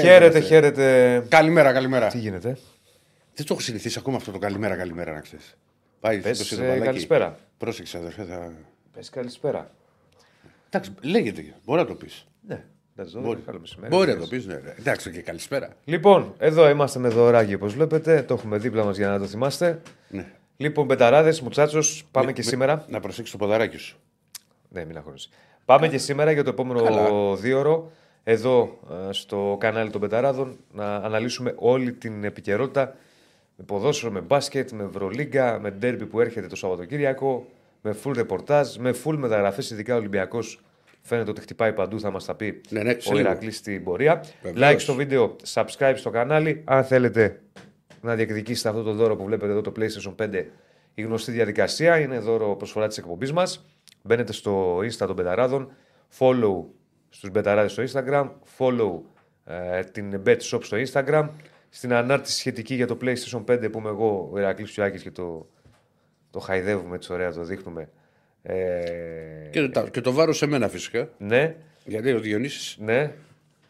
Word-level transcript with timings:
Χαίρετε, 0.00 0.40
χαίρετε. 0.40 1.18
Καλημέρα, 1.28 1.72
καλημέρα. 1.72 2.06
Τι 2.08 2.18
γίνεται; 2.18 2.48
Δεν 3.34 3.46
το 3.46 3.52
έχω 3.54 3.60
συνηθίσει 3.60 3.98
ακόμα 3.98 4.16
αυτό 4.16 4.30
το 4.30 4.38
καλημέρα, 4.38 4.76
καλημέρα 4.76 5.12
να 5.12 5.20
ξέρεις. 5.20 5.56
Πάει 6.00 6.18
Πες, 6.20 6.36
το 6.38 6.42
ε, 6.44 6.46
σιδερβαλάκι. 6.46 6.84
καλησπέρα. 6.84 7.36
Πρόσεξε, 7.58 7.96
αδερφέ. 7.98 8.24
Θα... 8.24 8.52
Πες 8.94 9.10
καλησπέρα. 9.10 9.70
Εντάξει, 10.70 10.90
λέγεται. 11.00 11.54
Μπορεί 11.64 11.80
να 11.80 11.86
το 11.86 11.94
πεις. 11.94 12.26
Ναι, 12.48 12.64
εντάξει, 12.96 13.14
Μπορεί, 13.14 13.26
μπορεί. 13.26 13.40
Καλό 13.46 13.58
μεσημέρι. 13.60 13.94
μπορεί 13.94 14.12
να 14.12 14.18
το 14.18 14.26
πεις, 14.26 14.46
ναι. 14.46 14.54
ναι. 14.54 14.74
Εντάξει, 14.78 15.10
και 15.10 15.20
καλησπέρα. 15.20 15.68
Λοιπόν, 15.84 16.34
εδώ 16.38 16.68
είμαστε 16.68 16.98
με 16.98 17.08
δωράκι 17.08 17.54
όπως 17.54 17.74
βλέπετε. 17.74 18.22
Το 18.22 18.34
έχουμε 18.34 18.58
δίπλα 18.58 18.84
μας 18.84 18.96
για 18.96 19.08
να 19.08 19.18
το 19.18 19.26
θυμάστε. 19.26 19.80
Ναι. 20.08 20.26
Λοιπόν, 20.56 20.86
μπεταράδε, 20.86 21.36
μουτσάτσος, 21.42 22.04
πάμε 22.10 22.26
Με- 22.26 22.32
και 22.32 22.40
με- 22.44 22.48
σήμερα. 22.50 22.84
Να 22.88 23.00
προσέξεις 23.00 23.32
το 23.32 23.38
ποδαράκι 23.38 23.76
σου. 23.76 23.98
Ναι, 24.68 24.84
μην 24.84 24.96
αγχώνεσαι. 24.96 25.28
Πάμε 25.64 25.88
και 25.88 25.98
σήμερα 25.98 26.30
για 26.30 26.44
το 26.44 26.50
επόμενο 26.50 26.82
Καλά. 26.82 27.34
δίωρο 27.36 27.92
εδώ 28.24 28.78
ε, 29.08 29.12
στο 29.12 29.56
κανάλι 29.60 29.90
των 29.90 30.00
Πεταράδων 30.00 30.56
να 30.72 30.94
αναλύσουμε 30.94 31.54
όλη 31.56 31.92
την 31.92 32.24
επικαιρότητα 32.24 32.96
με 33.56 33.64
ποδόσφαιρο, 33.64 34.12
με 34.12 34.20
μπάσκετ, 34.20 34.70
με 34.70 34.84
Ευρωλίγκα, 34.84 35.58
με 35.60 35.70
ντέρμπι 35.70 36.06
που 36.06 36.20
έρχεται 36.20 36.46
το 36.46 36.56
Σαββατοκύριακο, 36.56 37.46
με 37.82 37.96
full 38.04 38.14
ρεπορτάζ, 38.14 38.76
με 38.76 38.94
full 39.04 39.16
μεταγραφές, 39.16 39.70
ειδικά 39.70 39.94
ο 39.94 39.98
Ολυμπιακός 39.98 40.60
φαίνεται 41.02 41.30
ότι 41.30 41.40
χτυπάει 41.40 41.72
παντού, 41.72 42.00
θα 42.00 42.10
μας 42.10 42.24
τα 42.24 42.34
πει 42.34 42.60
Ναι, 42.68 42.82
ναι, 42.82 42.92
σε 42.98 43.08
ο 43.08 43.16
λίγο. 43.16 43.28
Ηρακλής 43.28 43.56
στην 43.56 43.84
πορεία. 43.84 44.24
Βεβαίως. 44.42 44.74
Like 44.74 44.80
στο 44.80 44.94
βίντεο, 44.94 45.36
subscribe 45.54 45.94
στο 45.96 46.10
κανάλι. 46.10 46.62
Αν 46.64 46.84
θέλετε 46.84 47.40
να 48.00 48.14
διεκδικήσετε 48.14 48.68
αυτό 48.68 48.82
το 48.82 48.92
δώρο 48.92 49.16
που 49.16 49.24
βλέπετε 49.24 49.52
εδώ 49.52 49.60
το 49.60 49.72
PlayStation 49.76 50.14
5, 50.24 50.44
η 50.94 51.02
γνωστή 51.02 51.30
διαδικασία 51.30 51.98
είναι 51.98 52.18
δώρο 52.18 52.56
προσφορά 52.56 52.86
της 52.86 52.98
εκπομπής 52.98 53.32
μας. 53.32 53.64
Μπαίνετε 54.02 54.32
στο 54.32 54.78
Insta 54.78 55.06
των 55.06 55.14
Μπεταράδων, 55.14 55.72
follow 56.18 56.64
στους 57.10 57.30
Μπεταράδες 57.30 57.72
στο 57.72 57.82
Instagram, 57.86 58.30
follow 58.58 59.00
ε, 59.44 59.82
την 59.84 60.22
Bet 60.26 60.36
Shop 60.50 60.60
στο 60.64 60.76
Instagram. 60.86 61.28
Στην 61.68 61.92
ανάρτηση 61.92 62.38
σχετική 62.38 62.74
για 62.74 62.86
το 62.86 62.98
PlayStation 63.02 63.44
5 63.50 63.68
που 63.72 63.78
είμαι 63.78 63.88
εγώ, 63.88 64.28
ο 64.32 64.38
Ηρακλής 64.38 64.70
Τσουάκης 64.70 65.02
και 65.02 65.10
το, 65.10 65.46
το 66.30 66.38
χαϊδεύουμε 66.38 66.96
έτσι 66.96 67.12
ωραία, 67.12 67.32
το 67.32 67.42
δείχνουμε. 67.44 67.88
Ε, 68.42 69.48
Και, 69.50 69.68
το- 69.68 69.88
και 69.88 70.00
το 70.00 70.12
βάρο 70.12 70.32
σε 70.32 70.46
μένα 70.46 70.68
φυσικά. 70.68 71.08
ναι, 71.18 71.54
Γιατί 71.84 72.12
ο 72.12 72.20
Διονύσης; 72.20 72.76
Ναι, 72.80 73.12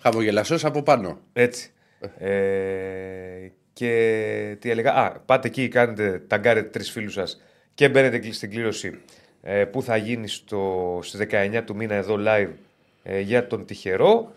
χαμογελασό 0.02 0.56
από 0.62 0.82
πάνω. 0.82 1.18
Έτσι. 1.32 1.72
Ε, 2.18 3.48
και 3.72 4.56
τι 4.60 4.70
έλεγα; 4.70 4.92
Α, 4.94 5.18
πάτε 5.20 5.48
εκεί, 5.48 5.68
κάνετε, 5.68 6.22
ταγκάρετε 6.26 6.68
τρεις 6.68 6.90
φίλους 6.90 7.12
σας 7.12 7.42
και 7.74 7.88
μπαίνετε 7.88 8.32
στην 8.32 8.50
κλήρωση 8.50 9.00
ε, 9.42 9.64
που 9.64 9.82
θα 9.82 9.96
γίνει 9.96 10.28
στο, 10.28 10.98
στις 11.02 11.20
19 11.30 11.62
του 11.64 11.76
μήνα 11.76 11.94
εδώ 11.94 12.16
live 12.18 12.48
ε, 13.02 13.20
για 13.20 13.46
τον 13.46 13.64
τυχερό. 13.64 14.32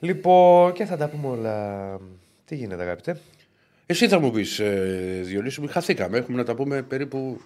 Λοιπόν, 0.00 0.72
και 0.72 0.84
θα 0.84 0.96
τα 0.96 1.08
πούμε 1.08 1.26
όλα. 1.28 1.98
Τι 2.44 2.56
γίνεται, 2.56 2.82
αγαπητέ; 2.82 3.20
Εσύ 3.86 4.08
θα 4.08 4.18
μου 4.18 4.30
πεις, 4.30 4.58
ε, 4.58 5.20
Διονύση 5.24 5.60
μου, 5.60 5.68
χαθήκαμε. 5.68 6.18
Έχουμε 6.18 6.36
να 6.36 6.44
τα 6.44 6.54
πούμε 6.54 6.82
περίπου. 6.82 7.40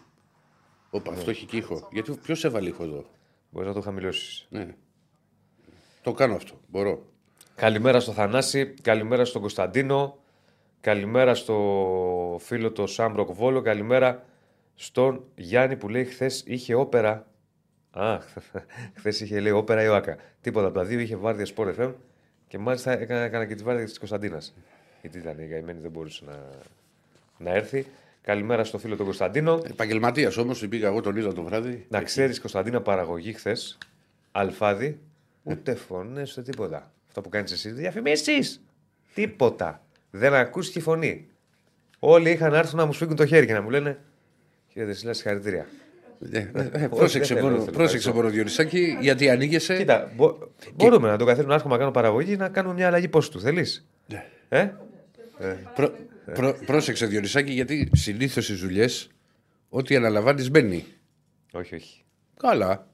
Όπα, 0.90 1.12
αυτό 1.12 1.30
έχει 1.30 1.46
και 1.46 1.56
ήχο. 1.56 1.88
Γιατί 1.92 2.12
ποιος 2.22 2.44
έβαλε 2.44 2.68
ήχο 2.68 2.82
εδώ; 2.84 3.04
Μπορείς 3.50 3.68
να 3.68 3.74
το 3.74 3.80
χαμηλώσεις. 3.80 4.46
Ναι. 4.50 4.74
Το 6.02 6.12
κάνω 6.12 6.34
αυτό. 6.34 6.60
Μπορώ. 6.68 7.06
Καλημέρα 7.54 8.00
στο 8.00 8.12
Θανάση, 8.12 8.74
καλημέρα 8.82 9.24
στον 9.24 9.40
Κωνσταντίνο, 9.40 10.18
καλημέρα 10.80 11.34
στο 11.34 12.36
φίλο 12.40 12.72
το 12.72 12.86
Σάμπροκ 12.86 13.32
Βόλο, 13.32 13.60
καλημέρα 13.60 14.24
στον 14.74 15.24
Γιάννη 15.34 15.76
που 15.76 15.88
λέει 15.88 16.04
χθες 16.04 16.42
είχε 16.46 16.74
όπερα. 16.74 17.26
Α, 17.92 18.18
χθες 18.98 19.20
είχε 19.20 19.40
λέει 19.40 19.52
όπερα 19.52 19.82
η 19.82 19.88
ΟΑΚΑ. 19.88 20.16
Τίποτα 20.40 20.66
από 20.66 20.78
τα 20.78 20.84
δύο 20.84 20.98
είχε 20.98 21.16
βάρδια 21.16 21.46
Sport 21.56 21.74
FM 21.78 21.92
και 22.48 22.58
μάλιστα 22.58 22.98
έκανα, 22.98 23.20
έκανα 23.20 23.46
και 23.46 23.54
τη 23.54 23.62
βάρδια 23.62 23.84
της 23.84 23.98
Κωνσταντίνας. 23.98 24.54
Γιατί 25.00 25.18
ήταν 25.18 25.38
η 25.38 25.46
καημένη, 25.46 25.80
δεν 25.80 25.90
μπορούσε 25.90 26.24
να, 26.26 26.48
να 27.38 27.50
έρθει. 27.50 27.86
Καλημέρα 28.22 28.64
στο 28.64 28.78
φίλο 28.78 28.96
τον 28.96 29.04
Κωνσταντίνο. 29.04 29.62
Επαγγελματίας 29.64 30.36
όμως, 30.36 30.68
πήγα 30.68 30.86
εγώ 30.86 31.00
τον 31.00 31.16
είδα 31.16 31.32
το 31.32 31.42
βράδυ. 31.42 31.86
Να 31.88 32.02
ξέρεις, 32.02 32.40
Κωνσταντίνα, 32.40 32.80
παραγωγή 32.80 33.32
χθες, 33.32 33.78
αλφάδι, 34.32 35.00
ούτε 35.42 35.74
φωνές, 35.74 36.32
ούτε 36.32 36.50
τίποτα. 36.50 36.92
Αυτό 37.08 37.20
που 37.20 37.28
κάνεις 37.28 37.52
εσύ, 37.52 37.70
διαφημίσεις. 37.70 38.62
Τίποτα. 39.14 39.84
Δεν 40.10 40.34
ακούστηκε 40.34 40.80
φωνή. 40.80 41.28
Όλοι 41.98 42.30
είχαν 42.30 42.50
να 42.52 42.58
έρθουν 42.58 42.78
να 42.78 42.86
μου 42.86 42.92
σφίγγουν 42.92 43.16
το 43.16 43.26
χέρι 43.26 43.46
και 43.46 43.52
να 43.52 43.62
μου 43.62 43.70
λένε. 43.70 43.98
Κύριε 44.68 44.86
Δεσίλα, 44.86 45.12
συγχαρητήρια. 45.12 45.66
Ε, 46.30 46.38
ε, 46.38 46.70
ε, 46.72 46.88
πρόσεξε 46.88 47.34
δεν 47.34 47.36
θέλω, 47.36 47.40
μόνο, 47.40 47.50
δεν 47.56 47.64
θέλω, 47.64 47.76
πρόσεξε 47.76 48.08
ευχαριστώ. 48.08 48.12
μόνο 48.14 48.28
Διονυσάκη, 48.28 48.96
γιατί 49.00 49.30
ανοίγεσαι. 49.30 49.76
Κοίτα, 49.76 50.12
μπο- 50.16 50.38
μπορούμε 50.74 51.08
να 51.08 51.16
το 51.16 51.24
καθίσουμε 51.24 51.48
να 51.48 51.54
έρχομαι 51.54 51.72
να 51.74 51.80
κάνω 51.80 51.90
παραγωγή 51.90 52.36
να 52.36 52.48
κάνουμε 52.48 52.74
μια 52.74 52.86
αλλαγή 52.86 53.08
πώ 53.08 53.28
του 53.28 53.40
θέλεις; 53.40 53.88
Ναι. 54.08 54.24
Ε; 54.48 54.72
Πρό- 55.74 55.94
πρό- 56.34 56.64
πρόσεξε 56.64 57.06
Διονυσάκη, 57.06 57.52
γιατί 57.52 57.90
συνήθως 57.92 58.44
στι 58.44 58.54
δουλειέ 58.54 58.86
ό,τι 59.68 59.96
αναλαμβάνεις 59.96 60.50
μπαίνει. 60.50 60.84
Όχι, 61.52 61.74
όχι. 61.74 62.04
Καλά. 62.36 62.86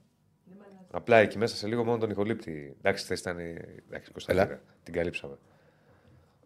Απλά 0.91 1.17
εκεί 1.17 1.39
μέσα 1.39 1.57
σε 1.57 1.67
λίγο 1.67 1.85
μόνο 1.85 1.99
τον 1.99 2.11
ηχολήπτη. 2.11 2.77
Εντάξει, 2.79 3.05
θε 3.05 3.15
ήταν. 3.15 3.39
η- 3.39 3.57
Εντάξει, 3.89 4.11
Κωνσταντίνα. 4.11 4.61
Την 4.83 4.93
καλύψαμε. 4.95 5.35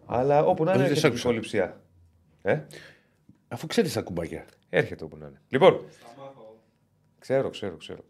Αλλά 0.07 0.45
όπου 0.45 0.65
να 0.65 0.73
είναι, 0.73 0.83
Όχι, 0.83 0.93
δεν 0.93 0.97
έρχεται 0.97 1.01
σ' 1.01 1.03
η 1.05 1.07
άκουσα. 1.07 1.29
ηχοληψία. 1.29 1.81
Ε; 2.43 2.59
Αφού 3.49 3.67
ξέρεις 3.67 3.93
τα 3.93 4.01
κουμπάκια. 4.03 4.45
Έρχεται 4.71 5.05
όπου 5.05 5.17
να 5.17 5.27
είναι. 5.27 5.41
Λοιπόν. 5.49 5.81
Ξέρω, 7.23 7.51
ξέρω, 7.51 7.77
ξέρω. 7.77 8.05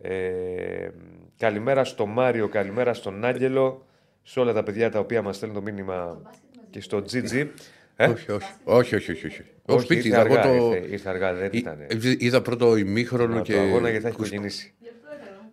Ε, 0.00 0.88
καλημέρα 1.36 1.84
στο 1.84 2.06
Μάριο, 2.06 2.48
καλημέρα 2.48 2.94
στον 2.94 3.24
Άγγελο, 3.24 3.86
σε 4.22 4.40
όλα 4.40 4.52
τα 4.52 4.62
παιδιά 4.62 4.90
τα 4.90 4.98
οποία 4.98 5.22
μας 5.22 5.36
στέλνουν 5.36 5.56
το 5.56 5.62
μήνυμα 5.62 6.22
και 6.70 6.80
στο 6.80 7.04
GG. 7.12 7.46
Ε; 7.96 8.06
Όχι, 8.06 8.30
όχι. 8.32 8.52
Όχι, 8.64 8.94
όχι, 8.94 9.10
όχι. 9.12 9.26
όχι. 9.26 9.40
Όχι, 9.40 9.50
Ως 9.78 9.82
σπίτι, 9.82 10.08
ήρθε 10.08 10.08
είδα, 10.08 10.20
εγώ 10.26 10.34
αργά, 10.38 10.58
το... 10.58 10.74
ήρθε, 10.74 10.88
ήρθε 10.92 11.08
αργά, 11.08 11.34
δεν 11.34 11.48
Εί- 11.52 11.54
ήταν. 11.58 11.80
ε, 11.80 11.86
Είδα 12.18 12.42
πρώτο 12.42 12.76
ημίχρονο 12.76 13.34
Το 13.36 13.42
και. 13.42 13.58
αγώνα 13.58 13.88
γιατί 13.88 14.02
θα 14.02 14.08
έχει 14.08 14.16
κοκκινήσει. 14.16 14.74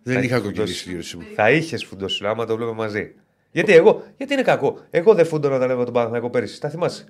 Δεν 0.02 0.22
είχα 0.22 0.36
φουντώσει. 0.36 0.56
κοκκινήσει, 0.56 0.88
Διονύση 0.88 1.16
μου. 1.16 1.22
Θα 1.34 1.50
είχες 1.50 1.84
φουντώσει, 1.84 2.26
άμα 2.26 2.46
το 2.46 2.56
βλέπουμε 2.56 2.76
μαζί. 2.76 3.14
Γιατί 3.50 3.72
εγώ, 3.72 4.04
γιατί 4.16 4.32
είναι 4.32 4.42
κακό; 4.42 4.80
Εγώ 4.90 5.14
δεν 5.14 5.26
φούντωνα 5.26 5.54
όταν 5.54 5.64
έβλεπα 5.68 5.84
τον 5.84 5.92
Παναθηναϊκό 5.94 6.30
πέρυσι. 6.30 6.60
Τα 6.60 6.68
θυμάσαι; 6.68 7.06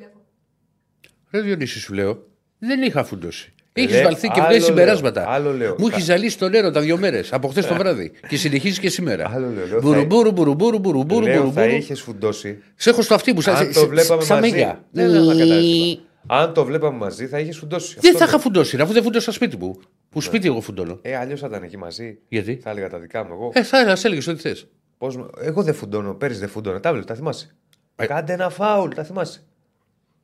Ρε 1.31 1.41
Διονύση 1.41 1.79
σου 1.79 1.95
λέω, 1.95 2.27
δεν 2.59 2.83
είχα 2.83 3.05
φουντώσει. 3.05 3.55
Ε, 3.79 3.83
Έχεις 3.83 3.95
λέει, 3.95 4.03
βαλθεί 4.03 4.29
και 4.29 4.33
άλλο 4.41 4.43
βγαίνει 4.49 4.59
λέω, 4.59 4.67
συμπεράσματα. 4.67 5.25
άλλο 5.29 5.53
λέω. 5.53 5.75
Μου 5.79 5.87
έχεις 5.87 6.05
ζαλίσει 6.05 6.39
το 6.39 6.49
νερό 6.49 6.71
τα 6.71 6.81
δύο 6.81 6.97
μέρες, 6.99 7.33
από 7.33 7.49
χθες 7.49 7.67
το 7.67 7.75
βράδυ. 7.75 8.13
Και 8.29 8.37
συνεχίζεις 8.37 8.79
και 8.79 8.89
σήμερα. 8.89 9.31
Άλλο 9.35 9.49
λέω, 9.57 9.67
λέω, 9.67 9.81
Μπουρουμπουρου, 9.81 10.33
μπουρουμπουρου, 10.33 10.79
μπουρουμπουρου, 10.79 11.25
Λέω, 11.25 11.35
θα 11.35 11.43
μπουρουμπουρου. 11.43 11.77
είχε 11.77 11.95
φουντώσει. 11.95 12.59
Σε 12.75 12.91
έχω 12.91 13.03
στο 13.03 13.15
αυτί 13.15 13.33
μου, 13.33 13.41
σαν 13.41 13.57
Αν 13.57 13.73
το 13.73 13.87
βλέπαμε 13.89 14.23
σαν 14.23 14.39
μαζί. 14.41 14.51
μέλια. 14.51 14.85
Δεν 14.91 15.11
θα 15.11 15.33
καταλάβει. 15.33 16.01
Αν 16.27 16.53
το 16.55 16.65
βλέπαμε 16.65 16.97
μαζί, 16.99 17.27
θα 17.27 17.39
είχε 17.39 17.53
φουντώσει. 17.53 17.89
Δεν 17.89 17.97
Αυτό 17.99 18.11
θα 18.13 18.19
λέω. 18.19 18.29
είχα 18.29 18.39
φουντώσει, 18.39 18.77
αφού 18.81 18.93
δεν 18.93 19.03
φουντώσα 19.03 19.33
σπίτι 19.33 19.57
μου. 19.57 19.81
Που 20.09 20.21
σπίτι 20.21 20.47
εγώ 20.47 20.61
φουντώνω. 20.61 20.99
Ε, 21.03 21.17
αλλιώς 21.17 21.41
θα 21.41 21.47
ήταν 21.47 21.63
εκεί 21.63 21.77
μαζί. 21.77 22.19
Γιατί; 22.29 22.59
Θα 22.63 22.71
έλεγα 22.71 22.89
τα 22.89 22.99
δικά 22.99 23.25
μου 23.25 23.31
εγώ. 23.33 23.51
Ε, 23.55 23.63
θα 23.63 23.79
έλεγα, 23.79 23.97
έλεγες 24.03 24.27
ό,τι 24.27 24.41
θες. 24.41 24.67
Πώς... 24.99 25.17
με- 25.17 25.27
Εγώ 25.41 25.63
δεν 25.63 25.75
φουντώνω, 25.75 26.15
πέρυσι 26.15 26.39
δεν 26.41 26.49
φουντώνω. 26.49 26.81
Τα 26.81 26.91
βλέπω, 26.93 27.07
τα 27.07 27.15
θυμάσαι. 27.15 27.55
Ε. 27.97 28.07
Κάντε 28.07 28.33
ένα 28.33 28.49
φάουλ, 28.51 28.91
τα 28.95 29.05
θυμάσαι. 29.05 29.43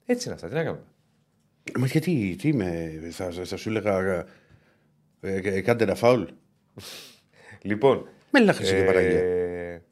Έτσι 0.07 0.25
είναι 0.27 0.35
αυτά, 0.35 0.49
τι 0.49 0.55
να 0.55 0.63
κάνουμε. 0.63 0.83
Μα 1.79 1.87
γιατί, 1.87 2.37
τι 2.39 2.49
είμαι, 2.49 3.01
θα, 3.11 3.31
θα 3.45 3.57
σου 3.57 3.69
έλεγα. 3.69 4.27
Ε, 5.21 5.37
ε, 5.43 5.61
κάντε 5.61 5.85
ένα 5.85 5.95
φάουλ. 5.95 6.23
Λοιπόν. 7.63 8.09
Με 8.31 8.41
λάχασε 8.41 8.77
και 8.77 8.83
παραγία. 8.85 9.19
ε, 9.19 9.83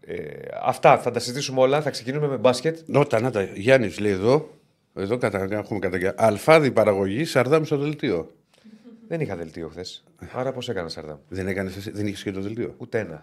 ε, 0.00 0.48
αυτά 0.62 0.98
θα 0.98 1.10
τα 1.10 1.18
συζητήσουμε 1.18 1.60
όλα. 1.60 1.82
Θα 1.82 1.90
ξεκινήσουμε 1.90 2.28
με 2.28 2.36
μπάσκετ. 2.36 2.78
Νότα, 2.86 3.20
να 3.20 3.30
τα. 3.30 3.42
Γιάννης 3.42 3.98
λέει 3.98 4.12
εδώ. 4.12 4.58
Εδώ 4.94 5.16
κατα... 5.18 5.42
έχουμε 5.50 5.78
καταγγελία. 5.78 6.14
Αλφάδι 6.16 6.70
παραγωγή, 6.72 7.24
Σαρδάμ 7.24 7.62
στο 7.64 7.76
δελτίο. 7.78 8.34
Δεν 9.08 9.20
είχα 9.20 9.36
δελτίο 9.36 9.68
χθες. 9.68 10.04
Άρα 10.32 10.52
πώς 10.52 10.68
έκανα 10.68 10.88
Σαρδάμ; 10.88 11.18
Δεν, 11.28 11.46
έκανες, 11.46 11.76
εσύ- 11.76 11.90
δεν 11.90 12.06
είχες 12.06 12.22
και 12.22 12.32
το 12.32 12.40
δελτίο; 12.40 12.74
Ούτε 12.78 12.98
ένα. 12.98 13.14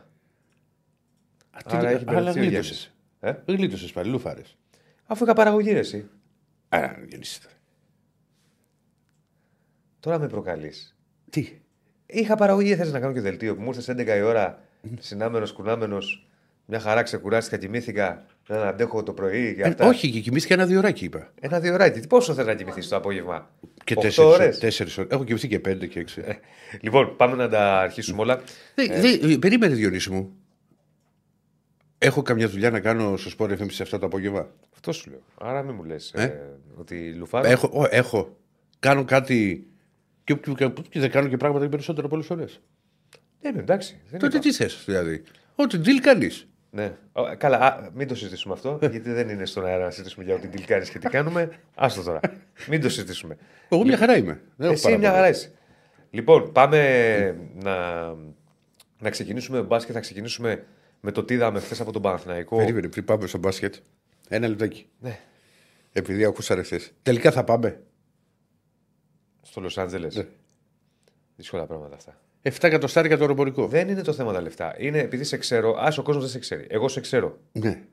Α, 1.51 1.59
τι- 1.67 1.75
Άρα 1.75 1.89
έχει 1.89 2.03
αλλά 2.07 2.13
μπερδευτεί 2.13 2.39
ο 2.39 2.43
γλίτωσες. 2.43 2.93
Ε; 3.19 3.33
Γλίτωσες 3.45 3.91
πάλι, 3.91 4.09
λούφαρες. 4.09 4.57
Αφού 5.05 5.23
είχα 5.23 5.33
παραγωγή, 5.33 5.71
ρε, 5.71 5.79
εσύ. 5.79 6.09
Α, 6.73 6.79
Γιάννης. 7.07 7.39
Τώρα 9.99 10.19
με 10.19 10.27
προκαλείς. 10.27 10.95
Τι; 11.29 11.51
Είχα 12.05 12.35
παραγωγή, 12.35 12.75
θες 12.75 12.91
να 12.91 12.99
κάνω 12.99 13.13
και 13.13 13.21
δελτίο 13.21 13.55
που 13.55 13.61
μου 13.61 13.67
ήρθες 13.69 13.89
11 13.89 14.15
η 14.17 14.21
ώρα, 14.21 14.63
συνάμενος, 14.99 15.51
κουνάμενος, 15.51 16.27
μια 16.65 16.79
χαρά 16.79 17.01
ξεκουράστηκα, 17.03 17.57
κοιμήθηκα, 17.57 18.25
να 18.47 18.61
αντέχω 18.67 19.03
το 19.03 19.13
πρωί 19.13 19.55
και 19.55 19.61
Ε, 19.61 19.67
αυτά. 19.67 19.87
όχι, 19.87 20.09
και 20.11 20.19
κοιμήθηκα 20.19 20.53
ένα 20.53 20.65
διωράκι, 20.65 21.05
είπα. 21.05 21.31
Ένα 21.39 21.59
δύο 21.59 21.73
ώρες. 21.73 22.07
Πόσο 22.07 22.33
θες 22.33 22.45
να 22.45 22.53
κοιμηθείς 22.53 22.87
το 22.87 22.95
απόγευμα, 22.95 23.49
Και 23.83 23.93
Οχτώ 23.97 24.01
τέσσερις 24.07 24.17
ώρες; 24.33 24.59
τέσσερις 24.59 24.97
ώρες. 24.97 25.11
Έχω 25.11 25.23
κοιμηθεί 25.23 25.47
και 25.47 25.59
πέντε 25.59 25.87
και 25.87 25.99
έξι. 25.99 26.21
Λοιπόν, 26.81 27.15
πάμε 27.15 27.35
να 27.35 27.49
τα 27.49 27.79
αρχίσουμε 27.79 28.21
όλα. 28.21 28.41
Δε- 28.75 29.17
δε- 29.27 29.37
περίμενε, 29.37 29.73
Διονύση 29.75 30.09
μου. 30.11 30.35
Έχω 32.03 32.21
καμιά 32.21 32.47
δουλειά 32.49 32.69
να 32.69 32.79
κάνω 32.79 33.17
στο 33.17 33.29
σπορ 33.29 33.51
FM 33.51 33.65
σε 33.71 33.83
αυτά 33.83 33.99
το 33.99 34.05
απόγευμα; 34.05 34.49
Αυτό 34.73 34.91
σου 34.91 35.09
λέω. 35.09 35.19
Άρα 35.41 35.63
μην 35.63 35.75
μου 35.75 35.83
λες 35.83 36.11
Ε; 36.13 36.41
ότι 36.75 37.13
λουφάρω. 37.13 37.47
Έχω, 37.47 37.69
ω, 37.73 37.83
έχω. 37.89 38.37
Κάνω 38.79 39.03
κάτι. 39.05 39.67
Και, 40.23 40.33
και, 40.33 40.51
και, 40.53 40.69
και 40.89 40.99
δεν 40.99 41.11
κάνω 41.11 41.27
και 41.27 41.37
πράγματα 41.37 41.69
περισσότερο 41.69 42.07
πολλές 42.07 42.25
φορές. 42.25 42.61
Ναι, 43.41 43.51
ναι, 43.51 43.59
εντάξει. 43.59 43.99
Δεν 44.09 44.19
Τότε 44.19 44.35
είπα. 44.37 44.45
τι 44.45 44.53
θες, 44.53 44.83
δηλαδή; 44.85 45.23
Ό,τι 45.55 45.77
deal 45.85 45.99
κάνεις. 46.01 46.47
Ναι. 46.69 46.97
Ο, 47.11 47.21
Καλά, 47.37 47.57
α, 47.57 47.89
μην 47.93 48.07
το 48.07 48.15
συζητήσουμε 48.15 48.53
αυτό, 48.53 48.77
γιατί 48.81 48.99
δεν 48.99 49.29
είναι 49.29 49.45
στον 49.45 49.65
αέρα 49.65 49.83
να 49.83 49.89
συζητήσουμε 49.89 50.25
για 50.25 50.35
ό,τι 50.35 50.47
τυλκάρει 50.47 50.89
και 50.89 50.99
τι 50.99 51.07
κάνουμε. 51.09 51.49
Άστο 51.75 52.01
τώρα. 52.03 52.19
Μην 52.67 52.81
το 52.81 52.89
συζητήσουμε. 52.89 53.37
Εγώ 53.69 53.83
μια 53.83 53.97
χαρά 53.97 54.17
είμαι. 54.17 54.41
Δεν 54.55 54.65
έχω 54.65 54.73
Εσύ 54.73 54.87
μια 54.87 54.95
παράπονο. 54.97 55.15
χαρά 55.15 55.29
είσαι. 55.29 55.51
Λοιπόν, 56.09 56.51
πάμε 56.51 56.79
να, 57.53 58.05
να 58.99 59.09
ξεκινήσουμε 59.09 59.57
με 59.57 59.63
μπάσκετ. 59.63 59.93
Θα 59.95 59.99
ξεκινήσουμε 60.01 60.63
με 61.01 61.11
το 61.11 61.23
τι 61.23 61.33
είδαμε 61.33 61.59
χθες 61.59 61.81
από 61.81 61.91
τον 61.91 62.01
Παναθηναϊκό. 62.01 62.57
Περίμενε 62.57 62.87
πριν 62.87 63.05
πάμε 63.05 63.27
στο 63.27 63.37
μπάσκετ. 63.37 63.75
Ένα 64.29 64.47
λεπτάκι. 64.47 64.87
Ναι. 64.99 65.19
Επειδή 65.91 66.25
ακούσατε 66.25 66.61
χθες. 66.61 66.91
Τελικά 67.03 67.31
θα 67.31 67.43
πάμε. 67.43 67.81
Στο 69.41 69.61
Λος 69.61 69.77
Άντζελες. 69.77 70.15
Ναι. 70.15 70.27
Δύσκολα 71.35 71.65
πράγματα 71.65 71.95
αυτά. 71.95 72.19
7 72.41 72.49
εκατοστάρια 72.61 73.15
το 73.15 73.21
αεροπορικό. 73.21 73.67
Δεν 73.67 73.89
είναι 73.89 74.01
το 74.01 74.13
θέμα 74.13 74.33
τα 74.33 74.41
λεφτά. 74.41 74.75
Είναι 74.77 74.99
επειδή 74.99 75.23
σε 75.23 75.37
ξέρω. 75.37 75.75
Α, 75.77 75.93
ο 75.97 76.01
κόσμος 76.01 76.23
δεν 76.23 76.31
σε 76.31 76.39
ξέρει. 76.39 76.67
Εγώ 76.69 76.87
σε 76.87 76.99
ξέρω. 76.99 77.37
Ναι. 77.51 77.83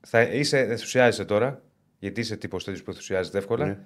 Θα 0.00 0.22
είσαι, 0.22 0.58
ενθουσιάζεσαι 0.58 1.24
τώρα, 1.24 1.62
γιατί 1.98 2.20
είσαι 2.20 2.36
τύπος 2.36 2.64
τέτοιος 2.64 2.82
που 2.82 2.90
ενθουσιάζεται 2.90 3.38
εύκολα. 3.38 3.66
Ναι. 3.66 3.78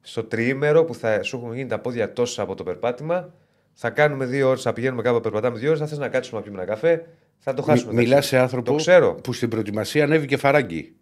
Στο 0.00 0.24
τριήμερο 0.24 0.84
που 0.84 0.94
θα 0.94 1.22
σου 1.22 1.36
έχουν 1.36 1.54
γίνει 1.54 1.68
τα 1.68 1.78
πόδια 1.78 2.12
τόσα 2.12 2.42
από 2.42 2.54
το 2.54 2.62
περπάτημα, 2.62 3.34
θα 3.72 3.90
κάνουμε 3.90 4.26
δύο 4.26 4.48
ώρες, 4.48 4.62
θα 4.62 4.72
πηγαίνουμε 4.72 5.02
κάπου, 5.02 5.20
περπατάμε 5.20 5.58
δύο 5.58 5.68
ώρες, 5.68 5.80
θα 5.80 5.86
θες 5.86 5.98
να 5.98 6.08
κάτσουμε 6.08 6.38
να 6.38 6.44
πιούμε 6.44 6.62
ένα 6.62 6.70
καφέ, 6.70 7.06
θα 7.38 7.54
το 7.54 7.62
χάσουμε. 7.62 7.92
Μιλάς 7.92 8.08
εντάξει. 8.10 8.28
σε 8.28 8.38
άνθρωπο 8.38 8.70
Το 8.70 8.76
ξέρω. 8.76 9.14
που 9.14 9.32
στην 9.32 9.48
προετοιμασία 9.48 10.04
ανέβηκε 10.04 10.36
φαράγγι. 10.36 10.94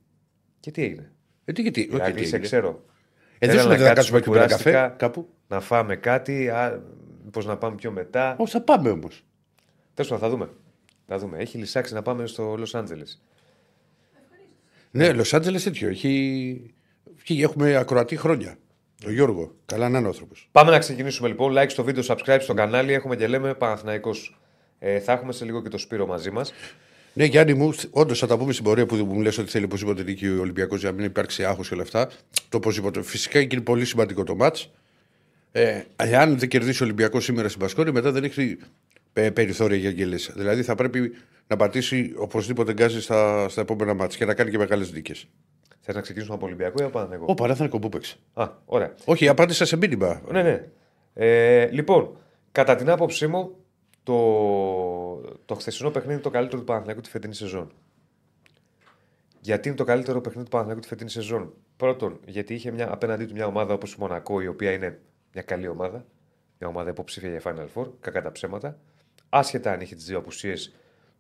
Και 0.61 0.71
τι 0.71 0.83
έγινε; 0.83 1.13
Ε, 1.45 1.53
τι, 1.53 1.63
γιατί, 1.63 1.81
όχι, 1.81 1.89
Δηλαδή, 1.91 2.13
τι 2.13 2.19
σε 2.19 2.25
έγινε. 2.27 2.39
ξέρω. 2.41 2.85
Ε, 3.39 3.47
δεν 3.47 3.51
Έλα 3.51 3.61
σου 3.63 3.69
να 3.69 3.75
λέει 3.77 3.87
να 3.87 3.93
κάτσουμε 3.95 4.19
κάτσουμε 4.19 4.37
και 4.39 4.45
ένα 4.45 4.57
καφέ 4.57 4.71
κουράστηκα. 4.71 4.97
κάπου. 4.99 5.29
Να 5.49 5.61
φάμε 5.61 5.97
κάτι, 5.97 6.51
πώς 7.31 7.47
να 7.47 7.57
πάμε 7.57 7.75
πιο 7.77 7.91
μετά. 7.91 8.37
Όχι, 8.39 8.53
θα 8.53 8.61
πάμε 8.61 8.91
όμως. 8.91 9.25
Τέλος 9.95 10.11
πάντων, 10.11 10.29
θα 10.29 10.35
δούμε. 10.37 10.51
Θα 11.07 11.19
δούμε. 11.19 11.39
Έχει 11.39 11.59
λησάξει 11.59 11.95
να 11.95 12.03
πάμε 12.03 12.27
στο 12.27 12.55
Λο 12.59 12.69
Άντζελε. 12.73 13.05
Ναι, 14.91 15.13
Λο 15.13 15.25
Άντζελε 15.33 15.59
τέτοιο. 15.59 15.89
Έχει... 15.89 16.75
έχει- 17.23 17.43
Έχουμε 17.43 17.77
ακροατή 17.77 18.17
χρόνια. 18.17 18.57
Το 19.05 19.11
Γιώργο. 19.11 19.55
Καλά 19.67 19.89
να 19.89 19.99
είναι 19.99 20.07
ο 20.07 20.11
άνθρωπος. 20.11 20.49
Πάμε 20.53 20.71
να 20.71 20.79
ξεκινήσουμε 20.79 21.29
λοιπόν. 21.29 21.55
Like 21.57 21.67
στο 21.69 21.85
βίντεο, 21.85 22.03
subscribe 22.07 22.39
στο 22.41 22.55
κανάλι. 22.55 22.93
Έχουμε 22.93 23.17
και 23.17 23.27
λέμε 23.27 23.55
Παναθηναϊκός. 23.55 24.39
Ε, 24.87 25.01
θα 25.01 25.13
έχουμε 25.13 25.33
σε 25.33 25.45
λίγο 25.45 25.63
και 25.63 25.69
το 25.69 25.79
Σπύρο 25.79 26.07
μαζί 26.07 26.31
μας. 26.31 26.53
Ναι, 27.13 27.25
Γιάννη 27.25 27.55
μου, 27.55 27.75
όντως 27.91 28.19
θα 28.19 28.27
τα 28.27 28.39
πούμε 28.39 28.53
στην 28.53 28.65
πορεία 28.65 28.87
που 28.87 28.95
μου 28.95 29.21
λες 29.21 29.39
ότι 29.39 29.51
θέλει 29.51 29.65
οπωσδήποτε 29.65 30.03
νίκη 30.03 30.27
ο 30.27 30.41
Ολυμπιακός 30.41 30.81
για 30.81 30.91
να 30.91 30.97
μην 30.97 31.05
υπάρξει 31.05 31.45
άγχος 31.45 31.69
και 31.69 31.75
όλα 31.75 31.83
αυτά. 31.83 32.11
Το 32.49 32.57
οπωσδήποτε. 32.57 33.03
Φυσικά 33.03 33.45
και 33.45 33.55
είναι 33.55 33.65
πολύ 33.65 33.85
σημαντικό 33.85 34.25
το 34.25 34.35
μάτς. 34.35 34.71
Ε, 35.53 35.83
εάν 35.97 36.39
δεν 36.39 36.49
κερδίσει 36.49 36.83
ο 36.83 36.85
Ολυμπιακός 36.85 37.25
σήμερα 37.25 37.49
στην 37.49 37.61
Πασκόνη, 37.61 37.93
μετά 37.93 38.13
δεν 38.13 38.25
έχει 38.25 38.59
ε, 39.13 39.31
περιθώρια 39.31 39.77
για 39.77 39.89
αγγελίες. 39.89 40.33
Δηλαδή 40.35 40.63
θα 40.63 40.75
πρέπει 40.75 41.15
να 41.47 41.57
πατήσει 41.57 42.13
οπωσδήποτε 42.17 42.73
γκάζι 42.73 43.01
στα, 43.01 43.49
στα 43.49 43.61
επόμενα 43.61 43.95
μάτια 43.95 44.19
και 44.19 44.25
να 44.25 44.35
κάνει 44.35 44.51
και 44.51 44.59
μεγάλες 44.59 44.93
νίκες. 44.93 45.27
Θες 45.81 45.95
να 45.95 46.01
ξεκινήσουμε 46.01 46.37
από 46.37 46.47
Ολυμπιακό 46.47 46.83
ή 46.83 46.85
από 46.85 46.93
Παναθηναϊκό; 46.93 47.27
Ο 47.29 47.35
Πανάθανικο 47.35 47.79
που 47.79 47.89
παίξει. 47.89 48.17
Α, 48.35 48.49
ωραία. 48.65 48.95
Όχι, 49.05 49.29
απάντησα 49.29 49.65
σε 49.65 49.77
μήνυμα. 49.77 50.23
Ναι, 50.31 50.43
ναι. 50.43 50.65
Ε, 51.15 51.69
λοιπόν, 51.71 52.17
κατά 52.53 52.75
την 52.75 52.91
άποψή 52.91 53.27
μου, 53.27 53.57
το, 54.05 55.15
το 55.45 55.55
χθεσινό 55.55 55.91
παιχνίδι 55.91 56.15
είναι 56.15 56.23
το 56.23 56.31
καλύτερο 56.31 56.59
του 56.59 56.67
Παναθηναϊκού 56.67 57.01
τη 57.01 57.09
φετινή 57.09 57.35
σεζόν. 57.35 57.73
Γιατί 59.41 59.69
είναι 59.69 59.77
το 59.77 59.85
καλύτερο 59.85 60.21
παιχνίδι 60.21 60.45
του 60.45 60.51
Παναθηναϊκού 60.51 60.83
τη 60.83 60.89
φετινή 60.89 61.11
σεζόν; 61.11 61.53
Πρώτον, 61.77 62.21
γιατί 62.27 62.55
είχε 62.55 62.71
μια, 62.71 62.93
απέναντί 62.93 63.25
του 63.25 63.33
μια 63.33 63.47
ομάδα 63.47 63.75
όπως 63.75 63.93
η 63.93 63.97
Μονακό, 63.99 64.41
η 64.41 64.47
οποία 64.47 64.73
είναι 64.73 65.01
μια 65.33 65.43
καλή 65.43 65.69
ομάδα. 65.69 66.05
Μια 66.59 66.69
ομάδα 66.69 66.91
υποψήφια 66.91 67.31
για 67.31 67.41
Final 67.45 67.67
Four, 67.75 67.91
κακά 68.01 68.23
τα 68.23 68.33
ψέματα. 68.33 68.79
Άσχετα 69.29 69.73
αν 69.73 69.81
είχε 69.81 69.95
τις 69.95 70.05
δύο 70.05 70.19
απουσίες 70.19 70.75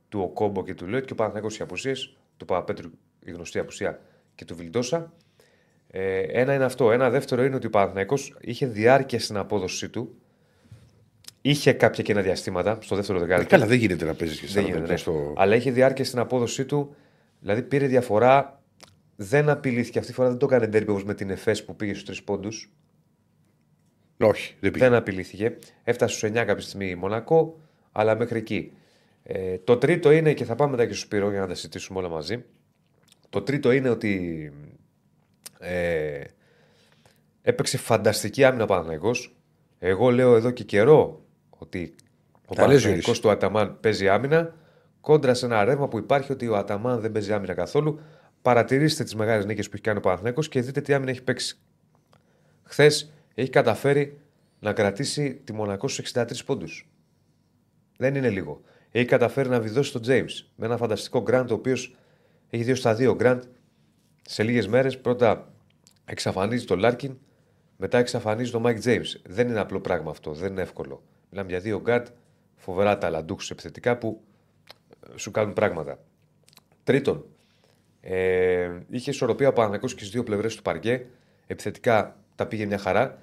του 0.09 0.21
Οκόμπο 0.21 0.65
και 0.65 0.75
του 0.75 0.87
Λέτ 0.87 1.05
και 1.05 1.13
ο 1.13 1.17
Παναθηναϊκός 1.17 1.55
είχε 1.55 1.63
απουσίες, 1.63 2.17
του 2.37 2.45
Παπαπέτρου 2.45 2.91
η 3.21 3.31
γνωστή 3.31 3.59
απουσία 3.59 4.01
και 4.35 4.45
του 4.45 4.57
Βιλντόσα. 4.57 5.13
Ε, 5.91 6.21
ένα 6.21 6.55
είναι 6.55 6.65
αυτό. 6.65 6.93
Ένα 6.93 7.11
δεύτερο 7.11 7.45
είναι 7.45 7.57
ότι 7.57 7.67
ο 7.67 7.71
Παναθηναϊκός 7.71 8.37
είχε 8.41 8.67
διάρκεια 8.67 9.21
στην 9.21 9.37
απόδοσή 9.37 9.89
του. 9.89 10.19
Είχε 11.47 11.73
κάποια 11.73 12.03
κενά 12.03 12.21
διαστήματα 12.23 12.79
στο 12.83 12.97
δεύτερο 12.97 13.19
Ε, 13.19 13.21
δεκάλεπτο. 13.21 13.51
καλά, 13.51 13.67
δεν 13.67 13.79
γίνεται 13.79 14.05
να 14.05 14.15
παίζεις 14.15 14.37
και 14.37 14.43
Δεν 14.43 14.51
στα 14.51 14.61
γίνεται, 14.61 14.79
λεπτά 14.79 14.93
ναι. 14.93 14.99
στο. 14.99 15.33
Αλλά 15.37 15.55
είχε 15.55 15.71
διάρκεια 15.71 16.05
στην 16.05 16.19
απόδοσή 16.19 16.65
του. 16.65 16.95
Δηλαδή 17.41 17.63
πήρε 17.63 17.87
διαφορά. 17.87 18.63
Δεν 19.17 19.49
απειλήθηκε. 19.49 19.99
Αυτή 19.99 20.11
τη 20.11 20.17
φορά 20.17 20.29
δεν 20.29 20.39
το 20.39 20.47
έκανε 20.47 20.67
ντέρμπι 20.67 20.91
όπως 20.91 21.05
με 21.05 21.15
την 21.15 21.31
ΕΦΕΣ 21.31 21.65
που 21.65 21.77
πήγε 21.77 21.93
στους 21.93 22.05
τρεις 22.05 22.23
πόντους. 22.23 22.73
Όχι, 24.19 24.55
δεν 24.61 24.71
πήγε. 24.71 24.85
Δεν 24.85 24.95
απειλήθηκε. 24.95 25.59
Έφτασε 25.85 26.17
στους 26.17 26.31
9 26.31 26.33
κάποια 26.33 26.61
στιγμή 26.61 26.89
η 26.89 26.95
Μονακό, 26.95 27.61
αλλά 27.93 28.17
μέχρι 28.17 28.39
εκεί. 28.39 28.73
Ε, 29.23 29.59
το 29.59 29.77
τρίτο 29.77 30.11
είναι, 30.11 30.33
και 30.35 30.45
θα 30.45 30.55
πάμε 30.55 30.71
μετά 30.71 30.87
και 30.87 30.93
στο 30.93 31.05
Σπύρο 31.05 31.31
για 31.31 31.41
να 31.41 31.47
τα 31.47 31.55
συζητήσουμε 31.55 31.99
όλα 31.99 32.09
μαζί. 32.09 32.45
Το 33.29 33.43
τρίτο 33.43 33.73
είναι 33.73 33.89
ότι 33.89 34.53
ε, 35.59 36.21
έπαιξε 37.43 37.77
φανταστική 37.79 38.45
άμυνα 38.45 38.65
ο 38.65 38.67
Παναθηναϊκός. 38.67 39.37
Εγώ 39.79 40.11
λέω 40.11 40.37
εδώ 40.37 40.51
και 40.51 40.65
καιρό 40.65 41.24
ότι 41.65 41.95
ο 42.47 42.55
Τα 42.55 42.67
λες, 42.67 42.83
Παναθηναϊκός 42.83 43.03
Γιώργης. 43.03 43.21
του 43.21 43.31
Αταμάν 43.31 43.81
παίζει 43.81 44.09
άμυνα 44.09 44.55
κόντρα 45.01 45.35
σε 45.35 45.47
ένα 45.47 45.65
ρεύμα 45.65 45.89
που 45.89 45.99
υπάρχει 45.99 46.33
ότι 46.33 46.49
ο 46.49 46.57
Αταμάν 46.57 47.01
δεν 47.01 47.13
παίζει 47.13 47.33
άμυνα 47.33 47.55
καθόλου. 47.55 48.01
Παρατηρήστε 48.43 49.05
τις 49.05 49.15
μεγάλες 49.15 49.45
νίκες 49.45 49.67
που 49.67 49.71
έχει 49.75 49.83
κάνει 49.83 49.99
ο 49.99 50.01
Παναθηναϊκός 50.01 50.49
και 50.49 50.61
δείτε 50.61 50.81
τι 50.81 50.93
άμυνα 50.93 51.11
έχει 51.11 51.23
παίξει. 51.23 51.59
Χθες 52.63 53.13
έχει 53.35 53.51
καταφέρει 53.51 54.21
να 54.61 54.73
κρατήσει 54.73 55.35
τη 55.45 55.53
Μονακό 55.53 55.89
στους 55.89 56.13
63 56.13 56.45
πόντους. 56.45 56.89
Δεν 57.97 58.15
είναι 58.15 58.31
λίγο. 58.31 58.61
Έχει 58.91 59.07
καταφέρει 59.07 59.49
να 59.49 59.61
βιδώσει 59.61 59.93
τον 59.93 60.03
Τζέιμς 60.07 60.47
με 60.57 60.67
ένα 60.67 60.77
φανταστικό 60.77 61.23
Γκραντ 61.23 61.51
ο 61.51 61.55
οποίος 61.55 61.97
έχει 62.51 62.63
δύο 62.63 62.75
στα 62.75 62.95
δύο 62.95 63.15
γκαρντ 63.15 63.43
σε 64.23 64.43
λίγες 64.43 64.69
μέρες. 64.69 64.99
Πρώτα 64.99 65.53
εξαφανίζει 66.05 66.65
τον 66.65 66.79
Λάρκιν, 66.79 67.19
μετά 67.77 67.99
εξαφανίζει 67.99 68.51
τον 68.51 68.61
Μάικ 68.61 68.79
Τζέιμς. 68.85 69.21
Δεν 69.25 69.49
είναι 69.49 69.61
απλό 69.61 69.81
πράγμα 69.81 70.11
αυτό, 70.11 70.33
δεν 70.33 70.51
είναι 70.51 70.63
εύκολο. 70.63 71.03
Μιλάμε 71.35 71.53
για 71.53 71.61
δύο 71.61 71.81
γκαρντ 71.81 72.07
φοβερά 72.57 72.99
ταλαντούχους 72.99 73.51
επιθετικά 73.51 73.97
που 73.99 74.23
ε, 75.15 75.19
σου 75.19 75.31
κάνουν 75.31 75.53
πράγματα. 75.53 75.99
Τρίτον, 76.85 77.25
ε, 78.01 78.71
είχε 78.91 79.11
ισορροπία 79.11 79.49
ο 79.49 79.53
Παναθηναϊκός 79.53 79.93
και 79.93 79.99
στις 79.99 80.11
δύο 80.11 80.23
πλευρές 80.23 80.57
του 80.57 80.63
παρκέ. 80.63 81.07
Επιθετικά 81.47 82.17
τα 82.35 82.47
πήγε 82.47 82.67
μια 82.67 82.79
χαρά. 82.79 83.19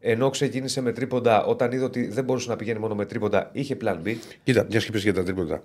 Ενώ 0.00 0.30
ξεκίνησε 0.30 0.80
με 0.80 0.92
τρίποντα, 0.92 1.44
όταν 1.44 1.72
είδε 1.72 1.84
ότι 1.84 2.06
δεν 2.08 2.24
μπορούσε 2.24 2.48
να 2.48 2.56
πηγαίνει 2.56 2.78
μόνο 2.78 2.94
με 2.94 3.06
τρίποντα, 3.06 3.50
είχε 3.52 3.76
plan 3.80 4.02
B. 4.04 4.16
Κοίτα, 4.44 4.66
μια 4.70 4.80
και 4.80 4.90
πες 4.90 5.02
για 5.02 5.14
τα 5.14 5.22
τρίποντα. 5.22 5.64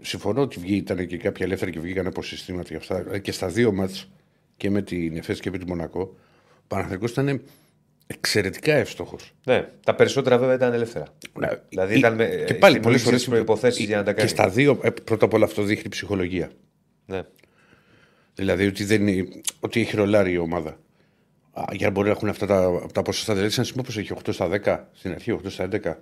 Συμφωνώ 0.00 0.40
ότι 0.40 0.60
βγήκαν, 0.60 0.76
ήταν 0.76 1.06
και 1.06 1.16
κάποια 1.16 1.46
ελεύθερη 1.46 1.70
και 1.70 1.80
βγήκαν 1.80 2.06
από 2.06 2.22
συστήματα 2.22 2.68
και 2.68 2.76
αυτά. 2.76 3.04
Ε, 3.10 3.18
Και 3.18 3.32
στα 3.32 3.48
δύο 3.48 3.72
μάτς 3.72 4.08
και 4.56 4.70
με 4.70 4.82
την 4.82 5.16
Εφές 5.16 5.40
και 5.40 5.50
με 5.50 5.58
τη 5.58 5.66
Μονακό, 5.66 6.00
ο 6.00 6.64
Παναθηναϊκός 6.66 7.10
ήταν 7.10 7.42
εξαιρετικά 8.14 8.72
εύστοχος. 8.74 9.32
Ναι, 9.44 9.68
τα 9.84 9.94
περισσότερα 9.94 10.38
βέβαια 10.38 10.54
ήταν 10.54 10.72
ελεύθερα. 10.72 11.06
Δηλαδή 11.68 11.98
ήταν 11.98 12.14
με- 12.14 12.44
και 12.46 12.54
πάλι 12.54 12.70
στην 12.72 12.82
πολλές 12.82 12.98
ίσες 13.00 13.10
φορές 13.10 13.24
προϋποθέσεις 13.28 13.84
για 13.84 13.96
να 13.96 14.02
τα 14.02 14.12
κάνει. 14.12 14.28
Και 14.28 14.34
στα 14.34 14.48
δύο, 14.48 14.80
ε, 14.82 14.90
πρώτα 14.90 15.24
απ' 15.24 15.32
όλα 15.32 15.44
αυτό 15.44 15.62
δείχνει 15.62 15.88
ψυχολογία. 15.88 16.50
Ναι. 17.06 17.22
Δηλαδή 18.34 18.66
ότι, 18.66 18.84
δεν 18.84 19.06
είναι, 19.06 19.28
ότι 19.60 19.80
έχει 19.80 19.96
ρολάρει 19.96 20.32
η 20.32 20.38
ομάδα. 20.38 20.78
Α, 21.52 21.62
για 21.72 21.86
να 21.86 21.92
μπορεί 21.92 22.06
να 22.08 22.12
έχουν 22.14 22.28
αυτά 22.28 22.46
τα, 22.46 22.86
τα 22.92 23.02
ποσοστά. 23.02 23.34
Δηλαδή, 23.34 23.50
σαν 23.52 23.64
σημείο 23.64 23.84
έχει 23.96 24.12
8 24.12 24.32
στα 24.32 24.48
10 24.48 24.88
στην 24.92 25.12
αρχή, 25.12 25.32
8 25.32 25.50
στα 25.50 25.64
11. 25.64 25.94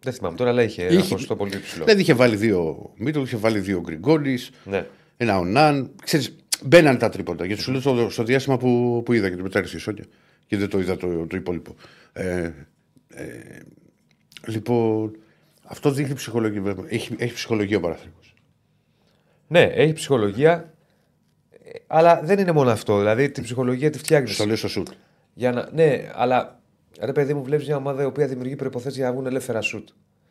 Δεν 0.00 0.12
θυμάμαι 0.12 0.36
τώρα, 0.36 0.50
αλλά 0.50 0.62
είχε, 0.62 0.82
Είχε- 0.82 0.92
ένα 0.92 1.00
ποσοστό 1.02 1.36
πολύ 1.36 1.56
υψηλό. 1.56 1.84
Δηλαδή 1.84 2.00
είχε 2.02 2.14
βάλει 2.14 2.36
δύο 2.36 2.90
Μίτλ, 2.96 3.20
είχε 3.22 3.36
βάλει 3.36 3.58
δύο 3.58 3.80
Γκριγκόλης, 3.80 4.50
Ναι. 4.64 4.86
ένα 5.16 5.38
Ονάν. 5.38 5.90
Ξέρεις, 6.04 6.36
μπαίναν 6.64 6.98
τα 6.98 7.08
τρίποτα. 7.08 7.44
Γιατί 7.44 7.62
σου 7.62 7.70
λέω 7.72 7.80
στο, 7.80 8.10
στο 8.10 8.22
διάστημα 8.22 8.56
που, 8.56 9.02
που 9.04 9.12
είδα 9.12 9.28
και 9.28 9.34
την 9.34 9.42
μετάρρηση 9.42 9.76
η 9.76 9.78
Σόνια 9.78 10.04
και 10.48 10.56
δεν 10.56 10.68
το 10.68 10.78
είδα 10.78 10.96
το, 10.96 11.26
το 11.26 11.36
υπόλοιπο. 11.36 11.74
Ε, 12.12 12.50
ε, 13.08 13.24
λοιπόν, 14.46 15.16
αυτό 15.64 15.90
δείχνει 15.90 16.14
ψυχολογία. 16.14 16.76
Έχει, 16.88 17.14
έχει 17.18 17.34
ψυχολογία 17.34 17.76
ο 17.76 17.80
Παναθηναϊκός. 17.80 18.34
ναι, 19.46 19.62
έχει 19.62 19.92
ψυχολογία, 19.92 20.72
ε, 21.50 21.70
αλλά 21.86 22.20
δεν 22.22 22.38
είναι 22.38 22.52
μόνο 22.52 22.70
αυτό. 22.70 22.98
Δηλαδή 22.98 23.30
την 23.30 23.42
ψυχολογία 23.42 23.90
τη 23.90 23.98
φτιάχνεις. 23.98 24.34
Στο 24.34 24.46
λέω 24.46 24.56
στο 24.56 24.68
σουτ. 24.68 24.88
Για 25.34 25.52
να... 25.52 25.68
Ναι, 25.72 26.10
αλλά 26.14 26.60
ρε 27.00 27.12
παιδί 27.12 27.34
μου, 27.34 27.42
βλέπεις 27.42 27.66
μια 27.66 27.76
ομάδα 27.76 28.02
η 28.02 28.06
οποία 28.06 28.26
δημιουργεί 28.26 28.56
προποθέσει 28.56 28.96
για 28.98 29.06
να 29.06 29.12
βγουν 29.12 29.26
ελεύθερα 29.26 29.60
σουτ. 29.60 29.88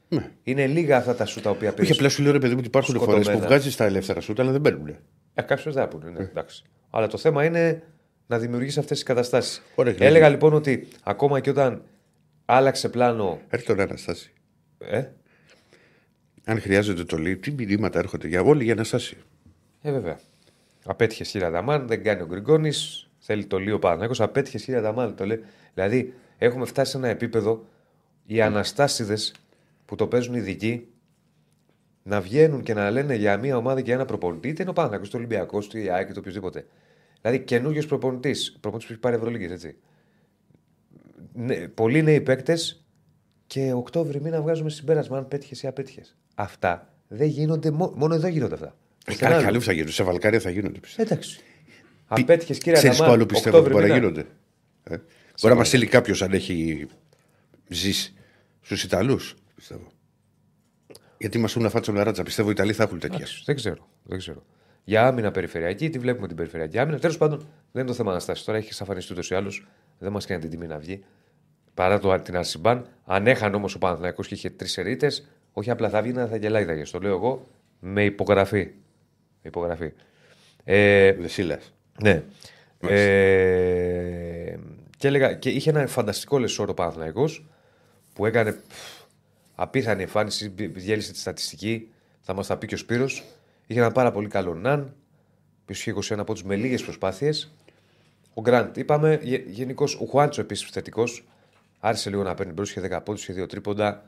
Ναι. 0.09 0.31
Είναι 0.43 0.67
λίγα 0.67 0.97
αυτά 0.97 1.15
τα 1.15 1.25
σουτ 1.25 1.43
τα 1.43 1.49
οποία 1.49 1.67
Όχι, 1.67 1.77
παίρνει. 1.77 1.91
απλά 1.91 2.09
σου 2.09 2.21
λέω 2.23 2.31
ρε 2.31 2.39
παιδί 2.39 2.51
μου 2.51 2.57
ότι 2.59 2.67
υπάρχουν 2.67 2.95
φορές 2.95 3.11
σκοτωμένα. 3.13 3.39
που 3.41 3.47
βγάζεις 3.47 3.75
τα 3.75 3.85
ελεύθερα 3.85 4.21
σουτ, 4.21 4.39
αλλά 4.39 4.51
δεν 4.51 4.61
μπαίνουν. 4.61 4.87
Ε, 5.33 5.41
Κάποιε 5.41 5.71
δεν 5.71 5.73
θα 5.73 5.87
πούνε, 5.87 6.09
ναι, 6.09 6.19
εντάξει. 6.19 6.63
Αλλά 6.89 7.07
το 7.07 7.17
θέμα 7.17 7.45
είναι 7.45 7.83
να 8.27 8.39
δημιουργήσει 8.39 8.79
αυτές 8.79 8.97
τις 8.97 9.05
καταστάσεις. 9.07 9.61
Ωραία, 9.75 9.93
Έλεγα 9.93 10.09
Γλέκη. 10.17 10.31
λοιπόν 10.31 10.53
ότι 10.53 10.87
ακόμα 11.03 11.39
και 11.39 11.49
όταν 11.49 11.81
άλλαξε 12.45 12.89
πλάνο. 12.89 13.39
Έρχεται 13.49 13.73
τώρα 13.73 13.83
Αναστάση. 13.89 14.31
Ε, 14.79 15.03
Αν 16.45 16.61
χρειάζεται 16.61 17.03
το 17.03 17.17
λέει, 17.17 17.37
τι 17.37 17.51
μηνύματα 17.51 17.99
έρχονται 17.99 18.27
για 18.27 18.41
όλοι 18.41 18.63
για 18.63 18.73
Αναστάση. 18.73 19.17
ε 19.81 19.91
βέβαια. 19.91 20.19
Απέτυχε 20.85 21.23
χίλια 21.23 21.49
δαμάν, 21.49 21.87
δεν 21.87 22.03
κάνει 22.03 22.21
ο 22.21 22.25
Γκριγκόνης. 22.25 23.09
Θέλει 23.19 23.45
το 23.45 23.57
λίγο 23.57 23.79
Παναγιώ. 23.79 24.25
Απέτυχε 24.25 24.57
χίλια 24.57 24.81
δαμάν. 24.81 25.15
Το 25.15 25.25
λέει. 25.25 25.43
Δηλαδή 25.73 26.13
έχουμε 26.37 26.65
φτάσει 26.65 26.91
σε 26.91 26.97
ένα 26.97 27.07
επίπεδο 27.07 27.65
οι 28.25 28.41
Αναστάσιδες 28.41 29.33
που 29.85 29.95
το 29.95 30.07
παίζουν 30.07 30.33
ειδικοί 30.33 30.87
να 32.03 32.21
βγαίνουν 32.21 32.63
και 32.63 32.73
να 32.73 32.91
λένε 32.91 33.15
για 33.15 33.37
μια 33.37 33.57
ομάδα 33.57 33.79
και 33.79 33.85
για 33.85 33.93
ένα 33.93 34.05
προπονητή, 34.05 34.47
είτε 34.47 34.61
είναι 34.61 34.71
ο 34.71 34.73
Παναθυνακό, 34.73 35.05
είτε 35.07 35.15
ο 35.15 35.19
Ολυμπιακός, 35.19 35.65
είτε 35.65 35.79
η 35.79 35.89
ΑΕΚ, 35.89 36.09
είτε 36.09 36.19
οποιοδήποτε. 36.19 36.65
Δηλαδή 37.21 37.39
καινούριο 37.43 37.83
προπονητής, 37.87 38.51
προπονητής 38.59 38.85
που 38.87 38.91
έχει 38.93 39.01
πάρει 39.01 39.15
Ευρωλίγες, 39.15 39.51
έτσι. 39.51 39.75
Ναι, 41.33 41.67
πολλοί 41.67 42.01
νέοι 42.03 42.21
παίκτες 42.21 42.85
και 43.47 43.73
Οκτώβρη 43.73 44.21
μήνα 44.21 44.41
βγάζουμε 44.41 44.69
συμπέρασμα 44.69 45.17
αν 45.17 45.27
πέτυχες 45.27 45.63
ή 45.63 45.67
απέτυχε. 45.67 46.01
Αυτά 46.35 46.93
δεν 47.07 47.27
γίνονται, 47.27 47.71
μό- 47.71 47.95
μόνο 47.95 48.15
εδώ 48.15 48.27
γίνονται 48.27 48.53
αυτά. 48.53 48.67
Ε, 49.05 49.11
Στην 49.11 49.23
Καλά, 49.23 49.35
άλλη. 49.35 49.43
καλή 49.45 49.57
που 49.57 49.63
θα 49.63 49.71
γίνουν. 49.71 49.91
Σε 49.91 50.03
Βαλκάρια 50.03 50.39
θα 50.39 50.49
γίνονται. 50.49 50.79
πιστεύω. 50.79 51.09
Εντάξει. 51.13 51.39
Απέτυχε 52.07 52.53
κύριε 52.53 52.73
Ξέρεις 52.73 52.97
που 52.97 53.03
Αδαμάν, 53.03 53.19
άλλο 53.19 53.25
πιστεύω 53.27 53.57
ότι 53.57 53.65
Οκτώβρη 53.67 53.87
μπορεί 53.87 54.01
να 54.01 54.07
μήνα. 54.07 54.21
γίνονται; 54.21 54.35
Ε. 54.83 54.97
Μπορεί 55.41 55.53
να 55.53 55.59
μας 55.59 55.67
στείλει 55.67 55.85
κάποιος 55.87 56.21
αν 56.21 56.31
έχει 56.33 56.87
ζήσει 57.67 58.13
στους 58.61 58.83
Ιταλούς. 58.83 59.35
Πιστεύω. 59.55 59.87
Γιατί 61.17 61.37
μας 61.37 61.55
έχουν 61.55 61.69
φάτσο 61.69 61.91
λαράτσα. 61.91 62.23
Πιστεύω 62.23 62.47
οι 62.49 62.51
Ιταλοί 62.55 62.73
θα 62.73 62.83
έχουν 62.83 62.99
τέτοια. 62.99 63.15
Εντάξει, 63.17 63.41
Δεν 63.45 63.55
ξέρω. 63.55 63.87
Δεν 64.03 64.17
ξέρω. 64.17 64.43
Για 64.87 65.07
άμυνα 65.07 65.31
περιφερειακή, 65.31 65.89
τι 65.89 65.99
βλέπουμε 65.99 66.27
την 66.27 66.35
περιφερειακή 66.35 66.79
άμυνα. 66.79 66.99
Τέλος 66.99 67.17
πάντων, 67.17 67.37
δεν 67.71 67.81
είναι 67.81 67.85
το 67.91 67.93
θέμα 67.93 68.11
Αναστάσης. 68.11 68.43
Τώρα 68.45 68.57
έχει 68.57 68.67
εξαφανιστεί 68.67 69.13
ούτως 69.13 69.29
ή 69.29 69.35
άλλως. 69.35 69.67
Δεν 69.99 70.11
μας 70.11 70.25
κάνει 70.25 70.41
την 70.41 70.49
τιμή 70.49 70.67
να 70.67 70.77
βγει. 70.77 71.03
Παρά 71.73 71.99
το, 71.99 72.19
την 72.21 72.37
Αρσιμπάν. 72.37 72.87
Αν 73.05 73.27
έχανε 73.27 73.55
όμως 73.55 73.75
ο 73.75 73.77
Παναθηναϊκός 73.77 74.27
και 74.27 74.33
είχε 74.33 74.49
τρεις 74.49 74.77
ερείτε, 74.77 75.11
όχι 75.53 75.69
απλά 75.69 75.89
θα 75.89 76.01
βγει 76.01 76.11
να 76.11 76.27
θα 76.27 76.35
γελάει. 76.37 76.65
Θα 76.65 76.71
γελάει. 76.71 76.91
Το 76.91 76.99
λέω 76.99 77.13
εγώ 77.13 77.47
με 77.79 78.03
υπογραφή. 78.03 78.63
Με 79.41 79.49
υπογραφή. 79.49 79.91
Ε, 80.63 81.11
Δεσίλα. 81.13 81.59
ναι. 82.01 82.23
Ε, 82.79 84.57
και, 84.97 85.07
έλεγα, 85.07 85.33
και 85.33 85.49
είχε 85.49 85.69
ένα 85.69 85.87
φανταστικό 85.87 86.39
λεσόρο 86.39 86.73
Παναθηναϊκός 86.73 87.45
που 88.13 88.25
έκανε 88.25 88.51
πφ, 88.51 89.01
απίθανη 89.55 90.01
εμφάνιση, 90.01 90.49
μπ- 90.49 90.77
διέλυσε 90.77 91.11
τη 91.11 91.17
στατιστική. 91.19 91.89
Θα 92.21 92.33
μας 92.33 92.47
τα 92.47 92.57
πει 92.57 92.67
και 92.67 92.73
ο 92.73 92.77
Σπύρος. 92.77 93.23
Είχε 93.67 93.79
ένα 93.79 93.91
πάρα 93.91 94.11
πολύ 94.11 94.27
καλό 94.27 94.53
Ναν, 94.53 94.95
που 95.65 95.71
είχε 95.71 95.93
21 95.95 96.17
από 96.17 96.33
του 96.33 96.45
με 96.45 96.55
λίγες 96.55 96.83
προσπάθειες. 96.83 97.55
Ο 98.33 98.41
Γκραντ, 98.41 98.77
είπαμε, 98.77 99.19
γενικώς 99.47 99.95
ο 99.95 100.05
Χουάντσο 100.05 100.41
επίσης 100.41 100.69
θετικός. 100.69 101.27
Άρχισε 101.79 102.09
λίγο 102.09 102.23
να 102.23 102.33
παίρνει 102.33 102.53
μπρος, 102.53 102.69
είχε 102.69 102.81
10 102.81 102.99
πόντους, 103.03 103.21
είχε 103.23 103.33
δύο 103.33 103.45
τρίποντα. 103.45 104.05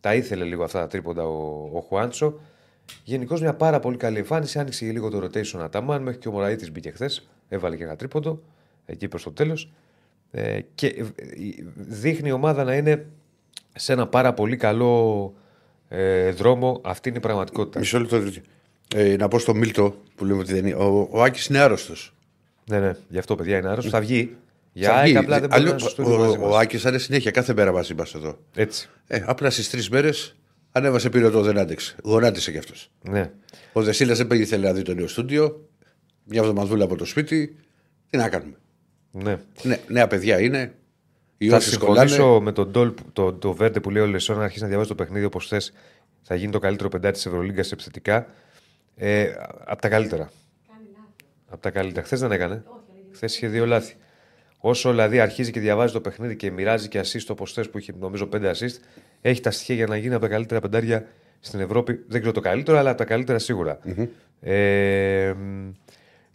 Τα 0.00 0.14
ήθελε 0.14 0.44
λίγο 0.44 0.64
αυτά 0.64 0.78
τα 0.80 0.86
τρίποντα 0.86 1.24
ο, 1.24 1.70
ο 1.72 1.80
Χουάντσο. 1.80 2.40
Γενικώς 3.04 3.40
μια 3.40 3.54
πάρα 3.54 3.80
πολύ 3.80 3.96
καλή 3.96 4.18
εμφάνιση. 4.18 4.58
Άνοιξε 4.58 4.84
και 4.84 4.92
λίγο 4.92 5.10
το 5.10 5.18
rotation 5.24 5.60
Αταμάν, 5.60 6.02
μέχρι 6.02 6.18
και 6.18 6.28
ο 6.28 6.32
Μωραήτης 6.32 6.72
μπήκε 6.72 6.90
χθες. 6.90 7.28
Έβαλε 7.48 7.76
και 7.76 7.84
ένα 7.84 7.96
τρίποντο 7.96 8.42
εκεί 8.86 9.08
προς 9.08 9.22
το 9.22 9.32
τέλος. 9.32 9.72
Ε, 10.30 10.60
και 10.74 10.86
ε, 10.86 11.00
ε, 11.00 11.04
δείχνει 11.74 12.28
η 12.28 12.32
ομάδα 12.32 12.64
να 12.64 12.74
είναι 12.76 13.06
σε 13.74 13.92
ένα 13.92 14.06
πάρα 14.06 14.34
πολύ 14.34 14.56
καλό 14.56 15.34
ε, 15.88 16.30
δρόμο. 16.30 16.80
Αυτή 16.84 17.08
είναι 17.08 17.18
η 17.18 17.20
πραγματικότητα. 17.20 17.78
Μισό 17.78 17.98
λεπτό. 17.98 18.22
Ε, 18.94 19.16
να 19.16 19.28
πω 19.28 19.38
στο 19.38 19.54
Μίλτο 19.54 19.96
που 20.14 20.24
λέμε 20.24 20.38
ότι 20.38 20.52
δεν 20.52 20.66
είναι. 20.66 20.74
Ο, 20.74 21.08
ο 21.10 21.22
Άκης 21.22 21.46
είναι 21.46 21.58
άρρωστος. 21.58 22.14
Ναι, 22.64 22.78
ναι, 22.78 22.96
γι' 23.08 23.18
αυτό 23.18 23.34
παιδιά 23.34 23.58
είναι 23.58 23.68
άρρωστος. 23.68 23.92
Θα 23.92 24.00
βγει. 24.00 24.36
Για 24.72 24.94
ΑΕΚ 24.94 25.16
απλά 25.16 25.40
δεν 25.40 25.48
μπορεί 25.48 25.62
να 25.62 25.68
είναι 25.68 25.78
στο 25.78 25.86
ο, 25.86 25.90
στούντιο 25.90 26.18
μαζί 26.18 26.36
ο, 26.36 26.44
ο 26.44 26.48
μας. 26.48 26.62
Άκης 26.62 26.82
θα 26.82 26.88
είναι 26.88 26.98
συνέχεια 26.98 27.30
κάθε 27.30 27.54
μέρα 27.54 27.72
μαζί 27.72 27.94
μας 27.94 28.14
εδώ. 28.14 28.38
Έτσι. 28.54 28.88
Ε, 29.06 29.22
απλά 29.26 29.50
στις 29.50 29.70
τρεις 29.70 29.88
μέρες 29.88 30.36
ανέβασε 30.72 31.08
πυρετό, 31.10 31.42
δεν 31.42 31.58
άντεξε. 31.58 31.96
Γονάτισε 32.04 32.50
κι 32.50 32.58
αυτός. 32.58 32.90
Ναι. 33.02 33.30
Ο 33.72 33.82
Δεσίλας 33.82 34.18
δεν 34.18 34.26
πήγε 34.26 34.42
ήθελε 34.42 34.66
να 34.66 34.72
δει 34.72 34.82
το 34.82 34.94
νέο 34.94 35.08
στούντιο. 35.08 35.68
Μια 36.24 36.40
εβδομαδούλα 36.40 36.84
από 36.84 36.96
το 36.96 37.04
σπίτι. 37.04 37.56
Τι 38.10 38.16
να 38.16 38.28
κάνουμε; 38.28 38.56
ναι. 39.10 39.38
Ναι, 39.62 39.78
νέα 39.88 40.06
παιδιά 40.06 40.40
είναι. 40.40 40.74
Οι 41.38 41.48
Θα 41.48 41.56
όσει 41.56 41.76
κολλάνε. 41.76 42.08
συμφωνήσω 42.08 42.40
με 42.40 42.52
τον 42.52 42.70
Ντόλ, 42.70 42.92
το, 43.12 43.32
το 43.32 43.52
Βέρντε 43.52 43.80
που 43.80 43.90
λέει 43.90 44.02
ο 44.02 44.06
Λεσόν 44.06 44.36
να 44.36 44.44
αρχίσει 44.44 44.62
να 44.62 44.68
διαβάζει 44.68 44.88
το 44.88 44.94
παιχνίδι 44.94 45.24
όπως 45.24 45.48
θες. 45.48 45.72
Θα 46.22 46.34
γίνει 46.34 46.52
το 46.52 46.58
καλύτερο 46.58 46.88
πεντάτη 46.88 47.14
της 47.14 47.26
Ευρωλίγκας 47.26 47.72
επιθετικά. 47.72 48.26
Ε, 49.02 49.32
από 49.64 49.82
τα 49.82 49.88
καλύτερα. 49.88 50.30
Από 51.48 51.62
τα 51.62 51.70
καλύτερα. 51.70 52.06
Χθες 52.06 52.20
δεν 52.20 52.32
έκανε. 52.32 52.64
Χθες 53.12 53.36
είχε 53.36 53.46
δύο 53.46 53.66
λάθη. 53.66 53.94
Όσο 54.58 54.90
δηλαδή 54.90 55.20
αρχίζει 55.20 55.50
και 55.50 55.60
διαβάζει 55.60 55.92
το 55.92 56.00
παιχνίδι 56.00 56.36
και 56.36 56.50
μοιράζει 56.50 56.88
και 56.88 57.00
assist 57.00 57.26
όπως 57.28 57.52
θες 57.52 57.70
που 57.70 57.78
είχε 57.78 57.92
νομίζω 57.98 58.26
πέντε 58.26 58.50
assist, 58.50 58.76
έχει 59.20 59.40
τα 59.40 59.50
στοιχεία 59.50 59.74
για 59.74 59.86
να 59.86 59.96
γίνει 59.96 60.14
από 60.14 60.22
τα 60.22 60.28
καλύτερα 60.28 60.60
πεντάρια 60.60 61.06
στην 61.40 61.60
Ευρώπη. 61.60 62.04
Δεν 62.06 62.20
ξέρω 62.20 62.34
το 62.34 62.40
καλύτερο, 62.40 62.78
αλλά 62.78 62.88
από 62.90 62.98
τα 62.98 63.04
καλύτερα 63.04 63.38
σίγουρα. 63.38 63.78
Ε, 64.40 65.32
μ, 65.36 65.70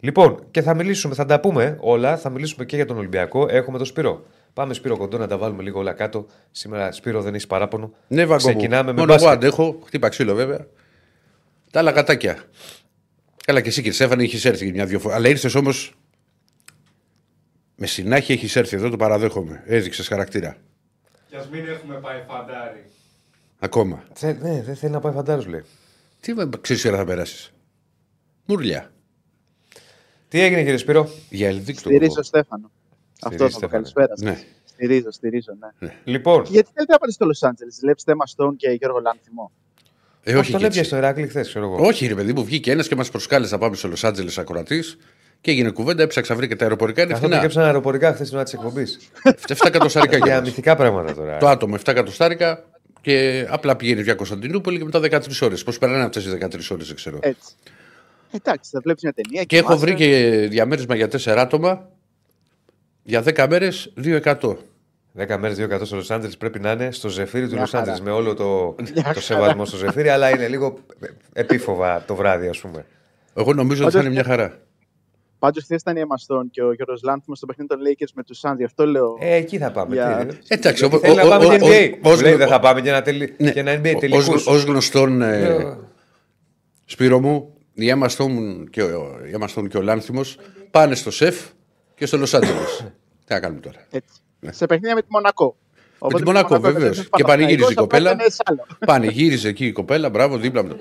λοιπόν, 0.00 0.44
και 0.50 0.62
θα 0.62 0.74
μιλήσουμε, 0.74 1.14
θα 1.14 1.24
τα 1.24 1.40
πούμε 1.40 1.76
όλα. 1.80 2.16
Θα 2.16 2.30
μιλήσουμε 2.30 2.64
και 2.64 2.76
για 2.76 2.86
τον 2.86 2.96
Ολυμπιακό. 2.96 3.46
Έχουμε 3.50 3.76
τον 3.76 3.86
Σπύρο. 3.86 4.24
Πάμε 4.52 4.74
Σπύρο 4.74 4.96
κοντό 4.96 5.18
να 5.18 5.26
τα 5.26 5.38
βάλουμε 5.38 5.62
λίγο 5.62 5.78
όλα 5.78 5.92
κάτω. 5.92 6.26
Σήμερα 6.50 6.92
Σπύρο 6.92 7.22
δεν 7.22 7.34
έχεις 7.34 7.46
παράπονο. 7.46 7.92
Ναι, 8.08 8.24
Βαγκό 8.24 8.48
μου. 8.48 8.54
Ξεκινάμε 8.56 8.92
με 8.92 8.98
Μόνο 8.98 9.12
εγώ 9.12 9.22
μπάσκετ. 9.22 9.44
αντέχω. 9.44 9.78
Χτύπα 9.86 10.08
ξύλο 10.08 10.34
βέβαια. 10.34 10.66
Τα 11.70 11.78
άλλα 11.78 11.92
κατάκια. 11.92 12.44
Καλά 13.44 13.60
και 13.60 13.68
εσύ 13.68 13.76
κύριε 13.76 13.92
Στέφανε 13.92 14.22
είχες 14.22 14.44
έρθει 14.44 14.72
μια-δυο 14.72 14.98
φορέ. 14.98 15.14
Αλλά 15.14 15.28
ήρθες 15.28 15.54
όμως. 15.54 15.94
Με 17.76 17.86
συνάχεια 17.86 18.34
έχεις 18.34 18.56
έρθει 18.56 18.76
εδώ, 18.76 18.90
το 18.90 18.96
παραδέχομαι. 18.96 19.62
Έδειξες 19.66 20.08
χαρακτήρα. 20.08 20.56
Κι 21.28 21.36
ας 21.36 21.48
μην 21.48 21.66
έχουμε 21.66 21.94
πάει 22.00 22.22
φαντάρι. 22.26 22.84
Ακόμα. 23.58 24.04
Θε, 24.12 24.32
ναι, 24.32 24.62
δεν 24.62 24.76
θέλει 24.76 24.92
να 24.92 25.00
πάει 25.00 25.12
φαντάρος, 25.12 25.46
λέει. 25.46 25.64
Τι 26.20 26.34
ξέρεις 26.60 26.84
ώρα 26.84 26.96
θα 26.96 27.04
περάσεις. 27.04 27.52
Μουρλιά. 28.44 28.90
Τι 30.28 30.40
έγινε 30.40 30.62
κύριε 30.62 30.76
Σπύρο; 30.76 31.08
Για 31.30 31.48
ελδίκτο. 31.48 31.88
Στηρίζω 31.88 32.22
Στέφανο. 32.22 32.70
Αυτό 33.22 33.48
Στηρίζεις, 33.48 33.58
θα 33.58 33.68
πω. 33.68 33.68
Στέφανε. 33.68 33.72
Καλησπέρα. 33.72 34.16
σας. 34.16 34.20
Ναι. 34.20 34.44
Στηρίζω, 34.64 35.10
στηρίζω, 35.10 35.52
ναι. 35.78 36.00
Λοιπόν, 36.04 36.42
Και 36.42 36.50
γιατί 36.52 36.70
θέλετε 36.74 36.92
να 36.92 36.98
πάτε 36.98 37.12
στο 37.12 37.24
Λος 37.24 37.42
Άντζελες, 37.42 37.78
Βλέπετε 37.80 38.12
Emma 38.12 38.26
Stone 38.36 38.56
και 38.56 38.70
Γιώργο 38.70 38.98
Λάνθιμο. 39.00 39.52
Ε, 40.28 40.30
όχι, 40.30 40.38
αυτό 40.40 40.50
και 40.50 40.56
έπιασε 40.56 40.78
έτσι. 40.78 40.84
στο 40.90 40.96
Ηράκλειο 40.96 41.26
χθες, 41.28 41.48
ξέρω 41.48 41.64
εγώ. 41.64 41.86
όχι, 41.86 42.06
ρε 42.06 42.14
παιδί 42.14 42.32
μου, 42.32 42.44
βγήκε 42.44 42.70
ένας 42.70 42.88
και 42.88 42.94
μας 42.96 43.10
προσκάλεσε 43.10 43.52
να 43.54 43.60
πάμε 43.60 43.76
στο 43.76 43.88
Λος 43.88 44.04
Άντζελες 44.04 44.38
ακροατή 44.38 44.82
και 45.40 45.50
έγινε 45.50 45.70
κουβέντα. 45.70 46.02
Έψαξα, 46.02 46.34
βρήκα 46.34 46.56
τα 46.56 46.64
αεροπορικά. 46.64 47.02
Είναι 47.02 47.12
Αυτό 47.12 47.24
φθηνά. 47.24 47.40
έκαψαν 47.40 47.64
αεροπορικά 47.64 48.12
χθες 48.12 48.26
την 48.26 48.36
ώρα 48.36 48.44
της 48.44 48.52
εκπομπής. 48.52 48.98
7 49.48 49.54
εκατοστάρικα 49.66 50.16
Για 50.24 50.26
για 50.26 50.40
μυθικά 50.40 50.76
πράγματα 50.76 51.14
τώρα. 51.14 51.36
Το 51.38 51.48
άτομο 51.48 51.74
7 51.74 51.78
εκατοστάρικα 51.84 52.64
και 53.00 53.46
απλά 53.50 53.76
πηγαίνει 53.76 54.02
για 54.02 54.14
Κωνσταντινούπολη 54.14 54.78
και 54.78 54.84
μετά 54.84 55.00
13 55.00 55.20
ώρες. 55.40 55.62
Πώς 55.64 55.78
περνάνε 55.78 56.04
αυτές 56.04 56.24
τι 56.24 56.30
13 56.30 56.70
ώρες, 56.70 56.86
δεν 56.86 56.96
ξέρω. 56.96 57.18
Έτσι. 57.22 57.52
Εντάξει, 58.30 58.70
θα 58.72 58.80
βλέπεις 58.82 59.02
μια 59.02 59.12
ταινία. 59.12 59.44
Και 59.44 59.56
έχω 59.56 59.66
κοιμάσαι. 59.66 59.84
βρει 59.86 59.94
και 59.94 60.46
διαμέρισμα 60.50 60.94
για 60.94 61.08
4 61.08 61.36
άτομα 61.38 61.88
για 63.02 63.22
10 63.22 63.46
μέρες 63.48 63.92
2%. 64.04 64.56
10 65.18 65.36
μέρες, 65.38 65.56
2 65.58 65.84
στο 65.84 65.96
Λο 65.96 66.04
Άντζελε 66.08 66.34
πρέπει 66.38 66.58
να 66.60 66.70
είναι 66.70 66.92
στο 66.92 67.08
ζεφύρι 67.08 67.44
του 67.48 67.52
Μια 67.52 67.60
Λο 67.60 67.66
χαρά. 67.66 67.82
Άντζελε 67.92 68.04
με 68.04 68.10
όλο 68.16 68.34
το, 68.34 68.74
Μια 68.82 68.92
το 68.94 69.02
χαρά. 69.02 69.20
σεβασμό 69.20 69.64
στο 69.64 69.76
ζεφύρι, 69.76 70.08
αλλά 70.08 70.30
είναι 70.30 70.48
λίγο 70.48 70.78
επίφοβα 71.32 72.04
το 72.06 72.14
βράδυ, 72.14 72.48
ας 72.48 72.58
πούμε. 72.60 72.86
Εγώ 73.34 73.52
νομίζω 73.52 73.84
ότι 73.84 73.92
θα 73.94 74.00
είναι 74.00 74.10
μια 74.10 74.24
χαρά. 74.24 74.58
Πάντως 75.38 75.62
χθες 75.64 75.80
ήταν 75.80 75.96
η 75.96 76.00
Emma 76.04 76.34
Stone 76.34 76.44
και 76.50 76.62
ο 76.62 76.72
Γιώργος 76.72 77.02
Λάνθιμο 77.02 77.36
στο 77.36 77.46
παιχνίδι 77.46 77.68
των 77.68 77.78
Lakers 77.80 78.10
με 78.14 78.22
τους 78.22 78.40
Suns. 78.42 78.54
Γι' 78.56 78.64
αυτό 78.64 78.86
λέω. 78.86 79.16
Ε, 79.20 79.34
εκεί 79.34 79.58
θα 79.58 79.70
πάμε. 79.70 79.94
Για- 79.94 80.26
Τι, 80.26 80.36
Εντάξει, 80.48 80.84
ο- 80.84 80.88
θέλει 80.90 81.12
ο- 81.12 81.14
να 81.14 81.22
ο- 81.26 81.28
πάμε 81.28 81.44
ο- 81.44 81.48
και 81.48 81.54
ο- 81.64 81.66
NBA. 81.68 81.90
ως- 82.02 82.16
Μου 82.16 82.22
λέει, 82.22 82.32
ως- 82.32 82.38
δεν 82.38 82.48
θα 82.48 82.60
πάμε 82.60 82.80
και 82.80 82.88
ένα, 82.88 83.02
τελει... 83.02 83.34
Ναι. 83.38 83.50
και 83.50 83.60
ένα 83.60 83.72
NBA 83.80 83.92
Ως- 83.94 84.00
τελικούς. 84.00 84.46
Ως 84.46 84.64
γνωστόν, 84.64 85.22
ε, 85.22 85.44
Ε, 85.44 85.76
Σπύρο 86.84 87.20
μου, 87.20 87.54
η 87.74 87.92
Emma 87.94 88.06
Stone 88.08 88.64
και 88.70 88.82
ο, 88.82 89.18
η 89.26 89.36
Emma 89.40 89.46
Stone 89.54 89.68
και 89.68 89.76
ο 89.76 89.82
Λάνθιμος 89.82 90.38
πάνε 90.70 90.94
στο 90.94 91.10
ΣΕΦ 91.10 91.46
και 91.94 92.06
στο 92.06 92.16
Λος 92.16 92.34
Άντζελες. 92.34 92.84
Τι 93.26 93.32
να 93.34 93.40
κάνουμε 93.40 93.60
τώρα. 93.60 93.86
Έτσι. 93.90 94.20
Σε 94.52 94.66
παιχνίδια 94.66 94.94
με 94.94 95.00
τη 95.02 95.06
Μονακό. 95.10 95.56
Με 95.70 95.88
τη 95.90 95.96
Οπότε 95.98 96.22
Μονακό, 96.24 96.54
έπαιζε 96.54 96.72
βεβαίως. 96.72 96.96
ένας 96.96 97.08
Και 97.12 97.22
πανηγύριζε 97.22 97.70
η 97.70 97.74
Παναθηναϊκός, 97.74 97.74
κοπέλα. 97.74 98.10
οπότε 98.10 98.22
είναι 98.24 98.32
σ' 98.32 98.40
άλλο. 98.44 98.66
Πανηγύριζε 98.86 99.48
εκεί 99.48 99.66
η 99.66 99.72
κοπέλα, 99.72 100.10
μπράβο, 100.10 100.36
δίπλα 100.38 100.64
μου. 100.64 100.76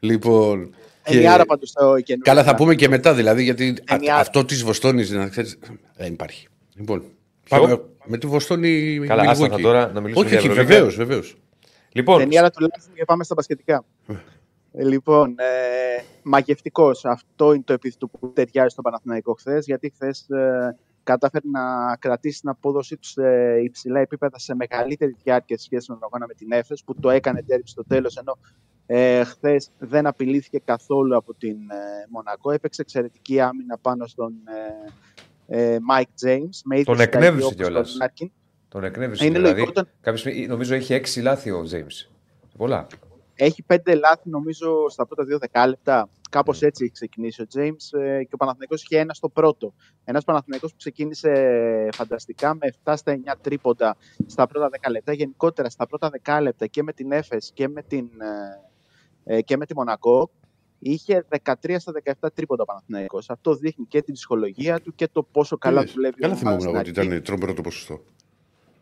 Λοιπόν. 0.00 0.74
και- 1.04 1.16
Ενιάρα 1.16 1.44
πάντως 1.44 1.72
το 1.72 1.80
καινούργιο. 1.82 2.16
Καλά, 2.22 2.44
θα 2.44 2.54
πούμε 2.54 2.74
και 2.74 2.88
μετά 2.88 3.14
δηλαδή, 3.14 3.42
γιατί 3.42 3.68
α- 3.86 3.94
Ενιάρα. 3.94 4.20
αυτό 4.20 4.44
της 4.44 4.62
Βοστόνης 4.62 5.10
να 5.10 5.28
ξέρεις, 5.28 5.58
δεν 5.96 6.12
υπάρχει. 6.12 6.48
Λοιπόν, 6.74 7.02
πάμε 7.48 7.80
με 8.04 8.18
τη 8.18 8.26
Βοστόνη. 8.26 9.00
Καλά, 9.06 9.22
Milwaukee. 9.22 9.26
άστα 9.26 9.48
θα 9.48 9.58
τώρα 9.60 9.90
να 9.92 10.00
μιλήσουμε 10.00 10.24
Όχι, 10.24 10.28
για 10.34 10.38
όχι, 10.38 10.48
Ευρωλίγκα. 10.48 10.74
βεβαίως, 10.74 10.96
βεβαίως. 10.96 11.36
Λοιπόν, 11.92 12.18
Ταινία 12.18 12.50
του 12.50 12.60
Λάνθιμου 12.60 12.94
και 12.94 13.04
πάμε 13.04 13.24
στα 13.24 13.34
μπασκετικά. 13.34 13.84
Ε, 14.72 14.84
λοιπόν, 14.84 15.30
ε, 15.38 16.02
μαγευτικός. 16.22 17.04
Αυτό 17.04 17.52
είναι 17.52 17.62
το 17.66 17.72
επίθετο 17.72 18.06
που 18.08 18.32
ταιριάζει 18.32 18.68
στο 18.68 18.82
Παναθηναϊκό 18.82 19.32
χθες, 19.32 19.64
γιατί 19.66 19.92
χθες 19.94 20.20
ε, 20.28 20.76
κατάφερε 21.02 21.48
να 21.50 21.96
κρατήσει 21.96 22.40
την 22.40 22.48
απόδοσή 22.48 22.96
τους 22.96 23.10
σε 23.10 23.58
υψηλά 23.62 24.00
επίπεδα 24.00 24.38
σε 24.38 24.54
μεγαλύτερη 24.54 25.16
διάρκεια 25.22 25.56
σε 25.58 25.64
σχέση 25.64 25.90
με 25.90 25.96
τον 25.96 26.04
αγώνα 26.04 26.26
με 26.26 26.34
την 26.34 26.52
Έφες, 26.52 26.82
που 26.84 26.94
το 27.00 27.10
έκανε 27.10 27.42
τέρμι 27.42 27.68
στο 27.68 27.84
τέλος, 27.84 28.16
ενώ 28.16 28.38
ε, 28.86 29.24
χθες 29.24 29.70
δεν 29.78 30.06
απειλήθηκε 30.06 30.58
καθόλου 30.64 31.16
από 31.16 31.34
την 31.34 31.56
ε, 31.70 32.06
Μονακό. 32.10 32.50
Έπαιξε 32.50 32.82
εξαιρετική 32.82 33.40
άμυνα 33.40 33.78
πάνω 33.78 34.06
στον 34.06 34.32
ε, 35.46 35.74
ε, 35.74 35.78
Mike 35.90 36.26
James. 36.26 36.60
Με 36.64 36.78
ίδια 36.78 36.84
Τον 36.84 36.96
συνταγή 36.98 37.02
εκνεύρισε 37.02 37.46
όπως 37.46 37.54
κιόλας. 37.56 37.96
τον 37.96 38.08
Larkin. 38.08 38.30
τον 38.68 38.84
εκνεύρισε. 38.84 39.24
Είναι 39.26 39.38
δηλαδή, 39.38 39.54
λογικό, 39.54 39.72
τον- 39.72 39.88
κάποια 40.00 40.20
στιγμή, 40.20 40.46
νομίζω 40.46 40.74
είχε 40.74 40.94
6 40.94 41.22
λάθη 41.22 41.50
ο 41.50 41.64
James. 41.72 42.10
Πολλά. 42.56 42.86
Έχει 43.44 43.62
πέντε 43.62 43.94
λάθη 43.94 44.28
νομίζω 44.28 44.88
στα 44.88 45.06
πρώτα 45.06 45.24
δύο 45.24 45.38
δεκάλεπτα. 45.38 46.08
Κάπως 46.30 46.62
έτσι 46.62 46.84
έχει 46.84 46.92
ξεκινήσει 46.92 47.42
ο 47.42 47.46
James 47.54 48.00
ε, 48.00 48.24
και 48.24 48.34
ο 48.34 48.36
Παναθηναϊκός 48.36 48.82
είχε 48.82 48.98
ένα 48.98 49.14
στο 49.14 49.28
πρώτο. 49.28 49.74
Ένας 50.04 50.24
Παναθηναϊκός 50.24 50.70
που 50.70 50.76
ξεκίνησε 50.76 51.88
φανταστικά 51.92 52.54
με 52.54 52.72
7 52.84 52.94
στα 52.96 53.20
9 53.26 53.32
τρίποντα 53.40 53.96
στα 54.26 54.46
πρώτα 54.46 54.68
10 54.86 54.90
λεπτά. 54.90 55.12
Γενικότερα 55.12 55.70
στα 55.70 55.86
πρώτα 55.86 56.10
10 56.24 56.38
λεπτά 56.42 56.66
και 56.66 56.82
με 56.82 56.92
την 56.92 57.12
Έφες 57.12 57.50
και 57.54 57.68
με 57.68 57.82
την, 57.82 58.08
ε, 59.24 59.42
και 59.42 59.56
με 59.56 59.66
τη 59.66 59.74
Μονακό, 59.74 60.30
είχε 60.78 61.24
13 61.44 61.78
στα 61.78 61.92
17 62.20 62.28
τρίποτα 62.34 62.62
ο 62.62 62.66
Παναθηναϊκός. 62.66 63.30
Αυτό 63.30 63.54
δείχνει 63.54 63.86
και 63.86 64.02
την 64.02 64.14
ψυχολογία 64.14 64.80
του 64.80 64.94
και 64.94 65.08
το 65.12 65.22
πόσο 65.22 65.58
καλά 65.58 65.80
Είδες. 65.80 65.92
δουλεύει 65.92 66.20
Καλά 66.20 66.34
ο 66.34 66.38
ομάδα 66.42 66.58
θυμόμουν 66.58 66.60
στην 66.60 66.74
εγώ 66.74 66.80
ότι 66.80 67.00
αρχή 67.00 67.08
ήταν 67.08 67.22
τρομερό 67.22 67.54
το 67.54 67.62
ποσοστό. 67.62 68.00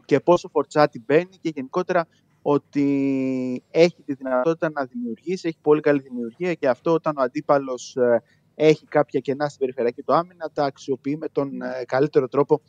και 0.04 0.20
πόσο 0.20 0.48
φορτσάτη 0.48 1.02
μπαίνει 1.06 1.36
και 1.40 1.52
γενικότερα 1.54 2.06
ότι 2.42 3.62
έχει 3.70 4.02
τη 4.02 4.14
δυνατότητα 4.14 4.70
να 4.70 4.84
δημιουργήσει, 4.84 5.48
έχει 5.48 5.58
πολύ 5.62 5.80
καλή 5.80 6.00
δημιουργία 6.00 6.54
και 6.54 6.68
αυτό 6.68 6.92
όταν 6.92 7.16
ο 7.16 7.22
αντίπαλος 7.22 7.96
ε, 7.96 8.22
έχει 8.54 8.86
κάποια 8.86 9.20
κενά 9.20 9.46
στην 9.46 9.58
περιφερειακή 9.58 10.02
του 10.02 10.14
άμυνα 10.14 10.50
τα 10.52 10.64
αξιοποιεί 10.64 11.16
με 11.20 11.28
τον 11.28 11.62
ε, 11.62 11.84
καλύτερο 11.86 12.28
τρόπο 12.28 12.60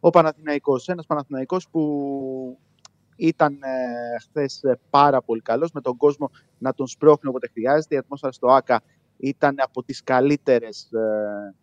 ο 0.00 0.10
Παναθηναϊκός. 0.10 0.88
Ένας 0.88 1.06
Παναθηναϊκός 1.06 1.68
που 1.68 2.58
ήταν 3.16 3.52
ε, 3.52 4.18
χθες 4.20 4.62
ε, 4.62 4.78
πάρα 4.90 5.22
πολύ 5.22 5.40
καλός 5.40 5.72
με 5.72 5.80
τον 5.80 5.96
κόσμο 5.96 6.30
να 6.58 6.74
τον 6.74 6.86
σπρώχνει 6.86 7.28
όποτε 7.30 7.48
χρειάζεται. 7.52 7.94
Η 7.94 7.98
ατμόσφαιρα 7.98 8.32
στο 8.32 8.46
ΆΚΑ 8.46 8.82
ήταν 9.16 9.54
από 9.58 9.82
τις 9.82 10.02
καλύτερες 10.02 10.88
ε, 10.92 11.54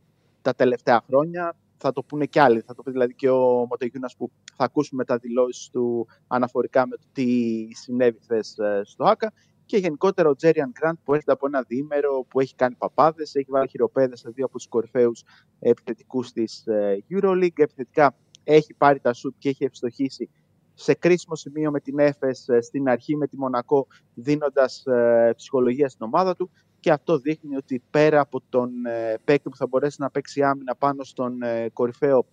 τα 0.42 0.54
τελευταία 0.54 1.04
χρόνια. 1.08 1.56
Θα 1.86 1.92
το 1.92 2.04
πούνε 2.04 2.26
κι 2.26 2.40
άλλοι. 2.40 2.62
Θα 2.62 2.76
το 2.76 2.84
πει 2.84 2.92
δηλαδή 2.92 3.14
και 3.14 3.30
ο 3.30 3.66
Μοτεγιούνας 3.70 4.16
που 4.16 4.32
θα 4.56 4.64
ακούσουμε 4.64 5.06
τα 5.06 5.18
δηλώσεις 5.18 5.70
του 5.70 6.08
αναφορικά 6.28 6.88
με 6.88 6.96
το 6.96 7.04
τι 7.12 7.28
συνέβη 7.72 8.20
χθες 8.22 8.58
ε, 8.58 8.82
στο 8.84 9.04
ΆΚΑ. 9.04 9.34
Και 9.66 9.78
γενικότερα 9.78 10.30
ο 10.30 10.36
Τζέριαν 10.36 10.72
Γκραντ 10.72 10.98
που 11.04 11.14
έρχεται 11.14 11.32
από 11.32 11.48
ένα 11.48 11.62
διήμερο 11.68 12.26
που 12.30 12.40
έχει 12.40 12.56
κάνει 12.56 12.76
παπάδες, 12.76 13.36
έχει 13.36 13.52
βάλει 13.52 13.68
χειροπέδες 13.68 14.20
σε 14.20 14.30
δύο 14.30 14.46
από 14.46 14.54
τους 14.58 14.68
κορυφαίους 14.68 15.24
επιθετικούς 15.60 16.32
της 16.32 16.68
ε, 16.68 17.04
Euroleague. 17.10 17.60
Επιθετικά 17.60 18.16
έχει 18.44 18.74
πάρει 18.74 19.00
τα 19.00 19.14
σουτ 19.14 19.36
και 19.38 19.50
έχει 19.50 19.64
ευστοχήσει 19.64 20.30
σε 20.74 20.94
κρίσιμο 20.94 21.36
σημείο 21.36 21.72
με 21.72 21.80
την 21.80 22.00
ΕΦΕΣ 22.00 22.48
ε, 22.48 22.62
στην 22.62 22.90
αρχή 22.90 23.16
με 23.16 23.28
τη 23.28 23.38
Μονακό 23.38 23.88
δίνοντας 24.14 24.86
ε, 24.86 25.34
ψυχολογία 25.36 25.90
στην 25.90 26.06
ομάδα 26.06 26.36
του 26.36 26.52
και 26.84 26.92
αυτό 26.92 27.18
δείχνει 27.18 27.56
ότι 27.56 27.82
πέρα 27.90 28.20
από 28.20 28.42
τον 28.50 28.86
ε, 28.86 29.18
παίκτη 29.24 29.50
που 29.50 29.56
θα 29.56 29.68
μπορέσει 29.68 30.02
να 30.02 30.10
παίξει 30.10 30.44
άμυνα 30.44 30.76
πάνω 30.76 31.04
στον 31.04 31.42
ε, 31.42 31.70
κορυφαίο 31.74 32.26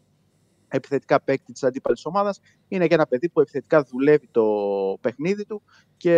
επιθετικά 0.69 1.21
παίκτη 1.21 1.53
της 1.53 1.63
αντίπαλης 1.63 2.05
ομάδας 2.05 2.41
είναι 2.69 2.87
και 2.87 2.95
ένα 2.95 3.07
παιδί 3.07 3.29
που 3.29 3.41
επιθετικά 3.41 3.83
δουλεύει 3.83 4.29
το 4.31 4.45
παιχνίδι 5.01 5.45
του 5.45 5.63
και 5.97 6.13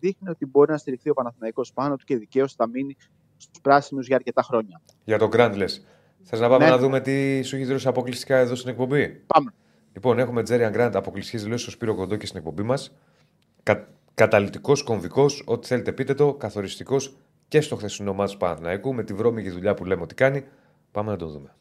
δείχνει 0.00 0.28
ότι 0.28 0.46
μπορεί 0.46 0.70
να 0.70 0.76
στηριχθεί 0.76 1.10
ο 1.10 1.14
Παναθηναϊκός 1.14 1.72
πάνω 1.72 1.96
του 1.96 2.04
και 2.04 2.16
δικαίως 2.16 2.54
θα 2.54 2.68
μείνει 2.68 2.96
στους 3.36 3.60
πράσινους 3.60 4.06
για 4.06 4.16
αρκετά 4.16 4.42
χρόνια. 4.42 4.80
Για 5.04 5.18
το 5.18 5.28
Grand 5.32 5.52
λες. 5.56 5.86
Θες 6.22 6.40
να 6.40 6.48
πάμε 6.48 6.64
Ναι. 6.64 6.70
να 6.70 6.78
δούμε 6.78 7.00
τι 7.00 7.42
σου 7.42 7.56
έχει 7.56 7.64
δώσει 7.64 7.88
αποκλειστικά 7.88 8.36
εδώ 8.36 8.54
στην 8.54 8.70
εκπομπή; 8.70 9.08
Πάμε. 9.08 9.54
Λοιπόν, 9.92 10.18
έχουμε 10.18 10.42
Τζέριαν 10.42 10.72
Γκραντ 10.72 10.96
αποκλειστικές 10.96 11.42
δηλώσεις 11.42 11.62
στο 11.62 11.70
Σπύρο 11.70 11.94
Κοντό 11.94 12.16
στην 12.22 12.36
εκπομπή 12.38 12.62
μας. 12.62 12.96
Κα, 13.62 13.88
Καταλητικός, 14.14 14.82
κομβικός, 14.82 15.42
ό,τι 15.46 15.66
θέλετε 15.66 15.92
πείτε 15.92 16.14
το. 16.14 16.34
Καθοριστικός 16.34 17.16
και 17.48 17.60
στο 17.60 17.76
χθεσινό 17.76 18.12
μάτι 18.12 18.32
του 18.32 18.38
Παναθηναϊκού 18.38 18.94
με 18.94 19.04
τη 19.04 19.14
βρώμικη 19.14 19.50
δουλειά 19.50 19.74
που 19.74 19.84
λέμε 19.84 20.02
ότι 20.02 20.14
κάνει. 20.14 20.44
Πάμε 20.92 21.10
να 21.10 21.16
το 21.16 21.26
δούμε. 21.26 21.54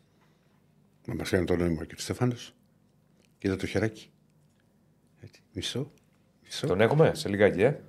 Να 1.05 1.15
μα 1.15 1.23
κάνει 1.23 1.45
το 1.45 1.55
νόημα 1.55 1.85
και 1.85 1.95
του 1.95 2.01
Στέφανο. 2.01 2.33
Κοίτα 3.37 3.55
το 3.55 3.65
χεράκι. 3.65 4.11
Έτσι. 5.21 5.41
Μισό. 5.53 5.91
Μισό. 6.43 6.67
Τον 6.67 6.81
έχουμε 6.81 7.11
σε 7.13 7.29
λιγάκι, 7.29 7.61
ε. 7.61 7.79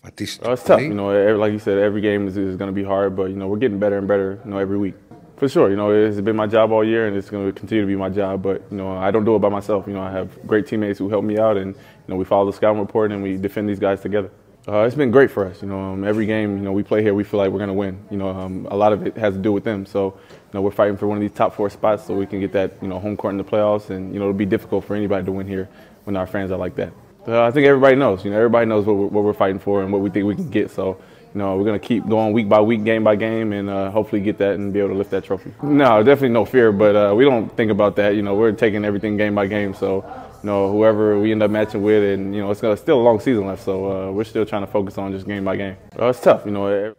Πατήσει. 0.00 0.40
Uh, 0.42 0.52
it's 0.52 0.62
tough, 0.62 0.80
you 0.80 0.94
know. 0.94 1.10
Every, 1.10 1.38
like 1.44 1.52
you 1.52 1.58
said, 1.58 1.78
every 1.78 2.00
game 2.00 2.28
is, 2.28 2.36
is 2.36 2.56
going 2.56 2.70
to 2.74 2.78
be 2.82 2.86
hard, 2.92 3.16
but 3.16 3.26
you 3.30 3.36
know 3.40 3.48
we're 3.50 3.62
getting 3.64 3.80
better 3.84 3.98
and 3.98 4.06
better, 4.06 4.30
you 4.44 4.50
know, 4.50 4.58
every 4.58 4.78
week. 4.84 4.96
For 5.40 5.48
sure, 5.48 5.68
you 5.72 5.78
know, 5.80 5.88
it's 5.90 6.20
been 6.28 6.38
my 6.44 6.48
job 6.56 6.66
all 6.74 6.84
year, 6.92 7.02
and 7.08 7.14
it's 7.18 7.30
going 7.34 7.44
to 7.48 7.52
continue 7.60 7.82
to 7.86 7.90
be 7.94 7.98
my 8.06 8.12
job. 8.20 8.34
But 8.48 8.58
you 8.70 8.78
know, 8.80 8.90
I 9.06 9.10
don't 9.10 9.26
do 9.28 9.34
it 9.36 9.42
by 9.46 9.52
myself. 9.58 9.80
You 9.88 9.94
know, 9.96 10.04
I 10.10 10.12
have 10.18 10.28
great 10.50 10.64
teammates 10.68 10.98
who 11.00 11.08
help 11.14 11.24
me 11.24 11.36
out, 11.46 11.56
and 11.62 11.70
you 11.74 12.08
know, 12.08 12.16
we 12.16 12.24
follow 12.32 12.46
the 12.50 12.56
scouting 12.58 12.80
report 12.86 13.10
and 13.12 13.20
we 13.26 13.30
defend 13.36 13.68
these 13.68 13.82
guys 13.86 14.00
together. 14.00 14.30
Uh, 14.68 14.82
it's 14.82 14.96
been 14.96 15.12
great 15.12 15.30
for 15.30 15.46
us. 15.46 15.62
You 15.62 15.68
know, 15.68 15.78
um, 15.78 16.02
every 16.02 16.26
game, 16.26 16.56
you 16.56 16.64
know, 16.64 16.72
we 16.72 16.82
play 16.82 17.00
here, 17.00 17.14
we 17.14 17.22
feel 17.22 17.38
like 17.38 17.50
we're 17.52 17.58
going 17.58 17.68
to 17.68 17.74
win. 17.74 18.04
You 18.10 18.16
know, 18.16 18.30
um, 18.30 18.66
a 18.68 18.76
lot 18.76 18.92
of 18.92 19.06
it 19.06 19.16
has 19.16 19.34
to 19.34 19.40
do 19.40 19.52
with 19.52 19.62
them. 19.62 19.86
So, 19.86 20.18
you 20.28 20.50
know, 20.52 20.60
we're 20.60 20.72
fighting 20.72 20.96
for 20.96 21.06
one 21.06 21.16
of 21.16 21.20
these 21.20 21.32
top 21.32 21.54
four 21.54 21.70
spots 21.70 22.04
so 22.04 22.14
we 22.14 22.26
can 22.26 22.40
get 22.40 22.50
that, 22.52 22.72
you 22.82 22.88
know, 22.88 22.98
home 22.98 23.16
court 23.16 23.30
in 23.30 23.38
the 23.38 23.44
playoffs. 23.44 23.90
And 23.90 24.12
you 24.12 24.18
know, 24.18 24.24
it'll 24.24 24.36
be 24.36 24.44
difficult 24.44 24.84
for 24.84 24.96
anybody 24.96 25.24
to 25.24 25.30
win 25.30 25.46
here 25.46 25.68
when 26.02 26.16
our 26.16 26.26
fans 26.26 26.50
are 26.50 26.58
like 26.58 26.74
that. 26.76 26.92
Uh, 27.28 27.42
I 27.42 27.52
think 27.52 27.66
everybody 27.66 27.94
knows. 27.94 28.24
You 28.24 28.32
know, 28.32 28.38
everybody 28.38 28.66
knows 28.66 28.86
what 28.86 28.96
we're, 28.96 29.06
what 29.06 29.22
we're 29.22 29.32
fighting 29.32 29.60
for 29.60 29.84
and 29.84 29.92
what 29.92 30.00
we 30.02 30.10
think 30.10 30.26
we 30.26 30.34
can 30.34 30.50
get. 30.50 30.72
So, 30.72 31.00
you 31.32 31.38
know, 31.38 31.56
we're 31.56 31.64
going 31.64 31.78
to 31.78 31.86
keep 31.86 32.08
going 32.08 32.32
week 32.32 32.48
by 32.48 32.60
week, 32.60 32.82
game 32.82 33.04
by 33.04 33.14
game, 33.14 33.52
and 33.52 33.70
uh, 33.70 33.90
hopefully 33.92 34.20
get 34.20 34.36
that 34.38 34.54
and 34.54 34.72
be 34.72 34.80
able 34.80 34.90
to 34.90 34.94
lift 34.96 35.10
that 35.10 35.22
trophy. 35.22 35.52
No, 35.62 36.02
definitely 36.02 36.30
no 36.30 36.44
fear, 36.44 36.72
but 36.72 36.96
uh, 36.96 37.14
we 37.14 37.24
don't 37.24 37.54
think 37.56 37.70
about 37.70 37.94
that. 37.96 38.16
You 38.16 38.22
know, 38.22 38.34
we're 38.34 38.52
taking 38.52 38.84
everything 38.84 39.16
game 39.16 39.34
by 39.34 39.46
game. 39.46 39.74
So, 39.74 40.04
you 40.46 40.52
know, 40.52 40.62
whoever 40.74 41.04
we 41.22 41.28
end 41.34 41.42
up 41.42 41.50
matching 41.50 41.82
with, 41.88 42.04
and 42.14 42.24
you 42.34 42.40
know, 42.42 42.50
it's 42.52 42.60
gonna, 42.60 42.76
still 42.76 42.98
a 43.02 43.06
long 43.08 43.18
season 43.26 43.44
left. 43.50 43.62
So 43.68 43.74
uh, 43.90 44.12
we're 44.14 44.30
still 44.32 44.46
trying 44.52 44.64
to 44.66 44.70
focus 44.76 44.94
on 45.02 45.06
just 45.16 45.26
game 45.26 45.44
by 45.50 45.56
game. 45.56 45.76
Uh, 45.98 46.12
it's 46.12 46.20
tough, 46.20 46.42
you 46.46 46.52
know. 46.52 46.66
e- 46.68 46.92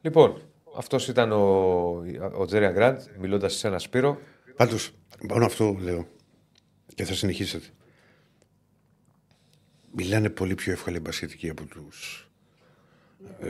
Λοιπόν, 0.00 0.40
αυτός 0.76 1.08
ήταν 1.08 1.32
ο, 1.32 1.42
ο 2.38 2.44
Τζέριαν 2.46 2.72
Γκραντ, 2.72 3.00
μιλώντας 3.18 3.54
σε 3.54 3.66
ένα 3.66 3.78
Σπύρο. 3.78 4.18
Πάντως, 4.56 4.90
πάνω 5.28 5.44
αυτό 5.44 5.76
λέω. 5.80 6.06
Και 6.94 7.04
θα 7.04 7.14
συνεχίσετε. 7.14 7.66
Μιλάνε 9.92 10.28
πολύ 10.28 10.54
πιο 10.54 10.72
εύκολα 10.72 10.96
οι 10.96 11.00
μπασχετικοί 11.00 11.48
από 11.48 11.64
τους. 11.64 12.28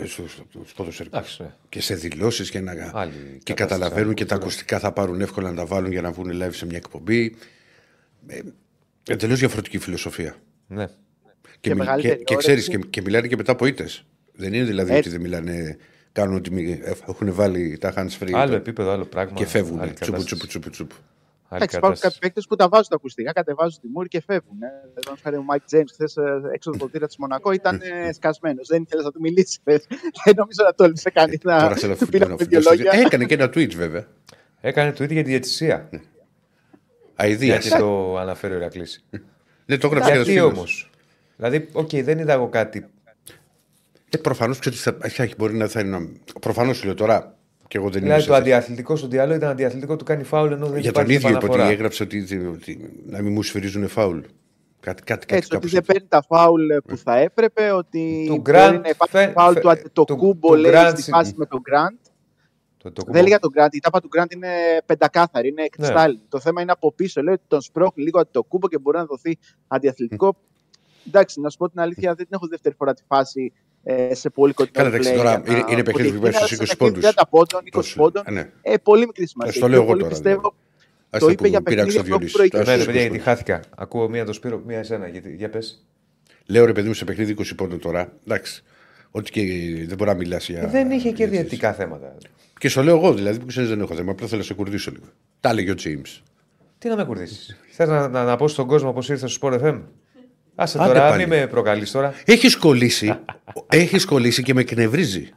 Στους 0.05 0.43
ποδοσφαιρικούς. 0.75 1.19
Εντάξει, 1.19 1.43
ναι. 1.43 1.55
Και 1.69 1.81
σε 1.81 1.95
δηλώσεις 1.95 2.51
και, 2.51 2.61
να... 2.61 2.71
Άλλη 2.71 2.81
και 2.83 2.89
κατάσταση, 2.93 3.55
καταλαβαίνουν 3.55 4.07
άλλη 4.07 4.15
και 4.15 4.25
τα 4.25 4.35
ακουστικά 4.35 4.79
θα 4.79 4.93
πάρουν 4.93 5.21
εύκολα 5.21 5.51
να 5.51 5.57
τα 5.57 5.67
βάλουν 5.67 5.93
για 5.93 6.03
να 6.03 6.13
βγουν 6.13 6.31
live 6.43 6.55
σε 6.55 6.67
μια 6.67 6.77
εκπομπή. 6.77 7.37
Ε, 8.27 8.41
Εντελώ 9.09 9.35
διαφορετική 9.35 9.79
φιλοσοφία. 9.79 10.35
Ναι. 10.67 10.87
Και, 10.87 10.91
Και 11.61 11.69
μιλ- 11.75 11.79
μεγαλύτερη 11.79 12.17
και, 12.17 12.25
και 12.25 12.35
όρεξη. 12.35 12.47
ξέρεις, 12.63 12.69
και, 12.69 12.79
και 12.91 13.01
μιλάνε 13.01 13.27
και 13.27 13.37
μετά 13.37 13.53
από 13.53 13.67
ήττες. 13.67 14.05
Δεν 14.33 14.53
είναι 14.53 14.65
δηλαδή 14.65 14.91
Έτσι. 14.95 15.01
ότι 15.09 15.09
δεν 15.09 15.21
μιλάνε, 15.21 15.77
κάνουν 16.13 16.37
ότι 16.37 16.51
μη- 16.53 16.81
έχουν 17.09 17.33
βάλει 17.35 17.79
τα 17.79 17.93
hands 17.97 18.23
free 18.23 18.33
Άλλο 18.33 18.51
το- 18.51 18.57
επίπεδο, 18.57 18.91
άλλο 18.91 19.05
πράγμα. 19.05 19.33
και 19.37 19.47
φεύγουν. 19.47 19.81
άλλη 19.81 19.93
Τσουπου, 19.93 20.11
κατάσταση. 20.13 20.25
τσουπου, 20.27 20.47
τσουπου, 20.47 20.71
τσουπου. 20.71 20.95
Άλλη 21.49 21.63
Εντάξει, 21.63 21.77
υπάρχουν 21.77 21.95
κατάσταση. 21.95 22.15
κάποιοι 22.15 22.19
παίκτες 22.29 22.47
που 22.47 22.57
τα 22.57 22.69
βάζουν 22.69 22.89
τα 22.89 22.95
ακουστικά, 22.97 23.33
κατεβάζουν 23.33 23.81
τη 23.81 23.89
μούρη 23.89 24.09
και 24.09 24.23
φεύγουν. 24.27 24.63
Ε. 24.63 24.67
Εδώ, 24.95 25.17
χάρη 25.23 25.37
ο 25.37 25.43
Μάικ 25.43 25.65
Τζέιμ, 25.65 25.85
χθες 25.93 26.17
έξω 26.55 26.71
από 26.71 26.79
το 26.79 26.85
ποτήρι 26.85 27.07
της 27.07 27.17
Μονακό 27.17 27.53
ήταν 27.53 27.81
ε, 27.83 28.13
σκασμένος. 28.19 28.67
Δεν 28.69 28.83
ήθελες 28.83 29.05
να 29.05 29.11
του 29.11 29.21
μιλήσεις. 29.21 29.59
ε. 29.65 29.77
Δεν 30.25 30.35
νομίζω 30.37 30.63
να 30.65 30.75
τόλμησε 30.75 31.11
κανεί 31.11 31.39
να 31.43 31.59
Τώρα 31.61 31.77
σε 31.77 31.87
ένα 31.87 31.97
του 31.97 32.07
πει 32.09 32.19
να 32.19 32.25
φιλικό- 32.27 32.37
πει 32.45 32.57
δύο 32.57 32.61
λόγια. 32.71 32.93
Έκανε 33.05 33.25
και 33.25 33.35
ένα 33.35 33.47
tweet 33.47 33.75
βέβαια. 33.75 34.07
Έκανε 34.61 34.93
το 34.93 35.05
ίδιο 35.05 35.15
για 35.15 35.25
τη 35.25 35.31
διαιτησία. 35.31 35.89
Αιδία. 37.17 37.57
Γιατί 37.57 37.79
το 37.79 38.17
αναφέρει 38.19 38.55
ο 38.55 38.57
Ηρακλή. 38.57 38.87
Ναι, 39.67 39.77
το 39.77 39.89
έγραψε 39.89 40.13
Γιατί 40.15 40.37
ένας 40.37 40.53
όμως; 40.53 40.91
Δηλαδή, 41.37 41.69
οκ, 41.73 41.89
δεν 41.95 42.19
είδα 42.19 42.33
εγώ 42.33 42.49
κάτι. 42.49 42.87
Ε, 44.11 44.17
Προφανώς 44.17 44.59
ξέρεις, 44.59 44.89
μπορεί 45.37 45.55
να 45.55 45.67
θα 45.69 45.81
είναι. 45.81 46.09
Προφανώς 46.41 46.77
σου 46.77 46.85
λέω 46.85 46.95
τώρα. 46.95 47.37
Και 47.69 47.79
εγώ 47.79 47.89
δεν 47.91 47.97
είμαι. 48.05 48.07
Δηλαδή, 48.07 48.23
σε 48.23 48.29
το 48.29 48.35
θέση. 48.35 48.45
αντιαθλητικό 48.47 48.97
στο 48.97 49.07
διάλογο 49.09 49.37
ήταν 49.37 49.51
αντιαθλητικό 49.51 49.97
του 49.97 50.05
κάνει 50.05 50.23
φάουλ 50.25 50.53
ενώ 50.53 50.67
δεν 50.67 50.81
Για 50.81 50.93
τον 50.93 51.03
υπάρχει 51.03 51.17
ίδιο 51.17 51.29
είπε 51.29 51.37
ότι 51.37 51.47
επαναφορά. 51.47 51.73
έγραψε 51.73 52.03
ότι, 52.03 52.47
ότι 52.55 53.03
να 53.07 53.23
μην 53.23 53.33
μου 53.33 53.43
σφυρίζουν 53.43 53.89
φάουλ. 53.89 54.19
Κάτι, 54.19 55.03
κάτι, 55.03 55.27
κάτι 55.27 55.35
Έτσι, 55.35 55.47
ότι 55.47 55.49
κάπως 55.55 55.71
δεν 55.71 55.81
έτσι. 55.81 55.93
παίρνει 55.93 56.09
τα 56.09 56.23
φάουλ 56.29 56.63
που 56.87 56.97
θα 56.97 57.17
έπρεπε, 57.19 57.73
ότι 57.73 58.25
Του 58.27 58.37
μπορεί 58.37 58.59
Grant 58.59 58.81
να 58.83 58.89
υπάρχει 58.89 59.17
φε- 59.17 59.33
φάουλ 59.33 59.53
φε- 59.53 59.63
του 59.63 59.71
Ατε- 59.71 59.89
το 59.93 60.05
του- 60.05 60.17
κούμπο, 60.17 60.49
του 60.49 60.55
λέει, 60.61 60.73
Grant 60.75 60.89
στη 60.93 61.03
συ- 61.03 61.13
φάση 61.13 61.33
με 61.37 61.47
τον 61.47 61.61
Γκραντ. 61.61 61.95
Το, 62.93 62.93
το 62.93 63.03
Δεν 63.07 63.15
έλεγα 63.21 63.39
τον 63.39 63.51
Γκραντ, 63.51 63.75
η 63.75 63.79
τάπα 63.79 64.01
του 64.01 64.09
Γκραντ 64.09 64.33
είναι 64.33 64.49
πεντακάθαρη, 64.87 65.49
είναι 65.49 65.67
κρυστάλλινη. 65.69 66.21
Το 66.29 66.41
θέμα 66.41 66.63
είναι 66.63 66.73
από 66.73 66.93
πίσω, 66.93 67.23
λέει 67.23 67.35
ότι 67.35 67.43
τον 67.49 67.61
σπρώχνει 67.61 68.05
λίγο 68.05 68.27
το 68.27 68.43
κούμπο 68.43 68.69
και 68.69 68.79
μπορεί 68.79 68.97
να 68.97 69.05
δοθεί 69.05 69.39
αντιαθλητικό. 69.67 70.37
Εντάξει, 71.07 71.41
να 71.41 71.51
σου 71.51 71.57
πω 71.57 71.71
την 71.71 71.81
αλήθεια, 71.81 72.09
δεν 72.15 72.27
την 72.27 72.35
έχω 72.35 72.47
δεύτερη 72.47 72.75
φορά 72.75 72.95
τη 72.95 73.03
φάση 73.07 73.53
ε, 73.83 74.15
σε 74.15 74.31
πολύ 74.31 74.53
κοντινό 74.53 74.75
Καλά, 74.77 74.89
εντάξει, 74.89 75.11
play 75.13 75.17
τώρα 75.17 75.31
για 75.31 75.53
να 75.53 75.59
είναι- 75.59 75.65
είναι 75.73 75.83
πω 75.83 75.93
παιχνίδι 75.95 76.09
ότι 76.09 76.17
που 76.17 76.23
πάει 76.23 76.31
είναι 76.31 76.41
στους 76.47 76.51
ένας 76.59 76.71
20 76.71 76.77
παιχνίδι 76.79 77.01
πόντους. 77.01 77.15
30 77.15 77.23
πόντων, 77.31 77.61
20 77.65 77.69
Τόσο, 77.71 77.97
πόντων. 77.97 78.23
ε, 78.27 78.31
ναι. 78.31 78.51
Ε, 78.63 78.77
πολύ 78.77 79.07
μικρή 79.07 79.27
σημασία. 79.27 79.53
Ας 79.53 79.59
το 79.59 79.65
Και 79.67 79.71
λέω 79.73 79.81
εγώ 79.81 79.89
πολύ 79.91 80.01
τώρα, 80.03 80.13
Πιστεύω, 80.15 80.55
Ας 81.11 81.21
το 81.21 81.27
τα 81.27 81.33
είπε 81.33 81.43
που 81.43 81.49
για 81.49 81.63
πειράξει 81.63 81.97
παιχνίδια 81.97 82.19
το 82.19 82.19
που 82.19 82.25
έχουν 82.25 82.29
Διονύση. 82.35 82.35
προηγηθεί. 82.37 82.65
Τα 82.65 82.71
Ναι, 82.71 82.77
ρε 82.77 82.83
στους 82.83 82.87
παιδιά, 82.93 83.01
20 83.03 83.11
γιατί 83.11 83.25
χάθηκα. 83.25 83.61
Ακούω 83.77 84.09
μία 84.09 84.25
το 84.25 84.33
Σπύρο, 84.33 84.63
μία 84.67 84.79
εσένα. 84.79 85.09
Γιατί, 85.09 85.35
για 85.35 85.51
πες. 85.51 85.87
Λέω 86.47 86.65
ρε 86.65 86.73
παιδί 86.73 86.89
μου 86.89 86.95
σε 86.95 87.05
παιχνίδι 87.05 87.33
20 87.39 87.55
πόντων 87.57 87.79
τώρα. 87.79 88.13
Εντάξει. 88.27 88.63
Ό,τι 89.11 89.31
και 89.31 89.41
δεν 89.87 89.97
μπορεί 89.97 90.11
να 90.11 90.17
μιλάς 90.17 90.49
για. 90.49 90.67
Δεν 90.69 90.91
είχε 90.91 91.09
και 91.11 91.15
για 91.17 91.27
διαιτητικά 91.27 91.73
θέματα. 91.73 92.17
Και 92.59 92.69
στο 92.69 92.83
λέω 92.83 92.97
εγώ 92.97 93.15
δηλαδή 93.15 93.39
που 93.39 93.47
ξέρεις 93.47 93.69
δεν 93.69 93.81
έχω 93.81 93.95
θέμα. 93.95 94.11
Απλά 94.11 94.27
θέλω 94.27 94.41
να 94.41 94.47
σε 94.47 94.55
κουρδίσω 94.55 94.91
λίγο. 94.91 95.05
Τα 95.41 95.49
έλεγε 95.49 95.71
ο 95.71 95.75
James. 95.85 96.21
Τι 96.79 96.89
να 96.89 96.97
με 96.97 97.05
κουρδίσεις; 97.05 97.57
Θες 97.71 97.89
να, 97.89 98.09
να, 98.09 98.25
να 98.25 98.37
πω 98.37 98.49
στον 98.49 98.67
κόσμο 98.67 98.93
πώς 98.93 99.09
ήρθε 99.09 99.27
στο 99.27 99.49
Sport 99.49 99.61
FM. 99.63 99.81
Άσε 100.55 100.79
Άντε 100.79 100.93
τώρα, 100.93 101.09
πάλι. 101.09 101.27
μην 101.27 101.39
με 101.39 101.47
προκαλείς 101.47 101.91
τώρα. 101.91 102.15
Έχεις 102.25 102.57
κολλήσει. 102.57 103.19
έχεις 103.69 104.05
κολλήσει 104.05 104.43
και 104.43 104.55
με 104.55 104.61
εκνευρίζει. 104.61 105.29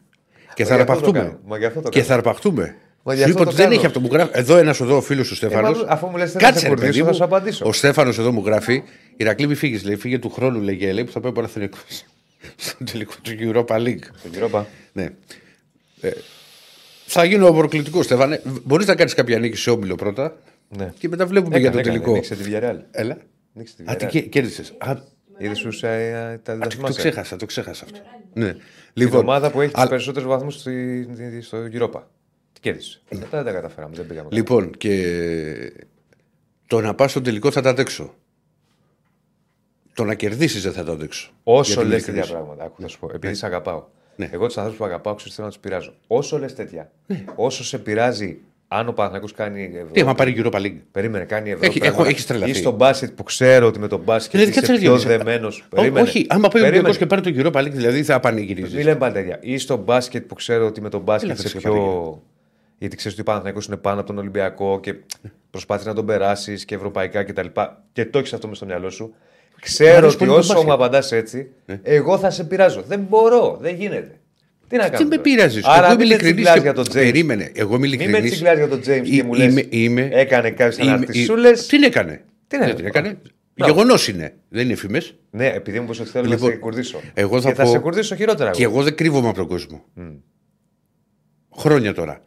Και 0.53 0.65
θα 0.65 0.75
γι' 0.75 0.81
αυτό 0.81 0.85
το 0.85 0.91
αρπαχτούμε. 0.91 1.19
κάνω. 1.19 1.39
Μα 1.45 1.57
γι' 1.57 1.65
αυτό 1.65 1.81
το 1.81 1.89
Και 1.89 1.95
κάνω. 1.99 2.07
θα 2.09 2.13
αρπαχτούμε. 2.15 2.75
Μα 3.03 3.13
γι' 3.13 3.19
Σου 3.19 3.25
αυτό 3.25 3.41
είπα 3.41 3.43
το 3.43 3.49
ότι 3.49 3.57
δεν 3.57 3.65
κάνω. 3.65 3.77
έχει 3.77 3.85
αυτό 3.85 4.01
που 4.01 4.09
γράφει. 4.11 4.31
Εδώ 4.33 4.57
ένας 4.57 4.79
εδώ 4.79 4.97
ο 4.97 5.01
φίλος 5.01 5.27
του 5.27 5.35
Στέφανος. 5.35 5.83
μα, 5.83 5.91
αφού 5.91 6.07
μου 6.07 6.17
λες 6.17 6.31
θες 6.31 6.41
να 6.41 6.53
σε 6.53 6.67
κουρδίσω, 6.67 7.05
θα 7.05 7.13
σου 7.13 7.23
απαντήσω. 7.23 7.65
Ο 7.67 7.73
Στέφανος 7.73 8.17
εδώ 8.19 8.31
μου 8.31 8.43
γράφει. 8.45 8.83
Ηρακλή, 9.17 9.47
μη 9.47 9.55
φύγεις. 9.55 9.83
Λέει, 9.83 9.95
φύγε 9.95 10.19
του 10.19 10.29
χρόνου, 10.29 10.61
λέγε, 10.61 10.91
λέει, 10.91 11.03
που 11.03 11.11
θα 11.11 11.19
πάει 11.19 11.31
Παναθηνικό. 11.31 11.77
Στον 12.55 12.87
τελικό 12.91 13.13
του 13.21 13.31
Europa 13.39 13.75
League. 13.75 14.03
Τον 14.23 14.31
Κυρίοπα. 14.31 14.67
Ναι. 14.93 15.09
Ε, 16.01 16.09
θα 17.09 17.23
γίνω 17.23 17.51
προκλητικό, 17.51 18.01
Στέφανε. 18.01 18.41
Μπορείς 18.63 18.87
να 18.87 18.95
κάνεις 18.95 19.13
κάποια 19.13 19.39
νίκη 19.39 19.55
σε 19.57 19.69
όμιλο 19.69 19.95
πρώτα. 19.95 20.37
Ναι. 20.77 20.93
Και 20.99 21.07
μετά 21.07 21.25
βλέπουμε 21.25 21.59
για 21.59 21.71
το 21.71 21.77
Έκανε, 21.79 21.93
τελικό. 21.93 22.13
Νίξε 22.13 22.35
τη 22.35 22.43
Villarreal. 22.51 22.77
Έλα. 22.91 23.17
Νίξε 23.53 23.75
τη 23.75 23.83
Α, 23.91 23.95
τι 23.95 24.05
Villarreal. 24.11 24.29
κέρδισες. 24.29 24.73
Α, 24.77 24.95
Είδες 25.39 25.57
σου 25.57 25.67
ε, 25.85 26.11
τα 26.11 26.27
Α, 26.29 26.37
το, 26.37 26.41
το 26.43 26.53
διδασμάσια. 26.53 26.99
ξέχασα, 27.03 27.35
το 27.35 27.45
ξέχασα 27.45 27.85
αυτό. 27.85 27.99
Ναι. 28.33 28.51
Την 28.53 28.61
Λοιπόν, 28.93 29.19
ομάδα 29.19 29.51
που 29.51 29.61
έχει 29.61 29.71
τους 29.71 29.79
αλλά- 29.81 29.89
περισσότερους 29.89 30.27
βαθμούς 30.29 30.55
στο 31.41 31.57
Europa. 31.73 32.01
Τι 32.53 32.59
κέρδισες. 32.59 33.01
Μετά 33.11 33.27
δεν 33.43 33.45
τα 33.45 33.51
καταφέραμε. 33.59 33.95
Δεν 33.95 34.07
πήγαμε. 34.07 34.27
καλά. 34.29 34.39
Λοιπόν, 34.41 34.71
και 34.77 35.73
το 36.67 36.81
να 36.81 36.93
πας 36.95 37.11
στο 37.11 37.21
τελικό 37.21 37.51
θα 37.51 37.61
τα 37.61 37.69
αντέξω. 37.69 38.13
Το 39.93 40.03
να 40.03 40.15
κερδίσεις 40.15 40.61
δεν 40.63 40.71
θα 40.73 40.83
το 40.83 40.91
αντέξω. 40.91 41.31
Όσο 41.43 41.71
Για 41.73 41.81
την 41.81 41.89
λες 41.89 42.03
τέτοια 42.03 42.13
ειλικρινή. 42.21 42.39
πράγματα, 42.43 42.63
άκου, 42.63 42.81
θα 42.81 42.87
σου 42.87 42.99
πω. 42.99 43.09
Επειδή 43.13 43.33
σε 43.33 43.45
αγαπάω. 43.45 43.85
Ναι. 44.19 44.29
Εγώ 44.31 44.45
τους 44.45 44.57
ανθρώπους 44.57 44.79
που 44.79 44.85
αγαπάω, 44.85 45.15
ξέρω 45.15 45.31
θέλω 45.33 45.47
να 45.47 45.53
τους 45.53 45.61
πειράζω. 45.61 45.93
Όσο 46.07 46.37
λες 46.39 46.55
τέτοια, 46.55 46.91
όσο 47.35 47.63
σε 47.63 47.77
πειράζει 47.77 48.37
αν 48.67 48.87
ο 48.87 48.91
Παναθηναϊκός 48.93 49.31
κάνει. 49.33 49.63
Ευρώπη, 49.73 49.91
Τι, 49.91 50.01
άμα 50.01 50.13
πάρει 50.15 50.35
Europa 50.37 50.55
League. 50.61 50.77
Περίμενε, 50.91 51.25
κάνει 51.25 51.49
Ευρώπη. 51.49 51.67
Έχει- 51.67 51.79
πράγματα. 51.79 52.01
έχω- 52.01 52.09
έχεις 52.11 52.25
τρελαθεί. 52.25 52.51
Ή 52.51 52.53
στο 52.53 52.71
μπάσκετ 52.71 53.11
που 53.11 53.23
ξέρω 53.23 53.67
ότι 53.67 53.79
με 53.79 53.87
τον 53.87 53.99
μπάσκετ 53.99 54.31
Δηλαδή, 54.31 54.49
είσαι 54.49 54.59
κάτσε 54.59 54.73
να 54.73 54.79
πιο 54.79 54.97
διαβάσει. 54.97 55.17
δεμένος. 55.17 55.67
Ό- 55.75 55.99
Όχι, 56.01 56.25
άμα 56.29 56.47
πάει 56.47 56.61
ο 56.63 56.65
Ολυμπιακός 56.65 56.97
και 56.97 57.05
πάρει 57.05 57.21
το 57.21 57.31
Europa 57.35 57.57
League, 57.65 57.71
δηλαδή 57.71 58.03
θα 58.03 58.13
Μην 58.13 58.21
πανηγυρίζει. 58.21 58.81
λέμε 58.83 58.95
πάντα 58.95 59.13
τέτοια. 59.13 59.37
Ή 59.41 59.57
στο 59.57 59.75
μπάσκετ 59.77 60.25
που 60.25 60.35
ξέρω 60.35 60.65
ότι 60.65 60.81
με 60.81 60.89
τον 60.89 61.01
μπάσκετ 61.01 61.29
Έλα, 61.29 61.39
είσαι 61.39 61.49
βρε, 61.49 61.59
πιο. 61.59 61.71
Παπαγία. 61.71 62.21
Γιατί 62.77 62.95
ξέρεις 62.95 63.13
ότι 63.17 63.21
ο 63.21 63.31
Παναθηναϊκός 63.31 63.65
είναι 63.67 63.77
πάνω 63.77 63.97
από 63.99 64.07
τον 64.07 64.17
Ολυμπιακό 64.17 64.79
και 64.79 64.95
προσπαθεί 65.51 65.87
να 65.87 65.93
τον 65.93 66.05
περάσεις 66.05 66.65
και 66.65 66.75
ευρωπαϊκά 66.75 67.23
κτλ. 67.23 67.47
Και 67.93 68.05
το 68.05 68.19
έχεις 68.19 68.33
αυτό 68.33 68.47
μες 68.47 68.57
στο 68.57 68.65
μυαλό 68.65 68.89
σου. 68.89 69.13
Μ' 69.57 69.59
Ξέρω 69.61 69.91
αρέσει 69.91 70.05
ότι 70.05 70.17
πολύ 70.17 70.29
το 70.29 70.35
όσο 70.37 70.47
μπάσκετ. 70.53 70.67
μου 70.67 70.73
απαντάς 70.73 71.11
έτσι, 71.11 71.49
εγώ 71.83 72.17
θα 72.17 72.29
σε 72.29 72.43
πειράζω. 72.43 72.81
Δεν 72.87 72.99
μπορώ, 73.09 73.57
δεν 73.61 73.75
γίνεται. 73.75 74.19
Τι 74.67 74.75
να 74.77 74.83
κάνω. 74.83 74.97
Δεν 74.97 75.07
με 75.07 75.09
τώρα. 75.15 75.21
πειράζεις. 75.21 75.63
Άρα 75.65 75.75
Εγώ 75.77 75.85
είμαι 75.85 75.95
μην 75.95 76.07
με 76.07 76.13
ειλικρινής. 76.13 76.35
τσιγκλάς 76.43 76.61
για 76.61 76.73
τον 76.73 76.83
James. 76.85 76.93
Περίμενε. 76.93 77.51
Εγώ 77.53 77.75
είμαι 77.75 77.87
Μην 77.87 77.97
με 77.97 78.03
ειλικρινής. 78.03 78.31
τσιγκλάς 78.31 78.57
για 78.57 78.67
τον 78.67 78.79
James 78.79 79.09
και 79.09 79.23
μου 79.23 79.33
λες, 79.33 79.65
είμαι, 79.69 80.09
έκανε 80.11 80.49
κάποιες 80.51 80.77
είμαι- 80.77 80.91
αναρτησούλες. 80.91 81.65
Τι 81.67 81.85
έκανε; 81.85 82.23
Τι 82.47 82.57
να 82.57 82.65
Δεν 82.65 82.69
έκανε. 82.69 82.73
την 82.75 82.85
έκανε; 82.85 83.17
Μπράβο. 83.55 83.73
Γεγονός 83.73 84.07
είναι. 84.07 84.33
Δεν 84.49 84.65
είναι 84.65 84.75
φήμες. 84.75 85.15
Ναι, 85.31 85.45
επειδή 85.47 85.77
μου 85.79 85.85
είπες 85.85 85.99
ότι 85.99 86.09
θέλω 86.09 86.27
Λοιπόν, 86.27 86.47
να 86.47 86.53
σε 86.53 86.59
κουρδίσω. 86.59 87.01
εγώ 87.13 87.41
θα 87.41 87.49
και 87.49 87.55
θα 87.55 87.63
πω- 87.63 87.71
σε 87.71 87.77
κουρδίσω 87.79 88.15
χειρότερα. 88.15 88.51
Και 88.51 88.63
εγώ. 88.63 88.73
εγώ 88.73 88.83
δεν 88.83 88.95
κρύβομαι 88.95 89.27
από 89.27 89.37
τον 89.37 89.47
κόσμο. 89.47 89.85
Χρόνια 91.57 91.93
τώρα. 91.93 92.21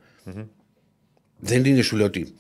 Δεν 1.39 1.65
είναι 1.65 1.83
σου 1.83 1.97
λέω 1.97 2.07
ότι 2.07 2.35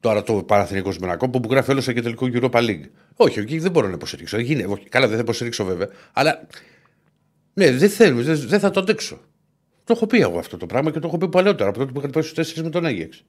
τώρα 0.00 0.22
το 0.22 0.32
Παναθηναϊκός 0.32 0.98
Μονακό 0.98 1.28
που 1.30 1.40
γράφει 1.50 1.70
όλο 1.70 1.80
και 1.80 2.02
τελικό 2.02 2.28
Europa 2.32 2.50
League. 2.58 2.84
Όχι, 3.16 3.38
εκεί 3.38 3.58
δεν 3.58 3.70
μπορώ 3.70 3.86
να 3.86 3.92
υποστηρίξω. 3.94 4.36
Δεν 4.36 4.46
γίνεται. 4.46 4.68
Όχι, 4.72 4.88
Καλά, 4.88 5.06
δεν 5.06 5.16
θα 5.16 5.22
υποστηρίξω 5.22 5.64
βέβαια. 5.64 5.88
Αλλά 6.12 6.46
ναι, 7.54 7.70
δεν 7.72 7.88
θέλω, 7.90 8.22
δεν, 8.22 8.36
δεν 8.46 8.60
θα 8.60 8.70
το 8.70 8.80
αντέξω. 8.80 9.20
Το 9.84 9.92
έχω 9.96 10.06
πει 10.06 10.20
εγώ 10.20 10.38
αυτό 10.38 10.56
το 10.56 10.66
πράγμα 10.66 10.90
και 10.90 10.98
το 10.98 11.06
έχω 11.08 11.18
πει 11.18 11.28
παλαιότερα 11.28 11.68
από 11.70 11.78
τότε 11.78 11.92
που 11.92 11.98
είχα 11.98 12.08
πάει 12.08 12.22
στους 12.22 12.34
τέσσερις 12.34 12.62
με 12.62 12.70
τον 12.70 12.86
Άγιεξ. 12.86 13.24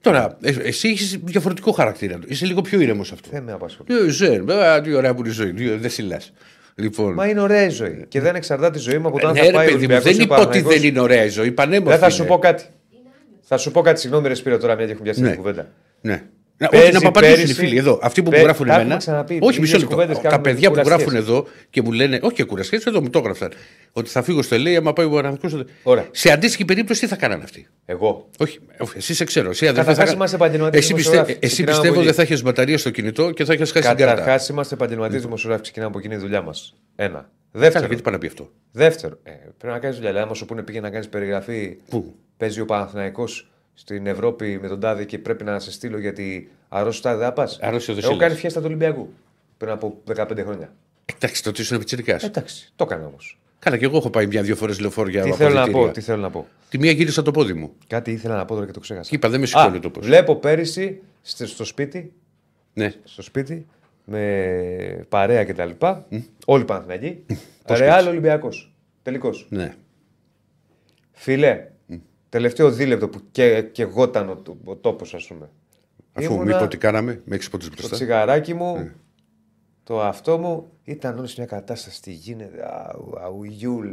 Τώρα, 0.00 0.38
ε, 0.42 0.50
εσύ 0.62 0.88
έχεις 0.88 1.18
διαφορετικό 1.22 1.72
χαρακτήρα. 1.72 2.18
Είσαι 2.26 2.46
λίγο 2.46 2.60
πιο 2.60 2.80
ήρεμος 2.80 3.12
αυτό. 3.12 3.28
Δεν 3.32 3.42
με 3.42 3.52
απασχολεί. 3.52 3.98
Ε, 4.06 4.08
Ζεν, 4.08 4.50
α, 4.50 4.80
τι 4.80 4.94
ωραία 4.94 5.14
που 5.14 5.20
είναι 5.20 5.28
η 5.28 5.32
ζωή. 5.32 5.52
Τι- 5.52 5.68
Δεν 5.68 5.90
συλλάς. 5.90 6.32
Λοιπόν, 6.74 7.12
Μα 7.12 7.26
είναι 7.26 7.40
ωραία 7.40 7.64
η 7.64 7.68
ζωή. 7.68 8.04
Και 8.08 8.20
δεν 8.20 8.34
εξαρτάται 8.34 8.78
η 8.78 8.80
ζωή 8.80 8.98
μου 8.98 9.08
από 9.08 9.18
το 9.18 9.26
αν 9.28 9.32
ναι, 9.34 9.40
θα 9.40 9.46
ρε 9.46 9.52
πάει 9.52 9.66
ο 9.66 9.70
παιδί 9.70 9.86
μου, 9.86 9.92
Ολυμπιακός 9.94 10.04
δεν 10.04 10.14
ή 10.14 10.20
ο 10.20 10.22
είπα 10.22 10.34
ότι 10.36 10.42
Παναθηναϊκός. 10.44 10.80
δεν 10.80 10.90
είναι 10.90 11.00
ωραία 11.00 11.24
η 11.24 11.28
ζωή. 11.28 11.52
Πανέμορφη. 11.52 11.90
Δεν 11.90 11.98
θα 11.98 12.10
σου 12.10 12.22
είναι. 12.22 12.30
πω 12.30 12.38
κάτι. 12.38 12.64
Θα 13.48 13.56
σου 13.56 13.70
πω 13.70 13.80
κάτι, 13.80 14.00
συγγνώμη, 14.00 14.28
ρε 14.28 14.34
Σπύρο, 14.34 14.58
τώρα 14.58 14.74
μια 14.74 14.84
και 14.84 14.90
έχουμε 14.92 15.04
πιάσει 15.04 15.20
Ναι. 15.20 15.28
την 15.28 15.36
κουβέντα. 15.36 15.66
Ναι. 16.00 16.22
Να- 16.60 16.68
Πέρυσι, 16.68 16.86
Όχι, 16.88 16.94
να 16.96 17.00
μου 17.02 17.08
απαντήσουν 17.08 17.34
οι 17.34 17.40
πέρυσι, 17.42 17.60
φίλοι 17.60 17.76
εδώ. 17.76 17.98
Αυτοί 18.02 18.22
που 18.22 18.30
πέ- 18.30 18.38
μου 18.38 18.44
γράφουν 18.44 18.66
τα 18.66 18.72
έχουμε 18.72 18.84
εμένα. 18.84 18.98
ξαναπεί, 19.00 19.38
Όχι, 19.42 19.42
οι 19.42 19.60
μισό 19.60 19.60
ίδιες 19.60 19.72
λεπτό. 19.80 19.94
κουβέντες 19.94 20.16
Τα 20.16 20.22
κάνουμε 20.22 20.42
παιδιά 20.42 20.68
που 20.70 20.74
κουραστικές. 20.80 21.12
γράφουν 21.12 21.28
εδώ 21.34 21.46
και 21.70 21.82
μου 21.82 21.92
λένε. 21.92 22.18
Όχι 22.22 22.34
και 22.34 22.44
κουραστικέ, 22.44 22.88
εδώ 22.88 23.00
μου 23.02 23.10
το 23.10 23.18
έγραψαν. 23.18 23.52
Ότι 23.92 24.08
θα 24.10 24.22
φύγω 24.22 24.42
στο 24.42 24.56
LA, 24.56 24.74
άμα 24.74 24.92
πάει 24.92 25.06
ο 25.06 25.08
Παναθηναϊκός 25.10 25.50
στο- 25.50 25.64
Ωραία. 25.82 26.06
Σε 26.10 26.30
αντίστοιχη 26.32 26.64
περίπτωση 26.64 27.00
τι 27.00 27.06
θα 27.06 27.16
κάνανε 27.16 27.42
αυτοί; 27.44 27.66
Εγώ. 27.86 28.28
Όχι, 28.38 28.58
όχι, 28.78 28.96
εσύ 28.96 29.14
σε 29.14 29.24
ξέρω. 29.24 29.50
Εσύ, 29.50 29.64
αδερφέ, 29.66 29.80
Καταρχάς 29.88 30.08
θα- 30.10 30.16
είμαστε 30.16 30.36
επαγγελματίες 30.36 30.82
εσύ, 30.84 30.94
πιστε... 30.94 31.10
δημοσιογράφοι. 31.10 31.44
εσύ 31.46 31.54
Ξεκινάμε 31.54 31.72
πιστεύω 31.76 31.94
από 31.94 32.00
δεν 32.04 32.08
εκεί. 32.08 32.16
θα 32.16 32.22
έχεις 32.32 32.42
μπαταρία 32.42 32.78
στο 32.78 32.90
κινητό 32.90 33.30
και 33.30 33.44
θα 33.44 33.52
έχεις 33.52 33.70
χάσει 33.70 33.88
την 33.88 33.96
κάρτα. 33.96 34.14
Καταρχάς 34.14 34.48
είμαστε 34.48 34.74
επαγγελματίες 34.74 35.22
δημοσιογράφοι. 35.22 35.62
Ξεκινάμε 35.62 35.90
από 35.90 35.98
εκείνη 35.98 36.14
τη 36.14 36.20
δουλειά 36.20 36.42
μας. 36.42 36.74
Ένα. 36.96 37.08
Καλά, 37.12 37.64
Δεύτερο. 37.64 37.86
γιατί 37.86 38.02
πάει 38.02 38.12
να 38.14 38.20
πει 38.20 38.26
αυτό; 38.26 38.50
Δεύτερο. 38.72 39.18
Ε, 39.22 39.30
πρέπει 39.58 39.72
να 39.74 39.78
κάνεις 39.78 39.96
δουλειά. 39.96 40.10
Δηλαδή, 40.10 40.26
άμα 40.26 40.34
σου 40.34 40.44
πούνε 40.46 40.62
πήγε 40.62 40.80
να 40.80 40.90
κάνεις 40.90 41.08
περιγραφή. 41.08 41.76
Πού; 41.88 42.14
Παίζει 42.38 42.60
ο 42.60 42.64
Παναθηναϊκός 42.64 43.50
στην 43.74 44.06
Ευρώπη 44.06 44.58
με 44.62 44.68
τον 44.68 44.80
Τάδε 44.80 45.04
και 45.04 45.18
πρέπει 45.18 45.44
να 45.44 45.58
σε 45.58 45.72
στείλω 45.72 45.98
γιατί 45.98 46.50
αρρώσει 46.68 47.02
τάδε 47.02 47.24
δεν 47.24 47.32
πας. 47.32 47.58
Αρρώστια 47.62 47.94
δεν 47.94 48.02
Έχω 48.04 48.12
σε 48.12 48.18
κάνει 48.18 48.30
λες. 48.32 48.40
φιέστα 48.40 48.58
του 48.60 48.66
Ολυμπιακού 48.68 49.12
πριν 49.56 49.70
από 49.70 49.98
15 50.16 50.38
χρόνια. 50.42 50.72
Εντάξει, 51.14 51.42
τότε 51.42 51.62
ήσουν 51.62 51.78
πιτσυρικά. 51.78 52.20
Εντάξει, 52.24 52.72
το 52.76 52.84
έκανα 52.90 53.06
όμως. 53.06 53.38
Καλά, 53.58 53.76
και 53.76 53.84
εγώ 53.84 53.96
έχω 53.96 54.10
πάει 54.10 54.26
μια-δύο 54.26 54.56
φορές 54.56 54.80
λεωφόρο 54.80 55.08
για 55.08 55.22
Τι 55.22 55.32
θέλω 55.32 55.54
να 55.54 55.60
αποδυτήρια. 55.60 55.86
πω, 55.86 55.92
τι 55.92 56.00
θέλω 56.00 56.20
να 56.22 56.30
πω. 56.30 56.46
Τη 56.68 56.78
μία 56.78 56.90
γύρισα 56.90 57.22
το 57.22 57.30
πόδι 57.30 57.52
μου. 57.52 57.72
Κάτι 57.86 58.10
ήθελα 58.12 58.36
να 58.36 58.44
πω 58.44 58.54
τώρα 58.54 58.66
και 58.66 58.72
το 58.72 58.80
ξέχασα. 58.80 59.08
Και 59.10 59.16
είπα, 59.16 59.28
δεν 59.28 59.38
με 59.40 59.44
Α, 59.44 59.48
σηκώνει 59.48 59.78
το 59.80 59.90
πώ. 59.90 60.00
βλέπω 60.00 60.36
πέρυσι 60.36 61.00
στο, 61.22 61.46
στο 61.46 61.64
σπίτι, 61.64 62.12
Ναι. 62.74 62.94
στο 63.04 63.22
σπίτι 63.22 63.66
με 64.04 65.04
παρέα 65.08 65.44
κτλ. 65.44 65.70
Όλοι 66.46 66.64
Παναθηναϊκοί. 66.64 67.24
Πώς 67.66 67.78
Ρεάλ 67.78 68.06
Ολυμπιακός. 68.06 68.72
Τελικός. 69.02 69.46
ναι. 69.50 69.74
Φιλέ, 71.12 71.66
τελευταίο 72.28 72.70
δίλεπτο 72.70 73.08
που 73.08 73.20
και, 73.30 73.62
και 73.62 73.82
γόταν 73.84 74.28
ο, 74.28 74.42
ο 74.64 74.76
τόπος, 74.76 75.14
ας 75.14 75.26
πούμε. 75.26 75.48
Αφού 76.12 76.28
μου 76.32 76.34
Ήμουνα- 76.34 76.54
είπε 76.54 76.64
ότι 76.64 76.76
κάναμε, 76.76 77.20
με 77.24 77.34
έξι 77.34 77.50
πόντου 77.50 77.64
Το 77.68 77.72
μπροστά. 77.76 77.94
τσιγαράκι 77.96 78.54
μου, 78.54 78.76
Ναι. 78.76 78.92
το 79.84 80.02
αυτό 80.02 80.38
μου, 80.38 80.70
ήταν 80.84 81.18
όλοι 81.18 81.28
σε 81.28 81.34
μια 81.38 81.46
κατάσταση. 81.46 82.02
Τι 82.02 82.12
γίνεται, 82.12 82.64
αου, 82.70 83.12
αουγιούλ 83.20 83.88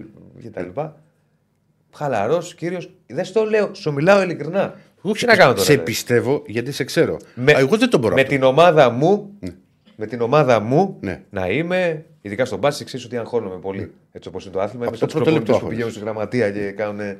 κτλ. 0.45 0.79
Χαλαρός, 1.93 2.55
κύριος. 2.55 2.89
Δεν 3.07 3.25
στο 3.25 3.43
λέω, 3.43 3.73
σου 3.73 3.93
μιλάω 3.93 4.21
ειλικρινά. 4.21 4.75
Τι 5.17 5.25
να 5.25 5.35
κάνω 5.35 5.51
τώρα. 5.53 5.63
σε 5.65 5.73
ρε; 5.75 5.81
πιστεύω 5.81 6.43
γιατί 6.45 6.71
σε 6.71 6.83
ξέρω. 6.83 7.17
Με, 7.35 7.51
Α, 7.53 7.59
εγώ 7.59 7.77
δεν 7.77 7.89
τον 7.89 7.99
μπορώ. 7.99 8.15
Με 8.15 8.21
αυτό. 8.21 8.33
την 8.33 8.43
ομάδα 8.43 8.89
μου, 8.89 9.37
με 9.95 10.05
την 10.05 10.21
ομάδα 10.21 10.59
μου 10.59 10.97
Ναι. 11.01 11.23
να 11.29 11.47
είμαι, 11.49 12.05
ειδικά 12.21 12.45
στον 12.45 12.59
μπάσκετ, 12.59 12.87
ξέρεις 12.87 13.05
ότι 13.05 13.17
αγχώνομαι 13.17 13.59
πολύ. 13.59 13.91
Έτσι 14.11 14.27
όπως 14.29 14.43
είναι 14.45 14.53
το 14.53 14.59
άθλημα. 14.61 14.85
Από 14.85 14.95
Είμαι 14.95 15.05
το 15.05 15.09
σαν 15.11 15.23
πρώτο 15.23 15.25
του 15.25 15.31
λεπτό 15.31 15.45
που 15.51 15.57
αγχώνεσαι. 15.57 15.69
πηγαίνουν 15.75 15.91
στη 15.91 16.01
γραμματεία 16.03 16.51
και 16.51 16.71
κάνουν. 16.71 17.17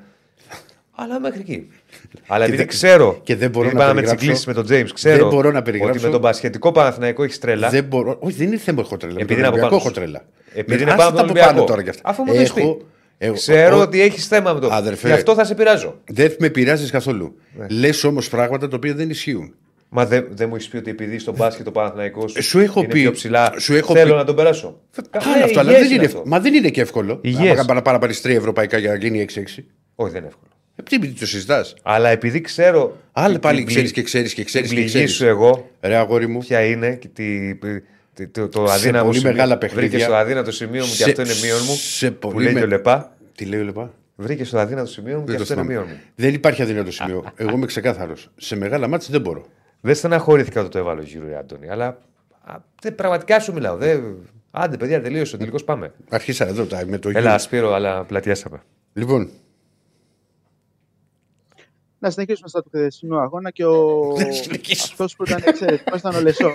Αλλά 0.96 1.20
μέχρι 1.20 1.40
εκεί. 1.40 1.68
Αλλά 2.28 2.46
επειδή 2.46 2.66
ξέρω. 2.66 3.20
και 3.24 3.36
δεν 3.36 3.50
μπορώ 3.50 3.66
επειδή 3.68 3.82
να 3.82 3.88
πάμε 3.88 4.02
με 4.02 4.08
περιγράψω- 4.08 4.34
τσιγκλίσει 4.46 4.48
με 4.48 4.54
τον 4.54 4.88
James, 4.88 4.94
ξέρω 4.94 5.18
δεν 5.18 5.28
μπορώ 5.28 5.52
να 5.52 5.58
ότι 5.58 5.72
περιγράψω- 5.72 6.06
με 6.06 6.12
τον 6.12 6.22
πασχετικό 6.22 6.72
Παναθηναϊκό 6.72 7.24
έχεις 7.24 7.40
τρέλα. 7.40 7.70
Δεν 7.70 7.84
μπορώ. 7.84 8.18
Όχι, 8.20 8.36
δεν 8.36 8.48
είναι 8.48 8.58
θέμα 8.58 8.82
έχω 8.82 8.98
τρέλα. 8.98 9.16
Επειδή 9.20 9.42
με 9.42 9.48
είναι 9.48 9.58
τον 9.58 9.60
από 9.60 9.66
Ολυμπιακό 9.66 9.70
πάνω 9.70 9.76
έχω 9.82 9.88
σου. 9.88 9.94
τρέλα. 9.94 10.26
Επειδή 10.60 10.76
Με- 10.76 10.82
είναι 10.82 10.92
άσε 10.92 10.98
πάνω 10.98 11.10
από 11.10 11.18
τα 11.18 11.22
τον 11.28 11.30
από 11.30 11.40
πάνω 11.40 11.46
Ολυμπιακό. 11.48 11.66
τώρα 11.68 11.84
κι 11.84 11.90
αυτά. 11.90 12.02
Αφού 12.10 12.22
μου 12.24 12.34
το 12.34 12.40
έχεις 12.40 12.50
Έχω- 12.50 12.76
πει. 12.76 12.86
έχω- 13.18 13.34
Ξέρω 13.36 13.78
ο- 13.78 13.82
ότι 13.82 14.02
έχεις 14.02 14.28
θέμα 14.28 14.54
με 14.54 14.60
το. 14.60 14.70
Αδερφέ. 14.72 15.08
Γι' 15.08 15.14
αυτό 15.14 15.34
θα 15.34 15.44
σε 15.46 15.56
πειράζω. 15.56 16.00
Δεν 16.12 16.36
με 16.40 16.50
πειράζεις 16.50 16.92
καθόλου. 16.92 17.36
Ναι. 17.58 17.66
Λες 17.70 18.04
όμως 18.04 18.30
πράγματα 18.30 18.68
τα 18.68 18.76
οποία 18.76 18.94
δεν 18.94 19.10
ισχύουν. 19.10 19.54
Μα 19.90 20.06
δεν 20.06 20.28
δεν 20.32 20.48
μου 20.50 20.56
έχεις 20.56 20.68
πει 20.68 20.78
ότι 20.78 20.90
επειδή 20.90 21.20
στον 21.20 21.34
μπάσκετ 21.38 21.68
ο 21.68 21.72
Παναθηναϊκός 21.72 22.36
Ε, 22.36 22.42
σου 22.42 22.60
έχω 22.60 22.80
είναι 22.80 22.88
πει- 22.88 23.02
πιο 23.02 23.12
ψηλά. 23.12 23.54
σου 23.60 23.74
έχω 23.76 23.94
θέλω 23.94 24.10
πει- 24.12 24.18
να 24.18 24.24
τον 24.24 24.36
περάσω. 24.36 24.80
Καλά 25.10 25.38
Ναι, 25.38 25.44
αυτό, 25.44 25.60
αλλά 25.60 25.72
υγιές 25.72 25.88
δεν 25.88 25.98
είναι, 25.98 26.06
αυτό. 26.06 26.22
μα 26.26 26.40
δεν 26.40 26.54
είναι 26.54 26.70
και 26.70 26.82
εύκολο. 26.82 27.20
Υγιές. 27.22 27.60
Αν 27.60 27.66
να 27.92 28.00
πάρει 28.00 28.16
τρία 28.16 28.36
ευρωπαϊκά 28.36 28.78
για 28.78 28.90
να 28.90 28.96
γίνει 28.98 29.20
6-6. 29.22 29.66
Όχι, 29.96 30.12
δεν 30.12 30.20
είναι 30.20 30.28
εύκολο. 30.30 30.50
Ε, 30.76 30.84
τι 30.84 31.00
τι 31.00 31.08
το 31.20 31.26
συζητάς. 31.26 31.76
Αλλά 31.84 32.10
επειδή 32.10 32.42
ξέρω. 32.42 32.98
Άλλα 33.12 33.32
την 33.32 33.40
πάλι 33.40 33.56
πλη- 33.58 33.68
ξέρεις 33.68 33.92
και 33.92 34.02
ξέρεις 34.02 34.34
και 34.34 34.44
ξέρεις 34.44 34.68
την 34.70 34.78
και 34.78 34.84
πληγή 34.84 34.96
ξέρεις. 34.98 35.16
σου 35.16 35.26
εγώ 35.26 35.70
Ρε 35.82 35.96
αγόρι 35.96 36.28
μου. 36.28 36.40
ποια 36.40 36.62
είναι 36.66 36.96
και 36.96 37.08
τι, 37.08 37.56
τι- 38.14 38.28
το, 38.28 38.48
το 38.50 38.68
Σε 38.68 38.74
αδύναμο 38.74 39.06
πολύ 39.06 39.18
σημείο. 39.18 39.32
μεγάλα 39.34 39.58
παιχνίδια. 39.58 39.90
Βρήκε 39.90 40.06
το 40.06 40.16
αδύνατο 40.16 40.52
σημείο 40.52 40.82
μου 40.84 40.90
και 40.90 40.96
Σε- 40.96 41.10
αυτό 41.10 41.22
είναι 41.22 41.34
μείον 41.44 41.60
μου. 41.68 41.74
σε 41.76 42.12
που 42.12 42.30
πολύ 42.32 42.44
λέει 42.44 42.54
με- 42.54 42.60
και 42.60 42.66
ο 42.66 42.70
Λεπά. 42.70 43.16
Τι 43.36 43.46
λέει 43.46 43.60
ο 43.60 43.64
Λεπά; 43.64 43.94
Βρήκε 44.16 44.46
το 44.46 44.60
αδύνατο 44.60 44.90
σημείο 44.90 45.18
μου 45.20 45.24
και 45.26 45.28
Δεν 45.32 45.36
το 45.38 45.42
αυτό 45.42 45.54
είναι 45.54 45.62
θυμάμαι. 45.64 45.86
μείον 45.86 45.98
μου. 45.98 46.12
Δεν 46.16 46.34
υπάρχει 46.34 46.62
αδύνατο 46.62 46.92
σημείο. 46.92 47.24
Εγώ 47.36 47.50
είμαι 47.50 47.66
ξεκάθαρος. 47.66 48.30
Σε 48.38 48.56
μεγάλα 48.56 48.88
μάτια 48.88 49.08
δεν 49.12 49.22
μπορώ. 49.22 49.46
Δεν 49.82 49.96
στεναχωρήθηκα 49.96 50.62
ότι 50.62 50.70
το 50.70 50.78
έβαλε 50.78 51.00
ο 51.00 51.04
γύρω 51.04 51.30
η 51.30 51.36
Αντώνη, 51.36 51.70
αλλά 51.70 51.86
α, 52.46 52.56
τε, 52.82 52.92
πραγματικά 52.92 53.40
σου 53.40 53.54
μιλάω. 53.54 53.76
Δεν... 53.78 54.04
Άντε, 54.52 54.78
παιδιά, 54.78 55.02
τελείωσε. 55.02 55.38
Τελικώς 55.38 55.64
πάμε. 55.64 55.92
Αρχίσα 56.10 56.48
εδώ 56.48 56.64
τα, 56.66 56.84
με 56.88 56.98
το 56.98 57.10
Έλα, 57.10 57.30
γιο. 57.30 57.40
Σπύρο, 57.40 57.74
αλλά 57.74 58.04
πλατιάσαμε. 58.04 58.62
Λοιπόν, 58.94 59.30
Να 62.06 62.12
συνεχίσουμε 62.12 62.48
στα 62.48 62.64
του 62.64 62.70
χθεσινού 62.70 63.20
αγώνα 63.20 63.52
και 63.52 63.66
ο... 63.66 64.14
Να 64.18 64.32
συνεχίσουμε. 64.32 64.90
αυτός 64.92 65.16
που 65.16 65.24
ήταν 65.24 65.42
εξαιρετικός 65.46 66.00
ήταν 66.00 66.16
ο 66.16 66.22
Λεσό. 66.22 66.52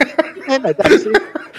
Ένα, 0.48 0.68
εντάξει. 0.68 1.10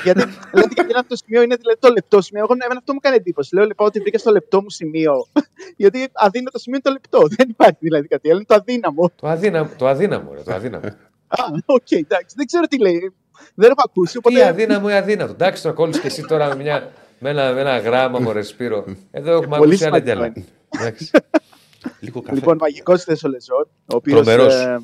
Γιατί 0.04 0.24
δηλαδή 0.52 0.74
για 0.74 0.86
αυτό 0.96 1.08
το 1.08 1.16
σημείο 1.16 1.42
είναι 1.42 1.56
δηλαδή, 1.56 1.80
το 1.80 1.90
λεπτό 1.90 2.22
σημείο. 2.22 2.44
Εγώ, 2.44 2.54
εμένα 2.54 2.78
αυτό 2.78 2.94
μου 2.94 3.00
κάνει 3.00 3.16
εντύπωση. 3.16 3.56
Λέω 3.56 3.66
λοιπόν 3.66 3.88
ότι 3.88 4.00
βρήκα 4.00 4.18
στο 4.18 4.32
λεπτό 4.32 4.62
μου 4.62 4.70
σημείο. 4.70 5.28
Γιατί 5.76 6.10
αδύνατο 6.14 6.60
σημείο 6.60 6.80
είναι 6.84 6.96
το 6.96 7.00
λεπτό. 7.02 7.36
Δεν 7.38 7.50
υπάρχει 7.50 7.78
δηλαδή 7.80 8.08
κάτι 8.08 8.30
άλλο. 8.30 8.38
Είναι 8.38 8.46
το 8.46 8.56
αδύναμο. 8.56 9.12
Το 9.16 9.28
αδύναμο, 9.28 9.70
το 9.78 9.88
αδύναμο, 9.88 10.34
ρε, 10.34 10.42
το 10.42 10.54
αδύναμο. 10.54 10.86
Α, 11.28 11.44
οκ, 11.66 11.92
εντάξει. 11.92 12.36
Δεν 12.38 12.46
ξέρω 12.46 12.66
τι 12.66 12.80
λέει. 12.80 13.14
Δεν 13.54 13.70
έχω 13.70 13.82
ακούσει. 13.86 14.12
Τι 14.12 14.18
Οπότε 14.18 14.48
αδύναμο 14.48 14.88
ή 14.90 14.94
αδύνατο. 14.94 15.32
Εντάξει, 15.32 15.62
τώρα 15.64 15.76
κόλλησε 15.76 16.00
και 16.00 16.08
εσύ 16.08 16.26
τώρα 16.26 16.48
με, 16.48 16.64
μια, 16.64 16.92
με, 17.20 17.30
ένα, 17.30 17.54
με 17.54 17.60
ένα 17.60 17.78
γράμμα, 17.78 18.20
μωρέ 18.20 18.42
Σπύρο. 18.42 18.86
Εδώ 19.12 19.32
έχουμε 19.32 19.58
Πολύ 19.58 19.74
ακούσει 19.74 19.86
άλλα 19.86 20.34
σημαντικό 21.82 21.98
άλλα. 21.98 21.98
είναι. 21.98 21.98
Εντάξει. 21.98 22.06
λίγο 22.06 22.22
καφέ. 22.22 22.36
Λοιπόν, 22.36 22.58
μαγικός 22.60 23.02
χθες 23.02 23.18
ο 23.26 23.30
Λεσόρ, 23.30 23.62
ο 23.62 23.96
οποίος 23.96 24.22
Τρομερός. 24.22 24.54
ε, 24.54 24.82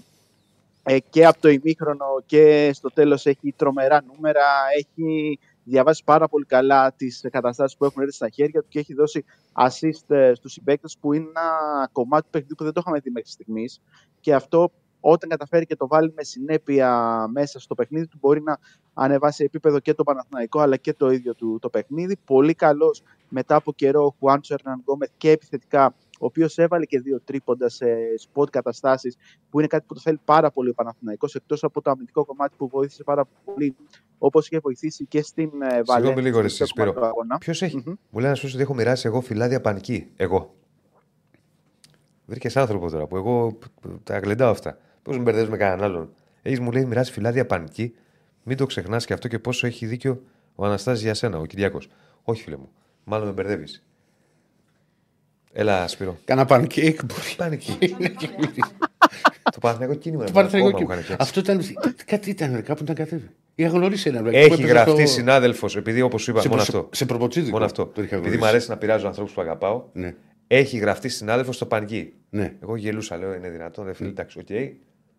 ε, 0.84 1.00
και 1.00 1.26
από 1.26 1.42
το 1.42 1.50
ημίχρονο 1.50 2.06
και 2.26 2.72
στο 2.74 2.90
τέλος 2.92 3.26
έχει 3.26 3.54
τρομερά 3.56 4.04
νούμερα. 4.14 4.44
Έχει 4.78 5.40
διαβάσει 5.64 6.04
πάρα 6.04 6.28
πολύ 6.28 6.46
καλά 6.46 6.94
τις 6.94 7.26
καταστάσεις 7.32 7.78
που 7.78 7.86
έχουν 7.86 8.02
έρθει 8.02 8.16
στα 8.16 8.30
χέρια 8.30 8.62
του 8.62 8.68
και 8.70 8.80
έχει 8.80 8.94
δώσει 8.94 9.26
assist 9.54 10.16
ε, 10.16 10.34
στους 10.34 10.52
συμπαίκτες 10.52 10.98
που 11.00 11.14
είναι 11.14 11.28
ένα 11.30 11.90
κομμάτι 11.92 12.24
του 12.24 12.30
παιχνιδιού 12.30 12.56
που 12.58 12.64
δεν 12.64 12.74
το 12.74 12.82
είχαμε 12.84 13.00
δει 13.00 13.10
μέχρι 13.10 13.30
στιγμής. 13.30 13.82
Και 14.20 14.34
αυτό 14.34 14.72
όταν 15.00 15.30
καταφέρει 15.30 15.66
και 15.66 15.76
το 15.76 15.88
βάλει 15.88 16.14
με 16.16 16.24
συνέπεια 16.24 17.26
μέσα 17.32 17.60
στο 17.60 17.76
παιχνίδι 17.76 18.08
του 18.08 18.18
μπορεί 18.22 18.42
να 18.42 18.58
ανεβάσει 18.94 19.44
επίπεδο 19.44 19.80
και 19.80 19.94
του 19.94 20.04
Παναθηναϊκού 20.04 20.60
αλλά 20.60 20.78
και 20.78 20.94
το 20.94 21.12
ίδιο 21.12 21.36
του 21.36 21.58
το 21.62 21.70
παιχνίδι. 21.70 22.18
Πολύ 22.26 22.54
καλός 22.54 23.04
μετά 23.30 23.56
από 23.56 23.74
καιρό 23.74 24.06
ο 24.06 24.16
Χουάντσο 24.20 24.54
Ερνάν 24.54 24.80
Γκόμεθ 24.80 25.10
και 25.18 25.32
επιθετικά, 25.32 25.96
ο 26.20 26.26
οποίος 26.26 26.58
έβαλε 26.58 26.86
και 26.86 27.00
δύο 27.00 27.22
τρίποντα 27.22 27.70
σε 27.70 27.86
σποτ 28.18 28.50
καταστάσεις, 28.50 29.16
που 29.50 29.60
είναι 29.60 29.68
κάτι 29.68 29.86
που 29.88 29.94
το 29.94 30.00
θέλει 30.00 30.20
πάρα 30.26 30.52
πολύ 30.52 30.70
ο 30.70 30.74
Παναθηναϊκός 30.74 31.36
εκτός 31.36 31.64
από 31.64 31.82
το 31.82 31.90
αμυντικό 31.90 32.26
κομμάτι 32.26 32.56
που 32.58 32.68
βοήθησε 32.68 33.04
πάρα 33.04 33.28
πολύ, 33.46 33.76
όπως 34.18 34.46
είχε 34.46 34.60
βοηθήσει 34.60 35.06
και 35.06 35.22
στην 35.22 35.48
ε, 35.48 35.58
Βαλένθια. 35.60 35.94
Συγγνώμη 35.96 36.22
λίγο, 36.22 36.40
ρε, 36.42 36.48
στο 36.48 36.64
εσύ, 36.64 36.72
Σπύρο. 36.72 36.94
κομμάτι 36.94 37.00
του 37.00 37.18
αγώνα. 37.18 37.38
Ποιος 37.38 37.62
έχει. 37.62 37.78
Μμμ. 37.78 37.94
Μου 38.10 38.20
λέει 38.20 38.30
ένας 38.30 38.40
φίλος 38.40 38.52
ότι 38.54 38.62
έχω 38.62 38.74
μοιράσει 38.74 39.08
εγώ 39.08 39.22
φυλάδια 39.22 39.62
ΠΑΝΚΙ. 39.62 40.12
Εγώ. 40.16 40.56
Βρήκες 42.26 42.58
άνθρωπο 42.58 42.90
τώρα 42.90 43.08
που 43.08 43.16
εγώ 43.16 43.58
τα 44.04 44.20
γλεντάω 44.20 44.50
αυτά. 44.50 44.78
Πώς 45.02 45.18
με 45.18 45.24
μπερδεύεις 45.24 45.50
με 45.50 45.58
κανέναν 45.58 45.84
άλλον. 45.84 46.14
Έχεις 46.42 46.60
μου 46.60 46.72
λέει 46.72 46.86
μοιράσει 46.86 47.12
φυλάδια 47.12 47.46
πανική. 47.46 47.96
Μην 48.44 48.58
το 48.58 48.66
ξεχνάς 48.66 49.06
και 49.06 49.14
αυτό 49.14 49.28
και 49.28 49.40
πόσο 49.40 49.68
έχει 49.68 49.86
δίκιο 49.86 50.22
ο 50.56 50.66
Αναστάζη 50.66 51.04
για 51.04 51.14
σένα, 51.14 51.38
ο 51.38 51.46
Κυριάκος. 51.46 51.90
Όχι, 52.24 52.44
φίλε 52.44 52.58
μου. 52.58 52.70
Μάλλον 53.04 53.28
με 53.28 53.34
μπερδεύεις. 53.34 53.84
Έλα, 55.60 55.88
Σπύρο. 55.88 56.18
Κάνα 56.26 56.46
pancake 56.50 56.96
μπορεί. 57.06 57.34
Πανική. 57.38 57.78
το 59.54 59.60
Παναθηναϊκό 59.62 59.96
κίνημα. 59.96 60.24
Το 60.24 60.30
είναι 60.30 60.34
Παναθηναϊκό 60.34 60.68
ακόμα 60.68 60.80
και- 60.80 60.86
που 60.86 60.92
είχαν 60.92 61.04
φτιάξει. 61.04 61.16
Αυτό 61.20 61.40
ήταν. 61.40 61.62
Κάτι 62.06 62.30
ήταν, 62.30 62.56
ρε, 62.56 62.62
κάπου 62.62 62.84
ήταν 62.84 62.96
κατέβει. 62.96 63.30
Είχα 63.56 63.70
γνωρίσει 63.70 64.10
ένα. 64.10 64.22
ρε, 64.22 64.30
που 64.30 64.36
Έχει 64.36 64.46
έπαιζε 64.54 64.68
γραφτεί 64.68 64.92
στο- 65.06 65.06
συνάδελφος, 65.20 65.76
επειδή 65.76 66.02
όπως 66.02 66.28
είπα, 66.28 66.42
σε 66.42 66.48
μόνο 66.50 66.64
προ- 66.64 66.76
αυτό. 66.76 66.90
σε 66.96 67.06
προποτσίδικο 67.06 67.52
Μόνο 67.52 67.66
αυτό. 67.66 67.86
το 67.86 68.02
είχα 68.02 68.16
Επειδή 68.16 68.20
γνωρίσει. 68.20 68.38
μου 68.38 68.46
αρέσει 68.46 68.70
να 68.70 68.78
πειράζω 68.78 69.08
ανθρώπους 69.08 69.34
που 69.34 69.42
αγαπάω, 69.42 69.84
Ναι. 69.94 70.16
έχει 70.48 70.78
γραφτεί 70.78 71.10
συνάδελφος 71.10 71.56
στο 71.56 71.66
ΠΑΝΚΙ. 71.66 72.14
Ναι. 72.30 72.54
Εγώ 72.64 72.76
γελούσα, 72.76 73.18
λέω 73.18 73.34
είναι 73.34 73.50
δυνατόν, 73.50 73.86
δεν 73.86 73.94
φίλε, 73.94 74.10
εντάξει, 74.10 74.40
οκ. 74.40 74.50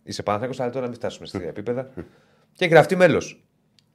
Είσαι 0.02 0.22
Παναθηναϊκός, 0.22 0.60
αλλά 0.60 0.70
τώρα 0.72 0.86
μην 0.86 0.94
φτάσουμε 0.94 1.26
στα 1.26 1.38
ίδια 1.38 1.50
επίπεδα. 1.50 1.90
και 2.52 2.64
έχει 2.64 2.72
γραφτεί 2.74 2.96
μέλος. 2.96 3.42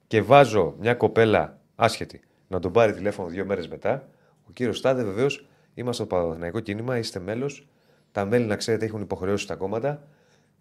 Και 0.08 0.22
βάζω 0.22 0.76
μια 0.80 0.94
κοπέλα 0.94 1.60
άσχετη 1.76 2.22
να 2.48 2.60
τον 2.60 2.72
πάρει 2.72 2.94
τηλέφωνο 2.94 3.28
δύο 3.30 3.46
μέρες 3.46 3.68
μετά. 3.68 4.08
Ο 4.48 4.52
κύριος 4.54 4.78
τάδε, 4.78 5.04
βεβαίως, 5.04 5.46
είμαστε 5.74 6.04
στο 6.04 6.16
Παναθηναϊκό 6.16 6.60
κίνημα, 6.60 6.98
είστε 6.98 7.20
μέλος. 7.20 7.68
Τα 8.12 8.26
μέλη, 8.26 8.46
να 8.46 8.56
ξέρετε, 8.56 8.86
έχουν 8.86 9.02
υποχρεώσεις 9.02 9.44
στα 9.44 9.56
κόμματα. 9.56 10.08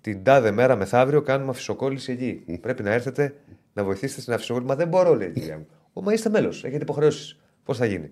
Την 0.00 0.24
τάδε 0.24 0.50
μέρα 0.50 0.76
μεθαύριο 0.76 1.22
κάνουμε 1.22 1.50
αφισοκόλληση 1.50 2.12
εκεί. 2.12 2.58
Πρέπει 2.60 2.82
να 2.82 2.90
έρθετε 2.92 3.34
να 3.72 3.84
βοηθήσετε 3.84 4.20
στην 4.20 4.32
αφισοκόλληση. 4.32 4.70
Μα 4.70 4.76
δεν 4.76 4.88
μπορώ, 4.88 5.14
λέει 5.14 5.28
η 5.28 5.32
κυρία 5.32 5.56
μου. 5.58 5.66
Ω, 5.92 6.02
Μα 6.02 6.12
είστε 6.12 6.28
μέλος, 6.28 6.64
έχετε 6.64 6.82
υποχρεώσεις. 6.82 7.38
Πώς 7.64 7.78
θα 7.78 7.86
γίνει; 7.86 8.10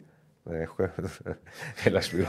Ε, 0.50 0.58
έχω- 0.60 0.90
Έλα, 1.84 2.00
Σπύρο. 2.00 2.28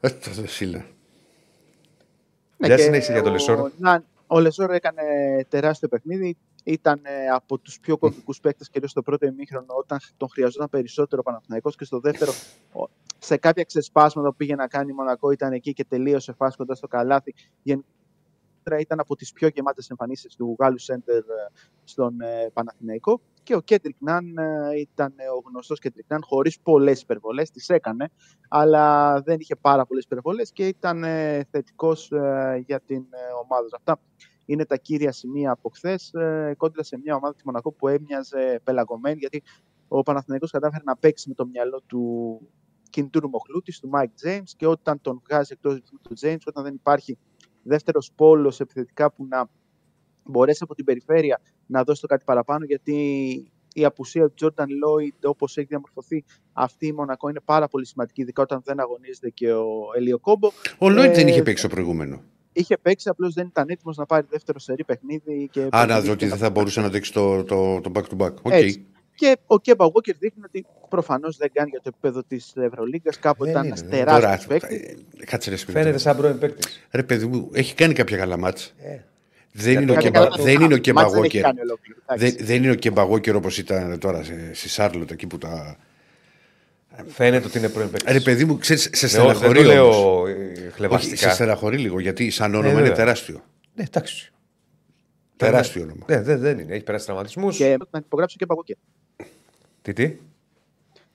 Ε, 0.00 0.08
Το 0.10 0.30
Δεσίλα. 0.30 0.84
Για 2.56 2.76
και 2.76 2.82
συνέχισε 2.82 3.12
για 3.12 3.22
το 3.22 3.28
ο- 3.28 3.32
Λεσόρ. 3.32 3.70
να- 3.78 4.04
Ο 4.26 4.40
Λεσόρ 4.40 4.70
έκανε 4.70 5.02
τεράστιο 5.48 5.88
παιχνίδι. 5.88 6.36
Ήταν 6.70 7.00
ε, 7.02 7.28
από 7.28 7.58
τους 7.58 7.80
πιο 7.80 7.98
κομβικούς 7.98 8.40
παίκτες, 8.40 8.70
κυρίως 8.70 8.90
στο 8.90 9.02
πρώτο 9.02 9.26
ημίχρονο, 9.26 9.74
όταν 9.78 9.98
τον 10.16 10.28
χρειαζόταν 10.28 10.68
περισσότερο 10.68 11.20
ο 11.24 11.28
Παναθηναϊκός 11.30 11.76
και 11.76 11.84
στο 11.84 12.00
δεύτερο, 12.00 12.32
ο- 12.72 12.88
σε 13.18 13.36
κάποια 13.36 13.64
ξεσπάσματα 13.64 14.28
που 14.28 14.36
πήγε 14.36 14.54
να 14.54 14.66
κάνει 14.66 14.90
η 14.90 14.94
Μονακό, 14.94 15.30
ήταν 15.30 15.52
εκεί 15.52 15.72
και 15.72 15.84
τελείωσε 15.84 16.32
φάτσα 16.32 16.56
κόντρα 16.56 16.80
το 16.80 16.86
καλάθι. 16.86 17.34
Γενικότερα 17.62 18.78
ήταν 18.78 19.00
από 19.00 19.16
τις 19.16 19.32
πιο 19.32 19.48
γεμάτες 19.48 19.90
εμφανίσεις 19.90 20.34
του 20.36 20.56
Γάλλου 20.58 20.78
σέντερ 20.78 21.16
ε, 21.16 21.22
στον 21.84 22.20
ε, 22.20 22.50
Παναθηναϊκό. 22.52 23.20
Και 23.42 23.54
ο 23.54 23.60
Κέντρικ 23.60 23.96
Ναν 23.98 24.38
ε, 24.38 24.78
ήταν 24.78 25.12
ε, 25.16 25.28
ο 25.28 25.42
γνωστός 25.48 25.78
Κέντρικ 25.78 26.04
Ναν, 26.08 26.20
χωρίς 26.24 26.60
πολλές 26.60 27.00
υπερβολές. 27.02 27.50
Τις 27.50 27.68
έκανε, 27.68 28.10
αλλά 28.48 29.14
δεν 29.22 29.40
είχε 29.40 29.56
πάρα 29.56 29.86
πολλές 29.86 30.04
υπερβολές 30.04 30.52
και 30.52 30.66
ήταν 30.66 31.04
ε, 31.04 31.44
θετικός 31.50 32.12
για 32.66 32.80
την 32.80 33.06
ε, 33.10 33.18
ομάδα. 33.44 33.66
του. 33.66 33.76
Αυτά 33.76 34.00
είναι 34.50 34.64
τα 34.64 34.76
κύρια 34.76 35.12
σημεία 35.12 35.50
από 35.50 35.68
χθες 35.74 36.12
ε, 36.14 36.54
κόντρα 36.56 36.82
σε 36.82 36.98
μια 36.98 37.14
ομάδα 37.14 37.34
της 37.34 37.42
Μονακό 37.44 37.72
που 37.72 37.88
έμοιαζε 37.88 38.60
πελαγωμένη, 38.64 39.16
γιατί 39.18 39.42
ο 39.88 40.02
Παναθηναϊκός 40.02 40.50
κατάφερε 40.50 40.82
να 40.86 40.96
παίξει 40.96 41.28
με 41.28 41.34
το 41.34 41.46
μυαλό 41.46 41.80
του 41.86 42.40
κινητήριου 42.90 43.28
μοχλού 43.28 43.61
της, 43.61 43.80
του 43.80 43.88
Μάικ 43.88 44.10
Τζέιμς 44.24 44.50
και 44.56 44.66
όταν 44.66 45.00
τον 45.00 45.22
βγάζει 45.28 45.52
εκτός 45.52 45.74
ρυθμού 45.74 45.98
τον 46.02 46.14
Τζέιμς, 46.20 46.42
όταν 46.46 46.64
δεν 46.64 46.74
υπάρχει 46.74 47.18
δεύτερος 47.62 48.12
πόλος 48.14 48.60
επιθετικά 48.60 49.12
που 49.12 49.26
να 49.26 49.48
μπορέσει 50.24 50.60
από 50.62 50.74
την 50.74 50.84
περιφέρεια 50.84 51.40
να 51.66 51.82
δώσει 51.82 52.00
το 52.00 52.06
κάτι 52.06 52.24
παραπάνω, 52.24 52.64
γιατί 52.64 52.94
η 53.74 53.84
απουσία 53.84 54.30
του 54.30 54.34
Τζόρνταν 54.46 54.62
Λόιντ, 54.64 55.28
όπως 55.30 55.56
έχει 55.56 55.66
διαμορφωθεί 55.66 56.24
αυτή 56.52 56.86
η 56.86 56.92
Μονακό, 56.92 57.28
είναι 57.28 57.40
πάρα 57.44 57.68
πολύ 57.68 57.86
σημαντική, 57.86 58.20
ειδικά 58.20 58.42
όταν 58.42 58.60
δεν 58.64 58.80
αγωνίζεται 58.80 59.30
και 59.30 59.52
ο 59.52 59.66
Ελί 59.96 60.18
Οκόμπο. 60.18 60.50
Ο 60.78 60.88
Λόιντ 60.88 61.14
δεν 61.14 61.26
Ε, 61.26 61.30
είχε 61.30 61.42
παίξει 61.42 61.62
το 61.62 61.68
προηγούμενο. 61.68 62.22
Είχε 62.52 62.76
παίξει, 62.82 63.08
απλώς 63.08 63.34
δεν 63.34 63.46
ήταν 63.46 63.68
έτοιμος 63.68 63.96
να 63.96 64.06
πάρει 64.06 64.26
δεύτερο 64.30 64.58
σερί 64.58 64.84
παιχνίδι. 64.84 65.48
Και 65.52 65.60
Α, 65.60 65.64
να 65.64 65.70
προκρίθηκε 65.70 66.06
δω 66.06 66.12
ότι 66.12 66.26
δεν 66.26 66.38
θα 66.38 66.50
μπορούσε 66.50 66.80
να 66.80 66.88
δείξει 66.88 67.12
το, 67.12 67.44
το, 67.44 67.80
το 67.80 67.92
back 67.94 68.02
to 68.02 68.24
back. 68.26 68.34
Οκ. 68.42 68.52
Έτσι. 68.52 68.84
Και 69.14 69.36
ο 69.46 69.58
Κέμπα 69.58 69.84
Γουόκερ 69.86 70.14
δείχνει 70.18 70.42
ότι 70.46 70.66
προφανώς 70.88 71.36
δεν 71.36 71.50
κάνει 71.52 71.70
για 71.70 71.80
το 71.82 71.88
επίπεδο 71.94 72.22
της 72.28 72.52
Ευρωλίγκας. 72.56 73.18
Κάποτε 73.18 73.52
Δεν 73.52 73.64
ήταν 73.64 73.64
είναι, 73.66 73.74
ένας 73.80 73.96
δεν- 73.96 74.04
Τώρα, 74.06 74.20
τεράστιος 74.20 74.60
παίκτης. 74.60 74.78
ε, 75.20 75.24
κάτσε 75.24 75.50
ρε 75.50 75.56
σπίτι. 75.56 75.78
Φαίνεται 75.78 75.98
σαν 75.98 76.16
πρώην 76.16 76.38
παίκτης. 76.38 76.86
Ρε 76.90 77.02
παιδί 77.02 77.26
μου, 77.26 77.50
έχει 77.52 77.74
κάνει 77.74 77.94
κάποια 77.94 78.16
καλά 78.16 78.36
μάτς. 78.36 78.74
Ε. 78.82 78.98
Δεν 79.52 79.70
Για 79.72 79.80
είναι 79.80 79.92
το 79.92 79.98
ο 79.98 80.02
Κέμπα- 80.02 80.18
Κέμπα- 80.18 80.28
Καλά, 80.30 80.44
δεν 80.44 80.54
το 80.58 80.64
είναι 80.64 80.74
ο 80.74 80.78
Κέμπα 80.78 81.00
μάτς 81.00 81.12
δεν 81.14 81.22
έχει 81.24 81.38
Walker. 81.38 81.40
κάνει 81.42 81.60
ολόκληρο, 81.60 81.98
εντάξει. 82.06 82.36
Δεν, 82.36 82.46
δεν 82.46 82.62
είναι 82.62 82.72
ο 82.72 82.74
Κέμπα 82.74 83.06
Walker 83.08 83.34
όπως 83.34 83.58
ήταν 83.58 83.98
τώρα 83.98 84.22
σε- 84.24 84.50
στη 84.54 84.68
Σάρλοτ 84.68 85.10
εκεί 85.10 85.26
που 85.26 85.38
τα. 85.38 85.76
Φαίνεται 87.06 87.46
ότι 87.46 87.58
είναι 87.58 87.68
πρώην 87.68 87.90
παίκτης. 87.90 88.12
Ρε 88.12 88.20
παιδί 88.20 88.44
μου, 88.44 88.58
ξέρεις, 88.58 88.82
σε 88.92 89.06
δεν 89.06 89.08
στεναχωρεί 89.08 89.64
το 89.64 89.82
όμως. 89.82 89.96
λέω 89.96 90.26
ε, 90.26 90.32
Όχι, 90.32 90.54
σε 90.64 90.70
χλεβαστικά. 90.70 91.30
στεναχωρεί 91.32 91.78
λίγο 91.78 92.00
γιατί 92.00 92.30
σαν 92.30 92.50
Ναι, 92.50 92.56
όνομα 92.56 92.72
είναι 92.72 92.80
βέβαια. 92.80 92.96
τεράστιο. 92.96 93.40
Ναι, 93.74 93.82
εντάξει. 93.82 94.32
Τεράστιο 95.36 95.82
όνομα. 95.82 96.04
Ναι, 96.08 96.20
δεν, 96.22 96.38
δεν 96.38 96.58
είναι. 96.58 96.74
Έχει 96.74 96.82
περάσει 96.84 97.04
τραυματισμούς. 97.06 97.56
Και 97.56 97.76
να 97.90 97.98
υπογράψει 97.98 98.36
ο 98.40 98.46
Κέμπα 98.46 98.54
Walker. 98.60 99.26
Τι, 99.82 99.92
τι; 99.92 100.16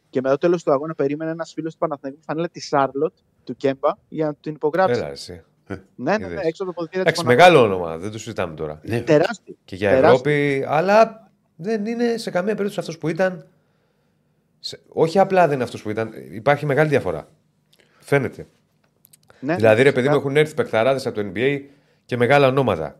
Και 0.10 0.22
μετά 0.22 0.34
το 0.34 0.38
τέλος 0.38 0.64
του 0.64 0.72
αγώνα 0.72 0.96
περίμενε 0.96 1.32
ένας 1.32 1.52
φίλος 1.54 1.72
του 1.74 1.78
Παναθηναϊκού 1.80 2.20
φανέλα 2.26 2.50
τη 2.50 2.60
Σάρλοτ 2.62 3.14
του 3.44 3.56
Κέμπα 3.56 3.90
για 4.08 4.26
να 4.26 4.34
την 4.34 4.54
υπογράψει. 4.54 5.00
Έλα, 5.00 5.10
εσύ. 5.12 5.42
Ναι, 5.68 5.78
ναι, 5.96 6.18
ναι, 6.18 6.26
Είδες. 6.26 6.46
έξω 6.46 6.64
από 6.64 6.72
το 6.72 6.78
ποδητήριο 6.78 7.04
τη 7.04 7.10
Εντάξει, 7.10 7.26
μεγάλο 7.26 7.62
όνομα. 7.62 7.98
Δεν 7.98 8.12
το 8.12 8.18
συζητάμε 8.18 8.56
τώρα. 8.56 8.80
Ναι. 8.84 9.02
Τεράστιο. 9.02 9.56
Και 9.66 9.76
για 9.76 9.90
Τεράστιο. 9.90 10.10
Ευρώπη, 10.32 10.64
αλλά 10.68 11.32
δεν 11.56 11.86
είναι 11.86 12.18
σε 12.18 12.30
καμία 12.32 12.52
περίπτωση 12.54 12.80
αυτός 12.80 12.98
που 12.98 13.08
ήταν. 13.08 13.46
Σε- 14.66 14.80
Όχι 14.88 15.20
απλά 15.20 15.46
δεν 15.46 15.56
είναι 15.56 15.64
αυτός 15.64 15.82
που 15.82 15.90
ήταν. 15.90 16.12
Υπάρχει 16.32 16.66
μεγάλη 16.66 16.90
διαφορά. 16.90 17.28
Φαίνεται. 18.00 18.48
Ναι, 19.40 19.56
δηλαδή, 19.56 19.76
ρε 19.82 19.90
παιδί 19.92 19.96
φυσικά. 19.96 20.12
μου, 20.12 20.18
έχουν 20.20 20.38
έρθει 20.38 20.54
παιχταράδε 20.54 21.10
από 21.10 21.22
το 21.22 21.32
NBA 21.34 21.62
και 22.06 22.18
μεγάλα 22.18 22.48
ονόματα. 22.48 23.00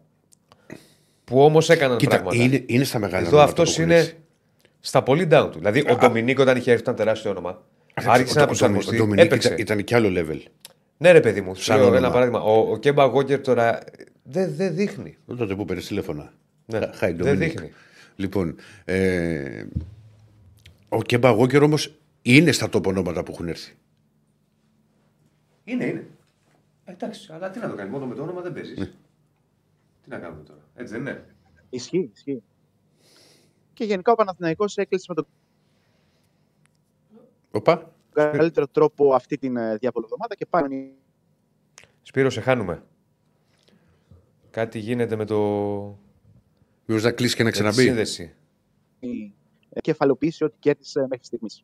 Που 1.24 1.42
όμως 1.44 1.70
έκαναν 1.70 1.98
Κοίτα, 1.98 2.10
πράγματα. 2.22 2.44
είναι, 2.44 2.64
είναι 2.66 2.84
στα 2.84 3.00
μεγάλα 3.00 3.20
Εδώ 3.28 3.28
ονόματα 3.28 3.50
αυτός 3.52 3.76
που 3.76 3.82
έχουν 3.82 3.92
είναι 3.92 4.00
έρθει. 4.02 4.16
στα 4.80 5.04
πολύ 5.04 5.28
down 5.32 5.50
του. 5.52 5.58
Δηλαδή, 5.58 5.84
ο 5.92 5.96
Ντομινίκο 5.96 6.42
όταν 6.42 6.58
είχε 6.58 6.70
έρθει 6.72 6.82
ήταν 6.84 6.96
τεράστιο 6.96 7.32
όνομα. 7.32 7.64
Άρχισε 7.94 8.32
Ο- 8.32 8.36
να 8.36 8.42
ο- 8.42 8.44
ο- 8.44 8.48
προσαρμοστεί. 8.48 8.96
Ο 8.96 8.98
Ντομινίκ 8.98 9.26
Έπαιξε. 9.26 9.48
ήταν, 9.48 9.60
ήταν 9.60 9.84
και 9.84 9.96
άλλο 9.96 10.10
level. 10.22 10.40
Ναι, 10.98 11.12
ρε 11.12 11.20
παιδί 11.20 11.42
μου, 11.42 11.56
σου 11.56 11.64
Σαν 11.64 11.76
λέω 11.76 11.86
όνομα. 11.86 12.00
ένα 12.00 12.12
παράδειγμα. 12.12 12.40
Ο, 12.42 12.72
ο 12.72 12.78
Κέμπα 12.78 13.04
Γόγκερ 13.06 13.42
τώρα 13.42 13.80
δεν 14.24 14.56
δεν 14.56 14.76
δείχνει. 14.76 15.18
Τότε 15.38 15.56
που 15.56 15.66
πήρε 15.66 15.80
τηλέφωνα. 15.80 16.34
Ναι, 16.66 16.80
Hi, 16.80 17.14
δεν 17.16 17.18
Dominic. 17.20 17.38
δείχνει. 17.38 17.72
Λοιπόν, 18.16 18.56
ε, 18.86 19.64
ο 20.96 21.02
Κέμπα 21.02 21.30
Γόκερ 21.30 21.64
όμως 21.64 22.00
είναι 22.22 22.52
στα 22.52 22.70
top 22.72 22.84
ονόματα 22.86 23.24
που 23.24 23.32
έχουν 23.32 23.48
έρθει. 23.48 23.76
Είναι, 25.64 25.86
είναι. 25.86 26.08
Εντάξει, 26.86 27.32
αλλά 27.34 27.50
τι 27.50 27.60
να 27.60 27.70
το 27.70 27.76
κάνει, 27.76 27.90
μόνο 27.90 28.06
με 28.06 28.16
το 28.16 28.22
όνομα 28.22 28.42
δεν 28.42 28.54
παίζεις. 28.54 28.76
Τι 30.02 30.10
να 30.10 30.20
κάνουμε 30.20 30.44
τώρα. 30.44 30.60
Έτσι 30.76 30.94
δεν 30.94 31.02
είναι; 31.02 31.36
Ισχύει, 31.70 32.10
ισχύει. 32.14 32.44
Και 33.74 33.84
γενικά 33.84 34.12
ο 34.12 34.16
Παναθηναϊκός 34.16 34.78
έκλεισε 34.78 35.06
με 35.10 35.16
τον 35.16 35.28
Οπα. 37.52 37.94
καλύτερο 38.12 38.68
τρόπο 38.68 39.14
αυτή 39.14 39.38
την 39.38 39.58
ε, 39.58 39.76
διάβολη 39.78 40.06
εβδομάδα 40.06 40.36
και 40.36 40.46
πάει 40.46 40.92
Σπύρο, 42.02 42.30
σε 42.30 42.42
χάνουμε. 42.42 42.84
Κάτι 44.52 44.80
γίνεται 44.80 45.16
με 45.16 45.26
το. 45.26 45.40
Μήπω 46.86 47.02
να 47.02 47.12
κλείσει 47.12 47.36
και 47.36 47.44
να 47.44 47.50
με 47.50 47.52
τη 47.52 47.58
ξαναμπεί; 47.58 47.82
σύνδεση. 47.82 48.36
Η 49.76 49.82
κεφαλοποίηση 49.82 50.44
ό,τι 50.44 50.56
κέρδισε 50.60 51.00
μέχρι 51.10 51.26
στιγμής. 51.26 51.64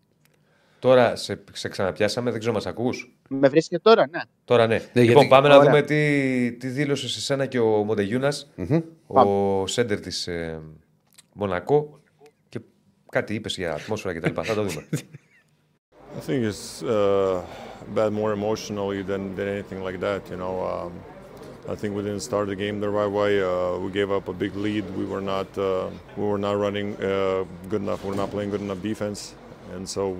Τώρα 0.79 1.15
σε, 1.15 1.43
σε 1.51 1.69
ξαναπιάσαμε, 1.69 2.31
δεν 2.31 2.39
ξέρω, 2.39 2.53
μας 2.53 2.65
ακούς; 2.65 3.15
Με 3.29 3.47
βρίσκεται 3.49 3.81
τώρα, 3.81 4.07
ναι. 4.11 4.19
Τώρα 4.45 4.67
ναι. 4.67 4.75
Ναι, 4.75 5.01
λοιπόν, 5.01 5.05
γιατί- 5.05 5.27
πάμε 5.27 5.47
να 5.47 5.55
Ωραία. 5.55 5.69
δούμε 5.69 5.81
τι, 5.81 6.51
τι 6.51 6.67
δήλωσε 6.67 7.09
σε 7.09 7.21
σένα 7.21 7.45
και 7.45 7.59
ο 7.59 7.83
Μοντεγιούνας, 7.83 8.51
Μμμ. 8.55 8.79
ο 9.07 9.67
σέντερ 9.67 9.99
της 9.99 10.27
ε, 10.27 10.61
Μονακό. 11.33 11.99
Και 12.49 12.59
κάτι 13.11 13.33
είπες 13.33 13.55
για 13.55 13.73
ατμόσφαιρα 13.73 14.19
κτλ. 14.19 14.41
Θα 14.43 14.53
το 14.53 14.63
δούμε. 14.63 14.87
I 16.17 16.19
think 16.27 16.43
it's 16.43 16.83
uh, 16.83 17.41
bad 17.95 18.11
more 18.11 18.33
emotionally 18.33 19.01
than, 19.01 19.21
than 19.37 19.47
anything 19.55 19.81
like 19.87 19.99
that. 20.01 20.21
You 20.31 20.37
know, 20.43 20.55
um, 20.73 20.91
I 21.69 21.75
think 21.75 21.95
we 21.95 22.01
didn't 22.01 22.21
start 22.21 22.47
the 22.47 22.55
game 22.55 22.79
the 22.79 22.89
right 22.89 23.07
way. 23.07 23.41
Uh, 23.41 23.77
we 23.77 23.91
gave 23.91 24.11
up 24.11 24.27
a 24.27 24.33
big 24.33 24.55
lead. 24.55 24.89
We 24.95 25.05
were 25.05 25.21
not 25.21 25.55
uh, 25.57 25.89
we 26.17 26.25
were 26.25 26.37
not 26.37 26.57
running 26.57 26.95
uh, 26.95 27.45
good 27.69 27.81
enough. 27.81 28.03
We 28.03 28.09
were 28.09 28.15
not 28.15 28.31
playing 28.31 28.49
good 28.49 28.61
enough 28.61 28.81
defense. 28.81 29.35
And 29.75 29.87
so 29.87 30.17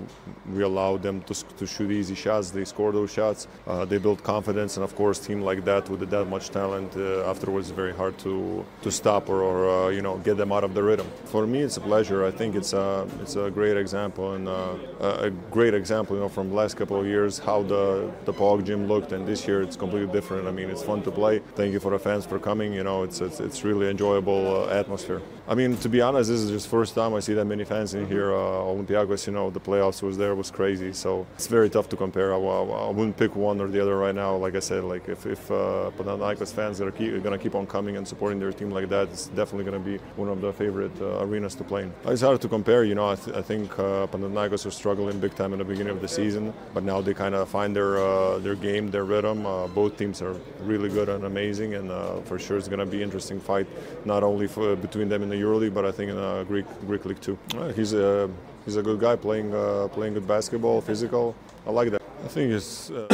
we 0.52 0.62
allowed 0.62 1.02
them 1.02 1.22
to, 1.22 1.34
to 1.58 1.66
shoot 1.66 1.90
easy 1.90 2.14
shots. 2.14 2.50
They 2.50 2.64
score 2.64 2.92
those 2.92 3.12
shots. 3.12 3.46
Uh, 3.66 3.84
they 3.84 3.98
build 3.98 4.22
confidence, 4.22 4.76
and 4.76 4.84
of 4.84 4.94
course, 4.94 5.18
team 5.18 5.40
like 5.42 5.64
that 5.64 5.88
with 5.88 6.08
that 6.10 6.26
much 6.26 6.50
talent, 6.50 6.96
uh, 6.96 7.30
afterwards, 7.30 7.68
it's 7.68 7.76
very 7.76 7.94
hard 7.94 8.18
to 8.18 8.64
to 8.82 8.90
stop 8.90 9.28
or, 9.28 9.42
or 9.42 9.58
uh, 9.68 9.88
you 9.88 10.02
know 10.02 10.18
get 10.18 10.36
them 10.36 10.52
out 10.52 10.64
of 10.64 10.74
the 10.74 10.82
rhythm. 10.82 11.06
For 11.26 11.46
me, 11.46 11.60
it's 11.60 11.76
a 11.76 11.80
pleasure. 11.80 12.24
I 12.24 12.30
think 12.30 12.54
it's 12.54 12.72
a 12.72 13.06
it's 13.20 13.36
a 13.36 13.50
great 13.50 13.76
example 13.76 14.34
and 14.34 14.48
uh, 14.48 14.76
a 15.00 15.30
great 15.50 15.74
example, 15.74 16.16
you 16.16 16.22
know, 16.22 16.28
from 16.28 16.48
the 16.50 16.54
last 16.54 16.76
couple 16.76 16.98
of 17.00 17.06
years 17.06 17.38
how 17.38 17.62
the 17.62 18.10
the 18.24 18.32
Pog 18.32 18.64
gym 18.64 18.86
looked, 18.86 19.12
and 19.12 19.26
this 19.26 19.46
year 19.46 19.62
it's 19.62 19.76
completely 19.76 20.12
different. 20.12 20.46
I 20.48 20.52
mean, 20.52 20.70
it's 20.70 20.82
fun 20.82 21.02
to 21.02 21.10
play. 21.10 21.40
Thank 21.54 21.72
you 21.72 21.80
for 21.80 21.90
the 21.90 21.98
fans 21.98 22.26
for 22.26 22.38
coming. 22.38 22.72
You 22.72 22.84
know, 22.84 23.02
it's 23.02 23.20
it's, 23.20 23.40
it's 23.40 23.64
really 23.64 23.88
enjoyable 23.88 24.64
uh, 24.64 24.80
atmosphere. 24.80 25.22
I 25.48 25.54
mean, 25.54 25.76
to 25.78 25.88
be 25.88 26.00
honest, 26.00 26.30
this 26.30 26.40
is 26.40 26.50
just 26.50 26.68
first 26.68 26.94
time 26.94 27.14
I 27.14 27.20
see 27.20 27.34
that 27.34 27.44
many 27.44 27.64
fans 27.64 27.94
in 27.94 28.06
here. 28.06 28.32
Uh, 28.32 28.72
Olympiacos, 28.72 29.26
you 29.26 29.32
know, 29.32 29.41
the 29.50 29.60
playoffs 29.60 30.02
was 30.02 30.16
there 30.16 30.34
was 30.34 30.50
crazy, 30.50 30.92
so 30.92 31.26
it's 31.34 31.46
very 31.46 31.70
tough 31.70 31.88
to 31.90 31.96
compare. 31.96 32.34
I, 32.34 32.38
I, 32.38 32.62
I 32.88 32.90
wouldn't 32.90 33.16
pick 33.16 33.36
one 33.36 33.60
or 33.60 33.68
the 33.68 33.80
other 33.80 33.96
right 33.96 34.14
now. 34.14 34.36
Like 34.36 34.54
I 34.54 34.60
said, 34.60 34.84
like 34.84 35.08
if 35.08 35.26
if 35.26 35.50
uh, 35.50 35.90
Panathinaikos 35.96 36.52
fans 36.52 36.80
are 36.80 36.90
keep, 36.90 37.22
gonna 37.22 37.38
keep 37.38 37.54
on 37.54 37.66
coming 37.66 37.96
and 37.96 38.06
supporting 38.06 38.38
their 38.38 38.52
team 38.52 38.70
like 38.70 38.88
that, 38.88 39.08
it's 39.08 39.26
definitely 39.28 39.64
gonna 39.64 39.84
be 39.92 39.96
one 40.16 40.28
of 40.28 40.40
the 40.40 40.52
favorite 40.52 40.92
uh, 41.00 41.24
arenas 41.24 41.54
to 41.56 41.64
play 41.64 41.82
in. 41.84 41.92
It's 42.04 42.22
hard 42.22 42.40
to 42.40 42.48
compare. 42.48 42.84
You 42.84 42.94
know, 42.94 43.10
I, 43.10 43.14
th- 43.16 43.36
I 43.36 43.42
think 43.42 43.78
uh, 43.78 44.06
Panathinaikos 44.06 44.64
were 44.64 44.70
struggling 44.70 45.18
big 45.20 45.34
time 45.34 45.52
in 45.52 45.58
the 45.58 45.64
beginning 45.64 45.92
of 45.92 46.00
the 46.00 46.08
season, 46.08 46.52
but 46.74 46.82
now 46.82 47.00
they 47.00 47.14
kind 47.14 47.34
of 47.34 47.48
find 47.48 47.74
their 47.74 47.98
uh, 47.98 48.38
their 48.38 48.54
game, 48.54 48.90
their 48.90 49.04
rhythm. 49.04 49.46
Uh, 49.46 49.66
both 49.68 49.96
teams 49.96 50.22
are 50.22 50.34
really 50.60 50.88
good 50.88 51.08
and 51.08 51.24
amazing, 51.24 51.74
and 51.74 51.90
uh, 51.90 52.20
for 52.22 52.38
sure 52.38 52.56
it's 52.56 52.68
gonna 52.68 52.86
be 52.86 53.02
interesting 53.02 53.40
fight, 53.40 53.66
not 54.04 54.22
only 54.22 54.46
for, 54.46 54.76
between 54.76 55.08
them 55.08 55.22
in 55.22 55.28
the 55.28 55.36
EuroLeague, 55.36 55.74
but 55.74 55.84
I 55.84 55.92
think 55.92 56.10
in 56.10 56.16
the 56.16 56.44
Greek 56.44 56.66
Greek 56.86 57.04
League 57.04 57.20
too. 57.20 57.38
Uh, 57.56 57.68
he's 57.72 57.92
a 57.92 58.30
he's 58.66 58.76
a 58.76 58.82
good 58.82 59.00
guy 59.06 59.14
playing 59.26 59.50
uh, 59.54 59.88
playing 59.96 60.14
good 60.16 60.26
basketball, 60.34 60.80
physical. 60.90 61.24
I 61.66 61.70
like 61.78 61.90
that. 61.94 62.02
I 62.26 62.28
think 62.34 62.52
it's. 62.58 62.90
Uh, 62.90 63.06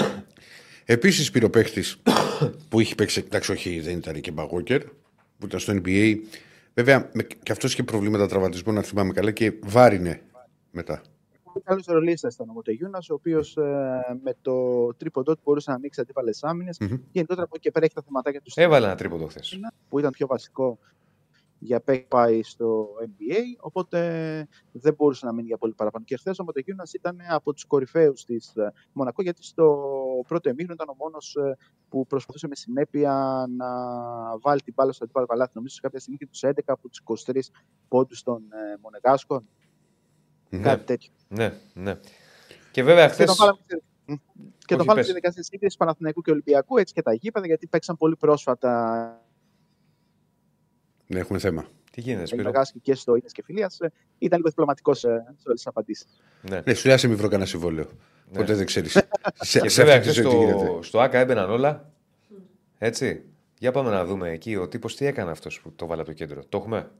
Επίσης 0.90 1.30
πήρε 1.30 1.44
ο 1.44 1.50
παίχτη 1.50 1.82
που 2.68 2.80
είχε 2.80 2.94
παίξει. 2.94 3.22
Εντάξει, 3.26 3.52
όχι, 3.52 3.80
δεν 3.80 3.96
ήταν 3.96 4.20
και 4.20 4.30
μπαγόκερ, 4.30 4.82
που 5.38 5.46
ήταν 5.46 5.61
στο 5.61 5.72
NBA. 5.84 6.16
Βέβαια, 6.74 7.11
με, 7.12 7.22
και 7.22 7.52
αυτός 7.52 7.72
είχε 7.72 7.82
προβλήματα 7.82 8.26
τραυματισμού, 8.26 8.72
να 8.72 8.82
θυμάμαι 8.82 9.12
καλά, 9.12 9.30
και 9.30 9.52
βάρινε 9.64 10.20
μετά. 10.70 11.02
Καλός 11.64 11.84
ρολίστας 11.87 12.34
ήταν 12.34 12.48
ο 12.48 12.52
Μοτεγιούνας, 12.52 13.11
ο 13.11 13.14
οποίος 13.14 13.56
ε, 13.56 13.62
με 14.24 14.34
το 14.42 14.87
τρίποντό 14.94 15.34
του 15.34 15.40
μπορούσε 15.44 15.70
να 15.70 15.76
ανοίξει 15.76 16.00
αντίπαλες 16.00 16.42
άμυνες. 16.42 16.76
Μμμ. 16.80 16.96
Γενικότερα 17.12 17.42
από 17.46 17.52
εκεί 17.54 17.64
και 17.64 17.70
πέρα 17.70 17.84
έχει 17.84 17.94
τα 17.94 18.02
θεματάκια 18.02 18.40
του 18.40 18.52
Έβαλε 18.54 18.87
ένα 18.87 18.94
τρίποντο 18.94 19.26
χθες. 19.26 19.58
που 19.88 19.98
ήταν 19.98 20.11
πιο 20.11 20.26
βασικό 20.26 20.78
για 21.59 21.81
παίκτη 21.81 22.07
πάει 22.09 22.42
στο 22.42 22.88
NBA, 23.01 23.42
οπότε 23.61 23.99
δεν 24.73 24.94
μπορούσε 24.94 25.27
να 25.27 25.33
μείνει 25.33 25.47
για 25.47 25.57
πολύ 25.59 25.75
παραπάνω. 25.75 26.05
Και 26.05 26.16
χθες 26.16 26.38
ο 26.38 26.44
Μοντεγιούνας 26.44 26.92
ήταν 26.92 27.18
από 27.29 27.53
τους 27.53 27.64
κορυφαίους 27.64 28.25
της 28.25 28.53
Μονακό, 28.92 29.23
γιατί 29.23 29.44
στο 29.44 29.85
πρώτο 30.29 30.49
εμίχρονο 30.49 30.75
ήταν 30.83 30.88
ο 30.88 30.94
μόνος 31.05 31.37
που 31.88 32.07
προσπαθούσε 32.07 32.47
με 32.49 32.55
συνέπεια 32.55 33.44
να 33.57 33.66
βάλει 34.40 34.61
την 34.61 34.73
μπάλα 34.77 34.92
στο 34.92 35.05
αντίπαλο 35.05 35.27
καλάθι. 35.27 35.53
Νομίζω 35.55 35.75
σε 35.75 35.81
κάποια 35.81 35.99
στιγμή 35.99 36.18
και 36.18 36.27
τους 36.27 36.40
11 36.44 36.51
από 36.66 36.88
τους 36.88 37.03
23 37.27 37.38
πόντους 37.88 38.23
των 38.23 38.42
ε, 38.53 38.79
Μονεγάσκων. 38.83 39.49
Ναι. 40.51 40.62
Κάτι 40.62 40.85
τέτοιο. 40.85 41.11
Ναι, 41.29 41.53
ναι. 41.75 41.99
Και 42.73 42.83
βέβαια 42.83 43.07
Και 43.07 43.12
χθε. 43.12 43.25
το 43.25 43.35
βάλαμε, 43.35 43.59
και 43.64 44.75
το 44.75 44.75
Όχι, 44.75 44.77
βάλαμε 44.77 44.94
πες. 44.94 45.05
στη 45.05 45.14
δικασία 45.14 45.42
σύγκριση 45.42 45.77
Παναθηναϊκού 45.77 46.21
και 46.21 46.31
Ολυμπιακού, 46.31 46.79
έτσι 46.79 46.94
και 46.94 47.03
τα 47.03 47.12
γήπεδα, 47.12 47.47
γιατί 47.47 47.66
παίξαν 47.66 47.97
πολύ 47.97 48.16
πρόσφατα 48.16 49.23
Ναι, 51.11 51.18
έχουμε 51.18 51.38
θέμα. 51.38 51.66
Τι 51.90 52.01
γίνεται, 52.01 52.23
ο 52.23 52.27
Σπύρο; 52.27 52.42
Λαγκάσκη 52.42 52.79
και 52.81 52.94
στο 52.94 53.14
Ίνες 53.14 53.33
και 53.33 53.42
Φιλίας. 53.44 53.81
ε, 53.81 53.92
Ήταν 54.18 54.38
λίγο 54.38 54.49
διπλωματικός 54.49 54.99
σε 54.99 55.09
όλε 55.09 55.55
τι 55.55 55.62
απαντήσεις. 55.64 56.07
Ναι. 56.51 56.61
Ναι, 56.66 56.75
σου 56.75 56.87
λέει, 56.87 56.97
άσε 56.97 57.09
μη 57.09 57.14
βρω 57.14 57.29
κανένα 57.29 57.49
συμβόλαιο. 57.49 57.85
Ναι. 58.31 58.38
Ποτέ 58.38 58.55
δεν 58.55 58.66
ξέρεις. 58.66 58.92
σε, 59.40 59.61
Και 59.61 59.68
σε 59.68 59.83
βέβαια 59.83 59.99
αυτή 59.99 60.09
τη 60.09 60.14
χθε 60.18 60.23
ζωή 60.23 60.33
τι 60.33 60.44
γίνεται. 60.44 60.64
στο, 60.64 60.79
στο 60.83 61.01
ΑΚΑ 61.01 61.18
έμπαιναν 61.18 61.51
όλα. 61.51 61.90
Έτσι. 62.79 63.25
Για 63.59 63.73
πάμε 63.73 63.90
να 63.90 64.05
δούμε 64.05 64.31
εκεί 64.31 64.57
ο 64.57 64.68
τύπος 64.68 64.97
τι 64.97 65.07
έκανε 65.07 65.31
αυτός 65.31 65.61
που 65.61 65.73
το 65.73 65.87
βάλε 65.87 66.01
από 66.01 66.11
το 66.11 66.16
κέντρο. 66.16 66.42
Το 66.49 66.59
έχουμε; 66.59 66.90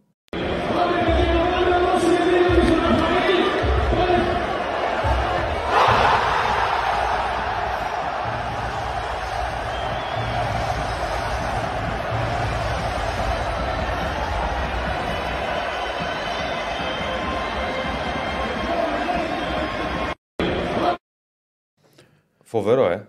Φοβερό, 22.61 22.91
ε. 22.91 23.09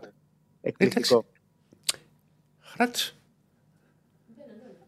Εκπληκτικό. 0.62 1.26
Χράτς. 2.60 3.14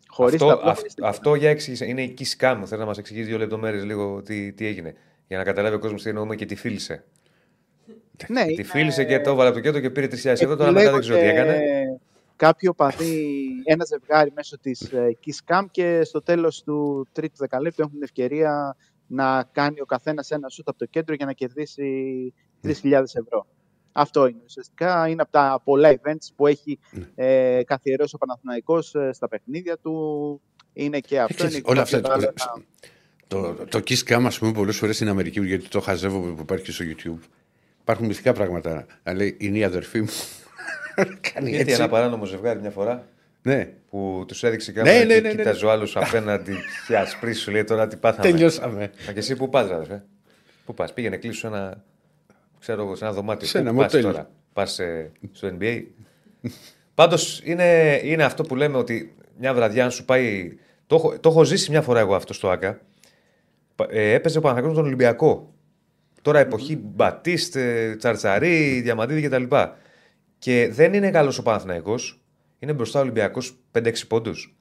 Χωρίς 0.08 0.34
αυτό, 0.34 0.48
τα 0.48 0.54
αυ- 0.72 0.82
πλάκα. 0.96 1.08
αυτό 1.08 1.36
για 1.36 1.50
εξήγηση. 1.50 1.88
Είναι 1.90 2.04
η 2.04 2.14
Kiss 2.20 2.44
Cam. 2.46 2.62
Θέλω 2.66 2.82
να 2.82 2.86
μας 2.88 2.98
εξηγήσεις 2.98 3.28
δύο 3.28 3.38
λεπτομέρειες 3.38 3.84
λίγο 3.84 4.22
τι, 4.22 4.54
τι 4.54 4.66
έγινε. 4.66 4.94
Για 5.28 5.38
να 5.38 5.44
καταλάβει 5.44 5.76
ο 5.76 5.80
κόσμος 5.80 6.04
τι 6.04 6.10
εννοούμε 6.10 6.36
και 6.36 6.46
τι 6.46 6.56
φίλησε. 6.56 7.04
Ναι, 8.28 8.46
Τη 8.46 8.52
είναι- 8.54 8.64
φίλησε 8.64 9.06
και 9.06 9.20
το 9.20 9.30
έβαλε 9.30 9.48
από 9.50 9.58
το 9.58 9.64
κέντρο 9.64 9.82
και 9.82 9.90
πήρε 9.90 10.08
3.000 10.08 10.26
ευρώ. 10.26 10.56
Τώρα 10.56 10.72
μετά 10.72 10.92
δεν 10.92 11.00
ξέρω 11.00 11.18
τι 11.20 11.26
επιλέγονται 11.26 11.54
έκανε. 11.56 12.00
Κάποιο 12.36 12.74
παδί, 12.74 13.46
ένα 13.64 13.86
ζευγάρι 13.86 14.32
μέσω 14.36 14.60
της 14.60 14.90
Kiss 14.94 15.54
Cam 15.54 15.66
και 15.72 16.04
στο 16.04 16.22
τέλος 16.22 16.64
του 16.64 17.08
τρίτου 17.12 17.36
δεκαλέπτου 17.38 17.82
έχουν 17.82 17.94
την 17.94 18.04
ευκαιρία 18.04 18.76
να 19.08 19.44
κάνει 19.52 19.82
ο 19.82 19.86
καθένας 19.86 20.32
ένα 20.32 20.50
σούτ 20.50 20.70
από 20.70 20.78
το 20.78 20.86
κέντρο 20.86 21.16
για 21.16 21.26
να 21.26 21.34
κερδίσει 21.34 21.84
3.000 22.64 23.04
ευρώ. 23.14 23.48
Αυτό 23.92 24.28
είναι 24.28 24.42
ουσιαστικά. 24.46 25.08
Είναι 25.08 25.22
από 25.22 25.32
τα 25.32 25.62
πολλά 25.64 26.00
events 26.02 26.28
που 26.36 26.48
έχει 26.48 26.80
ε, 27.16 27.62
καθιερώσει 27.66 28.16
ο 28.16 28.18
Παναθηναϊκός 28.18 28.96
ε, 28.96 29.10
στα 29.14 29.28
παιχνίδια 29.28 29.78
του. 29.78 30.42
Είναι 30.74 31.00
και 31.00 31.20
αυτό. 31.20 31.34
ξέρεις, 31.34 31.54
είναι 31.54 31.64
και 31.64 31.72
όλα 31.72 31.82
κάποια 31.84 31.98
αυτά- 31.98 32.14
άλλα- 32.14 32.34
Το, 33.28 33.54
το 33.70 33.78
Kiss 33.88 34.04
Cam, 34.08 34.24
ας 34.26 34.40
πούμε, 34.40 34.52
πολλές 34.52 34.78
φορές 34.78 34.96
στην 34.96 35.08
Αμερική, 35.10 35.46
γιατί 35.46 35.68
το 35.68 35.80
χαζεύω 35.80 36.20
που 36.20 36.38
υπάρχει 36.42 36.66
και 36.66 36.72
στο 36.72 36.86
YouTube. 36.88 37.28
Υπάρχουν 37.82 38.06
μυστικά 38.06 38.34
πράγματα. 38.34 38.86
Να 39.04 39.14
λέει, 39.14 39.36
είναι 39.40 39.58
η 39.58 39.64
αδερφή 39.64 40.02
μου. 40.02 40.08
Κάνει 41.34 41.50
Γιατί 41.50 41.70
έτσι. 41.72 41.82
ένα 41.82 41.90
παράνομο 41.90 42.26
ζευγάρι 42.26 42.60
μια 42.60 42.70
φορά 42.70 43.08
Ναι, 43.42 43.74
που 43.90 44.24
τους 44.28 44.44
έδειξε 44.44 44.72
Ναι, 44.72 44.78
κάμερα 44.78 44.98
ναι, 44.98 45.06
και 45.06 45.14
ναι, 45.14 45.20
ναι, 45.20 45.28
ναι. 45.30 45.36
κοίταζε 45.36 45.66
ο 45.66 45.72
άλλος 45.72 45.98
απέναντι. 45.98 46.56
Και 46.88 46.98
ασπρί 46.98 47.34
σου 47.34 47.52
λέει 47.52 47.64
τώρα 47.64 47.88
τι 47.88 47.96
πάθαμε. 47.96 48.32
τελειώσαμε. 48.32 48.92
Μα 49.06 49.12
και 49.12 49.20
εσύ 49.20 49.36
πού 49.36 49.50
πας, 49.50 49.70
αδερφέ. 49.70 50.04
Πού 50.66 50.74
πας, 50.74 50.94
πήγαινε 50.94 51.18
κλείσου 51.18 51.48
ένα. 51.48 51.84
Ξέρω 52.62 52.82
εγώ, 52.84 52.96
σε 52.96 53.04
ένα 53.06 53.14
δωμάτιο. 53.14 53.48
Σε 53.48 53.58
ένα 53.58 53.72
Πού 53.72 53.78
πας 53.78 53.86
μοτέλ. 53.94 54.12
τώρα, 54.12 54.30
πας 54.54 54.80
στο 55.32 55.58
NBA. 55.60 55.84
Πάντως 56.96 57.42
είναι, 57.44 58.00
είναι 58.04 58.24
αυτό 58.24 58.44
που 58.44 58.56
λέμε 58.56 58.78
ότι 58.78 59.16
μια 59.40 59.54
βραδιά, 59.54 59.84
αν 59.84 59.92
σου 59.92 60.06
πάει. 60.06 60.58
Το 60.88 60.96
έχω, 60.96 61.20
το 61.20 61.30
έχω 61.30 61.44
ζήσει 61.44 61.72
μια 61.72 61.82
φορά 61.82 62.00
εγώ 62.00 62.16
αυτό 62.16 62.34
στο 62.34 62.50
ΑΚΑ. 62.50 62.80
Πα- 63.76 63.88
Ε, 63.90 64.14
έπαιζε 64.14 64.38
ο 64.38 64.42
Παναγιώτης 64.42 64.76
τον 64.78 64.86
Ολυμπιακό. 64.86 65.54
Τώρα 66.22 66.40
εποχή 66.40 66.76
Μπατίστ, 66.78 67.56
ε, 67.56 67.96
Τσαρτσαρί, 67.96 68.82
Διαμαντίδη 68.82 69.22
κτλ. 69.28 69.44
Και 70.40 70.70
δεν 70.72 70.94
είναι 70.94 71.12
καλός 71.12 71.38
ο 71.38 71.44
Παναθηναϊκός. 71.44 72.22
Είναι 72.60 72.74
μπροστά 72.74 73.00
ο 73.00 73.02
Ολυμπιακός 73.02 73.58
5-6 73.72 74.08
πόντους. 74.08 74.56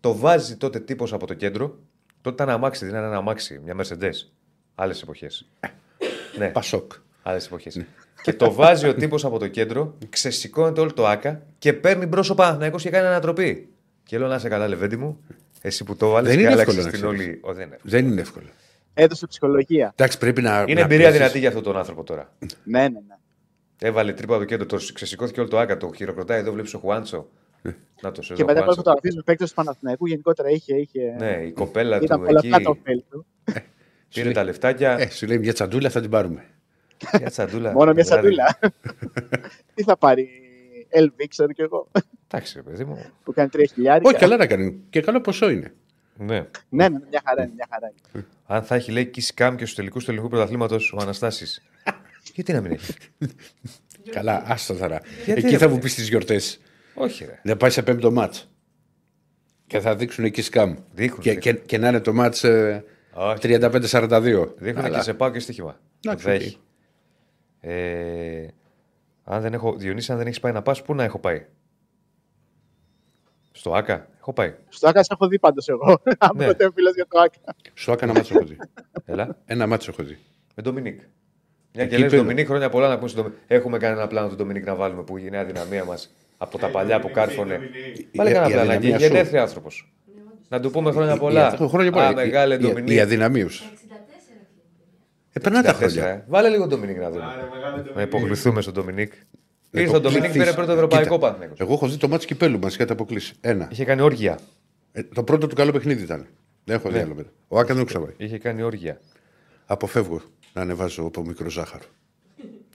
Το 0.00 0.16
βάζει 0.16 0.56
τότε 0.56 0.80
τύπος 0.80 1.12
από 1.12 1.26
το 1.26 1.34
κέντρο. 1.34 1.78
Τότε 2.20 2.42
ήταν 2.42 2.54
αμάξι, 2.54 2.84
δεν 2.84 2.94
ήταν 2.94 3.06
ένα 3.08 3.16
αμάξι, 3.16 3.60
μια 3.64 3.76
Mercedes. 3.78 4.14
Άλλες 4.74 5.02
εποχές. 5.02 5.48
ναι, 6.38 6.48
Πασόκ. 6.48 6.92
Άλλες 7.26 7.46
εποχές. 7.46 7.84
και 8.22 8.32
το 8.32 8.52
βάζει 8.52 8.88
ο 8.88 8.94
τύπος 8.94 9.24
από 9.24 9.38
το 9.38 9.48
κέντρο, 9.48 9.94
ξεσηκώνεται 10.08 10.80
όλο 10.80 10.92
το 10.92 11.06
ΟΑΚΑ 11.06 11.42
και 11.58 11.72
παίρνει 11.72 12.06
μπρο 12.06 12.24
ο 12.30 12.34
Παναθηναϊκός 12.34 12.82
και 12.82 12.90
κάνει 12.90 13.06
ανατροπή. 13.06 13.68
Και 14.04 14.18
λέω 14.18 14.28
να 14.28 14.38
σε 14.38 14.48
καλά, 14.48 14.68
λεβέντη 14.68 14.96
μου, 14.96 15.20
εσύ 15.60 15.84
που 15.84 15.96
το 15.96 16.08
'βαλες 16.10 16.28
Δεν 16.28 16.38
και 16.38 16.44
είναι 16.44 16.52
άλλαξες 16.52 16.76
εύκολο 16.76 16.86
να 16.86 17.10
την 17.14 17.18
ξέρεις. 17.18 17.26
όλη. 17.26 17.40
Ο, 17.42 17.52
δεν 17.54 17.66
είναι. 17.66 17.78
Δεν 17.82 18.06
είναι 18.06 18.20
εύκολο. 18.20 18.46
Έδωσε 18.94 19.26
ψυχολογία. 19.26 19.92
Εντάξει, 19.96 20.18
πρέπει 20.18 20.42
να. 20.42 20.60
Είναι 20.66 20.74
να 20.74 20.80
εμπειρία 20.80 21.04
πέσεις. 21.06 21.18
δυνατή 21.20 21.38
για 21.38 21.48
αυτόν 21.48 21.62
τον 21.62 21.76
άνθρωπο 21.76 22.02
τώρα. 22.02 22.32
Ναι, 22.64 22.80
ναι, 22.82 22.88
ναι. 22.88 23.16
Έβαλε 23.78 24.12
τρύπα 24.12 24.32
από 24.34 24.42
το 24.42 24.48
κέντρο, 24.48 24.66
το 24.66 24.78
ξεσηκώθηκε 24.94 25.40
όλο 25.40 25.48
το 25.48 25.58
ΟΑΚΑ, 25.58 25.76
το 25.76 25.90
χειροκροτάει 25.96 26.38
εδώ, 26.38 26.52
βλέπεις 26.52 26.74
ο 26.74 26.78
Χουάντσο. 26.78 27.28
να 28.02 28.12
το 28.12 28.22
σε 28.22 28.34
Και 28.34 28.44
μετά 28.44 28.60
από 28.60 28.72
φωτογραφίε 28.74 29.10
με 29.14 29.22
παίκτες 29.24 29.48
του 29.48 29.54
Παναθηναϊκού 29.54 30.06
γενικότερα 30.06 30.50
είχε. 30.50 30.74
είχε... 30.76 31.14
Ναι, 31.18 31.42
η 31.46 31.52
κοπέλα 31.52 32.00
Ήταν 32.00 32.18
του 32.20 32.24
πολλά 32.26 32.40
εκεί 32.44 32.62
τα 32.64 32.70
ωφέλη 32.70 33.04
του. 33.10 33.26
πήρε 34.14 34.30
τα 34.30 34.44
λεφτάκια. 34.44 34.96
Ε, 35.00 35.10
σου 35.10 35.26
λέει 35.26 35.38
μια 35.38 35.52
τσαντούλα 35.52 35.90
θα 35.90 36.00
την 36.00 36.10
πάρουμε. 36.10 36.44
Μια 37.18 37.30
τσαντούλα. 37.30 37.72
Μόνο 37.72 37.92
μια 37.92 38.02
Δηλαδή, 38.02 38.34
σαντούλα. 38.34 38.58
Τι 39.74 39.82
θα 39.82 39.96
πάρει 39.96 40.28
LV, 40.96 41.24
ξέρω 41.28 41.52
κι 41.52 41.60
εγώ, 41.62 41.88
Εντάξει, 42.28 42.52
ρε 42.56 42.62
παιδί 42.70 42.84
μου. 42.84 43.04
που 43.24 43.32
κάνει 43.32 43.48
3 43.52 43.60
χιλιάρια. 43.74 44.08
Όχι, 44.10 44.18
καλά 44.18 44.36
να 44.36 44.46
κάνει. 44.46 44.80
Και 44.90 45.00
καλό 45.00 45.20
ποσό 45.20 45.50
είναι. 45.50 45.72
Ναι. 46.16 46.46
Ναι, 46.68 46.88
ναι, 46.88 46.98
μια 47.10 47.22
χαρά 47.24 47.42
είναι, 47.42 47.52
μια 47.54 47.66
χαρά 47.70 47.92
είναι. 48.12 48.26
Αν 48.46 48.62
θα 48.62 48.74
έχει 48.74 48.92
λέει 48.92 49.10
Kiss 49.14 49.28
Cam 49.42 49.50
και 49.56 49.64
στους 49.64 49.74
τελικούς 49.74 50.04
του 50.04 50.10
ελληνικού 50.10 50.30
πρωταθλήματος 50.32 50.92
ο 50.92 50.96
Αναστάσης. 51.00 51.62
Γιατί 52.34 52.52
να 52.52 52.60
μην 52.60 52.72
έχει; 52.72 52.92
Καλά, 54.10 54.42
άστα 54.46 54.74
τώρα. 54.76 55.00
Γιατί, 55.24 55.40
Εκεί 55.40 55.50
ρε, 55.50 55.58
θα 55.58 55.64
μου 55.68 55.70
παιδί. 55.74 55.82
πεις 55.86 55.94
τις 55.94 56.08
γιορτές. 56.08 56.60
Όχι, 56.94 57.24
ρε. 57.24 57.40
Να 57.42 57.56
πάει 57.56 57.70
σε 57.70 57.82
πέμπτο 57.82 58.10
μάτς. 58.12 58.50
Και 59.66 59.80
θα 59.80 59.96
δείξουν 59.96 60.24
εκεί 60.24 60.42
σκάμ. 60.42 60.74
Δείχνουν, 60.92 61.20
Και, 61.20 61.34
και, 61.34 61.52
και 61.52 61.78
να 61.78 61.88
είναι 61.88 62.00
το 62.00 62.12
μάτς. 62.12 62.44
Ε, 62.44 62.84
Όχι. 63.12 63.38
35-42. 63.42 64.48
Δείχνουν 64.56 64.84
Αλλά- 64.84 64.96
και 64.96 65.02
σε 65.02 65.14
πάω 65.14 65.30
και 65.30 65.38
στοίχημα. 65.38 65.80
Εντάξει, 66.06 66.24
Δεν 66.26 66.34
οκ. 66.36 66.40
έχει. 66.40 66.58
Ε, 67.66 68.46
αν 69.24 69.40
δεν 69.42 69.52
έχω, 69.54 69.74
Διονύση, 69.76 70.12
αν 70.12 70.18
δεν 70.18 70.26
έχεις 70.26 70.40
πάει 70.40 70.52
να 70.52 70.62
πας, 70.62 70.82
πού 70.82 70.94
να 70.94 71.04
έχω 71.04 71.18
πάει; 71.18 71.44
Στο 73.52 73.72
ΑΚΑ, 73.74 74.08
έχω 74.18 74.32
πάει. 74.32 74.54
Στο 74.68 74.88
Άκα 74.88 75.02
σε 75.02 75.08
έχω 75.12 75.28
δει 75.28 75.38
πάντως 75.38 75.68
εγώ. 75.68 76.02
Αν 76.18 76.30
Ναι. 76.36 76.46
ποτέ 76.46 76.70
φίλος 76.74 76.94
για 76.94 77.06
το 77.08 77.18
Άκα. 77.18 77.54
Σου 77.74 77.92
έκανα 77.92 78.12
μάτσο 78.12 78.34
έχω 78.36 78.44
δει. 78.46 78.56
Έλα. 79.04 79.36
Ένα 79.46 79.66
μάτσο 79.66 79.90
έχω 79.92 80.02
δει. 80.02 80.18
Με 80.54 80.62
Ντομινίκ. 80.62 81.00
Μια 81.72 81.86
και 81.86 81.94
Εκεί 81.94 82.02
λες 82.02 82.10
πέρα. 82.10 82.22
Ντομινίκ, 82.22 82.46
χρόνια 82.46 82.68
πολλά 82.70 82.88
να 82.88 82.96
πούμε 82.96 83.08
στον 83.08 83.22
Ντομινίκ. 83.22 83.42
Έχουμε 83.48 83.78
κανένα 83.78 84.06
πλάνο 84.06 84.28
του 84.28 84.34
Ντομινίκ 84.34 84.64
να 84.66 84.74
βάλουμε 84.74 85.02
που 85.02 85.16
είναι 85.16 85.36
η 85.36 85.38
αδυναμία 85.38 85.84
μας 85.84 86.14
από 86.38 86.58
τα 86.58 86.68
παλιά 86.70 87.00
που 87.00 87.10
κάρφωνε. 87.10 87.54
Πάλι 88.16 88.30
Η- 88.30 88.32
κανένα 88.32 88.46
η 88.46 88.50
πλάνο. 88.52 88.60
αδυναμία 88.60 88.96
Και 88.98 89.04
σου. 89.04 89.10
γενέθλια 89.12 89.42
άνθρωπος. 89.42 89.92
Να 90.48 90.60
του 90.60 90.70
πούμε 90.70 90.90
χρόνια 90.92 91.16
πολλά. 91.16 91.52
Έχω 91.52 91.68
χρόνια 91.68 91.90
πολλά. 91.92 92.06
Α, 92.06 92.10
Η- 92.10 92.14
μεγάλε 92.14 92.54
η- 92.54 92.58
Ντομινίκ. 92.58 92.94
Η 92.94 93.00
αδυναμία 93.00 93.48
σου. 93.48 93.64
64 93.64 93.83
Ε, 93.83 93.83
περνά 95.40 95.62
τα 95.62 95.70
64, 95.74 95.76
χρόνια. 95.76 96.06
ε. 96.08 96.24
Βάλε 96.28 96.48
λίγο 96.48 96.66
Ντομινίκ 96.66 96.98
να 96.98 97.10
δούμε. 97.10 97.24
Άρε, 97.24 97.48
μεγάλε 97.54 97.76
Να 97.76 97.82
Ντομινίκ. 97.82 98.06
υποκληθούμε 98.06 98.60
στον 98.60 98.74
Ντομινίκ. 98.74 99.12
Να 99.70 99.80
Ήρθε 99.80 99.96
ο 99.96 100.00
Ντομινίκ, 100.00 100.24
υποκληθείς. 100.24 100.42
πήρε 100.52 100.52
πρώτο 100.56 100.72
ευρωπαϊκό 100.72 101.04
Κοίτα, 101.14 101.18
Παναθηναϊκός. 101.18 101.60
Εγώ 101.60 101.72
έχω 101.72 101.88
δει 101.88 101.96
το 101.96 102.08
μάτσο 102.08 102.26
κυπέλου 102.26 102.58
μας 102.58 102.76
κατά 102.76 102.92
αποκλείσει. 102.92 103.34
Ένα. 103.40 103.68
Είχε 103.72 103.84
κάνει 103.84 104.00
όργια. 104.00 104.38
Ε, 104.92 105.02
το 105.02 105.24
πρώτο 105.24 105.46
του 105.46 105.54
καλό 105.54 105.72
παιχνίδι 105.72 106.02
ήταν. 106.02 106.26
Δεν 106.64 106.76
έχω 106.76 106.88
δει 106.88 106.94
Ναι. 106.96 107.02
άλλο 107.02 107.14
μετά. 107.14 107.30
Ο 107.48 107.58
Άκα 107.58 107.66
δεν 107.74 107.76
το 107.76 107.84
ξαναπάει. 107.84 108.14
Είχε 108.16 108.38
κάνει 108.38 108.62
όργια. 108.62 109.00
Αποφεύγω 109.66 110.20
να 110.52 110.60
ανεβάζω 110.62 111.04
από 111.04 111.24
μικρό 111.24 111.50
ζάχαρο. 111.50 111.84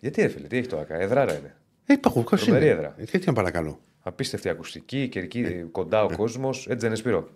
Γιατί 0.01 0.21
έφυγε, 0.21 0.47
τι 0.47 0.57
έχει 0.57 0.67
το 0.67 0.77
ΑΚΑ, 0.79 0.95
εδράρα 0.95 1.37
είναι. 1.37 1.55
Ε, 1.85 1.93
υπάρχουν 1.93 2.23
κόσμο. 2.23 2.45
Τρομερή 2.45 2.67
έδρα. 2.67 2.95
Ε, 2.97 3.03
τι 3.03 3.25
να 3.27 3.33
πάω 3.33 3.43
να 3.43 3.51
κάνω. 3.51 3.79
Απίστευτη 4.01 4.49
ακουστική, 4.49 5.07
κερκή, 5.07 5.65
κοντά 5.71 6.03
ο 6.03 6.09
κόσμος. 6.15 6.57
Έτσι 6.67 6.75
δεν 6.79 6.87
είναι 6.87 6.95
Σπύρο; 6.95 7.29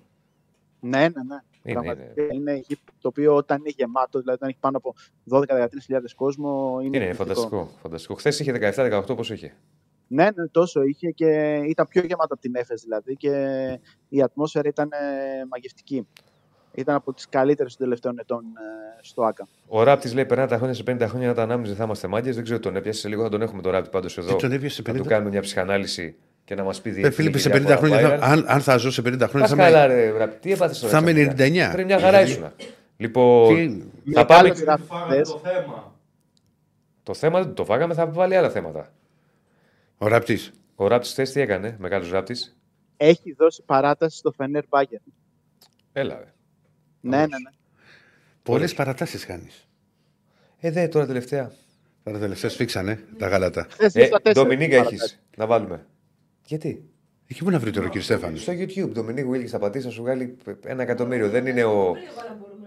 Ναι, 0.79 0.97
ναι, 0.99 1.05
ναι. 1.07 1.37
Είναι, 1.63 1.79
Πραγματικά 1.79 2.33
είναι 2.33 2.53
γήπεδο 2.53 2.97
το 3.01 3.07
οποίο 3.07 3.35
όταν 3.35 3.57
είναι 3.59 3.73
γεμάτο, 3.77 4.19
δηλαδή 4.19 4.37
όταν 4.37 4.49
έχει 4.49 4.57
πάνω 4.59 4.77
από 4.77 4.95
12-13 5.29 6.15
κόσμο, 6.15 6.79
είναι, 6.83 6.97
Είναι 6.97 7.05
εκπληκτικό. 7.05 7.23
φανταστικό. 7.23 7.69
φανταστικό. 7.81 8.13
Χθες 8.15 8.39
είχε 8.39 8.51
17-18, 8.75 9.15
πώς 9.15 9.29
είχε; 9.29 9.53
Ναι, 10.07 10.23
ναι, 10.23 10.47
τόσο 10.47 10.81
είχε 10.83 11.09
και 11.09 11.61
ήταν 11.67 11.87
πιο 11.87 12.01
γεμάτο 12.01 12.33
από 12.33 12.41
την 12.41 12.55
Έφες 12.55 12.81
δηλαδή 12.81 13.15
και 13.15 13.31
η 14.09 14.21
ατμόσφαιρα 14.21 14.67
ήταν 14.69 14.89
ε, 14.91 15.45
μαγευτική. 15.49 16.07
Ήταν 16.75 16.95
από 16.95 17.13
τις 17.13 17.29
καλύτερες 17.29 17.75
των 17.75 17.85
τελευταίων 17.85 18.19
ετών 18.19 18.43
ε, 18.45 18.99
στο 19.01 19.23
ΆΚΑ. 19.23 19.47
Ο 19.67 19.83
Ράπτη 19.83 20.13
λέει: 20.13 20.25
Περνά 20.25 20.47
τα 20.47 20.55
χρόνια 20.57 20.73
σε 20.73 20.83
50 20.87 21.01
χρόνια 21.01 21.27
να 21.27 21.33
τα 21.33 21.41
ανάμνηζε, 21.41 21.73
θα 21.73 21.83
είμαστε 21.83 22.07
μάγκες. 22.07 22.35
Δεν 22.35 22.43
ξέρω 22.43 22.59
τι 22.59 22.65
τον 22.65 22.75
έπιασε. 22.75 22.99
Σε 22.99 23.07
λίγο 23.07 23.23
θα 23.23 23.29
τον 23.29 23.41
έχουμε 23.41 23.61
τον 23.61 23.71
Ράπτη 23.71 23.89
πάντως 23.89 24.17
εδώ. 24.17 24.35
Τι 24.35 24.41
τον 24.41 24.51
έπιασε 24.51 24.75
σε 24.83 24.91
Να 24.91 24.97
του 24.97 25.03
50? 25.03 25.07
κάνουμε 25.07 25.29
μια 25.29 25.41
ψυχανάλυση 25.41 26.15
και 26.45 26.55
να 26.55 26.63
μας 26.63 26.81
πει 26.81 26.89
Ε, 26.89 26.93
διεθνή 26.93 27.11
Φίλιππε, 27.13 27.37
και 27.37 27.43
σε 27.43 27.49
50 27.49 27.65
διάφορα 27.65 27.77
χρόνια, 27.77 27.99
θα- 28.09 28.15
viral. 28.17 28.29
αν, 28.31 28.45
αν 28.47 28.61
θα 28.61 28.77
ζω 28.77 28.91
σε 28.91 29.01
50 29.01 29.27
χρόνια, 29.27 29.39
Πας 29.39 29.49
θα 29.49 29.55
καλά, 29.55 29.85
είμαι. 29.85 29.93
ρε 29.93 30.09
Ράπτη. 30.17 30.37
Τι 30.39 30.51
έπαθες 30.51 30.79
τώρα. 30.79 30.91
Θα 30.93 30.99
είμαι 30.99 31.11
ξαφνικά; 31.33 31.67
99. 31.69 31.73
Πριν 31.73 31.85
μια 31.85 31.99
χαρά 31.99 32.21
ήσουν. 32.21 32.51
Λοιπόν, 32.97 33.55
Τι- 33.55 33.69
θα 34.13 34.25
Μεγάλο 34.25 34.25
πάμε. 34.27 34.49
Του 34.51 34.59
γράφει 34.61 34.83
φάγατε 34.83 35.13
χθες. 35.13 35.29
το 35.29 35.37
θέμα. 35.43 35.95
Το 37.03 37.13
θέμα 37.13 37.43
δεν 37.43 37.53
το 37.53 37.65
φάγαμε, 37.65 37.93
θα 37.93 38.07
βάλει 38.07 38.35
άλλα 38.35 38.49
θέματα. 38.49 38.93
Ο 39.97 40.07
ραπτή. 40.07 40.39
Ο 40.75 40.87
Ράπτης 40.87 41.11
χθε 41.11 41.23
τι 41.23 41.39
έκανε, 41.41 41.75
μεγάλος 41.79 42.11
Ράπτης; 42.11 42.57
Έχει 42.97 43.33
δώσει 43.33 43.63
παράταση 43.65 44.17
στο 44.17 44.31
Φενέρ 44.31 44.63
Μπάγκερ. 44.69 44.99
Έλα, 45.93 46.15
ρε. 46.19 46.33
Ναι, 47.01 47.17
ναι, 47.17 47.25
ναι. 47.25 47.51
Πολλές 48.43 48.73
παρατάσεις 48.73 49.25
κάνεις. 49.25 49.67
Ε, 50.59 50.71
δε 50.71 50.87
τώρα 50.87 51.05
τελευταία. 51.05 51.51
Τώρα 52.03 52.19
τελευταία 52.19 52.49
σφίξανε 52.49 52.99
τα 53.17 53.27
γάλατα. 53.27 53.67
Χθες 53.69 53.95
Ε, 53.95 54.01
ήρθα 54.01 54.21
τέσσερις 54.21 54.43
Ντομινίκα 54.49 54.75
έχεις 54.75 54.85
παρατάσεις. 54.87 55.19
να 55.37 55.45
βάλουμε. 55.45 55.85
Γιατί; 56.45 56.83
Εκεί 57.27 57.43
πού 57.43 57.49
να 57.49 57.59
βρει 57.59 57.71
τώρα, 57.71 57.85
κύριε 57.87 58.01
Στέφανος. 58.01 58.41
Στο 58.41 58.53
YouTube, 58.53 58.89
Ντομινίκ 58.93 59.25
Βίλκης 59.25 59.51
θα 59.51 59.59
πατήσει 59.59 59.85
να 59.85 59.91
σου 59.91 60.01
βγάλει 60.01 60.37
ένα 60.65 60.83
εκατομμύριο. 60.83 61.29
Δεν 61.29 61.45
είναι 61.47 61.63
ο, 61.63 61.95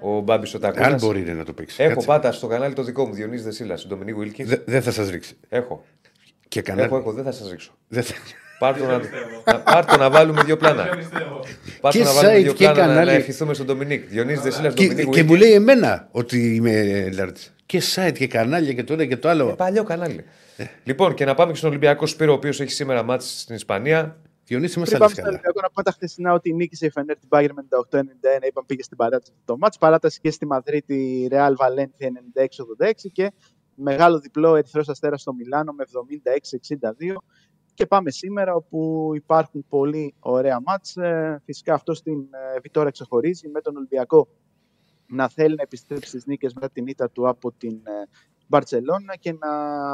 ο 0.00 0.20
Μπάμπης 0.20 0.54
ο 0.54 0.58
Τάκο. 0.58 0.82
Αν 0.84 0.94
μπορεί 1.00 1.20
ναι, 1.20 1.32
να 1.32 1.44
το 1.44 1.52
παίξει. 1.52 1.82
Έχω 1.82 1.92
Κάτσε. 1.92 2.06
πάτα 2.06 2.32
στο 2.32 2.46
κανάλι 2.46 2.74
το 2.74 2.82
δικό 2.82 3.06
μου, 3.06 3.14
Διονύσης 3.14 3.44
Δεσίλας, 3.44 3.86
Ντομινίκ 3.86 4.16
Βίλκης. 4.16 4.48
Δε- 4.48 4.56
Δεν 4.64 4.82
θα 4.82 4.90
σας 4.90 5.08
ρίξει. 5.10 5.36
Έχω. 5.48 5.84
Και 6.48 6.62
κανένα. 6.62 6.86
Έχω, 6.86 6.96
έχω, 6.96 7.12
δεν 7.12 7.24
θα 7.24 7.32
σας 7.32 7.50
ρίξω. 7.50 7.76
Δεν 7.88 8.02
θα- 8.02 8.14
Πάρ' 8.58 8.78
το 8.78 8.84
να, 8.86 9.00
να, 9.52 9.60
πάρ' 9.60 9.84
το 9.84 9.96
να 9.96 10.10
βάλουμε 10.10 10.42
δύο 10.42 10.56
πλάνα. 10.56 10.82
Δεν 10.84 10.96
πιστεύω. 10.98 11.40
Πάρ' 11.80 11.92
το 11.92 11.98
Και 11.98 12.04
να 12.04 12.12
βάλουμε 12.12 12.34
site 12.38 12.42
δύο 12.42 12.52
και 12.52 12.64
πλάνα 12.64 12.80
να, 12.80 12.86
κανάλι. 12.86 13.06
να 13.10 13.16
ευχηθούμε 13.16 13.54
στον 13.54 13.66
Ντομινίκ. 13.66 14.08
Διονύσης 14.08 14.42
Δεσίλας, 14.42 14.74
Και, 14.74 14.82
Ντομινίκ 14.86 15.10
και 15.14 15.22
μου 15.22 15.28
Βίλκη. 15.30 15.44
λέει 15.44 15.52
εμένα 15.54 16.08
ότι 16.10 16.54
είμαι 16.54 17.08
λάρτης. 17.12 17.54
Και 17.66 17.82
site 17.94 18.12
και 18.14 18.26
κανάλια 18.26 18.72
και 18.72 18.84
το 18.84 18.92
ένα 18.92 19.04
και 19.04 19.16
το 19.16 19.28
άλλο. 19.28 19.54
Παλιό 19.54 19.84
κανάλι. 19.84 20.24
Λοιπόν, 20.84 21.14
και 21.14 21.24
να 21.24 21.34
πάμε 21.34 21.52
και 21.52 21.58
στον 21.58 21.70
Ολυμπιακό 21.70 22.06
Σπύρο, 22.06 22.32
ο 22.32 22.34
οποίος 22.34 22.60
έχει 22.60 22.70
σήμερα 22.70 23.02
μάτς 23.02 23.40
στην 23.40 23.54
Ισπανία. 23.54 24.20
Διονύση, 24.44 24.72
Πριν 24.72 24.82
είμαστε 24.82 24.98
πάμε 24.98 25.04
άλλοι 25.04 25.14
στο 25.14 25.22
καλά. 25.22 25.32
Ολυμπιακό, 25.32 25.60
να 25.60 25.70
πούμε 25.70 25.82
τα 25.84 25.90
χθεσινά 25.90 26.32
ότι 26.32 26.54
νίκησε 26.54 26.86
η 26.86 26.90
Φενέρ 26.90 27.18
την 27.18 27.28
Bayern 27.32 27.52
με 27.54 27.62
98-91. 27.90 28.46
Είπαμε 28.46 28.66
πήγε 28.66 28.82
στην 28.82 28.96
παράταση 28.96 29.32
το 29.44 29.56
μάτς. 29.58 29.78
Παράταση 29.78 30.20
και 30.20 30.30
στη 30.30 30.46
Μαδρίτη 30.46 30.94
η 30.94 31.28
Real 31.32 31.52
Valencia 31.52 32.06
96-86 32.86 32.90
και 33.12 33.32
μεγάλο 33.74 34.18
διπλό 34.18 34.54
Ερυθρός 34.54 34.88
Αστέρας 34.88 35.20
στο 35.20 35.32
Μιλάνο 35.32 35.72
με 35.72 35.84
76-62. 37.14 37.16
Και 37.74 37.86
πάμε 37.86 38.10
σήμερα 38.10 38.54
όπου 38.54 39.10
υπάρχουν 39.14 39.64
πολύ 39.68 40.14
ωραία 40.18 40.60
μάτς. 40.60 40.96
Ε, 40.96 41.42
Φυσικά 41.44 41.74
αυτό 41.74 41.94
στην 41.94 42.18
ε, 42.54 42.60
Βιτόρα 42.60 42.90
ξεχωρίζει 42.90 43.48
με 43.48 43.60
τον 43.60 43.76
Ολυμπιακό 43.76 44.28
να 45.08 45.28
θέλει 45.28 45.54
να 45.54 45.62
επιστρέψει 45.62 46.08
στις 46.08 46.26
νίκες 46.26 46.54
μετά 46.54 46.70
την 46.70 46.86
ήττα 46.86 47.10
του 47.10 47.28
από 47.28 47.52
την 47.52 47.80
ε, 47.84 48.08
Μπαρτσελώνα 48.46 49.16
και 49.16 49.32
να 49.32 49.48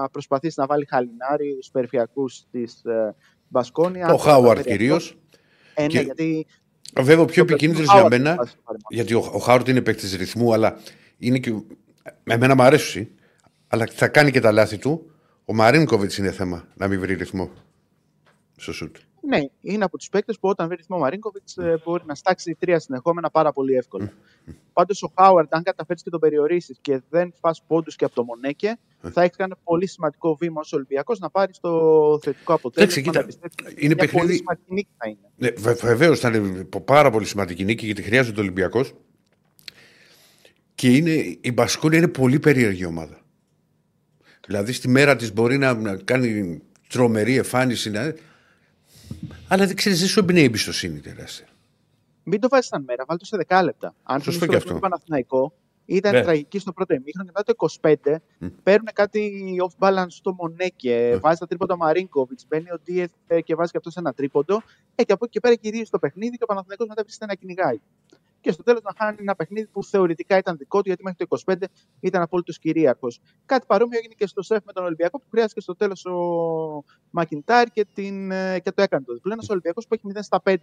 προσπαθήσει 0.08 0.54
να 0.60 0.66
βάλει 0.66 0.86
χαλινάρι 0.90 1.52
στους 1.52 1.70
περιφερειακούς 1.70 2.42
της 2.50 2.84
ε, 2.84 3.14
Μπασκόνια. 3.48 4.06
Το 4.06 4.12
Αν 4.12 4.18
Χάουαρτ 4.18 4.56
καταφέρει 4.56 4.76
κυρίως. 4.76 5.04
αυτό, 5.04 5.18
Ε, 5.74 5.82
ναι, 5.82 5.86
Και- 5.88 6.00
γιατί 6.00 6.46
Βέβαια, 7.00 7.20
ο 7.20 7.24
πιο 7.24 7.44
το 7.44 7.52
επικίνδυνος 7.52 7.88
Χάουαρτ 7.88 8.08
για 8.08 8.16
είναι 8.16 8.28
μένα, 8.28 8.36
βάση 8.42 8.56
του 8.56 8.62
παρεμβάσεως. 8.62 9.08
γιατί 9.08 9.14
ο, 9.14 9.36
ο 9.36 9.38
Χάουαρτ 9.38 9.68
είναι 9.68 9.80
παίκτης 9.80 10.16
ρυθμού, 10.16 10.52
αλλά 10.52 10.76
είναι 11.18 11.38
και. 11.38 11.54
Εμένα 12.24 12.54
μου 12.54 12.62
αρέσει, 12.62 13.14
αλλά 13.68 13.86
θα 13.92 14.08
κάνει 14.08 14.30
και 14.30 14.40
τα 14.40 14.52
λάθη 14.52 14.78
του. 14.78 15.10
Ο 15.44 15.54
Μαρίνκοβιτς 15.54 16.16
είναι 16.18 16.30
θέμα 16.30 16.68
να 16.74 16.88
μην 16.88 17.00
βρει 17.00 17.14
ρυθμό 17.14 17.50
στο 18.56 18.72
σουτ. 18.72 18.96
Ναι, 19.28 19.40
είναι 19.60 19.84
από 19.84 19.98
τους 19.98 20.08
παίκτες 20.08 20.38
που 20.38 20.48
όταν 20.48 20.66
βρει 20.66 20.76
ρυθμό 20.76 20.96
ο 20.96 20.98
Μαρίνκοβιτ 20.98 21.48
μπορεί 21.84 22.02
να 22.06 22.14
στάξει 22.14 22.56
τρία 22.58 22.78
συνεχόμενα 22.78 23.30
πάρα 23.30 23.52
πολύ 23.52 23.74
εύκολα. 23.74 24.12
Πάντως 24.72 25.02
ο 25.02 25.12
Χάουαρντ, 25.18 25.48
αν 25.54 25.62
καταφέρεις 25.62 26.02
και 26.02 26.10
τον 26.10 26.20
περιορίσεις 26.20 26.78
και 26.80 27.00
δεν 27.10 27.32
φας 27.40 27.62
πόντους 27.66 27.96
και 27.96 28.04
από 28.04 28.14
το 28.14 28.24
Μονέκε, 28.24 28.78
θα 29.00 29.22
έχεις 29.22 29.36
κάνει 29.36 29.52
πολύ 29.64 29.86
σημαντικό 29.86 30.34
βήμα 30.34 30.60
ως 30.60 30.72
Ολυμπιακός 30.72 31.18
να 31.18 31.30
πάρεις 31.30 31.60
το 31.60 32.18
θετικό 32.22 32.52
αποτέλεσμα. 32.54 33.02
κοίτα, 33.02 33.12
να 33.18 33.20
επιστρέψει. 33.20 33.56
είναι 33.78 33.94
Μια 33.94 33.96
παιχνίδι- 33.96 34.20
Πολύ 34.26 34.34
σημαντική 34.36 34.72
νίκη 34.74 34.88
θα 34.96 35.08
είναι. 35.08 35.30
Ναι, 35.36 35.72
Βεβαίως 35.72 36.18
ήταν 36.18 36.68
πάρα 36.84 37.10
πολύ 37.10 37.24
σημαντική 37.26 37.64
νίκη 37.64 37.86
γιατί 37.86 38.02
χρειάζεται 38.02 38.40
ο 38.40 38.42
Ολυμπιακός. 38.42 38.92
Και 40.74 40.96
είναι, 40.96 41.10
η 41.40 41.52
Μπασκόνια 41.52 41.98
είναι 41.98 42.08
πολύ 42.08 42.38
περίεργη 42.38 42.84
ομάδα. 42.84 43.20
Δηλαδή 44.46 44.72
στη 44.72 44.88
μέρα 44.88 45.16
της 45.16 45.32
μπορεί 45.32 45.58
να, 45.58 45.74
να 45.74 45.96
κάνει 45.96 46.60
τρομερή 46.88 47.36
εμφάνιση. 47.36 47.90
Να... 47.90 48.14
Αλλά 49.48 49.66
δεν 49.66 49.76
ξέρεις, 49.76 49.98
δεν 49.98 50.08
σου 50.08 50.18
έμπαινε 50.20 50.40
η 50.40 50.44
εμπιστοσύνη 50.44 51.00
τεράστια. 51.00 51.46
Μην 52.22 52.40
το 52.40 52.48
βάζεις 52.48 52.66
σαν 52.66 52.84
μέρα, 52.86 53.04
βάλει 53.06 53.18
το 53.18 53.24
σε 53.24 53.36
10 53.48 53.60
λεπτά. 53.64 53.94
Αν 54.02 54.22
Σωστό 54.22 54.30
θυμίσαι 54.30 54.46
και 54.46 54.46
το 54.52 54.56
αυτό. 54.56 54.56
παιχνίδι 54.56 54.74
του 54.74 54.80
Παναθηναϊκό, 54.80 55.54
ήταν 55.84 56.12
Ναι. 56.14 56.22
τραγική 56.22 56.58
στο 56.58 56.72
πρώτο 56.72 56.94
ημίχρονο 56.94 57.26
και 57.30 57.32
μετά 57.36 57.52
το 57.52 57.68
25 57.80 58.50
παίρνουν 58.62 58.88
κάτι 58.92 59.56
off 59.68 59.86
balance 59.88 60.06
στο 60.08 60.32
Μονέκε. 60.34 61.18
Βάζει 61.20 61.38
τα 61.38 61.46
τρίποτα 61.46 61.74
ο 61.74 61.76
Μαρίνκοβιτς, 61.76 62.46
μπαίνει 62.48 62.70
ο 62.70 62.78
Ντίεθ 62.84 63.10
ε, 63.26 63.40
και 63.40 63.54
βάζει 63.54 63.70
και 63.70 63.76
αυτός 63.76 63.96
ένα 63.96 64.12
τρίποντο. 64.12 64.62
Ε, 64.94 65.02
και 65.04 65.12
από 65.12 65.24
εκεί 65.24 65.32
και 65.32 65.40
πέρα 65.40 65.54
γυρίζει 65.60 65.90
το 65.90 65.98
παιχνίδι 65.98 66.36
και 66.36 66.42
ο 66.42 66.46
Παναθηναϊκός 66.46 66.86
μετά 66.88 67.02
βρίσκεται 67.02 67.26
να 67.30 67.34
κυνηγάει. 67.34 67.80
Και 68.42 68.52
στο 68.52 68.62
τέλος 68.62 68.82
να 68.82 68.90
χάνει 68.96 69.16
ένα 69.20 69.34
παιχνίδι 69.36 69.66
που 69.66 69.84
θεωρητικά 69.84 70.36
ήταν 70.38 70.56
δικό 70.56 70.76
του, 70.80 70.88
γιατί 70.88 71.02
μέχρι 71.02 71.26
το 71.26 71.36
25 71.46 71.54
ήταν 72.00 72.22
απόλυτος 72.22 72.58
κυρίαρχος. 72.58 73.20
Κάτι 73.46 73.66
παρόμοιο 73.66 73.98
έγινε 73.98 74.14
και 74.16 74.26
στο 74.26 74.42
σεφ 74.42 74.64
με 74.64 74.72
τον 74.72 74.84
Ολυμπιακό 74.84 75.18
που 75.18 75.26
χρειάστηκε 75.30 75.60
στο 75.60 75.76
τέλος 75.76 76.04
ο 76.06 76.84
Μακιντάρ 77.10 77.68
και, 77.70 77.86
την, 77.94 78.30
ε, 78.30 78.58
και 78.58 78.72
το 78.72 78.82
έκανε 78.82 79.04
το 79.04 79.12
διπλό. 79.14 79.32
Ένας 79.32 79.48
Ολυμπιακός 79.48 79.86
που 79.86 79.94
έχει 79.94 80.02
0 80.06 80.22
στα 80.22 80.40
5 80.44 80.54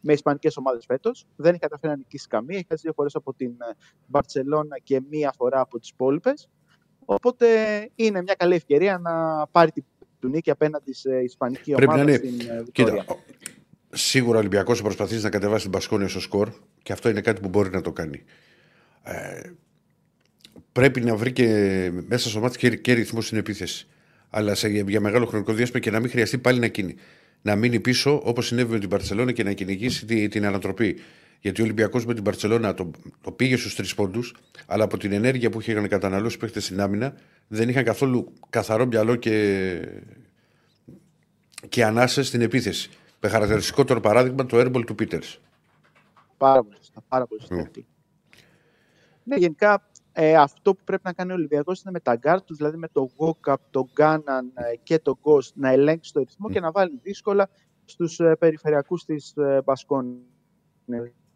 με 0.00 0.12
ισπανικές 0.12 0.56
ομάδες 0.56 0.84
φέτος. 0.86 1.26
Δεν 1.36 1.50
έχει 1.50 1.60
καταφέρει 1.60 1.92
να 1.92 1.98
νικήσει 1.98 2.26
καμία. 2.28 2.56
Έχει 2.56 2.66
χάσει 2.68 2.82
δύο 2.82 2.92
φορές 2.92 3.14
από 3.14 3.34
την 3.34 3.52
Μπαρσελόνα 4.06 4.78
και 4.82 5.00
μία 5.10 5.32
φορά 5.36 5.60
από 5.60 5.78
τις 5.78 5.88
υπόλοιπες. 5.90 6.48
Οπότε 7.04 7.46
είναι 7.94 8.22
μια 8.22 8.34
καλή 8.34 8.54
ευκαιρία 8.54 8.98
να 8.98 9.46
πάρει 9.46 9.70
την 9.72 9.84
του 10.20 10.28
νίκη 10.28 10.50
απέναντι 10.50 10.92
σε 10.92 11.18
ισπανική 11.22 11.72
Πρέπει 11.72 11.90
ομάδα 11.92 12.04
να 12.04 12.10
είναι- 12.12 12.18
στην 12.18 12.40
ε, 12.50 12.62
Κοίτα, 12.72 12.90
Βιτόρια. 12.90 13.04
ο- 13.08 13.18
σίγουρα 13.92 14.36
ο 14.36 14.40
Ολυμπιακός 14.40 14.76
θα 14.76 14.82
προσπαθήσει 14.82 15.22
να 15.22 15.30
κατεβάσει 15.30 15.62
την 15.62 15.72
Πασκόνια 15.72 16.08
στο 16.08 16.20
σκορ 16.20 16.50
και 16.82 16.92
αυτό 16.92 17.08
είναι 17.08 17.20
κάτι 17.20 17.40
που 17.40 17.48
μπορεί 17.48 17.70
να 17.70 17.80
το 17.80 17.92
κάνει. 17.92 18.22
Ε, 19.02 19.40
πρέπει 20.72 21.00
να 21.00 21.16
βρει 21.16 21.32
και 21.32 21.46
μέσα 22.08 22.28
στο 22.28 22.40
μάτι 22.40 22.58
και, 22.58 22.76
και 22.76 22.92
ρυθμός 22.92 23.26
στην 23.26 23.38
επίθεση. 23.38 23.86
Αλλά 24.30 24.54
σε, 24.54 24.68
για 24.68 25.00
μεγάλο 25.00 25.26
χρονικό 25.26 25.52
διάστημα 25.52 25.80
και 25.80 25.90
να 25.90 26.00
μην 26.00 26.10
χρειαστεί 26.10 26.38
πάλι 26.38 26.58
να 26.58 26.68
κίνει. 26.68 26.94
Να 27.42 27.56
μείνει 27.56 27.80
πίσω 27.80 28.20
όπως 28.24 28.46
συνέβη 28.46 28.72
με 28.72 28.78
την 28.78 28.88
Παρσελόνα 28.88 29.32
και 29.32 29.42
να 29.42 29.52
κυνηγήσει 29.52 30.06
τη- 30.06 30.28
την 30.28 30.46
ανατροπή. 30.46 30.98
Γιατί 31.40 31.60
ο 31.60 31.64
Ολυμπιακός 31.64 32.06
με 32.06 32.14
την 32.14 32.22
Παρσελόνα 32.22 32.74
το, 32.74 32.90
το 33.20 33.32
πήγε 33.32 33.56
στους 33.56 33.74
τρεις 33.74 33.94
πόντους, 33.94 34.34
αλλά 34.66 34.84
από 34.84 34.98
την 34.98 35.12
ενέργεια 35.12 35.50
που 35.50 35.60
είχαν 35.60 35.88
καταναλώσει 35.88 36.36
οι 36.36 36.38
παίχτε 36.38 36.60
στην 36.60 36.80
άμυνα 36.80 37.14
δεν 37.48 37.68
είχαν 37.68 37.84
καθόλου 37.84 38.32
καθαρό 38.50 38.86
μυαλό 38.86 39.16
και, 39.16 39.78
και 41.68 41.84
ανάσες 41.84 42.26
στην 42.26 42.40
επίθεση. 42.40 42.90
Με 43.20 43.28
χαρακτηριστικότερο 43.28 44.00
παράδειγμα 44.00 44.46
το 44.46 44.58
airball 44.60 44.84
του 44.86 44.94
Πίτερ. 44.94 45.22
Πάρα 46.36 46.62
πολύ 46.62 46.76
σωστά. 46.76 47.02
Πάρα 47.08 47.26
πολύ 47.26 47.40
σωστά. 47.40 47.56
Ναι. 47.56 47.70
Ναι, 49.24 49.36
γενικά 49.36 49.90
ε, 50.12 50.36
αυτό 50.36 50.74
που 50.74 50.84
πρέπει 50.84 51.02
να 51.04 51.12
κάνει 51.12 51.30
ο 51.30 51.34
Ολυμπιακός 51.34 51.80
είναι 51.80 51.90
με 51.90 52.00
τα 52.00 52.16
γκάρ 52.16 52.42
τους, 52.42 52.56
δηλαδή 52.56 52.76
με 52.76 52.88
το 52.88 53.10
Walkup, 53.16 53.56
τον 53.70 53.88
Κάναν 53.92 54.52
ε, 54.54 54.76
και 54.82 54.98
το 54.98 55.18
Γκος 55.22 55.52
να 55.54 55.68
ελέγξει 55.70 56.12
το 56.12 56.20
ρυθμό 56.20 56.50
και 56.50 56.60
να 56.60 56.70
βάλει 56.70 56.98
δύσκολα 57.02 57.48
στους 57.84 58.20
ε, 58.20 58.36
περιφερειακούς 58.38 59.04
της 59.04 59.36
ε, 59.36 59.62
Μπασκόνη. 59.64 60.18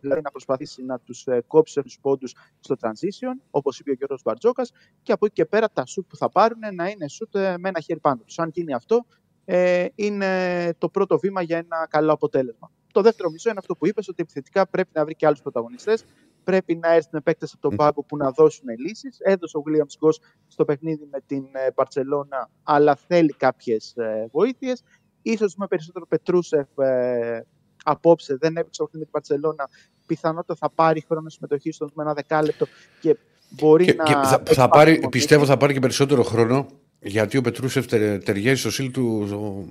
Δηλαδή 0.01 0.21
να 0.23 0.31
προσπαθήσει 0.31 0.83
να 0.83 0.99
τους 0.99 1.27
ε, 1.27 1.43
κόψει 1.47 1.83
τους 1.83 1.99
πόντους 2.01 2.35
στο 2.61 2.75
transition, 2.81 3.43
όπως 3.51 3.79
είπε 3.79 3.91
ο 3.91 3.95
Γιώργος 3.95 4.23
Μπαρτζόκας, 4.25 4.73
και 5.03 5.13
από 5.13 5.27
εκεί 5.27 5.35
και 5.35 5.45
πέρα 5.45 5.71
τα 5.71 5.87
σουτ 5.87 6.07
που 6.09 6.17
θα 6.17 6.29
πάρουν 6.31 6.61
να 6.75 6.89
είναι 6.89 7.09
σουτ 7.09 7.35
ε, 7.35 7.55
με 7.59 7.69
ένα 7.69 7.81
χέρι 7.81 8.01
πάνω 8.01 8.23
τους. 8.25 8.39
Αν 8.39 8.51
γίνει 8.53 8.75
αυτό, 8.75 9.05
ε, 9.45 9.87
είναι 9.95 10.73
το 10.79 10.89
πρώτο 10.89 11.19
βήμα 11.19 11.43
για 11.43 11.57
ένα 11.57 11.87
καλό 11.91 12.13
αποτέλεσμα. 12.13 12.71
Το 12.93 13.01
δεύτερο 13.01 13.31
μισό 13.31 13.51
είναι 13.51 13.59
αυτό 13.59 13.77
που 13.77 13.87
είπες, 13.87 14.09
ότι 14.09 14.23
επιθετικά 14.23 14.67
πρέπει 14.67 14.91
να 14.93 15.05
βρει 15.05 15.15
και 15.15 15.27
άλλους 15.27 15.43
πρωταγωνιστές. 15.43 16.05
Πρέπει 16.45 16.75
να 16.75 16.93
έρθουν 16.93 17.23
παίκτες 17.23 17.53
από 17.53 17.63
τον 17.69 17.77
πάγκο 17.77 18.03
που 18.03 18.17
να 18.17 18.31
δώσουν 18.31 18.69
λύσεις. 18.79 19.19
Έδωσε 19.21 19.57
ο 19.57 19.63
Williams 19.67 19.97
Γκος 19.99 20.21
στο 20.49 20.65
παιχνίδι 20.65 21.09
με 21.11 21.21
την 21.27 21.45
Παρσελώνα, 21.75 22.51
αλλά 22.63 22.97
θέλει 22.97 23.33
κάποιες 23.33 23.95
βοήθειες. 24.31 24.83
Ίσως 25.23 25.55
με 25.57 25.67
περισσότερο 25.67 26.07
Πετρούσεφ 26.07 26.79
ε, 26.79 27.41
απόψε 27.85 28.37
δεν 28.37 28.57
έπαιξε 28.57 28.83
με 28.91 28.99
την 28.99 29.11
Παρσελώνα. 29.11 29.69
Πιθανότατα 30.07 30.55
θα 30.55 30.71
πάρει 30.71 31.05
χρόνο 31.09 31.29
συμμετοχή 31.29 31.73
στο 31.73 31.89
με 31.95 32.03
ένα 32.03 32.13
δεκάλεπτο 32.13 32.67
και 33.01 33.17
μπορεί 33.49 33.85
Και, 33.85 33.95
να. 33.95 34.05
και 34.05 34.13
θα, 34.13 34.43
θα 34.45 34.69
πάρει, 34.69 35.09
πιστεύω 35.11 35.45
θα 35.45 35.57
πάρει 35.57 35.73
και 35.73 35.81
περισσότερο 35.81 36.23
χρόνο 36.23 36.67
γιατί 37.03 37.37
ο 37.37 37.41
Πετρούσεφ 37.41 37.87
τε- 37.87 38.25
ταιριάζει 38.25 38.61
στο 38.61 38.71
στυλ 38.71 38.91
του. 38.91 39.29
ο- 39.33 39.69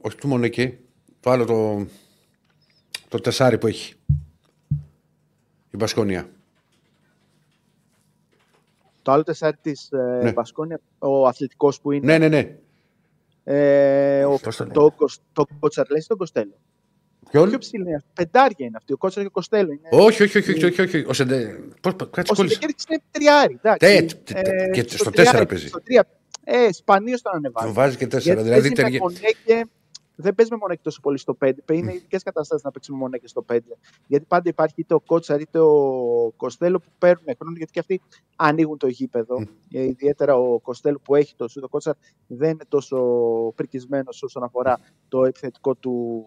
όχι 0.00 0.16
του 0.16 0.28
Μονεκέ, 0.28 0.78
το 1.20 1.30
άλλο 1.30 1.44
το, 1.44 1.86
το 3.08 3.18
τεσάρι 3.18 3.58
που 3.58 3.66
έχει. 3.66 3.94
Η 5.70 5.76
Μπασκόνια. 5.76 6.28
Το 9.02 9.12
άλλο 9.12 9.22
τεσσάρι 9.22 9.56
της 9.62 9.88
ε, 9.92 10.20
Ναι. 10.22 10.32
Μπασκόνια, 10.32 10.80
ο 10.98 11.26
αθλητικός 11.26 11.80
που 11.80 11.92
είναι. 11.92 12.06
Ναι, 12.18 12.28
ναι, 12.28 12.28
ναι. 12.28 12.56
Ε, 13.44 14.24
ο, 14.24 14.38
Πώς 14.38 14.56
το 14.56 14.62
λένε; 14.64 14.74
το, 14.74 14.90
Κος- 14.96 15.18
το 15.32 15.44
Κότσαρ 15.60 15.90
λέει 15.90 16.04
τον 16.08 16.16
Κοστέλο. 16.16 16.52
Ποιον; 17.30 17.48
Πιο 17.48 17.58
ψηλή 17.58 17.82
είναι 17.86 17.94
αυτή. 17.94 18.08
Πεντάρια 18.14 18.66
είναι 18.66 18.76
αυτή. 18.76 18.92
Ο 18.92 18.96
Κότσαρ 18.96 19.22
και 19.22 19.28
ο 19.28 19.30
Κοστέλο. 19.30 19.72
Είναι... 19.72 19.88
Όχι, 20.04 20.22
όχι, 20.22 20.38
όχι, 20.38 20.50
όχι, 20.52 20.64
όχι, 20.64 20.80
όχι. 20.80 21.04
Ο 21.08 21.12
Σεντε... 21.12 21.58
Πώς, 21.80 21.94
κάτσε 22.10 22.32
Ο 22.32 22.34
κόλλησε. 22.34 22.54
Σεντεκέρης 22.54 22.84
είναι 22.88 23.02
τριάρι. 23.10 23.58
εντάξει. 23.62 24.16
Τε, 24.24 24.32
τε, 24.32 24.40
τε, 24.42 24.68
και 24.68 24.80
στο 24.82 24.96
τριάρι, 25.10 25.12
τέσσερα 25.16 25.46
παίζει. 25.46 25.66
Στο 25.66 25.82
τρία. 25.82 26.08
Ε, 26.44 26.72
σπανίως 26.72 27.22
τον 27.22 27.34
ανεβάζει. 27.34 27.66
Του 27.66 27.72
βάζει 27.72 27.96
και 27.96 28.06
τέσσερα. 28.06 28.42
Γιατί 28.42 28.48
Δηλαδή 28.48 28.74
παίζει 28.74 28.82
με 28.82 28.98
ταιριά- 28.98 29.00
Μονέκε, 29.02 29.70
δεν 30.16 30.34
παίζει 30.34 30.50
με 30.52 30.56
Μονέκε 30.60 30.80
τόσο 30.82 31.00
πολύ 31.00 31.18
στο 31.18 31.34
5. 31.34 31.72
Είναι 31.72 31.92
ειδικές 31.94 32.22
καταστάσεις 32.22 32.64
να 32.64 32.70
παίξει 32.70 32.92
με 32.92 32.96
Μονέκε 32.98 33.28
στο 33.28 33.42
5. 33.42 33.58
Γιατί 34.06 34.24
πάντα 34.28 34.48
υπάρχει 34.48 34.74
είτε 34.76 34.94
ο 34.94 35.00
Κότσαρ 35.00 35.40
είτε 35.40 35.58
ο 35.58 36.32
Κοστέλο 36.36 36.78
που 36.78 36.88
παίρνουν 36.98 37.24
χρόνο 37.38 37.56
γιατί 37.56 37.72
και 37.72 37.78
αυτοί 37.80 38.00
ανοίγουν 38.36 38.78
το 38.78 38.86
γήπεδο. 38.86 39.36
Ε, 39.72 39.82
ιδιαίτερα 39.82 40.36
ο 40.36 40.58
Κοστέλο 40.60 40.98
που 41.02 41.14
έχει 41.14 41.34
το 41.36 41.48
σούτ, 41.48 41.64
ο 41.64 41.68
Κότσαρ 41.68 41.94
δεν 42.26 42.50
είναι 42.50 42.64
τόσο 42.68 42.98
πρικισμένος 43.56 44.22
όσον 44.22 44.42
αφορά 44.42 44.78
το 45.08 45.24
επιθετικό 45.24 45.74
του 45.74 46.26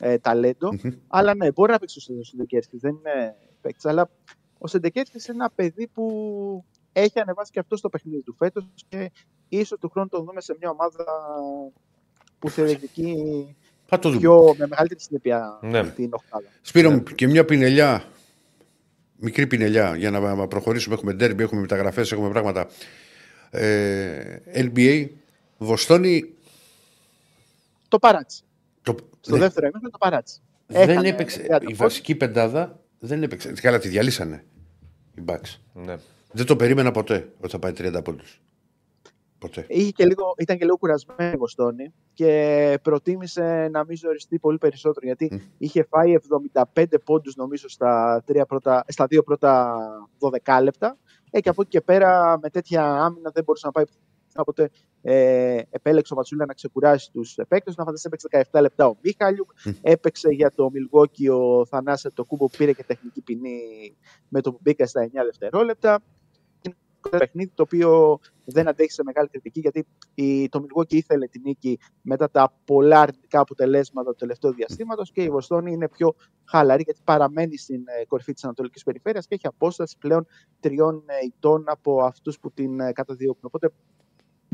ε, 0.00 0.18
ταλέντο. 0.18 0.68
Αλλά 1.08 1.34
ναι, 1.34 1.52
μπορεί 1.52 1.72
να 1.72 1.78
παίξει 1.78 2.12
ο 2.20 2.22
Σεντεκέρσκις. 2.24 2.76
Δεν 2.76 2.90
είναι 2.90 3.36
παίκτης. 3.60 3.84
Αλλά 3.86 4.10
ο 4.58 4.66
Σεντεκέρσκις 4.66 5.10
είναι 5.14 5.36
ένα 5.40 5.50
παιδί 5.54 5.86
που 5.88 6.64
έχει 6.92 7.20
ανεβάσει 7.20 7.50
και 7.52 7.58
αυτό 7.58 7.76
στο 7.76 7.88
παιχνίδι 7.88 8.22
του 8.22 8.34
φέτος 8.38 8.64
και 8.88 9.10
ίσως 9.48 9.78
του 9.78 9.88
χρόνου 9.88 10.08
το 10.08 10.18
δούμε 10.22 10.40
σε 10.40 10.56
μια 10.60 10.70
ομάδα 10.70 11.04
που 12.38 12.50
θα 12.50 12.62
διεκδικεί 12.64 13.16
Θα 13.86 13.98
το 13.98 14.08
δούμε. 14.08 14.20
πιο, 14.20 14.54
με 14.58 14.66
μεγαλύτερη 14.66 15.00
συνέπεια 15.00 15.58
Ναι. 15.62 15.88
την 15.90 16.08
οχτάδα. 16.12 16.46
Σπύρο 16.62 16.90
μου, 16.90 17.02
και 17.02 17.26
μια 17.26 17.44
πινελιά. 17.44 18.04
Μικρή 19.24 19.46
πινελιά 19.46 19.96
για 19.96 20.10
να 20.10 20.48
προχωρήσουμε. 20.48 20.94
Έχουμε 20.94 21.12
ντέρμπι, 21.12 21.42
έχουμε 21.42 21.60
μεταγραφές, 21.60 22.12
έχουμε 22.12 22.28
πράγματα. 22.30 22.68
Ε, 23.50 24.36
NBA, 24.54 25.08
Βοστόνη. 25.58 26.34
Το 27.88 27.98
παράτησε. 27.98 28.42
Το, 28.82 28.94
Στο 29.20 29.32
ναι, 29.34 29.38
δεύτερο 29.40 29.66
ημίχρονο 29.66 29.90
το 29.90 29.98
παράτησε. 29.98 30.38
δεν 30.66 30.88
Έχανε 30.88 31.08
έπαιξε. 31.08 31.40
30 31.40 31.44
Η 31.44 31.64
πόντους. 31.64 31.76
βασική 31.78 32.14
πεντάδα 32.14 32.80
δεν 32.98 33.22
έπαιξε. 33.22 33.52
Καλά, 33.52 33.78
τη 33.78 33.88
διαλύσανε 33.88 34.44
οι 35.18 35.22
Bucks. 35.26 35.56
Ναι. 35.72 35.96
Δεν 36.32 36.46
το 36.46 36.56
περίμενα 36.56 36.90
ποτέ 36.90 37.32
ότι 37.40 37.50
θα 37.50 37.58
πάει 37.58 37.72
30 37.76 38.00
πόντους. 38.04 38.40
Ποτέ. 39.38 39.66
Είχε 39.68 39.90
και 39.90 40.06
λίγο, 40.06 40.34
ήταν 40.38 40.58
και 40.58 40.64
λίγο 40.64 40.76
κουρασμένο 40.76 41.32
η 41.32 41.36
Βοστόνη 41.36 41.92
και 42.12 42.78
προτίμησε 42.82 43.68
να 43.72 43.84
μην 43.84 43.96
ζοριστεί 43.96 44.38
πολύ 44.38 44.58
περισσότερο 44.58 45.06
γιατί 45.06 45.52
είχε 45.58 45.82
φάει 45.82 46.14
75 46.74 46.84
πόντους 47.04 47.36
νομίζω 47.36 47.68
στα, 47.68 48.22
τρία 48.26 48.46
πρώτα, 48.46 48.84
στα 48.88 49.06
δύο 49.06 49.22
πρώτα 49.22 49.78
12 50.44 50.62
λεπτά 50.62 50.98
ε, 51.30 51.40
και 51.40 51.48
από 51.48 51.62
εκεί 51.62 51.70
και 51.70 51.80
πέρα 51.80 52.38
με 52.42 52.50
τέτοια 52.50 52.84
άμυνα 52.84 53.30
δεν 53.30 53.44
μπορούσε 53.44 53.66
να 53.66 53.72
πάει 53.72 53.84
Οπότε 54.36 54.70
ε, 55.02 55.60
επέλεξε 55.70 56.12
ο 56.12 56.16
Βατσούλα 56.16 56.46
να 56.46 56.54
ξεκουράσει 56.54 57.10
τους 57.12 57.38
παίκτε. 57.48 57.72
Να 57.76 57.84
φανταστεί 57.84 58.08
έπαιξε 58.12 58.48
17 58.52 58.60
λεπτά 58.60 58.86
ο 58.86 58.96
Μίχαλιουκ. 59.00 59.50
Έπαιξε 59.80 60.28
για 60.28 60.52
το 60.54 60.70
Μιλγόκι 60.70 61.28
ο 61.28 61.66
Θανάσε 61.68 62.10
το 62.10 62.24
κούμπο 62.24 62.46
που 62.46 62.56
πήρε 62.56 62.72
και 62.72 62.84
τεχνική 62.84 63.20
ποινή 63.20 63.60
με 64.28 64.40
το 64.40 64.52
που 64.52 64.58
μπήκε 64.62 64.86
στα 64.86 65.06
9 65.06 65.10
δευτερόλεπτα. 65.24 66.02
Είναι 67.08 67.16
ένα 67.16 67.18
παιχνίδι 67.18 67.50
το 67.54 67.62
οποίο 67.62 68.18
δεν 68.44 68.68
αντέχει 68.68 68.90
σε 68.90 69.02
μεγάλη 69.04 69.28
κριτική 69.28 69.60
γιατί 69.60 69.86
η, 70.14 70.48
το 70.48 70.60
Μιλγόκι 70.60 70.96
ήθελε 70.96 71.26
την 71.26 71.42
νίκη 71.44 71.78
μετά 72.02 72.30
τα 72.30 72.54
πολλά 72.64 73.00
αρνητικά 73.00 73.40
αποτελέσματα 73.40 74.10
του 74.10 74.16
τελευταίου 74.16 74.52
διαστήματος 74.52 75.12
και 75.12 75.22
η 75.22 75.30
Βοστόνη 75.30 75.72
είναι 75.72 75.88
πιο 75.88 76.14
χαλαρή 76.44 76.82
γιατί 76.82 77.00
παραμένει 77.04 77.56
στην 77.56 77.84
ε, 78.00 78.04
κορυφή 78.04 78.32
της 78.32 78.44
Ανατολικής 78.44 78.82
Περιφέρειας 78.82 79.26
και 79.26 79.34
έχει 79.34 79.46
απόσταση 79.46 79.96
πλέον 79.98 80.26
τριών 80.60 81.02
ε, 81.06 81.26
ετών 81.26 81.64
από 81.66 82.02
αυτούς 82.02 82.38
που 82.38 82.52
την 82.52 82.80
ε, 82.80 82.92
καταδιώκουν. 82.92 83.42
Οπότε 83.42 83.72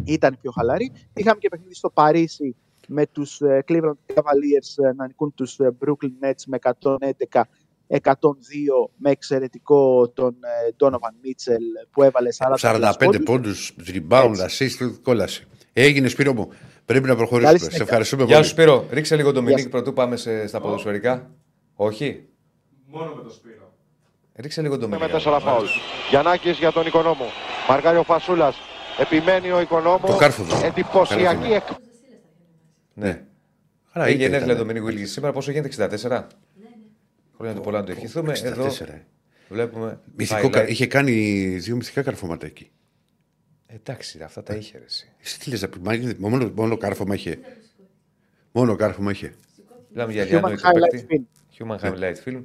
ήταν 0.04 0.38
πιο 0.40 0.50
χαλαρή. 0.50 0.92
Είχαμε 1.14 1.38
και 1.38 1.48
παιχνίδι 1.48 1.74
στο 1.74 1.90
Παρίσι 1.90 2.56
με 2.88 3.06
τους 3.06 3.40
ε, 3.40 3.64
Cleveland 3.68 3.92
Cavaliers 4.06 4.84
ε, 4.84 4.92
να 4.92 5.06
νικούν 5.06 5.34
τους 5.34 5.58
ε, 5.58 5.76
Brooklyn 5.84 6.24
Nets 6.24 6.42
με 6.46 6.58
111 6.82 7.40
102 7.88 7.98
με 8.96 9.10
εξαιρετικό 9.10 10.08
τον 10.14 10.36
ε, 10.40 10.74
Donovan 10.78 11.26
Mitchell 11.26 11.86
που 11.90 12.02
έβαλε 12.02 12.28
40 12.60 12.92
45 13.10 13.24
πόντους, 13.24 13.74
rebound, 13.92 14.34
Έτσι. 14.42 14.76
assist, 14.80 14.92
κόλαση. 15.02 15.44
Έγινε 15.72 16.08
Σπύρο 16.08 16.32
μου. 16.32 16.48
Πρέπει 16.84 17.06
να 17.06 17.16
προχωρήσουμε. 17.16 17.46
Καλή 17.46 17.58
Σε 17.58 17.64
συνέχεια. 17.64 17.84
ευχαριστούμε 17.84 18.24
Γεια 18.24 18.34
πολύ. 18.34 18.46
σου 18.46 18.52
Σπύρο, 18.52 18.86
ρίξε 18.90 19.16
λίγο 19.16 19.28
το 19.32 19.38
Γεια 19.40 19.48
Μινίκ 19.48 19.62
σου. 19.62 19.68
πρωτού 19.68 19.92
πάμε 19.92 20.16
σε, 20.16 20.46
στα 20.46 20.60
ποδοσφαιρικά. 20.60 21.30
Όχι; 21.74 22.24
Μόνο 22.86 23.14
με 23.14 23.22
το 23.22 23.30
Σπύρο. 23.30 23.72
Ρίξε 24.34 24.62
λίγο 24.62 24.78
το 24.78 24.88
με 24.88 24.96
Μινίκ. 24.96 25.12
τέσσερα 25.12 25.40
φάουλ. 25.40 25.66
Γιαννάκης 26.10 26.58
για 26.58 26.72
τον 26.72 26.86
Οικονόμου. 26.86 27.24
Μαργάρι 27.68 27.96
ο 27.98 28.02
Φασούλας. 28.02 28.56
Επιμένει 28.98 29.50
ο 29.50 29.60
Οικονόμου. 29.60 30.06
Το 30.06 30.16
κάρφωμα. 30.16 30.64
Εντυπωσιακή 30.64 31.24
Καλά 31.42 31.54
εκ... 31.54 31.62
Ναι. 32.94 33.22
Άρα 33.92 34.04
Έχει 34.06 34.14
είτε 34.14 34.22
γενέθλια 34.24 34.52
ήταν. 34.54 34.66
το 34.66 34.72
Μινίκ 34.72 34.82
Βίλγη 34.82 35.06
σήμερα, 35.06 35.32
πόσο 35.32 35.50
γίνεται 35.50 35.88
64. 36.10 36.22
Χρόνια 37.38 37.54
του 37.56 37.60
πολλά 37.62 37.78
να 37.78 37.84
το 37.84 37.92
ευχηθούμε. 37.92 38.32
64, 38.32 38.42
Εδώ 38.44 38.66
ε. 38.66 39.04
βλέπουμε. 39.48 40.00
Μυθικό, 40.16 40.50
κα- 40.50 40.64
highlight. 40.64 40.68
είχε 40.68 40.86
κάνει 40.86 41.12
δύο 41.58 41.76
μυθικά 41.76 42.02
καρφώματα 42.02 42.46
εκεί. 42.46 42.70
Εντάξει, 43.66 44.22
αυτά 44.22 44.42
τα 44.42 44.54
είχε 44.54 44.78
ρε, 44.78 44.84
εσύ. 44.84 45.12
Εσύ 45.22 45.38
τι 45.38 45.50
λες, 45.50 45.62
να 45.62 45.68
πει, 45.68 45.78
μα- 45.82 46.14
μόνο, 46.28 46.50
μόνο 46.54 46.76
κάρφωμα 46.76 47.14
είχε. 47.14 47.38
Μόνο 48.52 48.76
κάρφωμα 48.76 49.10
είχε. 49.10 49.34
Μιλάμε 49.90 50.12
για 50.12 50.22
Human 50.22 50.26
αδιανόητος 50.26 50.62
Highlight 50.64 50.90
παίκτη. 51.06 51.26
Film. 51.58 51.66
Human 51.66 51.78
Highlight 51.78 52.14
Film. 52.24 52.42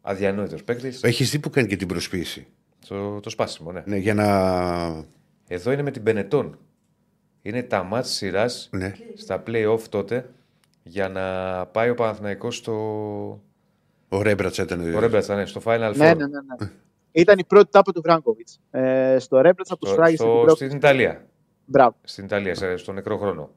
Αδιανόητος 0.00 0.64
παίκτης. 0.64 1.02
Έχεις 1.02 1.30
δει 1.30 1.38
που 1.38 1.50
κάνει 1.50 1.68
και 1.68 1.76
την 1.76 1.88
προσποίηση; 1.88 2.46
Το, 2.88 3.20
το 3.20 3.30
σπάσιμο, 3.30 3.72
ναι. 3.72 3.82
Ναι, 3.86 3.96
για 3.96 4.14
να. 4.14 5.04
Εδώ 5.48 5.72
είναι 5.72 5.82
με 5.82 5.90
την 5.90 6.02
Πενετών. 6.02 6.58
Είναι 7.42 7.62
τα 7.62 7.82
μάτς 7.82 8.10
σειράς 8.10 8.68
Ναι. 8.72 8.92
στα 9.14 9.42
play-off 9.46 9.80
τότε 9.88 10.30
για 10.82 11.08
να 11.08 11.66
πάει 11.66 11.90
ο 11.90 11.94
Παναθηναϊκός 11.94 12.56
στο. 12.56 13.42
Ο 14.12 14.22
Ρέμπρατς 14.22 14.58
ήταν. 14.58 14.92
Το 14.92 14.98
Ρέμπρατσα, 14.98 15.34
ναι, 15.36 15.46
στο 15.46 15.60
Final 15.64 15.90
Four. 15.90 15.96
Ναι, 15.96 16.06
ναι, 16.14 16.26
ναι, 16.26 16.26
ναι. 16.60 16.70
Ήταν 17.12 17.38
η 17.38 17.44
πρώτη 17.44 17.70
τάπα 17.70 17.92
του 17.92 18.00
Βράγκοβιτς. 18.00 18.60
Ε, 18.70 19.16
στο 19.18 19.40
Ρέμπρετσα 19.40 19.76
που 19.76 19.86
Στο- 19.86 19.94
σφράγισε 19.94 20.22
στο- 20.22 20.32
την 20.36 20.44
πρώτη. 20.44 20.64
στην 20.64 20.76
Ιταλία. 20.76 21.26
Μπράβο. 21.64 21.96
Στην 22.02 22.24
Ιταλία, 22.24 22.54
σε- 22.54 22.76
στο 22.76 22.92
νεκρό 22.92 23.18
χρόνο. 23.18 23.50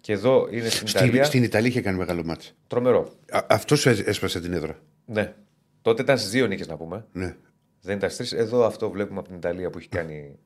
Και 0.00 0.12
εδώ 0.12 0.48
είναι 0.50 0.68
στην 0.68 0.86
Στην, 0.86 1.04
Ιταλία. 1.06 1.24
στην 1.24 1.42
Ιταλία 1.42 1.68
είχε 1.68 1.80
κάνει 1.80 1.98
μεγάλο 1.98 2.24
μάτς. 2.24 2.54
Τρομερό. 2.66 3.12
Αυτός 3.46 3.86
έσπασε 3.86 4.40
την 4.40 4.52
έδρα. 4.52 4.78
Ναι. 5.06 5.34
Τότε 5.82 6.02
ήταν 6.02 6.18
στις 6.18 6.30
δύο 6.30 6.46
νίκες 6.46 6.66
να 6.66 6.76
πούμε. 6.76 7.04
Ναι. 7.12 7.36
Δεν 7.80 7.96
ήταν 7.96 8.10
στις 8.10 8.28
τρεις. 8.28 8.40
Εδώ 8.42 8.64
αυτό 8.64 8.90
βλέπουμε 8.90 9.18
από 9.18 9.28
την 9.28 9.36
Ιταλία 9.36 9.70
που 9.70 9.78
έχει 9.78 9.88
κάνει. 9.88 10.38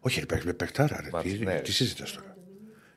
Όχι, 0.00 0.20
ρε, 0.20 0.26
παίξει 0.26 0.46
με 0.46 0.52
παιχτάρα. 0.52 1.00
Ρε. 1.02 1.08
Μάτς, 1.12 1.32
Τι, 1.32 1.38
ναι. 1.44 1.60
τι 1.60 1.72
συζητάς 1.72 2.12
τώρα; 2.12 2.36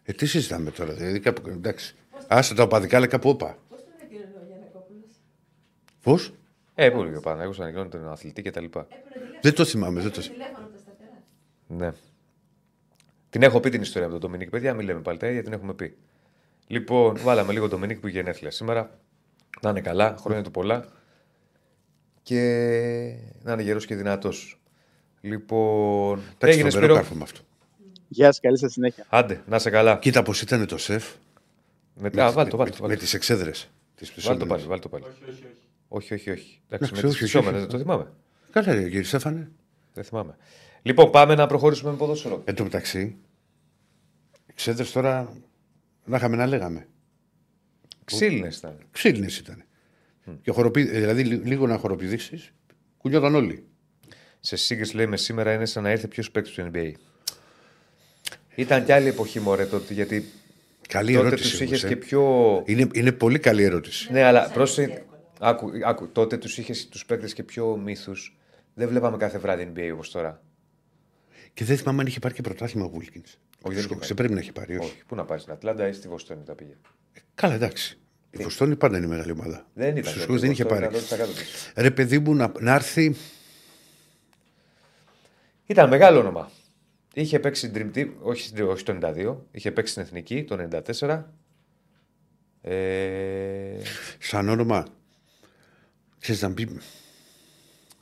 Ε, 0.04 0.14
τι 0.14 0.26
συζητάμε 0.26 0.72
τώρα. 0.72 0.94
Δηλαδή, 0.94 1.20
κάπου, 1.20 1.50
εντάξει. 1.50 1.96
Άσε 2.28 2.54
τα 2.56 2.64
οπαδικά, 2.64 2.98
αλλά 2.98 3.08
κάπου 3.08 3.30
όπα. 3.30 3.58
Πώς; 6.06 6.34
Ε, 6.76 6.90
πού 6.90 7.12
ο 7.18 7.20
Παναγιώ 7.20 7.54
ανακοινώνει 7.60 7.90
τον 7.90 8.10
αθλητή 8.12 8.42
κτλ. 8.42 8.66
Δεν 9.42 9.54
το 9.54 9.66
θυμάμαι. 9.66 10.02
Δεν 10.02 10.12
το... 10.12 10.22
θυμάμαι. 10.22 10.70
Ναι. 11.68 11.92
Την 13.30 13.44
έχω 13.44 13.60
πει 13.60 13.70
την 13.70 13.82
ιστορία 13.82 14.08
με 14.08 14.14
τον 14.14 14.22
Ντομινίκ, 14.22 14.50
παιδιά, 14.50 14.74
μην 14.74 14.86
λέμε 14.86 15.00
πάλι 15.00 15.18
τα 15.18 15.28
ίδια, 15.28 15.44
την 15.44 15.54
έχουμε 15.54 15.74
πει. 15.74 15.96
Λοιπόν, 16.68 17.18
βάλαμε 17.18 17.54
λίγο 17.54 17.68
τον 17.68 17.80
Ντομινίκ 17.80 18.00
που 18.00 18.08
είχε 18.08 18.18
γενέθλια 18.18 18.52
σήμερα. 18.52 19.00
Να 19.62 19.70
είναι 19.70 19.82
καλά, 19.82 20.16
χρόνια 20.20 20.44
του 20.44 20.52
πολλά. 20.52 20.86
και 22.22 22.40
να 23.44 23.54
είναι 23.54 23.62
γερός 23.62 23.86
και 23.86 23.96
δυνατός. 23.96 24.60
Λοιπόν. 25.22 26.20
Εντάξει, 26.20 26.58
έγινε 26.58 26.70
φοβερό 26.70 26.86
Σπύρο. 26.86 26.94
κάρφωμα 26.94 27.24
αυτό. 27.24 27.40
Γεια 28.08 28.26
σας, 28.26 28.40
καλή 28.40 28.58
σας 28.58 28.72
συνέχεια. 28.72 29.06
Άντε, 29.10 29.44
να 29.48 29.60
σε 29.60 29.70
καλά. 29.70 29.98
Κοίτα 29.98 30.24
πώς 30.24 30.42
ήταν 30.42 30.66
το 30.68 30.78
σεφ. 30.78 31.14
Με, 31.96 32.22
α, 32.22 32.32
βάλ 32.32 32.48
το, 32.48 32.58
βάλ 32.58 32.70
το. 32.70 32.78
με, 32.82 32.88
βάλ 32.88 32.98
τις 32.98 33.14
εξέδρες. 33.14 33.70
Βάλ 34.16 34.38
το 34.38 34.46
πάλι, 34.46 34.64
βάλ 34.64 34.80
το 34.80 34.90
πάλι. 34.90 35.04
Όχι, 35.04 35.24
όχι, 35.24 35.32
όχι. 35.32 35.65
Εντάξει, 35.98 36.60
με 36.70 36.76
Εντάξει, 36.76 36.92
τις 36.94 37.04
όχι, 37.04 37.08
όχι, 37.16 37.24
ψώμενε, 37.26 37.52
όχι. 37.58 37.60
δεν 37.60 37.70
το 37.70 37.78
θυμάμαι. 37.78 38.12
Καλά, 38.52 38.74
ρε, 38.74 38.84
κύριε 38.84 39.04
Στέφανε. 39.04 39.52
Δεν 39.94 40.04
θυμάμαι. 40.04 40.36
Λοιπόν, 40.82 41.12
πάμε 41.12 41.36
να 41.36 41.48
προχωρήσουμε 41.48 41.92
με 41.92 41.98
ποδόσφαιρο. 41.98 42.42
Εν 42.46 42.56
τω 42.56 42.64
μεταξύ, 42.64 43.18
εξέδρε 44.46 44.84
τώρα 44.94 45.34
να 46.06 46.18
είχαμε 46.18 46.36
να 46.36 46.46
λέγαμε. 46.46 46.88
Ξύλινες 48.06 48.58
ήταν. 48.58 48.78
Ξύλινες 48.92 49.38
ήταν. 49.38 49.64
Και 50.42 50.52
χοροπη... 50.52 50.84
Δηλαδή, 50.84 51.24
λι- 51.24 51.46
λίγο 51.46 51.68
να 51.68 51.78
χοροπηδήξεις, 51.78 52.52
κουνιόταν 52.98 53.36
όλοι. 53.36 53.66
Σε 54.40 54.56
σύγκριση 54.56 54.96
λέει 54.96 55.08
με 55.08 55.18
σήμερα 55.18 55.54
είναι 55.54 55.66
σαν 55.66 55.84
να 55.84 55.92
ήρθε 55.92 56.08
ποιος 56.08 56.32
παίκτης 56.32 56.54
του 56.54 56.70
NBA. 56.74 56.92
Ήταν 58.56 58.86
κι 58.86 58.92
άλλη 58.92 59.08
εποχή 59.08 59.40
μωρέ 59.40 59.66
τότε 59.66 59.94
γιατί 59.94 60.26
Καλή 60.88 61.14
τότε 61.14 61.28
ερώτηση. 61.28 61.50
τους 61.52 61.60
όμως, 61.62 61.72
είχε 61.78 61.86
ε. 61.86 61.90
και 61.90 61.96
πιο. 61.96 62.64
είναι, 62.66 62.88
είναι 62.94 63.12
πολύ 63.12 63.40
καλή 63.40 63.64
ερώτηση. 63.64 64.12
Ναι, 64.12 64.22
αλλά 64.24 64.50
πρόσεχε. 64.50 65.04
Άκου, 65.48 65.72
άκου, 65.86 66.08
τότε 66.12 66.38
τους 66.38 66.58
είχες 66.58 66.88
τους 66.90 67.06
παίκτες 67.06 67.34
και 67.34 67.44
πιο 67.44 67.78
μύθους. 67.78 68.38
Δεν 68.74 68.88
βλέπαμε 68.88 69.18
κάθε 69.18 69.38
βράδυ 69.38 69.72
NBA 69.76 69.90
όπω 69.94 70.10
τώρα. 70.10 70.42
Και 71.54 71.64
δεν 71.66 71.78
θυμάμαι 71.78 72.02
αν 72.02 72.08
είχε 72.08 72.20
πάρει 72.20 72.34
και 72.34 72.42
πρωτάθλημα 72.42 72.86
ο 72.86 72.90
Βούλκινς. 72.90 73.38
Όχι, 73.62 73.76
δεν 73.76 73.86
είχε 73.92 74.04
Σε 74.04 74.14
πρέπει 74.14 74.34
να 74.34 74.40
έχει 74.40 74.52
πάρει, 74.52 74.78
όχι. 74.78 74.86
Όχι, 74.86 75.04
πού 75.08 75.16
να 75.16 75.26
πάει 75.26 75.38
στην 75.38 75.52
Ατλάντα 75.54 75.88
ή 75.88 75.94
στη 75.94 76.08
Βοστόνη 76.08 76.44
τα 76.44 76.56
πήγε. 76.56 76.74
Καλά, 77.36 77.54
εντάξει. 77.54 77.98
Η 78.30 78.44
Βοστόνη 78.44 78.76
πάντα 78.76 78.98
είναι 78.98 79.08
μεγάλη 79.08 79.32
ομάδα. 79.32 79.66
Δεν 79.74 79.90
ήταν. 79.98 80.04
Στους 80.04 80.16
η 80.16 80.20
σχολούς 80.24 80.42
δεν 80.42 80.52
είχε 80.52 80.64
Βοστόνη 80.64 80.82
πάρει. 80.88 80.96
100% 80.98 81.36
της. 81.36 81.72
Ρε 81.76 81.92
παιδί 81.92 82.20
μου 82.20 82.34
να, 82.34 82.52
να 82.60 82.74
έρθει. 82.74 83.16
Ήταν 85.66 85.90
μεγάλο 85.90 86.20
όνομα. 86.20 86.52
Είχε 87.14 87.40
παίξει 87.40 87.72
Dream 87.76 87.98
Team, 87.98 88.10
όχι, 88.22 88.42
στην- 88.48 88.68
όχι 88.68 88.84
το 88.84 88.92
92, 89.02 89.36
είχε 89.52 89.72
παίξει 89.72 89.92
στην 89.92 90.04
Εθνική 90.04 90.44
το 90.44 90.58
94. 91.00 91.24
Ε, 92.62 93.78
σαν 94.20 94.50
όνομα. 94.50 94.86
Ξέρεις 96.26 96.42
να 96.42 96.54
πει. 96.54 96.68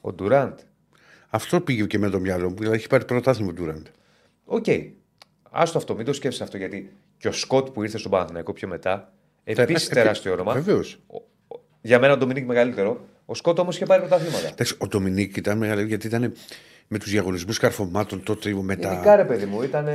ο 0.01 0.13
Ντουράντ. 0.13 0.59
Αυτό 1.29 1.61
πήγε 1.61 1.85
και 1.85 1.97
με 1.97 2.09
το 2.09 2.19
μυαλό 2.19 2.49
μου. 2.49 2.55
Δηλαδή 2.55 2.75
έχει 2.77 2.87
πάρει 2.87 3.05
πρωτάθλημα 3.05 3.49
ο 3.49 3.53
Ντουραντ. 3.53 3.85
Οκ. 4.45 4.65
Άστο 5.51 5.77
αυτό, 5.77 5.95
μην 5.95 6.05
το 6.05 6.13
σκέφτεσαι 6.13 6.43
αυτό 6.43 6.57
γιατί 6.57 6.93
και 7.17 7.27
ο 7.27 7.31
Σκοτ 7.31 7.69
που 7.69 7.83
ήρθε 7.83 7.97
στον 7.97 8.11
Παναθηναϊκό 8.11 8.53
πιο 8.53 8.67
μετά. 8.67 9.13
Επίσης 9.43 9.87
τεράστιο 9.87 10.31
όνομα. 10.33 10.53
Βεβαίως. 10.53 10.99
Για 11.81 11.99
μένα 11.99 12.13
ο 12.13 12.17
Ντομινίκ 12.17 12.45
μεγαλύτερο. 12.45 13.05
Ο 13.25 13.35
Σκοτ 13.35 13.59
όμως 13.59 13.75
είχε 13.75 13.85
πάρει 13.85 14.01
πρωταθλήματα. 14.01 14.47
Εντάξει, 14.47 14.75
ο 14.79 14.87
Ντομινίκ 14.87 15.35
ήταν 15.35 15.57
μεγάλο 15.57 15.81
γιατί 15.81 16.07
ήταν 16.07 16.33
με 16.87 16.99
τους 16.99 17.11
διαγωνισμούς 17.11 17.57
καρφωμάτων 17.57 18.23
τότε 18.23 18.53
με 18.53 18.75
τα. 18.75 18.91
Γενικά 18.91 19.15
ρε 19.15 19.25
παιδί 19.25 19.45
μου, 19.45 19.61
ήταν. 19.61 19.87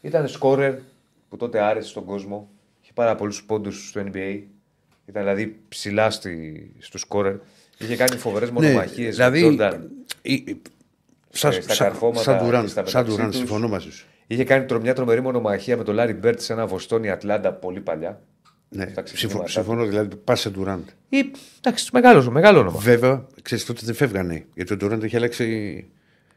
Ήταν 0.00 0.28
σκόρερ 0.28 0.74
που 1.28 1.36
τότε 1.36 1.60
άρεσε 1.60 1.88
στον 1.88 2.04
κόσμο. 2.04 2.48
Είχε 2.82 2.92
πάρα 2.94 3.14
πολλούς 3.14 3.44
πόντους 3.44 3.88
στο 3.88 4.04
NBA. 4.12 4.42
Ήταν 5.06 5.22
δηλαδή 5.22 5.56
ψηλά 5.68 6.10
στη, 6.10 6.70
στου 6.78 6.98
σκόρερ. 6.98 7.34
Είχε 7.78 7.96
κάνει 7.96 8.16
φοβερές 8.16 8.50
μονομαχίες. 8.50 9.14
δηλαδή. 9.16 9.40
η- 10.22 10.32
η- 10.32 10.60
Σαν, 11.36 11.50
Ε, 11.52 11.60
στα 11.60 11.74
σαν, 11.74 11.86
καρφώματα 11.88 12.20
σαν 12.22 12.38
και 12.38 12.44
Durant, 12.44 12.64
στα 12.68 12.86
σαν 12.86 13.02
μεταξύ 13.04 13.22
Durant, 13.22 13.26
τους. 13.30 13.36
συμφωνώ 13.36 13.68
μαζί 13.68 13.90
σου. 13.90 14.06
Είχε 14.26 14.44
κάνει 14.44 14.64
τρο- 14.64 14.82
μια 14.82 14.94
τρομερή 14.94 15.20
μονομαχία 15.20 15.76
με 15.76 15.84
τον 15.84 15.94
Λάρι 15.94 16.12
Μπερντ 16.12 16.40
σε 16.40 16.52
ένα 16.52 16.66
Βοστόνη 16.66 17.10
Ατλάντα 17.10 17.52
πολύ 17.52 17.80
παλιά. 17.80 18.20
Ναι, 18.68 18.82
Στα 18.82 18.90
συμφω- 18.92 19.04
ξεκινήματά 19.04 19.48
συμφωνώ, 19.50 19.84
δηλαδή 19.86 20.16
πας 20.16 20.40
σε 20.40 20.50
Durant. 20.58 20.82
Ή, 21.08 21.30
εντάξει, 21.58 21.88
μεγάλο, 21.92 22.30
μεγάλο 22.30 22.58
όνομα. 22.58 22.78
Βέβαια, 22.78 23.26
ξέρεις 23.42 23.64
τότε 23.64 23.80
δεν 23.84 23.94
φεύγανε. 23.94 24.44
Γιατί 24.54 24.72
ο 24.72 24.76
Durant 24.80 25.02
έχει 25.02 25.16
αλλάξει 25.16 25.86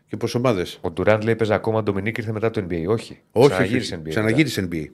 και 0.07 0.17
πόσες 0.17 0.35
ομάδες. 0.35 0.77
Ο 0.81 0.91
Ντουράντ 0.91 1.23
λέει 1.23 1.35
παίζει 1.35 1.53
ακόμα 1.53 1.83
Ντομινίκ 1.83 2.17
ήρθε 2.17 2.31
μετά 2.31 2.49
το 2.49 2.65
NBA. 2.69 2.83
Όχι. 2.87 3.19
Όχι, 3.31 3.49
Ξαναγύρισε 3.49 3.93
όχι. 3.93 4.03
NBA. 4.05 4.09
Ξαναγύρισε 4.09 4.67
NBA. 4.71 4.85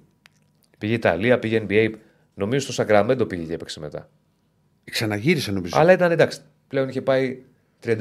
Πήγε 0.77 0.93
Ιταλία, 0.93 1.39
πήγε 1.39 1.63
NBA. 1.69 1.91
Νομίζω 2.33 2.63
στο 2.63 2.73
Σακραμέντο 2.73 3.25
πήγε 3.25 3.43
και 3.43 3.53
έπαιξε 3.53 3.79
μετά. 3.79 4.09
Ξαναγύρισε 4.91 5.51
νομίζω. 5.51 5.77
Αλλά 5.79 5.91
ήταν 5.91 6.11
εντάξει. 6.11 6.39
Πλέον 6.67 6.89
είχε 6.89 7.01
πάει 7.01 7.37
36. 7.83 7.97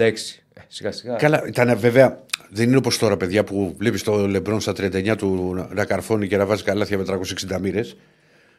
Ε, 0.55 0.61
σιγά 0.69 0.93
σιγά. 0.93 1.15
Καλά, 1.17 1.47
ήταν 1.47 1.79
βέβαια. 1.79 2.25
Δεν 2.51 2.69
είναι 2.69 2.77
όπως 2.77 2.99
τώρα, 2.99 3.17
παιδιά, 3.17 3.45
που 3.45 3.75
βλέπεις 3.79 4.03
το 4.03 4.27
Λεμπρόν 4.27 4.61
στα 4.61 4.73
39 4.73 5.17
του 5.17 5.53
να- 5.55 5.69
να 5.75 5.85
καρφώνει 5.85 6.29
και 6.29 6.37
να 6.37 6.47
βάζει 6.47 6.63
καλάθια 6.63 6.99
με 6.99 7.05
360 7.05 7.59
μοίρες. 7.61 7.97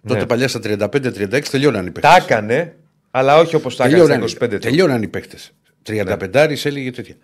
Τότε 0.07 0.25
παλιά 0.25 0.47
στα 0.47 0.59
35-36 0.59 1.49
τελειώναν 1.51 1.85
οι 1.85 1.91
παίχτε. 1.91 2.07
Ναι. 2.09 2.17
Τα 2.17 2.23
έκανε, 2.23 2.75
αλλά 3.11 3.37
όχι 3.37 3.55
όπως 3.55 3.75
τα 3.75 3.85
έκανε 3.85 4.27
στα 4.27 4.45
25 4.45 4.49
του. 4.49 4.57
τελειώναν 4.57 5.01
οι 5.01 5.07
παίχτε. 5.07 5.37
35 5.83 6.47
Ναι. 6.47 6.69
έλεγε 6.69 6.91
τέτοια. 6.91 7.15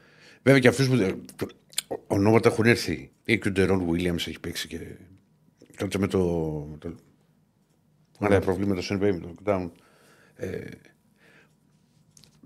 Βέβαια 0.44 0.60
και 0.62 0.68
αυτούς 0.68 0.88
που. 0.88 1.22
Ονόματα 2.08 2.50
έχουν 2.50 2.66
έρθει. 2.66 3.12
Ή 3.24 3.38
και 3.40 3.48
ο 3.48 3.52
Ντερόν 3.52 3.90
Βίλιαμς 3.90 4.28
έχει 4.28 4.40
παίξει 4.40 4.68
και. 4.68 4.80
Τότε 5.78 5.98
με 5.98 6.08
το. 6.08 6.20
Με 8.20 8.28
το... 8.28 8.28
Ναι. 8.28 8.36
Άλλα 8.36 8.40
προβλήματα 8.46 8.82
στο 8.82 8.96
NBA 8.96 9.00
με 9.00 9.20
το 9.20 9.36
lockdown. 9.36 9.70
Ε, 10.36 10.60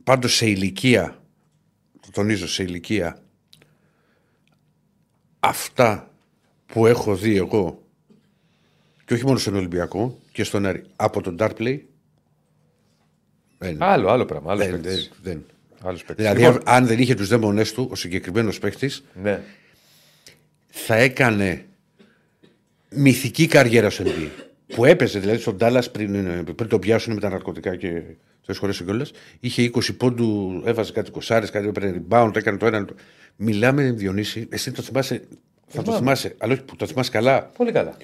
Πάντως 0.03 0.35
σε 0.35 0.45
ηλικία. 0.45 1.21
Το 1.99 2.11
τονίζω 2.11 2.47
σε 2.47 2.63
ηλικία. 2.63 3.17
Αυτά 5.39 6.11
που 6.65 6.85
έχω 6.85 7.15
δει 7.15 7.35
εγώ 7.35 7.83
και 9.05 9.13
όχι 9.13 9.25
μόνο 9.25 9.37
στον 9.37 9.55
Ολυμπιακό 9.55 10.19
και 10.31 10.43
στον 10.43 10.65
Άρη 10.65 10.83
από 10.95 11.21
τον 11.21 11.37
Darplay 11.39 11.79
δεν, 13.57 13.83
Άλλο, 13.83 14.09
άλλο 14.09 14.25
πράγμα. 14.25 14.51
Άλλος 14.51 14.65
δεν, 14.65 14.81
παίκτης. 14.81 15.11
δεν, 15.21 15.33
δεν. 15.33 15.45
Άλλος 15.87 16.03
παίκτης. 16.03 16.25
Δηλαδή, 16.25 16.41
Λοιπόν, 16.41 16.61
αν 16.65 16.85
δεν 16.85 16.99
είχε 16.99 17.15
τους 17.15 17.27
δαίμονές 17.27 17.73
του, 17.73 17.87
ο 17.91 17.95
συγκεκριμένος 17.95 18.59
παίχτη 18.59 18.91
ναι. 19.21 19.41
θα 20.67 20.95
έκανε 20.95 21.65
μυθική 22.89 23.47
καριέρα 23.47 23.89
στο 23.89 24.03
NBA. 24.07 24.29
Που 24.67 24.85
έπαιζε 24.85 25.19
δηλαδή 25.19 25.39
στον 25.39 25.57
Τάλλας 25.57 25.91
πριν, 25.91 26.15
ε, 26.15 26.43
πριν 26.55 26.69
τον 26.69 26.79
πιάσουν 26.79 27.13
με 27.13 27.19
τα 27.19 27.29
ναρκωτικά 27.29 27.75
και 27.75 28.01
το 28.45 28.53
σχολείο 28.53 28.75
κιόλας. 28.83 29.11
Είχε 29.39 29.61
20 29.63 29.93
πόντου, 29.97 30.61
έβαζε 30.65 30.91
κάτι 30.91 31.11
κοσάρες, 31.11 31.49
κάτι 31.49 31.67
έπαιρνε 31.67 32.03
rebound, 32.09 32.31
έκανε 32.35 32.57
το 32.57 32.65
ένα. 32.65 32.85
το- 32.85 32.95
Μιλάμε, 33.35 33.91
Διονύση, 33.91 34.47
εσύ 34.51 34.71
το 34.71 34.81
θυμάσαι. 34.81 35.15
Θα 35.67 35.77
το 35.77 35.81
Θυμάμαι. 35.83 35.97
θυμάσαι, 35.99 36.35
αλλά 36.37 36.53
όχι 36.53 36.61
που 36.63 36.75
το 36.75 36.87
θυμάσαι 36.87 37.11
καλά. 37.11 37.43
Πολύ 37.57 37.71
καλά. 37.71 37.97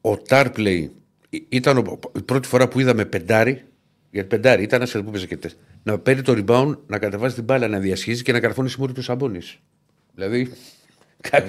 Ο 0.00 0.16
Τάρπλεϊ 0.16 0.92
ήταν 1.48 1.76
ο- 1.78 1.98
η 2.18 2.22
πρώτη 2.22 2.48
φορά 2.48 2.68
που 2.68 2.80
είδαμε 2.80 3.04
πεντάρι. 3.04 3.62
Γιατί 4.10 4.28
πεντάρι 4.28 4.62
ήταν 4.62 4.80
ένας 4.80 4.92
που 4.92 5.10
παίζει 5.10 5.26
και 5.26 5.36
τεστ. 5.36 5.56
Να 5.82 5.98
παίρνει 5.98 6.22
το 6.22 6.32
rebound, 6.46 6.78
να 6.86 6.98
κατεβάζει 6.98 7.34
την 7.34 7.44
μπάλα, 7.44 7.68
να 7.68 7.78
διασχίζει 7.78 8.22
και 8.22 8.32
να 8.32 8.40
καρφώνει 8.40 8.68
σημείο 8.68 8.92
του 8.92 9.02
Σαμπόνι. 9.02 9.38
Δηλαδή. 10.14 10.52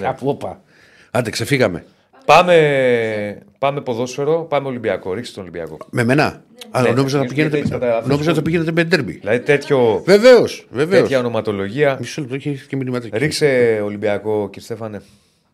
Κάπου 0.01 0.27
όπα. 0.35 0.63
Άντε, 1.11 1.29
ξεφύγαμε. 1.29 1.85
Πάμε, 2.25 3.41
πάμε 3.57 3.81
ποδόσφαιρο, 3.81 4.41
πάμε 4.43 4.67
Ολυμπιακό. 4.67 5.13
Ρίξτε 5.13 5.33
τον 5.33 5.43
Ολυμπιακό. 5.43 5.77
Με 5.89 6.03
μενά. 6.03 6.43
Αλλά 6.71 6.87
Ναι, 6.87 6.93
νόμιζα, 6.93 7.17
θα 7.17 7.17
γιατί 7.17 7.33
πηγαίνετε, 7.33 7.57
έχεις 7.57 7.69
καταλάβει 7.69 8.07
νόμιζα 8.07 8.29
αυτό. 8.29 8.33
θα 8.41 8.41
πηγαίνετε 8.45 8.71
με 8.71 8.83
ντέρμπι. 8.83 9.11
Δηλαδή 9.11 9.39
τέτοιο, 9.39 10.01
Βεβαίως, 10.05 10.67
βεβαίως. 10.71 11.01
τέτοια 11.01 11.19
ονοματολογία. 11.19 11.97
Μισό 11.99 12.21
λεπτό, 12.21 12.35
έχει 12.35 12.67
και 12.67 12.75
μηνυματική. 12.75 13.17
Ρίξε 13.17 13.81
Ολυμπιακό, 13.83 14.45
κύριε 14.49 14.65
Στέφανε. 14.65 14.97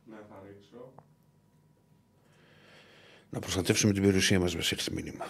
Ναι, 0.09 0.15
θα 0.29 0.35
ρίξω. 0.47 0.93
Να 3.29 3.39
προστατεύσουμε 3.39 3.93
την 3.93 4.03
περιουσία 4.03 4.39
μας, 4.39 4.55
μας 4.55 4.71
ήρθε 4.71 4.91
μήνυμα. 4.93 5.25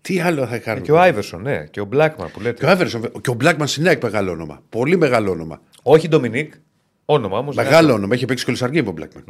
Τι 0.00 0.20
άλλο 0.20 0.46
θα 0.46 0.58
κάνουμε; 0.58 0.84
Και 0.84 0.92
ο 0.92 1.00
Άιβερσον, 1.00 1.42
ναι. 1.42 1.66
Και 1.70 1.80
ο 1.80 1.84
Μπλάκμαν 1.84 2.30
που 2.30 2.38
Και 2.38 2.44
ο 2.44 2.48
λέτε. 2.48 2.70
Άβερσον, 2.70 3.10
και 3.20 3.30
ο 3.30 3.34
Μπλάκμαν 3.34 3.68
Σινάκ 3.68 4.02
μεγάλο 4.02 4.30
όνομα. 4.30 4.62
Πολύ 4.68 4.96
μεγάλο 4.96 5.30
όνομα. 5.30 5.60
Όχι 5.82 6.08
Ντομινίκ. 6.08 6.52
Όνομα 7.04 7.38
όμως. 7.38 7.56
Μεγάλο 7.56 7.92
όνομα. 7.92 8.14
Έχει 8.14 8.24
παίξει 8.24 8.44
κολυσαργή 8.44 8.78
ο 8.78 8.90
Μπλάκμαν. 8.90 9.24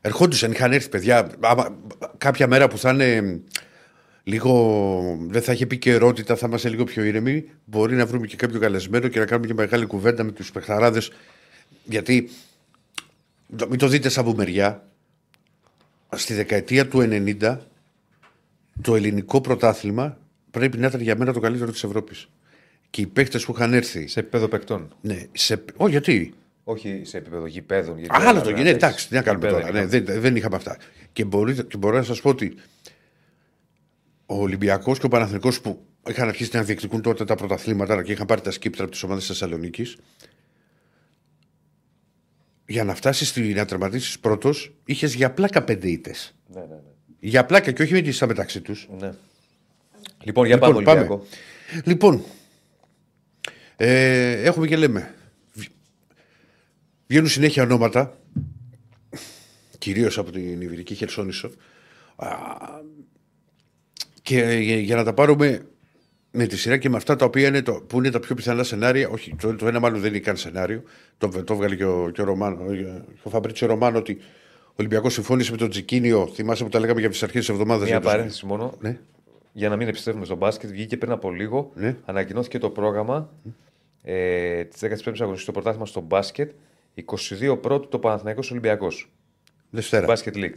Ερχόντουσαν, 0.00 0.50
είχαν 0.52 0.72
έρθει 0.72 0.88
παιδιά. 0.88 1.30
Άμα, 1.40 1.76
κάποια 2.18 2.46
μέρα 2.46 2.68
που 2.68 2.78
θα 2.78 2.90
είναι 2.90 3.40
λίγο. 4.22 5.18
δεν 5.28 5.42
θα 5.42 5.52
έχει 5.52 5.62
επικαιρότητα, 5.62 6.36
θα 6.36 6.46
είμαστε 6.46 6.68
λίγο 6.68 6.84
πιο 6.84 7.04
ήρεμοι. 7.04 7.44
Μπορεί 7.64 7.94
να 7.96 8.06
βρούμε 8.06 8.26
και 8.26 8.36
κάποιο 8.36 8.60
καλεσμένο 8.60 9.08
και 9.08 9.18
να 9.18 9.24
κάνουμε 9.24 9.46
και 9.46 9.54
μεγάλη 9.54 9.86
κουβέντα 9.86 10.24
με 10.24 10.32
τους 10.32 10.50
παιχταράδε. 10.50 11.02
Γιατί. 11.84 12.28
το- 13.56 13.68
Μην 13.68 13.78
το 13.78 13.86
δείτε 13.88 14.08
σαν 14.08 14.24
βουμεριά. 14.24 14.84
Στη 16.16 16.34
δεκαετία 16.34 16.88
του 16.88 17.00
90 17.00 17.58
το 18.82 18.94
ελληνικό 18.96 19.40
πρωτάθλημα 19.40 20.18
πρέπει 20.50 20.78
να 20.78 20.86
ήταν 20.86 21.00
για 21.00 21.16
μένα 21.16 21.32
το 21.32 21.40
καλύτερο 21.40 21.70
της 21.70 21.84
Ευρώπης. 21.84 22.28
Και 22.90 23.00
οι 23.00 23.06
παίχτε 23.06 23.38
που 23.38 23.52
είχαν 23.56 23.72
έρθει. 23.74 24.06
Σε 24.06 24.20
επίπεδο 24.20 24.48
παικτών. 24.48 24.94
Ναι, 25.00 25.22
σε... 25.32 25.64
Όχι, 25.76 25.90
γιατί; 25.90 26.34
Όχι 26.64 27.00
σε 27.04 27.16
επίπεδο 27.16 27.46
γηπέδων. 27.46 27.98
γιατί 27.98 28.14
Άλλο 28.14 28.28
έπρεπε 28.28 28.44
το 28.44 28.50
να 28.50 28.56
γίνεται. 28.56 28.70
παίξεις 28.78 28.84
Εντάξει, 28.84 29.08
τι 29.08 29.14
να 29.14 29.22
κάνουμε 29.22 29.46
γηπέδα 29.46 29.66
τώρα. 29.66 29.86
και 29.86 29.96
Ναι, 29.96 30.02
δεν, 30.02 30.20
δεν 30.20 30.36
είχαμε 30.36 30.56
αυτά. 30.56 30.76
Και, 31.12 31.24
μπορείτε, 31.24 31.62
και 31.62 31.76
μπορώ 31.76 31.96
να 31.96 32.02
σας 32.02 32.20
πω 32.20 32.28
ότι 32.28 32.54
ο 34.26 34.34
Ολυμπιακός 34.34 34.98
και 34.98 35.06
ο 35.06 35.08
Παναθηνικός 35.08 35.60
που 35.60 35.84
είχαν 36.08 36.28
αρχίσει 36.28 36.56
να 36.56 36.62
διεκδικούν 36.62 37.02
τότε 37.02 37.24
τα 37.24 37.34
πρωταθλήματα 37.34 38.02
και 38.02 38.12
είχαν 38.12 38.26
πάρει 38.26 38.40
τα 38.40 38.50
σκύπτρα 38.50 38.82
από 38.82 38.92
τις 38.92 39.02
ομάδες 39.02 39.26
Θεσσαλονίκης. 39.26 39.96
Για 42.66 42.84
να 42.84 42.94
φτάσει 42.94 43.24
στη, 43.24 43.40
να 43.52 43.64
τερματίσεις 43.64 44.18
πρώτος, 44.18 44.74
είχες 44.84 45.14
για 45.14 45.30
πλάκα 45.30 45.62
πέντε 45.62 45.88
ήττες. 45.88 46.34
Ναι, 46.46 46.60
ναι, 46.60 46.66
ναι. 46.66 46.80
Για 47.20 47.44
πλάκα 47.44 47.70
και 47.70 47.82
όχι 47.82 47.92
με 47.92 48.00
τι 48.00 48.26
μεταξύ 48.26 48.60
τους. 48.60 48.88
ναι. 48.98 49.10
Λοιπόν, 50.22 50.46
για 50.46 50.58
πάμε, 50.58 50.78
Λοιπόν, 50.78 50.92
Ολυμπιακό. 50.94 51.26
Λοιπόν, 51.84 52.22
ε, 53.76 54.42
έχουμε 54.42 54.66
και 54.66 54.76
λέμε. 54.76 55.14
Βγ- 57.10 57.18
Βγαίνουν 57.18 57.28
συνέχεια 57.28 57.62
ονόματα, 57.62 58.16
κυρίως 59.78 60.18
από 60.18 60.30
την 60.30 60.60
Ιβηρική 60.60 60.94
Χερσόνησο, 60.94 61.50
α, 62.16 62.28
και 64.22 64.38
για, 64.60 64.76
για 64.76 64.96
να 64.96 65.04
τα 65.04 65.14
πάρουμε 65.14 65.66
με 66.30 66.46
τη 66.46 66.56
σειρά 66.56 66.76
και 66.76 66.88
με 66.88 66.96
αυτά 66.96 67.16
τα 67.16 67.24
οποία 67.24 67.48
είναι 67.48 67.62
το, 67.62 67.72
που 67.72 67.98
είναι 67.98 68.10
τα 68.10 68.20
πιο 68.20 68.34
πιθανά 68.34 68.62
σενάρια. 68.62 69.08
Όχι, 69.08 69.34
το, 69.40 69.56
το 69.56 69.66
ένα 69.66 69.80
μάλλον 69.80 70.00
δεν 70.00 70.10
είναι 70.10 70.18
καν 70.18 70.36
σενάριο. 70.36 70.82
Το, 71.18 71.28
το 71.28 71.54
έβγαλε 71.54 71.76
και 71.76 71.84
ο, 71.84 72.10
και 72.10 72.22
ο, 72.22 72.24
Ρωμάνο, 72.24 72.64
ο 73.22 73.30
Φαμπρίτσιο 73.30 73.66
Ρωμάνο 73.66 73.98
ότι 73.98 74.18
ο 74.66 74.74
Ολυμπιακός 74.76 75.12
συμφώνησε 75.12 75.50
με 75.50 75.56
τον 75.56 75.70
Τζικίνιο. 75.70 76.26
Θυμάσαι 76.34 76.64
που 76.64 76.70
τα 76.70 76.78
λέγαμε 76.80 77.00
για 77.00 77.08
τις 77.10 77.22
αρχές 77.22 77.40
της 77.40 77.48
εβδομάδας. 77.48 77.88
Μια 77.88 78.00
παρένθεση 78.00 78.46
μόνο. 78.46 78.74
Ναι. 78.80 78.98
Για 79.52 79.68
να 79.68 79.76
μην 79.76 79.88
επιστρέφουμε 79.88 80.24
στο 80.24 80.34
μπάσκετ, 80.36 80.70
βγήκε 80.70 80.96
πριν 80.96 81.12
από 81.12 81.30
λίγο. 81.30 81.70
Ναι. 81.74 81.96
Ανακοινώθηκε 82.04 82.58
το 82.58 82.70
πρόγραμμα 82.70 83.30
ε, 84.02 84.64
της 84.64 84.80
15η 84.82 84.88
αγωνιστικής 85.04 85.42
στο 85.42 85.52
πρωτάθλημα 85.52 85.86
στο 85.86 86.00
μπάσκετ. 86.00 86.50
22 86.94 87.58
πρώτου 87.60 87.88
το 87.88 87.98
Παναθηναϊκός 87.98 88.50
Ολυμπιακός. 88.50 89.10
Δευτέρα. 89.70 90.06
Μπάσκετ 90.06 90.34
League. 90.38 90.54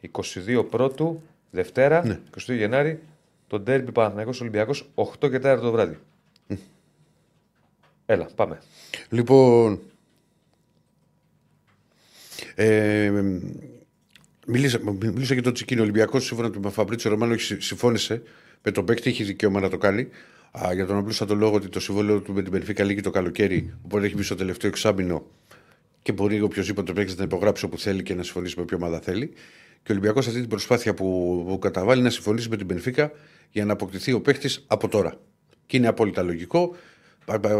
22 0.00 0.64
πρώτου, 0.70 1.22
Δευτέρα, 1.50 2.06
Ναι. 2.06 2.20
22 2.46 2.54
Γενάρη, 2.56 3.00
το 3.46 3.58
ντέρμπι 3.60 3.92
Παναθηναϊκός 3.92 4.40
Ολυμπιακός, 4.40 4.88
8 4.94 5.28
και 5.30 5.38
4 5.38 5.60
το 5.60 5.70
βράδυ. 5.72 5.98
Έλα, 8.06 8.28
πάμε. 8.34 8.58
Λοιπόν. 9.08 9.80
Ε, 12.54 13.10
μίλησα, 14.46 14.80
μίλησα 15.00 15.34
για 15.34 15.42
τον 15.42 15.52
Τσικίνο. 15.52 15.80
Ο 15.80 15.82
Ολυμπιακός, 15.84 16.24
σύμφωνα 16.24 16.48
με 16.48 16.60
τον 16.60 16.70
Φαμπρίτσιο 16.72 17.10
Ρωμάνο, 17.10 17.32
έχει 17.32 17.42
συ- 17.42 17.62
συμφώνησε 17.62 18.22
με 18.62 18.70
τον 18.70 18.84
παίκτη, 18.84 19.10
έχει 19.10 19.24
δικαίωμα 19.24 19.60
να 19.60 19.68
το 19.68 19.78
κάνει. 19.78 20.08
Α, 20.64 20.72
για 20.74 20.86
τον 20.86 20.96
απλούστατο 20.96 21.34
λόγο 21.34 21.54
ότι 21.54 21.68
το 21.68 21.80
συμβόλαιο 21.80 22.20
του 22.20 22.32
με 22.32 22.42
την 22.42 22.52
Πενφύκα 22.52 22.84
λύγει 22.84 23.00
το 23.00 23.10
καλοκαίρι, 23.10 23.74
οπότε 23.84 24.06
έχει 24.06 24.14
μπει 24.14 24.22
στο 24.22 24.34
τελευταίο 24.34 24.70
εξάμεινο 24.70 25.26
και 26.06 26.12
μπορεί 26.12 26.40
οποιοδήποτε 26.40 26.92
παίκτη 26.92 27.14
να 27.16 27.24
υπογράψει 27.24 27.64
όπου 27.64 27.78
θέλει 27.78 28.02
και 28.02 28.14
να 28.14 28.22
συμφωνήσει 28.22 28.54
με 28.56 28.62
όποια 28.62 28.76
ομάδα 28.76 29.00
θέλει. 29.00 29.26
Και 29.82 29.92
ο 29.92 29.94
Ολυμπιακός 29.94 30.26
αυτή 30.26 30.40
την 30.40 30.48
προσπάθεια 30.48 30.94
που, 30.94 31.44
που 31.48 31.58
καταβάλει 31.58 32.02
να 32.02 32.10
συμφωνήσει 32.10 32.48
με 32.48 32.56
την 32.56 32.66
Πενφύκα 32.66 33.12
για 33.50 33.64
να 33.64 33.72
αποκτηθεί 33.72 34.12
ο 34.12 34.20
παίκτης 34.20 34.64
από 34.66 34.88
τώρα. 34.88 35.20
Και 35.66 35.76
είναι 35.76 35.86
απόλυτα 35.86 36.22
λογικό. 36.22 36.76
Α, 37.26 37.34
α, 37.34 37.50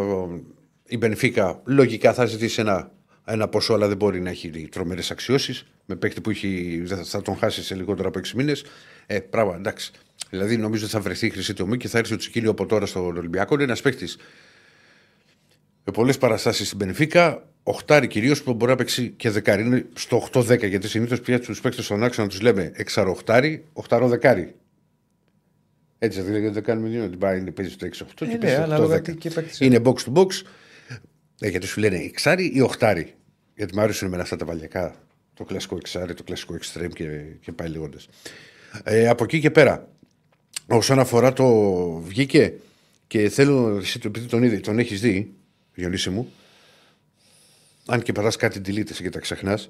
Η 0.88 0.96
Μπενφίκα 0.96 1.60
λογικά 1.64 2.12
θα 2.12 2.24
ζητήσει 2.24 2.60
ένα, 2.60 2.92
ένα 3.24 3.48
ποσό, 3.48 3.74
αλλά 3.74 3.88
δεν 3.88 3.96
μπορεί 3.96 4.20
να 4.20 4.30
έχει 4.30 4.68
τρομερές 4.70 5.10
αξιώσεις. 5.10 5.66
Με 5.86 5.96
παίκτη 5.96 6.20
που 6.20 6.30
έχει, 6.30 6.80
δεν 6.84 6.96
θα- 6.96 7.04
θα 7.04 7.22
τον 7.22 7.36
χάσει 7.36 7.62
σε 7.62 7.74
λιγότερο 7.74 8.08
από 8.08 8.18
6 8.18 8.36
μήνες. 8.36 8.64
Ε, 9.06 9.20
πράγμα, 9.20 9.54
εντάξει. 9.56 9.90
Δηλαδή, 10.30 10.56
νομίζω 10.56 10.84
ότι 10.84 10.92
θα 10.92 11.00
βρεθεί 11.00 11.26
η 11.26 11.30
χρυσή 11.30 11.54
τομή 11.54 11.76
και 11.76 11.88
θα 11.88 11.98
έρθει 11.98 12.14
ο 12.14 12.16
Τσικίλιο 12.16 12.50
από 12.50 12.66
τώρα 12.66 12.86
στον 12.86 13.16
Ολυμπιακό. 13.16 13.54
Είναι 13.54 13.62
ένας 13.62 13.80
παίκτης 13.82 14.16
με 15.84 15.92
πολλές 15.92 16.18
παραστάσεις 16.18 16.66
στην 16.66 16.78
Μπενφίκα. 16.78 17.48
Οχτάρι 17.68 18.06
κυρίως 18.06 18.42
που 18.42 18.54
μπορεί 18.54 18.70
να 18.70 18.76
παίξει 18.76 19.10
και 19.16 19.30
δεκάρι. 19.30 19.62
Είναι 19.62 19.86
στο 19.94 20.28
8-10 20.32 20.68
γιατί 20.68 20.88
συνήθως 20.88 21.20
πια 21.20 21.40
τους 21.40 21.60
παίκτες 21.60 21.84
στον 21.84 22.02
άξονα 22.04 22.28
τους 22.28 22.40
λέμε 22.40 22.70
εξαροχτάρι, 22.74 23.64
οχταρό 23.72 24.08
δεκάρι. 24.08 24.54
Έτσι 25.98 26.20
δηλαδή 26.20 26.48
δεν 26.48 26.62
κάνουμε 26.62 26.88
δύο 26.88 27.04
ότι 27.04 27.16
πάει 27.16 27.38
είναι 27.38 27.50
παίζει 27.50 27.72
στο 27.72 27.86
6-8 27.86 27.90
και 28.14 28.24
Ε, 28.24 28.26
ναι, 28.26 28.38
παίζει 28.38 28.54
στο 28.54 28.62
ανάλογα 28.64 28.96
8-10. 28.96 29.02
τι 29.02 29.14
και 29.14 29.30
παίκτης 29.30 29.60
Είναι 29.60 29.80
box 29.84 29.94
to 29.94 30.12
box. 30.12 30.26
Ε, 31.40 31.48
γιατί 31.48 31.66
σου 31.66 31.80
λένε 31.80 31.96
εξάρι 31.96 32.50
ή 32.54 32.60
οχτάρι. 32.60 33.14
Γιατί 33.56 33.74
μου 33.74 33.80
άρεσαν 33.80 34.08
με 34.08 34.16
αυτά 34.20 34.36
τα 34.36 34.44
παλιακά. 34.44 34.94
Το 35.34 35.44
κλασικό 35.44 35.76
εξάρι, 35.76 36.14
το 36.14 36.22
κλασικό 36.22 36.54
extreme 36.60 36.90
και, 36.94 37.04
και 37.40 37.52
πάει 37.52 37.68
λέγοντας. 37.68 38.08
Ε, 38.84 39.08
από 39.08 39.24
εκεί 39.24 39.40
και 39.40 39.50
πέρα, 39.50 39.88
όσον 40.66 40.98
αφορά 40.98 41.32
το 41.32 41.46
βγήκε 42.06 42.52
και 43.06 43.28
θέλω, 43.28 43.76
εσύ 43.76 43.98
το- 43.98 44.08
επειδή 44.08 44.26
τον 44.26 44.42
είδε, 44.42 44.56
τον 44.56 44.78
έχεις 44.78 45.00
δει, 45.00 45.32
Διονύση 45.74 46.10
μου, 46.10 46.32
αν 47.86 48.02
και 48.02 48.12
περάσει 48.12 48.38
κάτι 48.38 48.60
delete 48.66 48.90
εσύ 48.90 49.02
και 49.02 49.10
τα 49.10 49.18
ξεχνάς. 49.18 49.68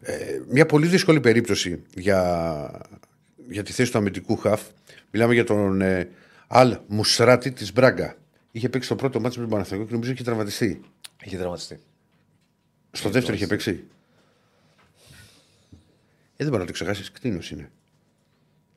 Ε, 0.00 0.40
μια 0.48 0.66
πολύ 0.66 0.86
δύσκολη 0.86 1.20
περίπτωση 1.20 1.82
για, 1.94 2.88
για 3.48 3.62
τη 3.62 3.72
θέση 3.72 3.92
του 3.92 3.98
αμυντικού 3.98 4.36
χαφ. 4.36 4.62
Μιλάμε 5.10 5.34
για 5.34 5.44
τον 5.44 5.80
ε, 5.80 6.08
Αλ 6.46 6.78
Μουσράτη 6.86 7.52
της 7.52 7.72
Μπράγκα. 7.72 8.16
Είχε 8.52 8.68
παίξει 8.68 8.88
το 8.88 8.96
πρώτο 8.96 9.20
μάτσο 9.20 9.38
με 9.38 9.44
τον 9.44 9.54
Παναθηναϊκό 9.54 9.86
και 9.86 9.94
νομίζω 9.94 10.12
είχε 10.12 10.24
τραυματιστεί. 10.24 10.80
Είχε 11.22 11.36
δραματιστεί. 11.36 11.78
Στο 12.92 13.10
δεύτερο 13.10 13.34
είχε 13.36 13.46
παίξει. 13.46 13.84
Ε, 16.36 16.44
δεν 16.44 16.48
μπορεί 16.48 16.60
να 16.60 16.66
το 16.66 16.72
ξεχάσεις. 16.72 17.10
Κτίνος 17.10 17.50
είναι. 17.50 17.70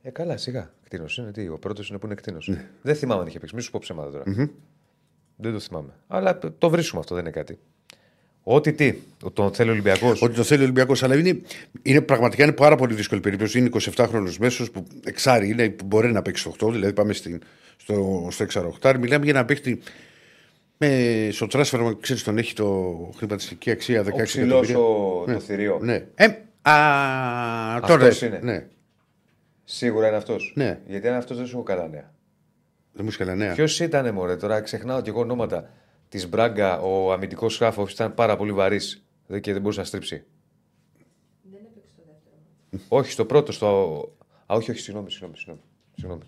Ε, 0.01 0.09
καλά, 0.09 0.37
σιγά. 0.37 0.73
Κτίνος 0.83 1.17
είναι 1.17 1.31
τι, 1.31 1.47
ο 1.47 1.57
πρώτος 1.57 1.89
είναι 1.89 1.97
που 1.97 2.05
είναι 2.05 2.15
κτίνος. 2.15 2.47
Ναι. 2.47 2.69
Δεν 2.81 2.95
θυμάμαι 2.95 3.21
αν 3.21 3.27
είχε 3.27 3.39
παίξει. 3.39 3.55
Μη 3.55 3.61
σου 3.61 3.71
πω 3.71 3.79
ψέματα 3.79 4.11
τώρα. 4.11 4.23
Δεν 5.35 5.51
το 5.51 5.59
θυμάμαι. 5.59 5.93
Αλλά 6.07 6.39
το 6.57 6.69
βρίσκουμε 6.69 7.01
αυτό, 7.01 7.15
δεν 7.15 7.23
είναι 7.23 7.33
κάτι. 7.33 7.59
Ό,τι 8.51 8.73
τι, 8.73 8.93
τον 9.33 9.53
θέλει 9.53 9.69
ο 9.69 9.71
Ολυμπιακός. 9.71 10.21
Ότι 10.21 10.35
το 10.35 10.43
θέλει 10.43 10.59
ο 10.59 10.63
Ολυμπιακός. 10.63 11.03
Αλλά 11.03 11.15
είναι, 11.15 11.41
είναι, 11.81 12.01
πραγματικά 12.01 12.43
είναι 12.43 12.51
πάρα 12.51 12.75
πολύ 12.75 12.93
δύσκολη 12.93 13.21
περίπτωση. 13.21 13.57
Είναι 13.59 13.69
27χρονο 13.95 14.35
μέσος 14.39 14.71
που 14.71 14.85
εξάρι 15.03 15.49
είναι, 15.49 15.69
που 15.69 15.85
μπορεί 15.85 16.11
να 16.11 16.21
παίξει 16.21 16.51
στο 16.51 16.67
8. 16.67 16.71
Δηλαδή 16.71 16.93
πάμε 16.93 17.13
στην, 17.13 17.41
στο, 17.77 18.27
στο 18.31 18.45
6-8. 18.81 18.95
Μιλάμε 18.99 19.25
για 19.25 19.33
να 19.33 19.45
παίξει 19.45 19.79
με, 20.77 21.29
στο 21.31 21.47
transfer, 21.51 21.91
ξέρεις, 22.01 22.23
τον 22.23 22.37
έχει 22.37 22.53
το 22.53 22.95
χρηματιστική 23.17 23.71
αξία 23.71 24.03
16 24.03 24.11
Ο 24.13 24.23
ψηλός 24.23 24.69
εκατομμύρια. 24.69 25.33
το 25.33 25.39
θηρίο. 25.39 25.79
Ναι. 25.81 26.05
Ε, 26.15 26.25
α, 26.25 26.73
τώρα 27.79 28.05
Αυτός 28.05 28.21
είναι. 28.21 28.39
Ναι. 28.43 28.65
Σίγουρα 29.63 30.07
είναι 30.07 30.17
αυτός. 30.17 30.53
Ναι. 30.55 30.79
Γιατί 30.87 31.07
αν 31.07 31.15
αυτός 31.15 31.37
δεν 31.37 31.45
σου 31.45 31.55
έχω 31.55 31.63
καλά 31.63 31.87
νέα. 31.87 32.11
Δεν 32.93 33.05
μου 33.05 33.11
σκαλά 33.11 33.35
νέα. 33.35 33.53
Ποιος 33.53 33.79
ήταν, 33.79 34.13
Μωρέ, 34.13 34.35
τώρα 34.35 34.61
ξεχνάω 34.61 35.01
και 35.01 35.09
εγώ 35.09 35.19
ονόματα. 35.19 35.69
Της 36.09 36.29
Μπράγκα, 36.29 36.79
ο 36.79 37.11
αμυντικός 37.11 37.53
σκάφο 37.53 37.87
ήταν 37.89 38.13
πάρα 38.13 38.35
πολύ 38.35 38.51
βαρύς 38.51 39.03
και 39.41 39.51
δεν 39.53 39.61
μπορούσε 39.61 39.79
να 39.79 39.85
στρίψει. 39.85 40.23
Όχι, 42.87 43.11
στο 43.11 43.25
πρώτο, 43.25 43.51
στο. 43.51 43.67
Α, 44.45 44.55
όχι, 44.55 44.71
όχι, 44.71 44.79
συγγνώμη, 44.79 45.11
συγγνώμη. 45.11 45.37
συγγνώμη, 45.37 45.61
συγγνώμη. 45.95 46.21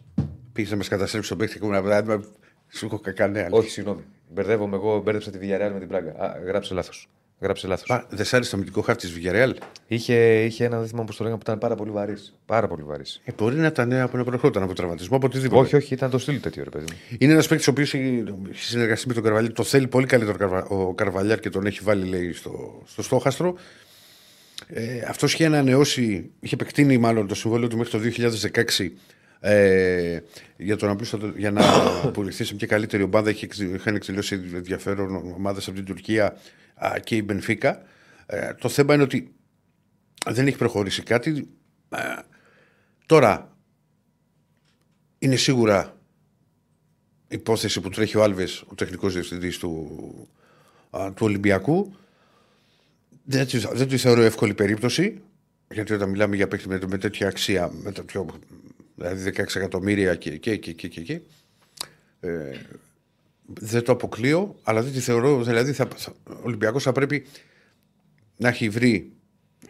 Πήγες 0.54 0.72
να 0.72 0.78
με 0.78 0.84
καταστρέψει 0.84 1.30
τον 1.30 1.38
παίκτη 1.38 1.60
και 1.60 1.66
μου 1.66 1.72
να 1.72 2.04
πει. 2.04 2.26
Σου 2.68 2.86
έχω 2.86 3.00
κακά 3.00 3.28
νέα. 3.28 3.48
όχι, 3.52 3.70
συγγνώμη. 3.70 4.04
Μπερδεύομαι 4.30 4.76
εγώ, 4.76 5.02
μπέρδεψα 5.02 5.32
τη 5.32 5.38
Villarreal 5.42 5.70
με 5.74 5.80
την 5.80 5.88
Μπράγκα. 5.88 6.12
Α, 6.24 6.40
γράψε 6.46 6.74
λάθος. 6.74 7.10
Γράψε 7.42 7.68
λάθος. 7.68 7.90
Μα, 7.90 8.06
δεν 8.10 8.26
σ' 8.26 8.34
άρεσε 8.34 8.50
το 8.50 8.56
αμυντικό 8.56 8.82
χάρτη 8.82 9.08
της 9.08 9.18
Villarreal; 9.20 9.54
Είχε, 9.88 10.44
είχε 10.44 10.66
ένα, 10.66 10.80
δεν 10.80 10.88
θυμάμαι 10.88 11.06
πώς 11.06 11.16
το 11.18 11.24
λέγαμε, 11.24 11.42
που 11.44 11.50
ήταν 11.50 11.60
πάρα 11.60 11.76
πολύ 11.76 11.92
βαρύς. 11.92 12.34
Πάρα 12.46 12.68
πολύ 12.68 12.84
βαρύς. 12.84 13.22
Ε, 13.26 13.32
μπορεί 13.38 13.56
να 13.56 13.68
ήταν 13.68 13.94
από 13.94 14.18
να 14.18 14.24
προερχόταν 14.24 14.64
από 14.64 14.74
τραυματισμό, 14.74 15.16
από 15.18 15.26
οτιδήποτε. 15.28 15.62
Όχι, 15.62 15.76
όχι, 15.76 15.94
ήταν 15.94 16.10
το 16.10 16.18
στυλ 16.18 16.40
τέτοιο, 16.40 16.64
ρε 16.64 16.70
παιδί 16.70 16.86
μου. 16.92 16.98
Είναι 17.18 17.34
ένας 17.34 17.48
παίκτης 17.48 17.68
ο 17.68 17.72
οποίος 17.72 17.94
έχει 17.94 18.24
έχει 18.52 18.64
συνεργαστεί 18.64 19.08
με 19.08 19.14
τον 19.14 19.24
Καρβαλιάρ. 19.24 19.54
Το 19.54 19.64
θέλει 19.64 19.88
πολύ 19.88 20.06
καλύτερο 20.06 20.38
Καρβα- 20.38 20.66
ο 20.68 20.94
Καρβαλιάρ 20.94 21.40
και 21.40 21.50
τον 21.50 21.66
έχει 21.66 21.80
βάλει, 21.84 22.06
λέει, 22.06 22.32
στο, 22.34 22.82
στο 22.86 23.02
στόχαστρο. 23.02 23.56
Ε, 24.68 25.02
Αυτός 25.08 25.34
είχε 25.34 25.46
ανανεώσει, 25.46 26.30
είχε 26.40 26.56
επεκτείνει 26.56 26.98
μάλλον 26.98 27.28
το 27.28 27.36
συμβόλαιο 27.36 27.68
του 27.68 27.78
μέχρι 27.78 27.92
το 27.92 28.00
2016 28.80 28.92
ε, 29.40 30.20
για, 30.58 30.76
τον 30.76 30.90
απλούστατο, 30.90 31.32
για 31.38 31.52
να 31.52 31.62
πουληθεί 32.14 32.44
σε 32.44 32.54
μια 32.56 32.68
καλύτερη 32.68 33.04
ομάδα. 33.04 33.30
Είχε, 33.30 33.46
εξ- 33.46 33.60
είχαν 33.60 33.96
εξελιώσει 33.96 34.40
ενδιαφέρον 34.54 35.16
ομάδες 35.36 35.68
από 35.68 35.76
την 35.76 35.86
Τουρκία 35.86 36.26
α, 36.26 36.34
και 37.04 37.16
η 37.16 37.22
Μπενφίκα. 37.26 37.84
Ε, 38.26 38.54
το 38.54 38.70
θέμα 38.70 38.94
είναι 38.94 39.04
ότι 39.04 39.34
δεν 40.26 40.48
έχει 40.48 40.58
προχωρήσει 40.58 41.04
κάτι. 41.04 41.50
Ε, 41.90 41.98
τώρα 43.06 43.56
είναι 45.20 45.36
σίγουρα 45.36 45.98
υπόθεση 47.28 47.82
που 47.82 47.90
τρέχει 47.90 48.18
ο 48.18 48.24
Άλβες, 48.24 48.62
ο 48.68 48.76
τεχνικός 48.76 49.14
διευθυντής 49.14 49.58
του, 49.58 49.90
α, 50.90 51.08
του 51.16 51.26
Ολυμπιακού. 51.26 51.96
Δεν, 53.24 53.48
τη- 53.48 53.58
δεν 53.74 53.88
τη 53.88 53.98
θεωρώ 53.98 54.22
εύκολη 54.22 54.54
περίπτωση, 54.54 55.22
γιατί 55.72 55.94
όταν 55.94 56.10
μιλάμε 56.10 56.36
για 56.36 56.48
παίκτη 56.48 56.68
με, 56.68 56.80
με 56.88 56.98
τέτοια 56.98 57.28
αξία, 57.28 57.70
με 57.72 57.92
τέτοιο, 57.92 58.40
δηλαδή 58.96 59.32
16 59.36 59.56
εκατομμύρια 59.56 60.16
και, 60.16 60.38
και, 60.38 60.56
και, 60.58 60.74
και, 60.74 60.88
και, 60.88 61.02
και, 61.02 61.22
ε, 62.20 62.52
δεν 63.60 63.84
το 63.84 63.92
αποκλείω, 63.92 64.56
αλλά 64.64 64.82
δεν 64.82 64.92
τη 64.92 65.00
θεωρώ, 65.00 65.44
δηλαδή 65.44 65.72
θα, 65.72 65.88
θα, 65.96 66.14
ο 66.30 66.40
Ολυμπιακός 66.44 66.84
θα 66.84 66.92
πρέπει 66.92 67.26
να 68.38 68.48
έχει 68.48 68.70
βρει 68.70 69.12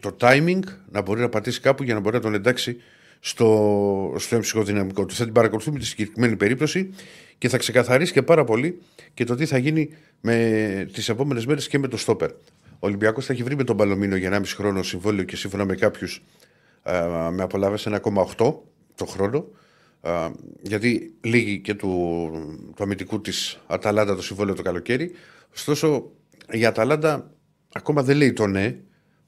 το 0.00 0.16
timing 0.20 0.60
να 0.90 1.02
μπορεί 1.02 1.20
να 1.20 1.28
πατήσει 1.28 1.60
κάπου 1.60 1.82
για 1.82 1.94
να 1.94 2.00
μπορεί 2.00 2.14
να 2.14 2.22
τον 2.22 2.34
εντάξει 2.34 2.76
στο, 3.20 4.14
στο 4.18 4.34
έμψυχο 4.34 4.62
δυναμικό 4.62 5.04
του. 5.04 5.14
Θα 5.14 5.24
την 5.24 5.32
παρακολουθούμε 5.32 5.78
τη 5.78 5.84
συγκεκριμένη 5.84 6.36
περίπτωση 6.36 6.90
και 7.38 7.48
θα 7.48 7.58
ξεκαθαρίσει 7.58 8.12
και 8.12 8.22
πάρα 8.22 8.44
πολύ 8.44 8.78
και 9.14 9.24
το 9.24 9.34
τι 9.34 9.46
θα 9.46 9.58
γίνει 9.58 9.88
με 10.20 10.88
τις 10.92 11.08
επόμενες 11.08 11.46
μέρες 11.46 11.68
και 11.68 11.78
με 11.78 11.88
το 11.88 11.96
στόπερ. 11.96 12.30
Ο 12.70 12.86
Ολυμπιακός 12.86 13.26
θα 13.26 13.32
έχει 13.32 13.42
βρει 13.42 13.56
με 13.56 13.64
τον 13.64 13.76
Παλωμίνο 13.76 14.16
για 14.16 14.38
1,5 14.38 14.42
χρόνο 14.46 14.82
συμβόλαιο 14.82 15.24
και 15.24 15.36
σύμφωνα 15.36 15.64
με 15.64 15.74
κάποιους 15.74 16.22
με 17.32 17.42
απολαύε 17.42 18.00
1,8 18.36 18.54
το 18.94 19.04
χρόνο. 19.06 19.46
Α, 20.02 20.30
γιατί 20.62 21.14
λύγει 21.20 21.60
και 21.60 21.74
του, 21.74 22.30
του 22.76 22.82
αμυντικού 22.82 23.20
της 23.20 23.60
Αταλάντα 23.66 24.14
το 24.14 24.22
συμβόλαιο 24.22 24.54
το 24.54 24.62
καλοκαίρι. 24.62 25.12
Ωστόσο, 25.54 26.10
η 26.50 26.64
Αταλάντα 26.64 27.34
ακόμα 27.72 28.02
δεν 28.02 28.16
λέει 28.16 28.32
το 28.32 28.46
ναι. 28.46 28.78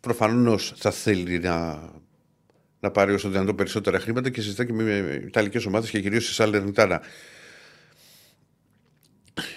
Προφανώς 0.01 0.73
θα 0.77 0.91
θέλει 0.91 1.39
να, 1.39 1.89
να 2.81 2.91
πάρει 2.91 3.13
όσο 3.13 3.29
δυνατόν 3.29 3.55
περισσότερα 3.55 4.01
χρήματα 4.01 4.31
και 4.31 4.41
συζητά 4.41 4.65
και 4.65 4.73
με 4.73 5.21
Ιταλικές 5.27 5.67
ομάδες 5.67 5.91
και 5.91 6.01
κυρίως 6.01 6.25
στη 6.25 6.33
Σαλερνιτάνα. 6.33 7.03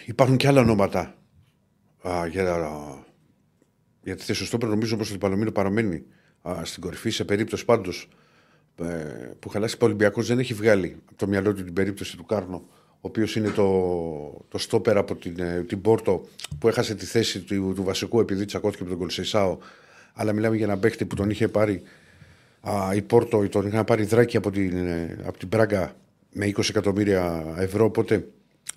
Υπάρχουν 0.06 0.38
και 0.38 0.48
άλλα 0.48 0.62
ονόματα 0.62 1.16
α, 2.02 2.28
για, 2.28 2.70
για 4.04 4.16
τη 4.16 4.24
θέση 4.24 4.46
στο 4.46 4.58
νομίζω 4.58 4.98
πως 4.98 5.12
το 5.12 5.18
Παλωμίνο 5.18 5.52
παραμένει 5.52 6.04
α, 6.42 6.66
στην 6.66 6.82
κορυφή 6.82 7.10
σε 7.10 7.26
περίπτωση 7.26 7.66
πάντως 7.66 8.08
ε, 8.12 8.17
που 9.40 9.50
χαλάσει 9.50 9.76
ο 9.82 9.86
Ολυμπιακός 9.86 10.28
δεν 10.28 10.40
έχει 10.40 10.54
βγάλει 10.54 10.98
από 11.06 11.18
το 11.18 11.28
μυαλό 11.28 11.54
του 11.54 11.64
την 11.64 11.74
περίπτωση 11.74 12.18
του 12.18 12.26
Κάρνο 12.26 12.64
ο 12.98 13.08
οποίος 13.08 13.36
είναι 13.36 13.50
το, 13.50 14.46
το 14.50 14.58
στόπερ 14.58 14.98
από 14.98 15.16
την, 15.16 15.40
ε, 15.40 15.64
την 15.68 15.82
Πόρτο 15.82 16.28
που 16.60 16.68
έχασε 16.68 16.96
τη 16.96 17.06
θέση 17.06 17.40
του, 17.40 17.74
του 17.76 17.84
βασικού 17.84 18.20
επειδή 18.20 18.46
τσακώθηκε 18.46 18.84
με 18.84 18.90
τον 18.90 18.98
Κολσεϊσάο. 18.98 19.58
Αλλά 20.14 20.34
μιλάμε 20.34 20.56
για 20.56 20.66
έναν 20.66 20.80
παίχτη 20.80 21.06
που 21.06 21.16
τον 21.16 21.30
είχε 21.30 21.48
πάρει 21.48 21.82
α, 22.62 22.96
η 22.96 23.02
Πόρτο, 23.02 23.50
τον 23.50 23.68
είχαν 23.68 23.84
πάρει 23.84 24.04
δράκι 24.04 24.38
από 24.38 24.52
την, 24.52 24.88
ε, 24.88 25.18
από 25.26 25.38
την 25.38 25.50
Πράγκα 25.50 25.96
με 26.32 26.46
20 26.46 26.70
εκατομμύρια 26.70 27.54
ευρώ. 27.58 27.86
Οπότε 27.86 28.28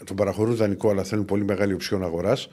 τον 0.04 0.16
παραχωρούν 0.16 0.54
δανεικό, 0.54 0.90
αλλά 0.90 1.04
θέλουν 1.04 1.24
πολύ 1.24 1.44
μεγάλη 1.44 1.72
οψιόν 1.72 2.04
αγοράς. 2.04 2.48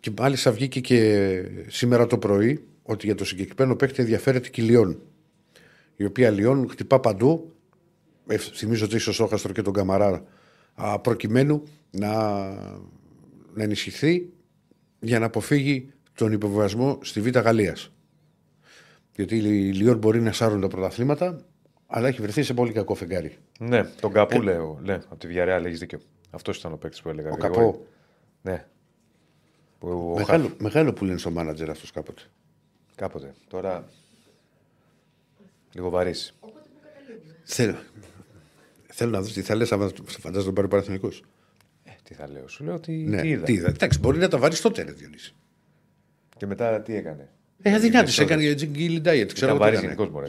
Και 0.00 0.10
μάλιστα 0.18 0.52
βγήκε 0.52 0.80
και 0.80 1.42
σήμερα 1.66 2.06
το 2.06 2.18
πρωί 2.18 2.64
ότι 2.82 3.06
για 3.06 3.14
το 3.14 3.24
συγκεκριμένο 3.24 3.76
παίχτη 3.76 4.00
ενδιαφέρεται 4.00 4.48
και 4.48 4.62
η 4.62 4.64
Λιόν. 4.64 4.98
Η 5.96 6.04
οποία 6.04 6.30
Λιόν 6.30 6.68
χτυπά 6.68 7.00
παντού. 7.00 7.52
Ε, 8.26 8.36
θυμίζω 8.36 8.84
ότι 8.84 8.96
είσαι 8.96 9.10
ο 9.10 9.12
Σόχαστρο 9.12 9.52
και 9.52 9.62
τον 9.62 9.72
Καμαρά 9.72 10.24
προκειμένου 11.00 11.62
να, 11.90 12.12
να 13.54 13.62
ενισχυθεί 13.62 14.32
για 15.00 15.18
να 15.18 15.26
αποφύγει 15.26 15.92
τον 16.14 16.32
υποβιβασμό 16.32 16.98
στη 17.02 17.20
Β' 17.20 17.38
Γαλλίας. 17.38 17.92
Γιατί 19.14 19.36
η 19.36 19.72
Λιόν 19.72 19.98
μπορεί 19.98 20.20
να 20.20 20.32
σάρουν 20.32 20.60
τα 20.60 20.68
πρωταθλήματα, 20.68 21.44
αλλά 21.86 22.08
έχει 22.08 22.20
βρεθεί 22.20 22.42
σε 22.42 22.54
πολύ 22.54 22.72
κακό 22.72 22.94
φεγγάρι. 22.94 23.36
Ναι, 23.58 23.84
τον 23.84 24.12
Καπού 24.12 24.36
ε, 24.36 24.42
λέω. 24.42 24.78
Ναι, 24.82 24.94
από 24.94 25.16
τη 25.16 25.26
Βιαρέα 25.26 25.56
έχεις 25.56 25.78
δίκιο. 25.78 26.00
Αυτός 26.30 26.58
ήταν 26.58 26.72
ο 26.72 26.76
παίκτης 26.76 27.02
που 27.02 27.08
έλεγα. 27.08 27.30
Ο 27.30 27.36
Καπό. 27.36 27.86
Ναι. 28.42 28.66
Που 29.78 30.14
μεγάλο, 30.16 30.48
χα... 30.48 30.54
μεγάλο 30.62 30.92
που 30.92 31.04
λένε 31.04 31.18
στο 31.18 31.30
μάνατζερ 31.30 31.70
αυτός 31.70 31.90
κάποτε. 31.90 32.22
Κάποτε. 32.94 33.34
Τώρα. 33.48 33.88
Λίγο 35.74 35.90
βαρύς. 35.90 36.34
Θέλω, 37.44 37.76
θέλω 38.86 39.10
να 39.10 39.20
δω 39.20 39.32
τι 39.32 39.42
θα 39.42 39.54
λες, 39.54 39.72
αν 39.72 39.92
φαντάζομαι 40.06 40.44
τον 40.44 40.54
πάρει 40.54 40.68
παραθυνικό. 40.68 41.08
Ε, 41.84 41.90
τι 42.02 42.14
θα 42.14 42.30
λέω, 42.30 42.48
σου 42.48 42.64
λέω 42.64 42.74
ότι. 42.74 42.92
Ναι, 42.92 43.20
τι 43.20 43.28
είδα. 43.28 43.44
τι 43.44 43.52
είδα. 43.52 43.68
Εντάξει, 43.68 43.98
μπορεί 43.98 44.18
να 44.18 44.28
τα 44.28 44.38
βάλεις 44.38 44.60
τότε, 44.60 44.82
ρε 44.82 44.92
Διονύση. 44.92 45.34
Και 46.36 46.46
μετά 46.46 46.80
τι 46.80 46.94
έκανε; 46.94 47.28
Ε, 47.62 47.74
αδυνάτης, 47.74 48.18
έκανε 48.18 48.42
για 48.42 48.66
Γκίλι 48.66 49.00
Ντάιετ. 49.00 49.32
Ξέρω 49.32 49.54
Ήταν 49.54 49.62
βαρύς 49.62 49.80
γενικός 49.80 50.08
μου. 50.08 50.22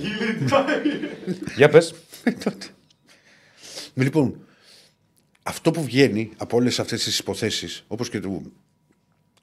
Για 1.56 1.70
πες. 1.70 1.94
Λοιπόν, 3.94 4.40
αυτό 5.44 5.72
που 5.72 5.84
βγαίνει 5.84 6.32
από 6.38 6.58
όλες 6.58 6.80
αυτές 6.80 7.04
τις 7.04 7.20
υποθέσεις, 7.20 7.84
όπως 7.88 8.10
και 8.10 8.20
του, 8.20 8.54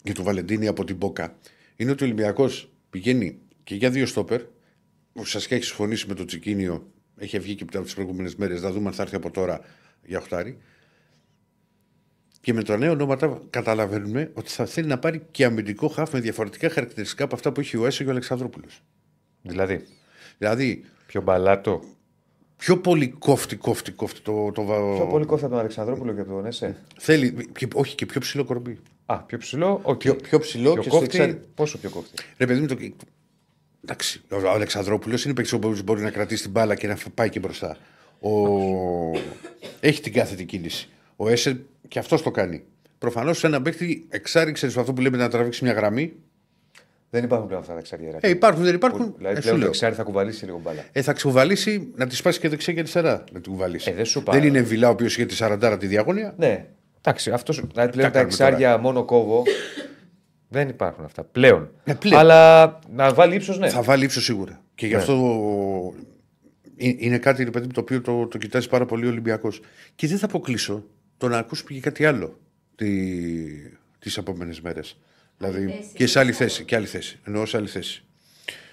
και 0.03 0.13
του 0.13 0.23
Βαλεντίνη 0.23 0.67
από 0.67 0.85
την 0.85 0.97
Μπόκα, 0.97 1.37
είναι 1.77 1.91
ότι 1.91 2.03
ο 2.03 2.07
Ολυμπιακός 2.07 2.71
πηγαίνει 2.91 3.39
και 3.65 3.75
για 3.75 3.91
δύο 3.91 4.07
στόπερ. 4.07 4.43
Ο 5.13 5.25
Σασιά 5.25 5.57
έχεις 5.57 5.69
συμφωνήσει 5.69 6.07
με 6.09 6.15
το 6.15 6.25
Τσικίνιο, 6.25 6.87
έχει 7.17 7.39
βγει 7.39 7.55
και 7.55 7.65
από 7.73 7.83
τις 7.83 7.95
προηγούμενες 7.95 8.37
μέρες. 8.37 8.61
Θα 8.61 8.73
δούμε 8.73 8.89
αν 8.89 8.95
θα 8.95 9.03
έρθει 9.03 9.15
από 9.15 9.31
τώρα 9.31 9.61
για 10.05 10.19
οχτάρι. 10.19 10.59
Και 12.41 12.53
με 12.53 12.63
τα 12.63 12.77
νέα 12.77 12.91
ονόματα 12.91 13.41
καταλαβαίνουμε 13.51 14.31
ότι 14.35 14.51
θα 14.51 14.67
θέλει 14.67 14.87
να 14.87 14.99
πάρει 14.99 15.23
και 15.31 15.45
αμυντικό 15.45 15.89
χάφ 15.89 16.13
με 16.13 16.21
διαφορετικά 16.21 16.71
χαρακτηριστικά 16.71 17.25
από 17.25 17.35
αυτά 17.35 17.53
που 17.53 17.61
έχει 17.61 17.77
ο 17.77 17.87
Έσο 17.87 18.03
και 18.03 18.09
ο 18.09 18.13
Αλεξανδρόπουλος. 18.13 18.83
Δηλαδή; 19.43 19.85
Δηλαδή. 20.39 20.85
Πιο 21.07 21.21
μπαλάτο; 21.21 21.83
Πιο 22.63 22.79
πολύ 22.79 23.09
κόφτη, 23.09 23.57
κόφτη, 23.57 23.93
κόφτη 23.93 24.21
το, 24.21 24.53
το... 24.53 24.63
Πιο 24.97 25.07
πολύ 25.11 25.25
κόφτη 25.25 25.45
από 25.45 25.53
τον 25.53 25.61
Αλεξανδρόπουλο 25.61 26.13
και 26.13 26.23
τον 26.23 26.47
Έσαι. 26.47 26.77
Θέλει, 26.99 27.49
και, 27.53 27.69
όχι 27.75 27.95
και 27.95 28.07
πιο 28.07 28.21
ψηλό 28.21 28.45
κορμπί. 28.45 28.79
Α, 29.07 29.19
πιο 29.23 29.39
ψηλό, 29.39 29.81
okay. 29.85 29.99
πιο, 29.99 30.17
πιο 30.17 30.39
ψηλό 30.39 30.73
πιο 30.73 30.83
και 30.83 30.89
κόφτη, 30.89 31.05
εξάρι... 31.05 31.41
Πόσο 31.55 31.79
πιο 31.79 31.91
κόφτη; 31.91 32.23
Ρε 32.37 32.47
παιδί 32.47 32.61
μου, 32.61 32.67
το... 32.67 32.77
Εντάξει, 33.85 34.23
ο 34.31 34.51
Αλεξανδρόπουλος 34.51 35.25
είναι 35.25 35.35
παίκτης 35.35 35.59
που 35.59 35.83
μπορεί 35.85 36.03
να 36.03 36.11
κρατήσει 36.11 36.43
την 36.43 36.51
μπάλα 36.51 36.75
και 36.75 36.87
να 36.87 36.99
πάει 37.15 37.29
και 37.29 37.39
μπροστά. 37.39 37.77
Ο... 38.21 38.31
Έχει 39.81 40.01
την 40.01 40.13
κάθετη 40.13 40.45
κίνηση. 40.45 40.89
Ο 41.17 41.29
Έσαι 41.29 41.65
και 41.89 41.99
αυτός 41.99 42.23
το 42.23 42.31
κάνει. 42.31 42.63
Προφανώς 42.99 43.39
σε 43.39 43.47
ένα 43.47 43.63
παίκτη 43.63 44.07
εξάριξε 44.09 44.67
αυτό 44.67 44.93
που 44.93 45.01
λέμε 45.01 45.17
να 45.17 45.29
τραβήξει 45.29 45.65
μια 45.65 45.73
γραμμή. 45.73 46.13
Δεν 47.11 47.25
υπάρχουν 47.25 47.47
πλέον 47.47 47.61
αυτά 47.63 47.73
τα 47.73 47.79
εξάρια. 47.79 48.19
Ε, 48.21 48.29
υπάρχουν, 48.29 48.65
δεν 48.65 48.75
υπάρχουν. 48.75 49.11
Που, 49.11 49.15
δηλαδή, 49.17 49.37
ε, 49.37 49.41
πλέον 49.41 49.61
το 49.61 49.67
εξάρι 49.67 49.95
θα 49.95 50.03
κουβαλήσει 50.03 50.45
λίγο 50.45 50.61
μπάλα. 50.65 50.85
Ε, 50.93 51.03
θα 51.03 51.13
ξουβαλήσει 51.13 51.93
να 51.95 52.07
τη 52.07 52.17
σπάσει 52.17 52.41
και 52.41 52.49
δεξιά 52.49 52.73
και 52.73 52.79
αριστερά. 52.79 53.25
Να 53.33 53.41
την 53.41 53.53
κουβαλήσει. 53.53 53.91
Ε, 53.91 53.95
δεν, 53.95 54.05
σου 54.05 54.23
δεν 54.31 54.43
είναι 54.43 54.61
βιλά 54.61 54.89
ο 54.89 54.91
οποίος 54.91 55.17
είχε 55.17 55.27
τη 55.27 55.37
40 55.39 55.77
τη 55.79 55.87
διαγωνία. 55.87 56.35
Ναι. 56.37 56.67
Εντάξει, 56.99 57.31
αυτό. 57.31 57.53
Δηλαδή 57.53 57.93
πλέον 57.93 58.13
τα, 58.13 58.19
τα 58.19 58.21
εξάρια 58.21 58.69
τώρα; 58.69 58.83
μόνο 58.83 59.05
κόβω. 59.05 59.43
Δεν 60.53 60.69
υπάρχουν 60.69 61.05
αυτά 61.05 61.25
πλέον. 61.25 61.71
Ε, 61.85 61.95
πλέον. 61.95 62.21
Αλλά 62.21 62.79
να 62.95 63.15
βάλει 63.15 63.35
ύψος, 63.35 63.59
ναι. 63.59 63.69
Θα 63.69 63.83
βάλει 63.83 64.05
ύψος 64.05 64.25
σίγουρα. 64.25 64.63
Και 64.75 64.87
γι' 64.87 64.95
αυτό 64.95 65.15
ναι. 66.77 66.95
είναι 66.99 67.19
κάτι 67.19 67.51
παιδί, 67.51 67.67
το 67.67 67.81
οποίο 67.81 68.01
το, 68.01 68.27
το 68.27 68.39
κοιτάζει 68.39 68.69
πάρα 68.69 68.87
πολύ 68.87 69.07
ο 69.07 69.09
Ολυμπιακός. 69.09 69.61
Και 69.95 70.07
δεν 70.07 70.19
θα 70.19 70.27
αποκλείσω 70.27 70.85
το 71.17 71.29
να 71.29 71.39
ακούσει 71.39 71.65
και 71.65 71.81
κάτι 71.81 72.05
άλλο 72.05 72.39
τις 73.99 74.17
επόμενες 74.17 74.61
μέρες. 74.61 74.99
Δηλαδή 75.37 75.67
θέση, 75.67 75.91
και 75.95 76.07
σε 76.07 76.19
άλλη 76.19 76.33
θέση. 76.33 76.65
Και 76.65 76.77
άλλη 76.77 76.87
θέση. 76.87 77.19
Εννοώ 77.25 77.47
σε 77.47 77.57
άλλη 77.57 77.69
θέση. 77.69 78.05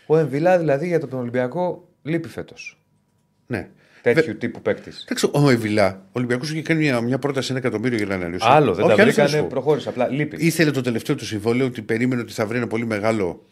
Ο 0.05 0.17
Εμβιλά 0.17 0.57
δηλαδή 0.57 0.87
για 0.87 0.99
τον 0.99 1.19
Ολυμπιακό 1.19 1.89
λείπει 2.01 2.27
φέτος. 2.27 2.81
Ναι. 3.47 3.69
Τέτοιου 4.01 4.23
Βε... 4.25 4.33
τύπου 4.33 4.61
παίκτης. 4.61 5.07
Ο 5.31 5.49
Εμβιλά, 5.49 6.01
ο 6.05 6.11
Ολυμπιακός 6.11 6.51
είχε 6.51 6.61
κάνει 6.61 6.79
μια, 6.79 7.01
μια 7.01 7.19
πρόταση 7.19 7.51
ένα 7.51 7.59
εκατομμύριο 7.59 7.97
για 7.97 8.07
να 8.07 8.15
αναλύσει. 8.15 8.47
Άλλο, 8.47 8.73
δεν 8.73 8.85
Όχι, 8.85 8.95
τα 8.95 9.03
βρήκανε, 9.03 9.43
προχώρησε. 9.43 9.89
Απλά 9.89 10.07
λείπει. 10.07 10.45
Ήθελε 10.45 10.71
το 10.71 10.81
τελευταίο 10.81 11.15
του 11.15 11.25
συμβόλαιο 11.25 11.65
ότι 11.65 11.81
περίμενε 11.81 12.21
ότι 12.21 12.33
θα 12.33 12.45
βρει 12.45 12.57
ένα 12.57 12.67
πολύ 12.67 12.85
μεγάλο. 12.85 13.45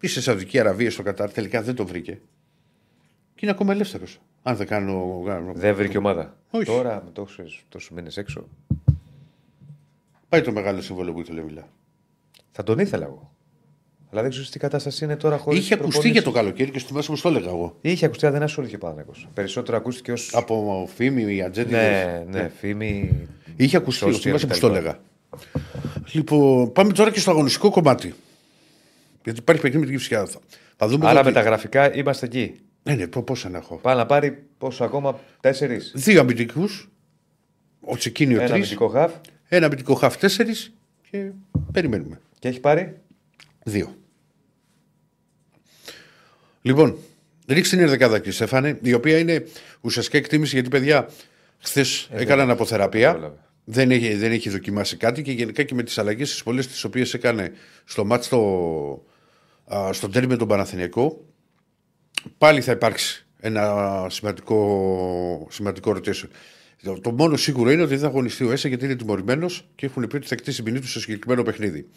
ή 0.00 0.06
σε 0.06 0.22
Σαουδική 0.22 0.58
Αραβία 0.58 0.90
στο 0.90 1.02
Κατάρ. 1.02 1.32
Τελικά 1.32 1.62
δεν 1.62 1.74
το 1.74 1.86
βρήκε. 1.86 2.20
Και 3.34 3.40
είναι 3.40 3.50
ακόμα 3.50 3.72
ελεύθερος. 3.72 4.20
Αν 4.42 4.56
δεν 4.56 4.66
κάνω. 4.66 5.24
Δεν 5.54 5.74
βρήκε 5.74 5.98
ομάδα. 5.98 6.36
Όχι. 6.50 6.64
Τώρα 6.64 7.02
με 7.04 7.10
τόσους 7.68 7.90
μήνες 7.90 8.16
έξω. 8.16 8.48
Πάει 10.28 10.40
το 10.40 10.52
μεγάλο 10.52 10.80
συμβόλαιο 10.80 11.12
που 11.12 11.20
ήθελε 11.20 11.40
Βιλά. 11.40 11.68
Θα 12.52 12.62
τον 12.62 12.78
ήθελα 12.78 13.04
εγώ. 13.04 13.36
Αλλά 14.12 14.22
δεν 14.22 14.30
ξέρω 14.30 14.46
τι 14.50 14.58
κατάσταση 14.58 15.04
είναι 15.04 15.16
τώρα 15.16 15.36
χωρίς. 15.36 15.60
Είχε 15.60 15.74
ακουστεί 15.74 16.10
για 16.10 16.22
το 16.22 16.30
καλοκαίρι 16.30 16.70
και 16.70 16.78
στο 16.78 16.94
μέσα 16.94 17.12
μου 17.12 17.18
το 17.22 17.28
έλεγα 17.28 17.48
εγώ. 17.48 17.76
Είχε 17.80 18.04
ακουστεί, 18.04 18.26
αλλά 18.26 18.34
δεν 18.34 18.44
ασχολήθηκε 18.44 18.78
πάνω. 18.78 19.04
Περισσότερο 19.34 19.76
ακούστηκε 19.76 20.12
ω. 20.12 20.16
Από 20.32 20.88
φήμη, 20.94 21.34
η 21.34 21.42
ατζέντη. 21.42 21.70
Ναι, 21.70 22.24
ναι, 22.30 22.40
ναι, 22.40 22.50
φήμη. 22.58 23.26
Είχε 23.56 23.76
ακουστεί, 23.76 24.04
ως 24.04 24.24
μέσα 24.24 24.46
μου 24.46 24.58
το 24.58 24.66
έλεγα. 24.66 24.98
Λοιπόν, 26.12 26.72
πάμε 26.72 26.92
τώρα 26.92 27.10
και 27.10 27.20
στο 27.20 27.30
αγωνιστικό 27.30 27.70
κομμάτι. 27.70 28.14
Γιατί 29.24 29.38
υπάρχει 29.38 29.62
παιχνίδι 29.62 29.84
με 29.84 29.90
την 29.90 29.98
Κυψιά. 29.98 30.28
Θα 30.76 30.88
δούμε 30.88 31.08
Άρα 31.08 31.24
με 31.24 31.32
τα 31.32 31.40
γραφικά 31.40 31.94
είμαστε 31.96 32.26
εκεί. 32.26 32.54
Ναι, 32.82 32.94
ναι, 32.94 33.06
πόσα 33.06 33.48
να 33.48 33.58
έχω. 33.58 33.76
Πάει 33.76 33.96
να 33.96 34.06
πάρει 34.06 34.46
πόσο 34.58 34.84
ακόμα, 34.84 35.20
τέσσερις. 35.40 35.92
Δύο 35.94 36.20
αμυντικούς. 36.20 36.88
Ο 37.80 37.96
Τσικίνιο 37.96 38.36
τρει. 38.36 38.46
Ένα 38.46 38.54
αμυντικό 38.54 38.88
χαφ. 38.88 39.12
Ένα 39.48 39.66
αμυντικό 39.66 39.94
χαφ 39.94 40.16
τέσσερις 40.16 40.72
και 41.10 41.30
περιμένουμε. 41.72 42.20
Και 42.38 42.48
έχει 42.48 42.60
πάρει; 42.60 42.96
Δύο. 43.64 43.97
Λοιπόν, 46.62 46.96
ρίξτε 47.46 47.76
την 47.76 47.88
δεκάδα 47.88 48.18
και 48.18 48.30
Στέφανε, 48.30 48.78
η 48.82 48.92
οποία 48.92 49.18
είναι 49.18 49.46
ουσιαστικά 49.80 50.18
εκτίμηση 50.18 50.54
γιατί 50.54 50.68
παιδιά 50.68 51.08
χθες 51.58 52.08
ε, 52.12 52.22
έκαναν 52.22 52.50
αποθεραπεία. 52.50 53.34
Δεν 53.64 53.90
έχει, 53.90 54.14
δεν 54.14 54.32
έχει 54.32 54.50
δοκιμάσει 54.50 54.96
κάτι 54.96 55.22
και 55.22 55.32
γενικά 55.32 55.62
και 55.62 55.74
με 55.74 55.82
τις 55.82 55.98
αλλαγές 55.98 56.30
τις 56.30 56.42
πολλές 56.42 56.66
τις 56.66 56.84
οποίες 56.84 57.14
έκανε 57.14 57.52
στο 57.84 58.04
μάτς 58.04 58.26
στο, 58.26 59.04
στο 59.90 60.08
τέρμι 60.08 60.28
με 60.28 60.36
τον 60.36 60.48
Παναθηναϊκό 60.48 61.24
πάλι 62.38 62.60
θα 62.60 62.72
υπάρξει 62.72 63.26
ένα 63.40 64.06
σημαντικό, 64.10 65.46
σημαντικό 65.50 65.96
rotation. 65.96 66.28
Το 67.00 67.12
μόνο 67.12 67.36
σίγουρο 67.36 67.70
είναι 67.70 67.82
ότι 67.82 67.90
δεν 67.90 67.98
θα 67.98 68.06
αγωνιστεί 68.06 68.44
ο 68.44 68.50
ΕΣΑ 68.50 68.68
γιατί 68.68 68.84
είναι 68.84 68.94
τιμωρημένος 68.94 69.68
και 69.74 69.86
έχουν 69.86 70.06
πει 70.06 70.16
ότι 70.16 70.26
θα 70.26 70.34
κτίσει 70.34 70.62
ποινή 70.62 70.80
του 70.80 70.88
στο 70.88 71.00
συγκεκριμένο 71.00 71.42
παιχνίδι. 71.42 71.88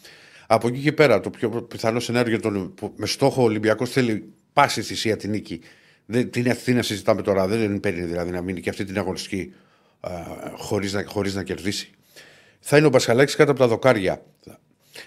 Από 0.47 0.67
εκεί 0.67 0.79
και 0.79 0.91
πέρα, 0.91 1.19
το 1.19 1.29
πιο 1.29 1.49
πιθανό 1.49 1.99
σενάριο 1.99 2.29
για 2.29 2.39
τον, 2.39 2.73
με 2.95 3.05
στόχο 3.05 3.41
ο 3.41 3.45
Ολυμπιακός 3.45 3.89
θέλει 3.89 4.33
πάση 4.53 4.81
θυσία 4.81 5.17
την 5.17 5.29
νίκη. 5.29 5.61
Δεν, 6.05 6.29
την 6.29 6.49
Αθήνα 6.49 6.81
συζητάμε 6.81 7.21
τώρα, 7.21 7.47
δεν 7.47 7.79
παίρνει 7.79 8.03
δηλαδή 8.03 8.31
να 8.31 8.41
μείνει 8.41 8.61
και 8.61 8.69
αυτή 8.69 8.85
την 8.85 8.97
αγωνιστική 8.97 9.53
χωρίς 10.57 10.93
να, 10.93 11.03
χωρίς 11.05 11.35
να 11.35 11.43
κερδίσει. 11.43 11.89
Θα 12.59 12.77
είναι 12.77 12.85
ο 12.85 12.89
Μπασχαλάκης 12.89 13.35
κάτω 13.35 13.51
από 13.51 13.59
τα 13.59 13.67
δοκάρια. 13.67 14.25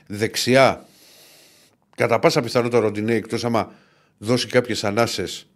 Δεξιά, 0.07 0.87
κατά 1.97 2.19
πάσα 2.19 2.41
πιθανότητα 2.41 2.79
ο 2.79 2.81
Ροντινέ, 2.81 3.15
εκτός 3.15 3.45
άμα 3.45 3.73
δώσει 4.19 4.47
κάποιες 4.47 4.85
ανάσες 4.85 5.47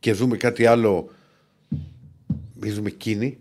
και 0.00 0.12
δούμε 0.12 0.36
κάτι 0.36 0.66
άλλο 0.66 1.10
δούμε 2.54 2.88
εκείνη, 2.88 3.38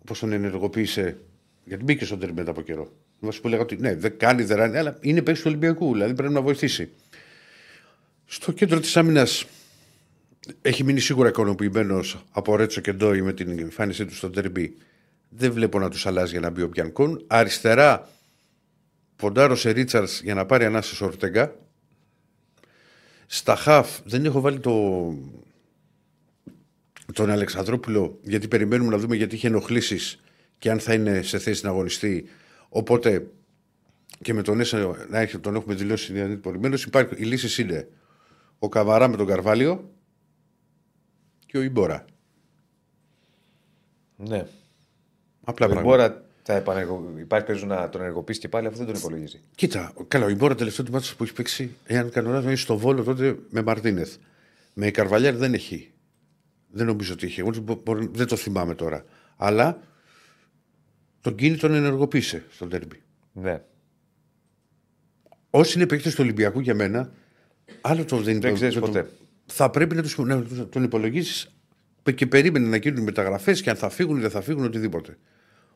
όπως 0.00 0.18
τον 0.18 0.32
ενεργοποίησε. 0.32 1.18
Γιατί 1.64 1.84
μπήκε 1.84 2.04
στον 2.04 2.18
τερμπέ 2.18 2.44
από 2.46 2.62
καιρό. 2.62 2.92
Μα 3.18 3.30
που 3.42 3.48
λέγα 3.48 3.62
ότι 3.62 3.76
ναι, 3.76 3.94
δεν 3.94 4.18
κάνει, 4.18 4.42
δεν 4.42 4.56
ράνει, 4.56 4.76
αλλά 4.76 4.98
είναι 5.00 5.22
παίκτης 5.22 5.42
του 5.42 5.48
Ολυμπιακού, 5.50 5.92
δηλαδή 5.92 6.14
πρέπει 6.14 6.32
να 6.32 6.40
βοηθήσει. 6.40 6.90
Στο 8.28 8.52
κέντρο 8.52 8.80
της 8.80 8.96
άμυνας 8.96 9.44
έχει 10.62 10.84
μείνει 10.84 11.00
σίγουρα 11.00 11.28
ικανοποιημένος 11.28 12.24
από 12.30 12.56
Ρέτσο 12.56 12.80
και 12.80 12.92
Ντόι 12.92 13.22
με 13.22 13.32
την 13.32 13.58
εμφάνισή 13.58 14.04
τους 14.06 14.16
στο 14.16 14.30
τερμπι. 14.30 14.76
Δεν 15.28 15.52
βλέπω 15.52 15.78
να 15.78 15.90
τους 15.90 16.06
αλλάζει 16.06 16.30
για 16.30 16.40
να 16.40 16.50
μπει 16.50 16.62
ο 16.62 16.68
Μπιανκόν. 16.68 17.24
Αριστερά, 17.26 18.08
ποντάρω 19.16 19.56
σε 19.56 19.70
Ρίτσαρτ 19.70 20.10
για 20.22 20.34
να 20.34 20.46
πάρει 20.46 20.64
ανάσα 20.64 21.04
ο 21.04 21.08
Ορτέγκα. 21.08 21.56
Στα 23.26 23.56
χαφ 23.56 23.98
δεν 24.04 24.24
έχω 24.24 24.40
βάλει 24.40 24.60
το... 24.60 24.72
τον 27.12 27.30
Αλεξανδρόπουλο 27.30 28.18
γιατί 28.22 28.48
περιμένουμε 28.48 28.90
να 28.90 28.98
δούμε 28.98 29.16
γιατί 29.16 29.34
είχε 29.34 29.46
ενοχλήσεις 29.46 30.20
και 30.58 30.70
αν 30.70 30.80
θα 30.80 30.94
είναι 30.94 31.22
σε 31.22 31.38
θέση 31.38 31.64
να 31.64 31.70
αγωνιστεί. 31.70 32.28
Οπότε 32.68 33.26
και 34.22 34.34
με 34.34 34.42
τον 34.42 34.60
Έσα 34.60 35.06
να 35.10 35.18
έχει, 35.18 35.38
τον 35.38 35.54
έχουμε 35.54 35.74
δηλώσει 35.74 36.12
διαδικασμένο. 36.12 36.76
Οι 37.16 37.24
λύσεις 37.24 37.58
είναι 37.58 37.88
ο 38.58 38.68
Καβαρά 38.68 39.08
με 39.08 39.16
τον 39.16 39.26
Καρβάλιο 39.26 39.90
και 41.46 41.58
ο 41.58 41.62
Ιμπόρα. 41.62 42.04
Ναι. 44.16 44.46
Απλά 45.44 45.66
Ο 45.66 45.68
πράγματα. 45.68 45.80
Ιμπόρα 45.80 46.24
θα 46.42 46.54
επανεργο... 46.54 47.12
υπάρχει 47.18 47.46
περίπτωση 47.46 47.66
να 47.66 47.88
τον 47.88 48.00
ενεργοποιήσει 48.00 48.40
και 48.40 48.48
πάλι, 48.48 48.66
αυτό 48.66 48.78
δεν 48.78 48.86
τον 48.86 48.96
υπολογίζει. 48.96 49.40
Κοίτα, 49.54 49.92
καλά, 50.08 50.24
ο 50.24 50.28
Ιμπόρα 50.28 50.54
τελευταίο 50.54 50.84
του 50.86 50.92
μάτι 50.92 51.08
που 51.16 51.22
έχει 51.24 51.32
παίξει, 51.32 51.74
εάν 51.84 52.10
κάνω 52.10 52.28
λάθος, 52.30 52.44
είναι 52.44 52.56
στο 52.56 52.78
βόλο 52.78 53.02
τότε 53.02 53.38
με 53.50 53.62
Μαρτίνεθ. 53.62 54.16
Με 54.74 54.90
Καρβαλιάρ 54.90 55.36
δεν 55.36 55.54
έχει. 55.54 55.90
Δεν 56.70 56.86
νομίζω 56.86 57.12
ότι 57.12 57.26
είχε. 57.26 57.40
Εγώ 57.40 57.50
μπο- 57.62 57.80
μπορεί- 57.84 58.16
δεν 58.16 58.26
το 58.26 58.36
θυμάμαι 58.36 58.74
τώρα. 58.74 59.04
Αλλά 59.36 59.78
τον 61.20 61.34
Κίνη 61.34 61.56
τον 61.56 61.74
ενεργοποίησε 61.74 62.44
στον 62.50 62.68
τέρμπι. 62.68 63.02
Ναι. 63.32 63.62
Όσοι 65.50 65.78
είναι 65.78 65.86
παίκτες 65.86 66.14
του 66.14 66.20
Ολυμπιακού 66.22 66.60
για 66.60 66.74
μένα, 66.74 67.12
άλλο 67.80 68.04
το 68.04 68.16
δεν, 68.16 68.40
Δεν 68.40 68.50
το- 68.50 68.52
ξέρεις 68.56 68.74
το- 68.74 68.80
ποτέ. 68.80 69.10
Θα 69.46 69.70
πρέπει 69.70 69.94
να, 69.94 70.02
τους, 70.02 70.16
να 70.18 70.42
τον 70.68 70.82
υπολογίσεις 70.82 71.50
και 72.14 72.26
περίμενε 72.26 72.68
να 72.68 72.76
γίνουν 72.76 73.02
μεταγραφές 73.02 73.62
και 73.62 73.70
αν 73.70 73.76
θα 73.76 73.88
φύγουν 73.88 74.16
ή 74.16 74.20
δεν 74.20 74.30
θα 74.30 74.40
φύγουν, 74.40 74.64
οτιδήποτε. 74.64 75.18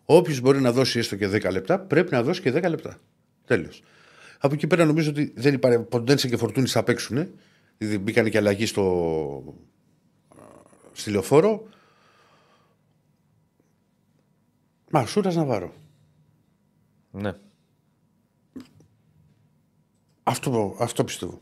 Όποιος 0.04 0.40
μπορεί 0.40 0.60
να 0.60 0.72
δώσει 0.72 0.98
έστω 0.98 1.16
και 1.16 1.28
10 1.28 1.50
λεπτά, 1.50 1.80
πρέπει 1.80 2.12
να 2.12 2.22
δώσει 2.22 2.40
και 2.40 2.50
10 2.52 2.68
λεπτά. 2.68 3.00
Τέλος. 3.44 3.82
Από 4.38 4.54
εκεί 4.54 4.66
πέρα 4.66 4.84
νομίζω 4.84 5.10
ότι 5.10 5.32
δεν 5.36 5.54
υπάρχει. 5.54 5.78
Ποντένσε 5.84 6.28
και 6.28 6.36
Φορτούνη 6.36 6.66
θα 6.66 6.82
παίξουν. 6.82 7.28
Δηλαδή 7.78 7.98
μπήκαν 7.98 8.30
και 8.30 8.38
αλλαγή 8.38 8.66
στο. 8.66 9.54
στη 10.92 11.10
λεωφόρο. 11.10 11.68
Μα 14.90 15.06
Σούρας 15.06 15.36
Ναβάρο. 15.36 15.74
ναι. 17.10 17.32
Αυτό, 20.22 20.76
αυτό 20.78 21.04
πιστεύω. 21.04 21.40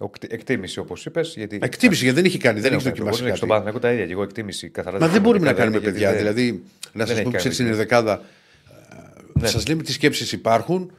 Οκτή- 0.00 0.32
Εκτίμηση 0.32 0.78
όπως 0.78 1.06
είπες. 1.06 1.34
Γιατί... 1.36 1.58
Εκτίμηση 1.62 2.02
γιατί 2.02 2.16
δεν 2.16 2.24
έχει 2.28 2.38
κάνει, 2.38 2.60
δεν, 2.60 2.70
Δεν 2.70 2.78
έχει 2.78 2.86
έχω 2.88 2.94
δοκιμάσει 2.96 3.16
κάνει. 3.18 3.26
κάτι. 3.26 3.36
Στον 3.36 3.48
Παναθηναϊκό 3.48 3.78
τα 3.80 3.92
ίδια. 3.92 4.06
Και 4.06 4.12
εγώ 4.12 4.22
εκτίμηση 4.22 4.68
καθαρά. 4.68 4.98
Μα 4.98 5.08
δεν 5.08 5.20
μπορούμε 5.22 5.44
να 5.46 5.52
διαφορετικά 5.52 5.80
κάνουμε 5.80 5.92
δεν 5.92 6.08
είναι, 6.08 6.12
παιδιά. 6.12 6.22
γιατί 6.22 6.42
δεν- 6.42 6.52
Δηλαδή, 6.52 6.62
να 6.92 7.04
δεν 7.04 7.06
σας 7.06 7.10
έχει 7.16 7.22
πούμε, 7.24 7.36
κάνει 7.38 7.50
ξέρεις, 7.54 7.58
είναι 7.58 7.68
δοκιμασία. 7.76 8.02
δεκάδα. 8.02 8.22
Ναι. 9.40 9.46
Σας 9.46 9.66
λέμε 9.68 9.82
τι 9.82 9.92
σκέψεις 9.92 10.32
υπάρχουν, 10.32 10.92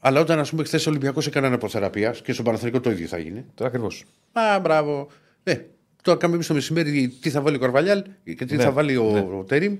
αλλά 0.00 0.20
όταν 0.20 0.38
ας 0.38 0.50
πούμε 0.50 0.64
χθες 0.64 0.86
ο 0.86 0.90
Ολυμπιακός 0.90 1.26
έκανε 1.26 1.46
αποθεραπεία 1.54 2.10
και 2.22 2.32
στον 2.32 2.44
Παναθηναϊκό 2.44 2.80
το 2.80 2.90
ίδιο 2.90 3.06
θα 3.06 3.18
γίνει. 3.18 3.44
Το 3.54 3.64
ακριβώς. 3.64 4.04
Α, 4.32 4.58
μπράβο. 4.60 5.08
Ναι. 5.42 5.64
Τώρα 6.02 6.18
κάνουμε 6.18 6.34
εμείς 6.36 6.46
το 6.48 6.54
μεσημέρι 6.54 7.08
τι 7.20 7.30
θα 7.30 7.40
βάλει 7.40 7.56
ο 7.56 7.58
Καρβαλιάλ 7.58 8.02
και 8.36 8.44
τι 8.44 8.56
Ναι, 8.56 8.62
θα 8.62 8.70
βάλει 8.72 8.96
ο, 8.96 9.10
ναι. 9.12 9.18
ο 9.20 9.44
Τέριμ. 9.48 9.76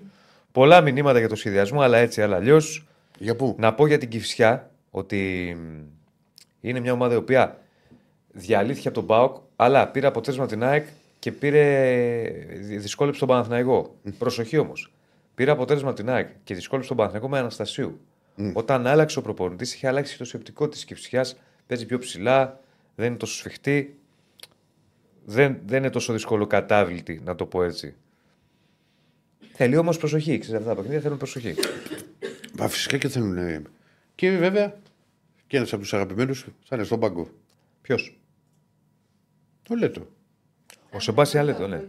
Πολλά 0.52 0.80
μηνύματα 0.80 1.18
για 1.18 1.28
το 1.28 1.36
σχεδιασμό, 1.36 1.80
αλλά 1.80 1.98
έτσι, 1.98 2.22
αλλά 2.22 2.36
αλλιώς. 2.36 2.86
Για 3.18 3.36
πού; 3.36 3.56
Να 3.58 3.74
πω 3.74 3.86
για 3.86 3.98
την 3.98 4.08
Κυφσιά 4.08 4.70
ότι 4.90 5.56
μ, 5.60 5.80
είναι 6.60 6.80
μια 6.80 6.92
ομάδα 6.92 7.14
η 7.14 7.16
οποία 7.16 7.58
διαλύθηκε 8.38 8.88
από 8.88 8.96
τον 8.96 9.06
ΠΑΟΚ, 9.06 9.36
αλλά 9.56 9.88
πήρε 9.88 10.06
αποτέλεσμα 10.06 10.44
από 10.44 10.52
την 10.52 10.62
ΑΕΚ 10.64 10.86
και 11.18 11.32
πήρε 11.32 12.24
δυσκόλεψε 12.60 13.20
τον 13.20 13.28
Παναθηναϊκό. 13.28 13.94
Προσοχή 14.18 14.58
όμως. 14.58 14.92
Πήρε 15.34 15.50
αποτέλεσμα 15.50 15.88
από 15.88 15.98
την 15.98 16.10
ΑΕΚ 16.10 16.28
και 16.44 16.54
δυσκόλεψε 16.54 16.88
τον 16.88 16.96
Παναθηναϊκό 16.96 17.30
με 17.30 17.38
Αναστασίου. 17.38 18.00
Όταν 18.52 18.86
άλλαξε 18.86 19.18
ο 19.18 19.22
προπονητής, 19.22 19.74
είχε 19.74 19.86
αλλάξει 19.88 20.12
και 20.12 20.18
το 20.18 20.24
σκεπτικό 20.24 20.68
της 20.68 20.84
Κυφσιά. 20.84 21.26
Παίζει 21.66 21.86
πιο 21.86 21.98
ψηλά, 21.98 22.60
δεν 22.94 23.06
είναι 23.06 23.16
τόσο 23.16 23.34
σφιχτή. 23.34 23.98
Δεν, 25.24 25.58
δεν 25.66 25.78
είναι 25.78 25.90
τόσο 25.90 26.12
δύσκολο 26.12 26.46
κατάβλητη, 26.46 27.20
να 27.24 27.34
το 27.34 27.46
πω 27.46 27.62
έτσι. 27.62 27.94
Θέλει 29.52 29.76
όμως 29.76 29.98
προσοχή. 29.98 30.38
Ξέρετε, 30.38 30.62
αυτά 30.62 30.74
τα 30.74 30.76
παιχνίδια 30.76 31.00
θέλουν 31.02 31.18
προσοχή. 31.18 31.54
Μα 32.58 32.68
φυσικά 32.68 32.96
και 32.96 33.08
θέλουν. 33.08 33.36
ε, 33.38 33.62
Και 34.14 34.30
βέβαια 34.30 34.76
και 35.46 35.56
ένας 35.56 35.72
από 35.72 35.82
τους 35.82 35.94
αγαπημένους 35.94 36.46
θα 36.64 36.76
είναι 36.76 36.84
στον 36.84 37.00
πάγκο. 37.00 37.28
Ποιος; 37.82 38.17
Το 39.68 39.74
λέτο. 39.74 40.08
Ο 40.90 41.00
Σεμπάσια 41.00 41.42
Λέτο, 41.42 41.66
ναι. 41.66 41.84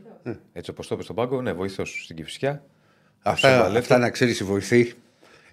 Έτσι 0.53 0.71
όπως 0.71 0.87
το 0.87 0.95
είπε 0.95 1.03
στον 1.03 1.15
πάγκο, 1.15 1.41
ναι, 1.41 1.53
βοηθός 1.53 2.01
στην 2.03 2.15
Κυφσιά. 2.15 2.65
Αυτά, 3.21 3.49
Σεβαλέτο. 3.49 3.79
αυτά 3.79 3.97
να 3.97 4.09
ξέρεις 4.09 4.39
η 4.39 4.43
βοηθή. 4.43 4.93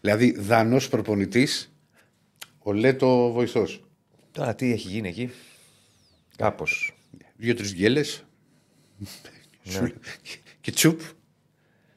Δηλαδή, 0.01 0.31
δανός 0.39 0.89
προπονητής, 0.89 1.73
ο 2.59 2.73
Λέτο 2.73 3.33
βοηθός. 3.33 3.85
Τώρα 4.33 4.55
τι 4.55 4.73
έχει 4.73 4.89
γίνει 4.89 5.09
εκεί; 5.09 5.31
Κάπως. 6.37 6.95
Δύο-τρεις 7.37 7.75
γκέλες. 7.75 8.25
και 10.61 10.71
τσουπ. 10.71 11.01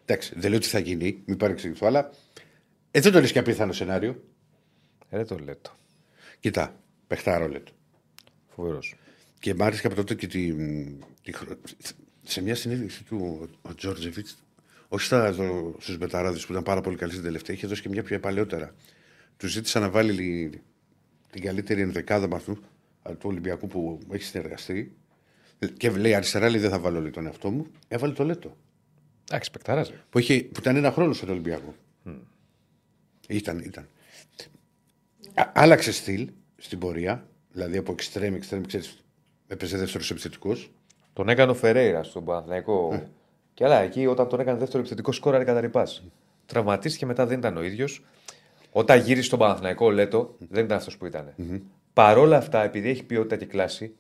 Εντάξει, 0.06 0.34
δεν 0.36 0.50
λέω 0.50 0.60
ότι 0.60 0.68
θα 0.68 0.80
γίνει, 0.80 1.22
μην 1.26 1.38
παρεξηγηθώ, 1.38 1.88
αλλά 1.88 2.10
ε, 2.92 3.00
δεν 3.00 3.12
το 3.12 3.20
λες 3.20 3.32
και 3.32 3.40
απίθανο 3.40 3.72
σενάριο. 3.72 4.24
Ε, 5.10 5.24
το 5.24 5.38
Λέτο. 5.38 5.72
Κοιτά, 6.40 6.76
παιχτάρο 7.08 7.48
Λέτο. 7.48 7.72
Φοβερός. 8.56 8.96
Και 9.40 9.54
μ' 9.54 9.62
άρεσε 9.64 9.82
και 9.82 9.88
από 9.88 9.96
τότε 9.96 10.16
και 10.16 10.28
τη, 10.28 10.54
τη 11.24 11.32
χρο- 11.32 11.60
σε 12.24 12.42
μια 12.42 12.56
συνέντευξη 12.56 13.04
του 13.04 13.50
ο 13.62 13.76
Τζόρτζεβιτς, 13.76 14.38
όχι 14.88 15.06
στους 15.78 15.98
Μπεταράδε 15.98 16.38
που 16.38 16.52
ήταν 16.52 16.64
πάρα 16.64 16.82
πολύ 16.82 16.96
καλή 16.96 17.12
στην 17.12 17.24
τελευταία, 17.24 17.56
είχε 17.56 17.68
δώσει 17.68 17.82
και 17.82 17.90
μια 17.90 18.04
πιο 18.04 18.20
παλαιότερα. 18.20 18.76
Του 19.38 19.48
ζήτησα 19.48 19.80
να 19.80 19.90
βάλει 19.90 20.12
λι- 20.12 20.62
την 21.32 21.42
καλύτερη 21.42 21.82
ενδεκάδα 21.82 22.28
με 22.28 22.36
αυτού 22.36 22.52
α, 23.02 23.12
του 23.12 23.30
Ολυμπιακού 23.30 23.68
που 23.68 24.00
έχει 24.12 24.24
συνεργαστεί. 24.24 24.96
Και 25.78 25.90
λέει 25.90 26.14
αριστερά, 26.14 26.50
λέει 26.50 26.60
δεν 26.60 26.70
θα 26.70 26.80
βάλω 26.80 27.02
λέει, 27.02 27.12
τον 27.12 27.26
εαυτό 27.26 27.52
μου. 27.52 27.68
Έβαλε 27.88 28.14
το 28.14 28.24
Λέτο. 28.24 28.58
Εντάξει, 29.30 29.52
πεκταράζει. 29.52 29.94
Που, 30.10 30.20
είχε, 30.20 30.44
που 30.44 30.60
ήταν 30.60 30.76
ένα 30.76 30.92
χρόνο 30.92 31.14
στον 31.14 31.30
Ολυμπιακό. 31.30 31.76
Ήταν, 33.28 33.60
ήταν. 33.60 33.88
Α, 35.34 35.52
άλλαξε 35.54 35.92
στυλ 35.92 36.30
στην 36.58 36.80
πορεία, 36.80 37.28
δηλαδή 37.52 37.78
από 37.78 37.92
εξτρέμ, 37.92 38.36
εξτρέμ, 38.36 38.62
ξέρεις, 38.64 39.04
έπαιζε 39.50 39.78
δεύτερο 39.78 40.04
επιθετικό. 40.10 40.56
Τον 41.14 41.30
έκανε 41.30 41.52
ο 41.52 41.54
Φερέιρα 41.54 42.04
στον 42.04 42.26
Παναθηναϊκό. 42.26 43.04
Και 43.54 43.66
άλλα, 43.66 43.80
εκεί 43.80 44.06
όταν 44.06 44.28
τον 44.28 44.40
έκανε 44.40 44.58
δεύτερο 44.58 44.80
επιθετικό 44.80 45.12
σκόραρε 45.12 45.44
κατά 45.44 45.60
ρηπάς. 45.60 46.04
Τραυματίστηκε 46.46 47.06
μετά 47.06 47.26
δεν 47.26 47.38
ήταν 47.38 47.58
ο 47.58 47.64
ίδιος. 47.64 48.06
Όταν 48.72 49.00
γύρισε 49.00 49.26
στον 49.26 49.40
Παναθηναϊκό 49.40 49.86
ο 49.86 49.92
Λέτο, 49.92 50.36
δεν 50.50 50.66
ήταν 50.66 50.78
αυτός 50.78 50.98
που 50.98 51.06
ηταν 51.06 51.34
Παρόλα 51.94 52.38
αυτά, 52.38 52.64
επειδή 52.64 52.90
έχει 52.90 53.04
ποιότητα 53.04 53.36
και 53.36 53.46
κλάση, 53.46 53.96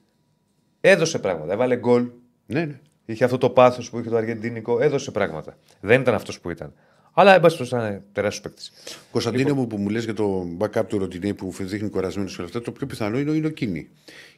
έδωσε 0.81 1.19
πράγματα. 1.19 1.53
Έβαλε 1.53 1.75
γκολ. 1.75 2.09
Ναι, 2.45 2.65
ναι. 2.65 2.79
Είχε 3.05 3.23
αυτό 3.23 3.37
το 3.37 3.49
πάθος 3.49 3.89
που 3.89 3.99
είχε 3.99 4.09
το 4.09 4.15
Αργεντίνικο. 4.15 4.81
Έδωσε 4.81 5.11
πράγματα. 5.11 5.57
Δεν 5.81 6.01
ήταν 6.01 6.13
αυτός 6.13 6.39
που 6.39 6.49
ήταν. 6.49 6.73
Αλλά 7.19 7.33
εν 7.35 7.41
πάση 7.41 7.57
περιπτώσει 7.57 7.85
ήταν 7.85 8.03
τεράστιος 8.11 8.43
παίκτης. 8.43 8.71
Κωνσταντίνε 9.11 9.51
μου 9.51 9.67
που 9.67 9.77
μου 9.77 9.89
λες 9.89 10.03
για 10.03 10.13
το 10.13 10.47
backup 10.59 10.83
του 10.87 10.97
Ροντινέη 10.97 11.33
που 11.33 11.53
δείχνει 11.59 11.89
κουρασμένο 11.89 12.29
και 12.29 12.35
όλα 12.37 12.45
αυτά, 12.45 12.61
το 12.61 12.71
πιο 12.71 12.87
πιθανό 12.87 13.19
είναι, 13.19 13.31
είναι 13.31 13.47
ο 13.47 13.49
Κίνη. 13.49 13.89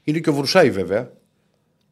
Είναι 0.03 0.19
και 0.19 0.29
ο 0.29 0.33
Βρουσάη 0.33 0.71
βέβαια, 0.71 1.11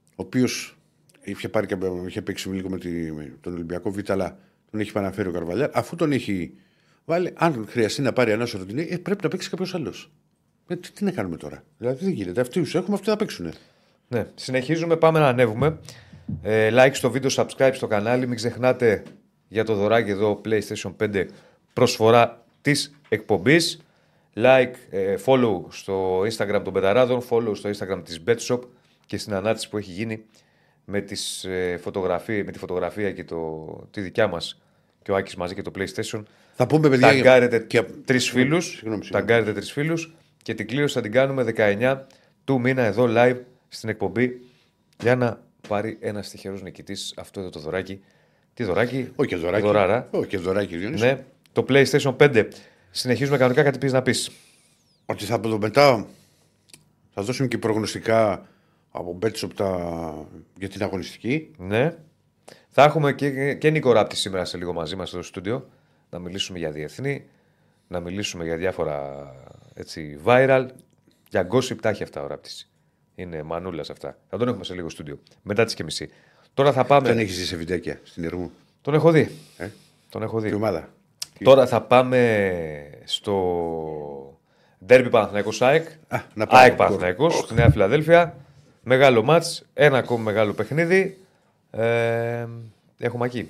ο 0.09 0.23
οποίος 0.23 0.77
είχε, 1.21 1.49
πάρει 1.49 1.67
και, 1.67 1.77
είχε 2.07 2.21
παίξει 2.21 2.49
λίγο 2.49 2.69
με, 2.69 2.77
τη, 2.77 2.89
με 2.89 3.37
τον 3.41 3.53
Ολυμπιακό 3.53 3.91
Β, 3.91 3.97
αλλά 4.11 4.37
τον 4.71 4.79
έχει 4.79 4.91
παραφέρει 4.91 5.27
ο 5.27 5.31
Καρβαλιά. 5.31 5.69
Αφού 5.73 5.95
τον 5.95 6.11
έχει 6.11 6.53
βάλει, 7.05 7.33
αν 7.35 7.65
χρειαστεί 7.69 8.01
να 8.01 8.13
πάρει 8.13 8.31
ένα 8.31 8.47
Ροντινέη, 8.53 8.87
ε, 8.91 8.97
πρέπει 8.97 9.23
να 9.23 9.29
παίξει 9.29 9.49
κάποιος 9.49 9.75
άλλος. 9.75 10.11
Ε, 10.67 10.75
τι, 10.75 10.91
τι 10.91 11.03
να 11.03 11.11
κάνουμε 11.11 11.37
τώρα; 11.37 11.63
Δηλαδή 11.77 12.03
δεν 12.05 12.13
γίνεται. 12.13 12.41
Αυτοί 12.41 12.61
τους 12.61 12.75
έχουμε, 12.75 12.95
αυτοί 12.95 13.09
θα 13.09 13.15
παίξουν. 13.15 13.53
Ναι. 14.07 14.25
Συνεχίζουμε, 14.35 14.95
πάμε 14.95 15.19
να 15.19 15.27
ανέβουμε. 15.27 15.79
Ε, 16.41 16.69
like 16.73 16.93
στο 16.93 17.11
βίντεο, 17.11 17.29
subscribe 17.33 17.71
στο 17.73 17.87
κανάλι. 17.87 18.27
Μην 18.27 18.35
ξεχνάτε 18.35 19.03
για 19.49 19.63
το 19.63 19.73
δωράκι 19.75 20.09
εδώ 20.09 20.41
PlayStation 20.45 20.95
5 21.03 21.25
προσφορά 21.73 22.45
της 22.61 22.95
εκπομπής. 23.09 23.81
Like, 24.35 24.71
ε, 24.89 25.15
follow 25.25 25.61
στο 25.69 26.19
Instagram 26.19 26.61
των 26.63 26.73
Πεταράδων, 26.73 27.21
follow 27.29 27.51
στο 27.55 27.69
Instagram 27.69 28.01
της 28.03 28.23
BetShop 28.27 28.59
και 29.05 29.17
στην 29.17 29.33
ανάρτηση 29.33 29.69
που 29.69 29.77
έχει 29.77 29.91
γίνει 29.91 30.23
με, 30.85 31.01
τις, 31.01 31.43
ε, 31.43 31.77
φωτογραφίες, 31.81 32.45
με 32.45 32.51
τη 32.51 32.59
φωτογραφία 32.59 33.11
και 33.11 33.23
το, 33.23 33.65
τη 33.91 34.01
δικιά 34.01 34.27
μας 34.27 34.61
και 35.01 35.11
ο 35.11 35.15
Άκης 35.15 35.35
μαζί 35.35 35.53
και 35.55 35.61
το 35.61 35.71
PlayStation. 35.77 36.23
Θα 36.53 36.67
πούμε 36.67 36.89
παιδιά. 36.89 37.07
Ταγκάρετε 37.07 37.59
και- 37.59 37.81
τρεις 37.81 38.29
φίλους, 38.29 38.65
Συγγνώμη, 38.65 39.03
συγγνώμη. 39.03 39.25
ταγκάρετε 39.25 39.53
τρεις 39.53 39.71
φίλους 39.71 40.13
και 40.43 40.53
την 40.53 40.67
κλήρωση 40.67 40.93
θα 40.93 41.01
την 41.01 41.11
κάνουμε 41.11 41.43
19 41.43 42.07
του 42.43 42.59
μήνα 42.59 42.81
εδώ 42.83 43.05
live 43.09 43.37
στην 43.67 43.89
εκπομπή 43.89 44.41
για 45.01 45.15
να 45.15 45.41
πάρει 45.67 45.97
ένας 46.01 46.29
τυχερός 46.29 46.61
νικητής 46.61 47.13
αυτό 47.17 47.39
εδώ 47.39 47.49
το 47.49 47.59
δωράκι. 47.59 48.01
Τι 48.59 48.65
δωράκι, 48.65 49.11
Όχι 49.15 49.29
και 49.29 49.35
δωράκι. 49.35 49.65
δωράρα. 49.65 50.07
Όχι 50.11 50.27
και 50.27 50.37
δωράκι, 50.37 50.77
Διονύση. 50.77 51.05
Ναι, 51.05 51.23
το 51.51 51.65
PlayStation 51.69 52.15
5. 52.17 52.47
Συνεχίζουμε 52.91 53.37
κανονικά 53.37 53.63
κάτι 53.63 53.77
πεις 53.77 53.91
να 53.91 54.01
πεις. 54.01 54.31
Ότι 55.05 55.25
θα 55.25 55.35
από 55.35 55.47
εδώ 55.47 55.57
μετά 55.57 56.07
θα 57.13 57.21
δώσουμε 57.21 57.47
και 57.47 57.57
προγνωστικά 57.57 58.47
Από 58.91 59.13
Μπέτσοπ 59.13 59.53
τα... 59.53 60.27
για 60.57 60.69
την 60.69 60.83
αγωνιστική. 60.83 61.51
Ναι. 61.57 61.95
Θα 62.69 62.83
έχουμε 62.83 63.13
και, 63.13 63.53
και 63.53 63.69
Νίκο 63.69 63.91
Ράπτη 63.91 64.15
σήμερα 64.15 64.45
σε 64.45 64.57
λίγο 64.57 64.73
μαζί 64.73 64.95
μας 64.95 65.09
στο 65.09 65.21
στούντιο. 65.21 65.69
Να 66.09 66.19
μιλήσουμε 66.19 66.57
για 66.57 66.71
διεθνή, 66.71 67.25
να 67.87 67.99
μιλήσουμε 67.99 68.43
για 68.43 68.55
διάφορα 68.57 69.27
έτσι, 69.73 70.19
viral. 70.25 70.65
Για 71.29 71.47
gossip 71.51 71.77
τα 71.81 71.89
έχει 71.89 72.03
αυτά 72.03 72.23
ο 72.23 72.27
Ράπτης. 72.27 72.71
Είναι 73.15 73.43
μανούλας 73.43 73.89
αυτά. 73.89 74.17
Θα 74.29 74.37
τον 74.37 74.47
έχουμε 74.47 74.63
σε 74.63 74.73
λίγο 74.73 74.89
στούντιο. 74.89 75.19
Μετά 75.41 75.65
τις 75.65 75.73
και 75.73 75.83
μισή. 75.83 76.09
Τώρα 76.59 76.73
θα 76.73 76.85
πάμε. 76.85 77.07
Δεν 77.07 77.17
έχεις 77.17 77.33
ζήσει 77.33 77.47
σε 77.47 77.55
βιντεάκια 77.55 77.99
στην 78.03 78.23
Ερμού; 78.23 78.51
Τον 78.81 78.93
έχω 78.93 79.11
δει. 79.11 79.31
Ε; 79.57 79.67
Τον 80.09 80.23
έχω 80.23 80.39
δει. 80.39 80.49
Η 80.49 80.53
ομάδα; 80.53 80.89
Τώρα 81.43 81.67
θα 81.67 81.81
πάμε 81.81 82.99
στο 83.03 84.39
Ντέρμπι 84.85 85.09
Παναθηναϊκός 85.09 85.61
ΑΕΚ. 85.61 85.87
Α, 86.07 86.21
να 86.33 86.47
πάμε. 86.47 86.61
ΑΕΚ 86.61 86.75
Παναθηναϊκός 86.75 87.35
στη 87.35 87.53
Νέα 87.53 87.69
Φιλαδέλφια. 87.69 88.35
Μεγάλο 88.83 89.23
μάτς, 89.23 89.65
ένα 89.73 89.97
ακόμη 89.97 90.23
μεγάλο 90.23 90.53
παιχνίδι. 90.53 91.17
Ε, 91.71 92.45
έχουμε 92.97 93.25
εκεί. 93.25 93.49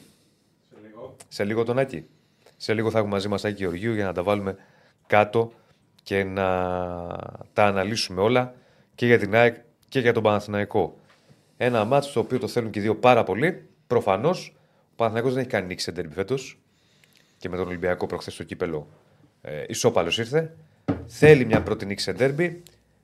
Σε 0.69 0.77
λίγο. 0.83 1.15
Σε 1.27 1.43
λίγο 1.43 1.63
τον 1.63 1.79
Άκη. 1.79 2.05
Σε 2.57 2.73
λίγο 2.73 2.91
θα 2.91 2.97
έχουμε 2.97 3.13
μαζί 3.13 3.27
μας 3.27 3.45
Άκη 3.45 3.55
Γεωργίου 3.63 3.93
για 3.93 4.05
να 4.05 4.13
τα 4.13 4.23
βάλουμε 4.23 4.55
κάτω 5.07 5.51
και 6.03 6.23
να 6.23 6.47
τα 7.53 7.65
αναλύσουμε 7.65 8.21
όλα 8.21 8.53
και 8.95 9.05
για 9.05 9.19
την 9.19 9.35
ΑΕΚ 9.35 9.55
και 9.89 9.99
για 9.99 10.13
τον 10.13 10.23
Παναθηναϊκό. 10.23 10.98
Ένα 11.61 11.85
μάτς 11.85 12.11
το 12.11 12.19
οποίο 12.19 12.39
το 12.39 12.47
θέλουν 12.47 12.69
και 12.71 12.79
οι 12.79 12.81
δύο 12.81 12.95
πάρα 12.95 13.23
πολύ. 13.23 13.63
Προφανώς 13.87 14.55
ο 14.91 14.95
Παναθηναϊκός 14.95 15.33
δεν 15.33 15.41
έχει 15.41 15.51
κάνει 15.51 15.67
νίκη 15.67 15.81
σε 15.81 15.91
ντέρμπι 15.91 16.13
φέτος 16.13 16.59
και 17.37 17.49
με 17.49 17.57
τον 17.57 17.67
Ολυμπιακό 17.67 18.07
προχθές 18.07 18.33
στο 18.33 18.43
κύπελο 18.43 18.87
ε, 19.41 19.63
ισόπαλος 19.67 20.17
ήρθε. 20.17 20.55
Θέλει 21.07 21.45
μια 21.45 21.61
πρώτη 21.61 21.85
νίκη 21.85 22.01
σε 22.01 22.13
ντέρμπι. 22.13 22.63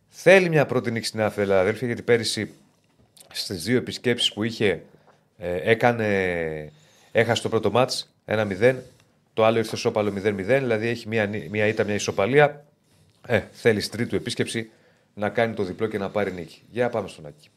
Θέλει 0.10 0.50
μια 0.50 0.66
πρώτη 0.66 0.92
νίκη 0.92 1.06
στη 1.06 1.18
Νέα 1.18 1.30
Φιλαδέλφια 1.30 1.88
γιατί 1.88 2.02
πέρυσι 2.02 2.54
στις 3.32 3.64
δύο 3.64 3.78
επισκέψεις 3.78 4.34
που 4.34 4.44
είχε 4.44 4.84
ε, 5.38 5.72
έκανε, 5.72 6.72
έχασε 7.12 7.42
το 7.42 7.50
πρώτο 7.50 7.72
μάτς 7.72 8.14
1-0, 8.26 8.76
το 9.34 9.46
άλλο 9.46 9.58
ήρθε 9.58 9.76
σόπαλο 9.76 10.14
0-0, 10.18 10.34
δηλαδή 10.36 10.88
έχει 10.88 11.08
μια, 11.08 11.26
νι- 11.26 11.50
μια 11.50 11.68
ήττα, 11.68 11.84
μια 11.84 11.96
ισοπαλία. 11.96 12.66
Ε, 13.28 13.42
θέλει 13.52 13.80
στην 13.80 13.92
τρίτη 13.92 14.10
του 14.10 14.16
επίσκεψη 14.16 14.70
να 15.14 15.30
κάνει 15.30 15.54
το 15.54 15.64
διπλό 15.64 15.88
και 15.88 15.98
να 15.98 16.10
πάρει 16.10 16.32
νίκη. 16.32 16.62
Για 16.72 16.90
πάμε 16.90 17.08
στον 17.08 17.26
Άκη. 17.26 17.50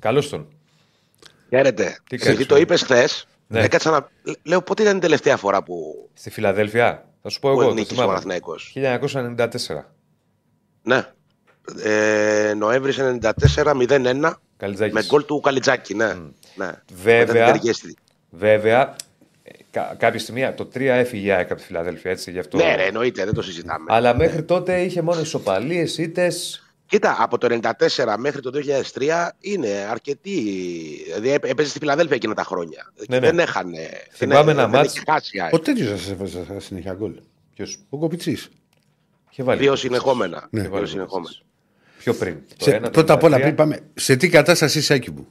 Καλώς 0.00 0.28
τον. 0.28 0.48
Χαίρετε. 1.48 1.84
Τι 1.84 2.14
Επειδή 2.14 2.22
κάνεις, 2.30 2.46
το 2.46 2.54
φίλε; 2.54 2.60
είπες 2.60 2.82
χθες, 2.82 3.26
Ναι. 3.46 3.60
έκατσα 3.60 3.90
να. 3.90 4.08
Λέω 4.42 4.62
πότε 4.62 4.82
ήταν 4.82 4.96
η 4.96 5.00
τελευταία 5.00 5.36
φορά 5.36 5.62
που, 5.62 6.08
Στη 6.14 6.30
Φιλαδέλφια, 6.30 7.04
θα 7.22 7.28
σου 7.28 7.40
πω 7.40 7.50
που 7.52 7.60
εγώ, 7.60 7.68
το 7.68 7.74
νίκησε 7.74 7.92
ο 7.92 7.94
θυμάμαι. 7.94 8.08
Παναθηναϊκός. 8.08 8.72
1994. 8.74 9.92
Ναι. 10.82 11.06
Ε, 11.82 12.54
Νοέμβρης 12.56 12.98
94-0-1 12.98 14.32
Καλιτζάκης. 14.56 14.94
με 14.94 15.04
γκολ 15.06 15.24
του 15.24 15.40
Καλιτζάκη. 15.40 15.94
Ναι. 15.94 16.14
ναι. 16.54 16.70
Βέβαια. 17.02 17.22
Όταν 17.22 17.34
την 17.34 17.44
ταιριέστη. 17.52 17.96
Βέβαια, 18.30 18.96
ε, 19.42 19.50
κα- 19.70 19.94
κάποια 19.98 20.18
στιγμή 20.20 20.52
το 20.52 20.64
3 20.74 20.80
έφυγε 20.80 21.26
η 21.26 21.30
ΑΕΚ 21.30 21.50
από 21.50 21.60
τη 21.60 21.66
Φιλαδέλφια, 21.66 22.10
έτσι, 22.10 22.30
γι' 22.30 22.38
αυτό. 22.38 22.56
Ναι, 22.56 22.74
ρε, 22.74 22.84
εννοείται, 22.86 23.24
δεν 23.24 23.34
το 23.34 23.42
συζητάμε. 23.42 23.84
Αλλά 23.88 24.16
μέχρι 24.16 24.42
τότε 24.42 24.80
είχε 24.82 25.02
μόνο 25.02 25.20
ισοπαλίες, 25.20 25.98
ήττες. 25.98 26.64
Κοίτα, 26.90 27.16
από 27.18 27.38
το 27.38 27.58
94 27.96 28.14
μέχρι 28.18 28.40
το 28.40 28.50
2003 28.94 29.28
είναι 29.40 29.68
αρκετή. 29.90 30.40
Δηλαδή 31.06 31.30
έπαι- 31.30 31.50
έπαιζε 31.50 31.68
στη 31.68 31.78
Φιλαδέλφια 31.78 32.16
εκείνα 32.16 32.34
τα 32.34 32.42
χρόνια. 32.44 32.92
Ναι, 33.08 33.18
ναι. 33.18 33.26
Δεν 33.26 33.38
έχανε. 33.38 33.88
Θυμάμαι 34.12 34.44
δεν, 34.44 34.58
ένα 34.58 34.68
δεν 34.68 34.80
μάτς- 34.80 34.96
έχει 34.96 35.04
χάσει. 35.10 35.36
η 35.36 35.40
ΑΕΚ. 35.40 35.52
Ο 35.52 35.58
τέτοιος 35.60 35.88
σας 35.88 36.10
έβαζε 36.10 36.44
συνέχεια 36.60 36.92
γκολ. 36.94 37.20
Ποιος; 37.54 37.78
Ο 37.88 37.98
Κοπιτσής. 37.98 38.48
Είχε 39.30 39.42
βάλει. 39.42 39.60
Δύο 39.60 39.76
συνεχόμενα. 39.76 40.48
Ναι. 40.50 40.68
Δύο 40.68 40.86
συνεχόμενα. 40.86 41.34
Πιο 41.98 42.14
πριν. 42.14 42.38
Το 42.56 42.70
ένα, 42.70 42.80
το 42.84 42.90
Πρώτα 42.90 43.12
απ' 43.12 43.22
όλα, 43.22 43.36
93. 43.36 43.40
πριν 43.42 43.54
πάμε. 43.54 43.80
Σε 43.94 44.16
τι 44.16 44.28
κατάσταση 44.28 44.78
είσαι, 44.78 44.94
Άκη 44.94 45.10
μου; 45.10 45.26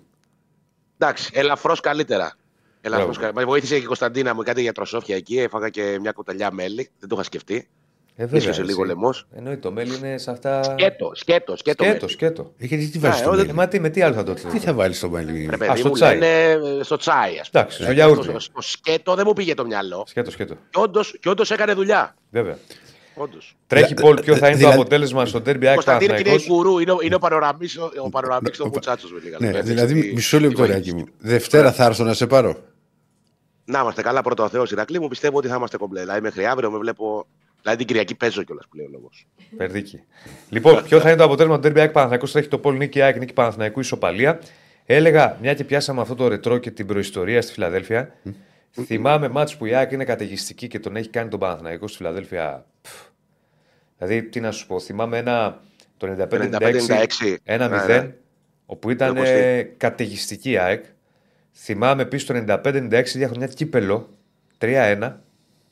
Εντάξει, 0.97 1.30
ελαφρώς 1.34 1.80
καλύτερα. 1.80 2.36
Ελαφρώς 2.82 3.05
Μπράβο. 3.07 3.22
καλύτερα. 3.22 3.45
Με 3.45 3.51
βοήθησε 3.51 3.76
και 3.78 3.84
η 3.84 3.86
Κωνσταντίνα 3.86 4.34
μου 4.36 4.43
κάτι 4.43 4.62
για 4.62 4.72
τροσόφια 4.74 5.16
εκεί. 5.16 5.39
Έφαγα 5.39 5.70
και 5.70 5.97
μια 6.01 6.12
κουταλιά 6.12 6.51
μέλι. 6.51 6.89
Δεν 6.99 7.10
το 7.10 7.16
είχα 7.16 7.24
σκεφτεί. 7.24 7.68
Ε, 8.22 8.24
βέβαια, 8.26 8.39
Ίσως 8.39 8.55
σε 8.55 8.63
λίγο 8.63 8.82
έτσι. 8.84 8.93
λαιμός. 8.95 9.26
Εννοείται, 9.36 9.59
το 9.59 9.72
μέλι 9.72 9.95
είναι 9.95 10.17
σε 10.17 10.32
αυτά. 10.32 10.63
Σκέτο, 10.63 11.11
σκέτο, 11.13 11.55
σκέτο. 11.57 11.84
Σκέτο, 11.84 11.99
μέλι. 11.99 12.11
σκέτο. 12.11 12.51
Ε, 12.57 12.65
Γιατί 12.65 12.88
τι 12.89 12.99
βάζει 12.99 13.13
Α, 13.13 13.17
στο 13.17 13.34
ε, 13.34 13.36
μέλι. 13.36 13.49
Ε, 13.49 13.53
μα 13.53 13.67
τι, 13.67 13.80
με 13.80 13.89
τι 13.89 14.01
άλλο 14.01 14.13
θα 14.15 14.24
το 14.24 14.34
Τι 14.34 14.41
τρίβει. 14.41 14.59
θα 14.59 14.74
βάλει 14.74 14.93
στο 14.93 15.09
μέλι; 15.09 15.47
Ρε 15.49 15.57
παιδί 15.57 15.78
στο 15.80 15.88
μου, 15.88 15.93
τσάι. 15.93 16.17
λένε 16.17 16.51
ε, 16.80 16.84
στο 16.84 16.95
τσάι, 16.97 17.39
ας 17.39 17.49
πούμε. 17.49 17.63
Εντάξει, 17.63 17.84
στο 17.84 17.91
γιαούρτι. 17.91 18.24
Στο, 18.30 18.39
στο 18.39 18.61
σκέτο 18.61 19.15
δεν 19.15 19.24
μου 19.28 19.34
πήγε 19.34 19.53
το 19.53 19.65
μυαλό. 19.65 20.03
Σκέτο, 20.07 20.32
σκέτο. 20.32 20.53
Και 20.53 20.80
όντως, 20.80 21.17
και 21.20 21.30
όντως 21.30 21.51
έκανε 21.51 21.74
δουλειά. 21.74 22.15
Βέβαια. 22.32 22.57
Όντως. 23.15 23.55
Τρέχει 23.67 23.93
Δα- 23.93 24.01
Πολ, 24.01 24.22
ποιο 24.22 24.36
θα 24.36 24.39
είναι 24.45 24.51
το 24.51 24.57
δηλαδή- 24.57 24.80
αποτέλεσμα 24.80 25.26
στο 25.26 25.41
τέρμπι 25.41 25.65
ΑΕΚ 25.65 25.74
Κωνσταντίνο 25.76 26.13
και 26.13 26.20
είναι 26.20 26.30
η 26.30 26.32
Παναθηναϊκός. 26.32 26.63
κουρού, 26.63 26.80
είναι, 26.80 26.91
ο- 26.91 26.97
είναι 27.01 27.15
ο 27.15 27.20
Πανοραμίξ 27.20 27.78
ο, 27.78 27.91
ο 28.03 28.09
Πανοραμίξ 28.09 28.59
ο 28.59 28.67
Μουτσάτσος 28.67 29.11
με 29.11 29.20
λίγα 29.24 29.38
Ναι, 29.39 29.45
λόγια. 29.45 29.61
δηλαδή 29.61 29.99
Έτσι, 29.99 30.11
μισό 30.13 30.39
λεπτό, 30.39 30.65
τι- 30.65 30.72
Άκη 30.74 30.93
μου. 30.93 31.05
Δευτέρα 31.17 31.72
θα 31.72 31.86
έρθω 31.86 32.03
να 32.03 32.13
σε 32.13 32.28
πάρω. 32.28 32.55
Να 33.65 33.80
είμαστε 33.80 34.01
καλά, 34.01 34.22
πρώτο 34.22 34.43
ο 34.43 34.49
Θεός, 34.49 34.72
Ηρακλή 34.72 34.99
μου, 34.99 35.07
πιστεύω 35.07 35.38
ότι 35.38 35.47
θα 35.47 35.55
είμαστε 35.55 35.78
κομπλέ. 35.78 35.99
Δηλαδή 35.99 36.22
μέχρι 36.22 36.45
αύριο 36.45 36.72
με 36.72 36.78
βλέπω. 36.78 37.26
Δηλαδή 37.70 37.78
την 37.78 37.88
Κυριακή 37.88 38.15
παίζω 38.15 38.43
κιόλας 38.43 38.67
που 38.70 38.76
λέει 38.76 38.86
ο 38.86 38.89
λόγος. 38.91 39.28
Περδίκη. 39.57 40.03
Λοιπόν, 40.49 40.84
ποιο 40.84 40.99
θα 40.99 41.09
είναι 41.09 41.17
το 41.17 41.24
αποτέλεσμα 41.24 41.59
του 41.59 41.67
Derby 41.67 41.80
ΑΕΚ 41.80 41.91
Παναθηναϊκός. 41.91 42.32
Τρέχει 42.32 42.47
το 42.47 42.57
Πολ 42.57 42.78
Νίκη 42.78 43.01
ΑΕΚ 43.01 43.17
Νίκη 43.17 43.34
Παναθηναϊκού 43.34 43.80
ισοπαλία. 43.80 44.39
Έλεγα, 44.86 45.38
μια 45.41 45.53
και 45.53 45.63
πιάσαμε 45.63 46.01
αυτό 46.01 46.15
το 46.15 46.28
ρετρό 46.28 46.57
και 46.57 46.72
την 46.72 46.86
προϊστορία 46.86 47.41
στη 47.41 47.53
Φιλαδέλφια. 47.53 48.15
Θυμάμαι 48.72 49.28
μάτς 49.28 49.57
που 49.57 49.65
η 49.65 49.74
ΑΕΚ 49.74 49.91
είναι 49.91 50.03
καταιγιστική 50.03 50.67
και 50.67 50.80
τον 50.80 50.95
έχει 50.95 51.09
κάνει 51.09 51.30
τον 51.30 51.39
Παναθηναϊκό 51.39 51.88
στη 51.88 51.97
Φιλαδέλφια. 51.97 52.65
Πφ. 52.82 52.91
Δηλαδή, 53.97 54.24
τι 54.24 54.39
να 54.39 54.51
σου 54.51 54.67
πω, 54.67 54.80
θυμάμαι 54.80 55.17
ένα 55.17 55.61
το 55.97 56.07
95-96, 56.07 56.30
95-96, 56.30 57.36
1-0, 57.45 57.70
ναι, 57.70 57.86
ναι. 57.88 58.13
όπου 58.65 58.89
ήταν 58.89 59.15
Το 59.15 59.22
έχω 59.22 59.32
ε, 59.32 59.61
καταιγιστική 59.78 60.51
η 60.51 60.57
ΑΕΚ. 60.57 60.86
Θυμάμαι 61.53 62.01
επίσης 62.01 62.28
το 62.28 62.43
95-96 62.47 63.03
διαχρονιά 63.05 63.47
κύπελο 63.47 64.17
3-1 64.59 65.13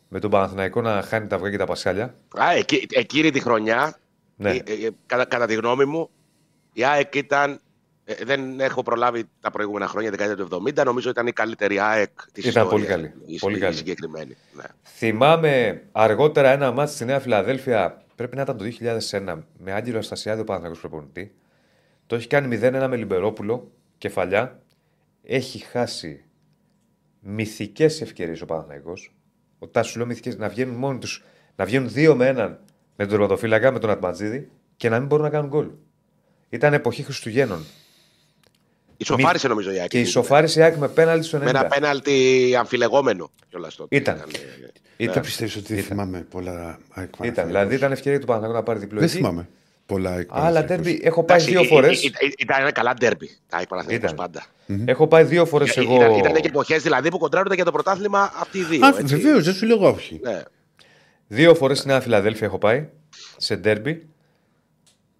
με 0.08 0.20
τον 0.20 0.29
Παναθηναϊκό 0.29 0.82
να 0.82 1.01
χάνει 1.01 1.28
τα 1.28 1.36
αυγά 1.36 1.50
και 1.50 1.58
τα 1.58 1.66
πασχάλια. 1.66 2.16
Α, 2.42 2.51
εκεί, 2.58 2.88
εκείνη 2.92 3.32
τη 3.32 3.39
χρονιά, 3.39 3.97
Ναι. 4.36 4.50
ε, 4.51 4.55
ε, 4.55 4.89
κατά, 5.05 5.25
κατά 5.25 5.46
τη 5.46 5.54
γνώμη 5.55 5.86
μου, 5.86 6.09
η 6.74 6.84
ΑΕΚ 6.86 7.16
ήταν. 7.16 7.59
ε, 8.09 8.13
δεν 8.25 8.59
έχω 8.59 8.84
προλάβει 8.84 9.24
τα 9.39 9.51
προηγούμενα 9.51 9.88
χρόνια, 9.88 10.09
δεκαετία 10.09 10.36
του 10.36 10.63
70. 10.78 10.84
Νομίζω 10.86 11.09
ήταν 11.09 11.28
η 11.28 11.32
καλύτερη 11.32 11.79
ΑΕΚ 11.79 12.09
της 12.32 12.46
Ήταν 12.46 12.63
ιστορίας. 12.66 12.70
πολύ 12.71 12.86
καλή. 12.86 13.13
Η, 13.25 13.38
Πολύ 13.39 13.58
η 13.58 13.59
καλή. 13.59 13.75
συγκεκριμένη. 13.75 14.36
Ναι. 14.54 14.63
Θυμάμαι 14.84 15.84
αργότερα 15.92 16.50
ένα 16.51 16.71
μάτι 16.71 16.92
στη 16.92 17.05
Νέα 17.05 17.20
Φιλαδέλφια, 17.20 18.01
πρέπει 18.16 18.36
να 18.36 18.42
ήταν 18.42 18.58
το 18.58 18.63
2001, 18.63 19.43
με 19.58 19.71
Άγγελο 19.71 19.97
Αστασιάδη 19.97 20.42
ο 20.42 20.43
Παναθηναϊκός 20.43 20.82
προπονητή. 20.82 21.36
Το 22.08 22.16
έχει 22.16 22.28
κάνει 22.28 22.59
0-1 22.62 22.88
με 22.89 22.96
Λιμπερόπουλο, 22.96 23.71
κεφαλιά. 23.97 24.59
Έχει 25.24 25.59
χάσει 25.59 26.24
μυθικές 27.20 28.01
ευκαιρίες 28.01 28.42
ο 28.42 28.46
Παναθηναϊκός. 28.46 29.13
Όταν 29.59 29.84
σου 29.84 29.97
λέω 29.97 30.08
μυθικέ, 30.08 30.34
να 30.38 30.50
βγαίνουν 30.50 30.75
μόνοι 30.75 31.00
τους, 31.00 31.24
να 31.55 31.66
βγαίνουν 31.66 31.89
δύο 31.92 32.16
με 32.16 32.28
έναν 32.28 32.59
με 32.96 33.05
τον 33.05 33.08
τερματοφύλακα, 33.17 33.71
με 33.71 33.79
τον 33.79 33.89
Ατματζίδη 33.89 34.50
και 34.78 34.89
να 34.89 34.97
μην 35.00 35.08
μπορούν 35.08 35.25
να 35.25 35.32
κάνουν 35.32 35.50
γκολ. 35.50 35.67
Ήταν 36.50 36.74
εποχή 36.74 37.04
Χριστουγέννων. 37.04 37.66
Ισοφάρισε 38.97 39.47
νομίζω 39.47 39.71
η 39.71 39.79
ΑΕΚ. 39.79 39.89
Και 39.89 39.97
η 39.97 40.00
εκείνη. 40.00 40.13
σοφάρισε 40.13 40.59
η 40.59 40.63
ΑΕΚ 40.63 40.75
με 40.75 40.88
πέναλτι 40.88 41.25
στο 41.25 41.38
90. 41.38 41.42
Με 41.43 41.50
ένα 41.50 41.66
πέναλτι 41.66 42.55
αμφιλεγόμενο 42.59 43.32
κιόλας 43.50 43.75
τότε. 43.75 43.96
Ήταν. 43.96 44.16
ε, 44.17 44.21
Δεν 44.97 45.09
Ήταν. 45.09 45.21
πιστεύεις 45.24 45.55
ότι 45.55 45.74
δεν 45.74 45.84
θυμάμαι 45.84 46.25
πολλά 46.29 46.51
ΑΕΚ 46.89 47.08
Ήταν. 47.08 47.12
Παναθηναϊκός; 47.17 47.46
Δηλαδή 47.46 47.75
ήταν 47.75 47.92
ευκαιρία 47.92 48.20
του 48.20 48.25
Παναθηναϊκού 48.25 48.58
να 48.59 48.63
πάρει 48.66 48.79
διπλό. 48.79 49.00
Δεν 49.00 49.08
εκεί. 49.08 49.17
θυμάμαι 49.17 49.50
πολλά 49.88 50.09
ΑΕΚ 50.12 50.28
Άλλα 50.32 50.42
Παναθηναϊκός. 50.43 50.86
τέρμπι 50.86 51.00
έχω 51.04 51.24
πάει 51.24 51.38
Εντάξει, 51.38 51.55
δύο 51.55 51.64
ή- 51.64 51.68
φορές. 51.68 52.04
ή- 52.04 52.08
ή- 52.08 52.34
Ήταν 52.38 52.62
ένα 52.62 52.72
καλά 52.72 52.93
ντέρμπι. 52.93 53.30
Τα 53.50 53.58
έχει 53.58 53.68
Παναθηναϊκός 53.68 54.12
Ήταν. 54.12 54.26
πάντα. 54.26 54.46
Έχω 54.86 55.08
πάει 55.08 55.24
δύο 55.24 55.46
φορές 55.46 55.78
Ε, 55.78 55.82
εγώ. 55.82 55.96
Ήταν, 55.96 56.14
ήταν 56.14 56.34
και 56.34 56.47
εποχές 56.47 56.82
δηλαδή 56.84 57.09
που 57.09 57.18
κοντράρονται 57.18 57.55
για 57.55 57.66
το 57.66 57.72
πρωτάθλημα 57.72 58.32
αυτοί 58.39 58.58
οι 58.58 58.64
δύο. 58.64 58.86
Α, 58.86 58.93
έτσι. 59.00 59.16
βεβαίως, 59.16 59.43
δεν 59.46 59.54
σου 59.54 59.66
λέω 59.66 59.76
εγώ 59.76 59.89
όχι. 59.89 60.20
Ναι. 60.24 60.42
Δύο 61.28 61.55
φορές 61.55 61.78
στη 61.78 61.88
Νέα 61.88 62.01
Φιλαδέλφια 62.01 62.47
έχω 62.47 62.58
πάει 62.58 62.86
σε 63.38 63.55
ντέρμπι. 63.55 64.08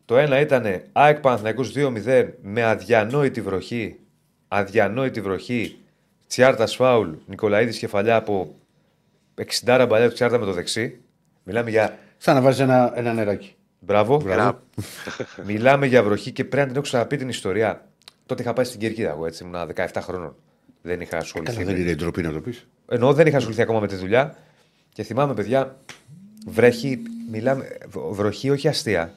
Το 0.06 0.18
ένα 0.18 0.40
ήταν 0.40 0.82
ΑΕΚ 0.92 1.20
Παναθηναϊκός 1.20 1.72
2-0 1.72 2.26
με 2.42 2.64
αδιανόητη 2.64 3.42
βροχή. 3.42 3.96
Αδιανόητη 4.48 5.22
βροχή. 5.22 5.78
Τσιάρτα 6.28 6.68
φάουλ. 6.68 7.10
Νικολαίδης 7.26 7.78
κεφαλιά 7.78 8.16
από 8.16 8.56
60 9.36 9.86
μπαλιά 9.88 10.08
του 10.08 10.14
Τσιάρτα 10.14 10.38
με 10.38 10.46
το 10.46 10.54
δεξί. 10.54 11.00
Μιλάμε 11.44 11.70
για. 11.70 11.98
Σαν 12.18 12.36
να 12.36 12.42
βάζεις 12.42 12.60
ένα, 12.60 12.92
ένα 12.96 13.14
νεράκι. 13.14 13.56
Μπράβο. 13.88 14.22
Ένα- 14.28 14.62
Μιλάμε 15.48 15.86
για 15.86 16.04
βροχή 16.04 16.32
και 16.32 16.44
πρέπει 16.44 16.58
να 16.58 16.66
την 16.68 16.76
έχω 16.76 16.84
ξαναπεί 16.84 17.18
την 17.18 17.30
ιστορία. 17.30 17.88
Τότε 18.26 18.42
είχα 18.42 18.54
πάει 18.54 18.66
στην 18.66 18.80
Κερκίδα 18.80 19.10
εγώ 19.10 19.26
έτσι. 19.26 19.44
Ήμουν 19.44 19.70
17 19.76 19.88
χρόνων. 20.02 20.36
Δεν 20.82 21.02
είχα 21.02 21.18
ασχοληθεί. 21.18 21.54
Καλά, 21.56 21.66
με- 21.66 21.74
δεν 21.74 21.82
είναι 21.82 21.96
ντροπή 21.96 22.22
να 22.22 22.32
το 22.32 22.40
πεις. 22.42 22.68
Ενώ 22.90 23.14
δεν 23.14 23.28
είχα 23.28 23.38
ασχοληθεί 23.38 23.62
ακόμα 23.62 23.80
με 23.80 23.88
τη 23.88 23.96
δουλειά. 23.96 24.36
Και 24.94 25.04
θυμάμαι, 25.04 25.34
παιδιά, 25.34 25.78
βρέχει, 26.48 27.02
μιλάμε, 27.32 27.78
β- 27.88 27.98
βροχή 28.12 28.50
όχι 28.50 28.68
αστεία. 28.68 29.14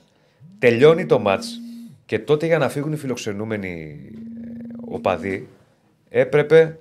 Τελειώνει 0.59 1.07
το 1.07 1.19
μάτς 1.19 1.61
και 2.07 2.19
τότε 2.19 2.47
για 2.47 2.59
να 2.59 2.69
φύγουν 2.69 2.93
οι 2.93 2.97
φιλοξενούμενοι 2.97 4.01
ε, 4.45 4.75
οπαδοί 4.85 5.49
έπρεπε 6.09 6.79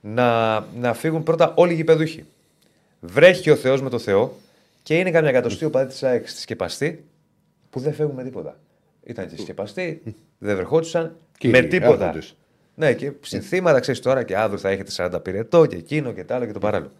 να, 0.00 0.58
να 0.60 0.94
φύγουν 0.94 1.22
πρώτα 1.22 1.52
όλοι 1.56 1.72
οι 1.72 1.74
γηπεδούχοι. 1.74 2.24
Βρέχει 3.00 3.50
ο 3.50 3.56
Θεός 3.56 3.82
με 3.82 3.88
το 3.90 3.98
Θεό 3.98 4.36
και 4.86 4.98
είναι 4.98 5.10
καμιά 5.10 5.30
εκατοστή 5.30 5.64
οπαδοί 5.64 5.88
της 5.88 6.02
ΑΕΚ 6.02 6.28
στη 6.28 6.40
σκεπαστή 6.40 7.04
που 7.70 7.80
δεν 7.80 7.94
φεύγουν 7.94 8.14
με 8.14 8.22
τίποτα. 8.22 8.58
Ήταν 9.04 9.28
και 9.28 9.36
σκεπαστοί, 9.36 10.02
δεν 10.38 10.56
βρεχόντουσαν 10.56 11.16
Κύριοι, 11.38 11.60
με 11.60 11.66
τίποτα. 11.66 12.04
άρχοντες. 12.04 12.36
Ναι, 12.74 12.92
και 12.92 13.12
συνθήματα 13.20 13.80
ξέρεις 13.80 14.00
τώρα 14.00 14.22
και 14.22 14.36
αύριο 14.36 14.58
θα 14.58 14.68
έχετε 14.68 14.90
40 14.96 15.22
πυρετό 15.22 15.66
και 15.66 15.76
εκείνο 15.76 16.12
και 16.12 16.24
το 16.24 16.34
άλλο 16.34 16.44
και 16.46 16.52
το 16.52 16.58
παράλληλο. 16.58 16.92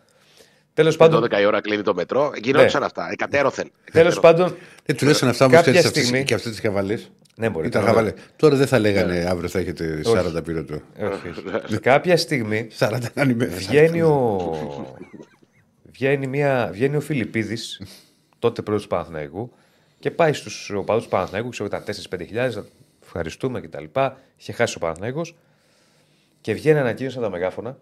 Τέλος 0.74 0.96
πάντων, 0.96 1.22
12 1.24 1.40
η 1.40 1.44
ώρα 1.44 1.60
κλείνει 1.60 1.82
το 1.82 1.94
μετρό. 1.94 2.32
Γινόντουσαν 2.42 2.82
αυτά. 2.82 3.08
Εκατέρωθεν. 3.12 3.70
τέλος 3.92 4.20
πάντων 4.20 4.56
Ε, 4.86 4.92
τουλάχιστον 4.94 5.28
αυτά 5.28 5.44
όμως 5.44 5.56
κάποια 5.56 5.72
και 5.72 5.80
στιγμή- 5.88 6.24
και 6.24 6.34
αυτές 6.34 6.50
τις 6.52 6.60
χαβαλές; 6.60 7.10
Ναι, 7.36 7.50
μπορεί. 7.50 7.66
Ήταν 7.66 7.80
τώρα- 7.80 7.92
χαβαλές. 7.94 8.14
Τώρα 8.36 8.56
δεν 8.56 8.66
θα 8.66 8.78
λέγανε 8.78 9.26
αύριο 9.28 9.48
θα 9.48 9.58
έχετε 9.58 10.00
40 10.04 10.42
πυρετό. 10.44 10.80
Ε, 10.96 11.04
όχι, 11.06 11.28
όχι. 11.64 11.78
Κάποια 11.78 12.16
στιγμή 12.16 12.68
40 12.78 12.98
να 13.14 13.22
είναι 13.22 13.32
ημέρα. 13.32 13.50
βγαίνει 13.56 14.02
ο, 14.02 14.36
βγαίνει 15.96 16.26
μια, 16.26 16.70
βγαίνει 16.72 16.96
ο 16.96 17.00
Φιλιππίδης, 17.00 17.82
τότε 18.38 18.62
πρόεδρος 18.62 18.88
του 18.88 18.94
Παναθηναϊκού, 18.94 19.52
και 19.98 20.10
πάει 20.10 20.32
στους 20.32 20.70
οπαδούς 20.70 21.04
του 21.04 21.10
Παναθηναϊκού, 21.10 21.48
ξέρω 21.48 21.68
ήταν 21.68 21.84
4-5 22.10 22.24
χιλιάδες, 22.26 22.62
ευχαριστούμε 23.02 23.60
κτλ. 23.60 23.84
Είχε 24.36 24.52
χάσει 24.52 24.76
ο 24.76 24.80
Παναθηναϊκός 24.80 25.36
και 26.40 26.54
βγαίνει 26.54 26.78
ανακοίνωση 26.78 27.16
από 27.16 27.26
τα 27.26 27.32
μεγάφωνα 27.32 27.78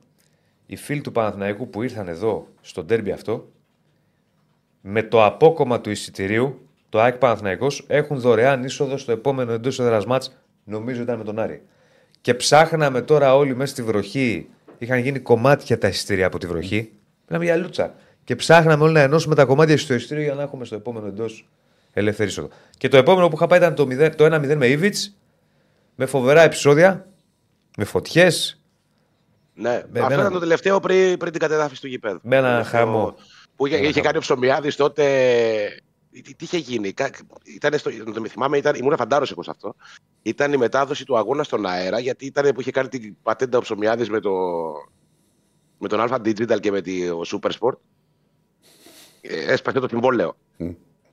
οι 0.66 0.76
φίλοι 0.76 1.00
του 1.00 1.12
Παναθηναϊκού 1.12 1.70
που 1.70 1.82
ήρθαν 1.82 2.08
εδώ 2.08 2.48
στο 2.60 2.84
ντέρμπι 2.84 3.10
αυτό 3.10 3.48
με 4.80 5.02
το 5.02 5.24
απόκομμα 5.24 5.80
του 5.80 5.90
εισιτηρίου, 5.90 6.68
το 6.88 7.00
ΑΕΚ 7.00 7.16
Παναθηναϊκός, 7.16 7.84
έχουν 7.88 8.20
δωρεάν 8.20 8.64
είσοδο 8.64 8.96
στο 8.96 9.12
επόμενο 9.12 9.52
εντός 9.52 9.78
έδρας 9.78 10.06
μάτς, 10.06 10.36
νομίζω 10.64 11.02
ήταν 11.02 11.18
με 11.18 11.24
τον 11.24 11.38
Άρη. 11.38 11.62
Και 12.20 12.34
ψάχναμε 12.34 13.02
τώρα 13.02 13.36
όλοι 13.36 13.56
μέσα 13.56 13.72
στη 13.72 13.82
βροχή, 13.82 14.48
είχαν 14.78 14.98
γίνει 14.98 15.18
κομμάτια 15.18 15.78
τα 15.78 15.88
εισιτήρια 15.88 16.26
από 16.26 16.38
τη 16.38 16.46
βροχή. 16.46 16.92
Μιλάμε 17.28 17.44
για 17.44 17.56
λούτσα. 17.56 17.94
Και 18.24 18.36
ψάχναμε 18.36 18.84
όλοι 18.84 18.92
να 18.92 19.00
ενώσουμε 19.00 19.34
τα 19.34 19.44
κομμάτια 19.44 19.78
στο 19.78 19.94
εισιτήριο 19.94 20.22
για 20.22 20.34
να 20.34 20.42
έχουμε 20.42 20.64
στο 20.64 20.74
επόμενο 20.74 21.06
εντός 21.06 21.48
ελεύθερη 21.92 22.28
είσοδο. 22.28 22.48
Και 22.78 22.88
το 22.88 22.96
επόμενο 22.96 23.28
που 23.28 23.36
είχα 23.36 23.46
πάει 23.46 23.58
ήταν 23.58 23.74
το, 23.74 23.82
0, 23.90 24.14
το 24.16 24.24
1-0 24.24 24.54
με 24.56 24.66
Ήβιτ, 24.66 24.96
με 25.94 26.06
φοβερά 26.06 26.42
επεισόδια, 26.42 27.06
με 27.76 27.84
φωτιές, 27.84 28.58
Ναι, 29.56 29.70
Με 29.70 30.00
αυτό 30.00 30.12
ένα- 30.12 30.14
ήταν 30.22 30.32
το 30.32 30.38
τελευταίο 30.38 30.80
πριν, 30.80 31.16
πριν 31.18 31.32
την 31.32 31.40
κατεδάφιση 31.40 31.80
του 31.80 31.86
γηπέδου. 31.86 32.18
Με 32.22 32.36
ένα 32.36 32.48
Το 32.48 32.54
τελευταίο 32.54 32.80
χαμό. 32.80 33.14
Που 33.56 33.66
είχε, 33.66 33.74
Με 33.74 33.80
ένα 33.80 33.88
είχε 33.88 33.92
χαμό. 34.00 34.04
κάνει 34.06 34.16
ο 34.16 34.20
Ψωμιάδης 34.20 34.76
τότε. 34.76 35.04
Τι, 36.10 36.22
τι 36.22 36.34
είχε 36.44 36.56
γίνει, 36.58 36.92
κα- 36.92 37.10
ήταν 37.56 37.78
στο, 37.78 37.90
να 38.06 38.12
το 38.12 38.20
μη 38.20 38.28
θυμάμαι, 38.28 38.56
ήταν, 38.56 38.74
ήμουν 38.74 38.96
φαντάρος 38.96 39.30
εγώ 39.30 39.42
σε 39.42 39.50
αυτό. 39.50 39.74
Ήταν 40.22 40.52
η 40.52 40.56
μετάδοση 40.56 41.04
του 41.04 41.16
αγώνα 41.18 41.42
στον 41.42 41.66
αέρα, 41.66 41.98
γιατί 41.98 42.26
ήταν 42.26 42.52
που 42.54 42.60
είχε 42.60 42.70
κάνει 42.70 42.88
την 42.88 43.16
πατέντα 43.22 43.58
ο 43.58 43.60
Ψωμιάδης 43.60 44.10
με, 44.10 44.20
το, 44.20 44.30
με 45.78 45.88
τον 45.88 46.06
Alpha 46.08 46.14
Digital 46.16 46.60
και 46.60 46.70
με 46.70 46.80
το 46.80 47.20
Super 47.26 47.50
Sport. 47.50 47.76
Ε, 49.28 49.52
Έσπασε 49.52 49.80
το 49.80 49.88
συμβόλαιο. 49.88 50.36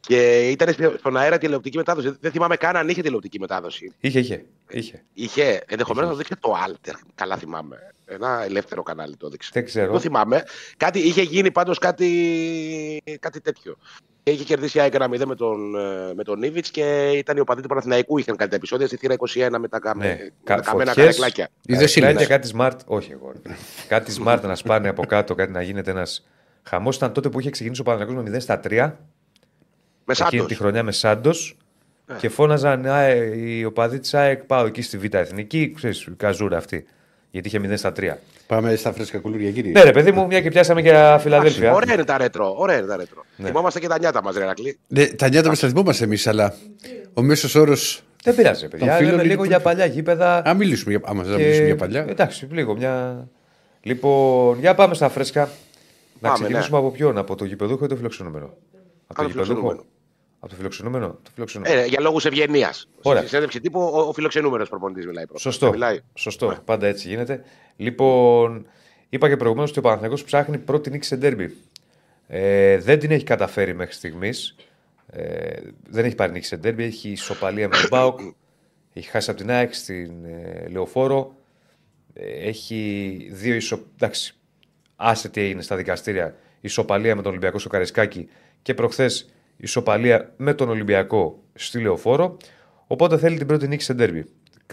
Και 0.08 0.50
ήταν 0.50 0.76
στον 1.00 1.18
αέρα 1.18 1.38
τηλεοπτική 1.38 1.78
μετάδοση. 1.78 2.18
Δεν 2.20 2.32
θυμάμαι 2.32 2.56
καν 2.56 2.76
αν 2.76 2.90
είχε 2.90 3.02
τηλεοπτική 3.02 3.40
μετάδοση. 3.40 3.94
Είχε, 4.00 4.20
είχε. 4.20 4.46
είχε. 4.70 5.04
Είχε, 5.14 5.62
ενδεχομένως 5.68 6.10
να 6.10 6.16
το 6.16 6.22
δείξει 6.24 6.36
το 6.42 6.56
Alter. 6.68 6.94
Καλά 7.16 7.38
θυμάμαι. 7.38 7.78
Ένα 8.06 8.44
ελεύθερο 8.44 8.84
κανάλι 8.84 9.16
το 9.18 9.26
έδειξε. 9.28 9.50
Δεν 9.54 9.66
ξέρω. 9.66 9.92
Το 9.92 10.00
θυμάμαι. 10.00 10.44
Κάτι, 10.78 11.00
είχε 11.00 11.22
γίνει 11.22 11.52
πάντως 11.52 11.78
κάτι, 11.78 12.08
κάτι 13.20 13.42
τέτοιο. 13.42 13.78
Και 14.24 14.32
είχε 14.32 14.44
κερδίσει 14.44 14.78
η 14.78 14.82
ΑΕΚ 14.82 14.94
ένα 14.94 15.08
0 15.12 15.26
με 15.26 15.36
τον, 15.36 15.76
ε, 15.76 16.14
με 16.14 16.24
τον 16.24 16.44
Ήβιτ 16.44 16.66
και 16.72 17.10
ήταν 17.16 17.38
οι 17.38 17.40
οπαδοί 17.40 17.62
του 17.62 17.68
Παναθηναϊκού. 17.68 18.18
Είχαν 18.18 18.36
κάνει 18.36 18.50
τα 18.50 18.56
επεισόδια 18.56 18.88
στη 18.88 18.96
θύρα 18.98 19.14
21 19.14 19.50
με 19.60 19.68
τα, 19.68 19.80
καμε, 19.80 20.06
Ναι. 20.06 20.10
με 20.14 20.32
Κα- 20.44 20.56
τα 20.56 20.62
καμένα 20.62 20.90
φωτιές. 20.92 21.06
καρεκλάκια. 21.06 21.50
Είδες 21.66 21.94
Καρεκλάκια, 21.94 22.26
ήλιος. 22.26 22.28
κάτι 22.28 22.52
smart. 22.58 22.86
Όχι 22.86 23.12
εγώ. 23.12 23.32
ρε. 23.46 23.54
κάτι 23.88 24.14
smart 24.24 24.40
να 24.44 24.56
σπάνε 24.56 24.90
από 24.90 25.06
κάτω, 25.06 25.36
κάτι 25.36 25.52
να 25.52 25.62
γίνεται 25.62 25.92
ένα 25.92 26.08
χαμός. 26.64 26.96
Ήταν 26.96 27.12
τότε 27.14 27.30
που 27.30 27.40
είχε 27.40 27.50
ξεκινήσει 27.50 27.82
ο 27.82 27.84
Παναγιώτο 27.84 28.22
με 28.22 28.30
0 28.38 28.40
στα 28.42 28.60
3. 28.60 28.70
Με 30.06 30.14
Εκείνη 30.14 30.30
Σάντος. 30.30 30.48
τη 30.48 30.56
χρονιά 30.56 30.84
με 30.84 30.92
Σάντος. 30.92 31.58
Και 32.18 32.30
φώναζαν 32.30 32.86
«Α, 32.86 33.00
ε, 33.02 33.38
οι 33.38 33.64
οπαδοί 33.64 34.00
της 34.00 34.14
ΑΕΚ 34.14 34.44
πάω 34.44 34.66
εκεί 34.66 34.82
στη 34.82 34.98
Β' 34.98 35.14
Εθνική. 35.16 35.74
Ξέρεις, 35.76 36.02
η 36.02 36.12
καζούρα 36.18 36.58
αυτή. 36.58 36.86
Γιατί 37.32 37.48
είχε 37.48 37.60
0 37.60 37.78
στα 37.78 37.92
3. 37.92 38.18
Πάμε 38.48 38.76
στα 38.76 38.94
φρέσκα 38.94 39.20
κουλούρια, 39.20 39.52
κύριε. 39.52 39.72
Ναι, 39.72 39.84
ρε 39.84 39.92
παιδί 39.92 40.12
μου, 40.12 40.26
μια 40.26 40.42
και 40.42 40.50
πιάσαμε 40.50 40.82
για 40.82 41.18
Φιλαδέλφια. 41.18 41.74
Ωραία 41.74 41.94
είναι 41.94 42.04
τα 42.04 42.18
ρέτρο. 42.18 42.54
Ωραία 42.58 42.78
είναι 42.78 42.88
τα 42.88 42.96
ρέτρο. 42.98 43.26
Ναι. 43.36 43.48
Θυμόμαστε 43.48 43.80
και 43.80 43.88
τα 43.88 44.00
νιάτα 44.00 44.24
μας, 44.24 44.36
Ρερακλή. 44.36 44.78
Ναι, 44.88 45.06
τα 45.06 45.30
νιάτα 45.30 45.48
μας 45.50 45.60
τα 45.60 45.68
θυμόμαστε 45.68 46.04
εμείς, 46.04 46.28
αλλά 46.28 46.54
ο 47.14 47.22
μέσος 47.22 47.56
όρος. 47.56 48.04
Δεν 48.24 48.36
πειράζει, 48.36 48.68
παιδιά. 48.68 48.86
φίλων 48.96 49.02
Λέμε 49.02 49.14
είναι 49.14 49.24
λίγο 49.24 49.36
πολύ- 49.38 49.50
για 49.50 49.60
παλιά 49.60 49.86
γήπεδα. 49.86 50.38
Α 50.50 50.54
μιλήσουμε 50.54 50.92
για, 50.92 51.02
άμα 51.06 51.24
δεν 51.24 51.36
και- 51.36 51.42
μιλήσουμε 51.42 51.66
για 51.66 51.76
παλιά. 51.76 52.06
Εντάξει, 52.10 52.48
λίγο 52.52 52.76
μια. 52.76 53.28
Λοιπόν, 53.82 54.60
για 54.60 54.76
πάμε 54.76 54.94
στα 54.94 55.10
φρέσκα. 55.10 55.50
Να 56.22 56.30
Πάμε, 56.30 56.44
ξεκινήσουμε 56.44 56.78
από 56.78 56.92
ποιον, 56.92 57.18
από 57.18 57.36
το 57.36 57.46
γηπεδούχο 57.46 57.86
ή 57.86 57.88
το 57.88 57.96
φιλοξενούμενο; 57.96 58.46
Από 59.08 59.22
το 59.22 59.24
το 59.24 59.30
φιλοξενούμενο. 59.30 59.70
γηπεδούχο. 59.70 59.90
Από 60.40 60.50
το 60.50 60.56
φιλοξενούμενο; 60.56 61.08
Το 61.24 61.30
φιλοξενούμενο. 61.34 61.80
Ε, 61.80 61.86
για 61.86 62.00
λόγους 62.02 62.26
ευγενίας. 62.26 62.88
Ωραία. 63.02 63.20
Στη 63.20 63.30
συνέντευξη 63.30 63.60
τύπου 63.62 63.80
ο, 63.80 64.00
ο 64.00 64.14
φιλοξενούμενος 64.14 64.70
προπονητής 64.70 65.06
μιλάει 65.06 65.26
πρώτα. 65.26 65.40
Σωστό. 65.40 65.66
Δεν 65.66 65.74
Μιλάει. 65.74 66.00
Σωστό. 66.14 66.58
Πάντα 66.66 66.88
έτσι 66.88 67.08
γίνεται. 67.08 67.44
Λοιπόν, 67.76 68.66
είπα 69.10 69.30
και 69.30 69.38
προηγουμένως 69.38 69.70
ότι 69.70 69.80
ο 69.80 69.82
Παναθηναϊκός 69.82 70.24
ψάχνει 70.24 70.58
πρώτη 70.58 70.90
νίκη 70.90 71.06
σε 71.06 71.16
ντέρμπι. 71.16 71.56
Ε, 72.28 72.78
δεν 72.78 73.00
την 73.00 73.12
έχει 73.12 73.24
καταφέρει 73.24 73.74
μέχρι 73.76 73.94
στιγμής. 73.94 74.56
Ε, 75.08 75.60
δεν 75.90 76.06
έχει 76.06 76.16
πάρει 76.16 76.32
νίκη 76.32 76.46
σε 76.46 76.58
ντέρμπι. 76.58 76.84
Έχει 76.84 77.10
ισοπαλία 77.10 77.68
με 77.68 77.76
τον 77.76 77.88
Μπάουκ. 77.92 78.20
Έχει 78.94 79.10
χάσει 79.10 79.30
από 79.30 79.40
την 79.40 79.50
ΑΕΚ 79.52 79.74
στην 79.74 80.26
ε, 80.26 80.68
Λεωφόρο. 80.70 81.36
Ε, 82.14 82.48
έχει 82.48 83.28
δύο 83.32 83.56
ισο... 83.56 83.80
Εντάξει, 83.96 84.36
άσε 85.02 85.30
τι 85.30 85.42
έγινε 85.42 85.62
στα 85.62 85.76
δικαστήρια. 85.76 86.36
Ισοπαλία 86.62 87.16
με 87.16 87.22
τον 87.22 87.32
Ολυμπιακό 87.32 87.60
στο 87.60 87.70
Καρεσκάκι 87.70 88.30
και 88.62 88.74
προχθές 88.74 89.30
ισοπαλία 89.58 90.34
με 90.38 90.54
τον 90.54 90.70
Ολυμπιακό 90.70 91.44
στη 91.54 91.80
Λεωφόρο. 91.80 92.38
Οπότε 92.88 93.18
θέλει 93.18 93.38
την 93.38 93.48
πρώτη 93.48 93.68
νίκη 93.68 93.84
σε 93.84 93.94
ντέρμπι. 93.94 94.26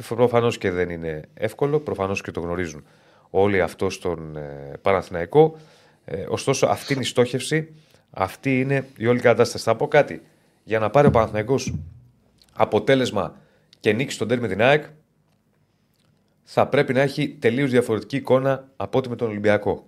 Προφανώς 0.09 0.59
και 0.59 0.71
δεν 0.71 0.91
είναι 0.91 1.23
εύκολο, 1.35 1.81
προφανώς 1.81 2.21
και 2.21 2.31
το 2.31 2.41
γνωρίζουν 2.41 2.85
όλοι 3.31 3.61
αυτό 3.61 3.91
στον 3.91 4.37
ε, 4.37 4.73
Παναθηναϊκό. 4.83 5.57
Ε, 6.05 6.25
ωστόσο, 6.29 6.67
αυτή 6.67 6.93
είναι 6.93 7.03
η 7.03 7.07
στόχευση, 7.07 7.75
αυτή 8.11 8.61
είναι 8.61 8.87
η 8.97 9.07
όλη 9.07 9.21
κατάσταση. 9.21 9.65
Θα 9.65 9.77
πω 9.77 9.89
κάτι. 9.89 10.23
Για 10.65 10.79
να 10.79 10.91
πάρει 10.91 11.07
ο 11.07 11.11
Παναθηναϊκός 11.11 11.75
αποτέλεσμα 12.53 13.37
και 13.81 13.93
νίκη 13.93 14.13
στον 14.13 14.29
τέρμι 14.29 14.43
με 14.43 14.49
την 14.49 14.63
ΑΕΚ, 14.63 14.85
θα 16.45 16.67
πρέπει 16.67 16.93
να 16.93 17.01
έχει 17.01 17.29
τελείως 17.29 17.71
διαφορετική 17.71 18.17
εικόνα 18.17 18.69
από 18.77 18.99
ό,τι 18.99 19.09
με 19.09 19.17
τον 19.17 19.29
Ολυμπιακό. 19.29 19.87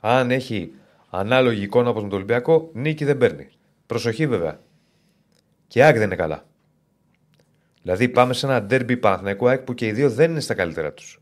Αν 0.00 0.30
έχει 0.30 0.72
ανάλογη 1.10 1.62
εικόνα 1.62 1.88
όπως 1.88 2.02
με 2.02 2.08
τον 2.08 2.16
Ολυμπιακό, 2.16 2.70
νίκη 2.72 3.04
δεν 3.04 3.18
παίρνει. 3.18 3.48
Προσοχή 3.86 4.26
βέβαια. 4.26 4.60
Και 5.66 5.78
η 5.78 5.82
ΑΕΚ 5.82 5.94
δεν 5.96 6.04
είναι 6.04 6.16
καλά. 6.16 6.44
Δηλαδή 7.82 8.08
πάμε 8.08 8.32
σε 8.32 8.46
ένα 8.46 8.62
ντέρμπι 8.62 8.96
Παναθηναϊκού 8.96 9.48
ΑΕΚ 9.48 9.60
που 9.60 9.74
και 9.74 9.86
οι 9.86 9.92
δύο 9.92 10.10
δεν 10.10 10.30
είναι 10.30 10.40
στα 10.40 10.54
καλύτερα 10.54 10.92
τους. 10.92 11.20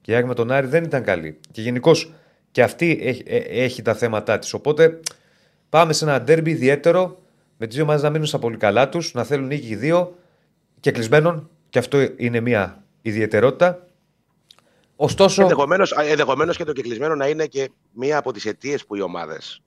Και 0.00 0.12
η 0.12 0.14
ΑΕΚ 0.14 0.24
με 0.26 0.34
τον 0.34 0.50
Άρη 0.50 0.66
δεν 0.66 0.84
ήταν 0.84 1.02
καλή. 1.02 1.38
Και 1.50 1.62
γενικώς 1.62 2.12
και 2.50 2.62
αυτή 2.62 2.98
έχει, 3.02 3.22
ε, 3.26 3.36
έχει 3.36 3.82
τα 3.82 3.94
θέματα 3.94 4.38
της. 4.38 4.52
Οπότε 4.52 5.00
πάμε 5.68 5.92
σε 5.92 6.04
ένα 6.04 6.20
ντέρμπι 6.20 6.50
ιδιαίτερο 6.50 7.18
με 7.56 7.66
τις 7.66 7.74
δύο 7.74 7.84
ομάδες 7.84 8.02
να 8.02 8.10
μείνουν 8.10 8.26
στα 8.26 8.38
πολύ 8.38 8.56
καλά 8.56 8.88
τους, 8.88 9.14
να 9.14 9.24
θέλουν 9.24 9.46
νίκη 9.46 9.66
οι 9.66 9.76
δύο 9.76 10.16
και 10.80 10.90
κλεισμένων. 10.90 11.50
Και 11.68 11.78
αυτό 11.78 11.98
είναι 12.16 12.40
μια 12.40 12.82
ιδιαιτερότητα. 13.02 13.86
Ωστόσο. 15.02 15.42
Ενδεχομένως 16.10 16.56
και 16.56 16.64
το 16.64 16.72
κεκλεισμένο 16.72 17.14
να 17.14 17.28
είναι 17.28 17.46
και 17.46 17.70
μία 17.92 18.16
από 18.18 18.32
τις 18.32 18.44
αιτίες 18.46 18.84
που 18.86 18.96
οι 18.96 19.00
ομάδες 19.00 19.62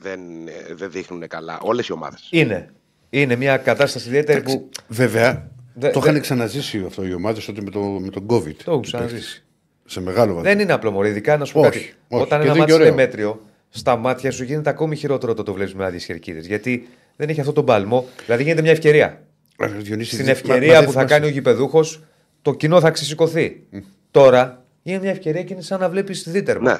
δεν, 0.00 0.20
ε, 0.48 0.74
δεν 0.74 0.90
δείχνουν 0.90 1.26
καλά. 1.28 1.58
Όλες 1.62 1.86
οι 1.86 1.92
ομάδες. 1.92 2.28
Είναι. 2.30 2.70
Είναι 3.10 3.36
μια 3.36 3.56
κατάσταση 3.56 4.08
ιδιαίτερη 4.08 4.42
που. 4.42 4.68
Βέβαια, 4.88 5.50
Δε- 5.74 5.90
το 5.90 6.00
δε- 6.00 6.08
είχαν 6.08 6.20
ξαναζήσει 6.20 6.82
αυτό 6.86 7.04
οι 7.06 7.14
ομάδες 7.14 7.44
τότε 7.44 7.60
με 7.62 7.70
το, 7.70 7.80
με 7.80 8.08
τον 8.10 8.26
COVID. 8.28 8.54
Το 8.64 8.70
έχουν 8.70 8.82
ξαναζήσει. 8.82 9.44
Σε 9.84 10.00
μεγάλο 10.00 10.34
βαθμό. 10.34 10.42
Δεν 10.50 10.58
είναι 10.58 10.72
απλό 10.72 10.90
μωρή, 10.90 11.08
ειδικά 11.08 11.36
να 11.36 11.44
σου 11.44 11.52
πω 11.52 11.60
Όχι, 11.60 11.70
κάτι. 11.70 11.94
όχι. 12.08 12.22
Όταν 12.22 12.38
Και 12.40 12.44
ένα 12.44 12.52
δεν 12.52 12.56
μάτι 12.60 12.72
είναι 12.72 12.82
είναι 12.82 12.90
ωραίο. 12.92 13.06
μέτριο, 13.06 13.42
στα 13.68 13.96
μάτια 13.96 14.30
σου 14.30 14.44
γίνεται 14.44 14.70
ακόμη 14.70 14.96
χειρότερο 14.96 15.34
το 15.34 15.42
το 15.42 15.52
βλέπεις 15.52 15.74
με 15.74 15.84
άδειες 15.84 16.04
χερκίδες. 16.04 16.46
Γιατί 16.46 16.88
δεν 17.16 17.28
έχει 17.28 17.40
αυτό 17.40 17.52
τον 17.52 17.64
παλμό. 17.64 18.06
Δηλαδή 18.24 18.42
γίνεται 18.42 18.62
μια 18.62 18.70
ευκαιρία. 18.70 19.22
Ε, 19.58 19.66
Διονύση, 19.66 20.12
Στην 20.14 20.24
μα- 20.24 20.30
ευκαιρία 20.30 20.72
μα 20.72 20.78
δεν 20.78 20.84
που 20.84 20.92
θα 20.92 20.98
θυμάσαι. 21.00 21.14
κάνει 21.14 21.26
ο 21.26 21.28
γηπεδούχος, 21.28 22.02
το 22.42 22.54
κοινό 22.54 22.80
θα 22.80 22.90
ξεσηκωθεί. 22.90 23.62
Τώρα 24.10 24.64
είναι 24.82 24.98
μια 24.98 25.10
ευκαιρία 25.10 25.42
και 25.42 25.52
είναι 25.52 25.62
σαν 25.62 25.80
να 25.80 25.88
βλέπεις 25.88 26.28
δίτερμα. 26.28 26.70
Ναι. 26.70 26.78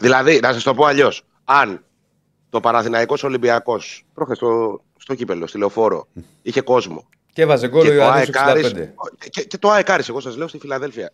Δηλαδή, 0.00 0.40
να 0.40 0.52
σας 0.52 0.62
το 0.62 0.74
πω 0.74 0.84
αλλιώς. 0.84 1.22
Αν 1.44 1.84
το 2.50 2.60
Παναθηναϊκός 2.60 3.22
Ολυμπιακός 3.22 4.04
πρόχε 4.14 4.34
στο, 4.34 4.80
στο 4.96 5.14
κύπελο, 5.14 5.46
στη 5.46 5.58
λεωφόρο, 5.58 6.08
είχε 6.42 6.60
κόσμο. 6.60 7.08
Και 7.32 7.42
έβαζε 7.42 7.68
γκολ 7.68 7.80
ο 7.80 7.84
Και 7.84 7.88
το, 7.88 7.94
Ιωάννης 7.94 8.36
ΑΕΚ 8.36 8.66
65. 8.66 8.88
και, 9.30 9.44
και 9.44 9.58
το 9.58 9.70
ΑΕΚ 9.70 9.90
Άρης, 9.90 10.08
εγώ 10.08 10.20
σας 10.20 10.36
λέω 10.36 10.48
στη 10.48 10.58
Φιλαδέλφια. 10.58 11.12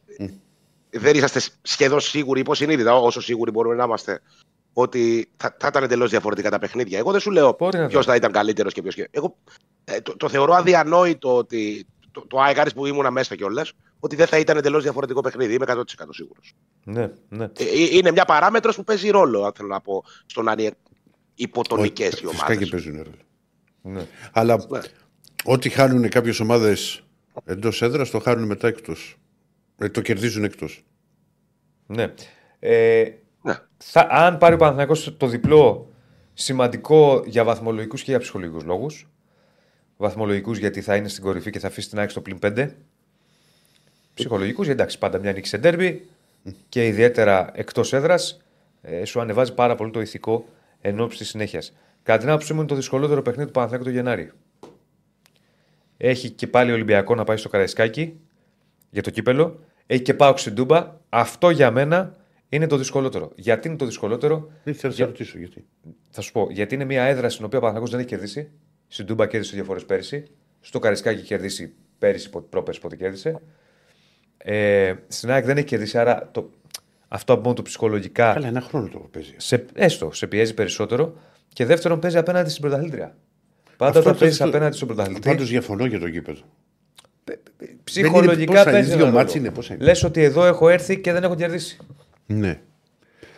Δεν 0.90 1.16
είσαστε 1.16 1.40
σχεδόν 1.62 2.00
σίγουροι, 2.00 2.40
υποσυνείδητα, 2.40 2.94
όσο 2.94 3.20
σίγουροι 3.20 3.50
μπορούμε 3.50 3.74
να 3.74 3.84
είμαστε, 3.84 4.20
ότι 4.72 5.28
θα, 5.36 5.56
θα 5.58 5.66
ήταν 5.66 5.82
εντελώς 5.82 6.10
διαφορετικά 6.10 6.50
τα 6.50 6.58
παιχνίδια. 6.58 6.98
Εγώ 6.98 7.10
δεν 7.10 7.20
σου 7.20 7.30
λέω 7.30 7.56
Μπορεί 7.58 7.78
να 7.78 7.86
ποιος 7.86 8.04
το. 8.04 8.10
θα 8.10 8.16
ήταν 8.16 8.32
καλύτερος 8.32 8.72
και 8.72 8.82
ποιος. 8.82 9.06
Εγώ 9.10 9.36
ε, 9.84 10.00
το, 10.00 10.16
το 10.16 10.28
θεωρώ 10.28 10.54
αδιανόητο 10.54 11.36
ότι 11.36 11.86
το, 12.14 12.26
το 12.26 12.40
ΑΕΚ 12.40 12.58
Άρης 12.58 12.72
που 12.72 12.86
ήμουνα 12.86 13.10
μέσα 13.10 13.36
κιόλας, 13.36 13.72
ότι 14.00 14.16
δεν 14.16 14.26
θα 14.26 14.38
ήταν 14.38 14.56
εντελώς 14.56 14.82
διαφορετικό 14.82 15.20
παιχνίδι. 15.20 15.54
Είμαι 15.54 15.64
100% 15.68 15.82
σίγουρος. 16.10 16.52
Ναι, 16.84 17.10
ναι. 17.28 17.44
Ε, 17.44 17.64
είναι 17.90 18.10
μια 18.10 18.24
παράμετρος 18.24 18.76
που 18.76 18.84
παίζει 18.84 19.10
ρόλο, 19.10 19.44
αν 19.44 19.52
θέλω 19.56 19.68
να 19.68 19.80
πω, 19.80 20.04
στο 20.26 20.42
να 20.42 20.54
είναι 20.58 20.70
υποτονικές 21.34 22.06
οι 22.12 22.26
Φυσικά 22.26 22.36
και 22.46 22.52
ομάδε. 22.52 22.66
παίζουν 22.66 22.96
ρόλο. 22.96 23.16
ναι. 23.82 24.06
Αλλά 24.32 24.66
Ναι. 24.68 24.80
Ό,τι 25.44 25.68
χάνουν 25.68 26.08
κάποιες 26.08 26.40
ομάδες 26.40 27.04
εντός 27.44 27.82
έδρας, 27.82 28.10
το 28.10 28.18
χάνουν 28.18 28.46
μετά 28.46 28.68
εκτός. 28.68 29.16
Ε, 29.78 29.88
το 29.88 30.00
κερδίζουν 30.00 30.44
εκτός. 30.44 30.84
Ναι. 31.86 32.14
Ε, 32.58 33.04
Ναι. 33.42 33.54
θα, 33.76 34.06
αν 34.10 34.38
πάρει 34.38 34.54
ο 34.54 34.56
Παναθηναϊκός 34.58 35.14
το 35.16 35.26
διπλό, 35.26 35.92
σημαντικό 36.34 37.22
για 37.26 37.44
βαθμολογικούς 37.44 38.02
και 38.02 38.10
για 38.10 38.20
ψυχολογικούς 38.20 38.64
λόγους. 38.64 39.08
Βαθμολογικούς 39.96 40.58
γιατί 40.58 40.80
θα 40.80 40.96
είναι 40.96 41.08
στην 41.08 41.22
κορυφή 41.22 41.50
και 41.50 41.58
θα 41.58 41.66
αφήσει 41.66 41.88
την 41.88 41.98
ΑΕΚ 41.98 42.10
στο 42.10 42.20
πλην 42.20 42.38
5. 42.42 42.68
Ψυχολογικούς 44.14 44.64
γιατί 44.66 44.80
εντάξει, 44.80 44.98
πάντα 44.98 45.18
μια 45.18 45.32
νίκη 45.32 45.48
σε 45.48 45.58
ντέρμπι 45.58 46.06
και 46.68 46.86
ιδιαίτερα 46.86 47.50
εκτός 47.54 47.92
έδρας 47.92 48.40
ε, 48.82 49.04
σου 49.04 49.20
ανεβάζει 49.20 49.54
πάρα 49.54 49.74
πολύ 49.74 49.90
το 49.90 50.00
ηθικό 50.00 50.46
εν 50.80 51.00
ώψη 51.00 51.18
της 51.18 51.28
συνέχειας. 51.28 51.72
Κατά 52.02 52.18
την 52.18 52.28
άποψή 52.28 52.52
μου 52.52 52.58
είναι 52.58 52.68
το 52.68 52.74
δυσκολότερο 52.74 53.22
παιχνίδι 53.22 53.46
του 53.46 53.52
Παναθηναϊκού 53.52 53.84
το 53.88 53.94
Γενάρη. 53.94 54.30
Έχει 55.96 56.30
και 56.30 56.46
πάλι 56.46 56.72
Ολυμπιακό 56.72 57.14
να 57.14 57.24
πάει 57.24 57.36
στο 57.36 57.48
Καραϊσκάκι 57.48 58.20
για 58.90 59.02
το 59.02 59.10
κύπελο. 59.10 59.60
Έχει 59.86 60.02
και 60.02 60.14
πάω 60.14 60.36
στην 60.36 60.54
Τούμπα. 60.54 60.96
Αυτό 61.08 61.50
για 61.50 61.70
μένα 61.70 62.16
είναι 62.48 62.66
το 62.66 62.76
δυσκολότερο. 62.76 63.32
Γιατί 63.34 63.68
είναι 63.68 63.76
το 63.76 63.84
δυσκολότερο, 63.84 64.50
Δεν 64.64 64.74
θέλω 64.74 64.92
να 64.92 64.96
Για- 64.96 65.04
σε 65.06 65.10
ρωτήσω 65.10 65.38
γιατί. 65.38 65.64
θα 66.10 66.20
σου 66.20 66.32
πω. 66.32 66.48
Γιατί 66.50 66.74
είναι 66.74 66.84
μια 66.84 67.02
έδρα 67.04 67.28
στην 67.28 67.44
οποία 67.44 67.58
ο 67.58 67.60
Παναθηναϊκός 67.60 67.90
δεν 67.90 68.00
έχει 68.00 68.08
κερδίσει. 68.08 68.50
Στην 68.94 69.06
Τούμπα 69.06 69.26
κέρδισε 69.26 69.54
δύο 69.54 69.64
φορές 69.64 69.84
πέρυσι. 69.84 70.24
Στο 70.60 70.78
Καραϊσκάκι 70.78 71.18
έχει 71.18 71.26
κερδίσει 71.26 71.72
πέρυσι, 71.98 72.30
πο- 72.30 72.40
πρόπερσι 72.40 72.80
πότε 72.80 72.96
κέρδισε. 72.96 73.40
Ε, 74.36 74.94
στην 75.08 75.30
ΑΕΚ 75.30 75.44
δεν 75.44 75.56
έχει 75.56 75.66
κερδίσει, 75.66 75.98
άρα 75.98 76.28
το, 76.32 76.50
αυτό 77.08 77.32
από 77.32 77.42
μόνο 77.42 77.54
του 77.54 77.62
ψυχολογικά 77.62 78.32
Καλά, 78.32 78.46
ένα 78.46 78.60
χρόνο 78.60 78.88
το 78.88 78.98
παίζει. 78.98 79.34
σε, 79.36 79.64
έστω, 79.74 80.12
σε 80.12 80.26
πιέζει 80.26 80.54
περισσότερο. 80.54 81.16
Και 81.48 81.64
δεύτερον, 81.64 81.98
παίζει 82.00 82.18
απέναντι 82.18 82.48
στην 82.50 82.60
πρωταθλήτρια. 82.62 83.16
Πάντα 83.76 83.88
Αυτό 83.90 84.00
όταν 84.00 84.12
το- 84.12 84.18
παίζει 84.18 84.38
το- 84.38 84.44
απέναντι 84.44 84.76
στον 84.76 84.88
πρωταθλητή, 84.88 85.28
Πάντως 85.28 85.48
διαφωνώ 85.48 85.84
για 85.86 85.98
το 85.98 86.06
γήπεδο. 86.06 86.40
ψυχολογικά 87.84 88.52
πόσα 88.52 88.62
είναι, 88.62 88.70
παίζει 88.70 88.86
δύο 88.88 88.96
ένα 88.96 89.04
ρόλο. 89.04 89.16
μάτς 89.16 89.34
είναι, 89.34 89.50
πόσα 89.50 89.74
είναι; 89.74 89.84
Λες 89.84 90.02
ότι 90.02 90.22
εδώ 90.22 90.44
έχω 90.44 90.68
έρθει 90.68 91.00
και 91.00 91.12
δεν 91.12 91.22
έχω 91.24 91.34
κερδίσει. 91.34 91.78
Ναι. 92.26 92.60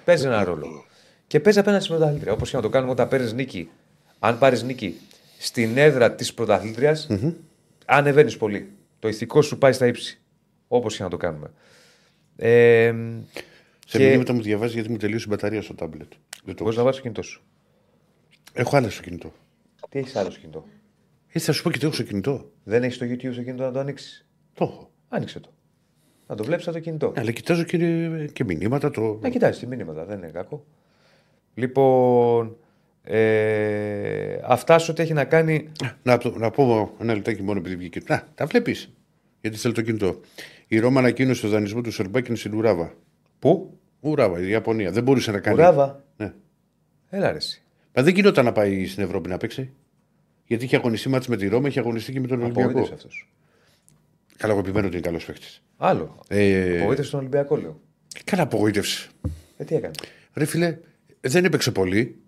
Παίζει 0.05 0.27
ένα 0.27 0.45
ρόλο. 0.45 0.85
Και 1.27 1.41
παίζει 1.41 1.59
απέναντι 1.59 1.85
στην 1.85 1.97
πρωταθλήτρια. 1.97 2.33
Όπως 2.33 2.51
και 2.51 2.57
να 2.57 2.63
το 2.63 2.69
κάνουμε 2.69 2.93
όταν 2.93 3.09
παίρνεις 3.09 3.33
νίκη, 3.33 3.69
αν 4.19 4.39
πάρεις 4.39 4.63
νίκη 4.63 5.01
στην 5.39 5.77
έδρα 5.77 6.15
της 6.15 6.35
πρωταθλήτριας, 6.35 7.09
ανεβαίνεις 7.87 8.37
πολύ. 8.37 8.71
Το 8.99 9.09
ηθικό 9.09 9.43
σου 9.43 9.59
πάει 9.59 9.73
στα 9.73 9.87
ύψη. 9.87 10.21
Όπως 10.69 10.97
και 10.97 11.03
να 11.03 11.09
το 11.09 11.17
κάνουμε. 11.17 11.51
Ε, 12.37 12.95
Σε 13.89 13.99
Και- 13.99 14.09
μηνύματα 14.09 14.33
μου 14.33 14.43
διαβάζεις 14.43 14.75
γιατί 14.75 14.91
μου 14.91 14.97
τελείωσε 14.97 15.25
η 15.25 15.31
μπαταρία 15.31 15.63
στο 15.63 15.75
τάμπλετ. 15.75 16.13
Δεν 16.45 16.55
το 16.55 16.63
Μπορείς 16.63 16.79
να 16.79 16.85
βάλει 16.85 16.97
το 16.97 17.03
κινητό 17.03 17.23
σου. 17.23 17.43
Έχω 18.53 18.77
άλλα 18.77 18.91
στο 18.91 19.03
κινητό. 19.03 19.33
Τι 19.89 19.99
έχεις 19.99 20.17
άλλο 20.17 20.31
στο 20.31 20.41
κινητό; 20.41 20.65
Ε, 21.29 21.39
θα 21.39 21.53
σου 21.53 21.63
πω 21.63 21.71
και 21.71 21.79
τι 21.79 21.85
έχω 21.85 21.95
στο 21.95 22.03
κινητό. 22.03 22.51
Δεν 22.65 22.83
έχεις 22.83 22.99
το 22.99 23.05
YouTube 23.05 23.33
στο 23.33 23.43
κινητό 23.43 23.63
να 23.65 23.73
το 23.73 23.79
ανοίξεις; 23.79 24.27
Το 24.55 24.65
έχω. 24.65 24.91
Άνοιξε 25.09 25.41
το. 25.41 25.53
Να 26.27 26.35
το 26.35 26.45
βλέπεις 26.45 26.67
από 26.69 26.77
το 26.77 26.83
κινητό. 26.83 27.13
Αλλά 27.17 27.31
κοιτάζω 27.31 27.63
και, 27.63 27.77
και 28.33 28.45
μηνύματα. 28.45 28.91
Το... 28.91 29.19
Να 29.23 29.29
κοιτάζεις 29.29 29.59
τι 29.61 29.67
μήνυματα, 29.67 30.05
δεν 30.05 30.19
είναι 30.19 30.27
κακό. 30.31 30.65
Λοιπόν, 31.55 32.57
ε, 33.09 34.39
αυτά 34.45 34.79
σου 34.79 34.87
ό,τι 34.91 35.03
έχει 35.03 35.13
να 35.13 35.25
κάνει; 35.25 35.69
Να, 36.03 36.19
το- 36.19 36.39
να 36.39 36.51
πω 36.51 36.95
ένα 37.01 37.15
λεπτάκι 37.15 37.43
μόνο 37.43 37.59
επειδή 37.59 37.77
βγήκε. 37.77 38.01
Να, 38.09 38.29
τα 38.35 38.47
βλέπεις; 38.47 38.93
Γιατί 39.41 39.57
θέλω 39.57 39.75
το 39.75 39.83
κινητό. 39.83 40.21
Η 40.67 40.79
Ρώμα 40.79 41.01
ανακοίνωσε 41.01 41.43
το 41.43 41.49
δανεισμό 41.49 41.81
του 41.81 41.91
Σερμπάκιν 41.91 42.37
στην 42.37 42.55
Ουράβα. 42.55 42.95
Πού; 43.39 43.79
Ουράβα, 44.01 44.41
η 44.41 44.49
Ιαπωνία. 44.49 44.91
Δεν 44.91 45.03
μπορούσε 45.03 45.31
να 45.31 45.39
κάνει. 45.41 45.57
Ουράβα; 45.57 46.05
Ναι. 46.17 46.33
Έλα 47.11 47.31
ρε 47.31 47.37
εσύ. 47.37 47.63
Μα 47.95 48.03
δεν 48.03 48.15
γινόταν 48.15 48.45
να 48.45 48.53
πάει 48.53 48.87
στην 48.87 49.03
Ευρώπη 49.03 49.29
να 49.29 49.37
παίξει. 49.37 49.73
Γιατί 50.47 50.65
είχε 50.65 50.77
αγωνιστεί 50.77 51.09
μάτς 51.09 51.27
με 51.29 51.37
τη 51.37 51.49
Ρώμα, 51.49 51.69
είχε 51.69 51.81
αγωνιστεί 51.81 52.13
και 52.13 52.21
με 52.21 52.27
τον 52.27 52.43
Ολυμπιακό. 52.43 52.69
Απογοήτευσε 52.69 52.95
αυτός. 52.95 53.29
Καλά, 54.37 54.53
εγώ 54.53 54.63
επιμένω 54.63 54.87
ότι 54.87 54.97
είναι 54.97 55.07
καλός 55.07 55.25
παίχτη. 55.25 55.47
Άλλο. 55.77 56.19
Ε, 56.29 56.77
Απογοήτευσε 56.79 57.11
τον 57.11 57.21
Ολυμπιακό, 57.21 57.57
λέω. 57.57 57.81
Καλά, 58.25 58.43
απογοήτευση. 58.43 59.09
Ε, 59.57 59.65
τι 59.65 59.75
έκανε; 59.75 59.95
Ρε 60.35 60.45
φίλε, 60.45 60.79
δεν 61.21 61.45
έπαιξε 61.45 61.71
πολύ. 61.73 62.21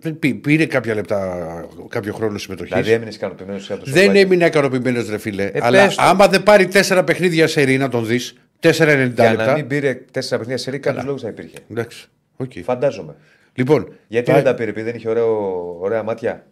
Δεν 0.00 0.18
πή- 0.18 0.34
πήρε 0.40 0.66
κάποια 0.66 0.94
λεπτά, 0.94 1.68
κάποιο 1.88 2.12
χρόνο 2.12 2.38
συμμετοχής. 2.38 2.72
Δηλαδή 2.74 2.92
έμεινε 2.92 3.10
ικανοποιημένος 3.14 3.70
από 3.70 3.84
το 3.84 3.90
δεν 3.90 4.02
Σοφάκη. 4.02 4.18
έμεινε 4.18 4.46
ικανοποιημένος, 4.46 5.08
ρε 5.10 5.18
φίλε. 5.18 5.44
Ε, 5.44 5.58
αλλά 5.62 5.84
πες 5.84 5.94
το. 5.94 6.02
άμα 6.02 6.28
δεν 6.28 6.42
πάρει 6.42 6.66
τέσσερα 6.68 7.04
παιχνίδια 7.04 7.46
σε 7.46 7.62
ρή 7.62 7.76
να 7.78 7.88
τον 7.88 8.06
δεις, 8.06 8.34
4,90 8.60 8.70
Για 9.14 9.30
λεπτά. 9.30 9.46
να 9.46 9.52
μην 9.54 9.66
πήρε 9.66 9.94
τέσσερα 10.10 10.36
παιχνίδια 10.38 10.62
σε 10.62 10.70
ρίκα, 10.70 11.02
λόγους 11.04 11.22
θα 11.22 11.28
υπήρχε. 11.28 11.56
Εντάξει. 11.70 12.06
οκ. 12.36 12.52
Φαντάζομαι. 12.62 13.14
Λοιπόν, 13.54 13.92
Γιατί 14.08 14.30
πάει- 14.30 14.42
δεν 14.42 14.52
τα 14.52 14.58
πήρε, 14.58 14.70
επειδή 14.70 14.86
δεν 14.86 14.94
είχε 14.98 15.08
ωραίο, 15.08 15.76
ωραία 15.80 16.02
μάτια. 16.02 16.46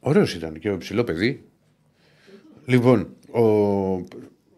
Ωραίος 0.00 0.34
ήταν 0.34 0.58
και 0.58 0.70
ο 0.70 0.76
ψηλό 0.78 1.04
παιδί. 1.04 1.42
Λοιπόν, 2.66 3.08
ο... 3.30 3.42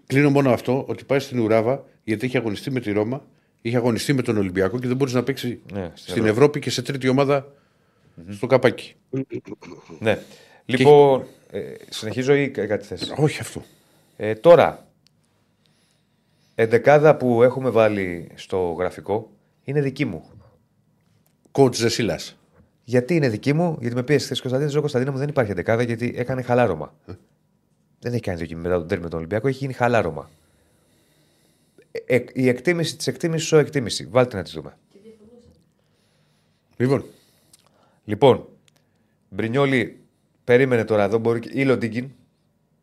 κλείνω 0.06 0.30
μόνο 0.30 0.50
αυτό 0.50 0.84
ότι 0.88 1.04
πάει 1.04 1.18
στην 1.18 1.38
Ουράβα 1.38 1.84
γιατί 2.04 2.26
είχε 2.26 2.38
αγωνιστεί 2.38 2.70
με 2.70 2.80
τη 2.80 2.92
Ρώμα, 2.92 3.24
είχε 3.62 3.76
αγωνιστεί 3.76 4.12
με 4.12 4.22
τον 4.22 4.36
Ολυμπιακό 4.36 4.78
και 4.78 4.86
δεν 4.86 4.96
μπορούσε 4.96 5.16
να 5.16 5.22
παίξεις 5.22 5.58
Ναι, 5.72 5.90
στην, 5.94 6.26
Ευρώπη. 6.26 6.60
και 6.60 6.70
σε 6.70 6.82
τρίτη 6.82 7.08
ομάδα 7.08 7.52
στο 8.30 8.46
καπάκι. 8.46 8.94
Ναι. 9.98 10.18
Λοιπόν, 10.64 11.26
ε, 11.50 11.72
συνεχίζω 11.88 12.34
ή 12.34 12.50
κα- 12.50 12.66
κάτι 12.66 12.84
θες; 12.86 13.12
Όχι 13.16 13.40
αυτό. 13.40 13.62
Ε, 14.16 14.34
τώρα, 14.34 14.86
εντεκάδα 16.54 17.16
που 17.16 17.42
έχουμε 17.42 17.70
βάλει 17.70 18.30
στο 18.34 18.72
γραφικό 18.78 19.30
είναι 19.64 19.80
δική 19.80 20.04
μου. 20.04 20.30
Κότ 21.50 21.74
Ζεσίλας. 21.74 22.36
Γιατί 22.84 23.14
είναι 23.14 23.28
δική 23.28 23.52
μου, 23.52 23.76
γιατί 23.80 23.94
με 23.94 24.02
πίεσε 24.02 24.24
χθε 24.24 24.36
Κωνσταντίνο 24.40 24.70
Ζω 24.70 24.80
Κωνσταντίνο 24.80 25.12
μου 25.12 25.18
δεν 25.18 25.28
υπάρχει 25.28 25.50
εντεκάδα 25.50 25.82
γιατί 25.82 26.12
έκανε 26.16 26.42
χαλάρωμα. 26.42 26.94
Δεν 27.98 28.12
έχει 28.12 28.22
κάνει 28.22 28.38
δοκιμή 28.38 28.60
μετά 28.60 28.78
τον 28.78 28.88
τέρμι 28.88 29.02
με 29.04 29.08
τον 29.08 29.18
Ολυμπιακό, 29.18 29.48
έχει 29.48 29.58
γίνει 29.58 29.72
χαλάρωμα. 29.72 30.30
Ε, 31.92 32.14
ε, 32.16 32.24
η 32.32 32.48
εκτίμηση 32.48 32.96
της 32.96 33.06
εκτίμησης 33.06 33.52
ω 33.52 33.58
εκτίμηση. 33.58 34.06
Βάλτε 34.10 34.36
να 34.36 34.42
τη 34.42 34.50
δούμε. 34.50 34.76
Λοιπόν, 36.76 37.04
Λοιπόν, 38.04 38.48
Μπρινιόλι 39.28 39.98
περίμενε 40.44 40.84
τώρα 40.84 41.04
εδώ. 41.04 41.18
Μπορεί... 41.18 41.40
και- 41.40 41.50
ή 41.52 41.64
Λοντίγκιν. 41.64 42.10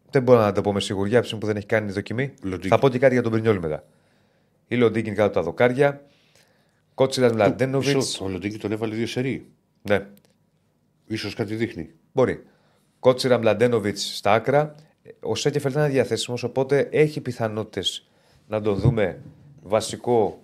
Δεν 0.10 0.24
μπορώ 0.24 0.40
να 0.40 0.52
το 0.52 0.62
πω 0.62 0.74
με 0.74 0.80
σιγουριά 0.80 1.12
από 1.18 1.22
τη 1.22 1.26
στιγμή 1.26 1.42
που 1.44 1.48
δεν 1.48 1.58
έχει 1.58 1.66
κάνει 1.66 1.92
δοκιμή. 1.92 2.34
Λοντίγκιν. 2.44 2.70
Θα 2.70 2.80
πω 2.80 2.90
και 2.90 3.00
κάτι 3.00 3.14
για 3.14 3.22
τον 3.24 3.32
Μπρινιόλι 3.32 3.60
μετά. 3.60 3.84
Ή 4.68 4.76
Λοντίγκιν 4.76 5.16
κάτω 5.16 5.26
από 5.28 5.34
τα 5.34 5.42
δοκάρια. 5.42 6.02
Κότσιρας 6.94 7.32
Μλαντένοβιτ. 7.32 7.96
μισό, 7.96 8.26
ο 8.26 8.28
Λοντίνκι 8.30 8.58
τον 8.58 8.72
έβαλε 8.72 8.96
δύο 8.96 9.08
σερί. 9.08 9.46
Ναι, 9.82 10.06
σω 11.18 11.30
κάτι 11.36 11.56
δείχνει. 11.56 11.90
μπορεί. 12.12 12.44
Κότσιρα 13.00 13.38
Μλαντένοβιτς 13.38 14.16
στα 14.18 14.34
άκρα. 14.34 14.76
Ο 15.20 15.36
Σέκεφελ 15.36 15.72
ήταν 15.72 15.90
διαθέσιμος, 15.92 16.44
οπότε 16.44 16.88
έχει 16.92 17.22
πιθανότητες 17.22 18.08
να 18.48 18.62
τον 18.62 18.76
δούμε 18.76 19.22
βασικό 19.62 20.42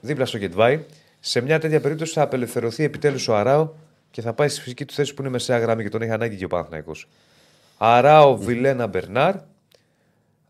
δίπλα 0.00 0.26
στο 0.26 0.36
Γετβάη. 0.38 0.84
Σε 1.20 1.40
μια 1.40 1.58
τέτοια 1.58 1.80
περίπτωση 1.80 2.12
θα 2.12 2.22
απελευθερωθεί 2.22 2.84
επιτέλους 2.84 3.28
ο 3.28 3.36
Αράο 3.36 3.72
και 4.16 4.22
θα 4.22 4.32
πάει 4.32 4.48
στη 4.48 4.60
φυσική 4.60 4.84
του 4.84 4.94
θέση 4.94 5.14
που 5.14 5.22
είναι 5.22 5.30
μεσαία 5.30 5.58
γραμμή 5.58 5.82
και 5.82 5.88
τον 5.88 6.02
έχει 6.02 6.10
ανάγκη 6.10 6.36
και 6.36 6.44
ο 6.44 6.48
Παναθηναϊκός. 6.48 7.08
Αράο, 7.78 8.36
Βιλένα, 8.36 8.86
Μπερνάρ, 8.86 9.34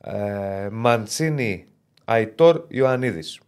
ε, 0.01 0.69
Μαντσίνη, 0.73 1.67
Αϊτόρ, 2.05 2.65
Ιωαννίδης. 2.69 3.41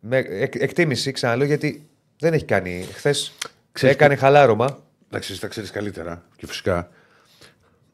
Με 0.00 0.16
εκ, 0.16 0.54
εκτίμηση, 0.54 1.12
ξαναλέω, 1.12 1.46
γιατί 1.46 1.88
δεν 2.18 2.32
έχει 2.32 2.44
κάνει. 2.44 2.86
Χθες 2.92 3.32
έκανε 3.80 4.14
χαλάρωμα. 4.14 4.82
Εντάξει, 5.08 5.32
εσύ 5.32 5.40
τα 5.40 5.48
ξέρεις 5.48 5.70
καλύτερα 5.70 6.24
και 6.36 6.46
φυσικά. 6.46 6.90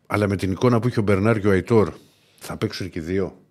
Αλλά 0.07 0.29
με 0.29 0.37
την 0.37 0.53
εικόνα 0.53 0.81
που 0.81 0.89
είχε 0.89 1.01
ο 1.01 1.03
Μπερνάρ 1.03 1.41
και 1.41 1.47
ο 1.47 1.51
Αϊτόρ, 1.51 1.95
θα 2.39 2.57
παίξουν 2.57 2.91
και 2.91 2.99
οι 2.99 3.03
δύο. 3.03 3.43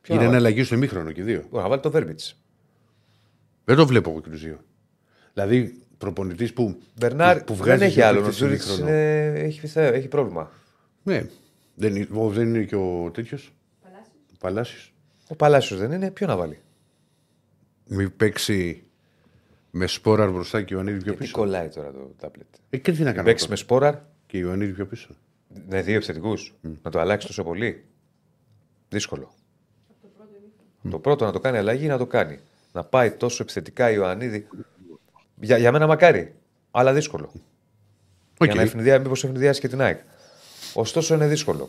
Ποιο 0.00 0.14
είναι 0.14 0.22
να 0.22 0.28
ένα 0.28 0.38
βάλει; 0.38 0.46
αλλαγή 0.46 0.64
στο 0.64 0.74
ημίχρονο 0.74 1.12
και 1.12 1.20
οι 1.20 1.24
δύο. 1.24 1.46
Μπορεί 1.50 1.62
να 1.62 1.68
βάλει 1.68 1.82
το 1.82 1.90
Βέρμπιτς. 1.90 2.36
Δεν 3.64 3.76
το 3.76 3.86
βλέπω 3.86 4.10
εγώ 4.10 4.20
και 4.20 4.30
τους 4.30 4.42
δύο. 4.42 4.60
Δηλαδή, 5.34 5.83
προπονητής 6.04 6.52
που, 6.52 6.78
Μπερνάρ 6.98 7.38
που, 7.38 7.44
που 7.44 7.54
δεν 7.54 7.62
βγάζει 7.64 7.84
έχει 7.84 7.94
δύο 7.94 8.06
άλλο. 8.06 8.18
Ο 8.18 8.22
παίκτες 8.22 8.36
Τζούριτ 8.36 8.62
ημίχρονο. 8.62 8.90
έχει, 8.90 9.60
φυθέ- 9.60 9.94
έχει 9.94 10.08
πρόβλημα. 10.08 10.50
Ναι. 11.02 11.26
Δεν, 11.74 11.96
είναι- 11.96 12.08
ο- 12.12 12.28
δεν 12.30 12.46
είναι 12.54 12.64
και 12.64 12.76
ο 12.76 13.10
τέτοιος; 13.14 13.52
Παλάσιος. 14.38 14.92
Ο 15.28 15.36
Παλάσιος 15.36 15.80
δεν 15.80 15.92
είναι. 15.92 16.10
Ποιο 16.10 16.26
να 16.26 16.36
βάλει; 16.36 16.58
Μην 17.86 18.16
παίξει 18.16 18.82
με 19.70 19.86
σπόραρ 19.86 20.30
μπροστά 20.30 20.62
και 20.62 20.74
ο 20.74 20.76
Ιωαννίδη 20.76 21.02
πιο 21.02 21.12
Τι 21.12 21.18
πίσω. 21.18 21.32
κολλάει 21.32 21.68
τώρα 21.68 21.92
το 21.92 22.14
τάπλετ. 22.20 22.46
Ε, 22.70 22.76
και 22.76 22.92
τι 22.92 23.02
να 23.02 23.12
κάνω. 23.12 23.24
Παίξεις 23.24 23.46
τώρα; 23.48 23.50
με 23.50 23.56
σπόραρ 23.64 23.94
Και 24.26 24.36
ο 24.36 24.40
Ιωαννίδη 24.40 24.72
πιο 24.72 24.86
πίσω. 24.86 25.08
με 25.68 25.82
δύο 25.82 25.94
επιθετικούς. 25.96 26.54
Να 26.82 26.90
το 26.90 27.00
αλλάξει 27.00 27.26
τόσο 27.26 27.42
πολύ. 27.42 27.84
Δύσκολο. 28.88 29.34
Το 30.90 30.98
πρώτο 30.98 31.24
να 31.24 31.32
το 31.32 31.40
κάνει 31.40 31.56
αλλαγή 31.56 31.86
να 31.86 31.98
το 31.98 32.06
κάνει. 32.06 32.38
Να 32.72 32.84
πάει 32.84 33.10
τόσο 33.10 33.42
επιθετικά 33.42 33.90
η 33.90 33.94
Ιωαννίδη. 33.96 34.46
Για, 35.40 35.56
για 35.56 35.72
μένα 35.72 35.86
μακάρι. 35.86 36.34
Αλλά 36.70 36.92
δύσκολο. 36.92 37.32
Οκ. 38.38 38.46
Για 38.46 38.54
να 38.54 38.62
ευνηδιά, 38.62 38.98
μήπως 38.98 39.24
ευνηδιάσει 39.24 39.60
και 39.60 39.68
την 39.68 39.80
ΑΕΚ. 39.80 39.98
Ωστόσο 40.74 41.14
είναι 41.14 41.26
δύσκολο. 41.26 41.68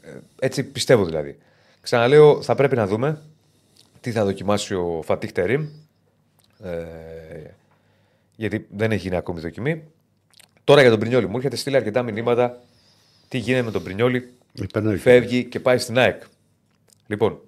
Ε, 0.00 0.10
έτσι 0.38 0.64
πιστεύω 0.64 1.04
δηλαδή. 1.04 1.38
Ξαναλέω, 1.80 2.42
θα 2.42 2.54
πρέπει 2.54 2.76
να 2.76 2.86
δούμε 2.86 3.22
τι 4.00 4.12
θα 4.12 4.24
δοκιμάσει 4.24 4.74
ο 4.74 5.02
Φατίχ 5.04 5.32
Τερίμ. 5.32 5.68
Ε, 6.62 6.84
γιατί 8.36 8.66
δεν 8.70 8.92
έχει 8.92 9.02
γίνει 9.02 9.16
ακόμη 9.16 9.40
δοκιμή. 9.40 9.84
Τώρα 10.64 10.80
για 10.80 10.90
τον 10.90 10.98
Πρινιόλη. 10.98 11.26
Μου 11.26 11.36
έρχεται 11.36 11.56
στείλει 11.56 11.76
αρκετά 11.76 12.02
μηνύματα. 12.02 12.62
Τι 13.28 13.38
γίνεται 13.38 13.64
με 13.64 13.70
τον 13.70 13.82
Πρινιόλη. 13.82 14.32
Υπερνοείται. 14.52 14.98
Φεύγει 14.98 15.44
και 15.44 15.60
πάει 15.60 15.78
στην 15.78 15.98
ΑΕΚ. 15.98 16.22
Λοιπόν, 17.06 17.40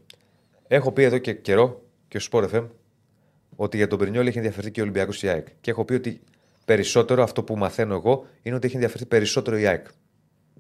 έχω 0.69 0.93
πει 0.93 1.03
εδώ 1.03 1.19
και 1.19 1.33
καιρό 1.33 1.83
και 2.09 2.19
στο 2.19 2.39
Sport 2.39 2.55
FM 2.55 2.67
ότι 3.63 3.77
για 3.77 3.87
τον 3.87 3.99
Πρινιόλη 3.99 4.29
έχει 4.29 4.37
ενδιαφερθεί 4.37 4.71
και 4.71 4.81
ο 4.81 4.83
Ολυμπιακός 4.83 5.19
και 5.19 5.27
η 5.27 5.29
ΑΕΚ. 5.29 5.47
Και 5.61 5.71
έχω 5.71 5.85
πει 5.85 5.95
ότι 5.95 6.21
περισσότερο 6.65 7.23
αυτό 7.23 7.43
που 7.43 7.57
μαθαίνω 7.57 7.95
εγώ 7.95 8.27
είναι 8.43 8.55
ότι 8.57 8.67
έχει 8.67 8.75
ενδιαφερθεί 8.75 9.07
περισσότερο 9.07 9.59
η 9.59 9.67
ΑΕΚ. 9.67 9.87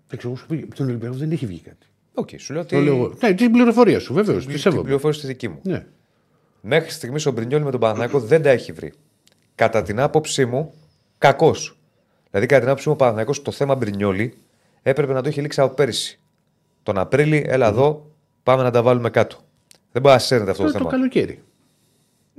Εντάξει, 0.06 0.26
εγώ 0.26 0.36
σου 0.36 0.46
πει, 0.46 0.60
από 0.64 0.74
τον 0.74 0.86
Ολυμπιακό 0.88 1.14
δεν 1.14 1.30
έχει 1.30 1.46
βγει 1.46 1.60
κάτι. 1.60 1.86
Οκ, 2.14 2.28
σου 2.36 2.52
λέω 2.52 2.62
ότι. 2.62 2.74
Το 2.74 2.80
λέω 2.80 2.94
εγώ. 2.96 3.14
Ναι, 3.22 3.34
την 3.34 3.50
πληροφορία 3.52 4.00
σου, 4.00 4.14
βεβαίως. 4.14 4.38
την 4.38 4.46
Πιστεύω. 4.52 4.82
πληροφόρηση 4.82 5.20
τη 5.20 5.26
δική 5.26 5.48
μου. 5.48 5.60
Ναι. 5.62 5.86
Μέχρι 6.60 6.90
στιγμής 6.90 7.26
ο 7.26 7.30
Μπρινιόλι 7.32 7.62
με 7.62 7.70
τον 7.70 7.80
Παναθηναϊκό 7.80 8.20
δεν 8.20 8.42
τα 8.42 8.50
έχει 8.50 8.72
βρει. 8.72 8.92
Κατά 9.54 9.82
την 9.82 10.00
άποψή 10.00 10.44
μου, 10.44 10.74
κακός. 11.18 11.78
Δηλαδή, 12.30 12.46
κατά 12.46 12.60
την 12.60 12.68
άποψή 12.68 12.88
μου, 12.88 12.94
ο 12.94 12.98
Παναθηναϊκός 12.98 13.42
το 13.42 13.50
θέμα 13.50 13.74
Μπρινιόλι 13.74 14.34
έπρεπε 14.82 15.12
να 15.12 15.22
το 15.22 15.28
έχει 15.28 15.40
λήξει 15.40 15.60
από 15.60 15.74
πέρυσι. 15.74 16.20
Τον 16.82 16.98
Απρίλη, 16.98 17.44
έλα 17.48 17.66
εδώ, 17.66 18.10
πάμε 18.42 18.62
να 18.62 18.70
τα 18.70 18.82
βάλουμε 18.82 19.10
κάτω. 19.10 19.36
Δεν 19.92 20.02
μπορεί 20.02 20.14
να 20.14 20.20
σέρνεται 20.20 20.50
αυτό 20.50 20.62
το 20.64 20.68
Τώρα 20.72 20.84
το 20.84 20.90
θέμα. 20.90 21.02
καλοκαίρι. 21.02 21.42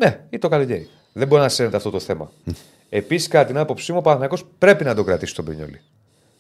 Ναι, 0.02 0.26
ή 0.30 0.38
το 0.38 0.48
καλοκαίρι. 0.48 0.90
Δεν 1.14 1.28
μπορεί 1.28 1.42
να 1.42 1.50
σέρνεται 1.50 1.78
αυτό 1.78 1.90
το 1.90 2.00
θέμα. 2.00 2.32
Επίσης, 2.90 3.28
κατά 3.28 3.46
την 3.46 3.58
άποψή 3.58 3.92
μου, 3.92 3.98
ο 3.98 4.02
Παναθηναϊκός 4.02 4.46
πρέπει 4.58 4.84
να 4.84 4.96
τον 4.96 5.06
κρατήσει 5.06 5.36
τον 5.36 5.46
Μπρινιόλη. 5.46 5.82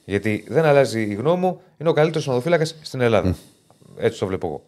Γιατί 0.05 0.45
δεν 0.47 0.65
αλλάζει 0.65 1.01
η 1.01 1.13
γνώμη 1.13 1.39
μου, 1.39 1.61
είναι 1.77 1.89
ο 1.89 1.93
καλύτερος 1.93 2.27
ονοδοφύλακα 2.27 2.65
στην 2.65 3.01
Ελλάδα. 3.01 3.35
Έτσι 3.97 4.19
το 4.19 4.25
βλέπω 4.25 4.47
εγώ. 4.47 4.63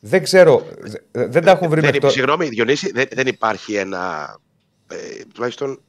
Δεν 0.00 0.22
ξέρω, 0.22 0.66
δε- 1.12 1.26
δεν 1.28 1.44
τα 1.44 1.50
έχουν 1.50 1.68
βρει 1.68 1.74
Δεν, 1.80 1.84
μέχρι 1.84 2.00
τώρα. 2.00 2.12
Συγγνώμη, 2.12 2.48
Διονύση, 2.48 2.92
δεν, 2.92 3.06
δεν 3.12 3.26
υπάρχει 3.26 3.74
ένα. 3.74 4.36
Ε, 4.88 4.96
τουλάχιστον 5.34 5.80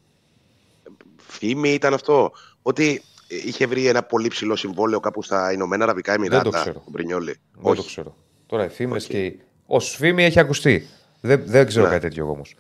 φήμη 1.18 1.70
ήταν 1.70 1.94
αυτό. 1.94 2.32
Ότι 2.62 3.02
είχε 3.28 3.68
βρει 3.68 3.88
ένα 3.88 4.04
πολύ 4.04 4.28
ψηλό 4.28 4.56
συμβόλαιο 4.56 5.00
κάπου 5.00 5.24
στα 5.24 5.52
Ηνωμένα 5.54 5.84
Αραβικά 5.84 6.14
Εμμυράτα. 6.14 6.44
το 6.44 6.50
ξέρω. 6.50 6.80
Ο 6.86 6.90
Μπρινιόλη. 6.90 7.36
Δεν 7.62 7.76
το 7.76 7.84
ξέρω. 7.84 8.16
Τώρα 8.46 8.66
οι 8.66 8.70
φήμες 8.70 9.06
και. 9.06 9.26
οι- 9.26 9.40
Ω 9.66 9.80
φήμη 9.80 10.24
έχει 10.24 10.40
ακουστεί. 10.40 10.88
Δεν, 11.28 11.42
δεν 11.46 11.66
ξέρω 11.68 11.86
Ναι. 11.86 11.92
κάτι 11.92 12.02
τέτοιο 12.02 12.30
όμως. 12.30 12.56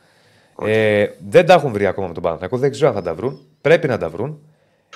Ε, 0.61 1.07
δεν 1.30 1.45
τα 1.45 1.53
έχουν 1.53 1.72
βρει 1.72 1.85
ακόμα 1.85 2.07
με 2.07 2.14
τον 2.14 2.23
Παναθηναϊκό. 2.23 2.57
Δεν 2.57 2.72
ξέρω 2.72 2.88
αν 2.89 2.95
θα 2.95 3.02
τα 3.02 3.14
βρουν. 3.15 3.48
Πρέπει 3.61 3.88
να 3.88 3.98
τα 3.98 4.10
βρουν. 4.10 4.41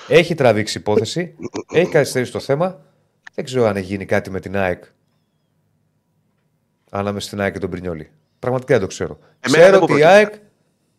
Έχει 0.08 0.34
τραβήξει 0.34 0.78
υπόθεση. 0.78 1.34
έχει 1.72 1.90
καθυστερήσει 1.90 2.32
το 2.32 2.40
θέμα. 2.40 2.80
Δεν 3.34 3.44
ξέρω 3.44 3.66
αν 3.66 3.76
έχει 3.76 3.86
γίνει 3.86 4.04
κάτι 4.04 4.30
με 4.30 4.40
την 4.40 4.56
ΑΕΚ. 4.56 4.84
Ανάμεσα 6.90 7.26
στην 7.26 7.40
ΑΕΚ 7.40 7.52
και 7.52 7.58
τον 7.58 7.70
Πρινιόλη. 7.70 8.10
Πραγματικά 8.38 8.72
δεν 8.72 8.80
το 8.82 8.86
ξέρω. 8.86 9.18
Εμένα 9.40 9.62
ξέρω 9.62 9.70
δεν 9.70 9.70
μου 9.70 9.76
ότι 9.82 9.92
η 9.92 10.02
προκύπτει. 10.04 10.14
ΑΕΚ 10.16 10.34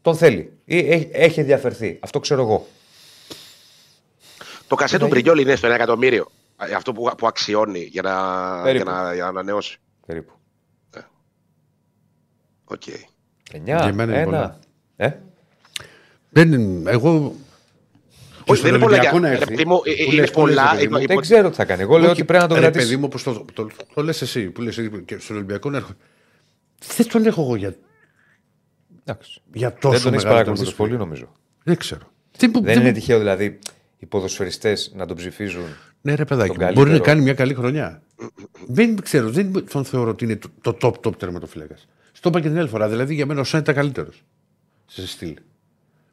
τον 0.01 0.15
θέλει. 0.15 0.53
Ή 0.65 0.77
έχει, 0.77 1.09
έχει 1.11 1.39
ενδιαφερθεί. 1.39 1.97
Αυτό 2.01 2.19
ξέρω 2.19 2.41
εγώ. 2.41 2.67
Το 4.67 4.75
κασέ 4.75 4.97
του 4.97 5.07
Μπρινιόλη 5.07 5.41
είναι 5.41 5.55
στο 5.55 5.67
1 5.67 5.71
εκατομμύριο. 5.71 6.27
Ε, 6.69 6.73
Αυτό 6.73 6.93
που, 6.93 7.11
που 7.17 7.27
αξιώνει 7.27 7.79
για 7.79 8.01
να, 8.01 8.09
για 8.53 8.61
Περίπου. 8.63 8.89
να, 8.89 9.13
για 9.13 9.23
να 9.23 9.29
ανανεώσει. 9.29 9.77
Περίπου. 10.05 10.33
Οκ. 12.65 12.81
9, 13.51 13.61
Για 13.63 13.93
μένα 13.93 14.03
είναι 14.13 14.21
1. 14.21 14.25
πολλά. 14.25 14.59
Ε; 14.95 15.11
Δεν, 16.29 16.53
είναι- 16.53 16.91
εγώ. 16.91 17.35
και 18.45 18.51
Όχι, 18.51 18.59
στον 18.59 18.71
δεν 18.71 18.81
είναι 18.81 18.83
πολλά. 18.83 18.97
Ολυμπιακό 18.97 19.17
για- 19.17 19.19
να 19.19 19.27
ρε 19.29 19.33
έρθει, 19.35 19.47
παιδί 19.55 19.65
μου, 19.65 19.75
ε, 19.83 20.03
που 20.03 20.11
είναι 20.11 20.21
λες, 20.21 20.31
που 20.31 20.45
λες, 20.47 20.55
πολλά, 20.55 20.71
ρε 20.71 20.75
παιδί 20.77 20.87
μου. 20.87 20.97
υπο- 20.97 21.07
Δεν 21.07 21.17
ξέρω 21.21 21.49
τι 21.49 21.55
θα 21.55 21.65
κάνει. 21.65 21.81
Εγώ 21.81 21.93
λέω 21.97 22.03
Όχι, 22.09 22.11
ότι 22.13 22.23
πρέπει 22.23 22.41
να 22.43 22.47
τον 22.49 22.57
ρε 22.57 22.61
κρατήσει. 22.63 22.85
παιδί 22.85 22.97
μου, 22.97 23.03
όπως 23.05 23.23
το, 23.23 23.45
το, 23.53 23.67
το, 23.93 24.03
λες 24.03 24.21
εσύ, 24.21 24.49
που 24.49 24.61
λες 24.61 24.77
εσύ, 24.77 24.89
και 25.05 25.17
στον 25.19 25.35
Ολυμπιακό 25.35 25.69
να 25.69 25.77
έρχομαι. 25.77 25.97
Δεν 26.97 27.07
τον 27.07 27.25
έχω 27.25 27.41
εγώ 27.41 27.55
για, 27.55 27.75
Εντάξει. 29.05 29.41
για 29.53 29.73
τόσο 29.73 29.93
Δεν 29.93 30.01
τον 30.03 30.13
έχεις 30.13 30.23
μεγάλο 30.23 30.29
παρακολουθήσει 30.29 30.75
τερματοφύλακα. 30.75 30.83
πολύ, 30.83 30.97
νομίζω. 30.97 31.31
Δεν 31.63 31.77
ξέρω. 31.77 32.11
Δεν, 32.37 32.51
Δεν 32.51 32.63
δεν- 32.63 32.79
είναι 32.79 32.91
τυχαίο 32.91 33.17
δηλαδή 33.19 33.59
οι 33.99 34.05
ποδοσφαιριστές 34.05 34.91
να 34.95 35.05
τον 35.05 35.15
ψηφίζουν. 35.17 35.63
Ναι, 36.01 36.15
ρε 36.15 36.25
παιδάκι, 36.25 36.47
τον 36.47 36.55
μου, 36.59 36.63
καλύτερο. 36.63 36.85
μπορεί 36.85 36.97
να 36.99 37.05
κάνει 37.05 37.21
μια 37.21 37.33
καλή 37.33 37.53
χρονιά. 37.53 38.01
δεν 38.67 39.01
ξέρω, 39.01 39.29
δεν 39.29 39.65
τον 39.71 39.85
θεωρώ 39.85 40.09
ότι 40.09 40.23
είναι 40.25 40.35
το, 40.35 40.49
το 40.61 40.77
top 40.81 41.07
top 41.09 41.15
τερματοφύλακας. 41.17 41.87
Στο 42.23 42.31
είπα 42.31 42.41
και 42.41 42.49
την 42.49 42.59
άλλη 42.59 42.67
φορά, 42.67 42.89
δηλαδή 42.89 43.13
για 43.13 43.25
μένα 43.25 43.39
ο 43.39 43.43
Σαν 43.43 43.59
ήταν 43.59 43.75
καλύτερος. 43.75 44.23
Σε 44.85 45.07
στυλ. 45.07 45.33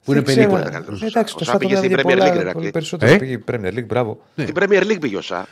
Που 0.04 0.12
είναι 0.12 0.20
Δεν 0.20 0.34
ξέρω. 0.34 0.50
περίπου. 0.52 0.70
καλύτερος. 0.70 1.02
Εντάξει, 1.02 1.34
Ο 1.34 1.38
το 1.38 1.44
Σαν 1.44 1.52
Σάτο 1.54 1.58
πήγε 1.66 1.76
στην 1.76 1.88
πήγε 1.90 2.02
Premier 2.02 2.06
League, 2.12 2.18
πολλά, 2.18 2.24
ρε, 2.24 2.32
πολύ 2.32 2.44
Ρακλή. 2.44 2.70
περισσότερο. 2.70 3.12
Ε; 3.12 3.16
Πήγε 3.18 3.32
η 3.32 3.44
Premier 3.50 3.72
League, 3.74 3.86
μπράβο. 3.86 4.22
Την 4.34 4.54
Premier 4.54 4.82
League 4.82 5.00
πήγε 5.00 5.16
ο 5.16 5.20
Σα. 5.20 5.36
Α, 5.38 5.46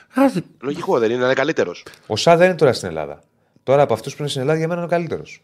Λογικό 0.61 0.99
δεν 0.99 1.11
είναι, 1.11 1.19
να 1.19 1.25
είναι 1.25 1.35
καλύτερος. 1.35 1.85
Ο 2.07 2.17
Σά 2.17 2.37
δεν 2.37 2.47
είναι 2.49 2.57
τώρα 2.57 2.73
στην 2.73 2.89
Ελλάδα. 2.89 3.21
Τώρα 3.63 3.83
από 3.83 3.93
αυτούς 3.95 4.13
που 4.13 4.21
είναι 4.21 4.29
στην 4.31 4.41
Ελλάδα 4.41 4.59
για 4.59 4.69
μένα 4.69 4.81
είναι 4.81 4.89
ο 4.89 4.93
καλύτερος. 4.97 5.43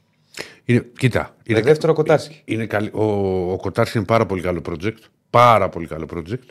είναι, 0.65 0.87
κοίτα. 0.99 1.37
Είναι 1.45 1.61
δεύτερο 1.61 1.93
κοτάρσκι. 1.93 2.43
Είναι 2.45 2.67
καλή, 2.67 2.91
ο, 2.93 3.03
ο 3.53 3.57
Κοτάρσκι 3.57 3.97
είναι 3.99 4.07
πάρα 4.07 4.27
πολύ 4.27 4.43
καλό 4.43 4.63
project. 4.69 4.97
Πάρα 5.31 5.69
πολύ 5.69 5.87
καλό 5.87 6.07
project. 6.15 6.49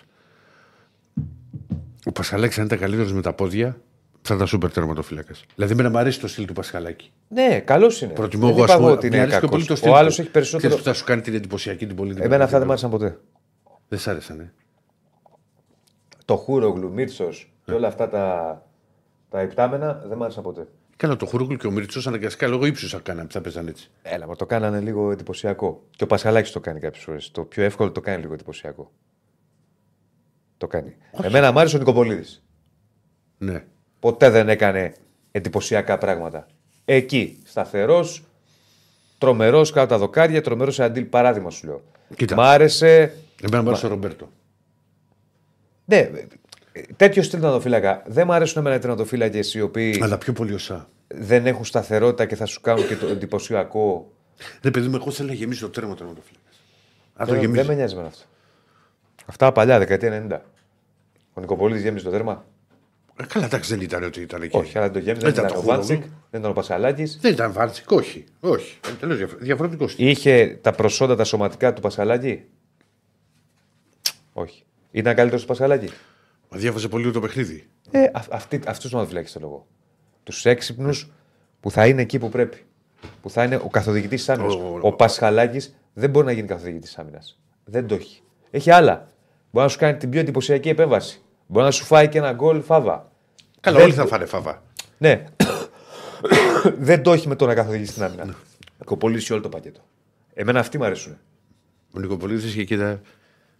Ο 2.05 2.11
Πασχαλάκη, 2.11 2.59
αν 2.59 2.65
ήταν 2.65 2.79
καλύτερος 2.79 3.13
με 3.13 3.21
τα 3.21 3.33
πόδια, 3.33 3.77
θα 4.23 4.35
ήταν 4.35 4.47
σούπερ 4.47 4.71
τερματοφύλακα. 4.71 5.33
Δηλαδή, 5.55 5.75
με 5.75 5.83
να 5.83 5.89
μου 5.89 5.97
αρέσει 5.97 6.19
το 6.19 6.27
στυλ 6.27 6.45
του 6.45 6.53
Πασχαλάκη. 6.53 7.11
Ναι, 7.27 7.59
καλός 7.59 8.01
είναι. 8.01 8.13
Προτιμώ 8.13 8.45
Δεν 8.45 8.55
εγώ, 8.55 8.63
είπα 8.63 8.73
α 8.73 8.77
πούμε, 8.77 8.91
ότι 8.91 9.07
μου 9.07 9.13
είναι 9.13 9.21
αρέσει 9.21 9.39
πιο 9.39 9.47
κακός. 9.47 9.49
πολύ 9.49 9.65
το 9.65 9.75
στυλ. 9.75 9.91
Ο 9.91 9.95
άλλος 9.95 10.15
του. 10.15 10.21
έχει 10.21 10.29
περισσότερο. 10.29 10.67
Ξέρεις 10.67 10.85
που 10.85 10.91
θα 10.91 10.99
σου 10.99 11.05
κάνει 11.05 11.21
την 11.21 11.33
εντυπωσιακή 11.33 11.87
την 11.87 11.95
πολύ. 11.95 12.15
Εμένα 12.19 12.43
αυτά 12.43 12.57
δεν 12.57 12.67
μ' 12.67 12.71
άρεσαν 12.71 12.89
ποτέ. 12.89 13.19
Δεν 13.87 13.99
σ' 13.99 14.07
άρεσαν, 14.07 14.39
ε. 14.39 14.53
Το 16.25 16.35
Χούρογλου, 16.35 16.91
Μίρτσος 16.91 17.53
και 17.65 17.71
όλα 17.73 17.87
αυτά 17.87 18.09
τα, 18.09 18.61
τα 19.29 19.41
υπτάμενα 19.41 20.03
δεν 20.05 20.17
μ' 20.17 20.23
άρεσαν 20.23 20.43
ποτέ. 20.43 20.67
Καλά, 20.97 21.15
το 21.15 21.25
Χουρούκλ 21.25 21.55
και 21.55 21.67
ο 21.67 21.71
Μίρτσος 21.71 22.07
αναγκαστικά 22.07 22.47
λόγω 22.47 22.65
ύψους 22.65 22.91
θα 22.91 22.99
κάνανε 22.99 23.27
που 23.27 23.33
θα 23.33 23.41
παίζαν 23.41 23.67
έτσι. 23.67 23.91
Έλα, 24.01 24.27
μα 24.27 24.35
το 24.35 24.45
κάνανε 24.45 24.79
λίγο 24.79 25.11
εντυπωσιακό. 25.11 25.83
Και 25.89 26.03
ο 26.03 26.07
Πασχαλάκης 26.07 26.51
το 26.51 26.59
κάνει 26.59 26.79
κάποιες 26.79 27.03
φορές. 27.03 27.31
Το 27.31 27.41
πιο 27.41 27.63
εύκολο 27.63 27.91
το 27.91 28.01
κάνει 28.01 28.21
λίγο 28.21 28.33
εντυπωσιακό. 28.33 28.91
Το 30.57 30.67
κάνει. 30.67 30.95
Εμένα 31.21 31.51
μ' 31.51 31.57
άρεσε 31.57 31.75
ο 31.75 31.79
Νικοπολίδης. 31.79 32.43
Ναι. 33.37 33.65
Ποτέ 34.03 34.29
δεν 34.29 34.49
έκανε 34.49 34.93
εντυπωσιακά 35.31 35.97
πράγματα. 35.97 36.47
Εκεί, 36.85 37.39
σταθερός, 37.43 38.23
τρομερός 39.17 39.71
κάτω 39.71 39.87
τα 39.87 39.97
δοκάρια, 39.97 40.41
τρομερός 40.41 40.75
σε 40.75 40.83
αντίλ. 40.83 41.03
Παράδειγμα 41.03 41.49
σου 41.49 41.67
λέω. 41.67 41.81
Κοίτα. 42.15 42.35
Μ' 42.35 42.39
άρεσε. 42.39 43.13
Εμένα 43.41 43.61
μου 43.63 43.69
άρεσε 43.69 43.85
ο 43.85 43.89
Ρομπέρτο. 43.89 44.29
Ναι, 45.85 45.97
ε, 45.97 46.81
τέτοιο 46.95 47.23
στυλ 47.23 47.39
τερματοφύλακα. 47.39 48.03
Δεν 48.05 48.27
μ' 48.27 48.31
αρέσουν 48.31 48.61
εμένα 48.61 48.75
οι 48.75 48.79
τερματοφύλακες 48.79 49.53
οι 49.53 49.61
οποίοι 49.61 49.99
Αλλά 50.01 50.17
πιο 50.17 50.33
πολύ 50.33 50.53
ο 50.53 50.57
Σα. 50.57 50.87
δεν 51.07 51.45
έχουν 51.45 51.65
σταθερότητα 51.65 52.25
και 52.25 52.35
θα 52.35 52.45
σου 52.45 52.61
κάνουν 52.61 52.87
και 52.87 52.95
το 52.95 53.07
εντυπωσιακό. 53.07 54.11
Ρε 54.61 54.71
παιδί 54.71 54.87
μου, 54.87 54.95
εγώ 54.95 55.11
θέλω 55.11 55.27
να 55.27 55.33
γεμίσει 55.33 55.61
το 55.61 55.69
τέρμα 55.69 55.95
τερματοφύλακα. 55.95 56.49
Αν 57.15 57.27
το 57.27 57.33
Δεν, 57.33 57.41
δεν 57.41 57.51
γεμίσει. 57.51 57.67
με 57.69 57.75
νοιάζει 57.75 57.95
με 57.95 58.05
αυτό. 58.05 58.23
Αυτά 59.25 59.51
παλιά, 59.51 59.79
δεκαετία 59.79 60.27
90. 60.29 60.39
Ο 61.33 61.41
Νικοπολίδη 61.41 61.81
γέμισε 61.81 62.05
το 62.05 62.11
τέρμα. 62.11 62.45
Ε, 63.23 63.27
Καλά, 63.33 63.45
εντάξει, 63.45 63.73
δεν 63.75 63.81
ήταν 63.83 64.03
ότι 64.03 64.21
ήταν 64.21 64.41
εκεί. 64.41 64.57
Όχι, 64.57 64.77
αλλά 64.77 64.89
δεν 64.89 64.93
το 64.93 64.99
γέμισε. 65.09 65.25
Δεν 65.25 65.33
Δεν 65.33 65.43
ήταν 65.43 65.45
ήταν 65.45 65.57
ο 65.57 65.61
το 65.61 65.67
Βάντσικ, 65.67 65.95
Χούρογλου. 65.95 66.17
δεν 66.29 66.39
ήταν 66.39 66.51
ο 66.51 66.53
Πασαλάκης. 66.53 67.17
Δεν 67.21 67.31
ήταν 67.33 67.51
Βάντσικ, 67.53 67.91
όχι. 67.91 68.23
Όχι. 68.39 68.79
Τελείως 68.99 69.35
διαφορετικός 69.39 69.91
στυλ. 69.91 70.07
Είχε 70.07 70.57
τα 70.61 70.71
προσόντα 70.71 71.15
τα 71.15 71.23
σωματικά 71.23 71.73
του 71.73 71.81
Πασαλάκη; 71.81 72.43
Όχι. 74.33 74.63
Ήταν 74.91 75.15
καλύτερος 75.15 75.41
του 75.41 75.47
Πασαλάκης; 75.47 75.91
Μα 76.49 76.57
διάβαζε 76.57 76.87
πολύ 76.87 77.11
το 77.11 77.19
παιχνίδι. 77.19 77.67
Ε, 77.91 78.05
Αυτούς 78.67 78.89
του 78.89 78.97
μαθηματικού 78.97 79.31
θέλω 79.31 79.45
εγώ. 79.45 79.67
Τους 80.23 80.45
έξυπνους 80.45 81.11
που 81.59 81.71
θα 81.71 81.87
είναι 81.87 82.01
εκεί 82.01 82.19
που 82.19 82.29
πρέπει. 82.29 82.57
Που 83.21 83.29
θα 83.29 83.43
είναι 83.43 83.55
ο 83.55 83.67
καθοδηγητής 83.67 84.19
της 84.19 84.29
άμυνας. 84.29 84.53
Ο- 84.55 84.79
Ο, 84.81 84.93
Πασχαλάκης 84.93 85.75
δεν 85.93 86.09
μπορεί 86.09 86.25
να 86.25 86.31
γίνει 86.31 86.47
καθοδηγητής 86.47 86.89
της 86.89 86.97
άμυνας. 86.97 87.39
Δεν 87.63 87.87
το 87.87 87.95
έχει. 87.95 88.21
Έχει 88.51 88.71
άλλα. 88.71 89.11
Μπορεί 89.51 89.65
να 89.65 89.71
σου 89.71 89.77
κάνει 89.77 89.97
την 89.97 90.09
πιο 90.09 90.19
εντυπωσιακή 90.19 90.69
επέμβαση. 90.69 91.21
Μπορεί 91.47 91.65
να 91.65 91.71
σου 91.71 91.83
φάει 91.85 92.07
και 92.09 92.17
ένα 92.17 92.31
γκολ 92.33 92.61
φάβα. 92.61 93.11
Καλά, 93.63 93.77
Δεν- 93.77 93.85
όλοι 93.85 93.93
θα 93.95 94.05
φάνε 94.05 94.25
φαβά. 94.25 94.63
Ναι. 94.97 95.23
δεν 96.79 97.03
το 97.03 97.13
έχει 97.13 97.27
με 97.27 97.35
το 97.35 97.45
να 97.45 97.53
καθοδηγήσει 97.53 97.93
την 97.93 98.03
άμυνα. 98.03 98.35
Κοπολίσει 98.85 99.33
όλο 99.33 99.41
το 99.41 99.49
πακέτο. 99.49 99.79
Εμένα 100.33 100.59
αυτοί 100.59 100.77
μου 100.77 100.85
αρέσουν. 100.85 101.17
Ο 101.95 101.99
Νικοπολίδη 101.99 102.47
είχε 102.47 102.63
και 102.63 102.77
τα- 102.77 103.01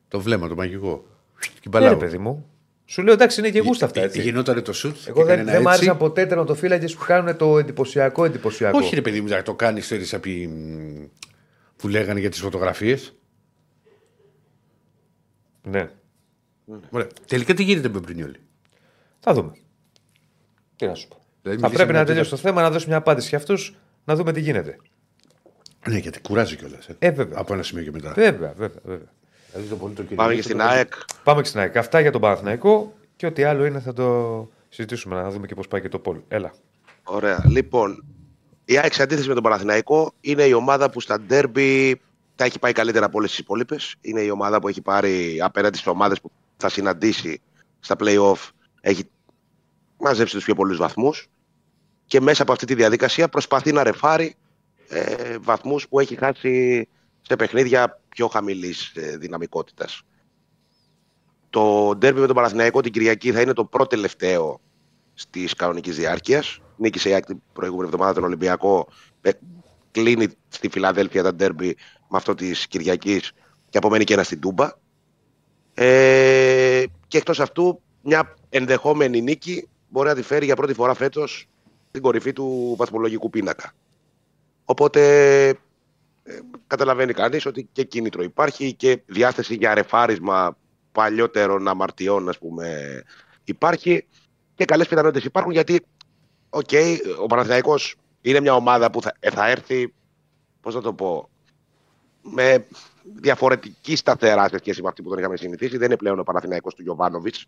το 0.08 0.20
βλέμμα, 0.22 0.48
το 0.48 0.56
μαγικό. 0.56 1.06
Και 1.40 1.50
Ναι, 1.50 1.60
ρε 1.64 1.70
μπαλάω. 1.70 1.98
παιδί 1.98 2.18
μου. 2.18 2.48
Σου 2.86 3.02
λέω 3.04 3.14
εντάξει 3.14 3.40
είναι 3.40 3.50
και 3.50 3.60
γούστα 3.60 3.86
αυτά 3.86 4.02
έτσι. 4.02 4.22
Γινότανε 4.22 4.62
το 4.62 4.74
σουτ. 4.74 4.96
Εγώ 5.08 5.24
δεν, 5.26 5.46
δεν 5.46 5.62
μ' 5.62 5.68
άρεσαν 5.68 5.98
ποτέ 5.98 6.26
τερματοφύλακε 6.26 6.94
που 6.94 7.04
κάνουν 7.06 7.38
το 7.38 7.58
εντυπωσιακό 7.58 8.26
εντυπωσιακό. 8.26 8.78
Όχι, 8.78 8.96
ρε 8.96 9.02
παιδί 9.02 9.22
μου, 9.22 9.28
να 9.28 9.42
το 9.42 9.54
κάνεις 9.56 9.84
ξέρεις 9.84 10.14
από 10.14 10.30
που 11.76 11.88
λέγανε 11.88 12.20
για 12.20 12.30
τις 12.30 12.40
φωτογραφίες. 12.40 13.16
Ναι. 15.64 15.90
Ωραία. 16.90 17.08
Τελικά 17.28 17.54
τι 17.54 17.64
γίνεται 17.64 17.90
με 17.90 18.00
Μπρινιόλι. 18.00 18.40
Θα 19.20 19.34
δούμε. 19.34 19.52
Τι 20.76 20.86
να 20.86 20.94
σου 20.96 21.08
πω. 21.08 21.18
Δηλαδή, 21.42 21.62
θα 21.62 21.68
μιλήσαμε 21.68 21.76
πρέπει 21.76 21.92
να 21.92 21.98
για 21.98 22.06
τελειώσει 22.06 22.30
το 22.30 22.38
θέμα, 22.38 22.62
να 22.62 22.72
δώσει 22.72 22.88
μια 22.88 22.98
απάντηση 22.98 23.28
για 23.28 23.38
αυτούς, 23.38 23.76
να 24.06 24.16
δούμε 24.16 24.32
τι 24.32 24.40
γίνεται. 24.40 24.78
Ναι, 25.88 25.98
γιατί 25.98 26.20
κουράζει 26.20 26.56
κιόλας. 26.56 26.90
Ε, 27.00 27.12
βέβαια. 27.12 27.38
Από 27.40 27.54
ένα 27.54 27.64
σημείο 27.64 27.84
και 27.84 27.92
μετά. 27.92 28.14
Βέβαια, 28.14 28.54
βέβαια. 28.58 28.82
βέβαια. 28.84 29.08
Δηλαδή 29.52 29.70
το 29.70 29.76
πολύ 29.76 29.94
το 29.94 30.04
Πάμε 30.16 30.36
και 30.36 30.42
στην 30.42 30.62
ΑΕΚ. 30.62 30.94
Πάμε 31.24 31.42
και 31.42 31.48
στην 31.48 31.60
ΑΕΚ. 31.60 31.78
Αυτά 31.78 32.00
για 32.00 32.12
τον 32.12 32.22
Παναθηναϊκό 32.22 32.94
και 33.16 33.26
ό,τι 33.26 33.44
άλλο 33.44 33.66
είναι 33.66 33.80
θα 33.80 33.94
το 33.94 34.50
συζητήσουμε, 34.70 35.22
να 35.22 35.30
δούμε 35.30 35.48
και 35.48 35.56
πώς 35.56 35.68
πάει 35.68 35.82
και 35.82 35.90
το 35.90 36.00
πόλ. 36.00 36.18
Έλα. 36.28 36.54
Ωραία. 37.04 37.44
Λοιπόν, 37.48 38.06
η 38.66 38.78
ΑΕΚ 38.78 38.94
σε 38.94 39.04
αντίθεση 39.04 39.28
με 39.28 39.34
τον 39.34 39.44
Παναθηναϊκό 39.44 40.14
είναι 40.22 40.44
η 40.44 40.54
ομάδα 40.54 40.90
που 40.90 41.00
στα 41.00 41.20
ντέρμπι 41.20 42.02
τα 42.36 42.46
έχει 42.46 42.60
πάει 42.60 42.72
καλύτερα 42.72 43.06
από 43.06 43.18
όλες 43.18 43.30
τις 43.30 43.40
υπόλοιπες. 43.40 43.96
Είναι 44.02 44.22
η 44.22 44.30
ομάδα 44.30 44.60
που 44.60 44.68
έχει 44.68 44.82
πάρει 44.82 45.42
απέναντι 45.42 45.78
στις 45.78 45.92
ομάδες 45.92 46.22
που 46.22 46.32
θα 46.58 46.70
συναντήσει 46.70 47.42
στα 47.80 47.96
playoff. 48.00 48.50
Έχει 48.82 49.04
μαζέψει 50.04 50.36
τους 50.36 50.44
πιο 50.44 50.56
πολλούς 50.56 50.78
βαθμούς 50.78 51.28
και 52.06 52.22
μέσα 52.22 52.42
από 52.42 52.52
αυτή 52.52 52.66
τη 52.66 52.76
διαδικασία 52.76 53.30
προσπαθεί 53.30 53.72
να 53.72 53.84
ρεφάρει 53.84 54.36
ε, 54.88 55.38
βαθμούς 55.38 55.88
που 55.88 56.00
έχει 56.00 56.16
χάσει 56.16 56.88
σε 57.22 57.36
παιχνίδια 57.36 58.02
πιο 58.10 58.28
χαμηλής 58.28 58.92
ε, 58.96 59.18
δυναμικότητας. 59.18 60.02
Το 61.50 61.96
ντέρμπι 61.96 62.20
με 62.20 62.26
τον 62.26 62.36
Παναθηναϊκό 62.36 62.82
την 62.82 62.92
Κυριακή 62.92 63.32
θα 63.32 63.42
είναι 63.42 63.54
το 63.54 63.66
πρώτο 63.66 63.88
τελευταίο 63.88 64.62
της 65.30 65.54
κανονικής 65.54 65.96
διάρκειας. 65.96 66.60
Νίκησε 66.78 67.10
η 67.10 67.14
Άκη 67.14 67.26
την 67.26 67.42
προηγούμενη 67.54 67.88
εβδομάδα 67.88 68.14
τον 68.14 68.24
Ολυμπιακό. 68.24 68.88
Ε, 69.22 69.32
κλείνει 69.92 70.28
στη 70.48 70.70
Φιλαδέλφια 70.70 71.24
τα 71.24 71.34
ντέρμπι 71.34 71.76
με 72.08 72.18
αυτό 72.18 72.36
της 72.36 72.68
Κυριακής 72.68 73.32
και 73.70 73.78
απομένει 73.78 74.04
και 74.04 74.14
ένα 74.14 74.24
στην 74.24 74.40
Τούμπα. 74.40 74.70
Ε, 75.74 76.84
και 77.08 77.18
εκτός 77.18 77.40
αυτού, 77.40 77.82
μια 78.02 78.36
ενδεχόμενη 78.50 79.22
νίκη 79.22 79.68
μπορεί 79.94 80.08
να 80.08 80.16
τη 80.16 80.22
φέρει 80.22 80.46
για 80.46 80.56
πρώτη 80.56 80.74
φορά 80.74 80.94
φέτος 80.94 81.48
στην 81.90 82.02
κορυφή 82.02 82.34
του 82.34 82.76
βαθμολογικού 82.78 83.30
πίνακα. 83.30 83.74
Οπότε 84.66 85.48
ε, 86.24 86.40
καταλαβαίνει 86.68 87.14
κανείς 87.14 87.46
ότι 87.46 87.70
και 87.72 87.84
κίνητρο 87.84 88.24
υπάρχει 88.24 88.74
και 88.74 89.02
διάθεση 89.06 89.56
για 89.56 89.74
ρεφάρισμα 89.74 90.58
παλιότερων 90.92 91.68
αμαρτιών, 91.68 92.30
ας 92.30 92.38
πούμε, 92.38 93.04
υπάρχει 93.44 94.06
και 94.56 94.66
καλές 94.66 94.88
πιθανότητες 94.88 95.24
υπάρχουν 95.24 95.52
γιατί, 95.52 95.86
ok, 96.50 96.70
okay, 96.72 96.98
ο 97.22 97.26
Παναθηναϊκός 97.26 97.96
είναι 98.22 98.40
μια 98.40 98.56
ομάδα 98.56 98.92
που 98.92 99.02
θα, 99.02 99.14
ε, 99.20 99.30
θα 99.30 99.50
έρθει, 99.50 99.94
πώς 100.62 100.76
να 100.76 100.82
το 100.82 100.94
πω, 100.94 101.30
με 102.22 102.66
διαφορετική 103.16 103.96
σταθερά 103.96 104.48
σε 104.50 104.58
σχέση 104.58 104.82
με 104.82 104.88
αυτή 104.88 105.02
που 105.02 105.10
τον 105.10 105.18
είχαμε 105.18 105.38
συνηθίσει. 105.38 105.78
Δεν 105.78 105.88
είναι 105.88 105.98
πλέον 105.98 106.20
ο 106.20 106.24
Παναθηναϊκός 106.24 106.76
του 106.76 106.82
Γιωβάνοβιτς. 106.82 107.48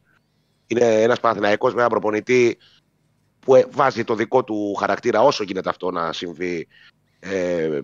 Είναι 0.68 1.02
ένας 1.02 1.20
Παναθηναϊκός 1.20 1.74
με 1.74 1.80
ένα 1.80 1.90
προπονητή 1.90 2.58
που 3.40 3.56
ε, 3.56 3.66
βάζει 3.72 4.04
το 4.04 4.16
δικό 4.16 4.44
του 4.44 4.74
χαρακτήρα 4.74 5.22
όσο 5.22 5.44
γίνεται 5.44 5.70
αυτό 5.70 5.92
να 5.92 6.14
συμβεί 6.14 6.68
ε, 7.20 7.80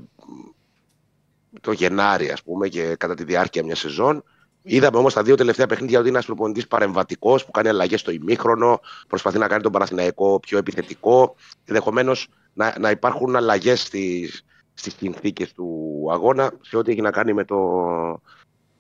το 1.61 1.71
Γενάρη, 1.71 2.31
ας 2.31 2.43
πούμε, 2.43 2.67
και 2.67 2.95
κατά 2.95 3.13
τη 3.13 3.23
διάρκεια 3.23 3.63
μιας 3.63 3.79
σεζόν. 3.79 4.23
Είδαμε 4.63 4.97
όμως 4.97 5.13
τα 5.13 5.23
δύο 5.23 5.35
τελευταία 5.35 5.67
παιχνίδια 5.67 5.97
ότι 5.97 6.07
είναι 6.07 6.17
ένας 6.17 6.27
προπονητής 6.27 6.67
παρεμβατικός 6.67 7.45
που 7.45 7.51
κάνει 7.51 7.67
αλλαγές 7.67 7.99
στο 7.99 8.11
ημίχρονο, 8.11 8.79
προσπαθεί 9.07 9.37
να 9.37 9.47
κάνει 9.47 9.61
τον 9.61 9.71
Παναθηναϊκό 9.71 10.39
πιο 10.39 10.57
επιθετικό. 10.57 11.35
Ενδεχομένως 11.65 12.27
να, 12.53 12.75
να 12.79 12.89
υπάρχουν 12.89 13.35
αλλαγές 13.35 13.81
στις 13.81 14.45
στις 14.73 14.95
συνθήκες 14.97 15.53
του 15.53 16.07
αγώνα 16.11 16.51
σε 16.61 16.77
ό,τι 16.77 16.91
έχει 16.91 17.01
να 17.01 17.11
κάνει 17.11 17.33
με, 17.33 17.45
το, 17.45 17.57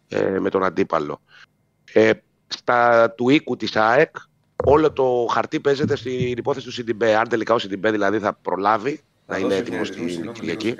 ε, 0.07 0.39
με 0.39 0.49
τον 0.49 0.63
αντίπαλο. 0.63 1.21
Ε, 1.93 2.11
στα 2.53 3.11
του 3.11 3.29
οίκου 3.29 3.55
της 3.55 3.75
ΑΕΚ, 3.75 4.15
όλο 4.63 4.91
το 4.91 5.27
χαρτί 5.31 5.59
παίζεται 5.59 5.95
στην 5.95 6.37
υπόθεση 6.37 6.65
του 6.65 6.71
Σιντιμπέ. 6.71 7.15
Αν 7.15 7.27
τελικά 7.29 7.53
ο 7.53 7.59
Σιντιμπέ 7.59 7.91
δηλαδή 7.91 8.19
θα 8.19 8.33
προλάβει 8.33 8.99
να 9.25 9.37
είναι 9.37 9.55
έτοιμος 9.55 9.87
στην 9.87 10.31
Κυριακή 10.31 10.75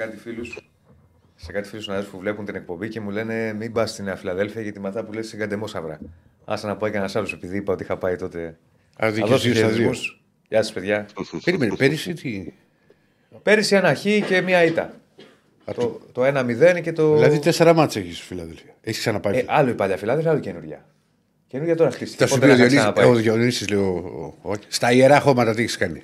σε 1.41 1.52
κάτι 1.52 1.68
φίλους 1.68 1.84
συναδέλφους 1.84 2.14
που 2.14 2.19
βλέπουν 2.19 2.45
την 2.45 2.56
εκπομπή 2.56 2.89
και 2.89 2.99
μου 2.99 3.10
λένε 3.10 3.53
μην 3.53 3.72
πας 3.72 3.89
στη 3.89 4.03
Νέα 4.03 4.15
Φιλαδέλφια 4.15 4.61
γιατί 4.61 4.80
μετά 4.80 5.03
που 5.03 5.14
λες 5.14 5.27
συγκαντεμό 5.27 5.65
αυρά. 5.65 5.99
Άσε 6.45 6.68
να 6.68 6.76
πάει 6.77 6.91
κανένα 6.91 7.11
άλλο 7.15 7.30
επειδή 7.34 7.57
είπα 7.57 7.73
ότι 7.73 7.84
είχα 7.84 7.98
πάει 7.98 8.15
τότε. 8.15 8.57
Α, 9.03 9.11
δύο. 9.11 9.26
Γεια 10.48 10.64
σας, 10.64 10.73
παιδιά. 10.73 11.06
Περίμενε, 11.45 11.76
πέρυσι 11.76 12.14
τι; 12.14 12.53
Πέρυσι 13.43 13.76
ένα 13.76 13.95
χ 13.95 14.02
και 14.02 14.41
μία 14.41 14.64
ήττα. 14.64 14.93
Το, 15.76 15.99
το 16.11 16.22
1-0 16.26 16.81
και 16.81 16.93
το. 16.93 17.14
Δηλαδή 17.14 17.39
τέσσερα 17.39 17.73
μάτσε 17.73 17.99
έχεις 17.99 18.18
στη 18.18 18.26
Φιλαδέλφια. 18.26 18.76
Έχεις 18.81 18.99
ξαναπάει. 18.99 19.38
Ε, 19.38 19.45
άλλο 19.48 19.69
η 19.69 19.73
παλιά 19.73 19.98
Φιλαδέλφια, 19.98 20.31
άλλο 20.31 20.39
καινούργια. 20.39 20.85
Καινούργια 21.52 21.76
τώρα 21.76 21.91
χτίστηκε. 21.91 22.26
Θα 22.26 22.34
σου 22.34 22.40
πει 22.94 23.03
ο 23.03 23.14
Διονύση, 23.14 23.68
λέω. 23.68 24.34
Στα 24.68 24.91
ιερά 24.91 25.19
χώματα 25.19 25.53
τι 25.53 25.61
έχεις 25.61 25.78
κάνει. 25.78 26.03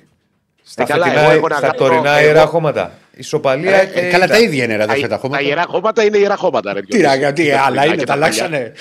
Στα, 0.62 0.86
φετινά, 0.86 1.56
στα 1.56 1.70
τωρινά 1.70 2.22
ιερά 2.22 2.46
χώματα. 2.46 2.92
Ισοπαλία 3.16 3.80
ε, 3.80 3.86
και. 3.86 4.00
Καλά, 4.00 4.26
τα 4.26 4.38
ίδια 4.38 4.64
είναι 4.64 4.76
ρε, 4.76 4.86
τα 4.86 4.94
φέτα 4.94 5.16
χώματα. 5.16 5.42
Τα 5.42 5.48
ιερά 5.48 5.64
χώματα 5.68 6.04
είναι 6.04 6.18
ιερά 6.18 6.36
χώματα. 6.36 6.72
Ρε, 6.72 6.80
τι 6.80 7.32
τι 7.32 7.50
άλλα 7.50 7.84
είναι, 7.86 8.04
τα 8.04 8.12
αλλάξανε. 8.12 8.72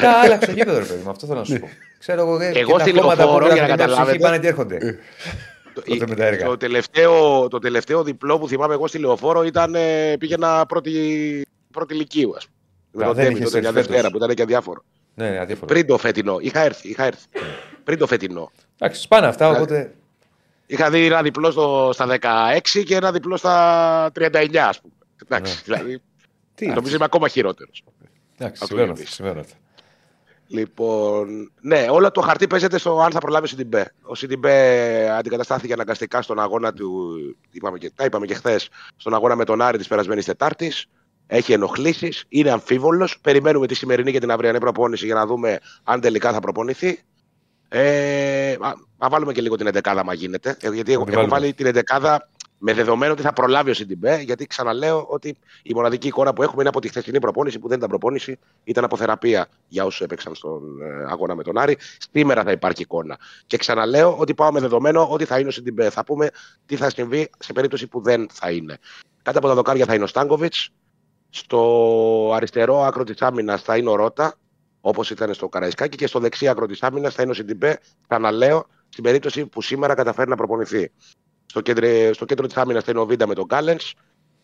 Τα 0.00 0.10
άλλαξε 0.24 0.52
γήπεδο, 0.52 0.78
ρε 0.78 0.84
παιδί 0.84 1.00
μου, 1.04 1.10
αυτό 1.10 1.26
θέλω 1.26 1.38
να 1.38 1.44
σου 1.44 1.58
πω. 1.58 1.68
Ξέρω 1.98 2.20
εγώ, 2.20 2.38
εγώ 2.54 2.78
στη 2.78 2.92
λεωφόρο 2.92 3.52
για 3.52 3.62
να 3.62 3.68
καταλάβετε. 3.68 4.18
Πάνε 4.18 4.38
και 4.38 4.46
έρχονται. 4.46 4.98
Το 6.44 6.56
τελευταίο, 6.56 7.48
το 7.48 7.58
τελευταίο 7.58 8.02
διπλό 8.02 8.38
που 8.38 8.48
θυμάμαι 8.48 8.74
εγώ 8.74 8.86
στη 8.86 8.98
λεωφόρο 8.98 9.42
ήταν 9.42 9.76
πήγαινα 10.18 10.66
πρώτη, 10.66 10.92
πρώτη 11.72 11.94
λυκείου, 11.94 12.34
ας 12.36 12.46
πούμε. 12.46 13.06
Με 13.06 13.14
τον 13.14 13.24
Τέμι, 13.24 13.60
το 13.62 13.72
Δευτέρα 13.72 14.10
που 14.10 14.16
ήταν 14.16 14.34
και 14.34 14.42
αδιάφορο. 14.42 14.84
Ναι, 15.16 15.30
ναι, 15.30 15.38
αδιάφορο. 15.38 15.66
Πριν 15.66 15.86
το 15.86 15.98
φετινό. 15.98 16.36
Είχα 16.40 16.60
έρθει. 16.60 16.88
Είχα 16.88 17.04
έρθει. 17.04 17.26
Πριν 17.84 17.98
το 17.98 18.06
φετινό. 18.06 18.50
Εντάξει, 18.78 19.00
σπάνε 19.00 19.26
αυτά, 19.26 19.48
οπότε. 19.48 19.94
Είχα 20.66 20.90
δει 20.90 21.06
ένα 21.06 21.22
διπλό 21.22 21.50
στο, 21.50 21.90
στα 21.92 22.18
16 22.20 22.82
και 22.84 22.96
ένα 22.96 23.12
διπλό 23.12 23.36
στα 23.36 24.10
39, 24.14 24.56
ας 24.56 24.80
πούμε. 24.80 24.94
Εντάξει, 25.22 25.54
ναι. 25.54 25.60
δηλαδή. 25.64 26.02
Τι, 26.54 26.66
νομίζω 26.66 26.94
είμαι 26.94 27.04
ακόμα 27.04 27.28
χειρότερος. 27.28 27.84
Εντάξει, 28.38 28.66
συμβαίνουν 28.66 29.38
αυτά. 29.38 29.56
Λοιπόν, 30.48 31.52
ναι, 31.60 31.86
όλο 31.90 32.10
το 32.10 32.20
χαρτί 32.20 32.46
παίζεται 32.46 32.78
στο 32.78 33.00
αν 33.00 33.10
θα 33.10 33.18
προλάβει 33.18 33.44
ο 33.44 33.48
Σιντιμπέ. 33.48 33.92
Ο 34.02 34.14
Σιντιμπέ 34.14 35.08
αντικαταστάθηκε 35.10 35.72
αναγκαστικά 35.72 36.22
στον 36.22 36.40
αγώνα 36.40 36.72
του. 36.72 37.16
Είπαμε 37.50 37.78
και, 37.78 37.90
τα 37.94 38.04
είπαμε 38.04 38.26
και 38.26 38.34
χθες, 38.34 38.68
στον 38.96 39.14
αγώνα 39.14 39.36
με 39.36 39.44
τον 39.44 39.62
Άρη 39.62 39.78
της 39.78 39.88
περασμένης 39.88 40.24
Τετάρτης. 40.24 40.86
Έχει 41.26 41.52
ενοχλήσεις, 41.52 42.24
είναι 42.28 42.50
αμφίβολος. 42.50 43.18
Περιμένουμε 43.20 43.66
τη 43.66 43.74
σημερινή 43.74 44.12
και 44.12 44.20
την 44.20 44.30
αυριανή 44.30 44.58
προπόνηση 44.58 45.06
για 45.06 45.14
να 45.14 45.26
δούμε 45.26 45.58
αν 45.84 46.00
τελικά 46.00 46.32
θα 46.32 46.40
προπονηθεί. 46.40 46.98
Ε, 47.68 48.56
να 48.98 49.08
βάλουμε 49.08 49.32
και 49.32 49.40
λίγο 49.40 49.56
την 49.56 49.66
11 49.66 49.78
άμα 49.82 50.14
γίνεται. 50.14 50.56
Ε, 50.60 50.68
γιατί 50.68 50.92
έχω, 50.92 51.04
έχω 51.08 51.28
βάλει 51.28 51.52
την 51.52 51.72
11 51.88 52.16
με 52.58 52.72
δεδομένο 52.72 53.12
ότι 53.12 53.22
θα 53.22 53.32
προλάβει 53.32 53.70
ο 53.70 53.74
Σιντιμπέ. 53.74 54.20
Γιατί 54.20 54.46
ξαναλέω 54.46 55.06
ότι 55.08 55.36
η 55.62 55.74
μοναδική 55.74 56.06
εικόνα 56.06 56.32
που 56.32 56.42
έχουμε 56.42 56.60
είναι 56.60 56.68
από 56.68 56.80
τη 56.80 56.88
χθεσινή 56.88 57.18
προπόνηση 57.18 57.58
που 57.58 57.68
δεν 57.68 57.76
ήταν 57.76 57.88
προπόνηση, 57.88 58.38
ήταν 58.64 58.84
αποθεραπεία 58.84 59.48
για 59.68 59.84
όσους 59.84 60.00
έπαιξαν 60.00 60.34
στον 60.34 60.82
ε, 60.82 61.04
αγώνα 61.10 61.34
με 61.34 61.42
τον 61.42 61.58
Άρη. 61.58 61.76
Σήμερα 62.12 62.42
θα 62.42 62.50
υπάρχει 62.50 62.82
εικόνα. 62.82 63.18
Και 63.46 63.56
ξαναλέω 63.56 64.16
ότι 64.16 64.34
πάω 64.34 64.52
με 64.52 64.60
δεδομένο 64.60 65.08
ότι 65.10 65.24
θα 65.24 65.38
είναι 65.38 65.48
ο 65.48 65.50
Σιντιμπέ. 65.50 65.90
Θα 65.90 66.04
πούμε 66.04 66.30
τι 66.66 66.76
θα 66.76 66.90
συμβεί 66.90 67.30
σε 67.38 67.52
περίπτωση 67.52 67.86
που 67.86 68.00
δεν 68.00 68.28
θα 68.32 68.50
είναι. 68.50 68.78
Κάτω 69.22 69.38
από 69.38 69.48
τα 69.48 69.54
δοκάρια 69.54 69.84
θα 69.84 69.94
είναι 69.94 70.04
ο 70.04 70.06
Στάνκοβιτς. 70.06 70.70
Στο 71.36 72.32
αριστερό 72.34 72.82
άκρο 72.82 73.04
της 73.04 73.22
άμυνας 73.22 73.62
θα 73.62 73.76
είναι 73.76 73.90
ο 73.90 73.94
Ρότα 73.94 74.34
όπως 74.80 75.10
ήταν 75.10 75.34
στο 75.34 75.48
Καραϊσκάκι, 75.48 75.96
και 75.96 76.06
στο 76.06 76.18
δεξί 76.18 76.48
άκρο 76.48 76.66
της 76.66 76.82
άμυνας 76.82 77.14
θα 77.14 77.22
είναι 77.22 77.30
ο 77.30 77.34
Σιντιμπέ, 77.34 77.78
ξαναλέω, 78.08 78.66
στην 78.88 79.04
περίπτωση 79.04 79.46
που 79.46 79.62
σήμερα 79.62 79.94
καταφέρει 79.94 80.30
να 80.30 80.36
προπονηθεί. 80.36 80.90
Στο 81.46 81.60
κέντρο, 81.60 82.12
στο 82.12 82.24
κέντρο 82.24 82.46
της 82.46 82.56
άμυνας 82.56 82.84
θα 82.84 82.90
είναι 82.90 83.00
ο 83.00 83.06
Βίντα 83.06 83.26
με 83.26 83.34
τον 83.34 83.46
Κάλενς. 83.46 83.94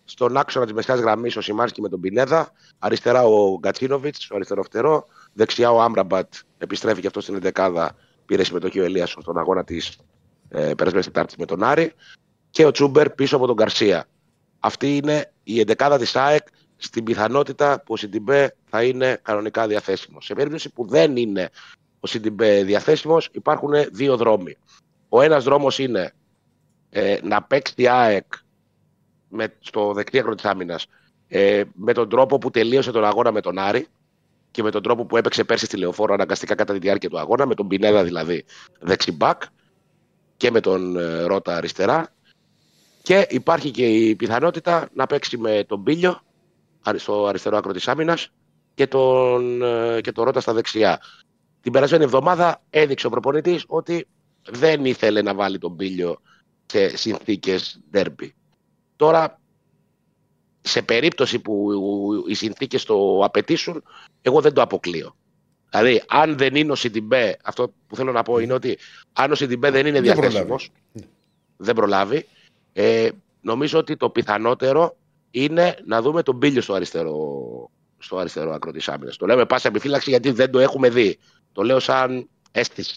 Στον 0.05 0.37
άξονα 0.37 0.65
της 0.65 0.75
μεσαία 0.75 0.97
γραμμής 0.97 1.37
ο 1.37 1.41
Σιμάνσκι 1.41 1.81
με 1.81 1.89
τον 1.89 2.01
Πινέδα. 2.01 2.53
Αριστερά 2.79 3.25
ο 3.25 3.59
Γκατσίνοβιτς, 3.59 4.31
ο 4.31 4.35
αριστερό 4.35 4.63
φτερό. 4.63 5.05
Δεξιά 5.33 5.71
ο 5.71 5.83
Άμραμπατ 5.83 6.35
επιστρέφει 6.59 7.01
και 7.01 7.07
αυτός 7.07 7.23
στην 7.23 7.41
11 7.55 7.89
Πήρε 8.27 8.45
συμμετοχή 8.45 8.81
ο 8.81 8.85
Ελίας 8.85 9.11
στον 9.11 9.39
αγώνα 9.39 9.65
της 9.65 9.99
ε, 10.49 10.75
περασμένης 10.75 11.07
Τετάρτης 11.07 11.37
με 11.37 11.45
τον 11.45 11.63
Άρη. 11.63 11.93
Και 12.51 12.65
ο 12.65 12.71
Τσούμπερ 12.71 13.11
πίσω 13.11 13.37
από 13.37 13.47
τον 13.47 13.55
Γκαρσία. 13.55 14.07
Αυτή 14.61 14.97
είναι 14.97 15.33
η 15.43 15.65
11 15.77 15.97
της 15.99 16.17
ΑΕΚ 16.17 16.47
στην 16.83 17.05
πιθανότητα 17.05 17.83
που 17.85 17.93
ο 17.93 17.97
Σιντιμπέ 17.97 18.57
θα 18.71 18.83
είναι 18.83 19.19
κανονικά 19.23 19.67
διαθέσιμος. 19.67 20.25
Σε 20.25 20.35
περίπτωση 20.35 20.71
που 20.73 20.87
δεν 20.89 21.17
είναι 21.17 21.51
ο 22.01 22.07
Σιντιμπέ 22.07 22.63
διαθέσιμος, 22.63 23.29
υπάρχουν 23.33 23.73
δύο 23.93 24.17
δρόμοι. 24.17 24.57
Ο 25.09 25.21
ένας 25.21 25.45
δρόμος 25.45 25.79
είναι 25.79 26.13
ε, 26.91 27.19
να 27.23 27.43
παίξει 27.43 27.75
τη 27.75 27.89
ΑΕΚ 27.89 28.33
με, 29.29 29.55
στο 29.61 29.93
δεξί 29.93 30.19
άκρο 30.19 30.35
της 30.35 30.45
άμυνας 30.45 30.87
ε, 31.29 31.63
με 31.75 31.93
τον 31.93 32.09
τρόπο 32.09 32.39
που 32.39 32.51
τελείωσε 32.51 32.91
τον 32.91 33.05
αγώνα 33.05 33.33
με 33.33 33.41
τον 33.41 33.59
Άρη 33.59 33.87
και 34.51 34.63
με 34.63 34.71
τον 34.71 34.83
τρόπο 34.83 35.05
που 35.05 35.17
έπαιξε 35.17 35.45
πέρσι 35.45 35.65
στη 35.65 35.77
λεωφόρο 35.77 36.15
αναγκαστικά 36.15 36.55
κατά 36.55 36.73
τη 36.73 36.79
διάρκεια 36.79 37.09
του 37.09 37.19
αγώνα, 37.19 37.47
με 37.47 37.55
τον 37.55 37.69
Πινέδα 37.69 38.05
δηλαδή 38.05 38.45
δεξιμπάκ 38.81 39.43
και 40.37 40.51
με 40.51 40.61
τον 40.61 40.97
ε, 40.97 41.23
Ρότα 41.23 41.57
αριστερά. 41.57 42.13
Και 43.03 43.27
υπάρχει 43.31 43.71
και 43.71 43.87
η 43.87 44.17
πιθανότητα 44.17 44.89
να 44.95 45.07
παίξει 45.07 45.37
με 45.37 45.65
τον 45.65 45.83
Πίλιο 45.83 46.21
στο 46.97 47.27
αριστερό 47.27 47.57
άκρο 47.57 47.73
της 47.73 47.89
άμυνας 47.89 48.29
και 48.75 48.87
τον, 48.87 49.63
ε, 49.63 50.01
και 50.01 50.13
τον 50.13 50.25
Ρώτα 50.25 50.41
στα 50.41 50.53
δεξιά. 50.53 51.01
Την 51.61 51.73
περασμένη 51.73 52.05
εβδομάδα 52.05 52.63
έδειξε 52.71 53.07
ο 53.07 53.11
προπονητής 53.11 53.65
ότι 53.67 54.07
δεν 54.51 54.85
ήθελε 54.85 55.23
να 55.23 55.35
βάλει 55.35 55.59
τον 55.59 55.77
Πίλιο 55.77 56.21
σε 56.67 56.97
συνθήκες 56.97 57.81
ντέρμπι. 57.91 58.35
Τώρα, 58.97 59.41
σε 60.61 60.83
περίπτωση 60.83 61.39
που 61.39 61.73
οι 62.29 62.35
συνθήκες 62.35 62.85
το 62.85 63.21
απαιτήσουν, 63.25 63.83
εγώ 64.23 64.41
δεν 64.41 64.53
το 64.53 64.63
αποκλείω. 64.63 65.17
Δηλαδή, 65.71 66.03
αν 66.09 66.37
δεν 66.37 66.55
είναι 66.55 66.73
ο 66.73 66.75
Σιντιμπέ, 66.75 67.37
αυτό 67.45 67.73
που 67.87 67.97
θέλω 67.97 68.13
να 68.13 68.23
πω 68.23 68.39
είναι 68.39 68.53
ότι 68.53 68.79
αν 69.13 69.33
ο 69.33 69.35
Σιντιμπέ 69.35 69.71
δεν 69.71 69.87
είναι 69.87 70.01
διαθέσιμος, 70.01 70.71
δεν 71.57 71.75
προλάβει, 71.75 72.27
ε, 72.73 73.09
νομίζω 73.41 73.79
ότι 73.79 73.97
το 73.97 74.11
πιθανότερο 74.11 74.97
είναι 75.35 75.77
να 75.87 76.03
δούμε 76.03 76.23
τον 76.23 76.37
Μπίλιο 76.37 76.61
στο 76.61 76.75
αριστερό 76.75 77.71
στο 77.99 78.17
αριστερό 78.17 78.53
άκρο 78.55 78.71
της 78.73 78.89
άμυνας. 78.89 79.17
Το 79.17 79.27
λέμε 79.27 79.47
πάσα 79.47 79.69
επιφύλαξη 79.69 80.11
γιατί 80.11 80.31
δεν 80.31 80.51
το 80.51 80.59
έχουμε 80.59 80.89
δει. 80.91 81.19
Το 81.53 81.63
λέω 81.63 81.79
σαν 81.81 82.29
αίσθηση. 82.53 82.97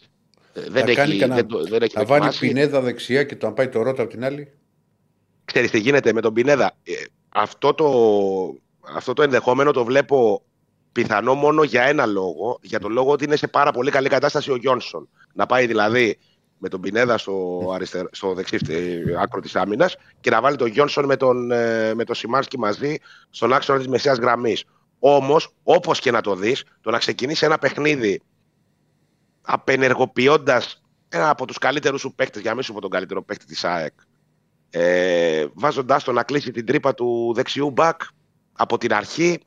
Ε, 0.54 0.62
Δεν 0.62 0.86
θα 0.86 0.94
κάνει 0.94 1.10
έχει, 1.12 1.20
κανένα- 1.20 1.36
δεν, 1.36 1.48
το- 1.48 1.64
δεν 1.64 1.82
έχει 1.82 1.94
θα 1.94 2.06
βάλει 2.06 2.24
δοκιμάσει. 2.26 2.48
πινέδα 2.48 2.82
δεξιά 2.82 3.24
και 3.24 3.36
το 3.36 3.46
να 3.48 3.54
πάει 3.54 3.70
το 3.70 3.82
ρότα 3.82 4.02
από 4.02 4.12
την 4.12 4.24
άλλη. 4.24 4.54
Ξέρεις 5.46 5.72
τι 5.72 5.80
γίνεται 5.80 6.14
με 6.14 6.22
τον 6.22 6.34
Πινέδα. 6.34 6.78
Ε, 6.84 6.92
αυτό, 7.30 7.74
το, 7.74 7.88
αυτό 8.96 9.14
το 9.14 9.24
ενδεχόμενο 9.24 9.72
το 9.72 9.84
βλέπω 9.86 10.42
πιθανό 10.92 11.34
μόνο 11.34 11.64
για 11.64 11.84
ένα 11.84 12.06
λόγο. 12.06 12.60
Για 12.62 12.80
τον 12.80 12.92
λόγο 12.92 13.12
ότι 13.12 13.24
είναι 13.24 13.36
σε 13.36 13.48
πάρα 13.48 13.72
πολύ 13.72 13.92
καλή 13.92 14.10
κατάσταση 14.10 14.52
ο 14.52 14.56
Γιόνσον. 14.56 15.10
Να 15.34 15.46
πάει 15.46 15.68
δηλαδή 15.68 16.18
με 16.58 16.70
τον 16.70 16.82
Πινέδα 16.82 17.18
στο, 17.18 17.72
αριστερό, 17.74 18.08
στο 18.12 18.34
δεξί 18.34 18.58
ε, 18.68 19.02
άκρο 19.20 19.42
της 19.42 19.56
άμυνας 19.56 19.96
και 20.20 20.30
να 20.30 20.42
βάλει 20.42 20.56
τον 20.56 20.68
Γιόνσον 20.68 21.06
με 21.06 21.16
τον, 21.16 21.52
ε, 21.52 21.94
με 21.94 22.04
τον 22.04 22.16
Σιμάνσκι 22.16 22.60
μαζί 22.60 22.98
στον 23.30 23.54
άξονα 23.54 23.78
της 23.78 23.88
μεσαίας 23.88 24.18
γραμμής. 24.18 24.64
Όμως, 25.00 25.54
όπως 25.64 26.00
και 26.00 26.12
να 26.12 26.22
το 26.22 26.36
δεις, 26.36 26.64
το 26.82 26.92
να 26.92 26.98
ξεκινήσει 26.98 27.46
ένα 27.46 27.58
παιχνίδι 27.58 28.22
απενεργοποιώντας 29.42 30.84
ένα 31.10 31.30
από 31.30 31.46
τους 31.46 31.58
καλύτερους 31.58 32.02
σου 32.02 32.14
παίκτες, 32.14 32.42
για 32.42 32.50
να 32.50 32.56
μην 32.56 32.66
σου 32.66 32.74
πω 32.74 32.82
τον 32.82 32.90
καλύτερο 32.90 33.24
παίκτη 33.24 33.46
της 33.46 33.64
ΑΕΚ, 33.64 33.94
ε, 34.70 35.46
βάζοντάς 35.54 36.04
το 36.04 36.12
να 36.12 36.24
κλείσει 36.24 36.52
την 36.52 36.66
τρύπα 36.66 36.94
του 36.94 37.32
δεξιού 37.36 37.70
μπακ 37.70 38.02
από 38.54 38.78
την 38.78 38.94
αρχή 38.94 39.40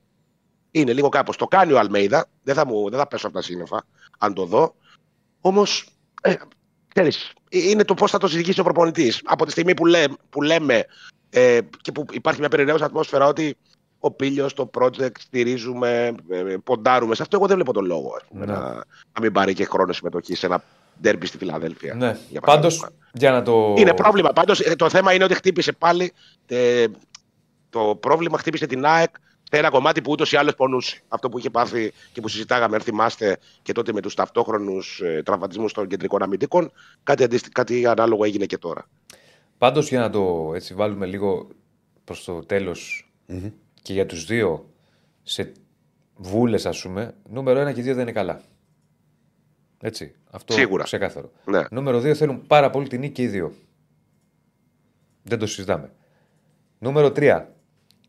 είναι 0.71 0.93
λίγο 0.93 1.09
κάπως. 1.09 1.37
Το 1.37 1.47
κάνει 1.47 1.73
ο 1.73 1.79
Αλμέιδα, 1.79 2.27
δεν 2.43 2.55
θα, 2.55 2.67
μου, 2.67 2.91
δεν 2.91 2.99
θα 2.99 3.07
πέσω 3.07 3.27
από 3.27 3.37
τα 3.37 3.43
σύννεφα 3.43 3.85
αν 4.19 4.35
το 4.35 4.45
δω. 4.45 4.75
Όμως, 5.41 5.89
ε, 6.23 6.35
ξέρεις, 6.99 7.33
είναι 7.49 7.85
το 7.85 7.95
πώς 7.95 8.11
θα 8.11 8.19
το 8.19 8.29
συζητήσει 8.29 8.61
ο 8.61 8.63
προπονητής. 8.65 9.21
Από 9.25 9.45
τη 9.45 9.51
στιγμή 9.51 9.75
που, 9.75 9.87
λέ, 9.87 10.05
που 10.31 10.43
λέμε 10.43 10.85
ε, 11.31 11.59
και 11.81 11.93
που 11.93 12.05
υπάρχει 12.11 12.41
μια 12.41 12.49
περιραίωση 12.49 12.85
ατμόσφαιρα 12.85 13.27
ότι 13.27 13.57
ο 13.99 14.11
Πίλιος, 14.11 14.55
το 14.55 14.71
project, 14.79 15.19
στηρίζουμε, 15.19 16.15
ε, 16.31 16.57
ποντάρουμε. 16.65 17.15
Σε 17.15 17.23
αυτό 17.23 17.37
εγώ 17.37 17.47
δεν 17.47 17.57
βλέπω 17.57 17.73
τον 17.73 17.85
λόγο 17.85 18.13
ας 18.17 18.23
πούμε, 18.29 18.47
Ναι. 18.47 18.53
να, 18.53 18.61
να 19.13 19.21
μην 19.23 19.33
πάρει 19.33 19.55
και 19.55 19.65
χρόνο 19.65 19.93
συμμετοχή 19.93 20.35
σε 20.35 20.47
ένα 20.47 20.63
ντέρμπι 21.01 21.27
στη 21.27 21.39
Φιλαδέλφια. 21.39 21.95
Ναι. 21.95 22.17
για 22.31 22.41
Πάντως, 22.41 22.77
παράδειγμα. 22.77 23.07
για 23.13 23.31
να 23.31 23.43
το. 23.43 23.75
Είναι 23.79 23.95
πρόβλημα. 23.95 24.31
Πάντως 24.33 24.63
το 24.77 24.89
θέμα 24.91 25.13
είναι 25.13 25.25
ότι 25.25 25.35
χτύπησε 25.35 25.73
πάλι. 25.73 26.13
ε, 26.47 26.85
το 27.71 27.97
πρόβλημα 28.01 28.39
χτύπησε 28.39 28.67
την 28.67 28.85
ΑΕΚ 28.85 29.11
σε 29.11 29.21
ένα 29.57 29.71
κομμάτι 29.71 30.03
που 30.03 30.13
ούτως 30.13 30.33
ή 30.33 30.37
άλλως 30.37 30.55
πονούσε. 30.55 31.01
Αυτό 31.09 31.29
που 31.29 31.39
είχε 31.39 31.51
πάθει 31.51 31.93
και 32.13 32.21
που 32.21 32.29
συζητάγαμε, 32.29 32.77
αν 32.77 32.83
θυμάστε, 32.83 33.39
και 33.63 33.73
τότε 33.73 33.93
με 33.93 34.01
τους 34.01 34.15
ταυτόχρονους 34.15 35.01
ε, 35.01 35.23
τραυματισμούς 35.25 35.73
των 35.73 35.87
κεντρικών 35.89 36.23
αμυντικών. 36.23 36.73
Κάτι, 37.03 37.23
αντίστοι- 37.23 37.53
κάτι 37.53 37.87
ανάλογο 37.87 38.25
έγινε 38.25 38.47
και 38.47 38.59
τώρα. 38.59 38.89
Πάντως 39.59 39.89
για 39.89 40.01
να 40.01 40.11
το 40.11 40.53
έτσι 40.55 40.75
βάλουμε 40.75 41.07
λίγο 41.07 41.49
προς 42.05 42.25
το 42.25 42.45
τελο 42.45 42.77
και 43.83 43.93
για 43.93 44.07
τους 44.07 44.25
δύο 44.25 44.71
σε 45.23 45.53
βούλες, 46.17 46.67
ας 46.67 46.83
πούμε, 46.83 47.15
νούμερο 47.31 47.59
ένα 47.59 47.73
και 47.73 47.83
δύο 47.83 47.93
δεν 47.95 48.03
είναι 48.03 48.13
καλά. 48.13 48.41
Έτσι. 49.81 50.15
Αυτό 50.31 50.53
Σίγουρα. 50.53 50.83
ξεκάθαρο. 50.85 51.31
Ναι. 51.45 51.63
Νούμερο 51.71 52.01
δύο 52.01 52.15
θέλουν 52.15 52.47
πάρα 52.47 52.71
πολύ 52.71 52.89
την 52.89 53.01
νίκη 53.01 53.13
και 53.13 53.23
οι 53.23 53.27
δύο. 53.27 53.53
Δεν 55.23 55.39
το 55.39 55.47
συζητάμε. 55.47 55.93
Νούμερο 56.79 57.13
3. 57.17 57.45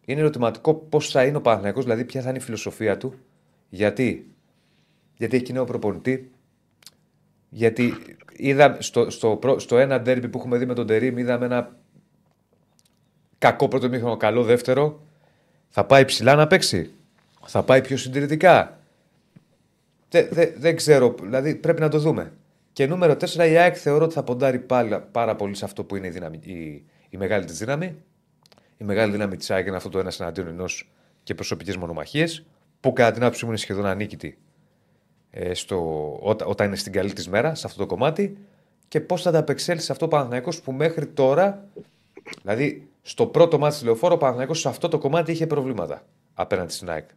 Είναι 0.10 0.20
ερωτηματικό 0.20 0.74
πώς 0.74 1.12
θα 1.12 1.26
είναι 1.26 1.38
ο 1.38 1.42
Παναθηναϊκός, 1.42 1.84
δηλαδή 1.84 2.06
ποια 2.06 2.22
θα 2.22 2.30
είναι 2.30 2.38
η 2.38 2.42
φιλοσοφία 2.42 2.98
του. 2.98 3.14
Γιατί, 3.70 4.32
Γιατί 5.18 5.36
έχει 5.36 5.54
νέο 5.54 5.64
προπονητή. 5.64 6.32
Γιατί 7.50 7.94
είδα 8.36 8.78
στο, 8.80 9.10
στο, 9.10 9.36
πρω- 9.36 9.60
στο 9.60 9.78
ένα 9.78 10.02
ντέρμπι 10.02 10.30
που 10.30 10.38
έχουμε 10.38 10.58
δει 10.58 10.66
με 10.66 10.74
τον 10.74 10.88
Τερήμ, 10.88 11.18
είδαμε 11.18 11.46
ένα 11.46 11.76
κακό 13.38 13.68
πρώτο 13.68 13.90
μήχρονο, 13.90 14.18
καλό 14.18 14.44
δεύτερο. 14.44 15.06
Θα 15.68 15.86
πάει 15.86 16.06
ψηλά 16.06 16.36
να 16.36 16.48
παίξει; 16.48 16.92
Θα 17.46 17.64
πάει 17.64 17.82
πιο 17.82 17.98
συντηρητικά; 17.98 18.80
Δεν, 20.10 20.28
δεν, 20.32 20.54
δεν 20.58 20.76
ξέρω, 20.76 21.16
δηλαδή 21.22 21.56
πρέπει 21.56 21.82
να 21.82 21.90
το 21.90 22.00
δούμε. 22.00 22.34
Και 22.74 22.88
νούμερο 22.88 23.14
4, 23.14 23.36
η 23.36 23.58
ΑΕΚ 23.58 23.76
θεωρώ 23.80 24.06
ότι 24.06 24.14
θα 24.14 24.24
ποντάρει 24.24 24.60
πάλι, 24.60 25.04
πάρα 25.12 25.36
πολύ 25.36 25.56
σε 25.56 25.66
αυτό 25.66 25.84
που 25.84 25.96
είναι 25.96 26.08
η, 26.08 26.10
δύναμη, 26.10 26.40
η, 26.44 26.86
η 27.10 27.18
μεγάλη 27.18 27.46
της 27.46 27.58
δύναμη. 27.58 27.96
Η 28.82 28.86
μεγάλη 28.86 29.12
δύναμη 29.12 29.36
της 29.36 29.52
ΑΕΚ 29.52 29.68
είναι 29.68 29.76
αυτό 29.76 29.90
το 29.90 30.00
ένα 30.00 30.12
εναντίον 30.20 30.48
ενός 30.48 30.92
και 31.24 31.36
προσωπικέ 31.36 31.78
μονομαχίε, 31.78 32.28
που 32.80 32.94
κατά 32.94 33.12
την 33.12 33.24
άποψή 33.24 33.44
μου 33.44 33.50
είναι 33.50 33.60
σχεδόν 33.60 33.86
ανίκητη 33.86 34.38
ε, 35.30 35.54
στο, 35.54 36.10
όταν, 36.22 36.48
όταν 36.50 36.68
είναι 36.68 36.76
στην 36.76 36.92
καλή 36.92 37.14
της 37.14 37.30
μέρα, 37.30 37.56
σε 37.56 37.68
αυτό 37.68 37.80
το 37.80 37.86
κομμάτι. 37.86 38.38
Και 38.88 39.00
πώς 39.00 39.22
θα 39.22 39.30
ανταπεξέλθει 39.30 39.84
σε 39.84 39.92
αυτό 39.92 40.06
ο 40.06 40.10
Παναθηναϊκός 40.10 40.62
που 40.62 40.72
μέχρι 40.72 41.08
τώρα, 41.08 41.68
δηλαδή 42.42 42.88
στο 43.02 43.26
πρώτο 43.26 43.58
μάτι 43.60 43.74
της 43.74 43.84
λεωφόρο, 43.84 44.14
ο 44.14 44.18
Παναθηναϊκός 44.18 44.60
σε 44.60 44.70
αυτό 44.70 44.88
το 44.88 44.98
κομμάτι 44.98 45.32
είχε 45.32 45.48
προβλήματα 45.48 46.06
απέναντι 46.34 46.72
στην 46.72 46.90
ΑΕΚ. 46.90 47.10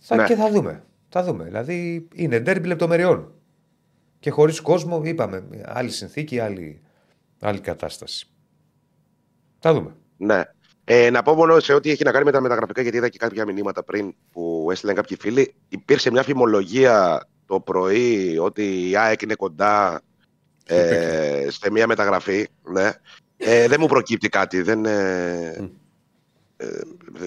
Θα, 0.00 0.16
Ναι. 0.16 0.24
Και 0.24 0.34
θα 0.34 0.50
δούμε. 0.50 0.84
Θα 1.08 1.22
δούμε. 1.22 1.44
Δηλαδή 1.44 2.08
είναι 2.14 2.40
ντέρμπι 2.40 2.66
λεπτομεριών. 2.66 3.32
Και 4.18 4.30
χωρίς 4.30 4.60
κόσμο, 4.60 5.00
είπαμε, 5.04 5.44
άλλη 5.64 5.90
συνθήκη, 5.90 6.38
άλλη, 6.38 6.80
άλλη 7.40 7.60
κατάσταση. 7.60 8.26
Θα 9.58 9.74
δούμε. 9.74 9.94
Ναι. 10.20 10.42
Ε, 10.84 11.10
να 11.10 11.22
πω 11.22 11.34
μόνο 11.34 11.60
σε 11.60 11.72
ό,τι 11.72 11.90
έχει 11.90 12.04
να 12.04 12.12
κάνει 12.12 12.24
με 12.24 12.30
τα 12.30 12.40
μεταγραφικά, 12.40 12.82
γιατί 12.82 12.96
είδα 12.96 13.08
και 13.08 13.18
κάποια 13.18 13.44
μηνύματα 13.44 13.84
πριν 13.84 14.14
που 14.32 14.68
έστειλαν 14.70 14.94
κάποιοι 14.94 15.16
φίλοι. 15.20 15.54
Υπήρξε 15.68 16.10
μια 16.10 16.22
φημολογία 16.22 17.28
το 17.46 17.60
πρωί 17.60 18.38
ότι 18.38 18.90
η 18.90 18.96
ΑΕΚ 18.96 19.22
είναι 19.22 19.34
κοντά 19.34 20.02
ε, 20.66 21.46
σε 21.48 21.70
μια 21.70 21.86
μεταγραφή. 21.86 22.46
Ναι. 22.62 22.90
Ε, 23.36 23.68
δεν 23.68 23.80
μου 23.80 23.86
προκύπτει 23.86 24.28
κάτι. 24.28 24.62
Δεν, 24.62 24.84
ε, 24.84 25.70
ε, 26.56 26.80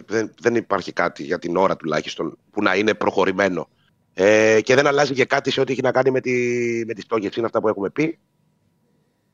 δεν, 0.06 0.34
δεν 0.40 0.56
υπάρχει 0.56 0.92
κάτι 0.92 1.24
για 1.24 1.40
την 1.40 1.58
ώρα 1.58 1.76
τουλάχιστον 1.76 2.38
που 2.52 2.62
να 2.62 2.76
είναι 2.76 2.94
προχωρημένο. 2.94 3.70
Ε, 4.14 4.62
και 4.62 4.76
δεν 4.76 4.88
αλλάζει 4.88 5.14
και 5.14 5.26
κάτι 5.26 5.52
σε 5.52 5.62
ό,τι 5.62 5.72
έχει 5.72 5.82
να 5.82 5.92
κάνει 5.92 6.12
με, 6.12 6.22
τη, 6.22 6.32
με 6.86 6.94
τις 6.94 7.04
στόχες. 7.04 7.36
Είναι 7.36 7.46
αυτά 7.46 7.62
που 7.62 7.68
έχουμε 7.68 7.90
πει 7.90 8.20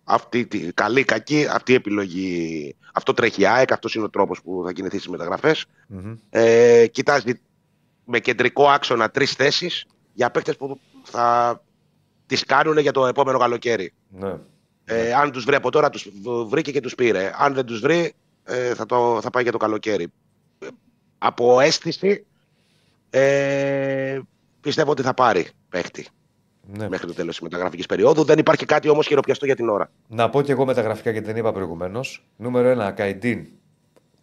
αυτή 0.10 0.46
τη 0.46 0.60
καλή, 0.74 1.04
κακή, 1.04 1.48
αυτή 1.52 1.72
η 1.72 1.76
επιλογή. 1.76 2.76
Αυτό 2.94 3.14
τρέχει 3.14 3.42
η 3.42 3.46
ΑΕΚ, 3.46 3.72
αυτός 3.72 3.96
είναι 3.96 4.06
ο 4.06 4.10
τρόπος 4.10 4.42
που 4.42 4.64
θα 4.66 4.72
κινηθεί 4.72 4.98
στις 4.98 5.10
μεταγραφές. 5.10 5.66
Μμμ. 5.88 6.16
Ε, 6.30 6.88
κοιτάζει 6.88 7.42
με 8.06 8.20
κεντρικό 8.20 8.70
άξονα 8.70 9.10
τρεις 9.10 9.32
θέσεις 9.32 9.86
για 10.14 10.32
παίκτες 10.32 10.58
που 10.58 10.80
θα 11.04 11.62
τις 12.26 12.44
κάνουν 12.46 12.78
για 12.78 12.92
το 12.92 13.08
επόμενο 13.08 13.38
καλοκαίρι. 13.38 13.94
Ναι. 14.10 14.36
Ε, 14.86 15.14
αν 15.14 15.32
τους 15.32 15.44
βρει 15.44 15.56
από 15.56 15.72
τώρα, 15.72 15.90
τους 15.90 16.10
βρήκε 16.46 16.72
και 16.72 16.82
τους 16.82 16.96
πήρε. 16.96 17.32
Αν 17.38 17.54
δεν 17.54 17.66
τους 17.66 17.80
βρει, 17.80 18.14
ε, 18.44 18.74
θα, 18.74 18.86
το, 18.86 19.20
θα 19.22 19.30
πάει 19.30 19.44
για 19.44 19.52
το 19.52 19.58
καλοκαίρι. 19.58 20.08
Ε, 20.60 20.68
Από 21.18 21.60
αίσθηση, 21.60 22.26
ε, 23.10 24.20
πιστεύω 24.62 24.92
ότι 24.92 25.02
θα 25.02 25.14
πάρει 25.14 25.48
παίκτη 25.70 26.08
ναι. 26.78 26.90
μέχρι 26.90 27.08
το 27.08 27.14
τέλος 27.14 27.32
της 27.34 27.42
μεταγραφικής 27.44 27.86
περίοδου. 27.86 28.24
Δεν 28.24 28.40
υπάρχει 28.40 28.66
κάτι 28.66 28.90
όμως 28.90 29.08
χειροπιαστό 29.08 29.46
για 29.46 29.56
την 29.56 29.70
ώρα. 29.70 29.92
Να 30.08 30.30
πω 30.30 30.42
και 30.42 30.52
εγώ 30.52 30.66
με 30.66 30.74
τα 30.74 30.82
γραφικά 30.82 31.12
γιατί 31.12 31.26
δεν 31.28 31.36
είπα 31.36 31.52
προηγουμένως. 31.52 32.26
Νούμερο 32.38 32.70
1, 32.88 32.92
Καϊντίν. 32.96 33.48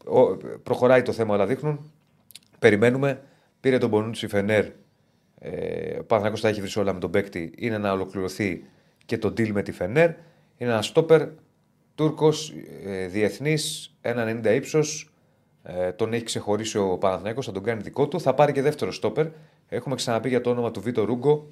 Ο- 0.06 0.36
Προχωράει 0.62 1.02
το 1.02 1.12
θέμα, 1.12 1.35
όλα 1.35 1.47
δείχνουν. 1.47 1.90
Περιμένουμε. 2.59 3.23
Πήρε 3.60 3.78
τον 3.78 3.89
Μπονούτσι 3.89 4.27
Φενέρ. 4.27 4.64
Ε, 5.39 5.98
ο 5.98 6.05
Παναθηναϊκός 6.05 6.40
τα 6.40 6.48
έχει 6.48 6.60
βρει 6.60 6.81
όλα 6.81 6.93
με 6.93 7.01
τον 7.01 7.10
παίκτη. 7.10 7.52
Είναι 7.56 7.78
να 7.78 7.93
ολοκληρωθεί 7.93 8.64
και 9.06 9.18
το 9.18 9.28
deal 9.28 9.48
με 9.51 9.62
τη 9.62 9.73
Φενέρ. 9.73 10.09
Είναι 10.59 10.70
ένα 10.70 10.82
στόπερ 10.82 11.28
Τούρκος 11.94 12.52
ε, 12.85 13.06
διεθνής, 13.06 13.94
1,90 14.02 14.55
ύψος. 14.55 15.10
Ε, 15.62 15.93
τον 15.93 16.12
έχει 16.12 16.24
ξεχωρίσει 16.24 16.78
ο 16.78 16.98
Παναθηναϊκός, 16.98 17.47
θα 17.47 17.52
τον 17.52 17.62
κάνει 17.62 17.82
δικό 17.82 18.09
του. 18.09 18.20
Θα 18.20 18.35
πάρει 18.35 18.52
και 18.52 18.62
δεύτερο 18.62 18.93
στόπερ. 18.93 19.27
Έχουμε 19.68 19.94
ξαναπεί 19.94 20.28
για 20.28 20.40
το 20.40 20.51
όνομα 20.51 20.70
του 20.70 20.81
Βίτο 20.81 21.05
Ρούγκο 21.05 21.51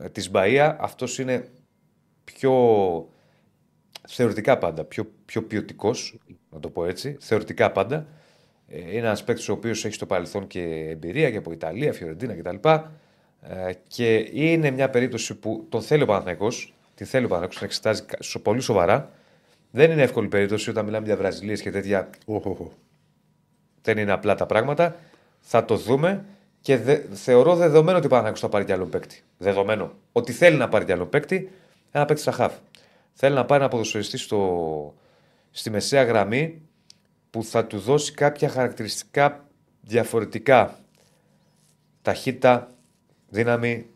ε, 0.00 0.08
της 0.08 0.30
Μπαία. 0.30 0.76
Αυτός 0.80 1.18
είναι 1.18 1.48
πιο 2.24 2.52
θεωρητικά 4.08 4.58
πάντα, 4.58 4.84
πιο, 4.84 5.12
πιο 5.24 5.42
ποιοτικός, 5.42 6.18
να 6.50 6.60
το 6.60 6.70
πω 6.70 6.84
έτσι. 6.84 7.16
Θεωρητικά 7.20 7.72
πάντα. 7.72 8.06
Ε, 8.68 8.78
είναι 8.78 9.06
ένας 9.06 9.24
παίκτης 9.24 9.48
ο 9.48 9.52
οποίος 9.52 9.84
έχει 9.84 9.94
στο 9.94 10.06
παρελθόν 10.06 10.46
και 10.46 10.62
εμπειρία 10.88 11.30
και 11.30 11.36
από 11.36 11.52
Ιταλία, 11.52 11.92
Φιωρεντίνα 11.92 12.34
κτλ. 12.34 12.68
Ε, 13.40 13.72
και 13.88 14.30
είναι 14.32 14.70
μια 14.70 14.90
περίπτωση 14.90 15.34
που 15.34 15.66
τον 15.68 15.82
θέλει 15.82 16.02
ο 16.02 16.06
Παναθηναϊκός, 16.06 16.74
την 16.94 17.06
θέλει 17.06 17.24
ο 17.24 17.28
Παναθηναϊκός, 17.28 17.56
την 17.58 17.66
εξετάζει 17.66 18.02
κα- 18.02 18.22
σο- 18.22 18.40
πολύ 18.40 18.60
σοβαρά. 18.60 19.10
Δεν 19.70 19.90
είναι 19.90 20.02
εύκολη 20.02 20.28
περίπτωση 20.28 20.70
όταν 20.70 20.84
μιλάμε 20.84 21.06
για 21.06 21.16
Βραζιλίες 21.16 21.62
και 21.62 21.70
τέτοια. 21.70 22.10
Οχ, 22.24 22.46
οχ, 22.46 22.60
οχ. 22.60 22.72
Δεν 23.82 23.98
είναι 23.98 24.12
απλά 24.12 24.34
τα 24.34 24.46
πράγματα. 24.46 24.96
Θα 25.40 25.64
το 25.64 25.76
δούμε 25.76 26.24
και 26.62 26.76
δε, 26.76 26.96
θεωρώ 27.12 27.56
δεδομένο 27.56 27.96
ότι 27.96 28.06
ο 28.06 28.08
Παναθηναϊκός 28.08 28.40
θα 28.40 28.48
πάρει 28.48 28.64
κι 28.64 28.72
άλλο 28.72 28.86
παίκτη. 28.86 29.22
Δεδομένο. 29.38 29.92
Ότι 30.12 30.32
θέλει 30.32 30.56
να 30.56 30.68
πάρει 30.68 30.84
κι 30.84 30.92
άλλο 30.92 31.06
παίκτη, 31.06 31.50
ένα 31.90 32.04
παίκτη 32.04 32.22
στα 32.22 32.32
χαφ. 32.32 32.54
Θέλει 33.12 33.34
να 33.34 33.44
πάρει 33.44 33.62
ένα 33.62 33.70
ποδοσφαιριστή 33.70 34.18
στο, 34.18 34.94
στη 35.50 35.70
μεσαία 35.70 36.02
γραμμή 36.02 36.62
που 37.30 37.44
θα 37.44 37.66
του 37.66 37.78
δώσει 37.78 38.12
κάποια 38.12 38.48
χαρακτηριστικά 38.48 39.44
διαφορετικά. 39.80 40.78
Ταχύτητα, 42.02 42.68
δύναμη, 43.28 43.86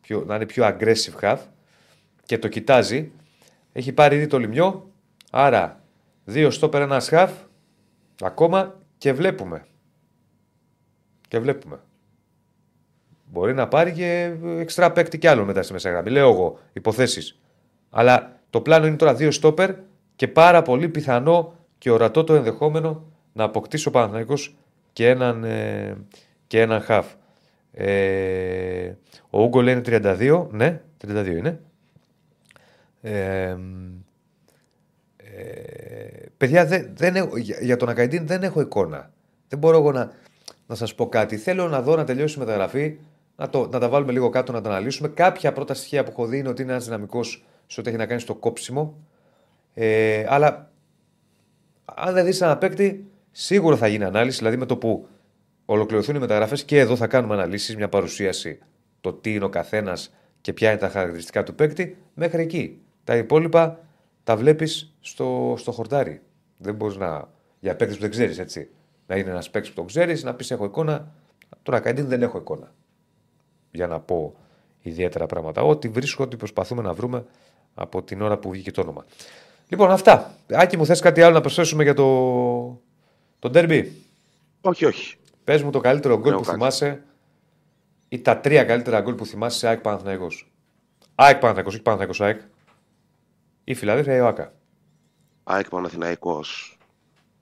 πιο, 0.00 0.24
να 0.26 0.34
είναι 0.34 0.46
πιο 0.46 0.64
aggressive 0.66 1.20
half 1.20 1.38
και 2.24 2.38
το 2.38 2.48
κοιτάζει. 2.48 3.12
Έχει 3.72 3.92
πάρει 3.92 4.16
ήδη 4.16 4.26
το 4.26 4.38
λιμιό, 4.38 4.90
άρα 5.30 5.80
δύο 6.24 6.50
στόπερ, 6.50 6.82
ένας 6.82 7.08
half, 7.12 7.30
ακόμα 8.22 8.80
και 8.98 9.12
βλέπουμε. 9.12 9.66
Και 11.28 11.38
βλέπουμε. 11.38 11.80
Μπορεί 13.36 13.54
να 13.54 13.68
πάρει 13.68 13.92
και 13.92 14.32
εξτρά 14.58 14.92
παίκτη 14.92 15.18
κι 15.18 15.26
άλλο 15.26 15.44
μετά 15.44 15.62
στη 15.62 15.72
μέσα 15.72 15.90
γραμμή. 15.90 16.10
Λέω 16.10 16.30
εγώ 16.30 16.58
υποθέσεις. 16.72 17.38
Αλλά 17.90 18.40
το 18.50 18.60
πλάνο 18.60 18.86
είναι 18.86 18.96
τώρα 18.96 19.14
δύο 19.14 19.30
στόπερ 19.30 19.74
και 20.16 20.28
πάρα 20.28 20.62
πολύ 20.62 20.88
πιθανό 20.88 21.54
και 21.78 21.90
ορατό 21.90 22.24
το 22.24 22.34
ενδεχόμενο 22.34 23.04
να 23.32 23.44
αποκτήσει 23.44 23.88
ο 23.88 23.90
Παναθηναϊκός 23.90 24.56
και 24.92 25.08
έναν, 25.08 25.44
ε, 25.44 25.96
και 26.46 26.60
έναν 26.60 26.80
χαφ. 26.80 27.06
Ε, 27.72 28.92
ο 29.30 29.42
Ούγκο 29.42 29.60
λέει 29.60 29.74
είναι 29.74 30.00
32. 30.18 30.46
Ναι, 30.50 30.80
32 31.06 31.26
είναι. 31.26 31.60
Ε, 33.00 33.56
ε, 35.16 36.26
παιδιά, 36.36 36.66
δεν, 36.66 36.90
δεν 36.94 37.16
έχω, 37.16 37.36
για, 37.36 37.58
για 37.60 37.76
τον 37.76 37.88
Ακαϊντίν 37.88 38.26
δεν 38.26 38.42
έχω 38.42 38.60
εικόνα. 38.60 39.10
Δεν 39.48 39.58
μπορώ 39.58 39.76
εγώ 39.76 39.92
να, 39.92 40.12
να 40.66 40.74
σας 40.74 40.94
πω 40.94 41.08
κάτι. 41.08 41.36
Θέλω 41.36 41.68
να 41.68 41.82
δω 41.82 41.96
να 41.96 42.04
τελειώσει 42.04 42.36
η 42.36 42.38
μεταγραφή, 42.38 42.96
να, 43.36 43.48
το, 43.48 43.68
να 43.68 43.78
τα 43.78 43.88
βάλουμε 43.88 44.12
λίγο 44.12 44.28
κάτω 44.28 44.52
να 44.52 44.60
τα 44.60 44.68
αναλύσουμε. 44.68 45.08
Κάποια 45.08 45.52
πρώτα 45.52 45.74
στοιχεία 45.74 46.04
που 46.04 46.10
έχω 46.10 46.26
δει 46.26 46.38
είναι 46.38 46.48
ότι 46.48 46.62
είναι 46.62 46.72
ένας 46.72 46.84
δυναμικός 46.84 47.44
σε 47.66 47.80
ό,τι 47.80 47.88
έχει 47.88 47.98
να 47.98 48.06
κάνει 48.06 48.20
στο 48.20 48.34
κόψιμο. 48.34 48.94
Ε, 49.74 50.24
αλλά 50.28 50.70
αν 51.84 52.14
δεν 52.14 52.24
δεις 52.24 52.40
ένα 52.40 52.58
παίκτη, 52.58 53.10
σίγουρα 53.30 53.76
θα 53.76 53.86
γίνει 53.86 54.04
ανάλυση. 54.04 54.38
Δηλαδή 54.38 54.56
με 54.56 54.66
το 54.66 54.76
που 54.76 55.08
ολοκληρωθούν 55.64 56.14
οι 56.14 56.18
μεταγραφές 56.18 56.64
και 56.64 56.78
εδώ 56.78 56.96
θα 56.96 57.06
κάνουμε 57.06 57.34
αναλύσεις, 57.34 57.76
μια 57.76 57.88
παρουσίαση 57.88 58.58
το 59.00 59.12
τι 59.12 59.34
είναι 59.34 59.44
ο 59.44 59.48
καθένας 59.48 60.14
και 60.40 60.52
ποια 60.52 60.70
είναι 60.70 60.78
τα 60.78 60.88
χαρακτηριστικά 60.88 61.42
του 61.42 61.54
παίκτη, 61.54 61.96
μέχρι 62.14 62.42
εκεί. 62.42 62.80
Τα 63.04 63.16
υπόλοιπα 63.16 63.80
τα 64.24 64.36
βλέπεις 64.36 64.94
στο, 65.00 65.54
στο 65.58 65.72
χορτάρι. 65.72 66.22
Δεν 66.56 66.74
μπορείς 66.74 66.96
να. 66.96 67.28
Για 67.60 67.76
παίκτη 67.76 67.94
που 67.94 68.00
δεν 68.00 68.10
ξέρεις, 68.10 68.38
έτσι. 68.38 68.70
Να 69.06 69.16
είναι 69.16 69.30
ένας 69.30 69.50
παίκτης 69.50 69.70
που 69.70 69.76
τον 69.76 69.86
ξέρεις, 69.86 70.24
να 70.24 70.34
πεις: 70.34 70.50
Έχω 70.50 70.64
εικόνα. 70.64 71.12
Τώρα 71.62 71.80
κάτι 71.80 72.02
δεν 72.02 72.22
έχω 72.22 72.38
εικόνα. 72.38 72.74
Για 73.76 73.86
να 73.86 74.00
πω 74.00 74.34
ιδιαίτερα 74.82 75.26
πράγματα. 75.26 75.62
Ό,τι 75.62 75.88
βρίσκω, 75.88 76.24
ό,τι 76.24 76.36
προσπαθούμε 76.36 76.82
να 76.82 76.92
βρούμε 76.92 77.24
από 77.74 78.02
την 78.02 78.22
ώρα 78.22 78.36
που 78.38 78.50
βγήκε 78.50 78.70
το 78.70 78.80
όνομα. 78.80 79.04
Λοιπόν, 79.68 79.90
αυτά. 79.90 80.34
Άκη, 80.52 80.76
μου 80.76 80.86
θες 80.86 81.00
κάτι 81.00 81.22
άλλο 81.22 81.34
να 81.34 81.40
προσθέσουμε 81.40 81.82
για 81.82 81.94
το, 81.94 82.04
το 83.38 83.50
derby. 83.54 83.84
Όχι, 84.60 84.84
όχι. 84.84 85.16
Πες 85.44 85.62
μου 85.62 85.70
το 85.70 85.80
καλύτερο 85.80 86.14
γκολ 86.18 86.28
Λέω 86.30 86.38
που 86.38 86.44
κάτι. 86.44 86.56
θυμάσαι 86.56 87.02
ή 88.08 88.20
τα 88.20 88.38
τρία 88.38 88.64
καλύτερα 88.64 89.00
γκολ 89.00 89.14
που 89.14 89.26
θυμάσαι 89.26 89.58
σε 89.58 89.68
ΑΕΚ 89.68 89.80
Παναθηναϊκός. 89.80 90.52
ΑΕΚ 91.14 91.38
Παναθηναϊκός, 91.38 91.74
όχι 91.74 91.82
Παναθηναϊκός 91.82 92.20
ΑΕΚ. 92.20 92.40
Ή 93.64 93.74
Φιλαδέλφια 93.74 94.16
ή 94.16 94.20
ο 94.20 94.26
ΑΚΑ. 94.26 94.52
ΑΕΚ 95.44 95.68
Παναθηναϊκός. 95.68 96.78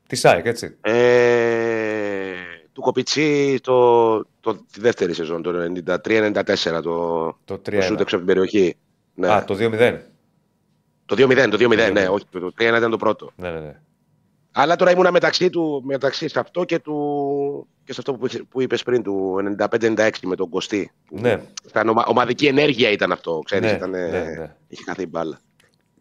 Της 0.07 0.25
ΑΕΚ, 0.25 0.47
έτσι. 0.47 0.77
Ε, 0.81 2.35
του 2.73 2.81
Κοπιτσί 2.81 3.61
το, 3.61 4.17
το, 4.45 4.55
τη 4.73 4.81
δεύτερη 4.81 5.15
σεζόν, 5.15 5.43
το 5.43 5.51
93-94, 5.87 6.81
το, 6.83 6.83
Το 6.83 7.37
το 7.45 7.61
3-1. 7.67 7.83
σούτ 7.83 8.01
έξω 8.01 8.17
από 8.17 8.25
την 8.25 8.27
περιοχή. 8.35 8.77
Ναι. 9.15 9.29
Α, 9.33 9.45
το 9.45 9.55
2-0. 9.61 9.99
Το 11.07 11.15
2-0, 11.19 11.49
το 11.51 11.57
2-0, 11.61 11.91
ναι, 11.93 12.09
όχι, 12.09 12.25
το 12.31 12.53
3-1 12.59 12.61
ήταν 12.61 12.91
το 12.91 12.97
πρώτο. 12.97 13.31
Ναι, 13.37 13.51
ναι, 13.51 13.61
ναι. 13.61 13.79
Αλλά 14.57 14.77
τώρα 14.77 14.91
ήμουνα 14.91 15.11
μεταξύ 15.13 15.51
του, 15.51 15.83
μεταξύ 15.85 16.29
σε 16.29 16.39
αυτό 16.39 16.65
και, 16.65 16.79
του, 16.79 17.67
και 17.85 17.93
σε 17.93 18.01
αυτό 18.01 18.15
που, 18.15 18.27
είχε- 18.27 18.43
που 18.43 18.63
είπες 18.63 18.83
πριν, 18.83 19.03
του 19.03 19.37
95-96 19.59 20.11
με 20.23 20.37
τον 20.37 20.49
Κωστή. 20.49 20.91
Που 21.07 21.19
Ναι. 21.21 21.41
Ήταν 21.69 21.89
ομα, 21.89 22.05
ομαδική 22.07 22.47
ενέργεια 22.47 22.91
ήταν 22.91 23.13
αυτό, 23.13 23.41
ξέρεις, 23.45 23.71
Ναι, 23.71 23.77
ήταν, 23.77 23.91
ναι, 23.91 24.09
ναι. 24.09 24.55
είχε 24.69 24.83
χαθεί 24.87 25.03
η 25.03 25.07
μπάλα. 25.11 25.39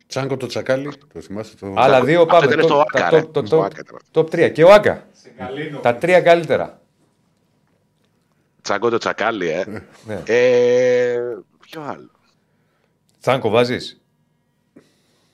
Τσάνκο 0.08 0.38
το 0.38 0.48
τσακάλι, 0.48 0.92
το 1.14 1.20
θυμάστε 1.22 1.56
το. 1.68 1.74
Άλλα 1.78 2.04
δύο 2.04 2.22
Αυτό 2.22 2.34
πάμε. 2.34 2.46
ήταν 2.46 2.60
Το, 2.60 2.68
στο 2.68 2.76
τα 2.92 3.06
Άκα, 3.06 3.10
ρε. 3.10 3.20
top, 3.22 3.32
το 3.34 3.46
Στο 3.46 3.60
top, 3.60 3.64
Άκα 3.64 3.78
ήταν 3.80 3.96
αυτό. 3.96 4.22
top 4.22 4.26
3. 4.48 4.52
Και 4.54 4.64
ο 4.64 4.72
ΑΚΑ. 4.74 5.08
Σε 5.12 5.30
καλή 5.38 5.70
νόμο. 5.70 5.82
Τα 5.82 5.96
τρία 5.96 6.22
καλύτερα. 6.22 6.82
Τσαγκό 8.64 8.90
το 8.90 8.98
τσακάλι, 8.98 9.50
ε. 9.50 9.66
Ναι. 10.06 10.24
ε 10.26 11.20
ποιο 11.60 11.82
άλλο; 11.82 12.10
Τσάνκο 13.22 13.50
βάζεις; 13.50 14.02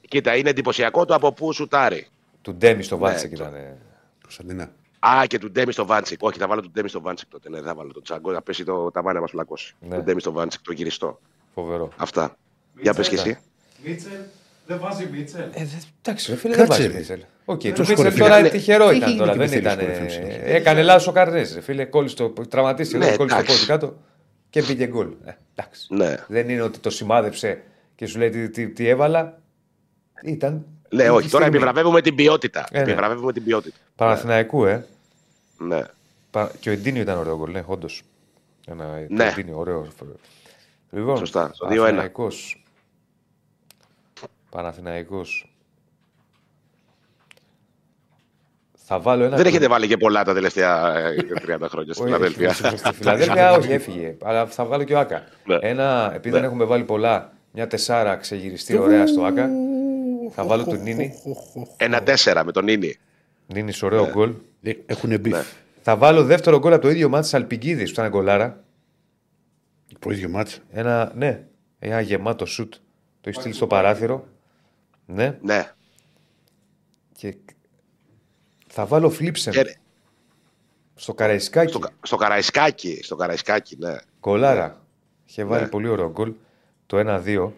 Κοίτα, 0.08 0.36
είναι 0.36 0.50
εντυπωσιακό 0.50 1.06
το 1.06 1.14
από 1.16 1.34
πού 1.34 1.54
σουτάρει. 1.54 2.08
Του 2.42 2.54
Ντέμι 2.54 2.84
στο 2.84 2.96
Ναι, 2.96 3.02
Βάτσεκ 3.02 3.30
το- 3.36 3.44
ήταν. 3.44 3.56
ε. 3.56 3.78
Κωνσταντινά. 4.22 4.72
Α, 5.00 5.26
και 5.28 5.38
του 5.40 5.52
Ντέμι 5.52 5.72
στο 5.72 5.86
Βάντσικ. 5.86 6.24
Όχι, 6.24 6.38
θα 6.40 6.48
βάλω 6.48 6.62
του 6.62 6.72
Ντέμι 6.72 6.90
στο 6.90 7.02
Βάντσικ 7.02 7.30
τότε. 7.30 7.50
Ναι, 7.50 7.58
δεν 7.58 7.66
θα 7.66 7.74
βάλω 7.76 7.92
τον 7.92 8.04
Τσαγκό, 8.04 8.32
να 8.32 8.42
πέσει 8.42 8.64
το 8.64 8.92
ταβάνι 8.92 9.16
να 9.16 9.22
μας 9.22 9.30
φυλακώσει. 9.30 9.76
Ναι. 9.80 9.96
Του 9.96 10.04
Ντέμι 10.04 10.20
στο 10.22 10.32
Βάντσικ, 10.32 10.62
το 10.62 10.72
γυριστό. 10.74 11.20
Φοβερό. 11.54 11.90
Αυτά. 11.98 12.38
Για 12.82 12.94
πες 12.94 13.10
και 13.10 13.16
εσύ. 13.16 13.40
Μίτσελ, 13.84 14.20
δεν 14.70 14.80
βάζει 14.80 15.08
Μίτσελ. 15.12 15.42
Ε, 15.42 15.48
δε- 15.54 15.64
εντάξει, 16.02 16.32
ρε 16.32 16.38
φίλε, 16.38 16.56
Κάτσε, 16.56 16.68
δεν 16.68 16.78
βάζει 16.78 16.88
ρε. 16.92 16.98
Μίτσελ. 16.98 17.20
Οκ, 17.46 17.62
το 17.62 17.70
Τόσο 17.70 17.80
Μίτσελ 17.80 17.96
κορυφή. 17.96 18.20
τώρα 18.20 18.42
Ναι. 18.42 18.50
τυχερό 18.50 18.88
Έχει 18.88 18.96
ήταν 18.98 19.08
γίνει 19.10 19.20
τώρα. 19.20 19.32
και 19.32 19.38
Δεν 19.38 19.48
δεύτερης 19.50 19.74
ήταν. 19.74 19.86
κορυφής 19.86 20.14
συνέχεια. 20.14 20.44
Έκανε 20.46 20.82
λάθος 20.84 21.08
ο 21.08 21.12
Καρνέ. 21.12 21.44
Φίλε, 21.44 21.86
κόλλησε 21.86 22.16
το. 22.16 22.30
Τραυματίστηκε, 22.30 22.98
Ναι, 23.04 23.10
ναι, 23.10 23.16
κόλλησε 23.18 23.36
το 23.36 23.42
εντάξει. 23.42 23.66
πόδι 23.66 23.80
κάτω 23.80 23.98
και 24.50 24.64
πήγε 24.64 24.86
γκολ. 24.88 25.08
Ε, 25.26 25.32
εντάξει. 25.56 25.94
Ναι. 25.94 26.16
Δεν 26.28 26.50
είναι 26.50 26.62
ότι 26.62 26.80
το 26.80 26.90
σημάδεψε 26.90 27.62
και 27.96 28.06
σου 28.06 28.18
λέει 28.18 28.30
τι, 28.30 28.50
τι, 28.50 28.70
τι 28.70 28.88
έβαλα. 28.88 29.40
Ήταν. 30.24 30.66
Λέει, 30.90 31.06
η 31.06 31.10
όχι, 31.10 31.30
τώρα 31.30 31.44
στιγμή. 31.44 31.48
επιβραβεύουμε 31.48 32.02
την 32.02 32.16
ποιότητα. 32.16 32.68
Ε, 32.72 32.78
ναι. 32.78 32.84
Επιβραβεύουμε 32.84 33.34
την 33.34 33.44
ποιότητα. 33.44 33.76
Παναθηναϊκού, 33.96 34.66
ε. 34.66 34.86
Ναι. 35.58 35.82
Πα- 36.32 36.52
Και 36.60 36.70
ο 36.70 36.72
Εντίνιο 36.72 37.02
ήταν 37.02 37.18
ωραίο 37.18 37.38
γκολ, 37.38 37.52
ναι, 37.52 37.64
όντως. 37.66 38.02
Ένα 38.68 38.86
Ναι. 39.10 39.18
το 39.18 39.24
Εντίνιο, 39.24 39.58
ωραίο. 39.58 39.88
Λοιπόν, 40.92 41.18
Σωστά, 41.18 41.52
στο 41.54 41.68
2-1. 41.68 42.10
Παναθηναϊκός. 44.50 44.52
Παναθηναϊκός. 44.52 45.54
Θα 48.92 49.00
βάλω 49.00 49.24
ένα. 49.24 49.36
Δεν 49.38 49.46
έχετε 49.46 49.68
βάλει 49.68 49.88
και 49.88 49.98
πολλά 49.98 50.24
τα 50.24 50.34
τελευταία 50.34 50.98
ε, 50.98 51.16
30 51.48 51.66
χρόνια 51.70 51.94
στην 51.94 52.06
Όχι, 52.06 52.14
Φιλαδέλφια. 52.14 52.54
Στη 52.54 52.94
Φιλαδέλφια, 52.94 53.52
όχι, 53.58 53.72
έφυγε. 53.72 54.18
Αλλά 54.24 54.46
θα 54.46 54.66
βάλω 54.66 54.84
και 54.84 54.94
ο 54.94 55.00
Άκα. 55.00 55.24
Ναι. 55.46 55.58
Ένα, 55.62 56.12
επειδή 56.16 56.30
Ναι. 56.30 56.36
δεν 56.36 56.44
έχουμε 56.50 56.64
βάλει 56.64 56.84
πολλά, 56.84 57.34
μια 57.54 57.68
τεσσάρα 57.68 58.16
ξεγυριστεί 58.16 58.78
ωραία 58.78 59.08
στο 59.08 59.24
Άκα. 59.24 59.50
Θα 60.32 60.44
βάλω 60.46 60.64
τον 60.64 60.82
Νίνη. 60.82 61.14
Ένα 61.78 62.04
τέσσερα 62.04 62.44
με 62.44 62.52
τον 62.52 62.64
Νίνη. 62.64 62.96
Νίνη, 63.48 63.74
ωραίο 63.82 64.04
Ναι. 64.06 64.12
γκολ. 64.12 64.34
Έχουν 64.86 65.20
μπει. 65.20 65.34
Θα 65.82 65.96
βάλω 65.98 66.24
δεύτερο 66.24 66.60
γκολ 66.60 66.74
από 66.74 66.82
το 66.82 66.90
ίδιο 66.90 67.10
μάτι 67.10 67.36
Αλπιγκίδη 67.36 67.84
που 67.84 67.90
ήταν 67.90 68.10
γκολάρα. 68.10 68.64
Το 70.00 70.10
ίδιο 70.10 70.30
μάτς. 70.30 70.60
Ένα, 70.72 71.12
ναι, 71.16 71.44
ένα 71.80 72.02
γεμάτο 72.02 72.46
σουτ. 72.46 72.74
Το 73.22 73.30
έχει 73.30 73.40
στείλει 73.40 73.54
στο 73.54 73.68
παράθυρο. 73.68 74.28
Ναι. 75.12 75.38
Ναι. 75.42 75.72
Και 77.18 77.36
θα 78.68 78.86
βάλω 78.86 79.10
Φλίψεν 79.10 79.54
Και- 79.54 79.78
στο 80.96 81.14
Καραϊσκάκι. 81.14 81.72
στο, 81.74 81.80
στο 82.02 82.16
Καραϊσκάκι. 82.18 83.00
Στο 83.04 83.16
Καραϊσκάκι, 83.16 83.76
ναι. 83.80 83.96
Κολάρα. 84.20 84.82
Είχε 85.26 85.44
βάλει 85.44 85.64
Ναι. 85.64 85.70
πολύ 85.70 85.88
ωραίο 85.88 86.12
γκολ. 86.12 86.34
Το 86.86 86.98
1-2 86.98 87.52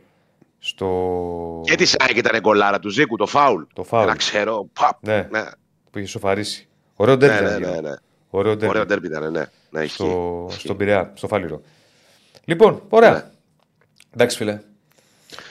στο. 0.59 1.61
Και 1.63 1.75
τη 1.75 1.85
ΣΑΕΚ 1.85 2.17
ήταν 2.17 2.39
γκολάρα 2.39 2.79
του 2.79 2.89
Ζήκου, 2.89 3.15
το 3.15 3.25
φάουλ. 3.25 3.63
Το 3.73 3.83
φάουλ. 3.83 4.03
Ένα 4.03 4.15
ξερό. 4.15 4.69
Παπ. 4.73 5.05
Ναι. 5.07 5.27
ναι. 5.31 5.43
που 5.91 5.97
είχε 5.99 6.07
σοφαρίσει. 6.07 6.67
Ωραίο 6.95 7.17
ντέρμπι. 7.17 7.33
Ναι, 7.43 7.47
ήταν 7.49 7.59
ναι, 7.61 7.67
εκείνο. 7.67 7.81
ναι, 7.81 7.89
ναι. 7.89 7.95
Ωραίο 8.29 8.55
ντέρμπι. 8.55 8.69
Ωραίο 8.73 8.85
ντέρμπι 8.85 9.07
ήταν, 9.07 9.31
ναι. 9.31 9.45
ναι 9.69 9.83
ισχύει. 9.83 9.93
στο, 9.95 10.45
Ισχύει. 10.49 10.61
στον 10.61 10.77
Πειραιά, 10.77 11.11
στο 11.15 11.27
Φάληρο. 11.27 11.61
Λοιπόν, 12.45 12.81
ωραία. 12.89 13.11
Ναι. 13.11 13.23
Εντάξει, 14.13 14.37
φίλε. 14.37 14.61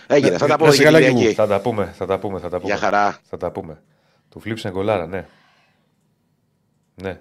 Έγινε, 0.06 0.30
θα 0.30 0.38
τα 0.38 0.46
Να 0.46 0.56
πούμε 0.56 0.70
σε 0.70 0.76
για 0.76 0.84
καλά, 0.84 0.98
την 0.98 1.06
Γιώργο. 1.06 1.18
Κυριακή. 1.28 1.36
Θα 1.36 1.46
τα 1.46 1.60
πούμε, 1.60 1.92
θα 1.96 2.06
τα 2.06 2.18
πούμε, 2.18 2.38
θα 2.40 2.48
τα 2.48 2.56
πούμε. 2.56 2.72
Μια 2.72 2.80
χαρά. 2.80 3.18
Θα 3.28 3.36
τα 3.36 3.50
πούμε. 3.50 3.82
Του 4.28 4.40
φλίψαν 4.40 4.72
γκολάρα, 4.72 5.06
ναι. 5.06 5.26
Ναι. 7.02 7.20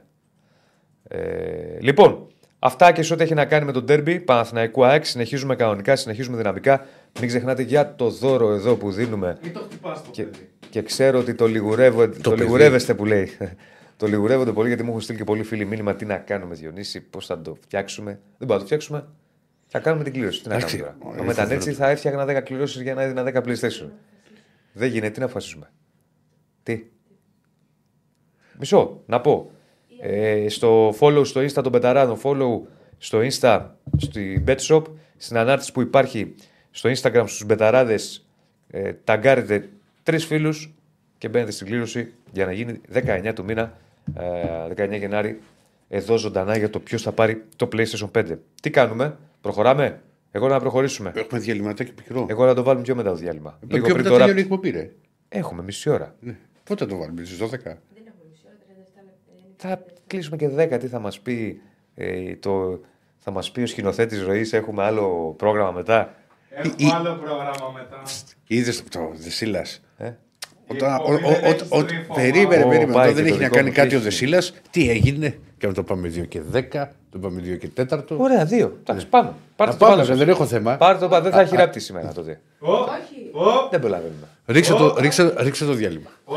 Ε, 1.07 1.79
λοιπόν, 1.79 2.27
αυτά 2.59 2.91
και 2.91 3.01
σε 3.01 3.13
ό,τι 3.13 3.23
έχει 3.23 3.33
να 3.33 3.45
κάνει 3.45 3.65
με 3.65 3.71
τον 3.71 3.85
τέρμπι 3.85 4.19
Παναθηναϊκού 4.19 4.85
ΑΕΚ. 4.85 5.05
Συνεχίζουμε 5.05 5.55
κανονικά, 5.55 5.95
συνεχίζουμε 5.95 6.37
δυναμικά. 6.37 6.85
Μην 7.19 7.27
ξεχνάτε 7.27 7.61
για 7.61 7.95
το 7.95 8.09
δώρο 8.09 8.51
εδώ 8.53 8.75
που 8.75 8.91
δίνουμε. 8.91 9.37
Μην 9.43 9.53
το 9.53 9.59
χτυπάς 9.59 10.03
το 10.03 10.09
Και, 10.11 10.23
παιδί. 10.23 10.49
και 10.69 10.81
ξέρω 10.81 11.19
ότι 11.19 11.33
το, 11.33 11.47
λιγουρεύω, 11.47 12.09
το, 12.09 12.29
παιδί. 12.29 12.41
λιγουρεύεστε 12.41 12.93
που 12.93 13.05
λέει. 13.05 13.29
το 13.97 14.07
λιγουρεύονται 14.07 14.51
πολύ 14.51 14.67
γιατί 14.67 14.83
μου 14.83 14.89
έχουν 14.89 15.01
στείλει 15.01 15.17
και 15.17 15.23
πολλοί 15.23 15.43
φίλοι 15.43 15.65
μήνυμα 15.65 15.95
τι 15.95 16.05
να 16.05 16.17
κάνουμε, 16.17 16.55
Διονύση, 16.55 17.01
πώς 17.01 17.25
θα 17.25 17.41
το 17.41 17.57
φτιάξουμε. 17.61 18.11
Δεν 18.11 18.19
μπορούμε 18.47 18.53
να 18.53 18.59
το 18.59 18.65
φτιάξουμε. 18.65 19.05
Θα 19.71 19.79
κάνουμε 19.79 20.03
την 20.03 20.13
κλήρωση. 20.13 20.41
Τι 20.43 20.47
να 20.49 20.55
Εντάξει. 20.55 20.77
κάνουμε 20.77 20.95
τώρα. 20.99 21.09
Ωραία, 21.11 21.21
Αν 21.23 21.29
ήταν 21.29 21.35
φοβερό. 21.43 21.55
έτσι, 21.55 21.71
θα 21.73 21.89
έφτιαχνα 21.89 22.25
10 22.25 22.41
κληρώσεις 22.43 22.81
για 22.81 22.93
να 22.93 23.01
έδινα 23.01 23.23
10 23.23 23.43
PlayStation. 23.43 23.89
Δεν 24.73 24.89
γίνεται, 24.89 25.09
τι 25.09 25.19
να 25.19 25.25
αποφασίσουμε. 25.25 25.71
Τι; 26.63 26.83
Μισό, 28.59 29.01
να 29.05 29.21
πω. 29.21 29.51
Ε, 30.01 30.49
στο 30.49 30.95
follow 30.99 31.21
στο 31.25 31.41
Insta 31.41 31.63
των 31.63 31.71
Πεταράδων, 31.71 32.17
follow 32.23 32.67
στο 32.97 33.19
Insta, 33.21 33.65
στη 33.97 34.43
BetShop, 34.47 34.83
στην 35.17 35.37
ανάρτηση 35.37 35.71
που 35.71 35.81
υπάρχει 35.81 36.35
στο 36.71 36.89
Instagram 36.89 37.23
στους 37.25 37.45
Μπεταράδες, 37.45 38.27
ε, 38.67 38.93
ταγκάρετε 39.03 39.69
τρεις 40.03 40.25
φίλους 40.25 40.73
και 41.17 41.29
μπαίνετε 41.29 41.51
στην 41.51 41.67
κλήρωση 41.67 42.13
για 42.31 42.45
να 42.45 42.51
γίνει 42.51 42.81
19 42.93 43.33
του 43.35 43.43
μήνα, 43.43 43.77
ε, 44.15 44.67
19 44.67 44.95
Γενάρη, 44.97 45.39
εδώ 45.87 46.17
ζωντανά 46.17 46.57
για 46.57 46.69
το 46.69 46.79
ποιος 46.79 47.01
θα 47.01 47.11
πάρει 47.11 47.43
το 47.55 47.69
PlayStation 47.71 48.09
5. 48.11 48.37
Τι 48.61 48.69
κάνουμε, 48.69 49.17
προχωράμε, 49.41 50.01
εγώ 50.31 50.47
να 50.47 50.59
προχωρήσουμε. 50.59 51.11
Έχουμε 51.15 51.39
διαλυματάκι 51.39 51.91
πικρό. 51.93 52.25
Εγώ 52.29 52.45
να 52.45 52.53
το 52.53 52.63
βάλουμε 52.63 52.83
πιο 52.83 52.95
μετά 52.95 53.09
το 53.09 53.15
διάλειμμα. 53.15 53.59
Ε, 53.63 53.65
Πιο 53.79 53.95
μετά 53.95 54.09
τελειώνει 54.09 54.39
η 54.39 54.41
εκπομπή, 54.41 54.69
ρε. 54.69 54.91
Έχουμε 55.29 55.63
μισή 55.63 55.89
ώρα. 55.89 56.15
Ναι. 56.19 56.35
Πότε 56.63 56.83
θα 56.83 56.89
το 56.89 56.97
βάλουμε, 56.97 57.25
στις 57.25 57.37
12. 57.37 57.77
Θα 59.55 59.85
κλείσουμε 60.07 60.37
και 60.37 60.47
10. 60.49 60.77
Τι 60.79 60.87
θα 60.87 60.99
μας 60.99 61.19
πει 61.19 61.61
Ε, 61.95 62.35
το, 62.35 62.79
θα 63.17 63.31
μας 63.31 63.51
πει 63.51 63.61
ο 63.61 63.67
σκηνοθέτης 63.67 64.21
ροής, 64.23 64.53
έχουμε 64.53 64.83
άλλο 64.83 65.33
πρόγραμμα 65.37 65.71
μετά; 65.71 66.15
Έχουμε 66.49 66.73
Ή- 66.77 66.85
άλλο 66.93 67.13
πρόγραμμα 67.15 67.71
μετά. 67.73 68.01
Είδες 68.47 68.83
το 68.89 69.11
Δεσίλας; 69.13 69.81
Ε; 69.97 70.11
Όταν, 70.67 70.93
εκπομπή 70.95 71.13
ο- 71.13 71.13
ο- 71.13 71.17
δεν 71.17 71.43
ο- 71.43 71.47
έχει 71.47 71.63
ο- 71.69 71.79
στρίφο, 71.79 72.13
περίμενε, 72.13 72.63
Ω, 72.63 72.67
περίμενε. 72.67 72.93
πάει 72.93 73.09
Όταν 73.09 73.15
δεν 73.15 73.23
και 73.23 73.29
το 73.29 73.35
έχει 73.35 73.37
να 73.43 73.43
δικό 73.43 73.55
κάνει 73.55 73.67
μου 73.69 73.73
κάτι 73.75 73.87
ο 73.87 73.97
τύχη. 73.97 74.03
Δεσίλας, 74.03 74.53
τι 74.71 74.89
έγινε; 74.89 75.39
Και 75.59 75.67
να 75.67 75.73
το 75.73 75.83
πάμε 75.83 76.07
2 76.07 76.27
και 76.27 76.41
10, 76.53 76.61
το 77.11 77.19
πάμε 77.19 77.41
2 77.41 77.57
και 77.57 77.69
4. 77.89 77.99
Ωραία, 78.17 78.45
δύο. 78.45 78.77
Εντάξει, 78.79 79.07
πάμε. 79.07 79.33
Πάρτε 79.55 79.73
Να 79.73 79.79
το 79.79 79.85
πάμε, 79.85 79.95
πάνω 79.95 80.01
ρε, 80.01 80.05
σας. 80.07 80.17
δεν 80.17 80.29
έχω 80.29 80.45
θέμα. 80.45 80.75
Πάρτε 80.75 80.99
το 81.03 81.07
πάνω. 81.09 81.23
Δεν 81.23 81.31
θα 81.31 81.41
έχει 81.41 81.55
ράπτη 81.55 81.79
σήμερα 81.79 82.13
τότε. 82.13 82.39
Ω, 82.59 82.71
ω, 82.71 83.67
Δεν 83.71 83.79
προλαβαίνουμε. 83.79 84.27
Ρίξε 84.45 84.73
το, 84.73 84.95
ρίξε, 84.99 85.33
ρίξε 85.37 85.65
το 85.65 85.73
διάλειμμα. 85.73 86.09
ω. 86.25 86.35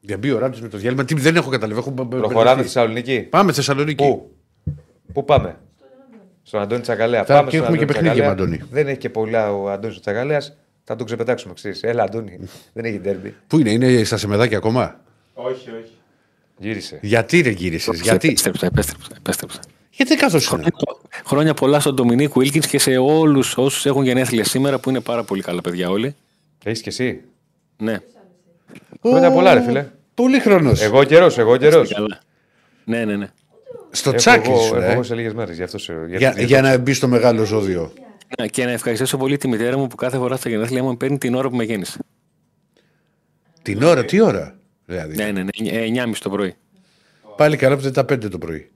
Για 0.00 0.16
μπει 0.18 0.30
ο 0.30 0.38
Ράπτης 0.38 0.60
με 0.60 0.68
το 0.68 0.76
διάλειμμα. 0.78 1.04
Τι 1.04 1.14
δεν 1.14 1.36
έχω 1.36 1.50
καταλάβει. 1.50 1.78
Έχω 1.80 1.90
μπε- 1.90 2.06
Προχωράμε 2.08 2.34
μπερδευτεί. 2.44 2.62
Θεσσαλονίκη. 2.62 3.20
Πάμε 3.30 3.52
Θεσσαλονίκη. 3.52 4.04
Πού; 4.04 4.30
Πού 5.12 5.24
πάμε; 5.24 5.56
Στον 6.42 6.60
Αντώνη 6.60 6.80
Τσακαλέα. 6.80 7.24
Θα- 7.24 7.34
πάμε 7.34 7.50
και 7.50 7.56
στον 7.56 7.62
έχουμε 7.64 7.76
και 7.76 7.82
Αντώνη 7.84 7.98
παιχνίδι 8.02 8.20
Τσακαλέα. 8.20 8.46
με 8.48 8.56
Αντώνη. 8.56 8.68
Δεν 8.70 8.86
έχει 8.88 8.98
και 8.98 9.10
πολλά 9.10 9.52
ο 9.52 9.70
Αντώνης 9.70 10.00
Τσακαλέας. 10.00 10.56
Θα 10.84 10.96
τον 10.96 11.06
ξεπετάξουμε 11.06 11.54
εξή. 11.64 11.80
Έλα, 11.88 12.02
Αντώνη. 12.02 12.38
Δεν 12.72 12.84
έχει 12.84 12.98
ντέρμπι. 12.98 13.34
Πού 13.46 13.58
είναι, 13.58 13.70
είναι 13.70 14.04
στα 14.04 14.16
σεμεδάκια 14.16 14.56
ακόμα; 14.56 15.00
Όχι, 15.34 15.70
όχι. 15.70 15.92
Γύρισε. 16.62 16.98
Γιατί 17.02 17.42
δεν 17.42 17.52
γύρισες, 17.52 18.00
γιατί; 18.00 18.28
Επέστρεψα, 18.28 18.66
επέστρεψα. 18.66 19.08
επέστρεψα. 19.16 19.60
Γιατί 19.90 20.16
καθώ 20.16 20.56
είναι; 20.56 20.68
Χρόνια 21.26 21.54
πολλά 21.54 21.80
στον 21.80 21.94
Ντομινίκ 21.94 22.32
Βίλκιν 22.38 22.60
και 22.60 22.78
σε 22.78 22.96
όλους 22.96 23.56
όσους 23.56 23.86
έχουν 23.86 24.04
γενέθλια 24.04 24.44
σήμερα 24.44 24.78
που 24.78 24.90
είναι 24.90 25.00
πάρα 25.00 25.24
πολύ 25.24 25.42
καλά 25.42 25.60
παιδιά 25.60 25.90
όλοι. 25.90 26.14
Έχεις 26.64 26.80
κι 26.80 26.88
εσύ; 26.88 27.20
Ναι, 27.76 27.96
Χρόνια 29.02 29.30
πολλά, 29.32 29.54
ρε 29.54 29.62
φίλε. 29.62 29.86
Πολύ 30.14 30.40
χρόνος. 30.40 30.80
Εγώ 30.82 31.04
καιρός, 31.04 31.38
εγώ 31.38 31.56
καιρός. 31.56 31.92
καλά. 31.94 32.18
Ναι, 32.84 33.04
ναι, 33.04 33.16
ναι. 33.16 33.28
Στο 33.90 34.12
τσάκι 34.14 34.46
σου, 34.54 34.74
Εγώ, 34.74 34.82
ε. 34.84 34.92
εγώ 34.92 35.02
σε 35.02 35.14
λίγες 35.14 35.34
μέρες. 35.34 35.56
Γι' 35.56 35.62
αυτό 35.62 35.78
σε. 35.78 35.92
γι' 36.08 36.16
Για, 36.16 36.28
αυτό- 36.28 36.42
για 36.42 36.60
να 36.62 36.78
μπει 36.78 36.92
στο 36.92 37.08
μεγάλο 37.08 37.44
ζώδιο. 37.44 37.92
Ναι, 38.40 38.46
Και 38.46 38.64
να 38.64 38.70
ευχαριστήσω 38.70 39.16
πολύ 39.16 39.36
τη 39.36 39.48
μητέρα 39.48 39.76
μου 39.78 39.86
που 39.86 39.96
κάθε 39.96 40.16
φορά 40.16 40.36
στα 40.36 40.48
γενέθλια 40.48 40.82
μου 40.82 40.88
με 40.88 40.96
παίρνει 40.96 41.18
την 41.18 41.34
ώρα 41.34 41.48
που 41.48 41.56
με 41.56 41.64
γέννησε. 41.64 41.98
Την 43.62 43.82
ώρα, 43.82 44.04
τι 44.04 44.20
ώρα; 44.20 44.58
Δηλαδή. 44.90 45.16
Ναι, 45.16 45.30
ναι, 45.30 45.42
ναι. 45.42 45.50
9.30 46.04 46.12
το 46.22 46.30
πρωί. 46.30 46.54
Πάλι 47.36 47.56
καλά 47.56 47.76
που 47.76 47.82
δεν 47.82 47.92
τα 47.92 48.04
πέντε 48.04 48.28
το 48.28 48.38
πρωί. 48.38 48.70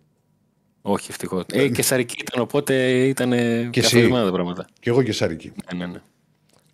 Όχι, 0.82 1.07
ευτυχώς. 1.11 1.45
Ε, 1.53 1.69
και 1.69 1.82
σαρική 1.82 2.16
ήταν, 2.20 2.43
οπότε 2.43 2.74
ήταν 3.07 3.31
Και 3.31 3.36
εσύ. 3.36 3.70
καθορισμένα 3.81 4.24
τα 4.24 4.32
πράγματα. 4.32 4.66
Κι 4.81 4.89
εγώ 4.89 5.03
και 5.03 5.12
σαρική. 5.12 5.53
Ναι, 5.74 5.86
ναι, 5.86 5.93
ναι. 5.93 6.01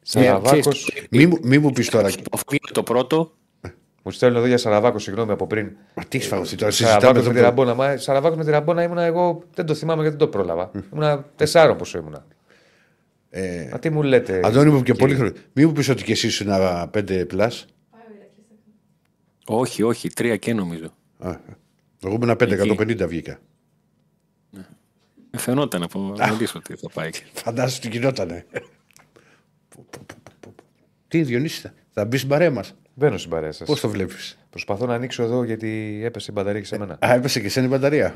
Σαραβάκο. 0.02 0.70
Μη, 1.10 1.26
μου- 1.26 1.38
μη 1.42 1.58
μου 1.58 1.70
πεις 1.72 1.88
τώρα. 1.90 2.06
Αφού 2.08 2.44
είναι 2.50 2.72
το 2.72 2.82
πρώτο, 2.82 3.32
Μου 4.02 4.10
στέλνουν 4.10 4.38
εδώ 4.38 4.46
για 4.46 4.58
Σαραβάκο, 4.58 4.98
συγγνώμη 4.98 5.32
από 5.32 5.46
πριν. 5.46 5.70
Μα 5.94 6.04
τι 6.04 6.18
σφαγωθεί 6.18 6.56
τώρα, 6.56 6.70
Σαραβάκος 6.70 7.06
συζητάμε 7.06 7.28
με 7.28 7.32
τη 7.32 7.38
εδώ. 7.38 7.48
Ραμπόνα. 7.48 7.74
Μα 7.74 7.96
Σαραβάκος 7.96 8.36
με 8.38 8.44
τη 8.44 8.50
Ραμπόνα 8.50 8.82
ήμουνα 8.82 9.02
εγώ. 9.02 9.42
Δεν 9.54 9.66
το 9.66 9.74
θυμάμαι 9.74 10.02
γιατί 10.02 10.16
δεν 10.16 10.26
το 10.26 10.32
πρόλαβα. 10.38 10.70
Ήμουνα 10.92 11.24
τεσσάρων 11.36 11.76
πόσο 11.76 11.98
ήμουνα. 11.98 12.26
Ε, 13.30 13.68
Μα 13.72 13.78
τι 13.78 13.90
μου 13.90 14.02
λέτε. 14.02 14.40
Αντώνη 14.44 14.70
μου 14.70 14.76
και 14.82 14.92
κύριε; 14.92 14.98
πολύ 15.00 15.14
χρόνο. 15.14 15.32
Μη 15.52 15.64
μου 15.66 15.72
πεις 15.72 15.88
ότι 15.88 16.02
και 16.04 16.12
εσύ 16.12 16.26
είσαι 16.26 16.44
ένα 16.44 16.90
5 16.94 17.24
πλάς. 17.26 17.66
Όχι, 19.58 19.82
όχι, 19.82 20.08
τρία 20.08 20.36
και 20.36 20.54
νομίζω. 20.54 20.94
Α, 21.18 21.36
Εγώ 22.04 22.14
ήμουν 22.14 22.36
5, 22.36 22.48
150 22.76 23.06
βγήκα. 23.08 23.38
Ε, 25.30 25.38
Φαινόταν 25.38 25.82
από 25.82 26.14
νωρίς 26.28 26.54
ότι 26.54 26.74
θα 26.76 26.88
πάει. 26.94 27.10
Φαντάζομαι 27.32 27.80
τι 27.80 27.88
γινότανε. 27.88 28.46
Τι 31.08 31.22
Διονύση, 31.22 31.60
θα- 31.60 31.74
θα 31.92 32.04
μπεις 32.04 32.18
στην 32.18 32.30
παρέα 32.30 32.50
μας; 32.50 32.74
Μπαίνω 32.94 33.18
στην 33.18 33.30
παρέα 33.30 33.52
σας. 33.52 33.66
Πώς 33.66 33.80
το 33.80 33.88
βλέπεις; 33.88 34.38
Προσπαθώ 34.50 34.86
να 34.86 34.94
ανοίξω 34.94 35.22
εδώ 35.22 35.44
γιατί 35.44 36.00
έπεσε 36.04 36.26
η 36.30 36.34
μπαταρία 36.36 36.60
και 36.60 36.66
σε 36.66 36.78
μένα. 36.78 36.98
Α, 37.06 37.14
έπεσε 37.14 37.40
και 37.40 37.48
σένα 37.48 37.66
η 37.66 37.68
μπαταρία. 37.68 38.14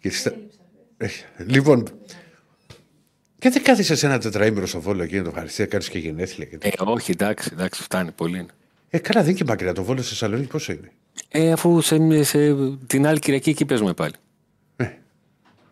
Και 0.00 0.10
στα- 0.10 0.34
Ε, 0.96 1.08
Λοιπόν. 1.46 1.84
Και 3.38 3.50
δεν 3.50 3.62
κάθισε 3.62 3.94
σε 3.94 4.06
ένα 4.06 4.18
τετραήμερο 4.18 4.66
στο 4.66 4.80
βόλο 4.80 5.02
εκεί 5.02 5.16
να 5.16 5.22
το 5.22 5.28
ευχαριστεί, 5.28 5.66
κάνεις 5.66 5.88
και 5.88 5.98
γενέθλια. 5.98 6.46
Και... 6.46 6.58
Ε, 6.60 6.70
όχι, 6.78 7.10
εντάξει, 7.10 7.50
εντάξει, 7.52 7.82
φτάνει 7.82 8.10
πολύ. 8.12 8.46
Είναι. 8.94 8.96
Ε, 8.96 8.98
καλά, 8.98 9.20
δεν 9.20 9.30
είναι 9.30 9.38
και 9.38 9.44
μακριά. 9.44 9.72
Το 9.72 9.82
βόλο 9.84 9.98
στη 10.00 10.08
Θεσσαλονίκη 10.08 10.48
πόσο 10.48 10.72
είναι; 10.72 10.92
Ε, 11.28 11.52
αφού 11.52 11.80
σε, 11.80 12.22
σε, 12.22 12.54
την 12.86 13.06
άλλη 13.06 13.18
Κυριακή 13.18 13.50
εκεί 13.50 13.64
παίζουμε 13.64 13.94
πάλι. 13.94 14.12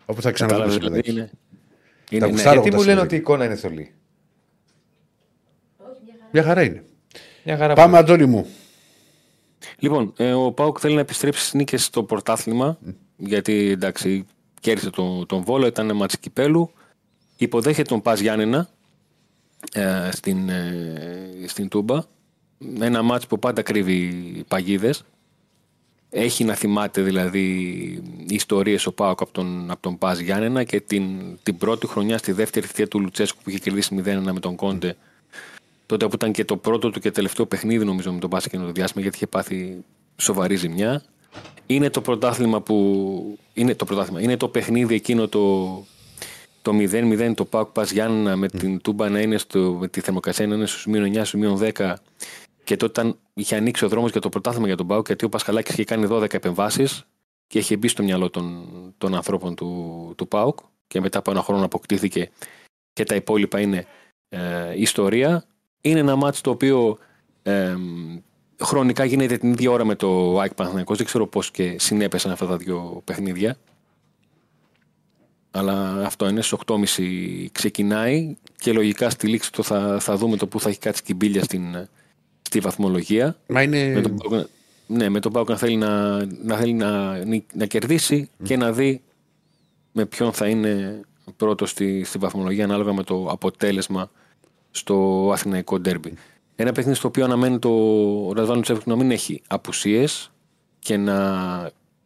Όπου 0.05 0.21
θα 0.21 0.31
ξαναδούμε 0.31 0.65
Κατάλαβες, 0.65 0.73
σε 0.73 0.79
δηλαδή 0.79 1.11
είναι. 1.11 1.29
Τα 2.09 2.15
είναι 2.15 2.25
ναι, 2.25 2.31
γουστάρω. 2.31 2.53
Γιατί 2.61 2.69
τα 2.69 2.75
μου 2.77 2.81
λένε 2.83 2.91
συνέβη. 2.91 3.05
ότι 3.05 3.15
η 3.15 3.17
εικόνα 3.17 3.45
είναι 3.45 3.55
θολή; 3.55 3.93
Μια 6.31 6.43
χαρά 6.43 6.63
είναι. 6.63 6.83
Μια 7.43 7.57
χαρά 7.57 7.73
Πάμε, 7.73 7.91
που- 7.91 7.97
Αντώνη 7.97 8.25
μου. 8.25 8.47
Λοιπόν, 9.79 10.13
ε, 10.17 10.33
ο 10.33 10.51
Πάουκ 10.51 10.77
θέλει 10.79 10.93
να 10.95 10.99
επιστρέψει 10.99 11.39
στις 11.41 11.53
νίκες 11.53 11.83
στο 11.83 12.03
πρωτάθλημα. 12.03 12.77
Γιατί 13.17 13.69
εντάξει, 13.69 14.25
κέρδισε 14.59 14.89
τον, 14.89 15.25
τον 15.25 15.43
Βόλο, 15.43 15.65
ήταν 15.65 15.95
μάτς 15.95 16.17
κυπέλου. 16.19 16.71
Υποδέχεται 17.37 17.89
τον 17.89 18.01
Πας 18.01 18.19
Γιάννενα 18.19 18.69
ε, 19.73 20.09
στην, 20.11 20.49
ε, 20.49 21.45
στην 21.47 21.67
Τούμπα. 21.67 22.01
Ένα 22.79 23.01
μάτς 23.01 23.27
που 23.27 23.39
πάντα 23.39 23.61
κρύβει 23.61 24.13
παγίδες. 24.47 25.03
Έχει 26.09 26.43
να 26.43 26.53
θυμάται 26.53 27.01
δηλαδή 27.01 28.03
ιστορίες 28.27 28.85
ο 28.85 28.91
Πάοκ 28.91 29.21
από 29.21 29.31
τον, 29.31 29.71
από 29.71 29.81
τον 29.81 29.97
Πας 29.97 30.19
Γιάννενα 30.19 30.63
και 30.63 30.81
την, 30.81 31.05
την 31.43 31.57
πρώτη 31.57 31.87
χρονιά 31.87 32.17
στη 32.17 32.31
δεύτερη 32.31 32.65
θητεία 32.65 32.87
του 32.87 32.99
Λουτσέσκου 32.99 33.43
που 33.43 33.49
είχε 33.49 33.59
κερδίσει 33.59 34.03
0-1 34.05 34.31
με 34.31 34.39
τον 34.39 34.55
Κόντε. 34.55 34.95
Τότε 35.85 36.07
που 36.07 36.15
ήταν 36.15 36.31
και 36.31 36.45
το 36.45 36.57
πρώτο 36.57 36.89
του 36.89 36.99
και 36.99 37.11
τελευταίο 37.11 37.45
παιχνίδι 37.45 37.85
νομίζω 37.85 38.13
με 38.13 38.19
τον 38.19 38.29
Πας 38.29 38.45
εκείνο 38.45 38.65
το 38.65 38.71
διάστημα 38.71 39.01
γιατί 39.01 39.15
είχε 39.15 39.27
πάθει 39.27 39.83
σοβαρή 40.17 40.55
ζημιά. 40.55 41.03
Είναι 41.65 41.89
το 41.89 42.01
πρωτάθλημα 42.01 42.61
που. 42.61 43.37
Είναι 43.53 43.75
το 43.75 43.85
πρωτάθλημα. 43.85 44.21
Είναι 44.21 44.37
το 44.37 44.47
παιχνίδι 44.47 44.95
εκείνο 44.95 45.27
το, 45.27 45.67
το 46.61 46.71
0-0 46.71 47.33
το 47.35 47.45
Πάοκ 47.45 47.67
Πας 47.67 47.91
Γιάννενα 47.91 48.35
με 48.35 48.47
την 48.47 48.81
Τούμπα 48.81 49.09
να 49.09 49.19
είναι 49.19 49.37
στο, 49.37 49.77
με 49.79 49.87
τη 49.87 50.01
θερμοκρασία 50.01 50.47
να 50.47 50.55
είναι 50.55 50.65
στου 50.65 50.89
μείον 50.89 51.13
9, 51.13 51.21
στου 51.23 51.37
μείον 51.37 51.59
10 51.77 51.93
και 52.63 52.75
τότε 52.75 53.01
ήταν, 53.01 53.19
είχε 53.33 53.55
ανοίξει 53.55 53.85
ο 53.85 53.87
δρόμος 53.87 54.11
για 54.11 54.21
το 54.21 54.29
πρωτάθλημα 54.29 54.67
για 54.67 54.77
τον 54.77 54.87
Πάοκ 54.87 55.07
γιατί 55.07 55.25
ο 55.25 55.29
Πασχαλάκης 55.29 55.73
είχε 55.73 55.83
κάνει 55.83 56.07
12 56.09 56.33
επεμβάσεις 56.33 57.05
και 57.47 57.59
είχε 57.59 57.77
μπει 57.77 57.87
στο 57.87 58.03
μυαλό 58.03 58.29
των, 58.29 58.67
των 58.97 59.15
ανθρώπων 59.15 59.55
του, 59.55 60.13
του 60.17 60.27
ΠΑΟΚ 60.27 60.59
και 60.87 61.01
μετά 61.01 61.19
από 61.19 61.31
ένα 61.31 61.41
χρόνο 61.41 61.65
αποκτήθηκε 61.65 62.31
και 62.93 63.03
τα 63.03 63.15
υπόλοιπα 63.15 63.59
είναι 63.59 63.85
ε, 64.29 64.81
ιστορία. 64.81 65.45
Είναι 65.81 65.99
ένα 65.99 66.15
μάτς 66.15 66.41
το 66.41 66.49
οποίο 66.49 66.97
ε, 67.43 67.75
χρονικά 68.59 69.05
γίνεται 69.05 69.37
την 69.37 69.51
ίδια 69.51 69.71
ώρα 69.71 69.85
με 69.85 69.95
το 69.95 70.39
ΑΕΚ 70.39 70.53
Παναθηναϊκός. 70.53 70.97
Δεν 70.97 71.05
ξέρω 71.05 71.27
πώς 71.27 71.51
και 71.51 71.75
συνέπεσαν 71.79 72.31
αυτά 72.31 72.47
τα 72.47 72.57
δύο 72.57 73.01
παιχνίδια. 73.03 73.57
Αλλά 75.51 76.05
αυτό 76.05 76.27
είναι 76.27 76.41
στις 76.41 76.59
8.30 76.65 77.45
ξεκινάει 77.51 78.35
και 78.55 78.73
λογικά 78.73 79.09
στη 79.09 79.27
λήξη 79.27 79.51
του 79.51 79.63
θα, 79.63 79.99
θα 79.99 80.17
δούμε 80.17 80.37
το 80.37 80.47
που 80.47 80.59
θα 80.59 80.69
έχει 80.69 80.79
κάτσει 80.79 81.03
την 81.03 81.17
πύλια 81.17 81.43
στην, 81.43 81.89
στη 82.53 82.61
βαθμολογία. 82.61 83.35
Μα 83.47 83.61
είναι. 83.61 83.87
Με 83.93 84.01
τον 84.01 84.15
Πάουκ 84.15 84.31
να- 84.33 84.47
ναι, 84.87 85.09
με 85.09 85.19
τον 85.19 85.31
Πάουκ 85.31 85.49
να 85.49 85.57
θέλει 85.57 85.75
να, 85.75 86.25
να, 86.25 86.57
θέλει 86.57 86.73
να, 86.73 87.17
να 87.53 87.65
κερδίσει 87.65 88.29
και 88.43 88.57
να 88.57 88.71
δει 88.71 89.01
με 89.91 90.05
ποιον 90.05 90.33
θα 90.33 90.47
είναι 90.47 91.01
πρώτος 91.37 91.69
στη, 91.69 92.03
στη 92.03 92.17
βαθμολογία 92.17 92.63
ανάλογα 92.63 92.93
με 92.93 93.03
το 93.03 93.27
αποτέλεσμα 93.29 94.11
στο 94.71 95.29
αθηναϊκό 95.33 95.79
ντέρμπι. 95.79 96.13
Ένα 96.55 96.71
παιχνίδι 96.71 96.97
στο 96.97 97.07
οποίο 97.07 97.25
αναμένει 97.25 97.59
το 97.59 97.71
Ρασβάν 98.35 98.61
Τσέφικ 98.61 98.85
να 98.85 98.95
μην 98.95 99.11
έχει 99.11 99.41
απουσίες 99.47 100.31
και 100.79 100.97
να 100.97 101.15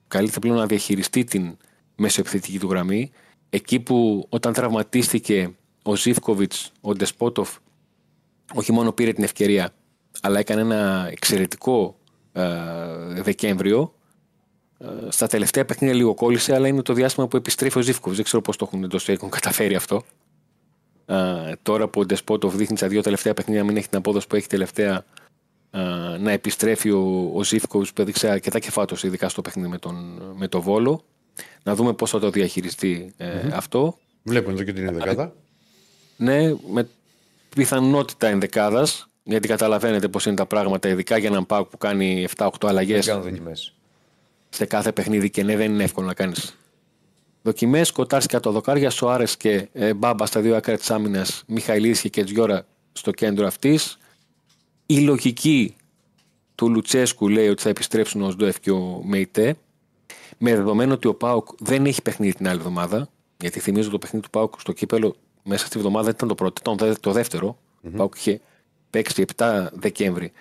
καλείται 0.08 0.40
πλέον 0.40 0.58
να 0.58 0.66
διαχειριστεί 0.66 1.24
την 1.24 1.58
μεσοεπιθετική 1.96 2.60
του 2.60 2.70
γραμμή. 2.70 3.12
Εκεί 3.50 3.80
που 3.80 4.26
όταν 4.30 4.54
τραυματίστηκε 4.54 5.56
ο 5.84 5.96
Ζήφκοβιτς, 5.96 6.72
ο 6.82 6.94
Ντεσπότοφ, 6.94 7.56
όχι 8.54 8.72
μόνο 8.72 8.92
πήρε 8.92 9.12
την 9.14 9.24
ευκαιρία, 9.24 9.74
αλλά 10.22 10.40
έκανε 10.40 10.62
ένα 10.62 11.08
εξαιρετικό 11.12 11.96
ε, 12.34 12.44
Δεκέμβριο. 13.22 13.94
Ε, 14.80 14.86
στα 15.10 15.28
τελευταία 15.28 15.66
παιχνίδια 15.66 15.96
λίγο 15.96 16.14
κόλλησε, 16.14 16.56
αλλά 16.56 16.68
είναι 16.68 16.82
το 16.82 16.94
διάστημα 16.94 17.28
που 17.28 17.38
επιστρέφει 17.38 17.78
ο 17.78 17.82
Ζήφκοβιτς. 17.82 18.16
Δεν 18.16 18.26
ξέρω 18.26 18.42
πώς 18.42 18.56
το 18.56 18.70
έχουν, 18.72 18.90
το 18.90 19.00
έχουν 19.08 19.30
καταφέρει 19.30 19.76
αυτό. 19.76 20.04
Ε, 21.06 21.52
τώρα 21.62 21.88
που 21.88 22.00
ο 22.00 22.06
Ντεσπότοφ 22.06 22.56
δείχνει 22.56 22.78
στα 22.78 22.88
δύο 22.88 23.02
τελευταία 23.02 23.34
παιχνίδια 23.34 23.62
να 23.62 23.68
μην 23.68 23.78
έχει 23.78 23.90
την 23.90 23.98
απόδοση 23.98 24.28
που 24.28 24.36
έχει 24.36 24.48
τελευταία 24.48 25.06
ε, 25.72 25.80
να 26.20 26.32
επιστρέφει 26.32 26.92
ο, 26.92 27.32
ο 27.34 27.44
Ζήφκοβιτς 27.44 27.94
που 27.94 28.02
έδειξε 28.02 28.30
αρκετά 28.30 28.60
κεφάτωση 28.60 29.08
ειδικά 29.08 29.30
στο 29.30 29.42
παιχνίδι 29.42 29.70
με 29.70 29.78
τον, 29.78 30.22
με 30.36 30.48
το 30.48 30.62
Βόλο. 30.62 31.04
Να 31.64 31.76
δούμε 31.76 31.94
πώς 31.94 32.10
θα 32.10 32.20
το 32.20 32.30
διαχειριστεί 32.30 33.14
ε, 33.18 33.50
αυτό. 33.54 33.98
Βλέπουμε 34.24 34.54
εδώ 34.54 34.64
και 34.64 34.74
την 34.74 34.88
ενδεκάδα. 34.88 35.34
Ναι, 36.18 36.54
με 36.72 36.90
πιθανότητα 37.56 38.28
ενδεκάδας, 38.28 39.07
γιατί 39.28 39.48
καταλαβαίνετε 39.48 40.08
πώς 40.08 40.26
είναι 40.26 40.36
τα 40.36 40.46
πράγματα, 40.46 40.90
ειδικά 40.90 41.18
για 41.18 41.30
έναν 41.30 41.46
Πάουκ 41.46 41.68
που 41.70 41.78
κάνει 41.78 42.28
7-8 42.38 42.48
αλλαγές 42.62 43.06
Δεν 43.06 43.16
κάνω 43.16 43.30
δοκιμές. 43.30 43.74
σε 44.50 44.66
κάθε 44.66 44.92
παιχνίδι 44.92 45.30
και 45.30 45.44
ναι, 45.44 45.56
δεν 45.56 45.74
είναι 45.74 45.84
εύκολο 45.84 46.08
να 46.08 46.14
κάνεις. 46.14 46.58
Δοκιμές, 47.42 47.92
Κοτάρσια 47.92 48.40
το 48.40 48.52
δοκάρια, 48.52 48.90
Σοάρες 48.90 49.38
και 49.38 49.68
ε, 49.74 49.94
Μπάμπα 49.94 50.26
στα 50.26 50.42
δύο 50.42 50.56
άκρα 50.56 50.78
της 50.78 50.92
άμυνας, 50.92 51.44
Μιχαηλίδης 51.48 52.02
και 52.02 52.10
Κετζιόρα 52.10 52.66
στο 52.92 53.12
κέντρο 53.12 53.48
αυτής. 53.48 53.98
Η 54.86 55.00
λογική 55.00 55.76
του 56.56 56.70
Λουτσέσκου 56.70 57.30
λέει 57.30 57.48
ότι 57.48 57.62
θα 57.62 57.70
επιστρέψουν 57.70 58.22
ο 58.22 58.30
Σντοεφ 58.30 58.60
και 58.60 58.72
ο 58.72 59.02
Μέιτε. 59.04 59.56
Με 60.38 60.56
δεδομένο 60.56 60.94
ότι 60.94 61.08
ο 61.08 61.14
Πάουκ 61.16 61.48
δεν 61.60 61.86
έχει 61.86 62.02
παιχνίδι 62.02 62.34
την 62.34 62.48
άλλη 62.48 62.58
εβδομάδα, 62.58 63.10
γιατί 63.38 63.60
θυμίζω 63.60 63.90
το 63.90 63.98
παιχνίδι 63.98 64.26
του 64.26 64.32
Πάουκ 64.32 64.60
στο 64.60 64.72
κύπελο 64.72 65.16
μέσα 65.44 65.66
στη 65.66 65.78
εβδομάδα 65.78 66.10
ήταν 66.10 66.28
το 66.28 66.36
πρώτο, 66.36 66.62
ήταν 66.62 66.78
το 66.78 66.86
δε- 66.86 66.94
το 67.00 67.12
δεύτερο. 67.12 67.58
Ο 67.86 67.90
Πάουκ 67.98 68.16
είχε 68.16 68.42
παίξει 68.90 69.26
7 69.36 69.68
Δεκέμβρη 69.72 70.32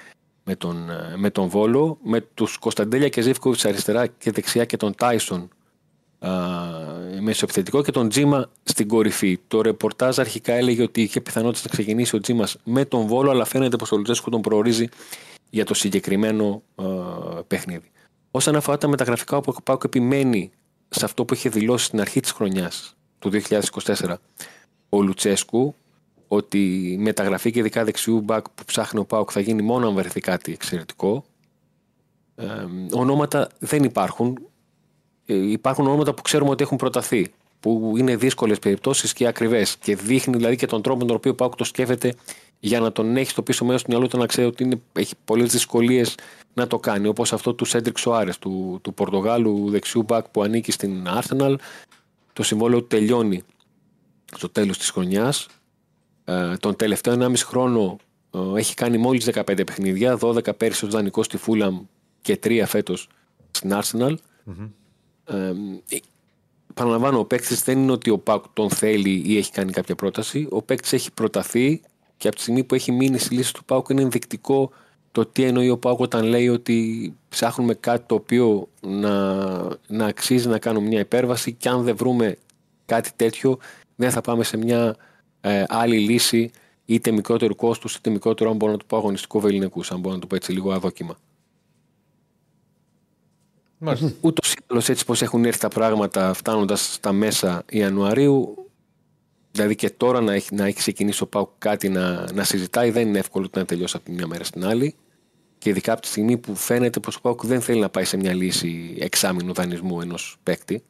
με 0.44 0.56
τον, 0.56 0.90
ε, 0.90 1.16
με 1.16 1.30
τον 1.30 1.48
Βόλο, 1.48 1.98
με 2.02 2.20
τους 2.34 2.58
Κωνσταντέλια 2.58 3.08
και 3.08 3.20
Ζήφκοβιτς 3.20 3.64
αριστερά 3.64 4.06
και 4.06 4.30
δεξιά 4.30 4.64
και 4.64 4.76
τον 4.76 4.94
Τάισον 4.94 5.48
α, 6.18 6.30
μεσοεπιθετικό 7.20 7.82
και 7.82 7.90
τον 7.90 8.08
Τζίμα 8.08 8.50
στην 8.62 8.88
κορυφή. 8.88 9.38
Το 9.48 9.60
ρεπορτάζ 9.60 10.18
αρχικά 10.18 10.52
έλεγε 10.52 10.82
ότι 10.82 11.02
είχε 11.02 11.20
πιθανότητα 11.20 11.62
να 11.64 11.72
ξεκινήσει 11.72 12.16
ο 12.16 12.20
Τζίμας 12.20 12.56
με 12.64 12.84
τον 12.84 13.06
Βόλο, 13.06 13.30
αλλά 13.30 13.44
φαίνεται 13.44 13.76
πως 13.76 13.92
ο 13.92 13.96
Λουτζέσκου 13.96 14.30
τον 14.30 14.40
προορίζει 14.40 14.88
για 15.50 15.64
το 15.64 15.74
συγκεκριμένο 15.74 16.62
α, 16.74 16.84
παιχνίδι. 17.46 17.90
Όσον 18.30 18.56
αφορά 18.56 18.78
τα 18.78 18.88
μεταγραφικά, 18.88 19.36
ο 19.36 19.62
Πάουκ 19.62 19.84
επιμένει 19.84 20.50
σε 20.88 21.04
αυτό 21.04 21.24
που 21.24 21.34
είχε 21.34 21.48
δηλώσει 21.48 21.84
στην 21.84 22.00
αρχή 22.00 22.20
της 22.20 22.30
χρονιάς 22.30 22.96
του 23.18 23.30
2024 23.48 24.14
ο 24.88 25.02
Λουτσέσκου, 25.02 25.74
ότι 26.28 26.92
η 26.92 26.96
μεταγραφή 26.98 27.50
και 27.50 27.58
ειδικά 27.58 27.84
δεξιού 27.84 28.20
μπακ 28.20 28.44
που 28.54 28.64
ψάχνει 28.64 29.00
ο 29.00 29.04
Πάουκ 29.04 29.30
θα 29.32 29.40
γίνει 29.40 29.62
μόνο 29.62 29.88
αν 29.88 29.94
βρεθεί 29.94 30.20
κάτι 30.20 30.52
εξαιρετικό. 30.52 31.24
Ε, 32.34 32.46
ονόματα 32.90 33.48
δεν 33.58 33.84
υπάρχουν. 33.84 34.38
Ε, 35.26 35.34
υπάρχουν 35.34 35.86
ονόματα 35.86 36.14
που 36.14 36.22
ξέρουμε 36.22 36.50
ότι 36.50 36.62
έχουν 36.62 36.76
προταθεί. 36.76 37.32
Που 37.60 37.94
είναι 37.96 38.16
δύσκολες 38.16 38.58
περιπτώσεις 38.58 39.12
και 39.12 39.26
ακριβές. 39.26 39.76
Και 39.76 39.96
δείχνει 39.96 40.36
δηλαδή 40.36 40.56
και 40.56 40.66
τον 40.66 40.82
τρόπο 40.82 40.98
με 40.98 41.06
τον 41.06 41.16
οποίο 41.16 41.30
ο 41.30 41.34
Πάουκ 41.34 41.54
το 41.54 41.64
σκέφτεται 41.64 42.14
για 42.60 42.80
να 42.80 42.92
τον 42.92 43.16
έχει 43.16 43.30
στο 43.30 43.42
πίσω 43.42 43.64
μέρος 43.64 43.82
του 43.82 43.90
μυαλού 43.90 44.06
του 44.06 44.18
να 44.18 44.26
ξέρει 44.26 44.46
ότι 44.46 44.64
είναι, 44.64 44.80
έχει 44.92 45.14
πολλές 45.24 45.50
δυσκολίες 45.50 46.14
να 46.54 46.66
το 46.66 46.78
κάνει. 46.78 47.06
Όπως 47.06 47.32
αυτό 47.32 47.54
του 47.54 47.64
Σέντρικ 47.64 47.98
Σοάρε, 47.98 48.30
του, 48.40 48.78
του 48.82 48.94
Πορτογάλου 48.94 49.70
δεξιού 49.70 50.02
μπακ 50.02 50.28
που 50.28 50.42
ανήκει 50.42 50.72
στην 50.72 51.06
Arsenal. 51.06 51.54
Το 52.32 52.42
συμβόλαιο 52.42 52.80
του 52.80 52.86
τελειώνει 52.86 53.42
στο 54.36 54.48
τέλος 54.48 54.78
της 54.78 54.90
χρονιάς. 54.90 55.46
Ε, 56.28 56.56
τον 56.56 56.76
τελευταίο 56.76 57.16
1,5 57.20 57.32
χρόνο 57.36 57.96
ε, 58.30 58.58
έχει 58.58 58.74
κάνει 58.74 58.98
μόλις 58.98 59.28
15 59.32 59.42
παιχνίδια, 59.66 60.18
12 60.20 60.56
πέρυσι 60.56 60.84
ως 60.84 60.90
δανεικό 60.90 61.22
στη 61.22 61.36
Φούλαμ 61.36 61.80
και 62.22 62.38
3 62.44 62.62
φέτος 62.66 63.08
στην 63.50 63.70
Arsenal. 63.74 64.14
Ε, 65.24 65.46
ε, 65.88 65.98
Παραλαμβάνω, 66.74 67.18
ο 67.18 67.24
παίκτης 67.24 67.62
δεν 67.62 67.78
είναι 67.78 67.92
ότι 67.92 68.10
ο 68.10 68.18
Πάουκ 68.18 68.44
τον 68.52 68.70
θέλει 68.70 69.22
ή 69.26 69.36
έχει 69.36 69.50
κάνει 69.52 69.72
κάποια 69.72 69.94
πρόταση. 69.94 70.46
Ο 70.50 70.62
παίκτης 70.62 70.92
έχει 70.92 71.12
προταθεί 71.12 71.80
και 72.16 72.26
από 72.26 72.36
τη 72.36 72.42
στιγμή 72.42 72.64
που 72.64 72.74
έχει 72.74 72.92
μείνει 72.92 73.18
στη 73.18 73.34
λύση 73.34 73.54
του 73.54 73.64
Πάουκ 73.64 73.88
είναι 73.88 74.02
ενδεικτικό 74.02 74.70
το 75.12 75.26
τι 75.26 75.42
εννοεί 75.42 75.70
ο 75.70 75.78
Πάουκ 75.78 76.00
όταν 76.00 76.24
λέει 76.24 76.48
ότι 76.48 77.14
ψάχνουμε 77.28 77.74
κάτι 77.74 78.04
το 78.06 78.14
οποίο 78.14 78.68
να, 78.80 79.34
να 79.86 80.06
αξίζει 80.06 80.48
να 80.48 80.58
κάνουμε 80.58 80.86
μια 80.86 81.00
υπέρβαση 81.00 81.52
και 81.52 81.68
αν 81.68 81.82
δεν 81.82 81.96
βρούμε 81.96 82.36
κάτι 82.86 83.10
τέτοιο 83.16 83.58
δεν 83.96 84.10
θα 84.10 84.20
πάμε 84.20 84.44
σε 84.44 84.56
μια 84.56 84.96
ε, 85.46 85.64
άλλη 85.68 85.98
λύση 85.98 86.50
είτε 86.84 87.10
μικρότερου 87.10 87.54
κόστους 87.54 87.94
είτε 87.94 88.10
μικρότερο, 88.10 88.50
αν 88.50 88.56
μπορώ 88.56 88.72
να 88.72 88.78
το 88.78 88.84
πω, 88.88 88.96
αγωνιστικού 88.96 89.40
βεληνικούς, 89.40 89.90
αν 89.90 90.00
μπορώ 90.00 90.14
να 90.14 90.20
το 90.20 90.26
πω 90.26 90.34
έτσι 90.34 90.52
λίγο 90.52 90.72
αδόκιμα. 90.72 91.18
Μάλιστα. 93.78 94.12
Ούτως 94.20 94.52
ή 94.52 94.56
άλλως, 94.66 94.88
έτσι 94.88 95.04
πως 95.04 95.22
έχουν 95.22 95.44
έρθει 95.44 95.60
τα 95.60 95.68
πράγματα 95.68 96.32
φτάνοντας 96.32 96.92
στα 96.92 97.12
μέσα 97.12 97.64
Ιανουαρίου, 97.70 98.54
δηλαδή 99.52 99.74
και 99.74 99.90
τώρα 99.90 100.20
να 100.20 100.34
έχει, 100.34 100.54
να 100.54 100.66
έχει 100.66 100.76
ξεκινήσει 100.76 101.22
ο 101.22 101.26
Πάουκ 101.26 101.48
κάτι 101.58 101.88
να, 101.88 102.32
να 102.32 102.44
συζητάει, 102.44 102.90
δεν 102.90 103.08
είναι 103.08 103.18
εύκολο 103.18 103.48
να 103.56 103.64
τελειώσει 103.64 103.96
από 103.96 104.04
τη 104.04 104.12
μια 104.12 104.26
μέρα 104.26 104.44
στην 104.44 104.64
άλλη. 104.64 104.94
Και 105.58 105.70
ειδικά 105.70 105.92
από 105.92 106.00
τη 106.00 106.06
στιγμή 106.06 106.36
που 106.36 106.54
φαίνεται 106.54 107.00
πως 107.00 107.16
ο 107.16 107.20
Πάουκ 107.20 107.46
δεν 107.46 107.60
θέλει 107.60 107.80
να 107.80 107.88
πάει 107.88 108.04
σε 108.04 108.16
μια 108.16 108.34
λύση 108.34 108.96
εξάμεινου 108.98 109.52
δανεισμού 109.52 110.00
ενός 110.00 110.36
παίκτη, 110.42 110.82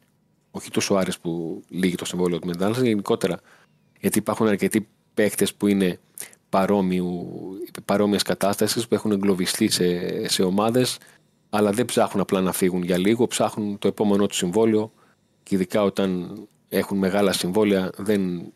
όχι 0.51 0.71
του 0.71 0.81
Σουάρε 0.81 1.11
που 1.21 1.63
λύγει 1.69 1.95
το 1.95 2.05
συμβόλαιο 2.05 2.39
του 2.39 2.47
Μεντάλλα, 2.47 2.77
γενικότερα. 2.83 3.39
Γιατί 3.99 4.17
υπάρχουν 4.17 4.47
αρκετοί 4.47 4.87
παίκτες 5.13 5.53
που 5.53 5.67
είναι 5.67 5.99
παρόμοιε 7.85 8.19
κατάστασης, 8.23 8.87
που 8.87 8.95
έχουν 8.95 9.11
εγκλωβιστεί 9.11 9.69
σε, 9.69 10.27
σε 10.27 10.43
ομάδες, 10.43 10.97
αλλά 11.49 11.71
δεν 11.71 11.85
ψάχνουν 11.85 12.21
απλά 12.21 12.41
να 12.41 12.51
φύγουν 12.51 12.83
για 12.83 12.97
λίγο, 12.97 13.27
ψάχνουν 13.27 13.77
το 13.77 13.87
επόμενό 13.87 14.25
του 14.25 14.35
συμβόλαιο 14.35 14.91
και 15.43 15.55
ειδικά 15.55 15.83
όταν 15.83 16.39
έχουν 16.69 16.97
μεγάλα 16.97 17.31
συμβόλαια 17.31 17.89
δεν 17.97 18.51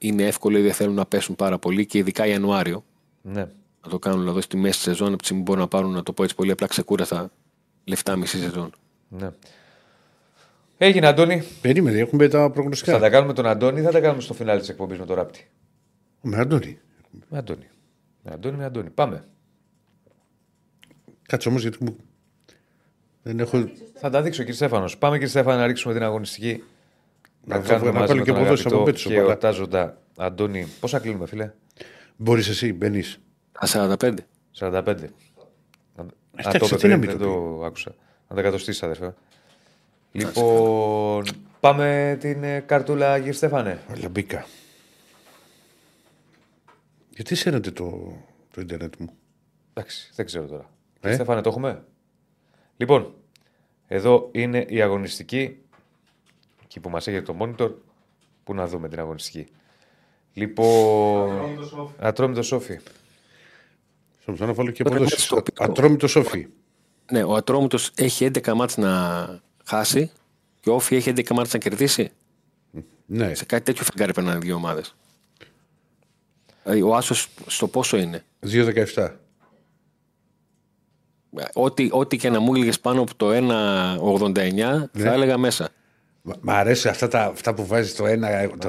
είναι 0.00 0.22
εύκολο 0.22 0.58
ή 0.58 0.62
δεν 0.62 0.72
θέλουν 0.72 0.94
να 0.94 1.06
πέσουν 1.06 1.36
πάρα 1.36 1.58
πολύ 1.58 1.86
και 1.86 1.98
ειδικά 1.98 2.26
Ιανουάριο. 2.26 2.84
Ναι. 3.22 3.48
Να 3.84 3.90
το 3.90 3.98
κάνουν 3.98 4.20
δηλαδή 4.20 4.40
στη 4.40 4.56
μέση 4.56 4.72
της 4.72 4.82
σεζόν, 4.82 5.08
από 5.08 5.16
τη 5.16 5.24
στιγμή 5.24 5.42
που 5.42 5.50
μπορούν 5.50 5.62
να 5.62 5.68
πάρουν, 5.68 5.92
να 5.92 6.02
το 6.02 6.12
πω 6.12 6.22
έτσι 6.22 6.34
πολύ 6.34 6.50
απλά 6.50 6.66
ξεκούραστα 6.66 7.30
λεφτά 7.84 8.16
μισή 8.16 8.38
σεζόν. 8.38 8.72
ναι. 9.08 9.30
Έγινε, 10.78 11.06
Αντώνη. 11.06 11.42
Περίμενε, 11.60 11.98
έχουμε 11.98 12.28
τα 12.28 12.38
Θα 12.38 12.50
προγνωστικά. 12.50 12.98
τα 12.98 13.10
κάνουμε 13.10 13.32
τον 13.32 13.46
Αντώνη 13.46 13.80
ή 13.80 13.82
θα 13.82 13.90
τα 13.90 14.00
κάνουμε 14.00 14.22
στο 14.22 14.34
φινάλι 14.34 14.60
της 14.60 14.68
εκπομπής 14.68 14.98
με 14.98 15.06
τον 15.06 15.16
Ράπτη; 15.16 15.50
Με 16.22 16.36
Αντώνη. 16.36 16.78
Με 17.28 17.38
Αντώνη. 17.38 17.66
Με 18.22 18.30
Αντώνη, 18.34 18.56
με 18.56 18.64
Αντώνη. 18.64 18.90
Πάμε. 18.90 19.24
Κάτσε 21.28 21.48
όμως 21.48 21.62
γιατί 21.62 21.84
μου. 21.84 21.96
Δεν 23.22 23.38
έχω. 23.40 23.68
Θα 23.94 24.10
τα 24.10 24.22
δείξω, 24.22 24.38
κύριε 24.38 24.54
Στέφανος. 24.56 24.98
Πάμε, 24.98 25.14
κύριε 25.14 25.30
Στέφανο, 25.30 25.58
να 25.58 25.66
ρίξουμε 25.66 25.94
την 25.94 26.02
αγωνιστική. 26.02 26.62
Να 27.44 27.54
Να 27.56 27.60
βγάλω- 27.62 27.68
κάνουμε 27.82 27.90
να 27.92 27.98
μαζί 27.98 28.06
βάλω 28.12 28.18
με 28.20 28.24
και 28.26 28.32
τον 28.32 28.42
ποδόσφαιρο 28.42 28.68
από 28.74 28.82
αγαπητό 28.82 28.92
πέτσο, 28.92 29.08
και 29.08 29.14
καλά. 29.14 29.26
εορτάζοντα 29.28 29.98
Αντώνη. 30.16 30.66
Πόσα 30.80 30.98
κλείνουμε, 30.98 31.26
φίλε; 31.26 31.52
Μπορείς 32.16 32.48
εσύ, 32.48 32.72
μπαίνεις. 32.72 33.18
Τα 33.52 33.66
45. 33.66 34.14
45. 34.52 35.04
Α, 35.96 36.04
Εντάξει, 36.36 36.58
το 36.58 36.66
είπε 36.66 36.76
τι 36.76 36.88
να 36.88 36.98
πριν, 36.98 36.98
μην 36.98 37.08
δεν 37.08 37.18
το 37.18 37.24
το 37.58 37.64
άκουσα. 37.64 37.94
Να 38.28 38.36
τα 38.36 38.42
κατοστήσει, 38.42 38.84
αδερφέ. 38.84 39.14
Λοιπόν, 40.12 41.24
πάμε 41.60 42.16
την 42.20 42.44
ε, 42.44 42.60
καρτούλα, 42.60 43.16
κύριε 43.16 43.32
Στέφανε. 43.32 43.82
Αλλά 43.90 44.08
μπήκα. 44.08 44.46
Γιατί 47.10 47.34
σέρνετε 47.34 47.70
το, 47.70 48.16
το 48.54 48.60
ίντερνετ 48.60 48.94
μου; 48.98 49.08
Εντάξει, 49.74 50.10
δεν 50.14 50.26
ξέρω 50.26 50.46
τώρα. 50.46 50.62
Ε; 50.62 50.98
Κύριε 51.00 51.14
Στέφανε, 51.14 51.40
το 51.40 51.48
έχουμε; 51.48 51.84
Λοιπόν, 52.76 53.14
εδώ 53.86 54.28
είναι 54.32 54.64
η 54.68 54.82
αγωνιστική. 54.82 55.56
Εκεί 56.64 56.80
που 56.80 56.90
μας 56.90 57.06
έχει 57.06 57.22
το 57.22 57.36
monitor. 57.40 57.72
Πού 58.44 58.54
να 58.54 58.66
δούμε 58.66 58.88
την 58.88 58.98
αγωνιστική. 58.98 59.46
Λοιπόν, 60.32 61.58
Ατρόμητο 61.98 62.42
Σόφι. 62.42 62.78
Στο 64.20 64.46
να 64.46 64.52
βάλω 64.52 64.70
και 64.70 64.82
Ωραία, 64.86 64.98
ποδόσφαιρο. 64.98 65.22
στο 65.22 65.36
οποίο- 65.36 65.70
Ατρόμητο 65.70 66.06
σόφι. 66.08 66.46
Ναι, 67.10 67.22
ο 67.22 67.34
Ατρόμητος 67.34 67.90
έχει 67.96 68.24
11 68.24 68.54
μάτς 68.54 68.76
να 68.76 68.90
χάσει 69.72 70.10
και 70.60 70.70
ο 70.70 70.74
Όφη 70.74 70.96
έχει 70.96 71.10
11 71.16 71.28
μάτς 71.34 71.52
να 71.52 71.58
κερδίσει. 71.58 72.10
Ναι, 73.06 73.34
Σε 73.34 73.44
κάτι 73.44 73.64
τέτοιο 73.64 73.84
φεγγάρι 73.84 74.12
περνάνε 74.12 74.38
δύο 74.38 74.54
ομάδες. 74.54 74.94
Δηλαδή, 76.62 76.82
ο 76.82 76.94
Άσος 76.94 77.28
στο 77.46 77.68
πόσο 77.68 77.96
είναι; 77.96 78.24
2-17. 78.46 79.10
Ό,τι, 81.52 81.88
ό,τι 81.92 82.16
και 82.16 82.30
να 82.30 82.40
μου 82.40 82.54
έλεγες 82.54 82.80
πάνω 82.80 83.00
από 83.00 83.14
το 83.14 83.30
1,89 83.30 84.88
Ναι. 84.92 85.02
θα 85.02 85.12
έλεγα 85.12 85.38
μέσα. 85.38 85.68
Μ' 86.24 86.30
μ' 86.40 86.50
αρέσει 86.50 86.88
αυτά, 86.88 87.08
τα, 87.08 87.24
αυτά 87.24 87.54
που 87.54 87.66
βάζεις 87.66 87.94
το 87.94 88.04
1,89 88.04 88.50
το 88.58 88.68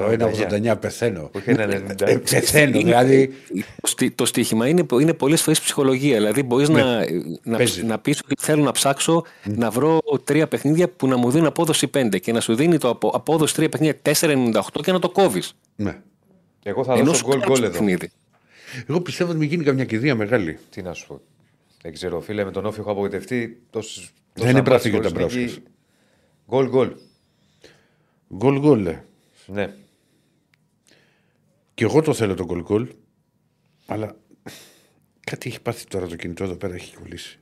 1,89 0.70 0.74
πεθαίνω. 0.80 1.30
Όχι 1.34 1.50
ένα 1.50 1.64
90. 1.98 2.00
Ε, 2.00 2.16
Πεθαίνω, 2.30 2.78
δηλαδή. 2.78 3.32
Το, 3.80 3.86
στί- 3.86 4.14
το 4.14 4.26
στοίχημα 4.26 4.68
είναι, 4.68 4.86
είναι 5.00 5.14
πολλές 5.14 5.42
φορές 5.42 5.60
ψυχολογία. 5.60 6.16
Δηλαδή, 6.16 6.42
μπορείς 6.42 6.68
να, 6.68 7.04
να, 7.42 7.56
παίζει. 7.56 7.82
να 7.84 7.98
πεις 7.98 8.20
ότι 8.24 8.34
θέλω 8.38 8.62
να 8.62 8.72
ψάξω 8.72 9.24
να 9.44 9.70
βρω 9.70 9.98
τρία 10.24 10.48
παιχνίδια 10.48 10.88
που 10.88 11.06
να 11.06 11.16
μου 11.16 11.30
δίνουν 11.30 11.46
απόδοση 11.46 11.90
5 11.94 12.20
και 12.20 12.32
να 12.32 12.40
σου 12.40 12.54
δίνει 12.54 12.78
το 12.78 12.88
απο- 12.88 13.08
απόδοση 13.14 13.54
τρία 13.54 13.68
παιχνίδια 13.68 14.00
4,98 14.02 14.60
και 14.82 14.92
να 14.92 14.98
το 14.98 15.10
κόβεις. 15.10 15.54
Ναι. 15.76 15.96
Εγώ 16.62 16.84
θα 16.84 16.92
Ενώ 16.94 17.04
δώσω 17.04 17.18
σου 17.18 17.24
γκολ 17.26 17.38
κάνει 17.40 17.46
γκολ 17.52 17.58
το 17.60 17.64
εδώ. 17.66 17.72
παιχνίδι. 17.78 18.10
Εγώ 18.88 19.00
πιστεύω 19.00 19.30
ότι 19.30 19.38
μην 19.38 19.48
γίνει 19.48 19.64
καμιά 19.64 19.84
κηδεία 19.84 20.14
μεγάλη. 20.14 20.58
Τι 20.70 20.82
να 20.82 20.92
σου 20.92 21.06
πω. 21.06 21.20
Δεν 21.82 21.92
ξέρω, 21.92 22.20
φίλε, 22.20 22.44
με 22.44 22.50
τον 22.50 22.66
Όφη 22.66 22.80
έχω 22.80 22.90
απογοητευτεί. 22.90 23.62
Τόσες, 23.70 24.10
Δεν 24.32 24.50
είναι 24.50 24.62
πράσινη 24.62 24.94
για 24.98 25.02
τα 25.02 25.10
μπράσκετ. 25.14 25.40
μπράσκετ. 25.42 25.64
Γκολ 26.50 26.68
γκολ. 26.68 26.92
Γκολ 28.36 28.58
γκολ. 28.58 28.82
λέ. 28.82 29.02
Ναι. 29.46 29.74
Και 31.74 31.84
εγώ 31.84 32.02
το 32.02 32.14
θέλω 32.14 32.34
το 32.34 32.44
γκολ 32.44 32.62
γκολ. 32.62 32.88
Αλλά 33.86 34.16
κάτι 35.20 35.48
έχει 35.48 35.60
πάθει 35.60 35.86
τώρα 35.86 36.06
το 36.06 36.16
κινητό 36.16 36.44
εδώ 36.44 36.54
πέρα, 36.56 36.74
έχει 36.74 36.96
κολλήσει. 36.96 37.38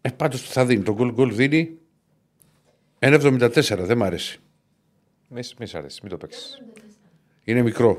Ε, 0.00 0.10
πάντως 0.10 0.42
θα 0.42 0.66
δίνει. 0.66 0.82
Το 0.82 0.94
γκολ 0.94 1.12
γκολ 1.12 1.34
δίνει 1.34 1.78
1,74. 2.98 3.78
Δεν 3.78 3.96
μ' 3.96 4.02
αρέσει. 4.02 4.38
Μη, 5.28 5.40
μη 5.58 5.66
σ' 5.66 5.74
αρέσει, 5.74 6.00
μην 6.02 6.10
το 6.10 6.16
παίξεις. 6.16 6.62
Είναι 7.44 7.62
μικρό. 7.62 7.98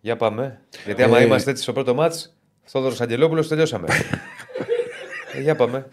Για 0.00 0.16
πάμε. 0.16 0.60
Γιατί 0.84 1.02
άμα 1.02 1.18
Ε, 1.18 1.24
είμαστε 1.24 1.50
έτσι 1.50 1.62
στο 1.62 1.72
πρώτο 1.72 1.94
μάτς, 1.94 2.36
Θόδωρος 2.64 3.00
Αγγελόπουλος, 3.00 3.48
τελειώσαμε. 3.48 3.88
ε, 5.34 5.40
για 5.40 5.56
πάμε. 5.56 5.88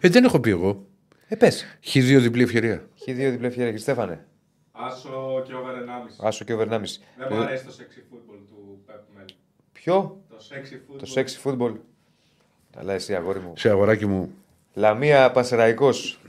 Ε, 0.00 0.08
δεν 0.08 0.24
έχω 0.24 0.40
πει 0.40 0.50
εγώ. 0.50 0.86
Ε, 1.28 1.36
πες. 1.36 1.64
Έχει 1.84 2.00
δύο 2.00 2.20
διπλή 2.20 2.42
ευκαιρία. 2.42 2.88
Έχει 3.10 3.18
δύο 3.18 3.30
διπλή 3.30 3.46
ευκαιρία. 3.46 3.68
Κύριε 3.70 3.82
Στέφανε. 3.82 4.26
Άσο 4.72 5.42
και 5.46 5.54
over 5.54 5.74
1,5. 5.74 6.26
Άσο 6.26 6.44
και 6.44 6.52
over 6.52 6.68
1,5. 6.68 6.80
Δεν 7.16 7.28
μου 7.30 7.40
αρέσει 7.40 7.64
το 7.64 7.72
sexy 7.78 8.14
football 8.14 8.38
του 8.48 8.78
Pep 8.86 9.20
Mel. 9.20 9.28
Ποιο; 9.72 10.20
Το 10.28 10.36
sexy 10.50 10.74
football. 10.74 10.98
Το 10.98 11.12
sexy 11.14 11.42
football. 11.44 11.76
Αλλά 12.76 12.92
εσύ, 12.92 13.14
αγόρι 13.14 13.38
μου. 13.38 13.52
Σε 13.56 13.70
αγοράκι 13.70 14.06
μου. 14.06 14.32
Λαμία 14.74 15.30
Πασεραϊκός. 15.30 16.20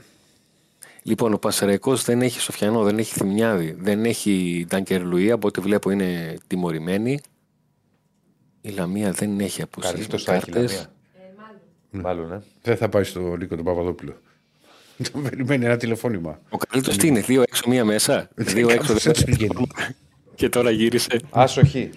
Λοιπόν, 1.02 1.32
ο 1.32 1.38
Πασαραϊκό 1.38 1.94
δεν 1.94 2.22
έχει 2.22 2.40
Σοφιανό, 2.40 2.82
δεν 2.82 2.98
έχει 2.98 3.12
Θημιάδη, 3.12 3.76
δεν 3.78 4.04
έχει 4.04 4.64
Ντάνκερ 4.68 5.02
Λουί. 5.02 5.30
Από 5.30 5.46
ό,τι 5.46 5.60
βλέπω 5.60 5.90
είναι 5.90 6.38
τιμωρημένη. 6.46 7.20
Η 8.60 8.68
Λαμία 8.68 9.10
δεν 9.10 9.40
έχει 9.40 9.62
απουσίες 9.62 9.92
Καρλίτο 9.92 10.16
με 10.16 10.22
θα 10.22 10.34
έχει 10.34 10.50
η 10.50 10.52
κάρτες. 10.52 10.72
Λαμία. 10.72 10.90
Μάλλον, 11.90 12.28
ναι. 12.28 12.40
Δεν 12.62 12.76
θα 12.76 12.88
πάει 12.88 13.04
στο 13.04 13.36
Νίκο 13.36 13.56
τον 13.56 13.64
Παπαδόπουλο. 13.64 14.16
Τον 15.12 15.22
περιμένει 15.22 15.64
ένα 15.64 15.76
τηλεφώνημα. 15.76 16.40
Ο 16.50 16.56
Καρλίτος 16.56 16.96
τι 16.96 17.06
είναι, 17.06 17.20
δύο 17.20 17.42
έξω, 17.42 17.68
μία 17.68 17.84
μέσα; 17.84 18.28
δύο 18.34 18.70
έξω, 18.70 18.86
Κάπως 18.86 19.02
δύο 19.02 19.10
έτσι 19.10 19.24
έξω. 19.28 19.36
βγαίνει. 19.36 19.66
Και 20.34 20.48
τώρα 20.48 20.70
γύρισε. 20.70 21.20
Άσοχη. 21.30 21.90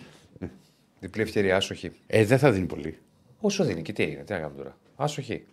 Διπλή 1.00 1.22
ευκαιρία, 1.22 1.56
άσο 1.56 1.74
Χ. 1.74 1.92
Ε, 2.08 2.26
δεν 2.26 2.38
θα 2.40 2.52
δίνει 2.52 2.66
πολύ. 2.66 2.98
Όσο 3.40 3.64
δίνει 3.64 3.82
και 3.82 3.94
τι 3.94 4.04
έγινε, 4.04 4.24
τι 4.24 4.32
να 4.34 4.40
κάνουμε 4.40 4.58
τώρα. 4.58 4.78
Άσο 4.96 5.20
Χ. 5.20 5.44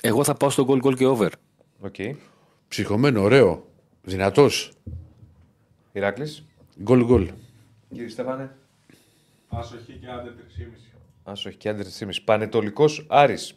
Εγώ 0.00 0.24
θα 0.24 0.34
πάω 0.34 0.50
στο 0.50 0.66
goal 0.68 0.82
goal 0.86 0.96
και 0.96 1.06
over. 1.06 1.28
Ok. 1.80 1.94
Ψυχωμένο, 2.68 3.22
ωραίο. 3.22 3.66
Δυνατός. 4.02 4.72
Ηράκλης. 5.92 6.44
Γκολ 6.82 7.04
γκολ. 7.04 7.30
Κύριε 7.92 8.08
Στέφανε. 8.08 8.56
Άσο 9.48 9.74
Χ 9.74 9.92
και 9.92 10.06
under 10.08 10.30
3,5. 10.30 10.64
Άσο 11.22 11.42
Χ 11.42 11.56
και 11.56 11.68
under 11.68 11.84
τρι- 11.88 12.20
Πανετολικός 12.24 13.06
Άρης. 13.08 13.54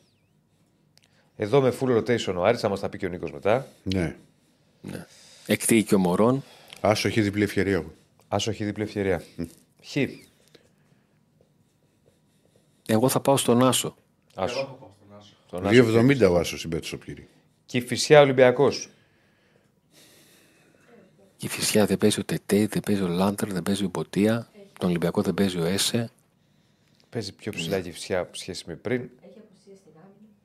Εδώ 1.39 1.61
με 1.61 1.73
full 1.80 1.97
rotation 1.97 2.34
ο 2.35 2.43
Άρης, 2.43 2.59
θα 2.59 2.69
μας 2.69 2.77
τα 2.77 2.89
πει 2.89 2.97
και 2.97 3.05
ο 3.05 3.09
Νίκος 3.09 3.31
μετά. 3.31 3.68
Ναι. 3.84 4.15
Εκτίει 5.45 5.84
και 5.84 5.95
ο 5.95 5.97
Μορόν. 5.97 6.43
Άσοχη 6.81 7.22
διπλή 7.22 7.43
ευκαιρία. 7.43 7.85
Άσοχη 8.27 8.65
διπλή 8.65 8.84
ευκαιρία. 8.84 9.23
Χ. 9.84 9.95
Εγώ 12.88 13.09
θα 13.09 13.19
πάω 13.19 13.38
στον 13.38 13.64
Άσο. 13.68 13.95
Άσο. 14.35 14.77
Τον 15.49 15.68
Άσο. 15.68 15.84
2,70 15.84 16.31
ο 16.31 16.38
Άσος 16.38 16.59
συμπέτει 16.59 16.85
στο 16.85 16.97
πλήρη. 16.97 17.27
Και 17.65 17.77
η 17.77 17.81
Φυσιά 17.81 18.22
Ολυμπιακός. 18.22 18.89
Και 21.38 21.45
η 21.45 21.49
Φυσιά 21.49 21.85
δεν 21.85 21.97
παίζει 21.97 22.19
ο 22.19 22.23
Τετέ, 22.23 22.68
δεν 22.68 22.81
παίζει 22.85 23.01
ο 23.01 23.07
Λάντερ, 23.07 23.53
δεν 23.53 23.64
παίζει 23.64 23.84
ο 23.84 23.89
Ποτία. 23.89 24.47
Τον 24.80 24.89
Ολυμπιακό 24.89 25.22
δεν 25.22 25.34
παίζει 25.34 25.57
ο 25.59 25.64
Έσε. 25.64 26.11
Παίζει 27.09 27.34
πιο 27.34 27.51
ψηλά 27.51 27.80
και 27.80 27.89
η 27.89 27.91
Φυσιά 27.91 28.30
σχέση 28.31 28.64
με 28.68 28.76
πριν. 28.76 29.09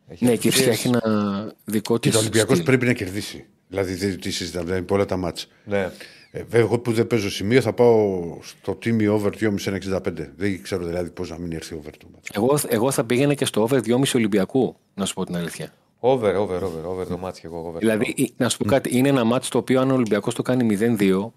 Έχει 0.08 0.24
Ναι, 0.24 0.36
και 0.36 0.48
η 0.48 0.50
Φυσιά 0.50 0.66
απουσίες. 0.66 0.84
έχει 0.84 0.88
ένα 1.04 1.52
δικό 1.64 1.94
Και 1.98 2.00
της. 2.08 2.12
το 2.12 2.18
Ολυμπιακός 2.18 2.62
πρέπει 2.62 2.86
να 2.86 2.92
κερδίσει. 2.92 3.44
Δηλαδή 3.68 3.94
δεν 3.94 4.20
τη 4.20 4.30
συζητάμε, 4.30 4.64
δηλαδή 4.64 4.82
πολλά 4.82 5.04
τα 5.04 5.16
μάτσα. 5.16 5.46
Ναι. 5.64 5.90
Ε, 6.30 6.38
βέβαια, 6.42 6.60
εγώ 6.60 6.78
που 6.78 6.92
δεν 6.92 7.06
παίζω 7.06 7.30
σημείο 7.30 7.60
θα 7.60 7.72
πάω 7.72 8.20
στο 8.42 8.74
τίμι 8.74 9.06
over 9.06 9.30
2,5-1,65. 9.40 10.00
Δεν 10.36 10.62
ξέρω 10.62 10.84
δηλαδή 10.84 11.10
πώς 11.10 11.30
να 11.30 11.38
μην 11.38 11.52
έρθει 11.52 11.74
over 11.74 11.96
το 11.96 12.06
μάτσα. 12.14 12.32
Εγώ, 12.34 12.58
εγώ 12.68 12.90
θα 12.90 13.04
πήγαινα 13.04 13.34
και 13.34 13.44
στο 13.44 13.62
over 13.62 13.80
2,5 13.86 14.02
Ολυμπιακού, 14.14 14.76
να 14.94 15.04
σου 15.04 15.14
πω 15.14 15.24
την 15.26 15.36
αλήθεια. 15.36 15.72
Over, 15.98 16.34
over, 16.36 16.62
over, 16.62 16.84
over 16.86 17.06
το 17.06 17.18
μάτι 17.18 17.40
και 17.40 17.46
εγώ. 17.46 17.58
Over. 17.58 17.78
Δηλαδή, 17.78 18.14
ε, 18.18 18.24
να 18.36 18.48
σου 18.48 18.58
πω 18.58 18.64
κάτι, 18.64 18.96
είναι 18.96 19.08
ένα 19.08 19.24
μάτι 19.24 19.48
το 19.48 19.58
οποίο 19.58 19.80
αν 19.80 19.90
ο 19.90 19.94
Ολυμπιακός 19.94 20.34
το 20.34 20.42
κάνει 20.42 20.78
0-2, 20.98 21.30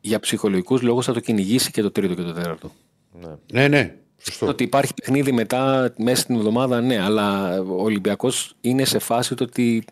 για 0.00 0.20
ψυχολογικούς 0.20 0.82
λόγους 0.82 1.04
θα 1.04 1.12
το 1.12 1.20
κυνηγήσει 1.20 1.70
και 1.70 1.82
το 1.82 1.90
τρίτο 1.90 2.14
και 2.14 2.22
το 2.22 2.32
τέταρτο. 2.32 2.70
Ναι, 3.52 3.68
ναι. 3.68 3.96
Σωστό. 4.24 4.46
Ότι 4.46 4.62
υπάρχει 4.64 4.94
παιχνίδι 4.94 5.32
μετά, 5.32 5.92
μέσα 5.98 6.22
στην 6.22 6.34
εβδομάδα, 6.34 6.80
ναι, 6.80 6.98
αλλά 6.98 7.60
ο 7.60 7.82
Ολυμπιακός 7.82 8.54
είναι 8.60 8.84
σε 8.84 8.98
φάση 8.98 9.34
το 9.34 9.44
ότι 9.44 9.84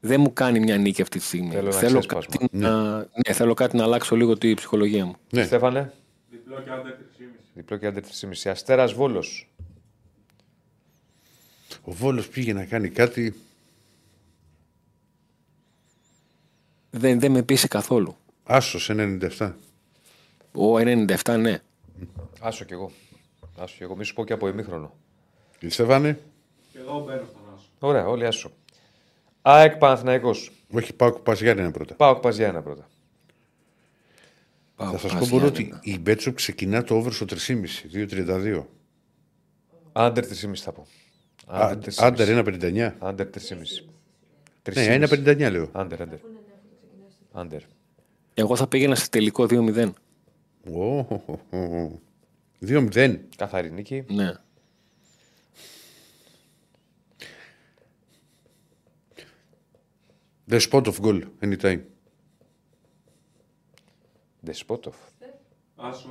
δεν 0.00 0.20
μου 0.20 0.32
κάνει 0.32 0.60
μια 0.60 0.76
νίκη 0.76 1.02
αυτή 1.02 1.18
τη 1.18 1.24
στιγμή. 1.24 1.50
Θέλω 1.50 1.68
ένα 1.68 1.76
θέλω, 1.76 1.98
ξέσπασμα. 1.98 2.36
κάτι 2.40 2.56
να, 2.56 2.96
ναι, 2.98 3.32
θέλω 3.32 3.54
κάτι 3.54 3.76
να 3.76 3.82
αλλάξω 3.82 4.16
λίγο 4.16 4.38
τη 4.38 4.54
ψυχολογία 4.54 5.06
μου. 5.06 5.16
Ναι. 5.30 5.44
Στέφανε. 5.44 5.92
Διπλό 6.30 6.60
και 6.60 6.70
άντε 6.70 6.98
3,5. 7.18 7.22
Διπλό 7.54 7.76
και 7.76 7.86
άντρε 7.86 8.00
3,5. 8.20 8.50
Αστέρας 8.50 8.92
Βόλος. 8.92 9.50
Ο 11.82 11.92
Βόλος 11.92 12.28
πήγε 12.28 12.52
να 12.52 12.64
κάνει 12.64 12.88
κάτι. 12.88 13.34
Δεν, 16.90 17.20
δεν 17.20 17.30
με 17.30 17.42
πείσει 17.42 17.68
καθόλου. 17.68 18.16
Άσος 18.44 18.90
97. 18.92 19.52
Ο 20.52 20.76
97, 20.76 21.38
ναι. 21.38 21.58
Άσο 22.40 22.64
κι 22.64 22.72
εγώ. 22.72 22.90
Άσο 23.58 23.74
κι 23.76 23.82
εγώ. 23.82 23.96
Μη 23.96 24.04
σου 24.04 24.14
πω 24.14 24.24
και 24.24 24.32
από 24.32 24.48
ημίχρονο. 24.48 24.94
Στέφανε. 25.68 26.18
Και 26.72 26.78
εγώ 26.78 27.04
μπαίνω 27.06 27.22
στον 27.30 27.40
Άσο. 27.54 27.64
Ωραία, 27.78 28.06
όλοι 28.08 28.26
άσο. 28.26 28.50
ΑΕΚ 29.42 29.76
Παναθηναϊκός. 29.76 30.50
Όχι, 30.72 30.92
πάω 30.94 31.12
πα 31.12 31.34
Γιάννενα 31.34 31.70
πρώτα. 31.70 31.94
Πάω 31.94 32.16
πα 32.20 32.30
για 32.30 32.46
ένα 32.46 32.62
πρώτα. 32.62 32.88
Πάω, 34.76 34.90
Θα 34.92 34.98
σας 34.98 35.12
πας 35.12 35.20
πω 35.28 35.34
μόνο 35.34 35.48
Γιάννενα. 35.48 35.76
ότι 35.76 35.90
η 35.90 35.98
Μπέτσο 35.98 36.32
ξεκινά 36.32 36.82
το 36.82 36.94
over 36.94 37.12
στο 37.12 37.24
3,5. 37.24 37.86
2,32. 37.92 38.66
Άντερ 39.92 40.24
3,5 40.26 40.54
θα 40.54 40.72
πω. 40.72 40.86
Άντερ 41.46 41.92
3,5. 41.94 42.04
Άντερ 42.06 42.28
1,59. 42.28 42.92
Άντερ 42.98 43.26
3,5. 43.30 43.84
Ναι, 44.74 44.94
1,59 44.96 45.50
λέω. 45.50 45.68
Άντερ, 45.72 46.02
άντερ. 46.02 46.18
Άντερ. 47.32 47.60
Εγώ 48.34 48.56
θα 48.56 48.66
πήγαινα 48.66 48.94
σε 48.94 49.08
τελικό 49.08 49.46
2-0. 49.50 49.92
Ω, 50.72 50.98
ω, 50.98 51.04
ω, 51.50 51.58
ω. 51.58 52.00
2-0. 52.60 53.18
Καθαρή 53.36 53.70
νίκη. 53.70 54.04
Ναι. 54.08 54.32
The 60.50 60.60
spot 60.60 60.84
of 60.84 60.94
goal 61.00 61.22
anytime. 61.40 61.80
Δεσπότοφ. 64.40 64.96
Άσο 65.76 66.08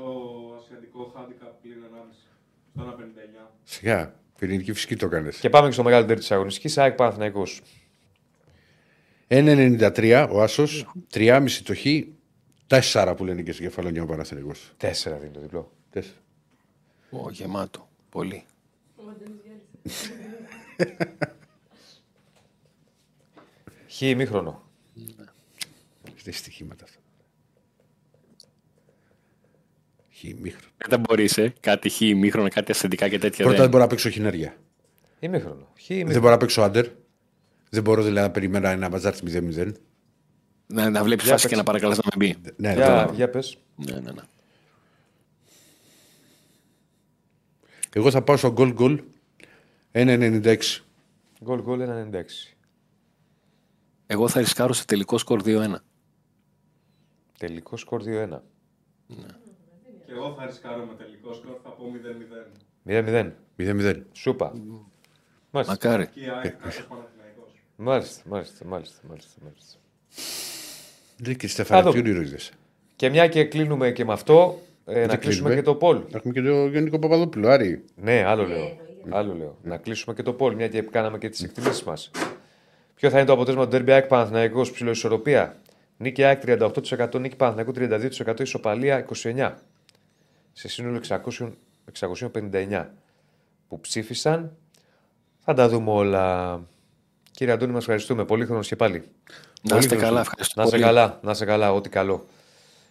ασιατικό 0.60 1.14
handicap 1.16 1.52
πλήν 1.62 1.78
1,5. 1.84 2.14
Στο 2.74 2.96
1,59. 2.98 3.52
Σιγά. 3.64 4.20
Πυρηνική 4.40 4.74
φυσική 4.74 4.96
το 4.96 5.06
έκανε. 5.06 5.30
Και 5.40 5.50
πάμε 5.50 5.68
και 5.68 5.74
στο 5.74 5.84
μεγάλο 5.84 6.06
τέρι 6.06 6.20
της 6.20 6.32
αγωνιστικής. 6.32 6.78
ΑΕΚ 6.78 6.96
Παναθηναϊκός. 6.96 7.62
1,93 9.28 10.28
ο 10.32 10.42
Άσος. 10.42 10.86
3,5 11.14 11.62
το 11.64 11.76
χ. 11.76 11.86
4 12.68 13.14
που 13.18 13.26
λένε 13.26 13.42
και 13.42 13.52
στην 13.52 13.66
κεφαλόνια 13.66 14.04
ο 14.04 14.06
Παναθηνικό. 14.06 14.52
Τέσσερα 14.78 15.18
δίνει 15.18 15.32
το 15.32 15.40
διπλό. 15.40 15.72
Ω, 17.24 17.30
γεμάτο. 17.32 17.88
Πολύ. 18.10 18.46
Χ 23.90 24.02
ημίχρονο. 24.02 24.64
Δεν 26.24 26.34
στοιχήματα 26.34 26.84
αυτά. 26.84 27.00
Χ 30.12 30.24
μήχρονο. 30.24 30.74
Δεν 30.88 31.00
μπορείς, 31.00 31.38
ε. 31.38 31.54
Κάτι 31.60 31.90
χ, 31.90 32.00
μήχρονα, 32.00 32.50
κάτι 32.50 32.72
ασθεντικά 32.72 33.10
και 33.10 33.20
τέτοια. 33.20 33.46
Πρώτα 33.46 33.52
δεν 33.52 33.62
δεν. 33.62 33.70
μπορώ 33.70 33.84
να 33.84 33.90
παίξω 33.90 34.10
χινάρια. 34.10 34.58
Ημίχρονο. 35.20 35.68
Χ 35.80 35.88
Δεν 35.88 35.98
ημίχρονο. 35.98 36.20
μπορώ 36.20 36.32
να 36.34 36.38
παίξω 36.40 36.62
άντερ. 36.62 36.88
Δεν 37.70 37.84
μπορώ 37.84 38.04
δηλαδή 38.04 38.28
να 38.28 38.32
περιμένω 38.34 38.68
ένα 38.68 38.90
μαζάρι 38.90 39.18
0-0. 39.56 39.72
Να, 40.68 40.90
να 40.90 41.04
βλέπεις 41.04 41.24
Για 41.26 41.34
φάση 41.34 41.48
και 41.48 41.56
παίξε. 41.56 41.56
να 41.56 41.64
παρακαλάς 41.64 41.98
να 41.98 42.04
με 42.16 42.26
μπει. 42.26 42.36
Ναι, 42.58 42.74
Για, 42.74 43.06
ναι. 43.10 43.16
για 43.16 43.30
πες. 43.30 43.58
Ναι, 43.76 43.94
ναι, 43.94 44.12
ναι. 44.12 44.22
Εγώ 47.98 48.12
θα 48.12 48.22
πάω 48.22 48.38
στο 48.38 48.54
goal 48.58 48.76
goal 48.78 48.98
1,96. 49.92 50.58
Γκολ 51.44 51.62
γκολ 51.62 51.80
1,96. 51.82 52.24
Εγώ 54.08 54.28
θα 54.28 54.40
ρισκάρω 54.40 54.74
σε 54.74 54.86
τελικό 54.86 55.18
σκορ 55.18 55.42
2-1. 55.46 55.76
Τελικό 57.38 57.78
σκορ 57.78 58.02
2-1. 58.06 58.40
Και 60.06 60.12
εγώ 60.12 60.34
θα 60.38 60.46
ρισκάρω 60.46 60.86
με 60.86 60.94
τελικό 60.94 61.34
σκορ, 61.34 61.60
θα 61.64 61.70
πω 61.70 61.84
0-0. 62.86 62.92
0-0. 62.92 63.32
0-0. 63.58 64.02
Σούπα. 64.12 64.54
Μάλιστα. 65.52 65.74
Μακάρι. 65.74 66.08
Και 66.08 66.20
η 66.20 66.30
ΑΕΚ 66.30 66.42
κάτω 66.44 66.82
Παναθηναϊκός. 66.90 67.52
Μάλιστα, 67.76 68.24
μάλιστα, 68.30 68.66
μάλιστα, 68.66 69.00
μάλιστα, 69.08 69.42
μάλιστα. 69.44 69.78
Δεν 71.18 71.36
και 71.38 71.48
Θα 71.48 71.54
Στεφανή, 71.54 71.82
δούμε. 71.82 71.94
τι 71.94 72.00
όνειρο 72.10 72.22
είδες. 72.22 72.52
Και 72.96 73.10
μια 73.10 73.28
και 73.28 73.44
κλείνουμε 73.46 73.92
και 73.92 74.06
με 74.06 74.14
αυτό, 74.14 74.62
ε, 74.86 75.06
να 75.06 75.16
κλείσουμε 75.16 75.50
κλείνουμε. 75.50 75.56
και 75.56 75.62
το 75.62 75.76
Πολ. 75.76 76.02
Έχουμε 76.14 76.34
και 76.34 76.42
τον 76.42 76.70
Γιώργο 76.72 77.00
Παπαδόπουλο, 77.00 77.50
Άρη. 77.50 77.84
Ναι, 77.96 78.24
άλλο 78.24 78.46
λέω. 78.48 78.78
Άλλο 79.10 79.34
λέω. 79.34 79.58
Να 79.64 79.78
κλείσουμε 79.78 80.16
και 80.16 80.24
το 80.24 80.34
Πολ, 80.34 80.56
μια 80.56 80.68
και 80.68 80.82
κάναμε 80.82 81.18
και 81.18 81.30
τις 81.30 81.44
εκτιμήσεις 81.44 81.84
μας. 81.84 82.12
Ποιο 82.96 83.10
θα 83.10 83.18
είναι 83.18 83.26
το 83.28 83.34
αποτέλεσμα 83.34 83.68
του 83.68 83.76
Derby 83.78 83.90
ΑΕΚ 83.90 84.06
Παναθηναϊκός; 84.08 84.72
Ψηλοϊσορροπία. 84.72 85.56
Νίκη 85.98 86.24
ΑΕΚ 86.24 86.42
38%, 86.46 87.20
νίκη 87.20 87.36
Παναθηναϊκού 87.36 87.72
32%, 88.28 88.40
ισοπαλία 88.42 89.06
29%. 89.24 89.52
Σε 90.54 90.68
σύνολο 90.68 91.02
600, 91.08 91.50
659 92.00 92.86
που 93.68 93.80
ψήφισαν. 93.80 94.58
Θα 95.40 95.54
τα 95.54 95.70
δούμε 95.70 95.92
όλα. 95.92 96.60
Κύριε 97.32 97.54
Αντώνη, 97.54 97.72
μας 97.72 97.82
ευχαριστούμε. 97.82 98.26
Πολύ 98.26 98.46
χρόνος 98.46 98.68
και 98.68 98.76
πάλι. 98.76 99.04
Να 99.62 99.78
είστε 99.78 99.88
Πολύ 99.96 100.02
καλά, 100.02 100.06
χρόνο. 100.08 100.20
ευχαριστώ 100.20 100.60
Να 100.62 100.66
είστε 100.66 100.78
πολύ. 100.78 100.88
καλά, 100.88 101.20
να 101.24 101.32
είστε 101.32 101.46
καλά, 101.46 101.74
ό,τι 101.74 101.90
καλό. 101.90 102.26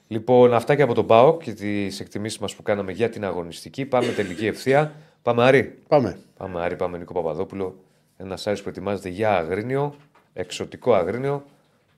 Λοιπόν, 0.06 0.54
αυτά 0.54 0.74
και 0.74 0.82
από 0.82 0.94
τον 0.94 1.06
ΠΑΟΚ 1.06 1.42
και 1.42 1.52
τις 1.52 2.00
εκτιμήσεις 2.00 2.38
μας 2.38 2.54
που 2.54 2.62
κάναμε 2.62 2.92
για 2.92 3.08
την 3.08 3.24
αγωνιστική. 3.24 3.84
Πάμε 3.84 4.12
τελική 4.12 4.46
ευθεία. 4.46 4.92
Πάμε 5.22 5.42
Άρη. 5.42 5.78
Πάμε. 5.88 6.18
Πάμε 6.36 6.60
Άρη, 6.60 6.76
πάμε 6.76 6.98
Νίκο 6.98 7.12
Παπαδόπουλο. 7.12 7.84
Ένας 8.16 8.46
Άρης 8.46 8.62
που 8.62 8.68
ετοιμάζεται 8.68 9.08
για 9.08 9.36
αγρίνιο, 9.36 9.94
εξωτικό 10.32 10.94
αγρίνιο 10.94 11.44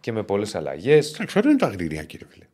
και 0.01 0.13
με 0.13 0.23
πολλές 0.23 0.55
αλλαγές. 0.55 1.15
Εντάξει, 1.15 1.39
ωραία 1.39 1.51
είναι 1.51 1.61
τα 1.61 1.67
αγρίνια, 1.67 2.03
κύριε 2.03 2.27
φίλε. 2.31 2.45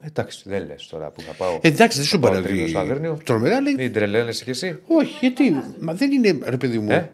Εντάξει, 0.00 0.42
δεν 0.48 0.66
λες 0.66 0.86
τώρα 0.86 1.10
που 1.10 1.20
θα 1.20 1.32
πάω. 1.32 1.58
Εντάξει, 1.62 1.98
δεν 1.98 2.06
σου 2.06 2.18
πάω 2.18 2.30
παραδεί. 2.30 2.48
τρίτος 2.48 2.70
στο 2.70 2.78
αγρίνιο. 2.78 3.18
Τρομερά 3.24 3.60
λέει. 3.60 3.74
Μην 3.74 3.92
τρελαίνεσαι 3.92 4.44
κι 4.44 4.50
εσύ. 4.50 4.78
Όχι, 4.86 5.16
γιατί. 5.20 5.62
Μα 5.80 5.94
δεν 5.94 6.12
είναι, 6.12 6.38
ρε 6.44 6.56
παιδί 6.56 6.78
μου. 6.78 6.90
Ε; 6.90 7.10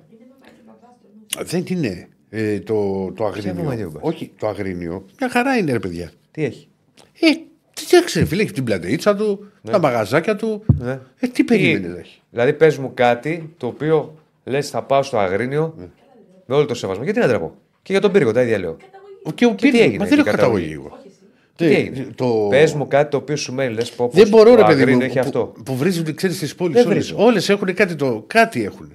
Δεν 1.39 1.65
είναι. 1.67 2.09
Ε, 2.29 2.61
το, 2.61 3.13
το 3.13 3.27
αγρίνιο. 3.27 3.63
Μαμαγιούμπας; 3.63 4.03
Όχι, 4.05 4.33
το 4.39 4.47
αγρίνιο. 4.49 5.05
Μια 5.19 5.29
χαρά 5.29 5.57
είναι, 5.57 5.73
ρε 5.73 5.79
παιδιά. 5.79 6.11
Τι 6.31 6.45
έχει; 6.45 6.69
Ε, 7.21 7.29
τι 7.77 8.05
ξέρει, 8.05 8.25
φίλε, 8.27 8.43
έχει 8.43 8.53
την 8.53 8.65
πλατείτσα 8.65 9.17
του, 9.17 9.47
τα 9.71 9.79
μαγαζάκια 9.79 10.37
του. 10.37 10.65
Ναι. 10.79 11.01
Ε, 11.21 11.27
τι 11.27 11.45
περίμενε 11.45 11.89
να 11.95 11.99
έχει; 11.99 12.21
Δηλαδή, 12.31 12.53
πες 12.53 12.79
μου 12.79 12.91
κάτι 12.95 13.55
το 13.57 13.67
οποίο 13.67 14.19
λες 14.45 14.71
θα 14.71 14.83
πάω 14.83 15.03
στο 15.03 15.19
αγρίνιο 15.19 15.75
Ναι. 15.79 15.87
με 16.47 16.55
όλο 16.55 16.65
το 16.65 16.75
σεβασμό. 16.75 17.05
Γιατί 17.05 17.19
να 17.19 17.29
τραπώ. 17.29 17.55
Και 17.83 17.93
για 17.93 18.01
τον 18.01 18.13
πύργο, 18.13 18.33
τα 18.33 18.43
ίδια 18.43 18.59
λέω. 18.59 18.77
Ο- 19.23 19.33
Και 19.33 19.47
ο 19.47 19.49
τι 19.49 19.55
Πύργος, 19.55 19.81
έγινε 19.81 19.97
Μα 19.99 20.05
εκεί, 20.05 20.15
δεν 20.15 20.19
έχω 20.27 20.37
καταγωγή; 20.37 20.65
καταγωγή; 20.67 20.87
εγώ. 20.89 20.99
Τι 21.57 21.67
Τι, 21.69 21.75
έγινε; 21.75 22.07
το- 22.15 22.47
Πες 22.51 22.73
μου 22.73 22.87
κάτι 22.89 23.11
το 23.11 23.17
οποίο 23.17 23.37
σου 23.37 23.53
μένει. 23.55 23.75
Λες 23.75 23.91
πω. 23.93 24.11
Δεν 24.13 24.29
μπορώ, 24.29 24.51
ρε 24.55 24.61
το 24.61 24.67
παιδί 24.67 24.81
αγρίνιο 24.81 24.99
μου. 24.99 25.05
έχει 25.05 25.19
αυτό. 25.19 25.45
Που, 25.47 25.63
που 25.63 25.77
βρίζουν, 25.77 26.15
ξέρεις, 26.15 26.39
τις 26.39 26.55
πόλεις 26.55 26.75
Δεν 26.77 26.87
όλες. 26.87 26.97
βρίζουν. 26.99 27.21
Όλες 27.27 27.49
έχουν 27.49 27.75
κάτι, 27.75 27.95
το, 27.95 28.25
κάτι 28.27 28.65
έχουν. 28.65 28.93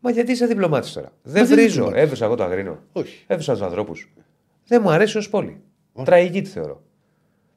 Μα 0.00 0.10
γιατί 0.10 0.32
είσαι 0.32 0.46
διπλωμάτης 0.46 0.92
τώρα; 0.92 1.12
Δεν 1.22 1.46
δεν 1.46 1.56
βρίζω. 1.56 1.84
είμαι 1.88 2.00
Έβρισα 2.00 2.24
εγώ 2.24 2.34
το 2.34 2.42
αγρίνιο. 2.44 2.82
Όχι. 2.92 3.24
Έβρισα 3.26 3.52
τους 3.52 3.62
ανθρώπους. 3.62 4.12
Δεν 4.66 4.80
μου 4.84 4.90
αρέσει 4.90 5.18
ως 5.18 5.28
πόλη. 5.28 5.56
Τραγική 6.04 6.42
τη 6.42 6.50
θεωρώ. 6.50 6.82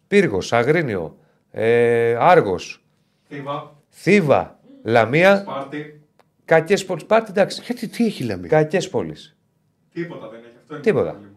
Πύργος, 0.08 0.54
Αγρίνιο, 0.54 1.18
ε, 1.52 2.16
Άργος, 2.20 2.84
Θήβα, 3.28 3.76
Θήβα, 3.90 4.60
Λαμία. 4.84 5.38
Σπάρτη, 5.38 6.00
Κακές 6.46 6.86
πόλεις. 6.86 7.06
Πάρτι 7.06 7.30
εντάξει. 7.32 7.62
Γιατί 7.66 7.88
τι 7.88 8.06
έχει 8.06 8.24
λαμεί. 8.24 8.48
Κακές 8.48 8.90
πόλεις. 8.90 9.38
τίποτα 9.94 10.28
δεν 10.30 10.40
έχει. 10.40 10.56
Αυτό 10.62 10.74
είναι 10.74 10.84
Τίποτα. 10.84 11.06
το 11.06 11.12
πρόβλημα. 11.12 11.36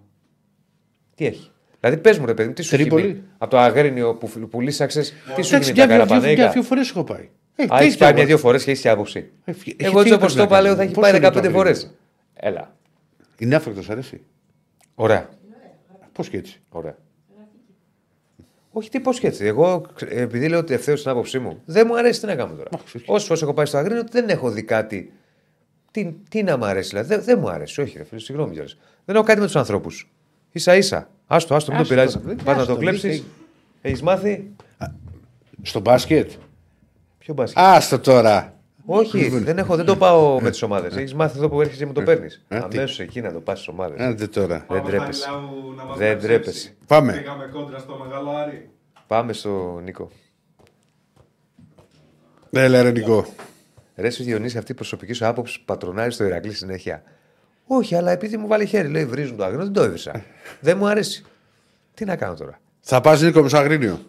Τι 1.14 1.26
έχει; 1.26 1.50
Δηλαδή 1.80 1.96
πες 2.00 2.18
μου 2.18 2.26
ρε 2.26 2.34
παιδί 2.34 2.48
μου, 2.48 2.54
τι 2.54 2.62
σου 2.62 2.76
Τρίπολη. 2.76 3.02
έχει 3.04 3.12
μείνει 3.12 3.24
από 3.38 3.50
το 3.50 3.58
Αγρίνιο 3.58 4.14
που, 4.14 4.28
που 4.50 4.60
λύσαξε, 4.60 5.00
τι 5.00 5.06
σου 5.42 5.54
Εντάξει, 5.54 5.72
γίνει 5.72 5.72
τα 5.72 5.72
μια, 5.72 5.86
μια, 5.86 5.86
μια, 5.96 6.04
καραπανέικα. 6.06 6.50
δύο 6.50 6.62
φορές 6.62 6.90
έχω 6.90 7.04
πάει. 7.04 7.28
Ε, 7.56 7.62
Α, 7.62 7.78
τι 7.78 7.84
έχεις 7.84 7.96
πάει 7.96 8.12
μια-δύο 8.12 8.38
φορές 8.38 8.64
και 8.64 8.70
έχεις 8.70 8.82
και 8.82 8.88
άποψη. 8.88 9.30
Έχει- 9.44 9.76
έχει 9.78 9.90
Εγώ 9.90 10.00
έτσι 10.00 10.10
τι 10.10 10.16
όπως 10.16 10.34
πρέπει 10.34 10.48
το 10.48 10.54
να 10.54 10.60
είπα, 10.60 10.60
λέω 10.60 10.62
κάνουμε. 10.62 10.76
θα 10.76 10.82
έχει 10.82 10.92
Πώς 10.92 11.02
πάει 11.02 11.10
είναι 11.10 11.30
το 11.30 11.48
15 11.48 11.52
φορές. 11.52 11.76
Αγρίνιο. 11.78 11.96
Έλα. 12.34 12.76
Είναι 13.38 13.54
άφρακτος, 13.54 13.90
αρέσει; 13.90 14.22
Ωραία. 14.94 15.28
Πώς 16.12 16.28
και 16.28 16.36
έτσι; 16.36 16.60
Ωραία. 16.68 16.96
Όχι, 18.78 18.90
τι 18.90 19.00
πώς 19.00 19.18
και 19.18 19.26
έτσι. 19.26 19.44
Εγώ, 19.44 19.86
ξε- 19.94 20.12
επειδή 20.12 20.48
λέω 20.48 20.58
ότι 20.58 20.74
ευθέως 20.74 21.02
την 21.02 21.10
άποψή 21.10 21.38
μου, 21.38 21.60
δεν 21.64 21.84
μου 21.88 21.96
αρέσει 21.98 22.20
τι 22.20 22.26
να 22.26 22.34
κάνω 22.34 22.54
τώρα. 22.54 22.68
Όσε 23.06 23.26
φορέ 23.26 23.40
έχω 23.42 23.54
πάει 23.54 23.66
στο 23.66 23.78
Αγρίνιο, 23.78 24.04
δεν 24.10 24.28
έχω 24.28 24.50
δει 24.50 24.62
κάτι. 24.62 25.12
Τι, 25.90 26.12
τι 26.28 26.42
να 26.42 26.56
μου 26.56 26.64
αρέσει, 26.64 26.88
δηλαδή. 26.88 27.08
Δεν, 27.08 27.22
δεν 27.24 27.38
μου 27.38 27.48
αρέσει. 27.48 27.80
Όχι, 27.80 27.98
ρε 27.98 28.04
φίλε, 28.04 28.20
συγγνώμη 28.20 28.52
κιόλας. 28.52 28.78
Δεν 29.04 29.16
έχω 29.16 29.24
κάτι 29.24 29.40
με 29.40 29.46
τους 29.46 29.56
ανθρώπους. 29.56 30.10
σα 30.54 30.76
ίσα. 30.76 31.10
Άστο, 31.26 31.54
άστο, 31.54 31.72
μην 31.72 31.80
το 31.80 31.82
Άστο 31.82 31.94
πειράζει. 31.94 32.14
τώρα, 32.16 32.26
δεν- 32.26 32.36
Πας 32.44 32.54
να 32.56 32.60
άστο, 32.62 32.72
το 32.74 32.78
κλέψεις. 32.78 33.10
μην- 33.20 33.22
Έχεις 33.82 34.02
μάθει; 34.02 34.50
Στο 35.62 35.80
μπάσκετ. 35.80 36.30
Ποιο 37.18 37.34
μπάσκετ; 37.34 37.62
Άστο 37.64 37.98
τώρα. 37.98 38.57
Όχι, 38.90 39.28
δεν, 39.28 39.58
έχω, 39.58 39.76
δεν 39.76 39.84
το 39.84 39.96
πάω 39.96 40.40
με 40.40 40.50
τις 40.50 40.62
ομάδες. 40.62 40.96
Έχεις 40.96 41.14
μάθει 41.14 41.38
εδώ 41.38 41.48
που 41.48 41.60
έρχεσαι 41.60 41.78
και 41.78 41.86
μου 41.86 41.92
το 41.92 42.02
παίρνεις. 42.02 42.44
Ε, 42.48 42.58
τι. 42.58 42.64
Αμέσως 42.78 43.00
εκεί 43.00 43.20
να 43.20 43.32
το 43.32 43.40
πας 43.40 43.56
στις 43.58 43.68
ομάδες. 43.68 44.00
Άντε 44.00 44.26
τώρα. 44.26 44.56
Δεν 44.56 44.66
Πάμε 44.66 44.90
τρέπεσαι. 44.90 45.20
στα 45.20 45.30
Λαού 45.32 45.74
να 45.76 45.84
μας 45.84 45.98
Δεν 45.98 46.06
γράψεις. 46.08 46.28
τρέπεσαι. 46.28 46.74
Πάμε. 46.86 47.12
Πήγαμε 47.12 47.48
κόντρα 47.52 47.78
στο 47.78 47.96
μεγάλο 48.04 48.30
Άρη. 48.30 48.70
Πάμε 49.06 49.32
στο 49.32 49.80
Νίκο. 49.84 50.10
Έλα, 52.50 52.82
ρε 52.82 52.90
Νικό. 52.90 53.26
Ρε 53.96 54.06
εσύ 54.06 54.22
Διονύση, 54.22 54.58
αυτή 54.58 54.72
η 54.72 54.74
προσωπική 54.74 55.12
σου 55.12 55.26
άποψη 55.26 55.62
πατρονάρεις 55.64 56.14
στο 56.14 56.24
Ηρακλή 56.24 56.52
συνέχεια. 56.54 57.02
Όχι, 57.66 57.94
αλλά 57.94 58.10
επειδή 58.10 58.36
μου 58.36 58.46
βάλει 58.46 58.66
χέρι, 58.66 58.88
λέει 58.88 59.04
βρίζουν 59.06 59.36
το 59.36 59.44
αγρίνο, 59.44 59.62
δεν 59.64 59.72
το 59.72 59.82
έβρισα. 59.82 60.24
δεν 60.60 60.76
μου 60.78 60.86
αρέσει. 60.88 61.24
Τι 61.94 62.04
να 62.04 62.16
κάνω 62.16 62.34
τώρα; 62.34 62.60
Θα 62.80 63.00
πας 63.00 63.20
Νίκο 63.22 63.42
με 63.42 63.48
στο 63.48 63.58
Αγρίνιο; 63.58 64.00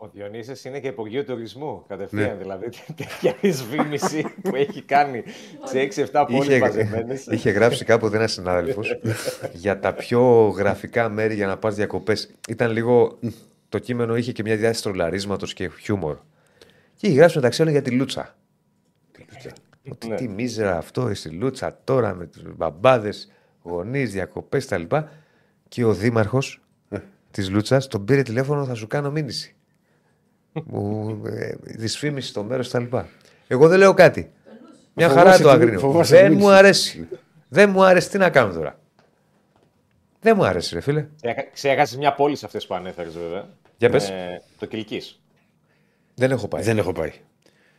Ο 0.00 0.08
Διονύσης 0.12 0.64
είναι 0.64 0.80
και 0.80 0.88
υπουργείο 0.88 1.24
τουρισμού 1.24 1.84
κατευθείαν. 1.88 2.38
Δηλαδή 2.38 2.68
τέτοια 2.96 3.34
εισβήμιση 3.40 4.24
που 4.42 4.56
έχει 4.56 4.82
κάνει 4.82 5.22
σε 5.64 6.06
6-7 6.12 6.24
πόλεις 6.28 6.48
Είχε, 6.48 6.58
μαζεμένες. 6.58 7.26
είχε 7.34 7.50
γράψει 7.50 7.84
κάποτε 7.84 8.16
ένας 8.16 8.32
συνάδελφος 8.32 8.98
για 9.62 9.78
τα 9.78 9.92
πιο 9.92 10.48
γραφικά 10.48 11.08
μέρη 11.08 11.34
για 11.34 11.46
να 11.46 11.56
πας 11.56 11.74
διακοπές. 11.74 12.30
Ήταν 12.48 12.70
λίγο. 12.72 13.18
Το 13.68 13.78
κείμενο 13.78 14.16
είχε 14.16 14.32
και 14.32 14.42
μια 14.42 14.56
διάθεση 14.56 14.82
τρολαρίσματο 14.82 15.46
και 15.46 15.70
χιούμορ. 15.80 16.16
Και 16.96 17.06
είχε 17.06 17.16
γράψει 17.16 17.36
μεταξύ 17.36 17.60
άλλων 17.62 17.72
για 17.74 17.82
τη 17.82 17.90
Λούτσα. 17.90 18.36
Ότι 19.90 20.08
Ναι. 20.08 20.14
τι 20.14 20.28
μίζερα 20.28 20.76
αυτό, 20.76 21.14
στη 21.14 21.30
Λούτσα 21.30 21.80
τώρα 21.84 22.14
με 22.14 22.26
τους 22.26 22.42
μπαμπάδες, 22.56 23.32
γονείς, 23.62 24.12
διακοπές 24.12 24.66
κτλ. 24.66 24.96
Και 25.68 25.84
ο 25.84 25.94
δήμαρχος 25.94 26.60
της 27.30 27.50
Λούτσας 27.50 27.86
τον 27.86 28.04
πήρε 28.04 28.22
τηλέφωνο, 28.22 28.64
θα 28.64 28.74
σου 28.74 28.86
κάνω 28.86 29.10
μήνυση. 29.10 29.52
Μου 30.52 31.22
ε, 31.26 31.54
δυσφήμιση 31.62 32.28
στο 32.28 32.42
μέρος 32.42 32.68
κτλ. 32.68 32.96
Εγώ 33.46 33.68
δεν 33.68 33.78
λέω 33.78 33.94
κάτι. 33.94 34.30
Μια 34.94 35.08
Φοβάσαι 35.08 35.26
χαρά 35.26 35.42
το 35.42 35.48
τη- 35.48 35.54
αγρίνιο. 35.54 35.78
φοβάσαι 35.80 36.14
Δεν 36.16 36.24
τη 36.24 36.30
μου 36.30 36.38
μήνυση. 36.40 36.58
αρέσει. 36.58 37.08
Δεν 37.48 37.70
μου 37.70 37.82
αρέσει. 37.84 38.10
Τι 38.10 38.18
να 38.18 38.30
κάνω 38.30 38.52
τώρα; 38.52 38.78
Δεν 40.20 40.36
μου 40.36 40.44
άρεσε, 40.44 40.74
ρε 40.74 40.80
φίλε. 40.80 41.06
Ξέχασες 41.52 41.96
μια 41.96 42.14
πόλη 42.14 42.36
σε 42.36 42.46
αυτές 42.46 42.66
που 42.66 42.74
ανέφερες 42.74 43.12
βέβαια. 43.18 43.48
Για 43.76 43.90
πες. 43.90 44.08
Ε, 44.08 44.42
το 44.58 44.66
Κιλκίς. 44.66 45.20
Δεν 46.14 46.30
έχω 46.30 46.48
πάει. 46.48 46.62
Δεν 46.62 46.78
έχω 46.78 46.92
πάει. 46.92 47.12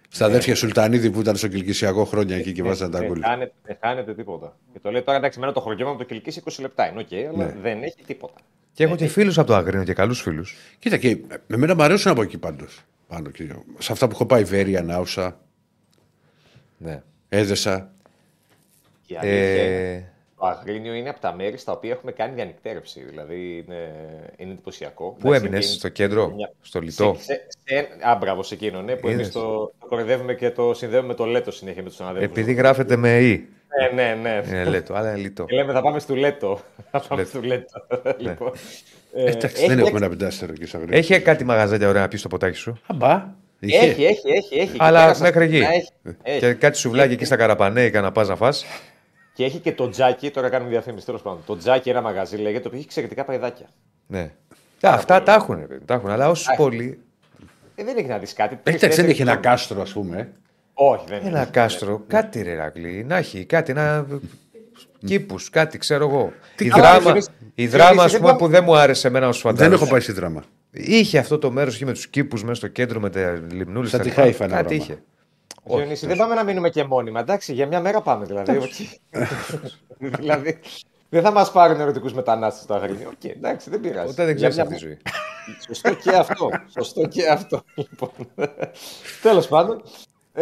Στα 0.10 0.26
αδέρφια 0.26 0.56
Σουλτανίδη 0.56 1.10
που 1.12 1.20
ήταν 1.20 1.36
στο 1.36 1.48
Κιλκισιακό 1.48 2.06
χρόνια 2.06 2.36
εκεί 2.38 2.52
και 2.52 2.64
βάζαν 2.64 2.92
τα 2.92 3.00
Δεν 3.00 3.08
γκολ. 3.08 3.22
χάνεται, 3.24 3.54
δεν 3.64 3.78
χάνεται 3.82 4.14
τίποτα. 4.16 4.58
Και 4.74 4.80
το 4.80 4.92
λέει 4.92 5.02
τώρα 5.02 5.18
εντάξει, 5.18 5.40
μένα 5.40 5.52
το 5.54 5.60
χωριό 5.60 5.88
μου 5.88 5.98
το 5.98 6.04
Κιλκίς 6.04 6.38
20 6.46 6.62
λεπτά 6.62 6.90
είναι, 6.92 7.00
οκ, 7.00 7.14
αλλά 7.34 7.46
Ναι. 7.46 7.56
δεν 7.62 7.84
έχει 7.84 8.04
τίποτα. 8.06 8.34
Και 8.80 8.86
έχω 8.86 8.96
και 8.96 9.08
φίλους 9.08 9.38
από 9.38 9.48
το 9.48 9.56
Αγρίνιο 9.56 9.84
και 9.86 9.94
καλούς 9.94 10.22
φίλους. 10.22 10.56
Κοίτα 10.80 10.98
και 10.98 11.18
εμένα 11.48 11.76
μου 11.76 11.84
αρέσουν 11.84 12.12
από 12.12 12.22
εκεί 12.22 12.38
πάντως. 12.38 12.82
Πάνω 13.08 13.30
και 13.30 13.48
σε 13.78 13.92
αυτά 13.92 14.06
που 14.08 14.12
έχω 14.14 14.26
πάει, 14.26 14.44
Βέροια, 14.44 14.82
Νάουσα, 14.82 15.40
Ναι. 16.78 17.02
Έδεσσα. 17.30 17.92
Η 19.08 19.16
αλήθεια 19.18 19.64
είναι, 19.66 19.94
Ε, 19.96 20.04
το 20.40 20.46
Αγρίνιο 20.46 20.94
είναι 20.94 21.10
από 21.10 21.20
τα 21.20 21.34
μέρη 21.36 21.58
στα 21.58 21.72
οποία 21.72 21.92
έχουμε 21.92 22.12
κάνει 22.12 22.34
διανυκτέρευση. 22.34 23.02
Δηλαδή 23.10 23.64
είναι, 23.68 23.92
είναι 24.38 24.52
εντυπωσιακό. 24.52 25.10
πού 25.20 25.28
Εντάξει, 25.28 25.46
έμεινες, 25.46 25.66
είναι- 25.68 25.76
στο 25.78 25.90
κέντρο, 25.90 26.30
μια- 26.36 26.52
στο 26.62 26.80
λιτό; 26.82 27.16
Σε, 27.20 27.24
σε, 27.34 27.48
σε, 27.66 27.88
α, 28.10 28.16
μπράβο, 28.16 28.44
σε 28.44 28.54
εκείνο, 28.54 28.82
ναι, 28.82 28.96
που 28.96 29.08
εμείς 29.08 29.20
Είδες. 29.20 29.34
το, 29.34 29.74
το 29.80 29.86
κορυδεύουμε 29.90 30.34
και 30.34 30.52
το 30.52 30.74
συνδέουμε 30.74 31.08
με 31.08 31.14
το 31.14 31.26
Λέτος 31.26 31.56
συνέχεια 31.56 31.82
με 31.82 31.88
τους 31.88 31.98
συναδέλφους. 31.98 32.32
Επειδή 32.38 32.54
γράφεται 32.54 32.96
με 32.96 33.20
ι. 33.20 33.48
Ναι, 33.96 34.04
ναι, 34.04 34.16
ναι. 34.22 34.42
Είναι 34.48 34.64
λέτο, 34.64 34.94
αλλά 34.94 35.10
είναι 35.10 35.20
λιτό. 35.20 35.46
Και 35.46 35.56
λέμε 35.56 35.74
θα 35.74 35.82
πάμε 35.82 36.00
στο 36.00 36.16
Λέτο. 36.16 36.60
Θα 36.92 37.00
πάμε 37.00 37.22
Λέτο. 37.22 37.30
στο 37.30 37.42
Λέτο. 37.48 37.88
λοιπόν, 38.18 38.52
ε, 39.14 39.24
Εντάξει, 39.24 39.46
έχει 39.46 39.68
δεν 39.68 39.70
έχουμε 39.80 39.82
έξι- 39.82 39.96
ένα 39.96 40.10
πεντάστερο 40.10 40.52
εκεί 40.52 40.66
στο 40.66 40.78
Αγρίνιο. 40.78 40.98
Έχει 41.00 41.20
κάτι 41.22 41.44
μαγαζάκια 41.44 41.88
ωραία 41.88 42.02
να 42.02 42.08
πεις 42.08 42.20
στο 42.20 42.28
ποτάκι 42.30 42.58
σου. 42.58 42.80
Αμπά. 42.88 43.26
Είχε. 43.60 43.78
Έχει, 43.78 44.04
έχει, 44.06 44.30
έχει. 44.30 44.60
έχει. 44.60 44.76
Αλλά 44.78 44.98
Και 45.00 45.04
πέρα 45.04 45.14
στα 45.14 45.24
μέχρι 45.24 45.44
εκεί. 45.44 45.56
στενά 45.58 45.74
Έχει, 45.74 45.92
έχει. 46.24 46.40
Και 46.40 46.54
κάτι 46.54 46.78
σουβλάκι 46.78 47.14
εκεί 47.14 47.26
στα 47.26 47.36
καραπανέικα 47.36 48.02
να 48.02 48.12
πας 48.12 48.28
να 48.28 48.36
φας. 48.36 48.66
Και 49.34 49.44
έχει 49.46 49.60
και 49.60 49.72
το 49.72 49.90
τζάκι, 49.90 50.30
τώρα 50.32 50.50
κάνουμε 50.50 50.70
διαφήμιση 50.70 51.06
τέλος 51.06 51.22
πάντων. 51.22 51.40
Το 51.46 51.58
τζάκι, 51.58 51.90
ένα 51.90 52.02
μαγαζί 52.02 52.36
λέγεται, 52.36 52.60
το 52.60 52.68
οποίο 52.68 52.78
έχει 52.78 52.86
εξαιρετικά 52.88 53.24
παϊδάκια. 53.24 53.66
Ναι. 54.08 54.20
Α, 54.82 54.94
αυτά 54.94 55.24
τα 55.24 55.34
έχουν, 55.34 55.66
ρε, 55.70 55.78
τα 55.86 55.94
έχουν. 55.94 56.10
Αλλά 56.10 56.30
όσο 56.30 56.54
πολύ. 56.58 57.00
Ε, 57.76 57.84
δεν 57.84 57.98
έχει 57.98 58.08
να 58.08 58.18
δεις 58.18 58.34
κάτι. 58.34 58.56
τρεις, 58.56 58.60
Εντάξει, 58.76 58.80
δεν 58.80 58.90
τέσσερις 58.90 59.12
έχει 59.12 59.22
ένα 59.22 59.32
τόνοι. 59.32 59.44
κάστρο, 59.46 59.82
ας 59.82 59.92
πούμε. 59.92 60.30
Ε. 60.80 60.84
Όχι, 60.84 61.06
δεν 61.08 61.26
Ένα 61.26 61.42
έχει. 61.42 61.52
κάστρο, 61.52 62.04
κάτι 62.08 62.42
ρε 62.42 62.56
Ρακλή, 62.56 63.04
να 63.08 63.16
έχει, 63.18 63.46
κάτι, 63.46 63.72
ένα. 63.72 64.06
Κήπους, 65.06 65.50
κάτι, 65.50 65.78
ξέρω 65.78 66.08
εγώ. 66.08 66.34
Η 66.58 66.68
καλά, 66.68 66.84
δράμα, 66.84 67.00
Διονύση, 67.02 67.30
η 67.40 67.68
Διονύση, 67.68 67.78
δράμα 67.78 68.04
ας 68.04 68.12
δεν 68.12 68.20
πούμε, 68.20 68.32
πάμε- 68.32 68.44
που 68.46 68.52
δεν 68.52 68.64
μου 68.64 68.76
άρεσε 68.76 69.08
εμένα 69.08 69.28
ως 69.28 69.40
φαντάζομαι. 69.40 69.70
Δεν 69.70 69.80
έχω 69.82 69.92
πάει 69.92 70.00
στη 70.00 70.12
δράμα. 70.12 70.44
Είχε 70.72 71.18
αυτό 71.18 71.38
το 71.38 71.52
μέρος 71.52 71.76
εκεί 71.76 71.86
με 71.86 71.94
τους 71.94 72.08
κήπους 72.08 72.42
μέσα 72.44 72.56
στο 72.56 72.68
κέντρο 72.68 73.00
με 73.00 73.10
τα 73.10 73.42
λιμνούλε. 73.52 73.88
Σαν 73.88 74.02
τη 74.02 74.10
Χάιφα 74.10 74.44
ένα 74.44 74.56
Κάτι 74.56 74.76
πράγμα. 74.78 74.84
είχε. 74.84 75.04
Διονύση, 75.78 76.08
δεν 76.08 76.18
πάμε 76.18 76.36
να 76.36 76.44
μείνουμε 76.44 76.70
και 76.70 76.84
μόνιμα. 76.84 77.20
Εντάξει, 77.20 77.54
για 77.54 77.68
μια 77.68 77.80
μέρα 77.80 78.02
πάμε 78.02 78.26
δηλαδή. 78.26 78.58
οκ. 78.58 78.64
δηλαδή, 80.20 80.60
δεν 81.10 81.22
θα 81.22 81.32
μας 81.32 81.52
πάρουν 81.52 81.80
ερωτικούς 81.80 82.14
μετανάστες 82.14 82.64
στο 82.64 82.74
Αγρίνιο. 82.74 83.08
Οκ, 83.10 83.24
εντάξει, 83.24 83.70
δεν 83.70 83.80
πειράζει. 83.80 84.08
Ποτέ 84.08 84.26
δεν 84.26 84.36
Για 84.38 84.50
ξέρεις 84.50 84.56
μια 84.56 84.64
αυτή 84.64 84.76
τη 84.76 84.80
ζωή. 84.86 84.98
Σωστό 85.66 85.94
και 85.94 86.16
αυτό. 86.16 86.50
Σωστό 86.74 87.08
και 87.08 87.28
αυτό. 87.28 87.62
Λοιπόν. 87.76 88.10
Τέλος 89.22 89.48
πάντων. 89.48 89.82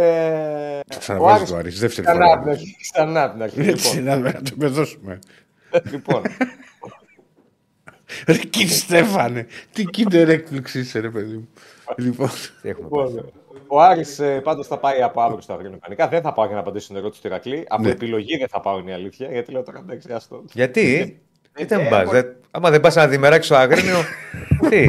Ε, 0.02 0.80
Ξαναβάζει 1.00 1.36
Άρης- 1.36 1.50
το 1.50 1.56
Άρης, 1.56 1.80
δεύτερη 1.80 2.08
Ξανά 2.08 2.20
φορά. 2.26 2.34
από 2.34 2.42
την 2.44 2.52
αρχή. 2.52 2.76
Ξανά 2.82 3.24
από 3.24 3.34
την 3.34 3.42
αρχή. 3.44 3.60
Έτσι, 3.70 3.98
Λοιπόν, 3.98 4.22
να 4.22 4.32
να 4.32 4.42
το 4.42 4.56
εμπεδώσουμε. 4.60 5.20
λοιπόν, 5.92 6.22
Ρε 8.28 8.38
κύριε 8.38 8.68
Στέφανε, 8.74 9.48
τι 9.74 9.84
Kinder 9.98 10.14
έκπληξης 10.28 10.86
είσαι, 10.88 11.00
ρε 11.00 11.10
παιδί 11.10 11.34
μου. 11.36 11.50
Λοιπόν, 11.98 12.30
Τι 12.62 12.70
έχουμε 12.70 12.88
πάει. 12.90 13.08
λοιπόν, 13.08 13.32
ο 13.68 13.82
Άρης 13.82 14.20
ε, 14.20 14.40
πάντως 14.42 14.68
θα 14.68 14.78
πάει 14.80 15.02
από 15.02 15.22
αύριο 15.22 15.42
στο 15.42 15.54
Αγρίνιο 15.54 15.78
κανονικά. 15.82 16.08
Δεν 16.08 16.22
θα 16.22 16.34
πάω 16.34 16.46
για 16.46 16.56
να 16.56 16.62
απαντήσω 16.62 16.84
στην 16.86 16.96
ερώτηση 16.98 17.22
του 17.22 17.28
Ηρακλή. 17.28 17.66
Από 17.68 17.82
Ναι. 17.82 17.90
επιλογή 17.90 18.38
δεν 18.38 18.48
θα 18.48 18.60
πάω 18.60 18.80
είναι 18.80 18.92
η 18.92 18.94
αλήθεια. 18.94 19.28
Γιατί 19.32 19.52
λέω 19.52 19.64
τώρα 19.64 19.80
εντάξει, 19.80 20.14
άστο. 20.14 20.44
Γιατί, 20.54 21.20
γιατί 21.58 21.76
δεν 21.76 21.86
ε, 21.86 21.90
πα. 21.90 22.04
μπορεί- 22.06 22.36
Άμα 22.52 22.70
δεν 22.70 22.82
πας 22.82 22.96
ένα 22.96 23.08
διμεράκι 23.08 23.46
στο 23.46 23.56
Αγρίνιο. 23.56 23.98
τι; 24.70 24.88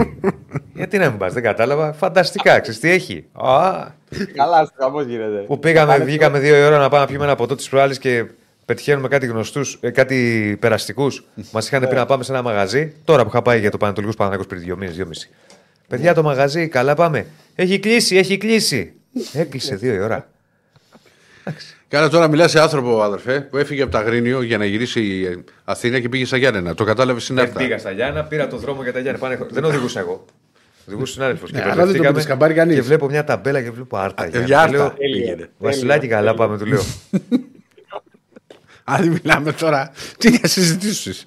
Γιατί 0.75 0.99
να 0.99 1.09
μην 1.11 1.19
πας, 1.19 1.33
δεν 1.33 1.43
κατάλαβα. 1.43 1.93
Φανταστικά, 1.93 2.61
ξέρεις 2.61 2.81
τι 2.81 2.91
έχει. 2.91 3.25
Α, 3.33 3.87
Καλά, 4.35 4.65
στο 4.65 4.75
χαμό 4.79 5.01
γίνεται. 5.03 5.39
που 5.47 5.59
πήγαμε, 5.59 5.93
Πάνε- 5.93 6.05
βγήκαμε 6.05 6.39
δύο 6.39 6.57
η 6.57 6.63
ώρα 6.63 6.79
να 6.79 6.89
πάμε 6.89 7.01
να 7.03 7.07
πιούμε 7.09 7.25
ένα 7.25 7.35
ποτό 7.35 7.55
της 7.55 7.69
προάλλης 7.69 7.99
και 7.99 8.25
πετυχαίνουμε 8.65 9.09
κάτι 9.09 9.27
γνωστούς, 9.27 9.81
κάτι 9.93 10.57
περαστικούς. 10.61 11.25
Μας 11.53 11.67
είχαν 11.67 11.89
πει 11.89 11.95
να 11.95 12.07
πάμε 12.07 12.25
σε 12.25 12.33
ένα 12.33 12.43
μαγαζί. 12.43 12.93
Τώρα 13.05 13.23
που 13.23 13.29
είχα 13.29 13.43
πάει 13.43 13.61
για 13.61 13.71
το 13.71 13.77
Πανατολικό 13.77 14.13
Παναγό 14.15 14.45
πριν 14.45 14.61
δύο 14.61 14.77
μήνε, 14.77 14.91
δυόμιση. 14.93 15.31
Παιδιά, 15.89 16.15
το 16.15 16.23
μαγαζί, 16.23 16.69
καλά 16.69 16.95
πάμε. 16.95 17.27
Έχει 17.55 17.79
κλείσει, 17.79 18.17
έχει 18.17 18.37
κλείσει. 18.37 18.93
Έκλεισε 19.33 19.75
δύο 19.77 19.95
η 19.95 19.99
ώρα. 20.01 20.29
Καλά, 21.89 22.09
τώρα 22.09 22.29
μιλάς 22.29 22.51
σε 22.51 22.61
άνθρωπο, 22.61 23.03
αδερφέ, 23.03 23.41
που 23.41 23.57
έφυγε 23.57 23.83
από 23.83 23.93
τα 23.93 24.01
Γρήνιο 24.03 24.43
για 24.43 24.59
να 24.59 24.65
γυρίσει 24.65 25.01
η 25.01 25.45
Αθήνα 25.65 26.01
και 26.01 26.09
πήγε 26.09 26.25
στα 26.25 26.37
Γιάννενα. 26.37 26.75
Το 26.75 26.85
κατάλαβες 26.85 27.23
στην 27.23 27.35
Δεν 27.35 27.45
Άρτα. 27.45 27.59
πήγα 27.59 27.79
στα 27.79 27.91
Γιάννα, 27.91 28.25
πήρα 28.25 28.49
τον 28.49 28.59
δρόμο 28.59 28.83
για 28.83 28.93
τα 28.93 28.99
Γιάννα. 28.99 29.19
Πάνε... 29.19 29.39
Δεν 29.51 29.65
οδηγούσα 29.65 30.01
εγώ. 30.01 30.25
Οδηγούσε 30.87 31.13
συνάδελφος. 31.13 31.51
Ναι, 31.51 31.59
αλλά 31.59 31.67
δεν 31.67 31.77
το 31.77 31.85
μπερδευτήκαμε 31.85 32.13
πήρε 32.13 32.25
σκαμπάρι 32.25 32.55
κανείς. 32.55 32.75
Και 32.75 32.83
βλέπω 32.83 33.07
μια 33.07 33.25
ταμπέλα 33.25 33.63
και 33.63 33.71
βλέπω 33.71 33.97
Άρτα. 33.97 34.25
Ε, 34.25 34.29
Γιάννα. 34.29 34.47
για 34.47 34.61
Άρτα 34.61 34.77
Λέω, 34.77 34.91
πήγαινε. 34.91 35.51
Βασιλάκι, 35.59 36.07
καλά 36.07 36.35
πάμε, 36.35 36.59
του 36.59 36.67
λέω. 36.67 36.83
Αν 38.85 39.09
μιλάμε 39.09 39.53
τώρα, 39.53 39.93
τι 40.19 40.31
για 40.31 40.49
συζητήσεις. 40.49 41.25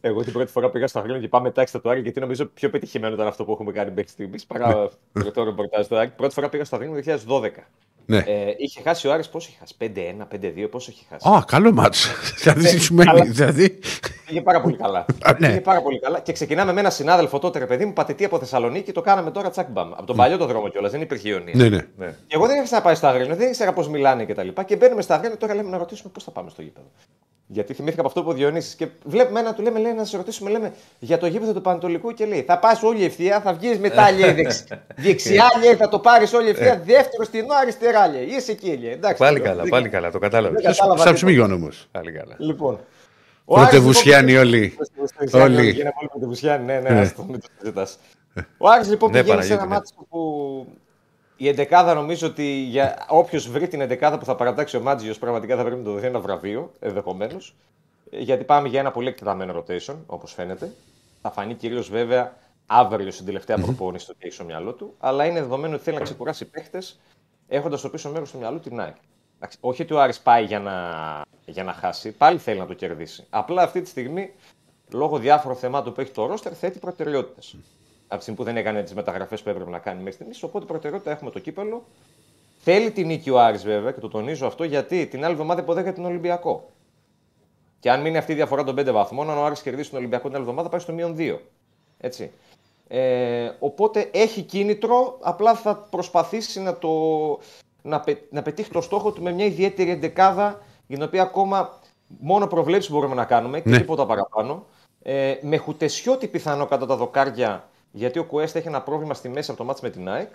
Εγώ 0.00 0.22
την 0.22 0.32
πρώτη 0.32 0.52
φορά 0.52 0.70
πήγα 0.70 0.86
στο 0.86 0.98
Αγρίνο 0.98 1.18
και 1.18 1.28
πάμε 1.28 1.50
τάξη 1.50 1.78
του 1.78 1.90
Άρη 1.90 2.00
γιατί 2.00 2.20
νομίζω 2.20 2.46
πιο 2.46 2.70
πετυχημένο 2.70 3.14
ήταν 3.14 3.26
αυτό 3.26 3.44
που 3.44 3.52
έχουμε 3.52 3.72
κάνει 3.72 3.90
μέχρι 3.94 4.10
στιγμής 4.10 4.46
παρά 4.46 4.90
το 5.34 5.44
ρεπορτάζ 5.44 5.86
του 5.86 5.96
Άρη. 5.98 6.12
Πρώτη 6.16 6.34
φορά 6.34 6.48
πήγα 6.48 6.64
στο 6.64 6.76
Αγρίνο 6.76 7.00
το 7.00 7.18
2012. 7.28 7.48
Ναι. 8.12 8.24
Ε, 8.26 8.54
είχε 8.56 8.80
χάσει 8.82 9.08
ο 9.08 9.12
Άρης 9.12 9.28
πόσο 9.28 9.48
είχε 9.50 9.58
χάσει, 9.58 9.74
5-1, 9.78 10.64
5-2, 10.64 10.68
πόσο 10.70 10.90
είχε 10.90 11.04
χάσει; 11.08 11.28
Α, 11.28 11.44
καλό 11.46 11.72
μάτσο. 11.72 12.08
Δηλαδή, 12.42 12.60
τι 12.68 12.80
σημαίνει. 12.80 13.10
καλά. 13.10 13.24
Δηλαδή. 13.24 13.78
Πήγε 14.26 14.40
πάρα 14.40 14.60
πολύ 14.60 14.76
καλά. 14.76 14.98
Α, 15.22 15.32
ναι. 15.38 15.48
Πήγε 15.48 15.60
πάρα 15.60 15.82
πολύ 15.82 16.00
καλά. 16.00 16.20
Και 16.20 16.32
ξεκινάμε 16.32 16.72
με 16.72 16.80
ένα 16.80 16.90
συνάδελφο 16.90 17.38
τότε, 17.38 17.58
ρε 17.58 17.66
παιδί 17.66 17.84
μου, 17.84 17.92
πατητή 17.92 18.24
από 18.24 18.38
Θεσσαλονίκη, 18.38 18.92
το 18.92 19.00
κάναμε 19.00 19.30
τώρα 19.30 19.50
τσακ 19.50 19.70
μπαμ. 19.70 19.92
Από 19.92 20.06
τον 20.06 20.16
παλιό 20.16 20.36
το 20.36 20.46
δρόμο 20.46 20.68
κιόλας, 20.68 20.90
δεν 20.90 21.00
υπήρχε 21.00 21.28
ιονία. 21.28 21.52
Ναι, 21.56 21.68
ναι. 21.68 21.78
Και 22.26 22.34
εγώ 22.34 22.46
δεν 22.46 22.58
ήξερα 22.58 22.76
να 22.76 22.82
πάει 22.84 22.94
στο 22.94 23.06
Αγρίνο, 23.06 23.34
δεν 23.36 23.48
ήξερα 23.48 23.72
πώς 23.72 23.88
μιλάνε 23.88 24.24
και 24.24 24.34
τα 24.34 24.42
λοιπά. 24.42 24.62
Και 24.62 24.76
μπαίνουμε 24.76 25.02
στα 25.02 25.14
Αγρίνο 25.14 25.36
τώρα 25.36 25.54
λέμε 25.54 25.70
να 25.70 25.78
ρωτήσουμε 25.78 26.12
πώς 26.12 26.24
θα 26.24 26.30
πάμε 26.30 26.50
στο 26.50 26.62
γήπεδο. 26.62 26.86
Γιατί 27.52 27.74
θυμήθηκα 27.74 28.00
από 28.00 28.08
αυτό 28.08 28.22
που 28.22 28.28
ο 28.28 28.32
Διονύσης 28.32 28.74
και 28.74 28.86
βλέπουμε 29.04 29.40
ένα, 29.40 29.54
του 29.54 29.62
λέμε, 29.62 29.78
λέει, 29.78 29.92
να 29.92 30.04
σε 30.04 30.16
ρωτήσουμε, 30.16 30.50
λέμε 30.50 30.72
για 30.98 31.18
το 31.18 31.26
γήπεδο 31.26 31.52
του 31.52 31.60
Πανατολικού 31.60 32.12
και 32.14 32.24
λέει: 32.26 32.42
Θα 32.42 32.58
πας 32.58 32.82
όλη 32.82 33.04
ευθεία, 33.04 33.40
θα 33.40 33.52
βγεις 33.54 33.78
μετά, 33.78 34.10
λέει, 34.12 34.32
δεξ... 34.32 34.64
δεξιά, 34.96 35.44
λέει, 35.62 35.74
θα 35.74 35.88
το 35.88 35.98
πάρεις 35.98 36.32
όλη 36.32 36.48
ευθεία, 36.48 36.82
δεύτερο 36.86 37.24
στην 37.24 37.44
αριστερά, 37.60 38.08
λέει. 38.08 38.24
Είσαι 38.24 38.50
εκεί, 38.52 38.76
λέει. 38.82 38.90
Εντάξει, 38.92 39.18
Πάλι 39.18 39.36
λέω, 39.38 39.44
καλά, 39.46 39.60
δεν- 39.62 39.70
πάλι 39.70 39.88
καλά, 39.88 40.10
το 40.10 40.18
κατάλαβες. 40.18 40.62
Δεν 40.62 40.70
κατάλαβα 40.72 40.96
Σαν 41.02 41.14
τίποτα. 41.14 41.26
ψημίγιον 41.26 41.52
όμως. 41.62 41.88
Πάλι 41.90 42.12
καλά. 42.12 42.34
Λοιπόν. 42.38 42.80
Ο 43.44 43.54
Άρης, 43.58 43.68
Πρωτεβουσιάνοι 43.68 44.30
λοιπόν, 44.32 44.46
όλοι. 44.46 44.74
Πρωτεβουσιάνοι 44.76 45.54
Όλοι. 45.56 45.80
Είναι 45.80 45.92
πολύ 45.96 46.08
πρωτεβουσιάνοι, 46.10 46.64
ναι, 46.64 46.78
ναι, 46.80 46.90
Ναι. 46.90 47.00
ας 47.00 47.14
το 47.14 47.24
μην 47.28 47.40
το 47.40 47.46
συζητάς. 47.58 47.98
Ο 48.58 48.68
Άρης 48.68 48.88
λοιπόν 48.88 49.10
Ναι, 49.10 49.22
πηγαίνει 49.22 49.42
σε 49.42 49.52
ένα 49.52 49.60
Παναγιώτη, 49.66 49.88
ναι. 49.94 49.96
μάτσο 49.98 50.06
που 50.10 50.66
η 51.36 51.48
εντεκάδα 51.48 51.94
νομίζω 51.94 52.26
ότι 52.26 52.44
για 52.44 53.06
όποιος 53.08 53.48
βρει 53.48 53.68
την 53.68 53.80
εντεκάδα 53.80 54.18
που 54.18 54.24
θα 54.24 54.34
παρατάξει 54.34 54.76
ο 54.76 54.80
Μάτζιος 54.80 55.18
πραγματικά 55.18 55.56
θα 55.56 55.62
πρέπει 55.62 55.78
να 55.78 55.84
του 55.84 55.92
δοθεί 55.92 56.06
ένα 56.06 56.20
βραβείο 56.20 56.72
ενδεχομένως. 56.80 57.54
Γιατί 58.10 58.44
πάμε 58.44 58.68
για 58.68 58.80
ένα 58.80 58.90
πολύ 58.90 59.08
εκτεταμένο 59.08 59.58
rotation, 59.58 59.96
όπως 60.06 60.32
φαίνεται. 60.32 60.72
Θα 61.22 61.30
φανεί 61.30 61.54
κυρίως 61.54 61.88
βέβαια 61.90 62.36
αύριο 62.66 63.10
στην 63.10 63.26
τελευταία 63.26 63.58
προπόνηση 63.58 64.06
το 64.06 64.12
τι 64.12 64.26
έχει 64.26 64.34
στο 64.34 64.44
μυαλό 64.44 64.72
του. 64.72 64.94
Αλλά 64.98 65.24
είναι 65.26 65.40
δεδομένο 65.40 65.74
ότι 65.74 65.82
θέλει 65.84 65.96
να 65.96 66.02
ξεκουράσει 66.02 66.44
παίχτες 66.44 67.00
έχοντας 67.48 67.78
στο 67.78 67.88
πίσω 67.88 68.10
μέρος 68.10 68.30
του 68.30 68.38
μυαλού 68.38 68.60
την 68.60 68.80
ΑΕΚ. 68.80 68.96
Εντάξει, 69.36 69.58
Όχι 69.60 69.82
ότι 69.82 69.94
ο 69.94 70.00
Άρης 70.00 70.20
πάει 70.20 70.44
για 70.44 70.60
να, 70.60 70.74
για 71.46 71.64
να 71.64 71.72
χάσει, 71.72 72.12
πάλι 72.12 72.38
θέλει 72.38 72.58
να 72.58 72.66
το 72.66 72.74
κερδίσει. 72.74 73.24
Απλά 73.30 73.62
αυτή 73.62 73.82
τη 73.82 73.88
στιγμή, 73.88 74.32
λόγω 74.92 75.18
διάφορων 75.18 75.56
θεμάτων 75.56 75.92
που 75.92 76.00
έχει 76.00 76.10
το 76.10 76.26
ρόστερ, 76.26 76.58
θέτει 76.58 76.78
προτεραιότητες. 76.78 77.56
Από 78.12 78.16
τη 78.16 78.20
στιγμή 78.22 78.38
που 78.38 78.44
δεν 78.44 78.56
έκανε 78.56 78.82
τις 78.82 78.94
μεταγραφές 78.94 79.42
που 79.42 79.48
έπρεπε 79.48 79.70
να 79.70 79.78
κάνει 79.78 79.98
μέχρι 79.98 80.12
στιγμής. 80.12 80.42
Οπότε 80.42 80.64
προτεραιότητα 80.66 81.10
έχουμε 81.10 81.30
το 81.30 81.38
κύπελο. 81.38 81.84
Θέλει 82.58 82.90
την 82.90 83.06
νίκη 83.06 83.30
ο 83.30 83.40
Άρης 83.40 83.62
βέβαια 83.64 83.90
και 83.92 84.00
το 84.00 84.08
τονίζω 84.08 84.46
αυτό 84.46 84.64
γιατί 84.64 85.06
την 85.06 85.24
άλλη 85.24 85.32
εβδομάδα 85.32 85.60
υποδέχεται 85.60 85.92
τον 85.94 86.04
Ολυμπιακό. 86.04 86.70
Και 87.80 87.90
αν 87.90 88.00
μείνει 88.00 88.16
αυτή 88.16 88.32
η 88.32 88.34
διαφορά 88.34 88.64
των 88.64 88.74
5 88.78 88.90
βαθμών, 88.92 89.30
αν 89.30 89.38
ο 89.38 89.44
Άρης 89.44 89.62
κερδίσει 89.62 89.90
τον 89.90 89.98
Ολυμπιακό 89.98 90.26
την 90.26 90.34
άλλη 90.34 90.44
εβδομάδα, 90.44 90.68
πάει 90.68 90.80
στο 90.80 90.92
μείον 90.92 91.16
2. 91.18 91.38
Έτσι. 92.00 92.30
Ε, 92.88 93.50
οπότε 93.58 94.08
έχει 94.12 94.42
κίνητρο, 94.42 95.18
απλά 95.20 95.54
θα 95.54 95.76
προσπαθήσει 95.90 96.60
να, 96.60 96.76
το, 96.78 96.90
να, 97.82 98.00
πε- 98.00 98.32
να 98.32 98.42
πετύχει 98.42 98.70
το 98.70 98.80
στόχο 98.80 99.10
του 99.12 99.22
με 99.22 99.32
μια 99.32 99.44
ιδιαίτερη 99.44 99.90
εντεκάδα 99.90 100.60
για 100.86 100.96
την 100.96 101.06
οποία 101.06 101.22
ακόμα 101.22 101.78
μόνο 102.20 102.46
προβλέψεις 102.46 102.90
μπορούμε 102.90 103.14
να 103.14 103.24
κάνουμε 103.24 103.60
και 103.60 103.68
Ναι. 103.68 103.78
τίποτα 103.78 104.06
παραπάνω. 104.06 104.66
Ε, 105.02 105.34
με 105.42 105.56
χουτεσιώτη 105.56 106.26
πιθανό 106.26 106.66
κατά 106.66 106.86
τα 106.86 106.96
δοκάρια, 106.96 107.68
γιατί 107.92 108.18
ο 108.18 108.24
Κουέστα 108.24 108.58
έχει 108.58 108.68
ένα 108.68 108.82
πρόβλημα 108.82 109.14
στη 109.14 109.28
μέση 109.28 109.50
από 109.50 109.58
το 109.58 109.66
μάτς 109.66 109.80
με 109.80 109.90
την 109.90 110.08
ΑΕΚ. 110.08 110.30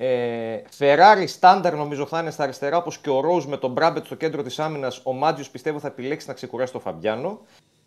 Ε, 0.00 0.62
Φεράρι 0.70 1.26
στάνταρ 1.26 1.74
νομίζω 1.74 2.06
θα 2.06 2.20
είναι 2.20 2.30
στα 2.30 2.42
αριστερά, 2.42 2.76
όπως 2.76 2.98
και 2.98 3.10
ο 3.10 3.20
Ρόουζ 3.20 3.44
με 3.44 3.56
τον 3.56 3.72
Μπράμπετ 3.72 4.04
στο 4.04 4.14
κέντρο 4.14 4.42
της 4.42 4.58
άμυνας. 4.58 5.00
Ο 5.04 5.12
Μάτζιο 5.12 5.44
πιστεύω 5.52 5.78
θα 5.78 5.86
επιλέξει 5.86 6.28
να 6.28 6.34
ξεκουράσει 6.34 6.72
τον 6.72 6.80
Φαμπιάνο. 6.80 7.40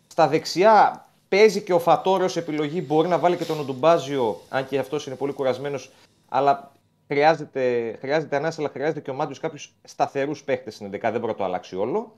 Στα 0.06 0.28
δεξιά 0.28 1.06
παίζει 1.28 1.62
και 1.62 1.72
ο 1.72 1.78
Φατόριο 1.78 2.28
επιλογή. 2.34 2.84
Μπορεί 2.86 3.08
να 3.08 3.18
βάλει 3.18 3.36
και 3.36 3.44
τον 3.44 3.60
Οντουμπάτζο, 3.60 4.40
αν 4.48 4.68
και 4.68 4.78
αυτός 4.78 5.06
είναι 5.06 5.16
πολύ 5.16 5.32
κουρασμένος. 5.32 5.90
Αλλά 6.28 6.72
χρειάζεται, 7.06 7.96
χρειάζεται 8.00 8.36
ανάσα, 8.36 8.60
αλλά 8.60 8.68
χρειάζεται 8.68 9.00
και 9.00 9.10
ο 9.10 9.14
Μάντζιος 9.14 9.40
κάποιους 9.40 9.72
σταθερούς 9.82 10.44
παίχτες 10.44 10.74
στην 10.74 10.86
11. 10.86 10.98
Δεν 11.00 11.12
μπορεί 11.12 11.26
να 11.26 11.34
το 11.34 11.44
αλλάξει 11.44 11.76
όλο. 11.76 12.12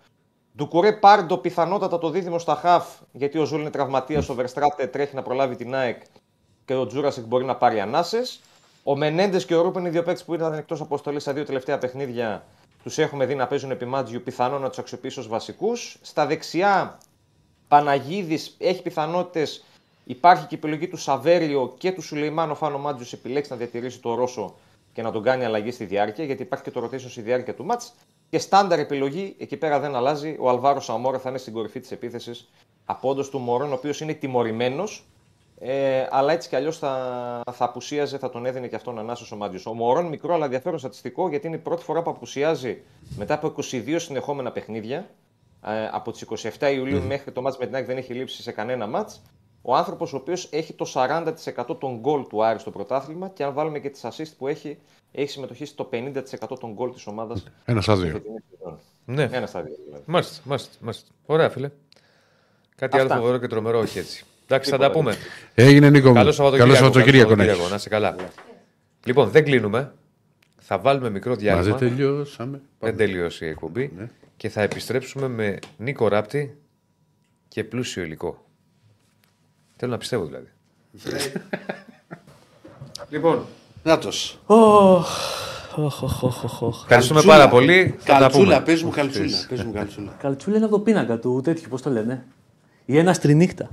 Ντουκουρέ 0.56 0.92
Πάρντο 0.92 1.36
πιθανότατα 1.36 1.98
το 1.98 2.10
δίδυμο 2.10 2.38
στα 2.38 2.54
χαφ, 2.54 2.86
γιατί 3.12 3.38
ο 3.38 3.44
Ζούλ 3.44 3.60
είναι 3.60 3.70
τραυματίας. 3.70 4.28
Ο 4.28 4.34
Βερστράτε 4.34 4.86
τρέχει 4.86 5.14
να 5.14 5.22
προλάβει 5.22 5.56
την 5.56 5.74
ΑΕΚ 5.74 6.02
και 6.65 6.74
ο 6.74 6.86
Τζούρασεκ 6.86 7.24
μπορεί 7.24 7.45
να 7.45 7.57
πάρει 7.57 7.81
ανάσες. 7.81 8.41
Ο 8.82 8.97
Μενέντες 8.97 9.45
και 9.45 9.55
ο 9.55 9.62
Ρούπεν, 9.62 9.85
οι 9.85 9.89
δύο 9.89 10.03
παίκτες 10.03 10.24
που 10.24 10.35
ήταν 10.35 10.53
εκτός 10.53 10.81
αποστολής 10.81 11.23
στα 11.23 11.32
δύο 11.32 11.45
τελευταία 11.45 11.78
παιχνίδια, 11.78 12.45
τους 12.82 12.99
έχουμε 12.99 13.27
δει 13.27 13.35
να 13.35 13.47
παίζουν 13.47 13.70
επί 13.70 13.85
Μάντζιου, 13.85 14.20
πιθανό 14.24 14.59
να 14.59 14.69
τους 14.69 14.78
αξιοποιήσει 14.78 15.19
ως 15.19 15.28
βασικούς. 15.28 15.99
Στα 16.03 16.27
δεξιά, 16.27 16.99
Παναγίδης 17.69 18.57
έχει 18.59 18.82
πιθανότητες. 18.82 19.65
Υπάρχει 20.05 20.47
και 20.47 20.55
η 20.55 20.59
επιλογή 20.59 20.89
του 20.89 20.97
Σαβέριο 20.97 21.74
και 21.78 21.93
του 21.93 22.03
Σουλεϊμάνο 22.03 22.55
Φάνο 22.55 22.78
Μάτζιος 22.78 23.12
επιλέξει 23.12 23.51
να 23.51 23.57
διατηρήσει 23.57 24.01
το 24.01 24.15
Ρώσο 24.15 24.55
και 24.93 25.03
να 25.03 25.11
τον 25.11 25.23
κάνει 25.23 25.45
αλλαγή 25.45 25.70
στη 25.70 25.85
διάρκεια, 25.85 26.24
γιατί 26.24 26.43
υπάρχει 26.43 26.65
και 26.65 26.70
το 26.70 26.85
rotation 26.85 27.09
στη 27.09 27.20
διάρκεια 27.20 27.55
του 27.55 27.65
μάτς. 27.65 27.95
Και 28.31 28.39
στάνταρ 28.39 28.78
επιλογή, 28.78 29.35
εκεί 29.39 29.57
πέρα 29.57 29.81
δεν 29.81 29.95
αλλάζει. 29.95 30.36
Ο 30.41 30.49
Αλβάρος 30.49 30.85
Σαμόρα 30.85 31.19
θα 31.19 31.28
είναι 31.28 31.39
στην 31.39 31.53
κορυφή 31.53 31.81
της 31.81 31.91
επίθεσης 31.91 32.49
από 32.85 33.09
όντω 33.09 33.23
του 33.23 33.39
Μωρόν, 33.39 33.70
ο 33.70 33.74
οποίος 33.74 34.01
είναι 34.01 34.12
τιμωρημένος. 34.12 35.05
Ε, 35.59 36.06
αλλά 36.10 36.32
έτσι 36.32 36.48
κι 36.48 36.56
αλλιώς 36.56 36.78
θα, 36.78 37.43
θα 37.52 37.64
απουσίαζε, 37.64 38.18
θα 38.18 38.31
τον 38.31 38.47
έδινε 38.47 38.68
και 38.68 38.76
αυτόν 38.76 38.98
ανάσος 38.98 39.32
ο 39.32 39.36
Μάτζιο. 39.36 39.70
Ο 39.70 39.74
Μωρόν 39.74 40.06
μικρό 40.06 40.35
αλλά 40.35 40.44
ενδιαφέρον 40.44 40.78
στατιστικό 40.78 41.28
γιατί 41.28 41.47
είναι 41.47 41.56
η 41.56 41.59
πρώτη 41.59 41.82
φορά 41.82 42.02
που 42.02 42.10
απουσιάζει 42.10 42.82
μετά 43.16 43.35
από 43.35 43.55
22 43.56 43.97
συνεχόμενα 43.98 44.52
παιχνίδια. 44.52 45.10
Ε, 45.66 45.89
από 45.93 46.12
τις 46.12 46.26
27 46.59 46.72
Ιουλίου 46.74 47.02
μέχρι 47.02 47.32
το 47.32 47.43
μάτς 47.43 47.59
με 47.59 47.66
την 47.66 47.74
ΑΕΚ 47.74 47.86
δεν 47.86 47.97
έχει 47.97 48.14
λείψει 48.14 48.43
σε 48.43 48.52
κανένα 48.52 48.86
μάτς. 48.86 49.22
Ο 49.62 49.74
άνθρωπος 49.76 50.12
ο 50.12 50.16
οποίος 50.16 50.48
έχει 50.52 50.72
το 50.72 50.86
40% 50.94 51.32
των 51.78 51.98
γκολ 51.98 52.26
του 52.26 52.44
Άρη 52.44 52.59
στο 52.59 52.70
πρωτάθλημα 52.70 53.28
και 53.28 53.44
αν 53.44 53.52
βάλουμε 53.52 53.78
και 53.78 53.90
τις 53.90 54.05
assist 54.05 54.32
που 54.39 54.48
έχει, 54.48 54.78
έχει 55.12 55.31
συμμετοχή 55.31 55.64
στο 55.64 55.89
50% 55.93 56.22
των 56.60 56.72
γκολ 56.72 56.93
της 56.93 57.06
ομάδας. 57.06 57.44
Ένα 57.64 57.81
στα 57.81 57.97
δύο. 57.97 58.22
Ναι. 59.05 59.28
Ένα 59.32 59.47
στα 59.47 59.62
δύο. 59.62 59.74
Δηλαδή. 59.85 60.02
Μάλιστα, 60.06 60.43
μάλιστα, 60.44 60.70
μάλιστα. 60.81 61.09
Ωραία, 61.26 61.51
φίλε. 61.51 61.70
Κάτι 62.76 62.97
Αυτά. 62.97 63.12
άλλο 63.12 63.20
φοβερό 63.22 63.39
και 63.39 63.47
τρομερό, 63.47 63.78
όχι 63.78 63.98
έτσι. 63.98 64.24
Εντάξει, 64.46 64.70
θα 64.70 64.76
Τίποτα, 64.76 64.92
τα 64.92 64.98
πούμε. 64.98 65.16
Έγινε 65.54 65.90
Νίκο 65.90 66.08
μου. 66.08 66.14
Καλό 66.14 66.32
Σαββατοκύριακο. 66.32 66.72
Καλό 66.74 66.84
Σαββατοκύριακο 66.86 67.34
να 67.34 67.44
Καλό 67.44 67.58
έχεις. 67.58 67.70
Να 67.70 67.76
είσαι 67.76 67.88
καλά. 67.88 68.16
Λοιπόν, 69.04 69.28
δεν 69.30 69.44
κλείνουμε. 69.44 69.92
Θα 70.60 70.78
βάλουμε 70.78 71.10
μικρό 71.10 71.30
Μα 71.30 71.36
διάλειμμα. 71.36 71.76
δεν 71.76 71.88
τελειώσαμε. 71.88 72.60
Δεν 72.78 72.96
τελείωσε 72.96 73.46
η 73.46 73.48
εκπομπή. 73.48 73.92
Και 74.36 74.48
θα 74.48 74.62
επιστρέψουμε 74.62 75.28
με 75.28 75.58
Νίκο 75.76 76.08
Ράπτη 76.08 76.56
και 77.48 77.64
πλούσιο 77.64 78.02
υλικό. 78.02 78.44
Θέλω 79.76 79.92
να 79.92 79.98
πιστεύω 79.98 80.24
δηλαδή. 80.24 80.48
λοιπόν, 83.10 83.44
Νάτος. 83.82 84.38
ευχαριστούμε 84.46 86.72
Καλτσούλα. 86.88 87.22
πάρα 87.22 87.48
πολύ. 87.48 87.94
Θα 87.98 88.12
τα 88.12 88.18
Καλτσούλα, 88.18 88.44
πούμε. 88.44 88.60
πες 88.64 88.82
μου 88.82 88.90
καλτσούλα. 88.90 89.36
Πες 89.48 89.62
μου 89.64 89.72
καλτσούλα. 89.72 90.12
Καλτσούλα 90.18 90.56
είναι 90.56 90.64
από 90.64 90.74
το 90.76 90.80
πίνακα 90.82 91.18
του 91.18 91.40
τέτοιου, 91.44 91.68
πώς 91.70 91.82
το 91.82 91.90
λένε. 91.90 92.24
Η 92.84 92.98
ένας 92.98 93.16
στη 93.16 93.34
νύχτα. 93.34 93.70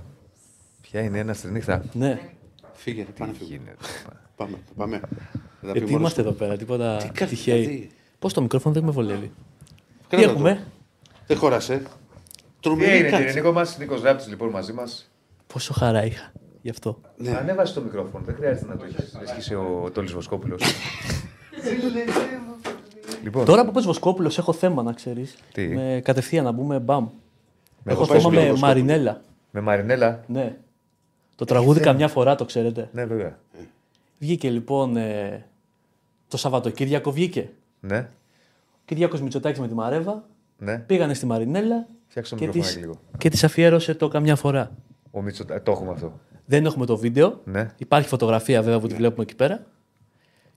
Ποια 0.91 1.01
είναι 1.01 1.19
ένας 1.19 1.37
στη 1.37 1.51
νύχτα. 1.51 1.83
Ναι. 1.93 2.19
Φύγε, 2.73 3.05
πάμε. 3.17 3.33
φύγε. 3.33 3.51
Γίνεται. 3.53 3.75
Πάμε, 4.35 4.57
πάμε. 4.75 4.99
Θα 4.99 5.07
τα 5.07 5.17
Γιατί 5.61 5.79
πει 5.79 5.85
μόνος 5.85 5.99
είμαστε 5.99 6.21
του. 6.21 6.27
εδώ 6.27 6.37
πέρα, 6.37 6.57
τίποτα 6.57 6.97
Τι 6.97 7.09
κάνεις, 7.09 7.33
τυχαίοι. 7.33 7.59
δηλαδή; 7.65 7.89
Πώς 8.19 8.33
το 8.33 8.41
μικρόφωνο 8.41 8.73
δεν 8.73 8.83
με 8.83 8.91
βολεύει. 8.91 9.27
Τι 9.27 10.07
Κράτα 10.09 10.25
το. 10.25 10.31
έχουμε, 10.31 10.67
Δεν 11.27 11.37
χώρασε. 11.37 11.77
Τι 11.77 11.83
Τρομερή 12.59 12.91
έγινε, 12.91 13.09
κάτσε. 13.09 13.25
κύριε 13.25 13.41
Νίκο 13.41 13.51
μας, 13.53 13.77
Νίκος 13.77 14.01
Ράπτης 14.01 14.27
λοιπόν 14.27 14.49
μαζί 14.49 14.73
μας. 14.73 15.11
πόσο 15.47 15.73
χαρά 15.73 16.05
είχα 16.05 16.31
γι' 16.61 16.69
αυτό. 16.69 17.01
Ναι. 17.17 17.35
Ανέβασε 17.37 17.73
το 17.73 17.81
μικρόφωνο, 17.81 18.23
δεν 18.25 18.35
χρειάζεται 18.35 18.65
να 18.65 18.77
το 18.77 18.85
έχεις 18.85 19.15
αισθήσει 19.23 19.53
ο 19.55 19.89
Τόλι 19.93 20.07
Βοσκόπουλο. 20.11 20.55
λοιπόν, 23.23 23.45
Τώρα 23.45 23.65
που 23.65 23.71
πες 23.71 23.85
Βοσκόπουλος 23.85 24.37
έχω 24.37 24.53
θέμα 24.53 24.83
να 24.83 24.93
ξέρεις. 24.93 25.35
Τι; 25.53 25.67
Με 25.67 26.01
κατευθείαν 26.03 26.43
να 26.43 26.51
μπούμε 26.51 26.79
μπαμ. 26.79 27.07
Με 27.83 27.91
έχω 27.91 27.99
Βοσκόπουλο, 28.05 28.29
θέμα 28.29 28.41
με 28.43 28.49
Βοσκόπουλο. 28.51 28.67
Μαρινέλα. 28.67 29.21
με 29.51 29.61
Μαρινέλα. 29.61 30.23
Ναι. 30.27 30.57
Το 31.41 31.47
τραγούδι 31.47 31.79
καμιά 31.79 32.07
φορά 32.07 32.35
το 32.35 32.45
ξέρετε. 32.45 32.89
Ναι, 32.93 33.05
βέβαια. 33.05 33.39
Βγήκε 34.19 34.49
λοιπόν 34.49 34.97
ε, 34.97 35.45
το 36.27 36.37
Σαββατοκύριακο 36.37 37.11
βγήκε. 37.11 37.49
Ναι, 37.79 38.09
Ο 38.73 38.81
Κυριάκος 38.85 39.21
Μητσοτάκης 39.21 39.59
με 39.59 39.67
τη 39.67 39.73
Μαρέβα 39.73 40.23
ναι. 40.57 40.77
πήγανε 40.79 41.13
στη 41.13 41.25
Μαρινέλα 41.25 41.87
Φτιάξτε 42.07 42.35
το 42.35 42.41
και 42.41 42.47
μικρόφωνο 42.47 42.73
της, 42.73 42.81
λίγο. 42.81 42.99
και 43.17 43.29
της 43.29 43.43
αφιέρωσε 43.43 43.95
το 43.95 44.07
καμιά 44.07 44.35
φορά. 44.35 44.71
Ο 45.11 45.21
Μίτσο, 45.21 45.45
ε, 45.49 45.59
το 45.59 45.71
έχουμε 45.71 45.91
αυτό. 45.91 46.19
Δεν 46.45 46.65
έχουμε 46.65 46.85
το 46.85 46.97
βίντεο. 46.97 47.39
Ναι. 47.45 47.71
Υπάρχει 47.77 48.07
φωτογραφία 48.07 48.61
βέβαια 48.61 48.79
που 48.79 48.87
τη 48.87 48.95
βλέπουμε 48.95 49.23
εκεί 49.23 49.35
πέρα. 49.35 49.65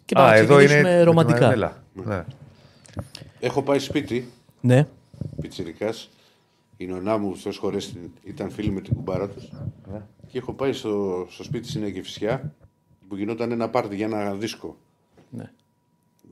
Και 0.04 0.14
πάμε 0.14 0.28
Α, 0.28 0.30
να 0.32 0.36
εδώ 0.36 0.54
είναι. 0.54 0.64
ξεκινήσουμε 0.64 0.92
με 0.94 0.98
τη 0.98 1.04
ρομαντικά. 1.04 1.40
Μαρινέλα. 1.40 1.82
Ναι. 1.92 2.24
Έχω 3.40 3.62
πάει 3.62 3.78
σπίτι, 3.78 4.32
Ναι. 4.60 4.86
πιτσιρικάς. 5.40 6.08
Η 6.76 6.86
νονά 6.86 7.16
μου, 7.18 7.36
Θεό 7.36 7.52
χωρέστη, 7.52 8.10
ήταν 8.24 8.50
φίλη 8.50 8.70
με 8.70 8.80
την 8.80 8.94
κουμπάρα 8.94 9.28
τους. 9.28 9.48
Ναι. 9.92 10.02
Και 10.26 10.38
έχω 10.38 10.52
πάει 10.52 10.72
στο, 10.72 11.26
στο 11.30 11.42
σπίτι 11.42 11.68
στην 11.68 11.82
Αιγυπσιά 11.82 12.54
που 13.08 13.16
γινόταν 13.16 13.52
ένα 13.52 13.68
πάρτι 13.70 13.96
για 13.96 14.06
ένα 14.06 14.34
δίσκο. 14.34 14.76
Ναι. 15.30 15.50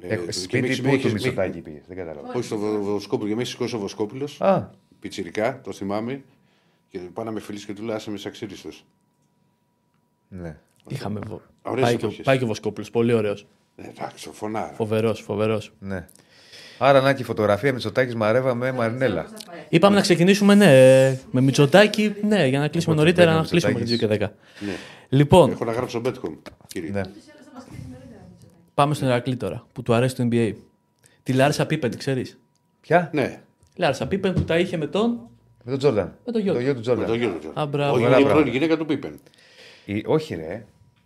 Ε, 0.01 0.15
Έχω- 0.15 0.25
και 0.25 0.33
Σπίτι 0.33 0.69
με- 0.69 0.77
που 0.77 0.83
με 0.83 0.89
του 0.91 0.95
είχες- 0.97 1.13
Μητσοτάκη 1.13 1.61
πήγες. 1.61 1.83
Δεν 1.87 1.97
κατάλαβα. 1.97 2.29
Όχι 2.29 2.43
στο 2.43 2.57
Βο- 2.59 2.83
Βοσκόπουλο, 2.83 3.29
και 3.29 3.35
με 3.35 3.41
έχει 3.43 3.51
σηκώσει 3.51 3.75
ο 3.75 3.79
Βοσκόπουλος. 3.79 4.41
Α, 4.41 4.71
Πιτσιρικά, 5.01 5.61
το 5.61 5.73
θυμάμαι. 5.73 6.23
Και 6.89 6.99
πάω 6.99 7.25
να 7.25 7.31
με 7.31 7.41
φιλήσει 7.41 7.67
και 7.67 7.75
του 7.75 7.83
λέω 7.83 7.95
άσε 7.95 8.11
με 8.11 8.17
σαξίριστο. 8.17 8.69
ναι. 10.29 10.57
Είχαμε. 10.89 11.21
βο- 11.27 11.43
Ωραίες 11.63 11.85
Πάει, 11.87 11.97
και, 11.97 12.05
εποχές. 12.05 12.25
πάει 12.25 12.39
και 12.39 12.45
ο 12.45 12.47
Βοσκόπουλος. 12.47 12.91
Πολύ 12.91 13.13
ωραίος. 13.13 13.47
Ε, 13.77 13.89
εντάξει, 13.89 14.31
φωνάρα. 14.33 14.73
Φοβερός, 14.73 15.21
φοβερός. 15.21 15.73
ναι. 15.79 16.09
Άρα 16.85 17.01
να 17.01 17.13
και 17.13 17.23
η 17.23 17.25
φωτογραφία 17.25 17.73
Μητσοτάκης 17.73 18.15
Μαρέβα 18.15 18.55
με 18.55 18.73
Μαρινέλα. 18.73 19.27
Είπαμε 19.69 19.95
να 19.95 20.01
ξεκινήσουμε, 20.01 20.55
ναι, 20.55 20.71
με 21.31 21.41
Μητσοτάκη, 21.41 22.15
ναι, 22.23 22.47
για 22.47 22.59
να 22.59 22.69
κλείσουμε 22.69 22.95
Οπότε 22.95 23.05
νωρίτερα, 23.07 23.27
μπαίνει 23.31 23.41
να 23.43 23.47
ο 23.47 23.51
κλείσουμε 23.51 23.73
με 23.73 23.79
Μητσοτάκης. 23.79 24.07
2 24.07 24.19
και 24.19 24.25
10. 24.25 24.67
Ναι. 24.67 24.73
Λοιπόν, 25.09 25.51
Έχω 25.51 25.65
να 25.65 25.73
γράψω 25.73 26.03
Betcom, 26.05 26.33
κύριε. 26.67 26.91
Ναι. 26.91 27.01
πάμε 28.75 28.95
στον 28.95 29.09
Ηρακλή 29.09 29.37
τώρα, 29.37 29.67
που 29.73 29.83
του 29.83 29.95
αρέσει 29.95 30.15
το 30.17 30.29
NBA. 30.33 30.53
Τη 31.23 31.33
Λάρισα 31.33 31.67
Πίπεν, 31.67 31.91
τη 31.91 31.97
ξέρεις; 31.97 32.39
Ποια; 32.81 33.11
Ναι, 33.13 33.41
Η 33.75 33.81
Λάρισα 33.81 34.07
Πίπεν 34.07 34.33
που 34.33 34.43
τα 34.43 34.59
είχε 34.59 34.77
με 34.77 34.87
τον. 34.87 35.11
Με 35.65 35.71
τον 35.71 35.79
Τζόρνταν. 35.79 36.15
Με 36.27 36.33
το 36.33 36.39
γιο 36.39 36.53
Το 36.53 36.59
του. 36.59 36.65
γιο 36.65 36.71
του 36.73 36.77
με 36.77 36.83
Τζόρνταν. 36.83 37.07
το 37.07 37.15
γιο 37.15 37.29
του. 37.43 37.61
Α, 37.61 37.67
μπράβο. 37.67 37.93
Όχι, 37.95 38.01
Μπράβο, 38.03 38.07
είναι 38.07 38.17
η 38.17 38.25
μπράβο. 38.25 38.41
πρώην 38.41 38.53
γυναίκα 38.55 38.77
του 38.77 38.87
Πίπεν. 38.87 39.21
Η- 39.85 40.03
Όχι, 40.07 40.35
ρε. 40.35 40.65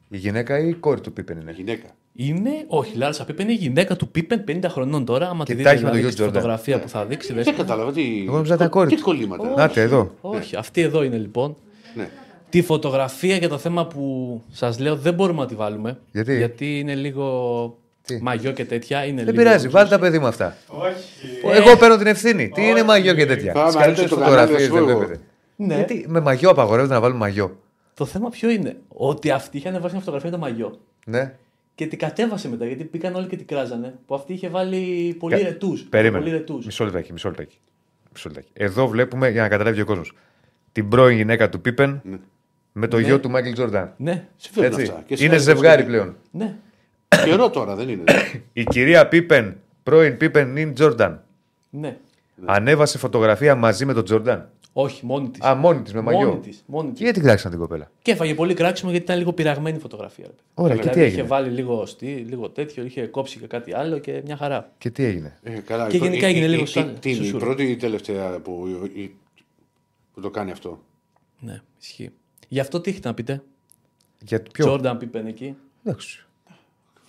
Η 0.09 0.17
γυναίκα 0.17 0.59
ή 0.59 0.69
η 0.69 0.73
κόρη 0.75 1.01
του 1.01 1.13
Πίπεν 1.13 1.41
είναι; 1.41 1.53
Γυναίκα. 1.57 1.87
Είναι, 2.19 2.51
όχι, 2.67 2.93
η 2.95 2.97
Λάρισα 2.99 3.25
Πίπεν 3.25 3.45
είναι 3.49 3.53
η 3.55 3.61
γυναίκα 3.61 3.97
του 3.97 4.09
Πίπεν 4.09 4.45
50 4.49 4.65
χρονών 4.69 5.05
τώρα. 5.05 5.29
Άμα 5.29 5.45
Και 5.45 5.55
τη 5.55 5.63
τα 5.63 5.71
δείτε 5.71 5.71
έχει 5.71 5.85
με 5.85 5.91
τον 5.91 5.99
δηλαδή, 5.99 6.01
γιο 6.01 6.11
στη 6.11 6.17
Τζόρνταν. 6.21 6.41
φωτογραφία 6.43 6.79
που 6.81 6.89
θα 6.89 7.05
δείξει. 7.05 7.33
δες- 7.33 7.45
Δεν 7.45 7.57
κατάλαβα 7.57 7.93
τι. 7.93 8.23
Εγώ 8.27 8.35
νόμιζα 8.35 8.55
ήταν 8.55 8.69
κόρη 8.69 8.89
Τι 8.89 8.97
του. 8.97 9.03
κολλήματα. 9.03 9.49
Νάτε 9.57 9.81
εδώ. 9.81 10.15
Όχι, 10.21 10.57
αυτή 10.57 10.81
εδώ 10.81 11.03
είναι 11.03 11.17
λοιπόν. 11.17 11.57
Ναι. 11.95 12.09
Τη 12.51 12.63
φωτογραφία 12.63 13.37
για 13.37 13.49
το 13.49 13.59
θέμα 13.59 13.87
που 13.87 14.43
σας 14.51 14.79
λέω 14.79 14.97
δεν 14.97 15.15
μπορούμε 15.15 15.41
να 15.41 15.47
τη 15.47 15.55
βάλουμε. 15.55 15.99
Γιατί; 16.13 16.37
Γιατί 16.37 16.79
είναι 16.79 16.95
λίγο 16.95 17.79
Τι; 18.07 18.19
μαγιό 18.23 18.53
και 18.53 18.65
τέτοια. 18.65 19.05
Είναι 19.05 19.25
Δεν 19.25 19.35
λίγο... 19.35 19.37
πειράζει, 19.45 19.69
βάλτε 19.69 19.91
τα 19.91 19.99
παιδί 19.99 20.19
μου 20.19 20.27
αυτά. 20.27 20.57
Όχι. 20.69 21.59
Εγώ 21.61 21.77
παίρνω 21.77 21.97
την 21.97 22.07
ευθύνη. 22.07 22.49
Τι 22.49 22.63
είναι 22.69 22.83
μαγιό 22.83 23.15
και 23.15 23.27
τέτοια; 23.27 23.53
Πάμε, 23.53 23.67
Τις 23.67 23.75
καλύτερες 23.77 23.99
ανοίξτε 23.99 24.09
το 24.09 24.25
φωτογραφίες 24.25 24.69
κανάλι, 24.69 24.87
δεν 24.87 24.95
ας 24.95 25.01
πω. 25.01 25.07
βλέπετε. 25.07 25.25
Ναι. 25.57 25.75
Γιατί 25.75 26.05
με 26.09 26.21
μαγιό 26.21 26.51
απαγορεύεται 26.51 26.95
να 26.95 27.01
βάλουμε 27.01 27.19
μαγιό; 27.19 27.57
Το 27.97 28.05
θέμα 28.05 28.29
ποιο 28.31 28.51
είναι; 28.51 28.77
Ότι 28.89 29.31
αυτή 29.31 29.57
είχε 29.57 29.69
ανεβάσει 29.69 29.93
μια 29.95 30.01
φωτογραφία 30.05 30.31
με 30.31 30.37
το 30.37 30.43
μαγιό. 30.43 30.81
Ναι. 31.07 31.35
Και 31.75 31.87
την 31.87 31.99
κατέβασε 31.99 32.49
μετά 32.49 32.67
γιατί 32.67 32.85
πήγαν 32.85 33.15
όλοι 33.15 33.27
και 33.27 33.37
την 33.37 33.47
κράζανε. 33.47 33.95
Που 34.07 34.15
αυτή 34.15 34.33
είχε 34.33 34.49
βάλει 34.49 35.15
πολύ 35.19 35.37
Κα- 35.37 35.43
ρετούς. 35.43 35.79
Πολύ 35.79 35.89
Περίμενε. 35.91 36.31
ρετούς. 36.31 36.65
Μισό 36.67 36.85
λεπτάκι, 36.85 37.13
μισό 37.13 37.29
λεπτάκι. 37.29 37.57
Μισό 38.13 38.29
λεπτάκι. 38.29 38.51
Εδώ 38.53 38.89
βλέπουμε, 38.89 39.29
για 39.31 39.43
να 39.43 39.49
καταλάβει 39.49 39.77
και 39.77 39.83
ο 39.83 39.85
κόσμος, 39.85 40.13
την 40.73 40.89
πρώην 40.89 41.17
γυναίκα 41.17 41.49
του 41.49 41.61
Πίπεν 41.61 42.03
με 42.73 42.87
το 42.89 42.99
γιο 42.99 43.21
του 43.21 43.31
Μάικλ 43.31 43.53
Τζορντάν. 43.53 43.93
Ναι, 43.97 44.27
Φεύγουν 44.37 44.65
Έτσι. 44.81 44.83
αυτά. 44.93 45.03
Και 45.15 45.25
Είναι 45.25 45.35
εσύ 45.35 45.45
ζευγάρι 45.45 45.83
και- 45.83 45.89
πλέον. 45.89 46.17
ναι. 46.31 46.57
Καιρό 47.25 47.51
τώρα 47.51 47.75
δεν 47.75 47.89
είναι. 47.89 48.03
Η 48.53 48.65
κυρία 48.65 49.09
Πίπεν, 49.09 49.57
πρώην 49.83 50.17
Πίπεν 50.17 50.53
νυν 50.53 50.75
Τζορντάν, 50.75 51.23
ναι. 51.71 51.97
ανέβασε 52.45 52.99
φωτογραφία 52.99 53.55
μαζί 53.55 53.85
με 53.85 53.93
τον 53.93 54.05
Τζορντάν. 54.05 54.49
Όχι, 54.79 55.07
μόνη 55.07 55.31
της. 55.31 55.43
Α, 55.43 55.55
μόνη 55.55 55.83
της 55.83 55.93
με 55.93 56.01
μαγιό. 56.01 56.29
Μόνη 56.29 56.41
της, 56.41 56.63
μόνη 56.67 56.87
Και 56.89 56.93
της. 56.93 57.01
γιατί 57.03 57.21
κράξαν 57.21 57.51
την 57.51 57.61
κοπέλα; 57.61 57.91
Και 58.03 58.11
έφαγε 58.11 58.35
πολύ 58.35 58.55
κράξιμο 58.55 58.91
γιατί 58.91 59.05
ήταν 59.07 59.19
λίγο 59.19 59.33
πειραγμένη 59.33 59.77
η 59.77 59.81
φωτογραφία. 59.81 60.25
ρε 60.25 60.31
παιδί. 60.31 60.43
Ωραία, 60.55 60.75
και 60.77 60.81
δηλαδή 60.81 61.01
τι 61.01 61.07
είχε 61.07 61.15
έγινε; 61.15 61.29
βάλει 61.29 61.51
λίγο 61.51 61.87
στή, 61.87 62.07
λίγο 62.15 62.49
τέτοιο, 62.51 62.85
είχε 62.85 63.07
κόψει 63.07 63.39
και 63.39 63.47
κάτι 63.47 63.73
άλλο 63.75 63.99
και 63.99 64.23
μια 64.25 64.37
χαρά. 64.37 64.73
Και 64.79 64.91
τι 64.91 65.05
έγινε; 65.05 65.39
Ε, 65.43 65.51
καλά, 65.59 65.89
Και 65.89 65.97
η- 65.97 66.01
γενικά 66.01 66.27
η- 66.27 66.31
έγινε 66.31 66.47
η- 66.47 66.49
λίγο 66.49 66.63
η- 66.63 66.67
σαν- 66.67 66.99
Τι 66.99 67.11
είναι 67.11 67.19
η 67.19 67.23
σουσούρα. 67.25 67.45
πρώτη 67.45 67.65
ή 67.65 67.71
η 67.71 67.77
τελευταία 67.77 68.41
που, 68.41 68.67
η- 68.95 69.15
που 70.15 70.21
το 70.21 70.31
κάνει 70.31 70.51
αυτό; 70.51 70.81
Ναι, 71.41 71.61
ισχύει. 71.81 72.11
Γι' 72.49 72.61
αυτό 72.61 72.81
τι 72.81 72.91
έχετε 72.91 73.09
να 73.09 73.15
πείτε; 73.15 73.43
Για 74.23 74.43
ποιο; 74.43 74.65
Τζόρνταν 74.65 74.99
Πίπεν 74.99 75.27
εκεί. 75.27 75.57
Εντάξει. 75.85 76.27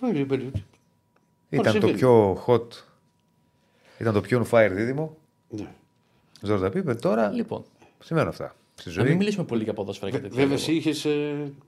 Βάλει, 0.00 0.24
παιδί. 0.24 0.50
Ήταν 1.50 1.64
το 1.64 1.70
συμβαίνει. 1.70 1.92
πιο 1.98 2.42
hot. 2.46 2.66
Ήταν 3.98 4.14
το 4.14 4.20
πιο 4.20 4.46
on 4.50 4.54
fire 4.58 4.70
δίδυμο. 4.72 5.16
Ναι. 5.48 5.66
Τζόρνταν 6.42 6.70
Πίπεν 6.70 7.00
τώρα. 7.00 7.30
Λοιπόν, 7.30 7.64
Σημαίνουν 8.04 8.28
αυτά. 8.28 8.54
Στη 8.74 8.88
να 8.88 8.94
ζωή. 8.94 9.08
μην 9.08 9.16
μιλήσουμε 9.16 9.44
πολύ 9.44 9.62
για 9.64 9.72
ποδόσφαιρα 9.74 10.10
και 10.10 10.16
τέτοια. 10.18 10.30
Βέβαια, 10.30 10.44
λόγω. 10.44 10.60
εσύ 10.60 10.72
είχες. 10.74 11.06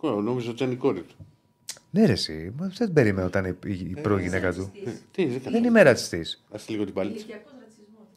Νόμιζα 0.02 0.50
ότι 0.50 0.62
ήταν 0.62 0.70
η 0.72 0.76
κόρη 0.76 1.00
του. 1.02 1.14
Ναι, 1.90 2.06
ρε, 2.06 2.12
εσύ. 2.12 2.52
Μα 2.56 2.72
δεν 2.76 2.92
περίμενα 2.92 3.26
όταν 3.26 3.44
η, 3.44 3.56
η, 3.64 3.72
η 3.72 4.00
πρώην 4.02 4.22
γυναίκα 4.24 4.52
του. 4.52 4.70
Τι, 5.12 5.24
δεν 5.24 5.32
Δεν 5.32 5.38
κατάλαβα. 5.42 5.66
είμαι 5.66 5.82
ρατσιστής. 5.82 6.44
Άστε 6.50 6.72
λίγο 6.72 6.84
την 6.84 6.94
πάλι. 6.94 7.24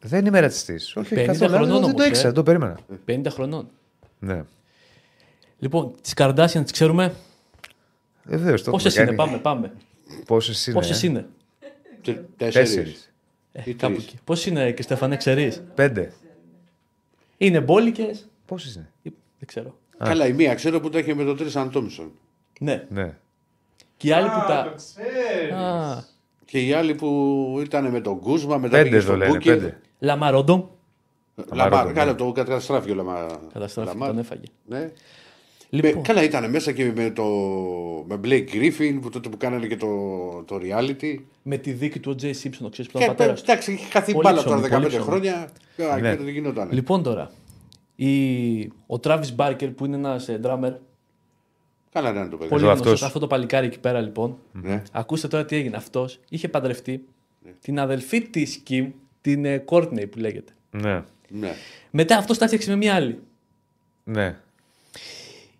Δεν 0.00 0.26
είμαι 0.26 0.40
ρατσιστής. 0.40 0.96
Όχι, 0.96 1.14
50 1.14 1.24
καθόλου. 1.26 1.50
χρονών 1.50 1.68
Δεν 1.72 1.80
το 1.80 1.86
όμως, 1.86 2.06
ήξερα, 2.06 2.28
ε. 2.28 2.32
δεν 2.32 2.34
το 2.34 2.42
περίμενα. 2.42 2.78
50 3.06 3.26
χρονών. 3.30 3.68
Ναι. 4.18 4.44
Λοιπόν, 5.58 5.94
τις 6.02 6.14
Καρδάσιαν 6.14 6.62
τις 6.62 6.72
ξέρουμε; 6.72 7.14
Βεβαίως. 8.24 8.62
Πόσες 8.62 8.96
είναι, 8.96 9.12
πάμε, 9.12 9.38
πάμε. 9.38 9.72
Πόσες 10.26 10.66
είναι. 10.66 10.76
Πόσες 10.76 11.02
είναι; 11.02 11.26
Τε- 12.02 12.18
Τέσσερις. 12.36 12.68
Τέσσερις. 12.74 13.12
Ε, 13.52 13.62
Ή 13.64 13.74
κάπου 13.74 13.92
τρεις. 13.94 14.04
εκεί. 14.06 14.18
Πόσες 14.24 14.46
είναι 14.46 14.72
και 14.72 14.82
Στεφανέ, 14.82 15.16
ξέρεις; 15.16 15.62
Πέντε. 15.74 16.12
Είναι 17.36 17.60
μπόλικες. 17.60 18.28
Πόσες 18.46 18.74
είναι; 18.74 18.90
Δεν 19.02 19.46
ξέρω. 19.46 19.78
Καλά, 19.98 20.26
η 20.26 20.32
μία 20.32 20.54
ξέρω 20.54 20.80
που 20.80 20.88
τα 20.90 20.98
είχε 20.98 21.14
με 21.14 21.24
τον 21.24 21.36
Τρίσαν 21.36 21.70
Τόμισον. 21.70 22.12
Ναι. 22.60 22.86
Ναι. 22.88 23.16
Και 23.96 24.08
οι 24.08 24.12
άλλοι 24.12 24.26
που 24.28 24.34
Α, 24.40 24.46
τα. 24.46 24.64
το 24.64 24.74
ξέρεις. 24.76 25.52
Α, 25.52 26.04
Και 26.44 26.66
οι 26.66 26.72
άλλοι 26.72 26.94
που 26.94 27.58
ήταν 27.60 27.90
με 27.90 28.00
τον 28.00 28.18
Κούσμα, 28.20 28.58
μετά 28.58 28.76
Πέντε 28.76 28.82
πήγε 28.82 28.96
εδώ 28.96 29.04
στον 29.04 29.16
λένε. 29.18 29.30
Μπούκερ. 29.32 29.56
Πέντε. 29.58 29.80
Λαμαρόντο. 29.98 30.70
Λαμάρ, 31.52 31.70
Λαμάρ, 31.72 31.92
καλά, 31.92 32.14
το 32.14 32.32
καταστράφηκε 32.32 32.92
ο 32.92 32.94
Λαμάρ. 32.94 33.26
Καταστράφηκε, 33.52 33.94
Λαμάρ. 33.94 34.08
τον 34.08 34.18
έφαγε. 34.18 34.42
Ναι. 34.66 34.90
Λοιπόν, 35.74 35.92
Με- 35.94 36.00
καλά, 36.00 36.22
ήταν 36.22 36.50
μέσα 36.50 36.72
και 36.72 36.92
με, 36.94 37.10
το, 37.10 37.24
με 38.08 38.20
Blake 38.24 38.48
Griffin 38.54 38.98
που 39.00 39.08
τότε 39.10 39.28
που 39.28 39.36
κάνανε 39.36 39.66
και 39.66 39.76
το, 39.76 39.86
το 40.46 40.58
reality. 40.62 41.16
με 41.42 41.56
τη 41.56 41.72
δίκη 41.72 42.00
του 42.00 42.14
O.J. 42.18 42.24
Simpson, 42.24 42.68
ξέρεις 42.70 42.90
που 42.90 42.98
Και 42.98 43.04
ήταν 43.04 43.08
ο 43.08 43.14
πατέρας 43.14 43.42
του. 43.42 43.50
εντάξει, 43.50 43.72
είχε 43.72 43.86
χαθεί 43.90 44.12
Πολύ 44.12 44.24
μπάλα 44.26 44.38
ψωμί, 44.44 44.60
τώρα 44.60 44.68
15 44.68 44.80
πολύ 44.80 44.86
ψωμί. 44.88 45.04
χρόνια. 45.04 45.34
Α, 45.92 45.98
Ναι. 46.00 46.10
Και 46.16 46.22
δεν 46.22 46.28
γινόταν. 46.28 46.68
Λοιπόν 46.72 47.02
τώρα, 47.02 47.30
η... 47.96 48.60
ο 48.66 49.00
Travis 49.02 49.36
Barker 49.36 49.70
που 49.76 49.84
είναι 49.84 49.96
ένας 49.96 50.28
drummer, 50.42 50.72
Καλά 51.92 52.12
να 52.12 52.20
είναι 52.20 52.28
το 52.28 52.36
παιδί. 52.36 52.48
πολύ 52.50 52.62
Εδώ 52.62 52.72
γνωστός, 52.72 52.92
αυτός. 52.92 53.02
αυτό 53.02 53.18
το 53.18 53.26
παλικάρι 53.26 53.66
εκεί 53.66 53.78
πέρα 53.78 54.00
λοιπόν. 54.00 54.38
Ναι. 54.52 54.82
Ακούστε 54.92 55.28
τώρα 55.28 55.44
τι 55.44 55.56
έγινε. 55.56 55.76
Αυτός 55.76 56.20
είχε 56.28 56.48
παντρευτεί 56.48 57.04
την 57.60 57.78
αδελφή 57.80 58.22
της 58.22 58.62
Kim, 58.70 58.86
την 59.20 59.44
ε, 59.44 59.64
Courtney 59.68 60.10
που 60.10 60.18
λέγεται. 60.18 60.52
Ναι. 60.70 61.02
Ναι. 61.28 61.52
Μετά 61.90 62.16
αυτός 62.16 62.38
τα 62.38 62.44
έφτιαξε 62.44 62.70
με 62.70 62.76
μια 62.76 62.94
άλλη. 62.94 63.18
Ναι. 64.04 64.36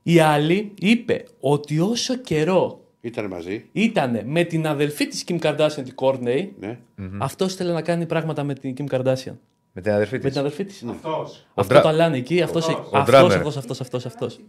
Η 0.06 0.18
άλλη 0.20 0.72
είπε 0.78 1.24
ότι 1.40 1.78
όσο 1.80 2.16
καιρό 2.16 2.84
Ήταν 3.00 3.26
μαζί. 3.26 3.64
ήταν 3.72 4.20
με 4.24 4.44
την 4.44 4.66
αδελφή 4.66 5.06
της 5.06 5.24
Kim 5.26 5.38
Kardashian, 5.38 5.82
την 5.84 5.94
Courtney, 5.94 6.48
Ναι. 6.60 6.78
αυτός 7.18 7.52
ήθελε 7.52 7.72
να 7.72 7.82
κάνει 7.82 8.06
πράγματα 8.06 8.42
με 8.44 8.54
την 8.54 8.74
Kim 8.78 8.94
Kardashian. 8.94 9.34
Με 9.72 9.80
την 9.82 9.92
αδερφή 9.92 10.14
Με 10.14 10.20
την 10.20 10.32
τη. 10.32 10.38
αδελφή 10.38 10.64
της. 10.64 10.82
Αυτός. 10.90 11.46
Αυτό 11.54 11.72
ντρα- 11.72 11.82
το 11.82 11.88
αλάνε 11.88 12.16
εκεί, 12.16 12.42
αυτός, 12.42 12.68
Ο 12.68 12.88
αυτός, 12.92 13.14
drummer. 13.14 13.30
αυτός, 13.36 13.56
αυτός, 13.56 13.80
αυτός, 13.80 14.06
αυτός. 14.06 14.40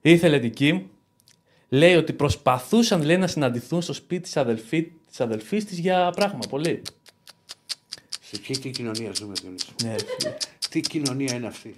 Ήθελε 0.00 0.38
την 0.38 0.52
Kim, 0.58 0.82
λέει 1.68 1.94
ότι 1.94 2.12
προσπαθούσαν 2.12 3.02
λέει, 3.02 3.16
να 3.16 3.26
συναντηθούν 3.26 3.82
στο 3.82 3.92
σπίτι 3.92 4.22
της, 4.22 4.36
αδελφή, 4.36 4.92
της 5.08 5.20
αδελφής 5.20 5.64
της 5.64 5.78
για 5.78 6.10
πράγμα, 6.16 6.38
πολύ. 6.48 6.82
Σε 8.20 8.38
ποια 8.38 8.58
τι 8.58 8.70
κοινωνία 8.70 9.10
ζούμε, 9.14 9.32
Διονύση; 9.42 9.66
Ναι, 9.84 9.90
ρε 9.90 10.04
φίλε. 10.18 10.36
Τι 10.70 10.80
κοινωνία 10.80 11.34
είναι 11.34 11.46
αυτή; 11.46 11.76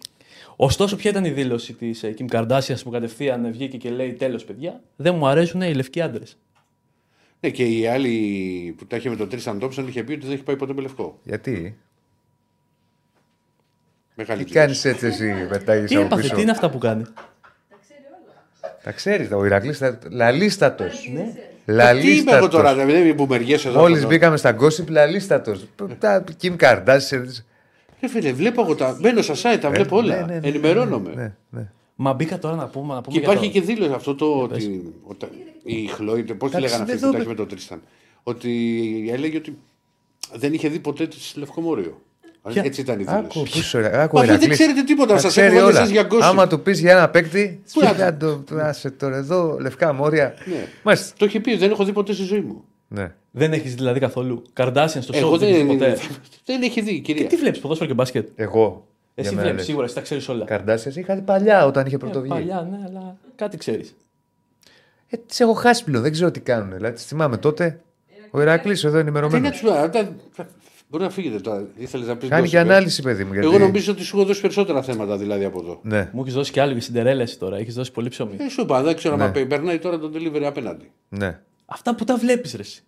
Ωστόσο, 0.57 0.97
ποια 0.97 1.11
ήταν 1.11 1.25
η 1.25 1.31
δήλωση 1.31 1.73
της 1.73 2.05
Kim 2.05 2.27
Kardashian 2.31 2.75
που 2.85 2.91
κατευθείαν 2.91 3.53
βγήκε 3.53 3.77
και 3.77 3.91
λέει: 3.91 4.13
Τέλος, 4.13 4.45
παιδιά, 4.45 4.81
δεν 4.97 5.15
μου 5.15 5.27
αρέσουν 5.27 5.61
οι 5.63 5.75
λευκοί 5.75 6.01
άντρες. 6.01 6.37
Ναι, 7.41 7.51
και 7.51 7.65
η 7.65 7.87
άλλη 7.87 8.75
που 8.79 8.87
τα 8.87 8.97
είχε 8.97 9.09
με 9.09 9.17
τον 9.17 9.29
Τρίσαν 9.29 9.59
Τόμψον 9.59 9.89
είχε 9.89 10.03
πει 10.03 10.13
ότι 10.13 10.25
δεν 10.25 10.33
έχει 10.33 10.43
πάει 10.43 10.57
ποτέ 10.57 10.73
με 10.75 10.81
λευκό. 10.81 11.19
Γιατί; 11.23 11.79
Μεγάλη 14.15 14.45
Τι 14.45 14.53
κάνεις 14.53 14.85
έτσι 14.85 15.07
εσύ, 15.07 15.47
πετάγει 15.49 15.85
Τι 15.87 15.95
από 15.95 16.05
έπαθε, 16.05 16.23
πίσω; 16.23 16.35
τι 16.35 16.41
είναι 16.43 16.51
αυτά 16.51 16.71
που 16.71 16.79
κάνει; 16.79 17.05
Τα 18.83 18.93
ξέρεις, 18.93 19.31
ο 19.33 19.45
Ηρακλής. 19.45 19.83
Λαλίστατος. 20.11 21.01
Τι 21.01 21.11
είμαι 21.11 22.33
εγώ 22.33 22.49
τώρα, 22.49 22.73
Λαλίστατος. 22.73 22.75
δεν 22.75 23.05
είμαι 23.05 23.13
μπουμεριέ 23.13 23.55
εδώ. 23.55 23.81
Μόλις 23.81 23.97
αυτό. 23.97 24.09
μπήκαμε 24.09 24.37
στα 24.37 24.57
gossip, 24.61 24.89
λαλίστατος. 24.89 25.67
Τα 25.99 26.25
Kim 26.43 26.57
Kardashian. 26.57 27.27
Ρε 28.03 28.09
φίλε, 28.09 28.33
βλέπω 28.33 28.63
εγώ 28.63 28.75
τα. 28.75 28.97
Μπαίνω 29.01 29.23
στα 29.23 29.35
site, 29.35 29.59
τα 29.61 29.71
βλέπω 29.71 29.97
όλα. 29.97 30.15
ναι, 30.17 30.33
ναι, 30.33 30.39
ναι, 30.41 30.49
Ενημερώνομαι. 30.49 31.13
Ναι, 31.15 31.35
ναι. 31.51 31.71
Μα 31.97 32.13
μπήκα 32.13 32.39
τώρα 32.39 32.55
να 32.57 32.67
πούμε. 32.67 32.95
Να 32.95 33.01
πούμε 33.01 33.15
Και 33.19 33.25
για 33.25 33.33
υπάρχει 33.33 33.47
το- 33.47 33.53
και 33.53 33.61
δήλωση 33.61 33.93
αυτό 33.93 34.15
το. 34.15 34.27
Ότι, 34.43 34.93
ότι 35.03 35.27
η 35.65 35.87
Χλόι, 35.87 36.23
πώς 36.23 36.51
τη 36.51 36.57
Εντάξει, 36.57 36.61
λέγανε 36.61 36.83
αυτή 36.83 36.93
εδώ 36.93 37.07
που 37.07 37.13
τα 37.13 37.17
με- 37.19 37.19
είχε 37.19 37.29
με 37.29 37.35
τον 37.35 37.49
Τρίσταν; 37.49 37.83
Ότι 38.23 38.51
έλεγε 39.13 39.37
ότι 39.37 39.59
δεν 40.35 40.53
είχε 40.53 40.69
δει 40.69 40.79
ποτέ 40.79 41.07
τη 41.07 41.17
Λευκομόριο. 41.35 42.01
Ποια; 42.49 42.63
Έτσι 42.65 42.81
ήταν 42.81 43.01
η 43.01 43.05
Άκου, 43.09 43.29
δήλωση. 43.33 43.53
πίσω, 43.59 43.79
ρε, 43.79 43.87
άκου, 44.03 44.15
Μα 44.17 44.21
αφού 44.21 44.31
δεν 44.31 44.39
Ηρακλής. 44.39 44.59
ξέρετε 44.59 44.83
τίποτα, 44.83 45.15
Τα 45.15 45.21
σας 45.21 45.31
ξέρει 45.31 45.47
έχω 45.47 45.55
βάλει 45.57 45.67
όλα. 45.69 45.79
εσάς 45.81 45.91
για 45.91 46.07
gossip. 46.11 46.21
Άμα 46.23 46.47
του 46.47 46.61
πεις 46.61 46.81
για 46.81 46.93
ένα 46.93 47.09
παίκτη, 47.09 47.61
Πού 47.73 47.81
σου 47.81 47.87
να 47.87 47.95
πει, 47.95 48.03
«Άντε, 48.03 48.27
άσε 48.61 48.91
τώρα 48.91 49.17
εδώ, 49.17 49.57
λευκά 49.61 49.93
μόρια. 49.93 50.35
Ναι. 50.45 50.67
Μάλιστα. 50.83 51.15
Το 51.19 51.25
είχε 51.25 51.41
πει, 51.41 51.57
δεν 51.57 51.71
έχω 51.71 51.85
δει 51.85 51.93
ποτέ 51.93 52.13
στη 52.13 52.23
ζωή 52.23 52.41
μου. 52.41 52.65
Ναι. 52.95 53.15
Δεν 53.31 53.53
έχεις 53.53 53.75
δηλαδή 53.75 54.01
καθόλου. 54.01 54.43
Καρδάσιαν 54.53 55.03
στο 55.03 55.13
Εγώ 55.17 55.29
σοου, 55.29 55.37
δεν 55.37 55.49
δεν, 55.51 55.61
έχεις 55.61 55.73
ποτέ; 55.79 55.99
δεν 56.45 56.63
έχει 56.63 56.81
δει, 56.81 57.01
κυρία. 57.01 57.27
Τι 57.27 57.37
βλέπεις, 57.37 57.61
ποδόσφαιρο 57.61 57.89
και 57.89 57.95
μπάσκετ; 57.95 58.29
Εγώ. 58.37 58.87
Εσύ 59.15 59.29
για 59.29 59.31
μένα 59.31 59.41
βλέπεις 59.43 59.57
λες. 59.59 59.65
σίγουρα, 59.67 59.85
εσύ 59.85 59.95
τα 59.95 60.01
ξέρεις 60.01 60.29
όλα. 60.29 60.45
Καρδάσια 60.45 60.93
είχα 60.97 61.15
δει 61.15 61.21
παλιά 61.23 61.67
όταν 61.67 61.87
είχε 61.87 61.95
Ε, 61.95 61.99
πρωτοβγεί. 61.99 62.29
παλιά, 62.29 62.69
ναι, 62.71 62.79
αλλά 62.87 63.17
κάτι 63.35 63.57
ξέρεις. 63.57 63.95
Ε, 65.09 65.17
τις 65.17 65.41
έχω 65.41 65.53
χάσει 65.53 65.85
πλέον, 65.85 66.03
δεν 66.03 66.13
ξέρω 66.13 66.31
τι 66.31 66.41
κάνουν. 66.41 66.75
Δηλαδή, 66.75 66.95
τις 66.95 67.05
θυμάμαι 67.05 67.37
τότε. 67.37 67.81
Ο 68.31 68.41
Ηρακλής 68.41 68.85
εδώ 68.85 68.95
Τι 68.95 69.01
ενημερωμένο. 69.01 69.49
να 69.49 69.51
του 69.51 69.73
αυτά- 69.73 70.15
Μπορεί 70.89 71.05
να 71.05 71.11
φύγετε 71.11 71.41
τώρα. 71.41 71.67
Ήθελες 71.77 72.07
να 72.07 72.17
πεις. 72.17 72.29
Κάνει 72.29 72.49
και 72.49 72.59
ανάλυση, 72.59 73.03
παιδί 73.03 73.25
μου. 73.25 73.33
Γιατί... 73.33 73.47
Εγώ 73.49 73.59
νομίζω 73.59 73.93
ότι 73.93 74.03
σου 74.05 74.17
έχω 74.17 74.27
δώσει 74.27 74.41
περισσότερα 74.41 74.83
θέματα 74.83 75.17
δηλαδή 75.19 75.45
από 75.45 75.61
εδώ. 75.61 75.81
Ναι. 75.83 76.11
Μου 76.13 76.21
έχεις 76.21 76.35
δώσει 76.35 76.53
και 76.53 76.61
άλλο 76.61 76.73
για 76.73 76.81
Σιντερέλα 76.81 77.23
εσύ 77.23 77.39
τώρα. 77.39 77.57
Έχεις 77.57 77.75
δώσει 77.75 77.93
πολύ 77.93 78.09
ψωμί. 78.09 78.37
Ε, 78.39 78.49
σου 78.49 78.61
είπα, 78.61 78.83
δεν 78.83 78.97
ξέρω 78.97 79.17
Ναι. 79.17 79.25
αν 79.25 79.33
περνάει 79.49 79.79
τώρα 79.79 79.99
το 79.99 80.11
delivery 80.15 80.43
απέναντι. 80.43 80.91
ναι. 81.09 81.41
Αυτά 81.73 81.95
που 81.95 82.05
τα 82.05 82.17
βλέπεις, 82.17 82.55
ρε. 82.55 82.61
εσύ. 82.63 82.83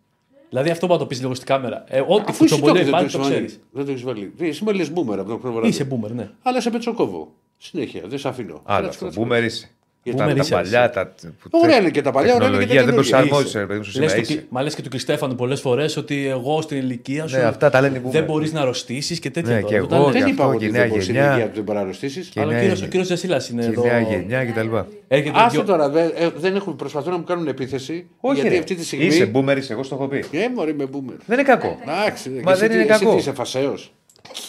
Δηλαδή 0.49 0.71
αυτό 0.71 0.87
που 0.87 0.93
θα 0.93 0.99
το 0.99 1.07
πεις 1.07 1.21
λίγο 1.21 1.35
στην 1.35 1.47
κάμερα. 1.47 1.85
Ε, 1.89 2.01
ό,τι 2.01 2.11
Αφού 2.13 2.21
εσύ 2.23 2.37
το 2.37 2.37
κουτσομπολιό 2.39 2.75
έχεις, 2.81 2.91
δεν 2.91 3.01
υπάρχει 3.01 3.13
το 3.13 3.19
το 3.19 3.25
έχεις 3.25 3.35
ξέρεις. 3.37 3.53
βάλει. 3.53 3.69
Δεν 3.73 3.85
το 3.85 3.91
έχεις 3.91 4.03
βάλει. 4.05 4.33
Ε, 4.39 4.47
Εσύ 4.49 4.65
με 4.65 4.73
λε 4.73 4.85
boomer 4.95 5.19
από 5.19 5.29
το 5.31 5.39
πρώτο 5.39 5.53
βράδυ. 5.53 5.69
Είσαι 5.69 5.89
boomer, 5.91 6.11
ναι. 6.11 6.31
Αλλά 6.43 6.61
σε 6.61 6.71
πετσοκόβω. 6.71 7.35
Συνέχεια, 7.59 8.03
δεν 8.07 8.19
σε 8.19 8.29
αφήνω. 8.29 8.61
Άλλο 8.65 8.81
Κράτς, 8.81 8.89
αυτό. 8.89 9.05
κράτς, 9.05 9.19
Boomer 9.19 9.29
κράτς. 9.41 9.55
είσαι. 9.55 9.71
Γιατί 10.07 10.19
Τα, 10.19 10.25
Boomer 10.27 10.35
τα 10.35 10.41
είσαι, 10.43 10.53
παλιά, 10.55 10.83
εσύ. 10.83 10.93
τα. 10.93 11.13
που- 11.43 11.49
Ωραία 11.63 11.79
είναι 11.81 11.91
και 11.91 12.03
τα 12.03 12.11
παλιά, 12.11 12.35
ωραία 12.35 12.49
είναι 12.49 12.57
και 12.59 12.63
τα 12.67 12.69
Τεχνολογία 12.69 12.85
δεν 12.85 13.05
καινούργια. 13.05 13.19
προσαρμόζεσαι, 13.19 13.59
ρε 13.59 13.67
παιδί 13.67 13.79
μου, 13.79 13.85
στο 13.85 14.01
Λες 14.01 14.11
σήμερα. 14.11 14.27
του, 14.27 14.33
είσαι. 14.33 14.41
Κι- 14.43 14.49
μα 14.51 14.63
λες 14.63 14.75
και 14.75 14.83
του 14.83 14.89
Κριστέφανου 14.89 15.35
πολλές 15.35 15.61
φορές 15.61 15.97
ότι 15.97 16.27
εγώ 16.29 16.61
στην 16.63 16.77
ηλικία 16.77 17.27
σου 17.27 17.37
Ναι, 17.37 17.43
αυτά 17.43 17.71
τα 17.71 17.81
λένε 17.81 17.99
οι 17.99 18.01
boomer. 18.07 18.11
δεν 18.11 18.25
μπορείς 18.25 18.53
να 18.53 18.61
αρρωστήσεις 18.61 19.19
και 19.19 19.31
τέτοια. 19.31 19.55
Ναι, 19.55 19.61
τώρα. 19.61 19.73
και 19.73 19.81
Δεν 19.81 19.89
τα 19.89 19.97
εγώ, 19.97 20.05
λένε. 20.05 20.19
Δεν 20.19 20.27
γι' 20.27 20.33
είπα 20.35 20.43
αυτό 20.45 20.55
ότι 20.57 20.65
και 20.65 20.71
η 20.71 20.71
δεν 20.71 20.81
νέα 20.81 20.89
μπορείς 20.89 21.03
στην 21.05 21.15
γενιά. 21.17 21.31
ηλικία 21.31 21.49
του 21.49 21.55
δεν 21.55 21.65
παραρρωστήσεις. 21.65 22.29
Και 22.29 22.39
η 22.39 22.43
Αλλά 22.43 22.51
ο 22.51 22.53
νέα 22.55 22.61
κύριος- 22.63 22.81
ο 22.83 22.85
γενιά. 22.85 22.91
κύριος 23.05 23.09
Δεσίλα 23.09 23.43
είναι 23.53 23.63
Και 23.63 23.69
η 23.69 23.73
εδώ. 23.73 23.85
νέα 23.85 24.01
γενιά 24.01 24.45
κτλ. 24.45 24.77
Έρχεται 25.09 25.39
Άστο 25.39 25.51
δυο- 25.51 25.63
τώρα, 25.65 25.89
δε- 25.89 26.03
ε, 26.07 26.31
δεν 26.37 26.55
έχουν, 26.57 26.77
προσπαθούν 26.77 27.11
να 27.11 27.19
μου 27.19 27.25
κάνουν 27.25 27.47
επίθεση. 27.47 28.07
Όχι, 28.21 28.35
γιατί 28.41 28.55
ρε. 28.55 28.59
αυτή 28.61 28.75
τη 28.75 28.85
στιγμή. 28.85 29.05
Είσαι 29.07 29.31
boomer, 29.35 29.57
είσαι, 29.57 29.73
εγώ 29.73 29.83
στο 29.83 29.95
έχω 29.95 30.07
πει. 30.09 30.17
Ε, 30.31 30.49
μωρή 30.55 30.75
με 30.75 30.85
boomer. 30.93 31.15
Δεν 31.27 31.39
είναι 31.39 31.49
κακό. 31.49 31.79
Εντάξει, 31.83 32.29
Μα 32.31 32.41
και 32.41 32.51
εσύ 32.51 32.61
δεν 32.61 32.69
τι- 32.69 32.75
είναι 32.75 32.85
εσύ 32.93 32.99
κακό. 33.01 33.13
τι 33.15 33.19
Είσαι 33.21 33.33
φασαίος. 33.33 33.95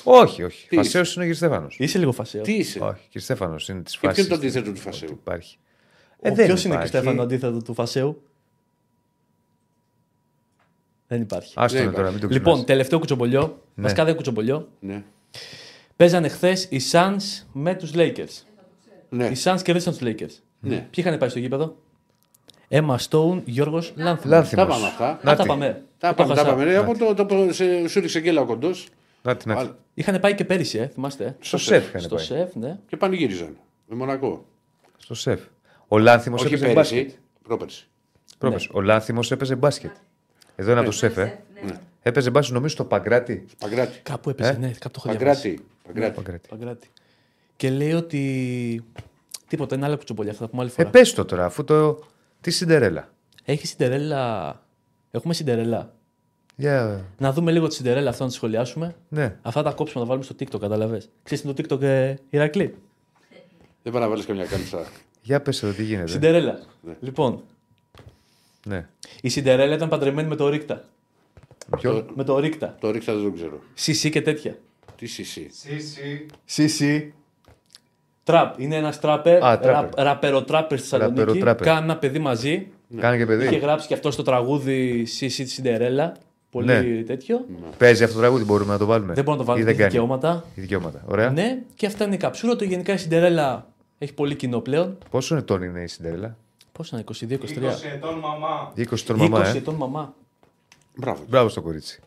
Όχι, 0.03 0.43
όχι. 0.43 0.68
Τι 0.68 0.76
Φασαίο 0.76 1.02
είναι 1.02 1.11
ο 1.15 1.19
κύριο 1.19 1.34
Στέφανος. 1.34 1.76
Είσαι 1.80 1.97
λίγο 1.97 2.11
φασαίο. 2.11 2.41
Τι 2.41 2.53
είσαι; 2.53 2.80
Όχι, 2.80 3.02
κύριο 3.03 3.22
Στέφανος 3.22 3.69
είναι 3.69 3.81
της 3.81 3.93
Και 3.93 3.99
ποιο 3.99 4.10
φάση. 4.10 4.22
είναι 4.22 4.30
το 4.30 4.35
αντίθετο 4.35 4.72
του 4.72 4.80
φασαίου. 4.80 5.10
Υπάρχει. 5.11 5.57
Ο 6.19 6.34
δεν 6.34 6.45
ποιος 6.45 6.47
είναι 6.47 6.57
και 6.57 6.68
υπάρχει. 6.68 6.88
Στέφανο 6.88 7.22
αντίθετο 7.22 7.61
του 7.61 7.73
Φασέου; 7.73 8.22
Δεν 11.07 11.22
υπάρχει. 11.22 11.53
Άστο 11.56 11.77
Δεν 11.77 11.88
είναι 11.88 11.95
τώρα, 11.95 12.11
μην 12.11 12.19
το 12.19 12.27
Λοιπόν, 12.27 12.43
ξεχνάς. 12.43 12.65
τελευταίο 12.65 12.99
κουτσομπολιό. 12.99 13.41
Ναι. 13.76 13.84
Βασικά 13.84 14.06
δεν 14.06 14.15
κουτσομπολιό. 14.15 14.68
Ναι. 14.80 15.03
Παίζανε 15.95 16.27
χθες 16.27 16.64
οι 16.69 16.80
Suns 16.91 17.43
με 17.53 17.76
τους 17.76 17.91
Lakers. 17.95 18.43
Ναι. 19.10 19.26
Οι 19.27 19.35
Suns 19.43 19.60
κερδίσαν 19.64 19.93
τους 19.97 20.02
Lakers. 20.07 20.39
Ναι. 20.60 20.76
Ποιοι 20.76 20.89
είχαν 20.91 21.18
πάει 21.18 21.30
στο 21.30 21.39
γήπεδο; 21.39 21.76
Emma 22.69 22.95
Stone, 23.10 23.41
Γιώργος 23.45 23.93
Λάνθιμος. 23.95 24.22
Τα 24.22 24.27
Λάνθιμος. 24.30 24.68
πάμε 24.68 24.85
αυτά. 24.88 25.07
Α, 25.10 25.19
Να 25.23 25.35
τα 25.35 25.41
τι. 25.43 25.47
πάμε. 25.47 25.84
Τα 25.97 26.10
Το 26.10 26.15
πάμε, 26.15 26.34
τα 26.35 26.39
χάσα. 26.41 26.49
πάμε. 26.56 26.65
Ναι, 26.65 26.76
Από 26.76 26.97
το, 26.97 27.14
το, 27.14 27.26
το, 27.26 27.53
σε, 27.53 27.88
σου 27.88 27.99
ρίξε 27.99 28.19
γκέλα 28.19 28.41
ο 28.41 28.45
κοντός 28.45 28.88
Να 29.26 29.35
τι, 29.38 29.47
να 29.47 29.56
τι. 29.68 29.72
Είχαν 29.93 30.19
πάει 30.19 30.35
και 30.35 30.45
πέρυσι, 30.45 30.77
ε, 30.77 30.88
θυμάστε. 30.88 31.26
ε. 31.26 31.35
Στο 31.39 31.57
σεφ 31.57 31.88
είχαν 31.88 32.02
Στο 32.02 32.15
πάει. 32.15 32.26
σεφ, 32.26 32.56
ναι. 32.56 32.80
και 32.88 32.97
πανηγύριζαν. 32.97 33.57
Με 33.88 33.95
Μονακό. 33.95 34.45
Στο 34.97 35.14
σεφ. 35.14 35.39
Ο 35.88 35.97
Λάνθιμος 35.97 36.43
Όχι 36.43 36.53
έπαιζε 36.53 36.73
μπάσκετ. 36.73 36.97
πέρυσι, 36.97 37.18
πρόπερσι. 37.43 37.88
Πρόπερσι. 38.38 38.69
Ο 38.73 38.81
Λάνθιμος 38.81 39.31
έπαιζε 39.31 39.56
μπάσκετ. 39.56 39.91
Εδώ 40.56 40.72
είναι 40.72 40.80
από 40.80 40.89
το 40.89 40.95
σεφ, 40.95 41.18
ε. 41.18 41.39
Έπαιζε 42.02 42.30
μπάσκετ 42.30 42.53
νομίζω 42.53 42.73
στο 42.73 42.85
Παγκράτη. 42.85 43.45
Παγκράτη. 43.60 43.99
Κάπου 44.03 44.30
έπαιζε, 44.30 44.49
Ε; 44.49 44.57
ναι, 44.57 44.68
κάπου 44.80 44.99
το 44.99 45.03
έχω 45.10 45.18
διαβάσει. 45.18 45.49
Παγκράτη. 45.49 45.64
Παγκράτη. 45.88 46.15
Παγκράτη. 46.15 46.47
Παγκράτη. 46.49 46.88
Και 47.56 47.69
λέει 47.69 47.93
ότι. 47.93 48.84
Τίποτα, 49.47 49.76
είναι 49.76 49.85
άλλο 49.85 49.97
κουτσομπολιά, 49.97 50.34
θα 50.34 50.39
τα 50.39 50.47
πούμε 50.49 50.61
άλλη 50.61 50.72
Ε, 50.72 50.73
φορά. 50.73 50.89
πες 50.89 51.14
το 51.14 51.26
τώρα, 51.26 51.45
αφού 51.45 51.64
το. 51.64 51.99
Τι 52.41 52.52
Σιντερέλα. 52.52 53.10
Έχει 53.45 53.68
Σιντερέλα. 53.68 54.61
Έχουμε 55.11 55.34
Σιντερέλα. 55.34 55.93
Για. 56.56 57.06
Να 57.18 57.32
δούμε 57.34 57.52
λίγο 57.52 57.68
τη 57.68 57.73
Σιντερέλα 57.76 58.10
αυτό 58.10 58.23
να 58.23 58.30
τη 58.30 58.36
σχολιάσουμε. 58.36 58.95
Ναι. 59.10 59.36
Αυτά 59.41 59.64
τα 59.64 59.72
κόψουμε 59.72 60.03
να 60.03 60.10
τα 60.10 60.15
βάλουμε 60.15 60.23
στο 60.26 60.36
TikTok, 60.40 60.60
καταλαβέ. 60.60 61.02
Ξέρεις 61.23 61.44
το 61.44 61.53
TikTok, 61.57 61.82
ε, 61.82 62.15
Ηρακλή. 62.30 62.76
Δεν 63.84 63.94
πάει 63.94 64.02
να 64.02 64.10
βάλεις 64.10 64.26
καμιά 64.26 64.45
κάλυψα. 64.45 64.86
Για 65.22 65.41
πες 65.41 65.64
εδώ 65.64 65.73
τι 65.73 65.84
γίνεται. 65.84 66.07
Σιντερέλα. 66.11 66.60
Λοιπόν, 66.99 67.41
Ναι. 68.65 68.88
η 69.22 69.30
Σιντερέλα 69.30 69.76
ήταν 69.76 69.90
παντρεμένη 69.90 70.27
με 70.27 70.36
το 70.36 70.49
Ρίκτα. 70.49 70.84
Ποιο; 71.77 72.06
Με 72.15 72.23
το 72.23 72.40
Ρίκτα. 72.40 72.76
Το 72.80 72.91
ρίξα 72.91 73.14
δεν 73.14 73.23
το 73.23 73.32
ξέρω. 73.32 73.60
CC 73.86 74.10
και 74.10 74.22
τέτοια. 74.22 74.57
Τι 74.95 75.06
σισί. 75.06 75.49
Σύση. 75.52 76.26
CC. 76.56 77.10
Τραπ. 78.23 78.60
Είναι 78.60 78.76
ένας 78.76 78.99
τράπερ. 78.99 79.44
Α, 79.44 79.60
τράπερ. 79.60 80.03
Ραπεροτράπερ 80.06 80.77
στη 80.80 80.88
Θεσσαλονίκη. 80.88 81.19
Ραπεροτράπερ. 81.19 81.65
Κάνει 81.68 81.84
ένα 81.84 81.98
παιδί 81.98 82.19
μαζί. 82.19 82.68
Κάνει 82.98 83.18
και 83.26 83.34
Είχε 83.34 83.45
παιδί. 83.45 83.56
γράψει 83.57 83.88
και 83.88 83.94
αυτός 83.94 84.14
στο 84.14 84.23
τραγούδι 84.23 85.07
CC 85.19 85.27
τη 85.36 85.45
Σιντερέλα. 85.49 86.14
Πολύ 86.56 86.65
Ναι. 86.68 87.03
τέτοιο. 87.03 87.45
Παίζει 87.77 88.03
αυτό 88.03 88.15
το 88.15 88.22
τραγούδι, 88.22 88.44
μπορούμε 88.44 88.72
να 88.72 88.77
το 88.77 88.86
βάλουμε; 88.86 89.14
Δεν 89.14 89.23
μπορούμε 89.23 89.44
να 89.44 89.49
το 89.49 89.60
Ή 89.60 89.64
βάλουμε 89.64 89.73
δεν 89.73 89.88
έχει 89.88 89.98
κάνει; 89.98 90.06
δικαιώματα. 90.18 90.45
Ή 90.56 90.61
δικαιώματα. 90.61 91.03
Ωραία. 91.06 91.30
Ναι, 91.30 91.57
και 91.76 91.86
αυτά 91.86 92.06
είναι 92.06 92.15
η 92.15 92.18
καψούρα. 92.18 92.56
Το 92.56 92.64
γενικά 92.64 92.94
η 92.94 92.98
Σιντερέλα 92.98 93.68
έχει 93.98 94.14
πολύ 94.14 94.36
κοινό 94.36 94.60
πλέον. 94.60 94.98
Πόσο 95.10 95.36
ετών 95.36 95.64
είναι 95.64 95.82
η 95.82 95.88
Σιντερέλα. 95.88 96.38
Πόσο 96.72 96.95
είναι, 96.95 97.06
22-23. 97.07 97.72
20 97.72 97.86
ετών 97.95 98.19
μαμά. 98.19 98.73
20 98.77 98.99
τον 99.06 99.15
20 99.15 99.19
μαμά, 99.30 99.48
ε. 99.48 99.57
ετών 99.57 99.76
μαμά. 99.76 100.14
Μπράβο. 100.95 101.23
Μπράβο 101.30 101.49
στο 101.49 101.61
κορίτσι. 101.61 101.99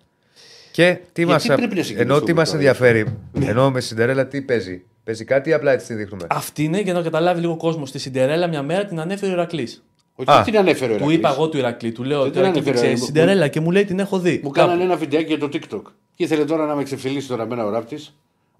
Και 0.72 0.98
τι 1.12 1.24
μας 1.24 1.46
πρέπει 1.46 1.74
να 1.74 1.82
συγκινηθούμε 1.82 2.14
ενώ 2.14 2.20
τι 2.20 2.32
μας 2.32 2.46
τώρα, 2.46 2.58
ενδιαφέρει, 2.58 3.06
ενώ 3.50 3.70
με 3.70 3.80
Σιντερέλα 3.80 4.26
τι 4.26 4.42
παίζει; 4.42 4.82
Παίζει 5.04 5.24
κάτι 5.24 5.50
ή 5.50 5.52
απλά 5.52 5.72
έτσι 5.72 5.86
τη 5.86 5.94
δείχνουμε. 5.94 6.26
Αυτή 6.30 6.62
είναι 6.64 6.80
για 6.80 6.92
να 6.92 7.02
καταλάβει 7.02 7.40
λίγο 7.40 7.52
ο 7.52 7.56
κόσμος. 7.56 7.88
Στη 7.88 7.98
Σιντερέλα 7.98 8.46
μια 8.46 8.62
μέρα 8.62 8.84
την 8.84 9.00
ανέφερε 9.00 9.30
ο 9.30 9.34
Ηρακλής. 9.34 9.82
Όχι, 10.20 10.30
Α. 10.30 10.34
δεν 10.34 10.44
την 10.44 10.58
ανέφερε 10.58 10.92
ο 10.92 10.96
Του 10.96 11.00
Ηρακλής. 11.02 11.18
είπα 11.18 11.30
εγώ 11.30 11.48
του 11.48 11.56
Ηρακλή, 11.56 11.92
του 11.92 12.04
λέω 12.04 12.18
Δεν 12.18 12.26
ότι 12.28 12.32
την 12.32 12.40
Ηρακλή 12.42 12.58
ανέφερε, 12.60 12.76
ξέρει 12.86 12.98
μου- 12.98 13.04
Σιντερέλα 13.06 13.48
και 13.48 13.60
μου 13.60 13.70
λέει 13.70 13.84
την 13.84 13.98
έχω 13.98 14.18
δει. 14.18 14.40
Μου 14.44 14.50
Κάπου. 14.50 14.66
κάνανε 14.68 14.84
ένα 14.84 14.96
βιντεάκι 14.96 15.26
για 15.26 15.38
το 15.38 15.48
TikTok. 15.52 15.82
Και 16.16 16.24
ήθελε 16.24 16.44
τώρα 16.44 16.66
να 16.66 16.74
με 16.74 16.82
ξεφυλίσει 16.82 17.28
τώρα 17.28 17.42
εμένα 17.42 17.64
ο 17.64 17.70
ράπτη 17.70 17.98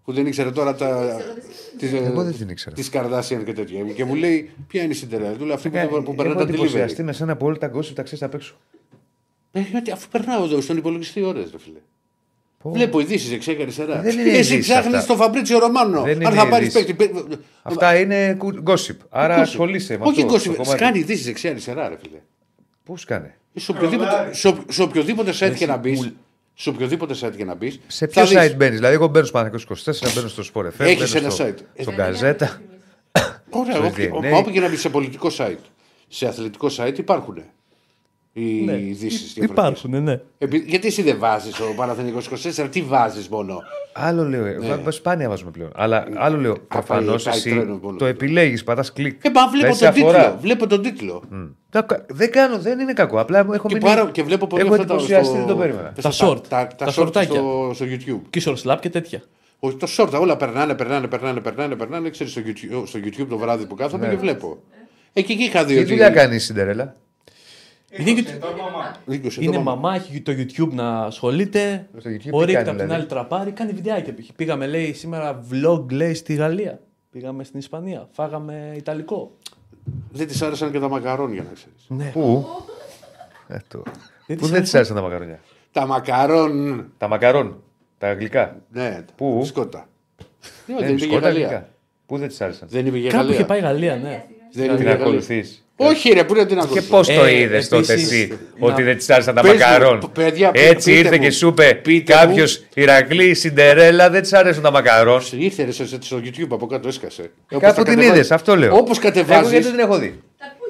που 0.04 0.12
δεν 0.12 0.26
ήξερε 0.26 0.50
τώρα 0.50 0.74
τα. 0.74 1.16
Εγώ 1.80 2.22
δεν 2.22 2.32
την 2.36 2.48
ήξερα. 2.48 2.74
Τη 2.74 2.90
Καρδάσιαν 2.90 3.44
και 3.44 3.52
τέτοια. 3.52 3.82
Και 3.84 4.04
μου 4.04 4.14
λέει, 4.14 4.50
Ποια 4.68 4.82
είναι 4.82 4.92
η 4.92 4.96
Σιντερέλα. 4.96 5.32
Του 5.32 5.44
λέω 5.44 5.54
αυτή 5.54 5.68
που, 5.70 6.02
που 6.02 6.14
περνά 6.14 6.30
Έχω 6.32 6.40
τα 6.40 6.44
delivery. 6.46 6.48
εντυπωσιαστεί 6.52 7.02
με 7.02 7.12
σένα 7.12 7.36
που 7.36 7.46
όλα 7.46 7.56
τα 7.58 7.70
gossip 7.74 7.92
τα 7.94 8.02
ξέρεις 8.02 8.22
απ' 8.24 8.34
έξω. 8.34 8.54
Ε, 9.52 9.60
γιατί 9.70 9.90
αφού 9.90 10.08
περνάω 10.08 10.44
εδώ 10.44 10.60
στον 10.60 10.76
υπολογιστή 10.76 11.22
ώρες, 11.22 11.50
ρε 11.50 11.58
φίλε. 11.58 11.78
Πω. 12.62 12.70
Βλέπω 12.70 13.00
ειδήσεις 13.00 13.30
δεξιά 13.30 13.54
και 13.54 13.62
αριστερά. 13.62 14.00
Δεν 14.00 14.18
είναι 14.18 14.30
Εσύ 14.30 14.54
ειδήσεις 14.54 14.58
ψάχνεις 14.72 14.94
αυτά. 14.94 15.06
το 15.06 15.16
Φαμπρίτσιο 15.22 15.58
Ρωμάνο. 15.58 16.02
Δεν 16.02 16.14
Αν 16.26 16.32
είναι 16.32 16.40
θα 16.40 16.48
πάρεις 16.48 16.74
ειδήσεις. 16.74 16.94
παίκτη. 16.96 17.12
παι- 17.24 17.38
Αυτά 17.62 17.98
είναι 18.00 18.34
κου- 18.38 18.58
gossip. 18.70 18.96
Άρα 19.08 19.36
Gossip. 19.38 19.40
ασχολείσαι 19.40 19.98
με 19.98 20.04
Όχι 20.04 20.22
αυτό. 20.22 20.32
το 20.32 20.38
gossip. 20.38 20.54
κομμάτι. 20.56 20.68
Σκάνει 20.78 20.98
ειδήσεις 20.98 21.24
δεξιά 21.24 21.50
αριστερά, 21.50 21.88
ρε 21.88 21.96
φίλε. 22.02 22.18
Πού 22.84 22.96
σκάνε; 22.96 23.34
Σε 23.54 23.70
οποιοδήποτε, 23.70 24.28
σε, 24.32 24.48
ο- 24.48 24.64
σε 24.68 24.82
οποιοδήποτε 24.82 25.32
site 25.40 25.54
και 25.56 25.66
να 25.66 25.76
μπει. 25.76 26.14
Σε 26.54 26.68
οποιοδήποτε 26.68 27.14
site 27.20 27.36
και 27.36 27.44
να 27.44 27.54
μπεις. 27.54 27.80
Σε 27.86 28.06
ποιο 28.06 28.22
site 28.22 28.54
μπαίνεις; 28.56 28.76
Δηλαδή, 28.76 28.94
εγώ 28.94 29.06
μπαίνω 29.06 29.24
στο 29.26 29.38
Παναγιώτο 29.38 29.64
24, 29.74 30.12
μπαίνω 30.14 30.28
στο 30.28 30.42
Sport 30.54 30.64
FM. 30.66 30.70
Έχεις 30.86 31.12
μπαίνω 31.12 31.24
ένα 31.26 31.34
στο, 31.34 31.44
site. 31.44 31.58
Στον 31.80 31.94
Καζέτα. 31.96 32.60
Ωραία, 33.50 33.74
στο 33.74 33.86
όποιο- 33.86 34.18
DNA. 34.22 34.30
μα 34.30 34.36
όπου 34.38 34.50
και 34.50 34.60
να 34.60 34.68
μπεις 34.68 34.80
σε 34.80 34.88
πολιτικό 34.88 35.30
site. 35.38 35.56
Σε 36.08 36.26
αθλητικό 36.26 36.68
site 36.76 36.98
υπάρχουν 36.98 37.42
οι 38.38 38.62
Ναι. 38.64 38.72
ειδήσεις. 38.72 39.36
Υπάρχουν, 39.36 40.02
ναι. 40.02 40.20
Γιατί 40.66 40.86
εσύ 40.86 41.02
δεν 41.02 41.18
βάζεις 41.18 41.60
ο 41.60 41.74
Παναθηνικό 41.76 42.18
24, 42.18 42.68
τι 42.70 42.82
βάζεις 42.82 43.28
μόνο; 43.28 43.58
Άλλο 43.92 44.28
λέω. 44.28 44.42
Ναι. 44.84 44.90
Σπάνια 44.90 45.28
βάζουμε 45.28 45.50
πλέον. 45.50 45.70
Αλλά 45.74 46.06
άλλο 46.14 46.36
λέω. 46.36 46.56
Προφανώς 46.68 47.22
πάει 47.24 47.36
εσύ 47.36 47.50
τρένο 47.50 47.78
μόνο. 47.82 47.96
το 47.96 48.04
επιλέγεις, 48.06 48.64
πατάς 48.64 48.92
κλικ. 48.92 49.24
Ε, 49.24 49.30
μα 49.34 49.48
βλέπω 49.48 49.66
Λες 49.66 49.78
τον 49.78 49.88
αφορά. 49.88 50.18
τίτλο. 50.24 50.38
Βλέπω 50.40 50.66
τον 50.66 50.82
τίτλο. 50.82 51.22
Μμ. 51.30 51.44
Τα 51.70 51.82
κα- 51.82 52.04
Δεν 52.08 52.30
κάνω, 52.30 52.58
δεν 52.58 52.78
είναι 52.78 52.92
κακό. 52.92 53.20
Απλά 53.20 53.38
έχω 53.38 53.68
Και, 53.68 53.74
μείνει. 53.74 53.80
πάρα, 53.80 54.10
και 54.12 54.22
βλέπω 54.22 54.46
πολύ 54.46 54.62
Έχω 54.62 54.72
αυτά 54.74 54.84
τα, 54.84 54.92
εντυπωσιαστεί, 54.94 55.36
δεν 55.36 55.46
το 55.46 55.56
περίμενα. 55.56 55.92
Τα 56.02 56.10
short, 56.12 56.42
Τα, 56.48 56.66
τα, 56.66 56.74
τα 56.76 56.86
short 56.86 56.92
σορτάκια. 56.92 57.34
στο, 57.40 57.70
στο 57.74 57.84
YouTube. 57.88 58.20
Και 58.30 58.42
slap 58.64 58.76
και 58.80 58.90
τέτοια. 58.90 59.22
Όχι, 59.58 59.76
το 59.76 59.86
short, 59.96 60.20
όλα 60.20 60.36
περνάνε, 60.36 60.74
περνάνε, 60.74 61.06
περνάνε, 61.06 61.40
περνάνε, 61.40 61.74
περνάνε. 61.74 62.10
Ξέρεις, 62.10 62.32
στο, 62.32 62.42
YouTube, 62.46 62.82
στο 62.86 62.98
YouTube 63.04 63.26
το 63.28 63.38
βράδυ 63.38 63.66
που 63.66 63.74
κάθομαι 63.74 64.06
Ναι. 64.06 64.12
και 64.12 64.18
βλέπω. 64.18 64.62
Ε, 65.12 65.22
και 65.22 65.32
εκεί 65.32 65.42
είχα 65.42 65.64
δει 65.64 65.72
Τι 65.74 65.78
ότι. 65.80 65.88
δουλειά 65.88 66.10
κάνει 66.10 66.34
η 66.34 66.38
Σιντερέλα; 66.38 66.94
Είναι, 67.90 68.10
20 68.20 68.24
ετών 68.34 68.50
μαμά. 68.54 68.94
20 69.08 69.12
ετών 69.24 69.42
είναι 69.42 69.58
μαμά. 69.58 69.74
μαμά, 69.80 69.94
έχει 69.94 70.20
το 70.20 70.32
YouTube 70.32 70.72
να 70.72 70.98
ασχολείται. 71.00 71.88
Στο 71.98 72.10
YouTube 72.10 72.30
Ο 72.32 72.38
τι 72.40 72.44
Ρίκτα 72.44 72.52
κάνει, 72.52 72.56
από 72.58 72.64
την 72.64 72.72
δηλαδή; 72.76 72.92
άλλη 72.94 73.06
τραπάρει, 73.06 73.50
κάνει 73.50 73.72
βιντεάκια. 73.72 74.14
π.χ. 74.14 74.28
Πήγαμε, 74.36 74.66
λέει, 74.66 74.92
σήμερα 74.92 75.44
vlog, 75.52 75.92
λέει, 75.92 76.14
στη 76.14 76.34
Γαλλία. 76.34 76.80
Πήγαμε 77.10 77.44
στην 77.44 77.58
Ισπανία. 77.58 78.08
Φάγαμε 78.12 78.72
Ιταλικό. 78.76 79.36
Δεν 80.10 80.26
της 80.26 80.42
άρεσαν 80.42 80.72
και 80.72 80.78
τα 80.80 80.88
μακαρόν 80.88 81.32
για 81.32 81.42
να 81.42 81.50
ξέρεις. 81.54 81.84
Ναι. 81.88 82.10
Πού; 82.12 82.46
Ε, 83.48 83.56
το- 83.68 83.82
Δεν 84.26 84.36
Πού 84.36 84.42
της 84.42 84.50
δεν 84.50 84.50
άρεσε. 84.50 84.60
της 84.62 84.74
άρεσαν 84.74 84.96
τα 84.96 85.02
μακαρόνια; 85.02 85.40
Τα 85.72 85.86
μακαρόν. 85.86 86.84
Τα 86.98 87.08
μακαρόν. 87.08 87.62
Τα 87.98 88.12
γλυκά. 88.12 88.56
Ναι, 88.72 89.04
Πού; 89.16 89.42
σκότα. 89.44 89.88
Ναι, 90.66 90.74
Ναι, 90.74 90.80
δεν 90.80 90.88
είπε 90.88 91.04
για 91.04 91.06
σκότα 91.12 91.28
Γαλλία. 91.28 91.46
γλυκά. 91.46 91.68
Πού 92.06 92.18
δεν 92.18 92.28
της 92.28 92.40
άρεσαν; 92.40 92.68
Δεν 92.70 92.86
είπε 92.86 92.98
για 92.98 93.10
Κάπου 93.10 93.22
είχε 93.24 93.32
Γαλλία. 93.32 93.46
πάει 93.46 93.60
Γαλλία, 93.60 93.96
ναι. 93.96 94.24
Δεν 94.52 94.64
είπε 94.64 94.74
Την 94.74 94.82
για 94.82 94.90
Γαλλία. 94.90 94.92
ακολουθείς. 94.94 95.62
Όχι, 95.80 96.10
ρε, 96.10 96.24
πού 96.24 96.34
να 96.34 96.46
την 96.46 96.56
Και 96.56 96.62
ακολουθήσω. 96.62 96.90
πώς 96.90 97.06
το 97.06 97.24
Ε, 97.24 97.38
είδες 97.40 97.68
τότε 97.68 97.92
επίσης, 97.92 98.12
εσύ, 98.12 98.38
να- 98.58 98.66
ότι 98.66 98.82
δεν 98.82 98.96
της 98.96 99.10
άρεσαν 99.10 99.34
τα 99.34 99.40
Πες 99.40 99.52
μου, 99.52 99.58
μακαρόν; 99.58 100.10
παιδιά, 100.14 100.50
πείτε- 100.50 100.68
Έτσι 100.70 100.90
πείτε 100.90 100.98
ήρθε 100.98 101.16
μου. 101.16 101.22
και 101.22 101.30
σου 101.30 101.48
είπε 101.48 101.80
Πείτε 101.82 102.12
κάποιος 102.12 102.58
μου. 102.58 102.64
Ηρακλή, 102.74 103.34
Σιντερέλα, 103.34 104.10
δεν 104.10 104.22
της 104.22 104.32
άρεσαν 104.32 104.62
τα 104.62 104.70
μακαρόν; 104.70 105.22
Ήρθε 105.32 105.64
ρε, 105.64 105.70
στο 105.72 105.84
στο 106.00 106.20
YouTube 106.24 106.46
από 106.50 106.66
κάτω 106.66 106.88
έσκασε. 106.88 107.30
Κάπου 107.58 107.82
την 107.82 108.00
είδες, 108.00 108.30
αυτό 108.30 108.56
λέω. 108.56 108.76
Όπως 108.76 108.98
Εγώ 108.98 109.06
κατεβάζεις. 109.06 109.50
γιατί 109.50 109.66
δεν 109.66 109.78
έχω 109.78 109.98
δει. 109.98 110.20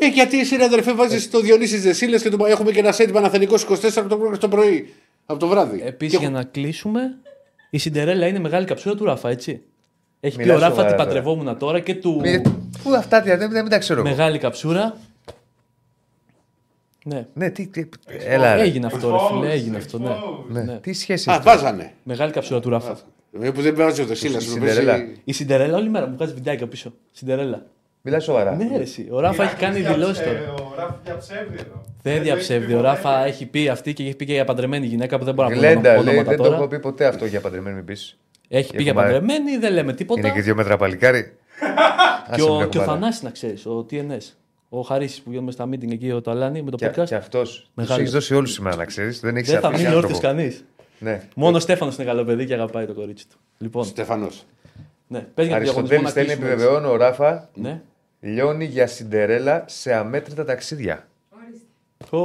Ε, 0.01 0.07
γιατί 0.07 0.41
εσύ 0.41 0.57
ρε 0.57 0.65
αδερφέ 0.65 0.93
βάζεις 0.95 1.31
το 1.31 1.41
Διονύσης 1.41 1.83
Δεσίλες 1.83 2.23
και 2.23 2.29
το... 2.29 2.47
έχουμε 2.47 2.71
και 2.71 2.79
ένα 2.79 2.93
σετ 2.93 3.11
Παναθενικό 3.11 3.55
24 3.55 3.97
από 3.97 4.09
το, 4.09 4.17
πρωί- 4.17 4.39
το 4.39 4.49
πρωί. 4.49 4.93
Από 5.27 5.39
το 5.39 5.47
βράδυ. 5.47 5.83
Επίσης, 5.87 6.15
Και 6.19 6.21
για 6.25 6.31
να 6.31 6.43
κλείσουμε, 6.43 7.01
η 7.71 7.79
Σιντερέλα 7.79 8.27
είναι 8.27 8.39
μεγάλη 8.39 8.67
καψούρα 8.67 8.95
του 8.95 9.05
Ράφα, 9.05 9.31
έτσι. 9.31 9.61
Έχει 10.21 10.37
πει 10.37 10.43
Μιλάς 10.43 10.57
ο 10.57 10.61
Ράφα 10.61 10.71
σοβαρά 10.75 10.89
τι 10.91 10.97
τώρα. 10.97 11.07
παντρευόμουν 11.07 11.59
τώρα 11.59 11.81
και 11.81 11.95
του. 11.95 12.21
Μη- 12.23 12.41
Πού 12.83 12.95
αυτά 12.97 13.21
τι, 13.23 13.35
δεν, 13.37 13.51
δεν 13.51 13.69
τα 13.69 13.79
ξέρω. 13.79 14.01
εγώ. 14.01 14.09
Μεγάλη 14.09 14.39
καψούρα. 14.39 14.97
Ναι. 17.05 17.27
Ναι, 17.35 17.51
τι, 17.51 17.67
τι, 17.67 17.89
έλα, 18.27 18.55
ρε. 18.55 18.61
Έγινε 18.63 18.87
αυτό, 18.87 19.11
ρε 19.11 19.17
φίλε, 19.41 19.53
έγινε 19.53 19.77
αυτό. 19.77 19.99
Ναι. 20.49 20.63
Ναι. 20.63 20.79
Τι 20.79 20.93
σχέση 20.93 21.31
Α, 21.31 21.35
έχει. 21.35 21.43
βάζανε. 21.43 21.93
Μεγάλη 22.03 22.33
καψούρα 22.33 22.61
του 22.61 22.69
Ράφα. 22.71 22.99
Ε, 23.41 23.51
που 23.51 23.63
δεν 23.63 23.75
βάζει 23.77 24.03
ο 24.03 24.07
Δεσίλας. 24.07 24.45
Η 24.45 24.49
Σιντερέλα. 24.49 24.97
Η 25.25 25.33
Σιντερέλα 25.33 25.77
όλη 25.77 25.89
μέρα 25.89 26.07
μου 26.07 26.15
βγάζει 26.17 26.33
βιντεάκια 26.35 26.67
πίσω. 26.67 26.93
Σιντερέλα. 27.13 27.67
Μιλάς 28.03 28.25
σοβαρά. 28.25 28.55
Ναι, 28.57 28.69
ρε, 28.77 28.83
εσύ. 28.83 29.09
Ο 29.11 29.21
Ράφα 29.21 29.43
έχει 29.45 29.55
κάνει 29.57 29.81
δηλώσεις 29.81 30.25
τώρα. 30.25 30.39
Ο 30.53 30.75
Ράφ 30.77 30.91
διαψεύδει 31.05 31.57
εδώ. 31.59 31.83
Δεν 32.03 32.23
διαψεύδει. 32.23 32.75
Ο 32.75 32.81
Ράφα 32.81 33.25
έχει 33.25 33.47
πει 33.47 33.69
αυτή 33.69 33.93
και 33.93 34.03
έχει 34.03 34.15
πει 34.17 34.25
και 34.25 34.33
για 34.33 34.45
παντρεμένη 34.45 34.87
γυναίκα 34.87 35.19
που 35.19 35.25
δεν 35.25 35.35
μπορεί 35.35 35.49
να 35.49 35.55
Γλέντα, 35.57 35.95
πω 35.95 36.03
λέει, 36.03 36.09
ονόματα 36.09 36.29
δεν 36.29 36.37
το 36.37 36.43
τώρα. 36.43 36.57
έχω 36.57 36.67
πει 36.69 36.79
ποτέ 36.79 37.07
αυτό 37.07 37.25
για 37.27 37.41
παντρεμένη 37.41 37.77
μην 37.77 37.85
πεις. 37.85 38.19
Έχει 38.49 38.75
πει 38.75 38.83
για 38.83 38.91
Έχουμε- 38.93 39.05
παντρεμένη, 39.13 39.57
δεν 39.57 39.73
λέμε 39.73 39.93
τίποτα. 39.93 40.21
Είναι 40.21 40.31
και 40.31 40.43
δύο 40.43 40.55
μέτρα 40.55 40.77
παλικάρι. 40.77 41.23
Και 41.23 42.33
Άσε 42.35 42.43
ο, 42.43 42.55
με 42.59 42.67
και 42.67 42.79
ο 42.79 42.81
κουμπάρα. 42.81 42.85
Θανάσης 43.01 43.23
να 43.23 43.31
ξέρεις, 43.31 43.67
ο 43.67 43.87
TNS. 43.91 44.35
Ο 44.69 44.81
Χαρίσης 44.81 45.21
που 45.23 45.31
γίνουμε 45.31 45.51
στα 45.51 45.65
meeting 45.69 45.91
εκεί, 45.93 46.11
ο 46.11 46.21
Ταλάνι 46.21 46.63
με 46.63 46.71
το 46.71 46.77
Και, 46.77 46.87
podcast. 46.91 47.05
και 47.05 47.15
αυτός. 47.15 47.51
Τους 47.51 47.71
Μεγάλος. 47.75 47.99
έχεις 47.99 48.13
δώσει 48.13 48.35
όλους 48.35 48.53
σήμερα 48.53 48.77
να 48.77 48.85
ξέρεις. 48.85 49.21
Δεν 49.21 49.37
έχεις 49.37 49.51
Δεν 49.51 49.61
θα 49.61 49.71
μείνει 49.71 49.95
όρθιος 49.95 50.19
κανείς. 50.21 50.65
Ναι. 50.99 51.23
Μόνο 51.35 51.57
ο 51.57 51.61
Στέφανος 51.61 51.95
είναι 51.97 52.05
καλό 52.05 52.25
παιδί 52.25 52.47
και 52.47 52.55
αγαπάει 52.55 52.87
το 52.87 52.95
κορίτσι 52.95 53.29
του. 53.29 53.37
Λοιπόν, 53.59 53.85
Στεφανό. 53.85 54.29
ναι, 55.09 55.21
πες 55.35 55.47
για 55.47 55.55
τον 55.57 55.65
διαγωνισμό 55.65 55.97
Αριστοτέλη 55.97 56.03
να 56.03 56.09
στέλνει 56.09 56.29
κλείσουμε. 56.29 56.51
επιβεβαιώνω 56.53 56.91
ο 56.91 56.97
Ράφα 56.97 57.49
Ναι. 57.55 57.81
λιώνει 58.21 58.65
για 58.65 58.87
Σιντερέλα 58.87 59.65
σε 59.67 59.95
αμέτρητα 59.95 60.45
ταξίδια. 60.45 61.07
Ω, 62.11 62.19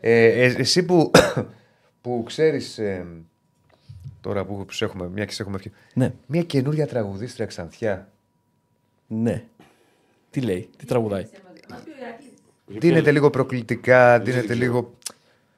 Ε, 0.00 0.24
ε, 0.24 0.54
εσύ 0.58 0.84
που, 0.84 1.10
που 2.02 2.22
ξέρεις. 2.26 2.80
Τώρα 4.28 4.44
που 4.44 4.66
σε 4.70 4.84
έχουμε, 4.84 5.08
μια 5.08 5.24
και 5.24 5.32
σε 5.32 5.42
έχουμε 5.42 5.56
ευχή. 5.56 5.70
Ναι. 5.94 6.12
Μια 6.26 6.42
καινούρια 6.42 6.86
τραγουδίστρια 6.86 7.46
Ξανθιά. 7.46 8.08
Ναι. 9.06 9.44
Τι 10.30 10.40
λέει, 10.40 10.68
τι 10.76 10.86
τραγουδάει. 10.86 11.26
Δίνεται 12.66 13.10
λίγο 13.12 13.30
προκλητικά, 13.30 14.18
δίνεται 14.20 14.54
λίγο. 14.54 14.94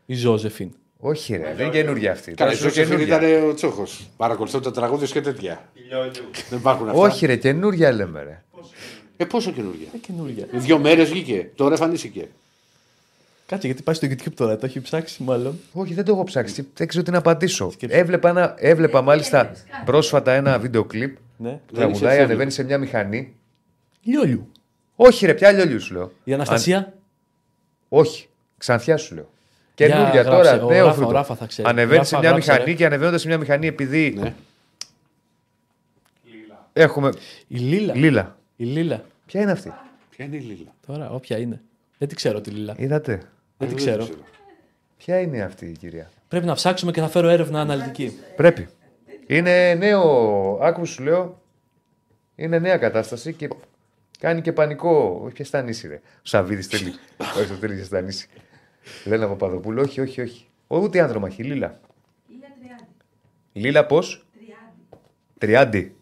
Η 0.07 0.15
Ζώζεφιν. 0.15 0.71
Όχι, 0.99 1.37
ρε, 1.37 1.55
δεν 1.55 1.67
είναι 1.67 1.75
καινούρια 1.75 2.13
αυτή. 2.13 2.33
Καλά, 2.35 2.51
Τώρα 2.51 2.63
σου 2.63 2.81
ίσω 2.81 2.89
καινούρια. 2.89 3.17
ήταν 3.17 3.49
ο 3.49 3.55
Τσόχος. 3.55 4.11
Παρακολουθώ 4.17 4.61
τα 4.61 4.71
τραγούδια 4.71 5.07
και 5.07 5.21
τέτοια. 5.21 5.71
Δεν 6.49 6.59
υπάρχουν 6.59 6.89
αυτά. 6.89 7.01
Όχι, 7.01 7.27
ρε, 7.27 7.37
καινούρια 7.37 7.93
λέμε, 7.93 8.23
ρε. 8.23 8.43
Ε, 9.17 9.25
πόσο 9.25 9.51
καινούργια. 9.51 9.89
Ε, 9.95 9.99
καινούργια. 9.99 10.47
Δύο 10.53 10.79
μέρες 10.79 11.11
βγήκε. 11.11 11.51
Τώρα 11.55 11.73
εμφανίστηκε. 11.73 12.29
Κάτσε 13.51 13.67
γιατί 13.67 13.83
πάει 13.83 13.95
στο 13.95 14.07
YouTube 14.11 14.33
τώρα, 14.35 14.57
το 14.57 14.67
έχει 14.67 14.81
ψάξει 14.81 15.23
μάλλον. 15.23 15.59
Όχι, 15.73 15.95
δεν 15.95 16.05
το 16.05 16.13
έχω 16.13 16.25
ψάξει. 16.25 16.69
Δεν 16.75 16.87
ξέρω 16.87 17.05
τι 17.05 17.11
να 17.11 17.19
απαντήσω. 17.19 17.73
Έβλεπα, 17.89 18.29
ένα, 18.29 18.55
έβλεπα 18.59 19.03
μάλιστα 19.03 19.53
πρόσφατα 19.85 20.33
ένα 20.33 20.59
βίντεο 20.59 20.85
κλιπ. 20.85 21.17
Ναι. 21.37 21.61
Τραγουδάει, 21.75 22.15
είσαι 22.15 22.23
ανεβαίνει 22.25 22.51
σε 22.51 22.63
μια 22.63 22.79
μηχανή. 22.79 23.35
Λιόλιου. 24.03 24.53
Όχι, 24.97 25.27
ρε, 25.27 25.35
ποια 25.35 25.53
λιόλιους 25.53 25.85
σου 25.85 25.93
λέω. 25.95 26.13
Η 26.25 26.33
Αναστασία; 26.33 26.77
Αν- 26.77 26.93
Όχι, 27.89 28.29
ξανθιά 28.59 28.97
σου 28.97 29.15
λέω. 29.15 29.31
Καινούργια 29.75 30.23
γράψε, 30.23 30.51
τώρα, 30.51 30.65
ο 30.65 30.69
νέο 30.71 30.85
Ράφα, 30.85 30.95
φρούτο. 30.95 31.09
ο 31.11 31.13
Ράφα 31.13 31.35
θα 31.35 31.47
ξέρει. 31.47 31.69
Ανεβαίνει 31.69 32.05
σε 32.05 32.11
Ράφα, 32.15 32.19
μια 32.19 32.29
γράψε, 32.31 32.51
μηχανή 32.51 32.71
ρε. 32.71 32.77
και 32.77 32.87
ανεβαίνοντας 32.87 33.21
σε 33.21 33.27
μια 33.29 33.39
μηχανή 33.39 33.67
επειδή 33.67 34.15
Ναι. 34.19 34.35
έχουμε. 36.73 37.11
Η 37.49 37.57
Λίλα. 37.59 37.95
Λίλα. 37.95 38.37
Η 38.57 38.65
Λίλα. 38.65 39.05
Ποια 39.27 39.41
είναι 39.41 39.51
αυτή; 39.51 39.73
Ποια 40.11 40.25
είναι 40.25 40.37
η 40.37 40.41
Λίλα; 40.41 40.75
Τώρα, 40.87 41.11
όποια 41.11 41.39
είναι. 41.39 41.61
Δεν 41.99 42.09
τη 42.09 42.15
ξέρω 42.15 42.41
τη 42.41 42.51
Λίλα. 42.51 42.75
Είδατε; 42.79 43.23
Δεν 43.61 43.69
τη 43.69 43.75
ξέρω. 43.75 44.09
Ποια 44.97 45.21
είναι 45.21 45.43
αυτή 45.43 45.67
η 45.67 45.73
κυρία; 45.77 46.11
Πρέπει 46.29 46.47
να 46.47 46.55
ψάξουμε 46.55 46.93
και 46.93 47.01
θα 47.01 47.09
φέρω 47.09 47.29
έρευνα 47.29 47.61
αναλυτική. 47.61 48.19
Πρέπει. 48.37 48.69
Είναι 49.27 49.75
νέο. 49.75 50.03
Άκου 50.63 50.87
σου 50.87 51.03
λέω. 51.03 51.43
Είναι 52.35 52.59
νέα 52.59 52.77
κατάσταση 52.77 53.33
και 53.33 53.49
κάνει 54.19 54.41
και 54.41 54.53
πανικό. 54.53 55.21
Όχι, 55.25 55.35
πια 55.35 55.45
στα 55.45 55.63
νήσι, 55.63 55.89
ρε. 55.89 55.95
Ο 55.95 56.23
Σαββίδης 56.23 56.67
θέλει. 56.67 56.93
Όχι, 57.39 57.49
το 57.49 57.55
θέλει 57.55 57.85
στα 57.85 58.01
νήσι. 58.01 58.29
Λένα 59.05 59.29
Παπαδοπούλου. 59.29 59.83
Όχι, 59.83 60.01
όχι, 60.01 60.21
όχι. 60.21 60.47
Ούτε 60.67 61.01
άνθρωπο 61.01 61.27
έχει. 61.27 61.43
Λίλα. 61.43 61.81
Λίλα 63.53 63.87
πώς; 63.87 64.27
Τριάντι. 65.39 65.95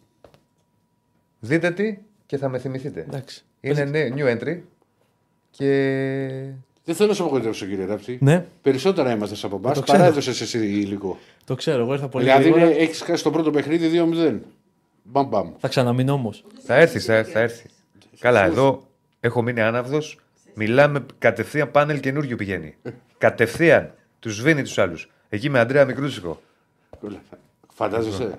Δείτε 1.41 1.71
τι 1.71 1.99
και 2.27 2.37
θα 2.37 2.49
με 2.49 2.59
θυμηθείτε. 2.59 3.01
Εντάξει. 3.01 3.45
Είναι 3.61 3.85
νέο, 3.85 4.09
new 4.17 4.39
entry. 4.39 4.61
Και. 5.51 6.53
Δεν 6.89 6.97
θέλω 6.97 7.09
να 7.09 7.15
σε 7.15 7.23
απογοητεύσω, 7.23 7.67
κύριε 7.67 7.85
Ράπτη. 7.85 8.19
Ναι, 8.21 8.47
Περισσότερα 8.63 9.13
είμαστε 9.13 9.47
από 9.47 9.57
εμάς. 9.57 9.75
το 9.79 9.83
ξέρω. 9.83 9.99
Παρά 9.99 10.11
έδωσε 10.11 10.31
εσύ 10.31 10.59
υλικό. 10.59 11.19
το 11.45 11.55
ξέρω. 11.55 11.83
Εγώ 11.83 11.93
ήρθα 11.93 12.09
πολύ 12.09 12.25
Δηλαδή 12.25 12.51
γρήγορα. 12.51 12.65
έχεις 12.77 13.01
χάσει 13.01 13.23
το 13.23 13.31
πρώτο 13.31 13.51
παιχνίδι 13.51 14.01
2-0. 14.15 14.39
Μπαμ 15.03 15.29
μπαμ. 15.29 15.53
Θα 15.59 15.69
ξαναμείνω 15.69 16.13
όμως. 16.13 16.45
Θα 16.65 16.75
έρθεις, 16.75 17.05
θα, 17.05 17.25
θα 17.25 17.41
έρθεις. 17.41 17.71
Καλά, 18.19 18.45
εδώ 18.45 18.87
έχω 19.21 19.43
μείνει 19.43 19.61
άναυδος. 19.61 20.19
Μιλάμε 20.55 21.07
κατευθείαν 21.19 21.71
πάνελ 21.71 22.01
καινούριο 22.01 22.37
πηγαίνει. 22.37 22.75
κατευθείαν. 23.19 23.95
Τους 24.19 24.35
σβήνει 24.35 24.63
τους 24.63 24.79
άλλους. 24.79 25.11
Εκεί 25.29 25.51
με 25.51 25.59
Αντρέα 25.59 25.85
Μικρούτσικο. 25.85 26.41
Φαντάζεσαι. 27.75 28.37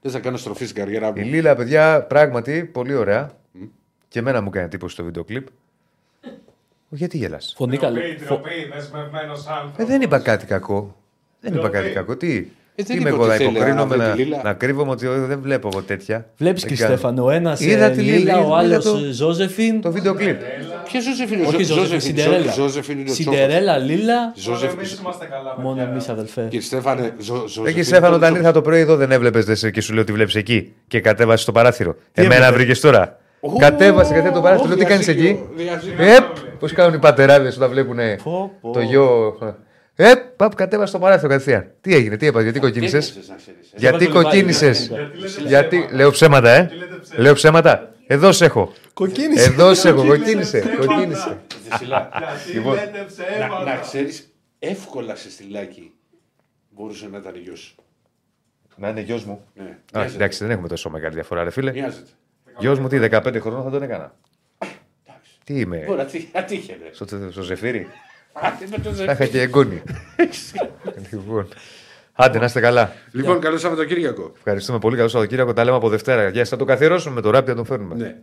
Δεν 0.00 0.12
θα 0.12 0.18
κάνω 0.18 0.36
στροφή 0.36 0.64
στην 0.64 0.76
καριέρα 0.76 1.12
Η 1.16 1.20
μου. 1.20 1.26
Λίλα, 1.26 1.56
παιδιά, 1.56 2.02
πράγματι 2.02 2.64
πολύ 2.64 2.94
ωραία. 2.94 3.30
Και 4.08 4.18
εμένα 4.18 4.40
μου 4.40 4.50
κάνει 4.50 4.64
εντύπωση 4.64 4.96
το 4.96 5.04
βίντεο 5.04 5.24
κλιπ. 5.24 5.46
Γιατί 6.92 7.16
γελάς; 7.16 7.54
Φωνή 7.56 7.76
καλή. 7.76 7.98
Ντροπή, 8.00 8.24
ντροπή, 8.24 8.50
δεσμευμένος 8.74 9.46
άνθρωπος. 9.46 9.78
Ε, 9.78 9.84
δεν 9.84 10.00
είπα 10.00 10.18
κάτι 10.18 10.46
κακό. 10.46 10.96
Δεν 11.40 11.54
είπα 11.54 11.68
κάτι 11.68 11.88
κακό. 11.88 12.16
Τι; 12.16 12.36
Ε, 12.74 12.82
δεν 12.82 12.84
Τι 12.86 12.92
είπε 12.92 13.00
είμαι 13.00 13.08
εγώ 13.08 13.18
ότι 13.20 13.28
να 13.28 13.34
θέλει 13.34 13.50
υποκρίνομαι 13.50 13.96
να 13.96 14.04
να, 14.04 14.12
βρει 14.12 14.16
τη 14.22 14.28
Λίλα. 14.28 14.40
να 14.44 14.52
κρύβομαι 14.52 14.90
ότι 14.90 15.06
ε, 15.06 15.10
δεν 15.10 15.40
βλέπω 15.42 15.68
εγώ 15.72 15.82
τέτοια. 15.82 16.26
Βλέπεις 16.38 16.62
Δεν 16.62 16.70
και 16.70 16.76
κάνω. 16.82 16.96
Στέφανο. 16.96 17.24
Ο 17.24 17.30
ένας 17.30 17.60
Είδα 17.60 17.90
τη 17.90 18.00
Λίλα, 18.00 18.16
Λίλα, 18.18 18.38
ο 18.38 18.40
είδα 18.46 18.56
άλλος 18.56 18.84
το- 18.84 18.98
Ζώζεφιν. 19.12 19.80
Το 19.80 19.92
βίντεο 19.92 20.14
κλιπ. 20.14 20.40
Ποιος 20.84 21.04
Ζώζεφιν 21.04 21.44
Όχι 21.44 21.62
Ζώζεφιν, 21.62 22.00
Σιντερέλα. 22.00 22.52
Ζώζεφιν 22.52 22.98
είναι 22.98 23.10
ο 23.10 23.12
Τσόχος. 23.14 23.34
Σιντερέλα, 23.34 23.78
Λίλα. 23.78 24.20
Μόνο 24.20 24.32
Ζώζεφιν. 24.36 24.78
εμείς 24.78 24.98
είμαστε 24.98 25.26
καλά. 25.26 25.54
Μόνο 25.58 25.74
παιδιά. 25.74 25.90
εμείς 25.90 26.08
αδελφέ. 26.08 26.42
Κύριε 26.42 26.60
Στέφανε, 26.60 27.14
Ζω- 27.18 27.34
Ζώζεφιν. 27.34 27.64
Εκεί 27.66 27.74
είναι 27.74 27.82
Στέφανο, 27.84 28.12
ο 28.12 28.16
όταν 28.16 28.20
Τσόχος. 28.28 28.38
ήρθα 28.38 28.52
το 28.52 28.62
πρωί 28.62 28.80
εδώ 28.80 28.96
δεν 28.96 29.10
έβλεπες 29.12 29.70
και 29.72 29.80
σου 29.80 29.92
λέω 29.92 30.02
ότι 30.02 30.12
βλέπεις 30.12 30.34
εκεί 30.34 30.72
και 30.88 31.00
κατέβασες 31.00 31.44
το 31.46 31.52
παράθυρο. 31.52 31.96
Εμένα 32.12 32.34
έβλεπε; 32.34 32.54
βρήκες 32.56 32.80
τώρα. 32.80 33.18
Ω, 33.40 33.56
Κατέβασες, 33.56 34.12
κατέβασες 34.12 34.32
το 34.34 34.40
παράθυρο. 34.40 34.68
Λέω 34.68 34.76
τι 34.76 34.84
κάνεις 34.84 35.06
διαζύγιο, 35.06 35.30
εκεί; 35.30 35.62
διαζύγιο. 35.62 36.04
Επ, 36.04 36.24
πώς 36.60 36.72
κάνουν 36.72 36.94
οι 36.94 36.98
πατεράδες 36.98 37.56
όταν 37.56 37.70
βλέπουν 37.70 37.98
Πω, 38.22 38.52
πω. 38.60 38.72
το 38.72 38.80
γιο; 38.80 39.38
Επ, 39.94 40.18
παπ, 40.36 40.54
κατέβασε 40.54 40.92
το 40.92 40.98
παράθυρο 40.98 41.28
κατευθείαν. 41.28 41.70
Τι 41.80 41.94
έγινε, 41.94 42.16
τι 42.16 42.26
έπαθε, 42.26 42.42
γιατί 42.44 42.60
κοκκίνησες; 42.60 43.08
Έκανες, 43.10 43.28
να 43.28 43.34
ξέρεις, 43.36 43.72
ε. 43.72 43.76
Γιατί 43.76 44.04
Διαβάζω 44.04 44.22
κοκκίνησες; 44.28 44.90
λιβάδι. 44.90 45.48
Γιατί. 45.48 45.88
Λέω 45.92 46.10
ψέματα, 46.10 46.50
ε; 46.50 46.70
Λέω 47.16 47.34
ψέματα. 47.34 47.92
Εδώ 48.06 48.32
σε 48.32 48.44
έχω. 48.44 48.72
Κοκκίνησε. 48.94 49.44
Εδώ 49.44 49.74
σε 49.74 49.88
έχω. 49.88 50.06
Κοκκίνησε. 50.06 50.60
Κοκκίνησε. 50.78 51.38
Δεσίλα, 51.70 52.08
Γιατί 52.18 52.52
Λοιπόν. 52.52 52.74
λέτε 52.74 52.98
να, 52.98 53.04
ψέματα. 53.04 53.64
να 53.64 53.76
ξέρεις, 53.76 54.32
εύκολα 54.58 55.14
σε 55.16 55.30
στυλάκι 55.30 55.92
μπορούσε 56.70 57.08
να 57.12 57.18
ήταν 57.18 57.36
γιος. 57.36 57.74
Να 58.76 58.88
είναι 58.88 59.00
γιος 59.00 59.24
μου. 59.24 59.44
Ναι, 59.54 59.62
Α, 59.62 59.74
μοιάζεται. 59.94 60.14
εντάξει, 60.14 60.38
δεν 60.44 60.50
έχουμε 60.50 60.68
τόσο 60.68 60.90
μεγάλη 60.90 61.14
διαφορά, 61.14 61.44
ρε 61.44 61.50
φίλε. 61.50 61.72
Μοιάζεται. 61.72 62.10
Γιος 62.58 62.78
μου 62.78 62.88
τι, 62.88 62.98
15 62.98 63.40
χρονών 63.40 63.62
θα 63.62 63.70
τον 63.70 63.82
έκανα. 63.82 64.14
Τι 65.52 65.60
είμαι, 65.60 65.84
Μπορεί, 65.86 66.00
ατύ- 66.00 66.36
ατύχαινε. 66.36 66.90
στο, 66.92 67.06
στο 67.30 67.42
ζεφύρι; 67.42 67.86
Άντε 68.32 68.66
με 68.70 68.76
το 68.76 68.82
Θα 68.82 68.92
ζευγάρι. 68.94 69.12
είχα 69.22 69.26
και 69.26 69.40
εγγόνι. 69.40 69.82
λοιπόν. 71.10 71.48
Άντε, 72.12 72.38
να 72.38 72.44
είστε 72.44 72.60
καλά. 72.60 72.92
Λοιπόν, 73.12 73.40
καλό 73.40 73.58
Σαββατοκύριακο. 73.58 74.32
Ευχαριστούμε 74.36 74.78
πολύ. 74.78 74.96
Καλό 74.96 75.08
Σαββατοκύριακο. 75.08 75.52
Τα 75.52 75.64
λέμε 75.64 75.76
από 75.76 75.88
Δευτέρα. 75.88 76.28
Γεια 76.28 76.44
σα. 76.44 76.50
Θα 76.50 76.56
το 76.56 76.64
καθιερώσουμε 76.64 77.14
με 77.14 77.20
το 77.20 77.30
ράπ 77.30 77.48
να 77.48 77.54
τον 77.54 77.64
φέρνουμε. 77.64 77.94
Ναι. 77.94 78.16